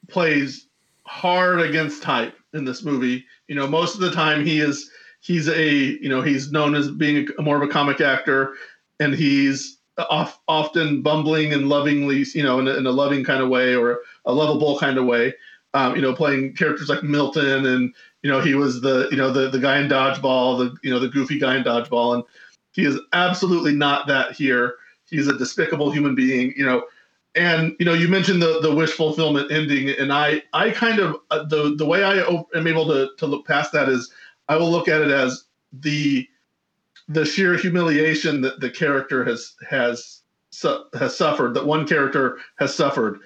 plays 0.08 0.68
hard 1.06 1.60
against 1.62 2.04
type 2.04 2.36
in 2.54 2.66
this 2.66 2.84
movie. 2.84 3.26
You 3.48 3.56
know, 3.56 3.68
most 3.68 3.96
of 3.96 4.02
the 4.02 4.12
time 4.12 4.46
he 4.46 4.60
is 4.60 4.90
he's 5.22 5.50
a 5.50 5.72
you 5.74 6.10
know 6.10 6.22
he's 6.22 6.52
known 6.52 6.76
as 6.76 6.92
being 6.92 7.28
a, 7.38 7.42
more 7.42 7.58
of 7.58 7.64
a 7.68 7.72
comic 7.72 8.00
actor, 8.00 8.54
and 9.00 9.14
he's 9.14 9.79
off, 10.10 10.40
often 10.48 11.02
bumbling 11.02 11.54
and 11.54 11.70
lovingly, 11.70 12.26
you 12.34 12.44
know, 12.44 12.60
in 12.60 12.68
a, 12.68 12.76
in 12.76 12.86
a 12.86 12.92
loving 12.92 13.24
kind 13.24 13.42
of 13.42 13.50
way 13.50 13.76
or 13.76 14.02
a 14.26 14.34
lovable 14.34 14.80
kind 14.80 14.98
of 14.98 15.06
way. 15.06 15.34
Um, 15.74 15.96
you 15.96 16.02
know, 16.02 16.16
playing 16.16 16.54
characters 16.56 16.90
like 16.90 17.04
Milton, 17.04 17.66
and 17.68 17.94
you 18.24 18.30
know, 18.32 18.42
he 18.42 18.56
was 18.56 18.82
the 18.82 19.08
you 19.12 19.18
know 19.18 19.32
the 19.32 19.50
the 19.50 19.60
guy 19.60 19.80
in 19.80 19.88
Dodgeball, 19.88 20.58
the 20.58 20.76
you 20.82 20.90
know 20.90 21.00
the 21.00 21.08
goofy 21.08 21.40
guy 21.40 21.58
in 21.58 21.64
Dodgeball, 21.64 22.16
and 22.16 22.24
he 22.72 22.86
is 22.86 23.00
absolutely 23.14 23.74
not 23.74 24.08
that 24.08 24.32
here. 24.32 24.76
He's 25.10 25.28
a 25.28 25.38
despicable 25.38 25.92
human 25.92 26.16
being, 26.16 26.54
you 26.58 26.66
know. 26.66 26.86
And 27.36 27.76
you 27.80 27.86
know, 27.86 27.94
you 27.94 28.08
mentioned 28.08 28.42
the 28.42 28.60
the 28.62 28.74
wish 28.74 28.92
fulfillment 28.92 29.52
ending, 29.52 29.90
and 29.90 30.12
I 30.12 30.42
I 30.54 30.72
kind 30.72 31.00
of 31.00 31.18
uh, 31.30 31.44
the 31.44 31.76
the 31.78 31.86
way 31.86 32.04
I 32.04 32.18
am 32.56 32.68
able 32.68 32.88
to 32.88 33.12
to 33.18 33.28
look 33.28 33.46
past 33.46 33.72
that 33.74 33.90
is 33.90 34.12
I 34.48 34.58
will 34.58 34.72
look 34.72 34.88
at 34.88 35.02
it 35.02 35.12
as 35.12 35.44
the 35.72 36.28
the 37.10 37.26
sheer 37.26 37.58
humiliation 37.58 38.40
that 38.42 38.60
the 38.60 38.70
character 38.70 39.26
has 39.26 39.56
has 39.68 40.22
su- 40.52 40.86
has 40.98 41.18
suffered 41.18 41.56
that 41.56 41.66
one 41.66 41.86
character 41.86 42.38
has 42.60 42.74
suffered. 42.74 43.20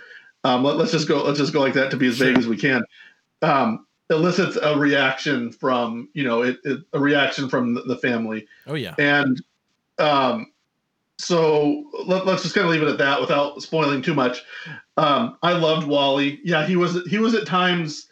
Um, 0.45 0.63
let, 0.63 0.77
us 0.77 0.91
just 0.91 1.07
go 1.07 1.23
let's 1.23 1.37
just 1.37 1.53
go 1.53 1.59
like 1.59 1.73
that 1.73 1.91
to 1.91 1.97
be 1.97 2.07
as 2.07 2.17
vague 2.17 2.29
Sure. 2.29 2.39
as 2.39 2.47
we 2.47 2.57
can. 2.57 2.83
Um, 3.41 3.85
elicits 4.09 4.57
a 4.61 4.77
reaction 4.77 5.51
from 5.51 6.09
you 6.13 6.23
know 6.23 6.41
it, 6.43 6.57
it, 6.63 6.79
a 6.93 6.99
reaction 6.99 7.49
from 7.49 7.73
the, 7.73 7.97
family. 7.97 8.47
Oh 8.67 8.75
yeah. 8.75 8.95
and 8.97 9.41
um, 9.99 10.47
so 11.17 11.83
let, 12.05 12.27
us 12.27 12.43
just 12.43 12.55
kind 12.55 12.65
of 12.65 12.71
leave 12.71 12.81
it 12.81 12.87
at 12.87 12.97
that 12.97 13.21
without 13.21 13.61
spoiling 13.61 14.01
too 14.01 14.13
much. 14.13 14.43
Um, 14.97 15.37
i 15.43 15.51
loved 15.53 15.87
wally. 15.87 16.39
Yeah 16.43 16.65
he 16.65 16.75
was 16.75 17.05
he 17.07 17.17
was 17.17 17.35
at 17.35 17.45
times 17.45 18.07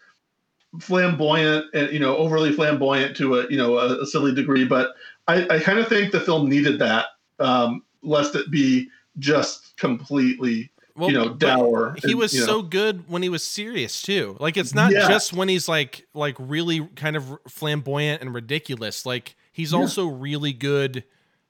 flamboyant 0.80 1.65
and 1.73 1.91
you 1.91 1.99
know 1.99 2.15
overly 2.18 2.52
flamboyant 2.53 3.15
to 3.18 3.39
a 3.39 3.49
you 3.49 3.57
know 3.57 3.77
a, 3.77 4.02
a 4.02 4.06
silly 4.06 4.34
degree 4.34 4.64
but 4.64 4.93
i, 5.27 5.48
I 5.56 5.60
kind 5.60 5.80
of 5.80 5.88
think 5.88 6.11
the 6.11 6.19
film 6.19 6.49
needed 6.49 6.80
that 6.80 7.06
um, 7.39 7.84
lest 8.03 8.35
it 8.35 8.49
be 8.52 8.89
just 9.19 9.76
completely 9.77 10.72
Well, 10.95 11.10
you 11.10 11.18
know 11.18 11.34
dour 11.34 11.95
He 12.03 12.11
and, 12.11 12.19
was 12.19 12.34
you 12.34 12.41
know. 12.41 12.45
so 12.45 12.61
good 12.61 13.10
when 13.10 13.22
he 13.23 13.30
was 13.30 13.43
serious 13.43 14.02
too. 14.02 14.38
Like 14.39 14.57
it's 14.57 14.73
not 14.76 14.91
Yeah. 14.91 15.07
just 15.07 15.34
when 15.34 15.48
he's 15.49 15.68
like 15.68 16.07
like 16.14 16.35
really 16.39 16.88
kind 16.95 17.15
of 17.15 17.38
flamboyant 17.48 18.22
and 18.22 18.34
ridiculous. 18.34 19.06
Like 19.06 19.35
he's 19.52 19.72
Yeah. 19.73 19.80
also 19.80 20.06
really 20.07 20.53
good 20.53 21.03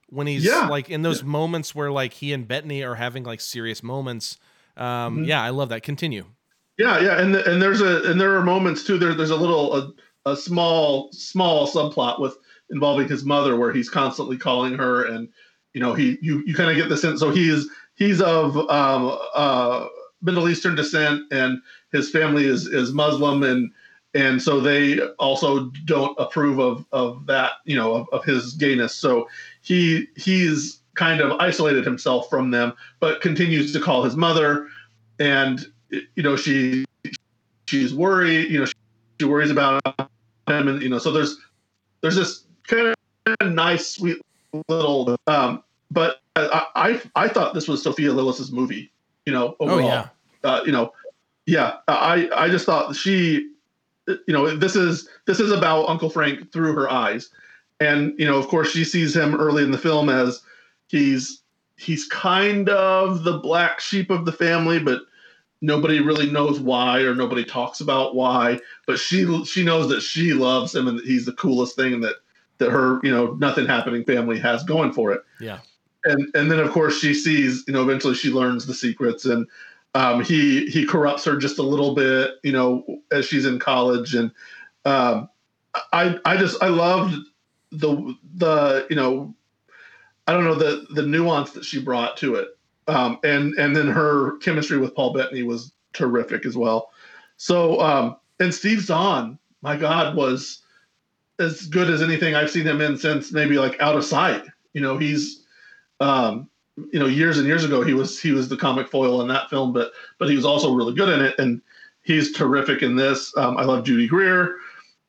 when 0.07 0.27
he's 0.27 0.43
Yeah. 0.45 0.67
like 0.67 0.89
in 0.89 1.01
those 1.01 1.23
moments 1.23 1.73
where 1.75 1.91
like 1.91 2.13
he 2.13 2.33
and 2.33 2.47
Bettany 2.47 2.83
are 2.83 2.95
having 2.95 3.23
like 3.23 3.41
serious 3.41 3.83
moments. 3.83 4.37
Um, 4.77 5.19
Mhm. 5.19 5.27
Yeah, 5.27 5.41
I 5.43 5.49
love 5.49 5.69
that. 5.69 5.83
Continue. 5.83 6.25
Yeah, 6.77 6.99
yeah, 6.99 7.19
and 7.21 7.35
and 7.35 7.61
there's 7.61 7.81
a 7.81 8.09
and 8.09 8.19
there 8.19 8.35
are 8.37 8.43
moments 8.43 8.83
too. 8.83 8.97
There 8.97 9.13
there's 9.13 9.29
a 9.29 9.35
little 9.35 9.75
a, 9.75 9.91
a 10.31 10.35
small 10.37 11.11
small 11.11 11.67
subplot 11.67 12.19
with 12.19 12.37
involving 12.71 13.07
his 13.07 13.23
mother 13.23 13.55
where 13.55 13.71
he's 13.71 13.89
constantly 13.89 14.37
calling 14.37 14.73
her, 14.75 15.05
and 15.05 15.29
you 15.73 15.81
know 15.81 15.93
he 15.93 16.17
you 16.21 16.43
you 16.45 16.55
kind 16.55 16.69
of 16.69 16.75
get 16.75 16.89
the 16.89 16.97
sense. 16.97 17.19
So 17.19 17.31
he's 17.31 17.67
he's 17.95 18.21
of 18.21 18.57
um, 18.69 19.17
uh, 19.33 19.87
Middle 20.21 20.49
Eastern 20.49 20.75
descent, 20.75 21.23
and 21.31 21.59
his 21.91 22.09
family 22.09 22.45
is 22.45 22.67
is 22.67 22.93
Muslim, 22.93 23.43
and 23.43 23.71
and 24.13 24.41
so 24.41 24.59
they 24.59 24.99
also 25.19 25.71
don't 25.85 26.17
approve 26.19 26.59
of 26.59 26.85
of 26.91 27.25
that 27.27 27.53
you 27.65 27.75
know 27.75 27.93
of, 27.93 28.09
of 28.11 28.25
his 28.25 28.53
gayness. 28.53 28.95
So 28.95 29.27
he 29.61 30.07
he's 30.15 30.79
kind 30.95 31.21
of 31.21 31.39
isolated 31.39 31.85
himself 31.85 32.29
from 32.29 32.51
them, 32.51 32.73
but 32.99 33.21
continues 33.21 33.71
to 33.73 33.79
call 33.79 34.03
his 34.03 34.15
mother, 34.15 34.67
and 35.19 35.65
you 35.89 36.23
know 36.23 36.35
she 36.35 36.85
she's 37.67 37.93
worried 37.93 38.51
you 38.51 38.59
know 38.59 38.65
she, 38.65 38.73
she 39.19 39.25
worries 39.25 39.51
about 39.51 39.81
him 40.47 40.67
and 40.67 40.81
you 40.81 40.89
know 40.89 40.97
so 40.97 41.11
there's 41.11 41.37
there's 42.01 42.15
this 42.15 42.45
kind 42.71 42.95
of 43.39 43.53
nice 43.53 43.87
sweet 43.87 44.17
little 44.67 45.15
um 45.27 45.63
but 45.91 46.21
i 46.35 46.65
i, 46.75 47.01
I 47.15 47.27
thought 47.27 47.53
this 47.53 47.67
was 47.67 47.83
sophia 47.83 48.11
lillis's 48.11 48.51
movie 48.51 48.91
you 49.25 49.33
know 49.33 49.55
Oh 49.59 49.69
overall 49.69 49.87
yeah. 49.87 50.07
uh, 50.43 50.61
you 50.65 50.71
know 50.71 50.93
yeah 51.45 51.77
i 51.87 52.29
i 52.35 52.49
just 52.49 52.65
thought 52.65 52.95
she 52.95 53.51
you 54.07 54.33
know 54.33 54.55
this 54.55 54.75
is 54.75 55.07
this 55.27 55.39
is 55.39 55.51
about 55.51 55.87
uncle 55.87 56.09
frank 56.09 56.51
through 56.51 56.73
her 56.73 56.89
eyes 56.89 57.29
and 57.81 58.13
you 58.19 58.25
know, 58.27 58.37
of 58.37 58.47
course, 58.47 58.69
she 58.69 58.83
sees 58.83 59.15
him 59.15 59.35
early 59.35 59.63
in 59.63 59.71
the 59.71 59.77
film 59.77 60.07
as 60.07 60.41
he's 60.87 61.41
he's 61.77 62.05
kind 62.05 62.69
of 62.69 63.23
the 63.23 63.39
black 63.39 63.79
sheep 63.79 64.11
of 64.11 64.23
the 64.23 64.31
family, 64.31 64.77
but 64.77 65.01
nobody 65.61 65.99
really 65.99 66.29
knows 66.29 66.59
why 66.59 66.99
or 66.99 67.15
nobody 67.15 67.43
talks 67.43 67.81
about 67.81 68.13
why. 68.13 68.59
But 68.85 68.99
she 68.99 69.43
she 69.45 69.63
knows 69.63 69.89
that 69.89 70.01
she 70.01 70.33
loves 70.33 70.75
him 70.75 70.87
and 70.87 70.99
that 70.99 71.05
he's 71.05 71.25
the 71.25 71.33
coolest 71.33 71.75
thing 71.75 71.95
and 71.95 72.03
that 72.03 72.17
that 72.61 72.71
her 72.71 72.99
you 73.03 73.11
know 73.11 73.33
nothing 73.33 73.65
happening 73.65 74.05
family 74.05 74.39
has 74.39 74.63
going 74.63 74.93
for 74.93 75.11
it. 75.11 75.21
Yeah. 75.39 75.59
And 76.05 76.27
and 76.33 76.49
then 76.49 76.59
of 76.59 76.71
course 76.71 76.97
she 76.97 77.13
sees 77.13 77.63
you 77.67 77.73
know 77.73 77.81
eventually 77.83 78.15
she 78.15 78.29
learns 78.29 78.65
the 78.65 78.73
secrets 78.73 79.25
and 79.25 79.45
um, 79.93 80.23
he 80.23 80.67
he 80.67 80.85
corrupts 80.85 81.25
her 81.25 81.35
just 81.35 81.59
a 81.59 81.63
little 81.63 81.93
bit 81.93 82.35
you 82.43 82.53
know 82.53 83.01
as 83.11 83.25
she's 83.25 83.45
in 83.45 83.59
college 83.59 84.15
and 84.15 84.31
um, 84.85 85.27
I 85.91 86.17
I 86.25 86.37
just 86.37 86.61
I 86.63 86.67
loved 86.67 87.15
the 87.71 88.15
the 88.35 88.87
you 88.89 88.95
know 88.95 89.35
I 90.27 90.33
don't 90.33 90.43
know 90.43 90.55
the 90.55 90.85
the 90.91 91.05
nuance 91.05 91.51
that 91.51 91.65
she 91.65 91.81
brought 91.81 92.15
to 92.17 92.35
it, 92.35 92.49
um, 92.87 93.19
and 93.23 93.53
and 93.55 93.75
then 93.75 93.87
her 93.87 94.37
chemistry 94.37 94.77
with 94.77 94.95
Paul 94.95 95.13
Bettany 95.13 95.43
was 95.43 95.73
terrific 95.93 96.45
as 96.45 96.55
well. 96.55 96.91
So 97.37 97.79
um, 97.81 98.15
and 98.39 98.53
Steve 98.53 98.81
Zahn, 98.81 99.37
my 99.61 99.75
God, 99.75 100.15
was 100.15 100.60
as 101.39 101.67
good 101.67 101.89
as 101.89 102.01
anything 102.01 102.35
I've 102.35 102.51
seen 102.51 102.65
him 102.65 102.81
in 102.81 102.97
since 102.97 103.31
maybe 103.31 103.57
like 103.57 103.79
Out 103.79 103.95
of 103.95 104.05
Sight. 104.05 104.43
You 104.73 104.81
know, 104.81 104.97
he's 104.97 105.45
um, 105.99 106.49
you 106.91 106.99
know 106.99 107.07
years 107.07 107.37
and 107.37 107.47
years 107.47 107.63
ago 107.63 107.83
he 107.83 107.93
was 107.93 108.19
he 108.19 108.31
was 108.31 108.49
the 108.49 108.57
comic 108.57 108.87
foil 108.89 109.21
in 109.21 109.27
that 109.27 109.49
film, 109.49 109.73
but 109.73 109.91
but 110.17 110.29
he 110.29 110.35
was 110.35 110.45
also 110.45 110.73
really 110.73 110.93
good 110.93 111.09
in 111.09 111.21
it, 111.23 111.35
and 111.39 111.61
he's 112.03 112.33
terrific 112.33 112.81
in 112.81 112.95
this. 112.95 113.35
Um, 113.37 113.57
I 113.57 113.63
love 113.63 113.83
Judy 113.83 114.07
Greer. 114.07 114.55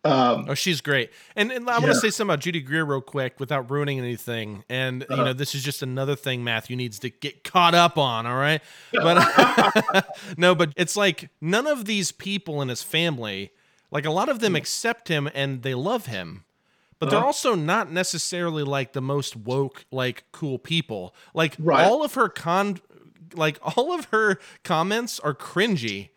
Um, 0.05 0.47
oh, 0.49 0.55
she's 0.55 0.81
great. 0.81 1.11
And, 1.37 1.53
and 1.53 1.69
I 1.71 1.79
want 1.79 1.93
to 1.93 1.95
say 1.95 2.11
something 2.11 2.33
about 2.33 2.41
Judy 2.41 2.61
Greer 2.61 2.85
real 2.85 3.01
quick 3.01 3.39
without 3.39 3.71
ruining 3.71 4.01
anything. 4.01 4.65
And 4.69 5.05
uh, 5.05 5.07
you 5.11 5.17
know, 5.17 5.33
this 5.33 5.55
is 5.55 5.63
just 5.63 5.83
another 5.83 6.17
thing 6.17 6.43
Matthew 6.43 6.75
needs 6.75 6.99
to 7.01 7.11
get 7.11 7.45
caught 7.45 7.75
up 7.75 7.97
on. 7.97 8.27
All 8.27 8.37
right, 8.37 8.61
but 8.93 10.05
no, 10.37 10.55
but 10.55 10.73
it's 10.77 10.97
like 10.97 11.31
none 11.41 11.67
of 11.67 11.85
these 11.85 12.11
people 12.11 12.63
in 12.63 12.69
his 12.69 12.83
family, 12.83 13.53
like 13.93 14.07
a 14.07 14.11
lot 14.11 14.29
of 14.29 14.41
them, 14.41 14.57
accept 14.57 15.07
him 15.07 15.31
and 15.33 15.63
they 15.63 15.75
love 15.75 16.07
him. 16.07 16.45
But 16.99 17.11
they're 17.11 17.19
uh-huh. 17.19 17.27
also 17.27 17.55
not 17.55 17.93
necessarily 17.93 18.63
like 18.63 18.93
the 18.93 19.03
most 19.03 19.37
woke, 19.37 19.85
like 19.91 20.25
cool 20.33 20.59
people. 20.59 21.15
Like 21.35 21.57
right. 21.59 21.85
all 21.85 22.05
of 22.05 22.15
her 22.15 22.29
con, 22.29 22.81
like 23.35 23.59
all 23.77 23.93
of 23.93 24.07
her 24.07 24.39
comments 24.65 25.21
are 25.21 25.35
cringy, 25.35 26.09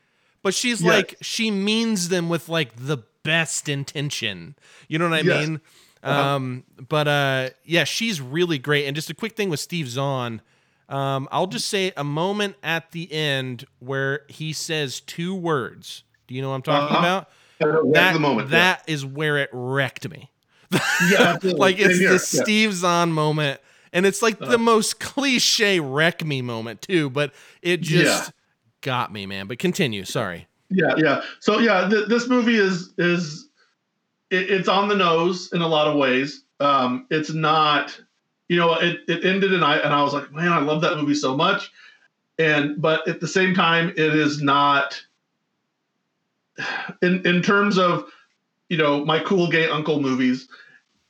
but 0.42 0.54
she's 0.54 0.82
yes. 0.82 0.94
like 0.94 1.18
she 1.22 1.52
means 1.52 2.10
them 2.10 2.30
with 2.30 2.48
like 2.50 2.76
the 2.78 3.00
best 3.24 3.68
intention. 3.68 4.56
You 4.88 5.00
know 5.00 5.10
what 5.10 5.20
I 5.20 5.22
yes. 5.22 5.48
mean? 5.48 5.62
Uh-huh. 6.02 6.22
Um, 6.22 6.64
but 6.88 7.08
uh, 7.08 7.50
yeah, 7.66 7.84
she's 7.84 8.22
really 8.22 8.60
great. 8.60 8.86
And 8.86 8.96
just 8.96 9.10
a 9.10 9.16
quick 9.16 9.36
thing 9.36 9.50
with 9.50 9.60
Steve 9.60 9.90
Zahn. 9.90 10.42
Um, 10.88 11.28
I'll 11.32 11.48
just 11.48 11.68
say 11.68 11.92
a 11.98 12.04
moment 12.04 12.58
at 12.62 12.92
the 12.92 13.12
end 13.12 13.66
where 13.80 14.22
he 14.28 14.54
says 14.54 15.00
two 15.02 15.34
words. 15.34 16.04
Do 16.28 16.36
you 16.36 16.44
know 16.44 16.50
what 16.50 16.56
I'm 16.56 16.62
talking 16.62 16.96
uh-huh. 16.96 17.00
about? 17.00 17.30
That, 17.60 18.14
the 18.14 18.20
moment, 18.20 18.50
that 18.50 18.84
yeah. 18.88 18.94
is 18.94 19.06
where 19.06 19.38
it 19.38 19.50
wrecked 19.54 20.10
me. 20.10 20.32
yeah, 21.10 21.38
like 21.44 21.80
it's 21.80 22.00
the 22.00 22.04
yeah. 22.04 22.18
Steve 22.18 22.74
Zahn 22.74 23.12
moment, 23.12 23.62
and 23.94 24.06
it's 24.06 24.22
like 24.22 24.42
uh-huh. 24.42 24.52
the 24.52 24.58
most 24.58 25.00
cliche 25.00 25.80
wreck 25.80 26.26
me 26.26 26.42
moment 26.42 26.82
too. 26.82 27.10
But 27.10 27.34
it 27.62 27.82
just 27.82 28.28
yeah. 28.28 28.32
got 28.82 29.12
me, 29.14 29.26
man. 29.26 29.48
But 29.48 29.60
continue. 29.60 30.06
Sorry. 30.06 30.48
Yeah, 30.70 30.96
yeah. 30.98 31.22
So 31.40 31.60
yeah, 31.60 31.88
th- 31.88 32.08
this 32.08 32.28
movie 32.28 32.56
is 32.56 32.94
is 32.98 33.50
it, 34.30 34.50
it's 34.50 34.68
on 34.68 34.88
the 34.88 34.96
nose 34.96 35.52
in 35.54 35.62
a 35.62 35.68
lot 35.68 35.88
of 35.88 35.96
ways. 35.96 36.44
Um, 36.60 37.06
it's 37.10 37.32
not, 37.34 38.00
you 38.48 38.58
know, 38.58 38.74
it, 38.76 39.02
it 39.08 39.26
ended 39.26 39.54
and 39.54 39.64
I 39.64 39.78
and 39.78 39.94
I 39.94 40.02
was 40.02 40.14
like, 40.14 40.32
man, 40.32 40.52
I 40.52 40.60
love 40.60 40.82
that 40.82 40.98
movie 40.98 41.16
so 41.16 41.36
much. 41.36 41.72
And 42.40 42.82
but 42.82 43.08
at 43.08 43.20
the 43.20 43.28
same 43.28 43.54
time, 43.54 43.90
it 43.90 44.16
is 44.16 44.42
not 44.42 45.02
in 47.02 47.26
in 47.26 47.42
terms 47.42 47.78
of 47.78 48.10
you 48.70 48.78
know 48.78 49.06
my 49.06 49.20
cool 49.20 49.50
gay 49.50 49.70
uncle 49.70 50.02
movies. 50.02 50.48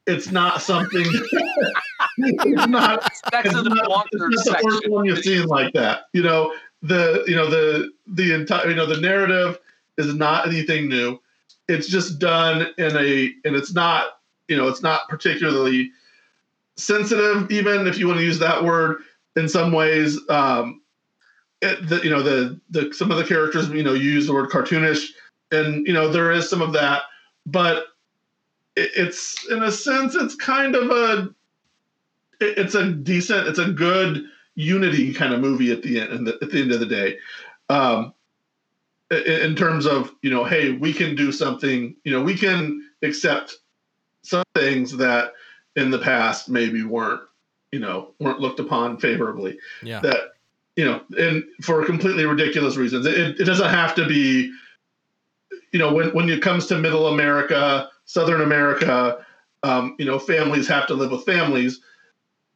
It's 0.08 0.32
not 0.32 0.62
something. 0.62 1.04
it's 2.18 2.68
not. 2.68 3.04
it's 3.06 3.22
not, 3.32 3.46
it's 3.46 3.54
not 3.54 4.08
the 4.12 4.60
first 4.62 4.90
one 4.90 5.06
you've 5.06 5.20
seen 5.20 5.46
like 5.48 5.74
that. 5.74 6.04
You 6.14 6.22
know, 6.22 6.54
the 6.84 7.24
you 7.28 7.36
know 7.36 7.50
the 7.50 7.92
the 8.08 8.34
entire 8.34 8.70
you 8.70 8.76
know 8.76 8.86
the 8.86 9.02
narrative 9.02 9.60
is 9.98 10.14
not 10.14 10.48
anything 10.48 10.88
new. 10.88 11.20
It's 11.68 11.88
just 11.88 12.20
done 12.20 12.68
in 12.78 12.96
a 12.96 13.34
and 13.46 13.56
it's 13.56 13.74
not 13.74 14.20
you 14.48 14.58
know 14.58 14.68
it's 14.68 14.84
not 14.84 15.10
particularly 15.10 15.92
sensitive 16.78 17.50
even 17.52 17.88
if 17.88 17.98
you 17.98 18.08
want 18.08 18.20
to 18.20 18.26
use 18.26 18.40
that 18.40 18.64
word 18.64 18.98
in 19.36 19.50
some 19.50 19.72
ways. 19.72 20.20
Um, 20.30 20.82
it, 21.62 21.88
the, 21.88 22.02
you 22.04 22.10
know 22.10 22.22
the 22.22 22.60
the 22.70 22.94
some 22.94 23.12
of 23.12 23.18
the 23.18 23.24
characters 23.24 23.70
you 23.70 23.84
know 23.84 23.94
use 23.94 24.28
the 24.28 24.34
word 24.34 24.50
cartoonish 24.50 25.10
and 25.56 25.88
you 25.88 25.94
know 25.94 26.08
there 26.08 26.32
is 26.32 26.50
some 26.50 26.62
of 26.62 26.74
that 26.74 27.04
but 27.46 27.88
it's 28.76 29.50
in 29.50 29.64
a 29.64 29.72
sense 29.72 30.16
it's 30.16 30.36
kind 30.36 30.76
of 30.76 30.90
a 30.92 31.34
it's 32.42 32.76
a 32.76 32.92
decent 32.92 33.48
it's 33.48 33.60
a 33.60 33.72
good 33.72 34.26
unity 34.56 35.14
kind 35.14 35.34
of 35.34 35.40
movie 35.40 35.72
at 35.72 35.82
the 35.82 36.00
end 36.00 36.28
at 36.28 36.40
the 36.40 36.62
end 36.62 36.72
of 36.72 36.80
the 36.80 36.86
day. 36.86 37.18
Um, 37.70 38.14
in 39.12 39.56
terms 39.56 39.86
of 39.86 40.12
you 40.22 40.32
know 40.32 40.44
hey 40.44 40.72
we 40.72 40.92
can 40.92 41.16
do 41.16 41.32
something 41.32 41.96
you 42.04 42.12
know 42.12 42.24
we 42.24 42.36
can 42.36 42.90
accept 43.04 43.58
some 44.24 44.44
things 44.56 44.98
that 44.98 45.34
in 45.76 45.92
the 45.92 46.00
past 46.00 46.50
maybe 46.50 46.84
weren't 46.84 47.22
you 47.72 47.80
know 47.80 48.14
weren't 48.20 48.40
looked 48.40 48.60
upon 48.60 48.98
favorably. 48.98 49.58
Yeah. 49.84 50.00
That 50.02 50.18
you 50.76 50.86
know 50.86 51.02
and 51.18 51.44
for 51.62 51.86
completely 51.86 52.26
ridiculous 52.26 52.76
reasons. 52.78 53.06
It, 53.06 53.40
it 53.40 53.46
doesn't 53.46 53.70
have 53.70 53.94
to 53.96 54.08
be 54.08 54.52
you 55.76 55.80
know 55.80 55.94
when, 55.94 56.10
when 56.14 56.30
it 56.30 56.42
comes 56.42 56.66
to 56.68 56.78
middle 56.78 57.08
america 57.08 57.90
southern 58.06 58.42
america 58.42 59.26
um, 59.64 59.96
you 60.00 60.06
know 60.06 60.18
families 60.18 60.68
have 60.68 60.88
to 60.88 60.94
live 60.94 61.12
with 61.12 61.26
families 61.26 61.82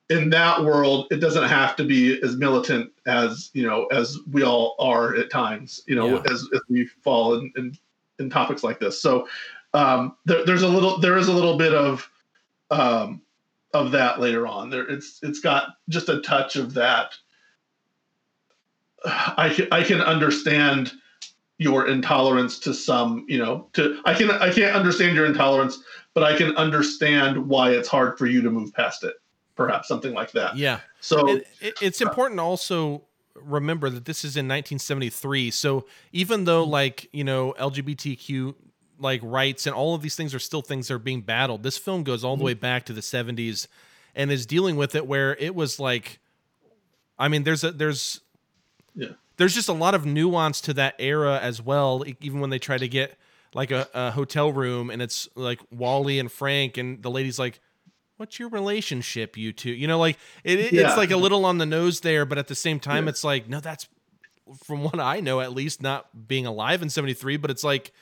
in 0.10 0.30
that 0.32 0.64
world, 0.64 1.06
it 1.12 1.18
doesn't 1.18 1.48
have 1.48 1.76
to 1.76 1.84
be 1.84 2.22
as 2.24 2.36
militant 2.36 2.92
as 3.06 3.52
you 3.54 3.64
know 3.64 3.86
as 3.88 4.18
we 4.32 4.44
all 4.44 4.76
are 4.80 5.16
at 5.16 5.30
times. 5.30 5.82
You 5.88 5.96
know, 5.96 6.08
yeah. 6.08 6.32
as, 6.32 6.48
as 6.54 6.62
we 6.68 6.86
fall 6.86 7.36
in, 7.36 7.52
in, 7.56 7.78
in 8.18 8.30
topics 8.30 8.64
like 8.64 8.80
this. 8.80 9.02
So 9.02 9.28
um, 9.74 10.16
there, 10.26 10.46
there's 10.46 10.64
a 10.64 10.68
little 10.68 11.00
there 11.00 11.18
is 11.18 11.28
a 11.28 11.34
little 11.34 11.58
bit 11.58 11.74
of 11.74 12.10
um, 12.72 13.22
of 13.74 13.92
that 13.92 14.20
later 14.20 14.48
on. 14.48 14.70
There, 14.70 14.88
it's 14.90 15.20
it's 15.22 15.40
got 15.40 15.76
just 15.90 16.10
a 16.10 16.22
touch 16.22 16.56
of 16.56 16.74
that. 16.74 17.14
I 19.06 19.68
I 19.72 19.84
can 19.84 20.02
understand 20.02 20.92
your 21.60 21.88
intolerance 21.88 22.58
to 22.58 22.74
some, 22.74 23.26
you 23.28 23.38
know, 23.38 23.68
to 23.74 24.02
I 24.06 24.16
can 24.16 24.32
I 24.32 24.52
can't 24.52 24.76
understand 24.76 25.16
your 25.16 25.28
intolerance, 25.28 25.84
but 26.16 26.24
I 26.24 26.36
can 26.36 26.56
understand 26.56 27.38
why 27.38 27.72
it's 27.72 27.88
hard 27.88 28.18
for 28.18 28.26
you 28.26 28.42
to 28.42 28.50
move 28.50 28.74
past 28.74 29.04
it 29.04 29.14
perhaps 29.56 29.90
something 29.90 30.14
like 30.14 30.32
that. 30.32 30.56
Yeah. 30.56 30.80
So 31.02 31.28
it, 31.28 31.46
it's 31.82 32.00
important 32.00 32.40
also 32.40 33.04
remember 33.36 33.90
that 33.90 34.06
this 34.06 34.20
is 34.20 34.38
in 34.38 34.46
1973. 34.46 35.52
So 35.52 35.86
even 36.14 36.46
though 36.46 36.64
like 36.64 37.10
you 37.12 37.26
know 37.26 37.54
LGBTQ 37.60 38.56
like 39.00 39.20
rights 39.22 39.68
and 39.68 39.76
all 39.76 39.96
of 39.96 40.02
these 40.02 40.16
things 40.16 40.34
are 40.34 40.40
still 40.40 40.62
things 40.62 40.88
that 40.88 40.94
are 40.94 41.00
being 41.00 41.22
battled, 41.22 41.64
this 41.64 41.78
film 41.78 42.04
goes 42.04 42.24
all 42.24 42.38
the 42.38 42.40
mm-hmm. 42.40 42.46
way 42.46 42.54
back 42.54 42.86
to 42.86 42.94
the 42.94 43.02
70s 43.02 43.68
and 44.16 44.32
is 44.32 44.46
dealing 44.46 44.78
with 44.78 44.96
it 44.96 45.06
where 45.06 45.36
it 45.36 45.54
was 45.54 45.80
like, 45.80 46.20
I 47.18 47.28
mean, 47.28 47.44
there's 47.44 47.66
a 47.66 47.72
there's 47.72 48.22
yeah 48.96 49.10
there's 49.40 49.56
just 49.56 49.70
a 49.70 49.74
lot 49.74 49.96
of 49.96 50.06
nuance 50.06 50.62
to 50.62 50.74
that 50.76 50.96
era 51.00 51.40
as 51.40 51.62
well. 51.62 52.04
Even 52.22 52.42
when 52.42 52.52
they 52.52 52.60
try 52.60 52.78
to 52.78 52.88
get 52.88 53.18
like 53.54 53.72
a, 53.72 53.88
a 53.94 54.12
hotel 54.12 54.52
room 54.52 54.90
and 54.90 55.02
it's 55.02 55.28
like 55.34 55.60
Wally 55.72 56.20
and 56.20 56.32
Frank 56.32 56.78
and 56.78 57.02
the 57.02 57.10
lady's 57.10 57.40
like 57.40 57.60
what's 58.18 58.38
your 58.38 58.50
relationship 58.50 59.38
you 59.38 59.54
two 59.54 59.72
you 59.72 59.88
know 59.88 59.98
like 59.98 60.18
it, 60.44 60.74
yeah. 60.74 60.88
it's 60.88 60.98
like 60.98 61.10
a 61.10 61.18
little 61.18 61.46
on 61.46 61.58
the 61.58 61.66
nose 61.66 62.02
there 62.02 62.26
but 62.26 62.38
at 62.38 62.50
the 62.50 62.54
same 62.54 62.78
time 62.78 63.06
yeah. 63.06 63.10
it's 63.12 63.24
like 63.24 63.48
no 63.48 63.62
that's 63.62 63.88
from 64.62 64.84
what 64.84 65.00
i 65.00 65.22
know 65.22 65.40
at 65.40 65.54
least 65.54 65.82
not 65.82 66.28
being 66.28 66.46
alive 66.46 66.82
in 66.82 66.90
73 66.90 67.38
but 67.38 67.50
it's 67.50 67.64
like 67.64 67.94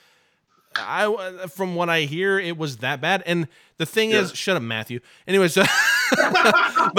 i 0.74 1.06
uh, 1.06 1.46
from 1.46 1.76
what 1.76 1.88
i 1.88 2.00
hear 2.00 2.36
it 2.36 2.58
was 2.58 2.78
that 2.78 3.00
bad 3.00 3.22
and 3.26 3.46
the 3.76 3.86
thing 3.86 4.10
yeah. 4.10 4.22
is 4.22 4.34
shut 4.34 4.56
up 4.56 4.62
matthew 4.62 4.98
anyways 5.28 5.54
but 5.54 5.68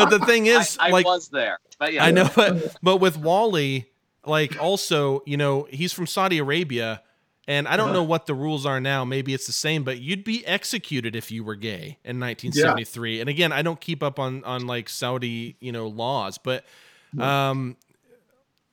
the 0.10 0.24
thing 0.26 0.46
is 0.46 0.78
I, 0.80 0.88
I 0.88 0.92
like 0.92 1.06
was 1.06 1.28
there 1.28 1.60
but 1.78 1.92
yeah 1.92 2.06
i 2.06 2.12
know 2.12 2.30
but 2.34 2.78
but 2.82 2.98
with 2.98 3.18
wally 3.18 3.90
like 4.30 4.62
also 4.62 5.22
you 5.26 5.38
know 5.38 5.68
he's 5.70 5.92
from 5.92 6.08
saudi 6.08 6.38
arabia 6.38 7.02
and 7.50 7.68
I 7.68 7.78
don't 7.78 7.94
know 7.94 8.04
what 8.04 8.28
the 8.28 8.36
rules 8.36 8.68
are 8.68 8.80
now. 8.80 9.04
Maybe 9.04 9.34
it's 9.34 9.48
the 9.48 9.52
same, 9.52 9.84
but 9.84 10.00
you'd 10.00 10.24
be 10.24 10.46
executed 10.46 11.16
if 11.16 11.32
you 11.32 11.44
were 11.44 11.56
gay 11.56 11.98
in 12.06 12.20
1973. 12.20 13.16
Yeah. 13.16 13.22
And 13.22 13.30
again, 13.30 13.52
I 13.52 13.64
don't 13.64 13.82
keep 13.82 14.04
up 14.04 14.20
on 14.20 14.44
on 14.44 14.68
like 14.68 14.88
Saudi, 14.88 15.58
you 15.60 15.72
know, 15.72 15.88
laws, 15.88 16.38
but 16.38 16.64
um 17.18 17.76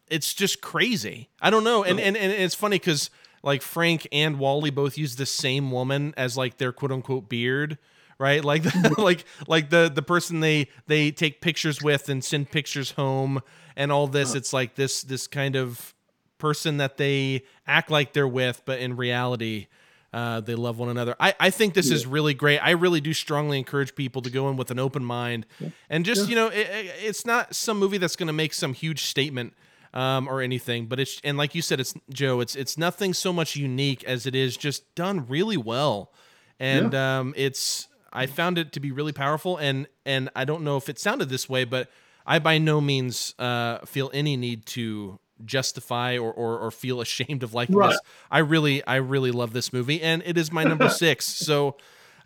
it's 0.08 0.34
just 0.34 0.60
crazy. 0.60 1.30
I 1.40 1.48
don't 1.48 1.64
know. 1.64 1.84
And 1.84 1.98
and, 1.98 2.18
and 2.18 2.30
it's 2.30 2.54
funny 2.54 2.78
cuz 2.78 3.08
like 3.42 3.62
Frank 3.62 4.06
and 4.12 4.38
Wally 4.38 4.68
both 4.70 4.98
use 4.98 5.16
the 5.16 5.24
same 5.24 5.70
woman 5.70 6.12
as 6.18 6.36
like 6.36 6.58
their 6.58 6.70
quote 6.70 6.92
unquote 6.92 7.30
beard 7.30 7.78
right? 8.18 8.44
Like 8.44 8.64
like 8.98 9.24
like 9.46 9.70
the 9.70 9.90
the 9.92 10.02
person 10.02 10.40
they 10.40 10.68
they 10.86 11.10
take 11.12 11.40
pictures 11.40 11.80
with 11.80 12.10
and 12.10 12.22
send 12.22 12.50
pictures 12.50 12.90
home 12.92 13.40
and 13.76 13.92
all 13.92 14.06
this. 14.06 14.34
It's 14.34 14.52
like 14.52 14.74
this 14.74 15.02
this 15.02 15.26
kind 15.26 15.56
of 15.56 15.94
person 16.38 16.78
that 16.78 16.96
they 16.96 17.44
act 17.66 17.90
like 17.90 18.12
they're 18.12 18.28
with, 18.28 18.62
but 18.64 18.78
in 18.78 18.96
reality. 18.96 19.66
Uh, 20.12 20.40
they 20.40 20.54
love 20.54 20.78
one 20.78 20.88
another. 20.88 21.14
I, 21.20 21.34
I 21.38 21.50
think 21.50 21.74
this 21.74 21.90
yeah. 21.90 21.96
is 21.96 22.06
really 22.06 22.32
great. 22.32 22.58
I 22.60 22.70
really 22.70 23.02
do 23.02 23.12
strongly 23.12 23.58
encourage 23.58 23.94
people 23.94 24.22
to 24.22 24.30
go 24.30 24.48
in 24.48 24.56
with 24.56 24.70
an 24.70 24.78
open 24.78 25.04
mind 25.04 25.44
yeah. 25.60 25.70
and 25.90 26.06
just, 26.06 26.22
yeah. 26.22 26.28
you 26.28 26.34
know, 26.36 26.46
it, 26.46 26.68
it's 27.02 27.26
not 27.26 27.54
some 27.54 27.78
movie 27.78 27.98
that's 27.98 28.16
going 28.16 28.28
to 28.28 28.32
make 28.32 28.54
some 28.54 28.72
huge 28.72 29.04
statement 29.04 29.52
um, 29.92 30.26
or 30.26 30.40
anything, 30.40 30.86
but 30.86 30.98
it's, 30.98 31.20
and 31.22 31.36
like 31.36 31.54
you 31.54 31.60
said, 31.60 31.80
it's 31.80 31.92
Joe, 32.08 32.40
it's, 32.40 32.56
it's 32.56 32.78
nothing 32.78 33.12
so 33.12 33.30
much 33.30 33.56
unique 33.56 34.04
as 34.04 34.24
it 34.24 34.34
is 34.34 34.56
just 34.56 34.94
done 34.94 35.26
really 35.26 35.58
well. 35.58 36.12
And 36.58 36.94
um, 36.94 37.34
it's, 37.36 37.88
I 38.10 38.24
found 38.24 38.56
it 38.56 38.72
to 38.72 38.80
be 38.80 38.92
really 38.92 39.12
powerful. 39.12 39.58
And, 39.58 39.86
and 40.06 40.30
I 40.34 40.46
don't 40.46 40.62
know 40.62 40.78
if 40.78 40.88
it 40.88 40.98
sounded 40.98 41.28
this 41.28 41.46
way, 41.46 41.64
but 41.64 41.90
I 42.26 42.40
by 42.40 42.58
no 42.58 42.80
means 42.80 43.34
uh, 43.38 43.78
feel 43.86 44.10
any 44.12 44.36
need 44.36 44.66
to 44.66 45.18
justify 45.44 46.18
or, 46.18 46.32
or, 46.32 46.58
or 46.58 46.70
feel 46.70 47.00
ashamed 47.00 47.42
of 47.42 47.54
liking 47.54 47.76
right. 47.76 47.90
this. 47.90 48.00
I 48.30 48.38
really, 48.38 48.84
I 48.84 48.96
really 48.96 49.30
love 49.30 49.52
this 49.52 49.72
movie, 49.72 50.02
and 50.02 50.22
it 50.26 50.36
is 50.36 50.50
my 50.50 50.64
number 50.64 50.88
six. 50.90 51.26
So, 51.26 51.76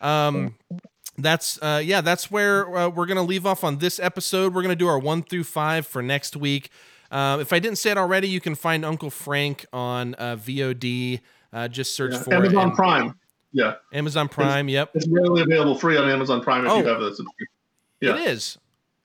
um, 0.01 0.57
that's 1.19 1.61
uh, 1.61 1.83
yeah, 1.85 2.01
that's 2.01 2.31
where 2.31 2.75
uh, 2.75 2.89
we're 2.89 3.07
gonna 3.07 3.23
leave 3.23 3.45
off 3.45 3.63
on 3.63 3.79
this 3.79 4.01
episode. 4.01 4.55
We're 4.55 4.63
gonna 4.63 4.75
do 4.75 4.89
our 4.89 4.99
one 4.99 5.23
through 5.23 5.45
five 5.45 5.87
for 5.87 6.03
next 6.03 6.37
week. 6.37 6.71
Uh, 7.11 7.39
if 7.41 7.53
I 7.53 7.59
didn't 7.59 7.79
say 7.79 7.91
it 7.91 7.99
already, 7.99 8.29
you 8.29 8.41
can 8.41 8.55
find 8.55 8.85
Uncle 8.85 9.11
Frank 9.11 9.67
on 9.73 10.15
uh, 10.15 10.37
VOD. 10.37 11.21
Uh, 11.53 11.69
just 11.69 11.97
search 11.97 12.13
yeah. 12.13 12.23
for 12.23 12.35
Amazon 12.35 12.69
and, 12.69 12.75
Prime. 12.75 13.15
Yeah, 13.53 13.75
Amazon 13.93 14.29
Prime. 14.29 14.69
It's, 14.69 14.75
yep, 14.75 14.91
it's 14.95 15.09
readily 15.09 15.43
available 15.43 15.75
free 15.75 15.99
on 15.99 16.09
Amazon 16.09 16.41
Prime 16.41 16.65
if 16.65 16.71
oh, 16.71 16.79
you 16.79 16.87
have 16.87 17.01
the 17.01 17.15
subscription. 17.15 17.47
Yeah. 18.01 18.15
It 18.15 18.31
is 18.31 18.57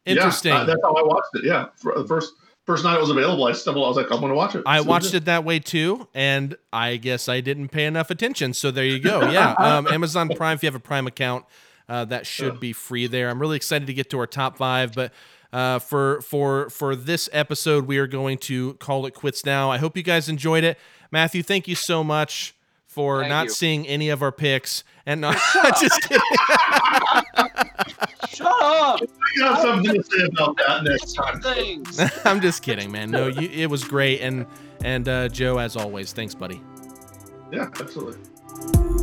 interesting. 0.05 0.53
Yeah, 0.53 0.59
uh, 0.59 0.65
that's 0.65 0.81
how 0.83 0.93
I 0.93 1.03
watched 1.03 1.29
it. 1.33 1.45
Yeah, 1.45 1.67
for 1.75 1.93
the 1.97 2.07
first 2.07 2.33
first 2.65 2.83
night 2.83 2.95
it 2.95 3.01
was 3.01 3.09
available, 3.09 3.45
I 3.45 3.53
stumbled. 3.53 3.85
I 3.85 3.87
was 3.87 3.97
like, 3.97 4.11
I'm 4.11 4.19
going 4.19 4.31
to 4.31 4.35
watch 4.35 4.55
it. 4.55 4.63
I 4.65 4.81
watched 4.81 5.13
it 5.13 5.25
that 5.25 5.43
way 5.43 5.59
too, 5.59 6.07
and 6.13 6.55
I 6.73 6.97
guess 6.97 7.29
I 7.29 7.41
didn't 7.41 7.69
pay 7.69 7.85
enough 7.85 8.09
attention. 8.09 8.53
So 8.53 8.71
there 8.71 8.85
you 8.85 8.99
go. 8.99 9.29
Yeah, 9.35 9.51
um, 9.53 9.87
Amazon 9.87 10.29
Prime. 10.29 10.55
If 10.55 10.63
you 10.63 10.67
have 10.67 10.75
a 10.75 10.79
Prime 10.79 11.07
account, 11.07 11.45
uh, 11.89 12.05
that 12.05 12.25
should 12.25 12.59
be 12.59 12.73
free 12.73 13.07
there. 13.07 13.29
I'm 13.29 13.39
really 13.39 13.57
excited 13.57 13.87
to 13.87 13.93
get 13.93 14.09
to 14.11 14.19
our 14.19 14.27
top 14.27 14.57
five, 14.57 14.93
but. 14.93 15.11
Uh, 15.53 15.79
for 15.79 16.19
for 16.19 16.69
for 16.69 16.97
this 16.97 17.29
episode, 17.31 17.85
we 17.85 17.97
are 17.97 18.07
going 18.07 18.37
to 18.37 18.73
call 18.73 19.05
it 19.05 19.13
quits 19.13 19.45
now. 19.45 19.71
I 19.71 19.77
hope 19.77 19.95
you 19.95 20.03
guys 20.03 20.27
enjoyed 20.27 20.65
it, 20.65 20.77
Matthew. 21.11 21.43
Thank 21.43 21.65
you 21.65 21.75
so 21.75 22.03
much 22.03 22.53
for 22.95 23.19
Thank 23.19 23.29
not 23.29 23.43
you. 23.47 23.51
seeing 23.51 23.85
any 23.87 24.07
of 24.07 24.21
our 24.23 24.31
picks 24.31 24.85
and 25.05 25.19
not 25.19 25.37
just 25.81 26.01
kidding. 26.03 26.21
Shut 28.29 28.47
up! 28.47 29.01
I 29.01 29.37
got 29.37 29.61
something 29.61 29.95
to 29.95 30.03
say 30.03 30.23
about 30.23 30.55
that 30.65 30.83
next 30.85 31.11
time. 31.13 31.41
Things. 31.41 31.99
I'm 32.25 32.39
just 32.39 32.63
kidding, 32.63 32.89
man. 32.93 33.11
No, 33.11 33.27
you, 33.27 33.49
it 33.51 33.69
was 33.69 33.83
great, 33.83 34.21
and 34.21 34.45
and 34.81 35.09
uh, 35.09 35.27
Joe, 35.27 35.57
as 35.57 35.75
always, 35.75 36.13
thanks, 36.13 36.33
buddy. 36.33 36.61
Yeah, 37.51 37.69
absolutely. 37.79 38.94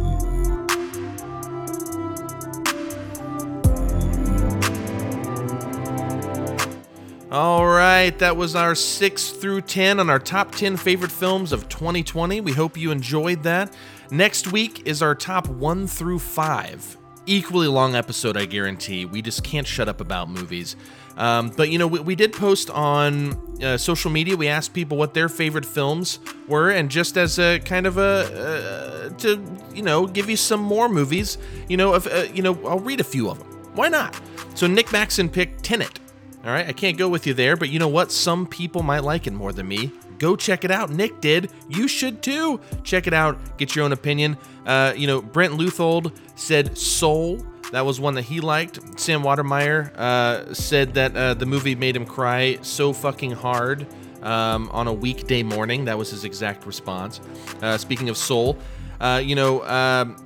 All 7.32 7.66
right, 7.66 8.10
that 8.18 8.36
was 8.36 8.54
our 8.54 8.74
6 8.74 9.30
through 9.30 9.62
10 9.62 9.98
on 9.98 10.10
our 10.10 10.18
top 10.18 10.54
10 10.54 10.76
favorite 10.76 11.10
films 11.10 11.50
of 11.52 11.66
2020. 11.66 12.42
We 12.42 12.52
hope 12.52 12.76
you 12.76 12.90
enjoyed 12.90 13.42
that. 13.44 13.74
Next 14.10 14.52
week 14.52 14.86
is 14.86 15.00
our 15.00 15.14
top 15.14 15.48
1 15.48 15.86
through 15.86 16.18
5. 16.18 16.98
Equally 17.24 17.68
long 17.68 17.94
episode, 17.94 18.36
I 18.36 18.44
guarantee. 18.44 19.06
We 19.06 19.22
just 19.22 19.42
can't 19.44 19.66
shut 19.66 19.88
up 19.88 20.02
about 20.02 20.28
movies. 20.28 20.76
Um, 21.16 21.48
but 21.48 21.70
you 21.70 21.78
know, 21.78 21.86
we, 21.86 22.00
we, 22.00 22.14
did 22.16 22.34
post 22.34 22.68
on 22.68 23.62
uh, 23.62 23.78
social 23.78 24.10
media. 24.10 24.36
We 24.36 24.48
asked 24.48 24.74
people 24.74 24.98
what 24.98 25.14
their 25.14 25.30
favorite 25.30 25.64
films 25.64 26.18
were, 26.48 26.70
and 26.70 26.90
just 26.90 27.16
as 27.16 27.38
a 27.38 27.60
kind 27.60 27.86
of 27.86 27.96
a 27.96 29.08
uh, 29.10 29.16
to 29.20 29.42
you 29.74 29.82
know 29.82 30.06
give 30.06 30.28
you 30.28 30.36
some 30.36 30.60
more 30.60 30.88
movies, 30.88 31.38
you 31.66 31.78
know, 31.78 31.94
if, 31.94 32.06
uh, 32.06 32.30
you 32.34 32.42
know, 32.42 32.58
I'll 32.66 32.78
read 32.78 33.00
a 33.00 33.04
few 33.04 33.30
of 33.30 33.38
them. 33.38 33.48
Why 33.74 33.88
not? 33.88 34.20
So 34.54 34.66
Nick 34.66 34.92
Maxon 34.92 35.30
picked 35.30 35.62
Tenet. 35.62 36.01
All 36.44 36.50
right, 36.50 36.66
I 36.66 36.72
can't 36.72 36.98
go 36.98 37.08
with 37.08 37.26
you 37.26 37.34
there, 37.34 37.56
but 37.56 37.68
you 37.68 37.78
know 37.78 37.88
what? 37.88 38.10
Some 38.10 38.46
people 38.46 38.82
might 38.82 39.04
like 39.04 39.28
it 39.28 39.32
more 39.32 39.52
than 39.52 39.68
me. 39.68 39.92
Go 40.18 40.34
check 40.34 40.64
it 40.64 40.70
out. 40.70 40.90
Nick 40.90 41.20
did. 41.20 41.50
You 41.68 41.86
should 41.86 42.20
too. 42.22 42.60
Check 42.82 43.06
it 43.06 43.14
out. 43.14 43.58
Get 43.58 43.76
your 43.76 43.84
own 43.84 43.92
opinion. 43.92 44.36
Uh, 44.66 44.92
you 44.96 45.06
know, 45.06 45.22
Brent 45.22 45.54
Luthold 45.54 46.16
said 46.34 46.76
Soul. 46.76 47.44
That 47.70 47.86
was 47.86 48.00
one 48.00 48.14
that 48.14 48.22
he 48.22 48.40
liked. 48.40 49.00
Sam 49.00 49.22
Watermeier 49.22 49.96
uh, 49.96 50.52
said 50.52 50.94
that 50.94 51.16
uh, 51.16 51.34
the 51.34 51.46
movie 51.46 51.74
made 51.74 51.96
him 51.96 52.04
cry 52.04 52.58
so 52.62 52.92
fucking 52.92 53.32
hard 53.32 53.86
um, 54.22 54.68
on 54.72 54.88
a 54.88 54.92
weekday 54.92 55.42
morning. 55.42 55.84
That 55.84 55.96
was 55.96 56.10
his 56.10 56.24
exact 56.24 56.66
response. 56.66 57.20
Uh, 57.60 57.78
speaking 57.78 58.08
of 58.08 58.16
Soul, 58.16 58.58
uh, 59.00 59.22
you 59.24 59.34
know, 59.34 59.64
um, 59.64 60.16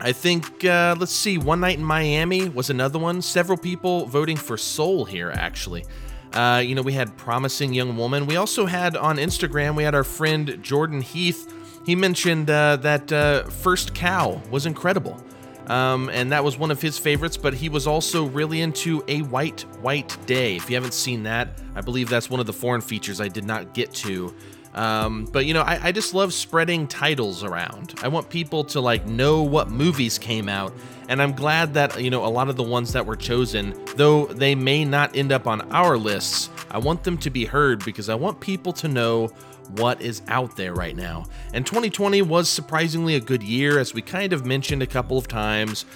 I 0.00 0.12
think, 0.12 0.64
uh, 0.64 0.96
let's 0.98 1.12
see, 1.12 1.38
One 1.38 1.60
Night 1.60 1.78
in 1.78 1.84
Miami 1.84 2.48
was 2.48 2.68
another 2.68 2.98
one. 2.98 3.22
Several 3.22 3.56
people 3.56 4.06
voting 4.06 4.36
for 4.36 4.56
Soul 4.56 5.04
here, 5.04 5.30
actually. 5.30 5.84
Uh, 6.32 6.62
you 6.64 6.74
know, 6.74 6.82
we 6.82 6.92
had 6.92 7.16
Promising 7.16 7.72
Young 7.72 7.96
Woman. 7.96 8.26
We 8.26 8.36
also 8.36 8.66
had 8.66 8.96
on 8.96 9.16
Instagram, 9.18 9.76
we 9.76 9.84
had 9.84 9.94
our 9.94 10.04
friend 10.04 10.58
Jordan 10.62 11.00
Heath. 11.00 11.52
He 11.86 11.94
mentioned 11.94 12.50
uh, 12.50 12.76
that 12.76 13.12
uh, 13.12 13.44
First 13.44 13.94
Cow 13.94 14.42
was 14.50 14.66
incredible. 14.66 15.22
Um, 15.68 16.10
and 16.10 16.30
that 16.32 16.44
was 16.44 16.58
one 16.58 16.70
of 16.70 16.82
his 16.82 16.98
favorites, 16.98 17.36
but 17.36 17.54
he 17.54 17.68
was 17.68 17.86
also 17.86 18.24
really 18.24 18.60
into 18.60 19.02
A 19.08 19.22
White, 19.22 19.62
White 19.80 20.16
Day. 20.26 20.56
If 20.56 20.68
you 20.68 20.76
haven't 20.76 20.92
seen 20.92 21.22
that, 21.22 21.60
I 21.74 21.80
believe 21.80 22.10
that's 22.10 22.28
one 22.28 22.40
of 22.40 22.46
the 22.46 22.52
foreign 22.52 22.82
features 22.82 23.20
I 23.20 23.28
did 23.28 23.44
not 23.44 23.72
get 23.72 23.94
to. 23.94 24.34
Um, 24.74 25.26
but 25.26 25.46
you 25.46 25.54
know, 25.54 25.62
I, 25.62 25.78
I, 25.84 25.92
just 25.92 26.14
love 26.14 26.34
spreading 26.34 26.88
titles 26.88 27.44
around. 27.44 27.94
I 28.02 28.08
want 28.08 28.28
people 28.28 28.64
to 28.64 28.80
like 28.80 29.06
know 29.06 29.42
what 29.42 29.70
movies 29.70 30.18
came 30.18 30.48
out, 30.48 30.74
and 31.08 31.22
I'm 31.22 31.32
glad 31.32 31.74
that 31.74 32.02
you 32.02 32.10
know 32.10 32.24
a 32.24 32.28
lot 32.28 32.48
of 32.48 32.56
the 32.56 32.64
ones 32.64 32.92
that 32.92 33.06
were 33.06 33.14
chosen, 33.14 33.74
though 33.94 34.26
they 34.26 34.56
may 34.56 34.84
not 34.84 35.14
end 35.16 35.30
up 35.30 35.46
on 35.46 35.60
our 35.72 35.96
lists. 35.96 36.50
I 36.70 36.78
want 36.78 37.04
them 37.04 37.16
to 37.18 37.30
be 37.30 37.44
heard 37.44 37.84
because 37.84 38.08
I 38.08 38.16
want 38.16 38.40
people 38.40 38.72
to 38.74 38.88
know 38.88 39.28
what 39.76 40.02
is 40.02 40.22
out 40.26 40.56
there 40.56 40.74
right 40.74 40.96
now. 40.96 41.24
And 41.52 41.64
2020 41.64 42.22
was 42.22 42.48
surprisingly 42.48 43.14
a 43.14 43.20
good 43.20 43.42
year, 43.42 43.78
as 43.78 43.94
we 43.94 44.02
kind 44.02 44.32
of 44.32 44.44
mentioned 44.44 44.82
a 44.82 44.86
couple 44.88 45.16
of 45.16 45.28
times 45.28 45.86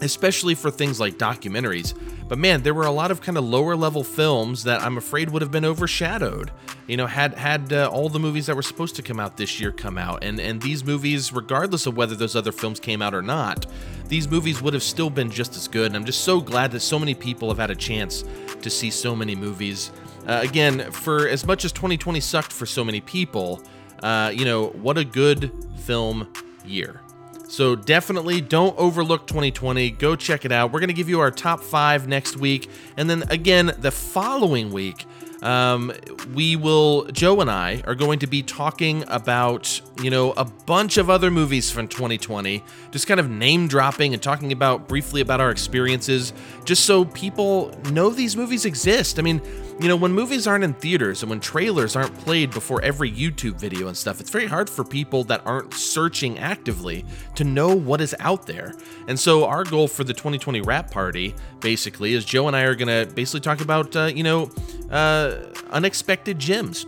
especially 0.00 0.54
for 0.54 0.70
things 0.70 1.00
like 1.00 1.18
documentaries. 1.18 1.94
But 2.28 2.38
man, 2.38 2.62
there 2.62 2.74
were 2.74 2.86
a 2.86 2.90
lot 2.90 3.10
of 3.10 3.20
kind 3.20 3.38
of 3.38 3.44
lower 3.44 3.76
level 3.76 4.02
films 4.02 4.64
that 4.64 4.82
I'm 4.82 4.96
afraid 4.96 5.30
would 5.30 5.42
have 5.42 5.50
been 5.50 5.64
overshadowed. 5.64 6.50
You 6.86 6.96
know, 6.96 7.06
had 7.06 7.34
had 7.34 7.72
uh, 7.72 7.88
all 7.92 8.08
the 8.08 8.18
movies 8.18 8.46
that 8.46 8.56
were 8.56 8.62
supposed 8.62 8.96
to 8.96 9.02
come 9.02 9.20
out 9.20 9.36
this 9.36 9.60
year 9.60 9.72
come 9.72 9.96
out, 9.98 10.24
and 10.24 10.40
and 10.40 10.60
these 10.60 10.84
movies, 10.84 11.32
regardless 11.32 11.86
of 11.86 11.96
whether 11.96 12.14
those 12.14 12.34
other 12.34 12.52
films 12.52 12.80
came 12.80 13.00
out 13.02 13.14
or 13.14 13.22
not, 13.22 13.66
these 14.08 14.28
movies 14.28 14.60
would 14.60 14.74
have 14.74 14.82
still 14.82 15.10
been 15.10 15.30
just 15.30 15.56
as 15.56 15.68
good. 15.68 15.86
And 15.86 15.96
I'm 15.96 16.04
just 16.04 16.22
so 16.22 16.40
glad 16.40 16.72
that 16.72 16.80
so 16.80 16.98
many 16.98 17.14
people 17.14 17.48
have 17.48 17.58
had 17.58 17.70
a 17.70 17.76
chance 17.76 18.24
to 18.62 18.70
see 18.70 18.90
so 18.90 19.14
many 19.14 19.34
movies. 19.34 19.90
Uh, 20.26 20.40
again, 20.42 20.90
for 20.90 21.28
as 21.28 21.46
much 21.46 21.64
as 21.64 21.70
2020 21.72 22.18
sucked 22.18 22.52
for 22.52 22.66
so 22.66 22.84
many 22.84 23.00
people, 23.00 23.62
uh, 24.02 24.32
you 24.34 24.44
know, 24.44 24.68
what 24.68 24.98
a 24.98 25.04
good 25.04 25.52
film 25.84 26.28
year. 26.64 27.00
So 27.48 27.76
definitely 27.76 28.40
don't 28.40 28.76
overlook 28.76 29.26
2020. 29.26 29.92
Go 29.92 30.16
check 30.16 30.44
it 30.44 30.52
out. 30.52 30.72
We're 30.72 30.80
going 30.80 30.88
to 30.88 30.94
give 30.94 31.08
you 31.08 31.20
our 31.20 31.30
top 31.30 31.60
five 31.60 32.08
next 32.08 32.36
week. 32.36 32.68
And 32.96 33.08
then 33.08 33.24
again, 33.30 33.72
the 33.78 33.90
following 33.90 34.72
week, 34.72 35.06
um, 35.42 35.92
we 36.34 36.56
will, 36.56 37.04
Joe 37.06 37.40
and 37.40 37.50
I 37.50 37.82
are 37.86 37.94
going 37.94 38.18
to 38.20 38.26
be 38.26 38.42
talking 38.42 39.04
about, 39.06 39.80
you 40.02 40.10
know, 40.10 40.32
a 40.32 40.44
bunch 40.44 40.96
of 40.96 41.10
other 41.10 41.30
movies 41.30 41.70
from 41.70 41.88
2020, 41.88 42.64
just 42.90 43.06
kind 43.06 43.20
of 43.20 43.28
name 43.28 43.68
dropping 43.68 44.14
and 44.14 44.22
talking 44.22 44.50
about 44.50 44.88
briefly 44.88 45.20
about 45.20 45.40
our 45.40 45.50
experiences, 45.50 46.32
just 46.64 46.84
so 46.84 47.04
people 47.04 47.72
know 47.92 48.10
these 48.10 48.36
movies 48.36 48.64
exist. 48.64 49.18
I 49.18 49.22
mean, 49.22 49.40
you 49.78 49.88
know, 49.88 49.96
when 49.96 50.12
movies 50.12 50.46
aren't 50.46 50.64
in 50.64 50.72
theaters 50.72 51.22
and 51.22 51.28
when 51.28 51.38
trailers 51.38 51.96
aren't 51.96 52.16
played 52.18 52.50
before 52.50 52.80
every 52.82 53.10
YouTube 53.10 53.60
video 53.60 53.88
and 53.88 53.96
stuff, 53.96 54.20
it's 54.20 54.30
very 54.30 54.46
hard 54.46 54.70
for 54.70 54.84
people 54.84 55.22
that 55.24 55.42
aren't 55.44 55.74
searching 55.74 56.38
actively 56.38 57.04
to 57.34 57.44
know 57.44 57.74
what 57.74 58.00
is 58.00 58.14
out 58.18 58.46
there. 58.46 58.74
And 59.06 59.20
so, 59.20 59.44
our 59.44 59.64
goal 59.64 59.86
for 59.86 60.02
the 60.02 60.14
2020 60.14 60.62
Wrap 60.62 60.90
Party 60.90 61.34
basically 61.60 62.14
is 62.14 62.24
Joe 62.24 62.46
and 62.46 62.56
I 62.56 62.62
are 62.62 62.74
going 62.74 62.88
to 62.88 63.12
basically 63.14 63.40
talk 63.40 63.60
about, 63.60 63.94
uh, 63.94 64.04
you 64.06 64.22
know, 64.22 64.50
uh, 64.90 65.44
unexpected 65.70 66.38
gems 66.38 66.86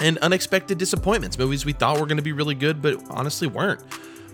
and 0.00 0.16
unexpected 0.18 0.78
disappointments, 0.78 1.38
movies 1.38 1.64
we 1.64 1.72
thought 1.72 1.98
were 1.98 2.06
going 2.06 2.18
to 2.18 2.22
be 2.22 2.32
really 2.32 2.54
good, 2.54 2.80
but 2.80 3.02
honestly 3.10 3.48
weren't. 3.48 3.80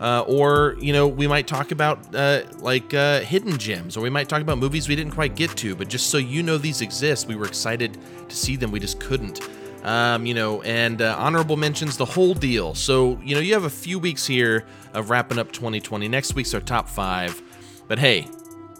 Uh, 0.01 0.23
or 0.27 0.77
you 0.81 0.93
know 0.93 1.09
we 1.09 1.27
might 1.27 1.47
talk 1.47 1.73
about 1.73 2.15
uh, 2.15 2.43
like 2.59 2.95
uh, 2.95 3.21
hidden 3.21 3.59
gems 3.59 3.97
or 3.97 4.01
we 4.01 4.11
might 4.11 4.29
talk 4.29 4.41
about 4.41 4.57
movies 4.59 4.89
we 4.89 4.95
didn't 4.95 5.13
quite 5.13 5.35
get 5.35 5.51
to 5.57 5.75
but 5.75 5.89
just 5.89 6.09
so 6.09 6.19
you 6.19 6.41
know 6.43 6.57
these 6.57 6.81
exist 6.83 7.27
we 7.27 7.35
were 7.35 7.47
excited 7.47 7.99
to 8.29 8.37
see 8.37 8.57
them 8.57 8.71
we 8.71 8.81
just 8.81 9.01
couldn't. 9.01 9.41
Um, 9.85 10.27
you 10.27 10.35
know 10.35 10.63
and 10.63 11.01
uh, 11.01 11.17
honorable 11.19 11.57
mentions 11.57 11.97
the 11.97 12.05
whole 12.05 12.35
deal. 12.35 12.75
So 12.75 13.19
you 13.25 13.35
know 13.35 13.41
you 13.41 13.55
have 13.55 13.65
a 13.65 13.71
few 13.71 13.99
weeks 13.99 14.27
here 14.27 14.65
of 14.95 15.11
wrapping 15.11 15.39
up 15.39 15.53
2020 15.53 16.09
next 16.09 16.35
week's 16.35 16.55
our 16.55 16.61
top 16.61 16.89
five. 16.89 17.41
But 17.87 17.99
hey, 17.99 18.27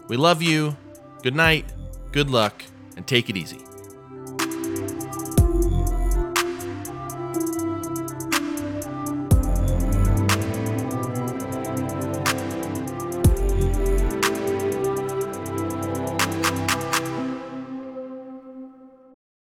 we 0.07 0.17
love 0.17 0.41
you. 0.41 0.77
Good 1.23 1.35
night, 1.35 1.65
good 2.11 2.29
luck, 2.29 2.63
and 2.95 3.05
take 3.05 3.29
it 3.29 3.35
easy. 3.35 3.59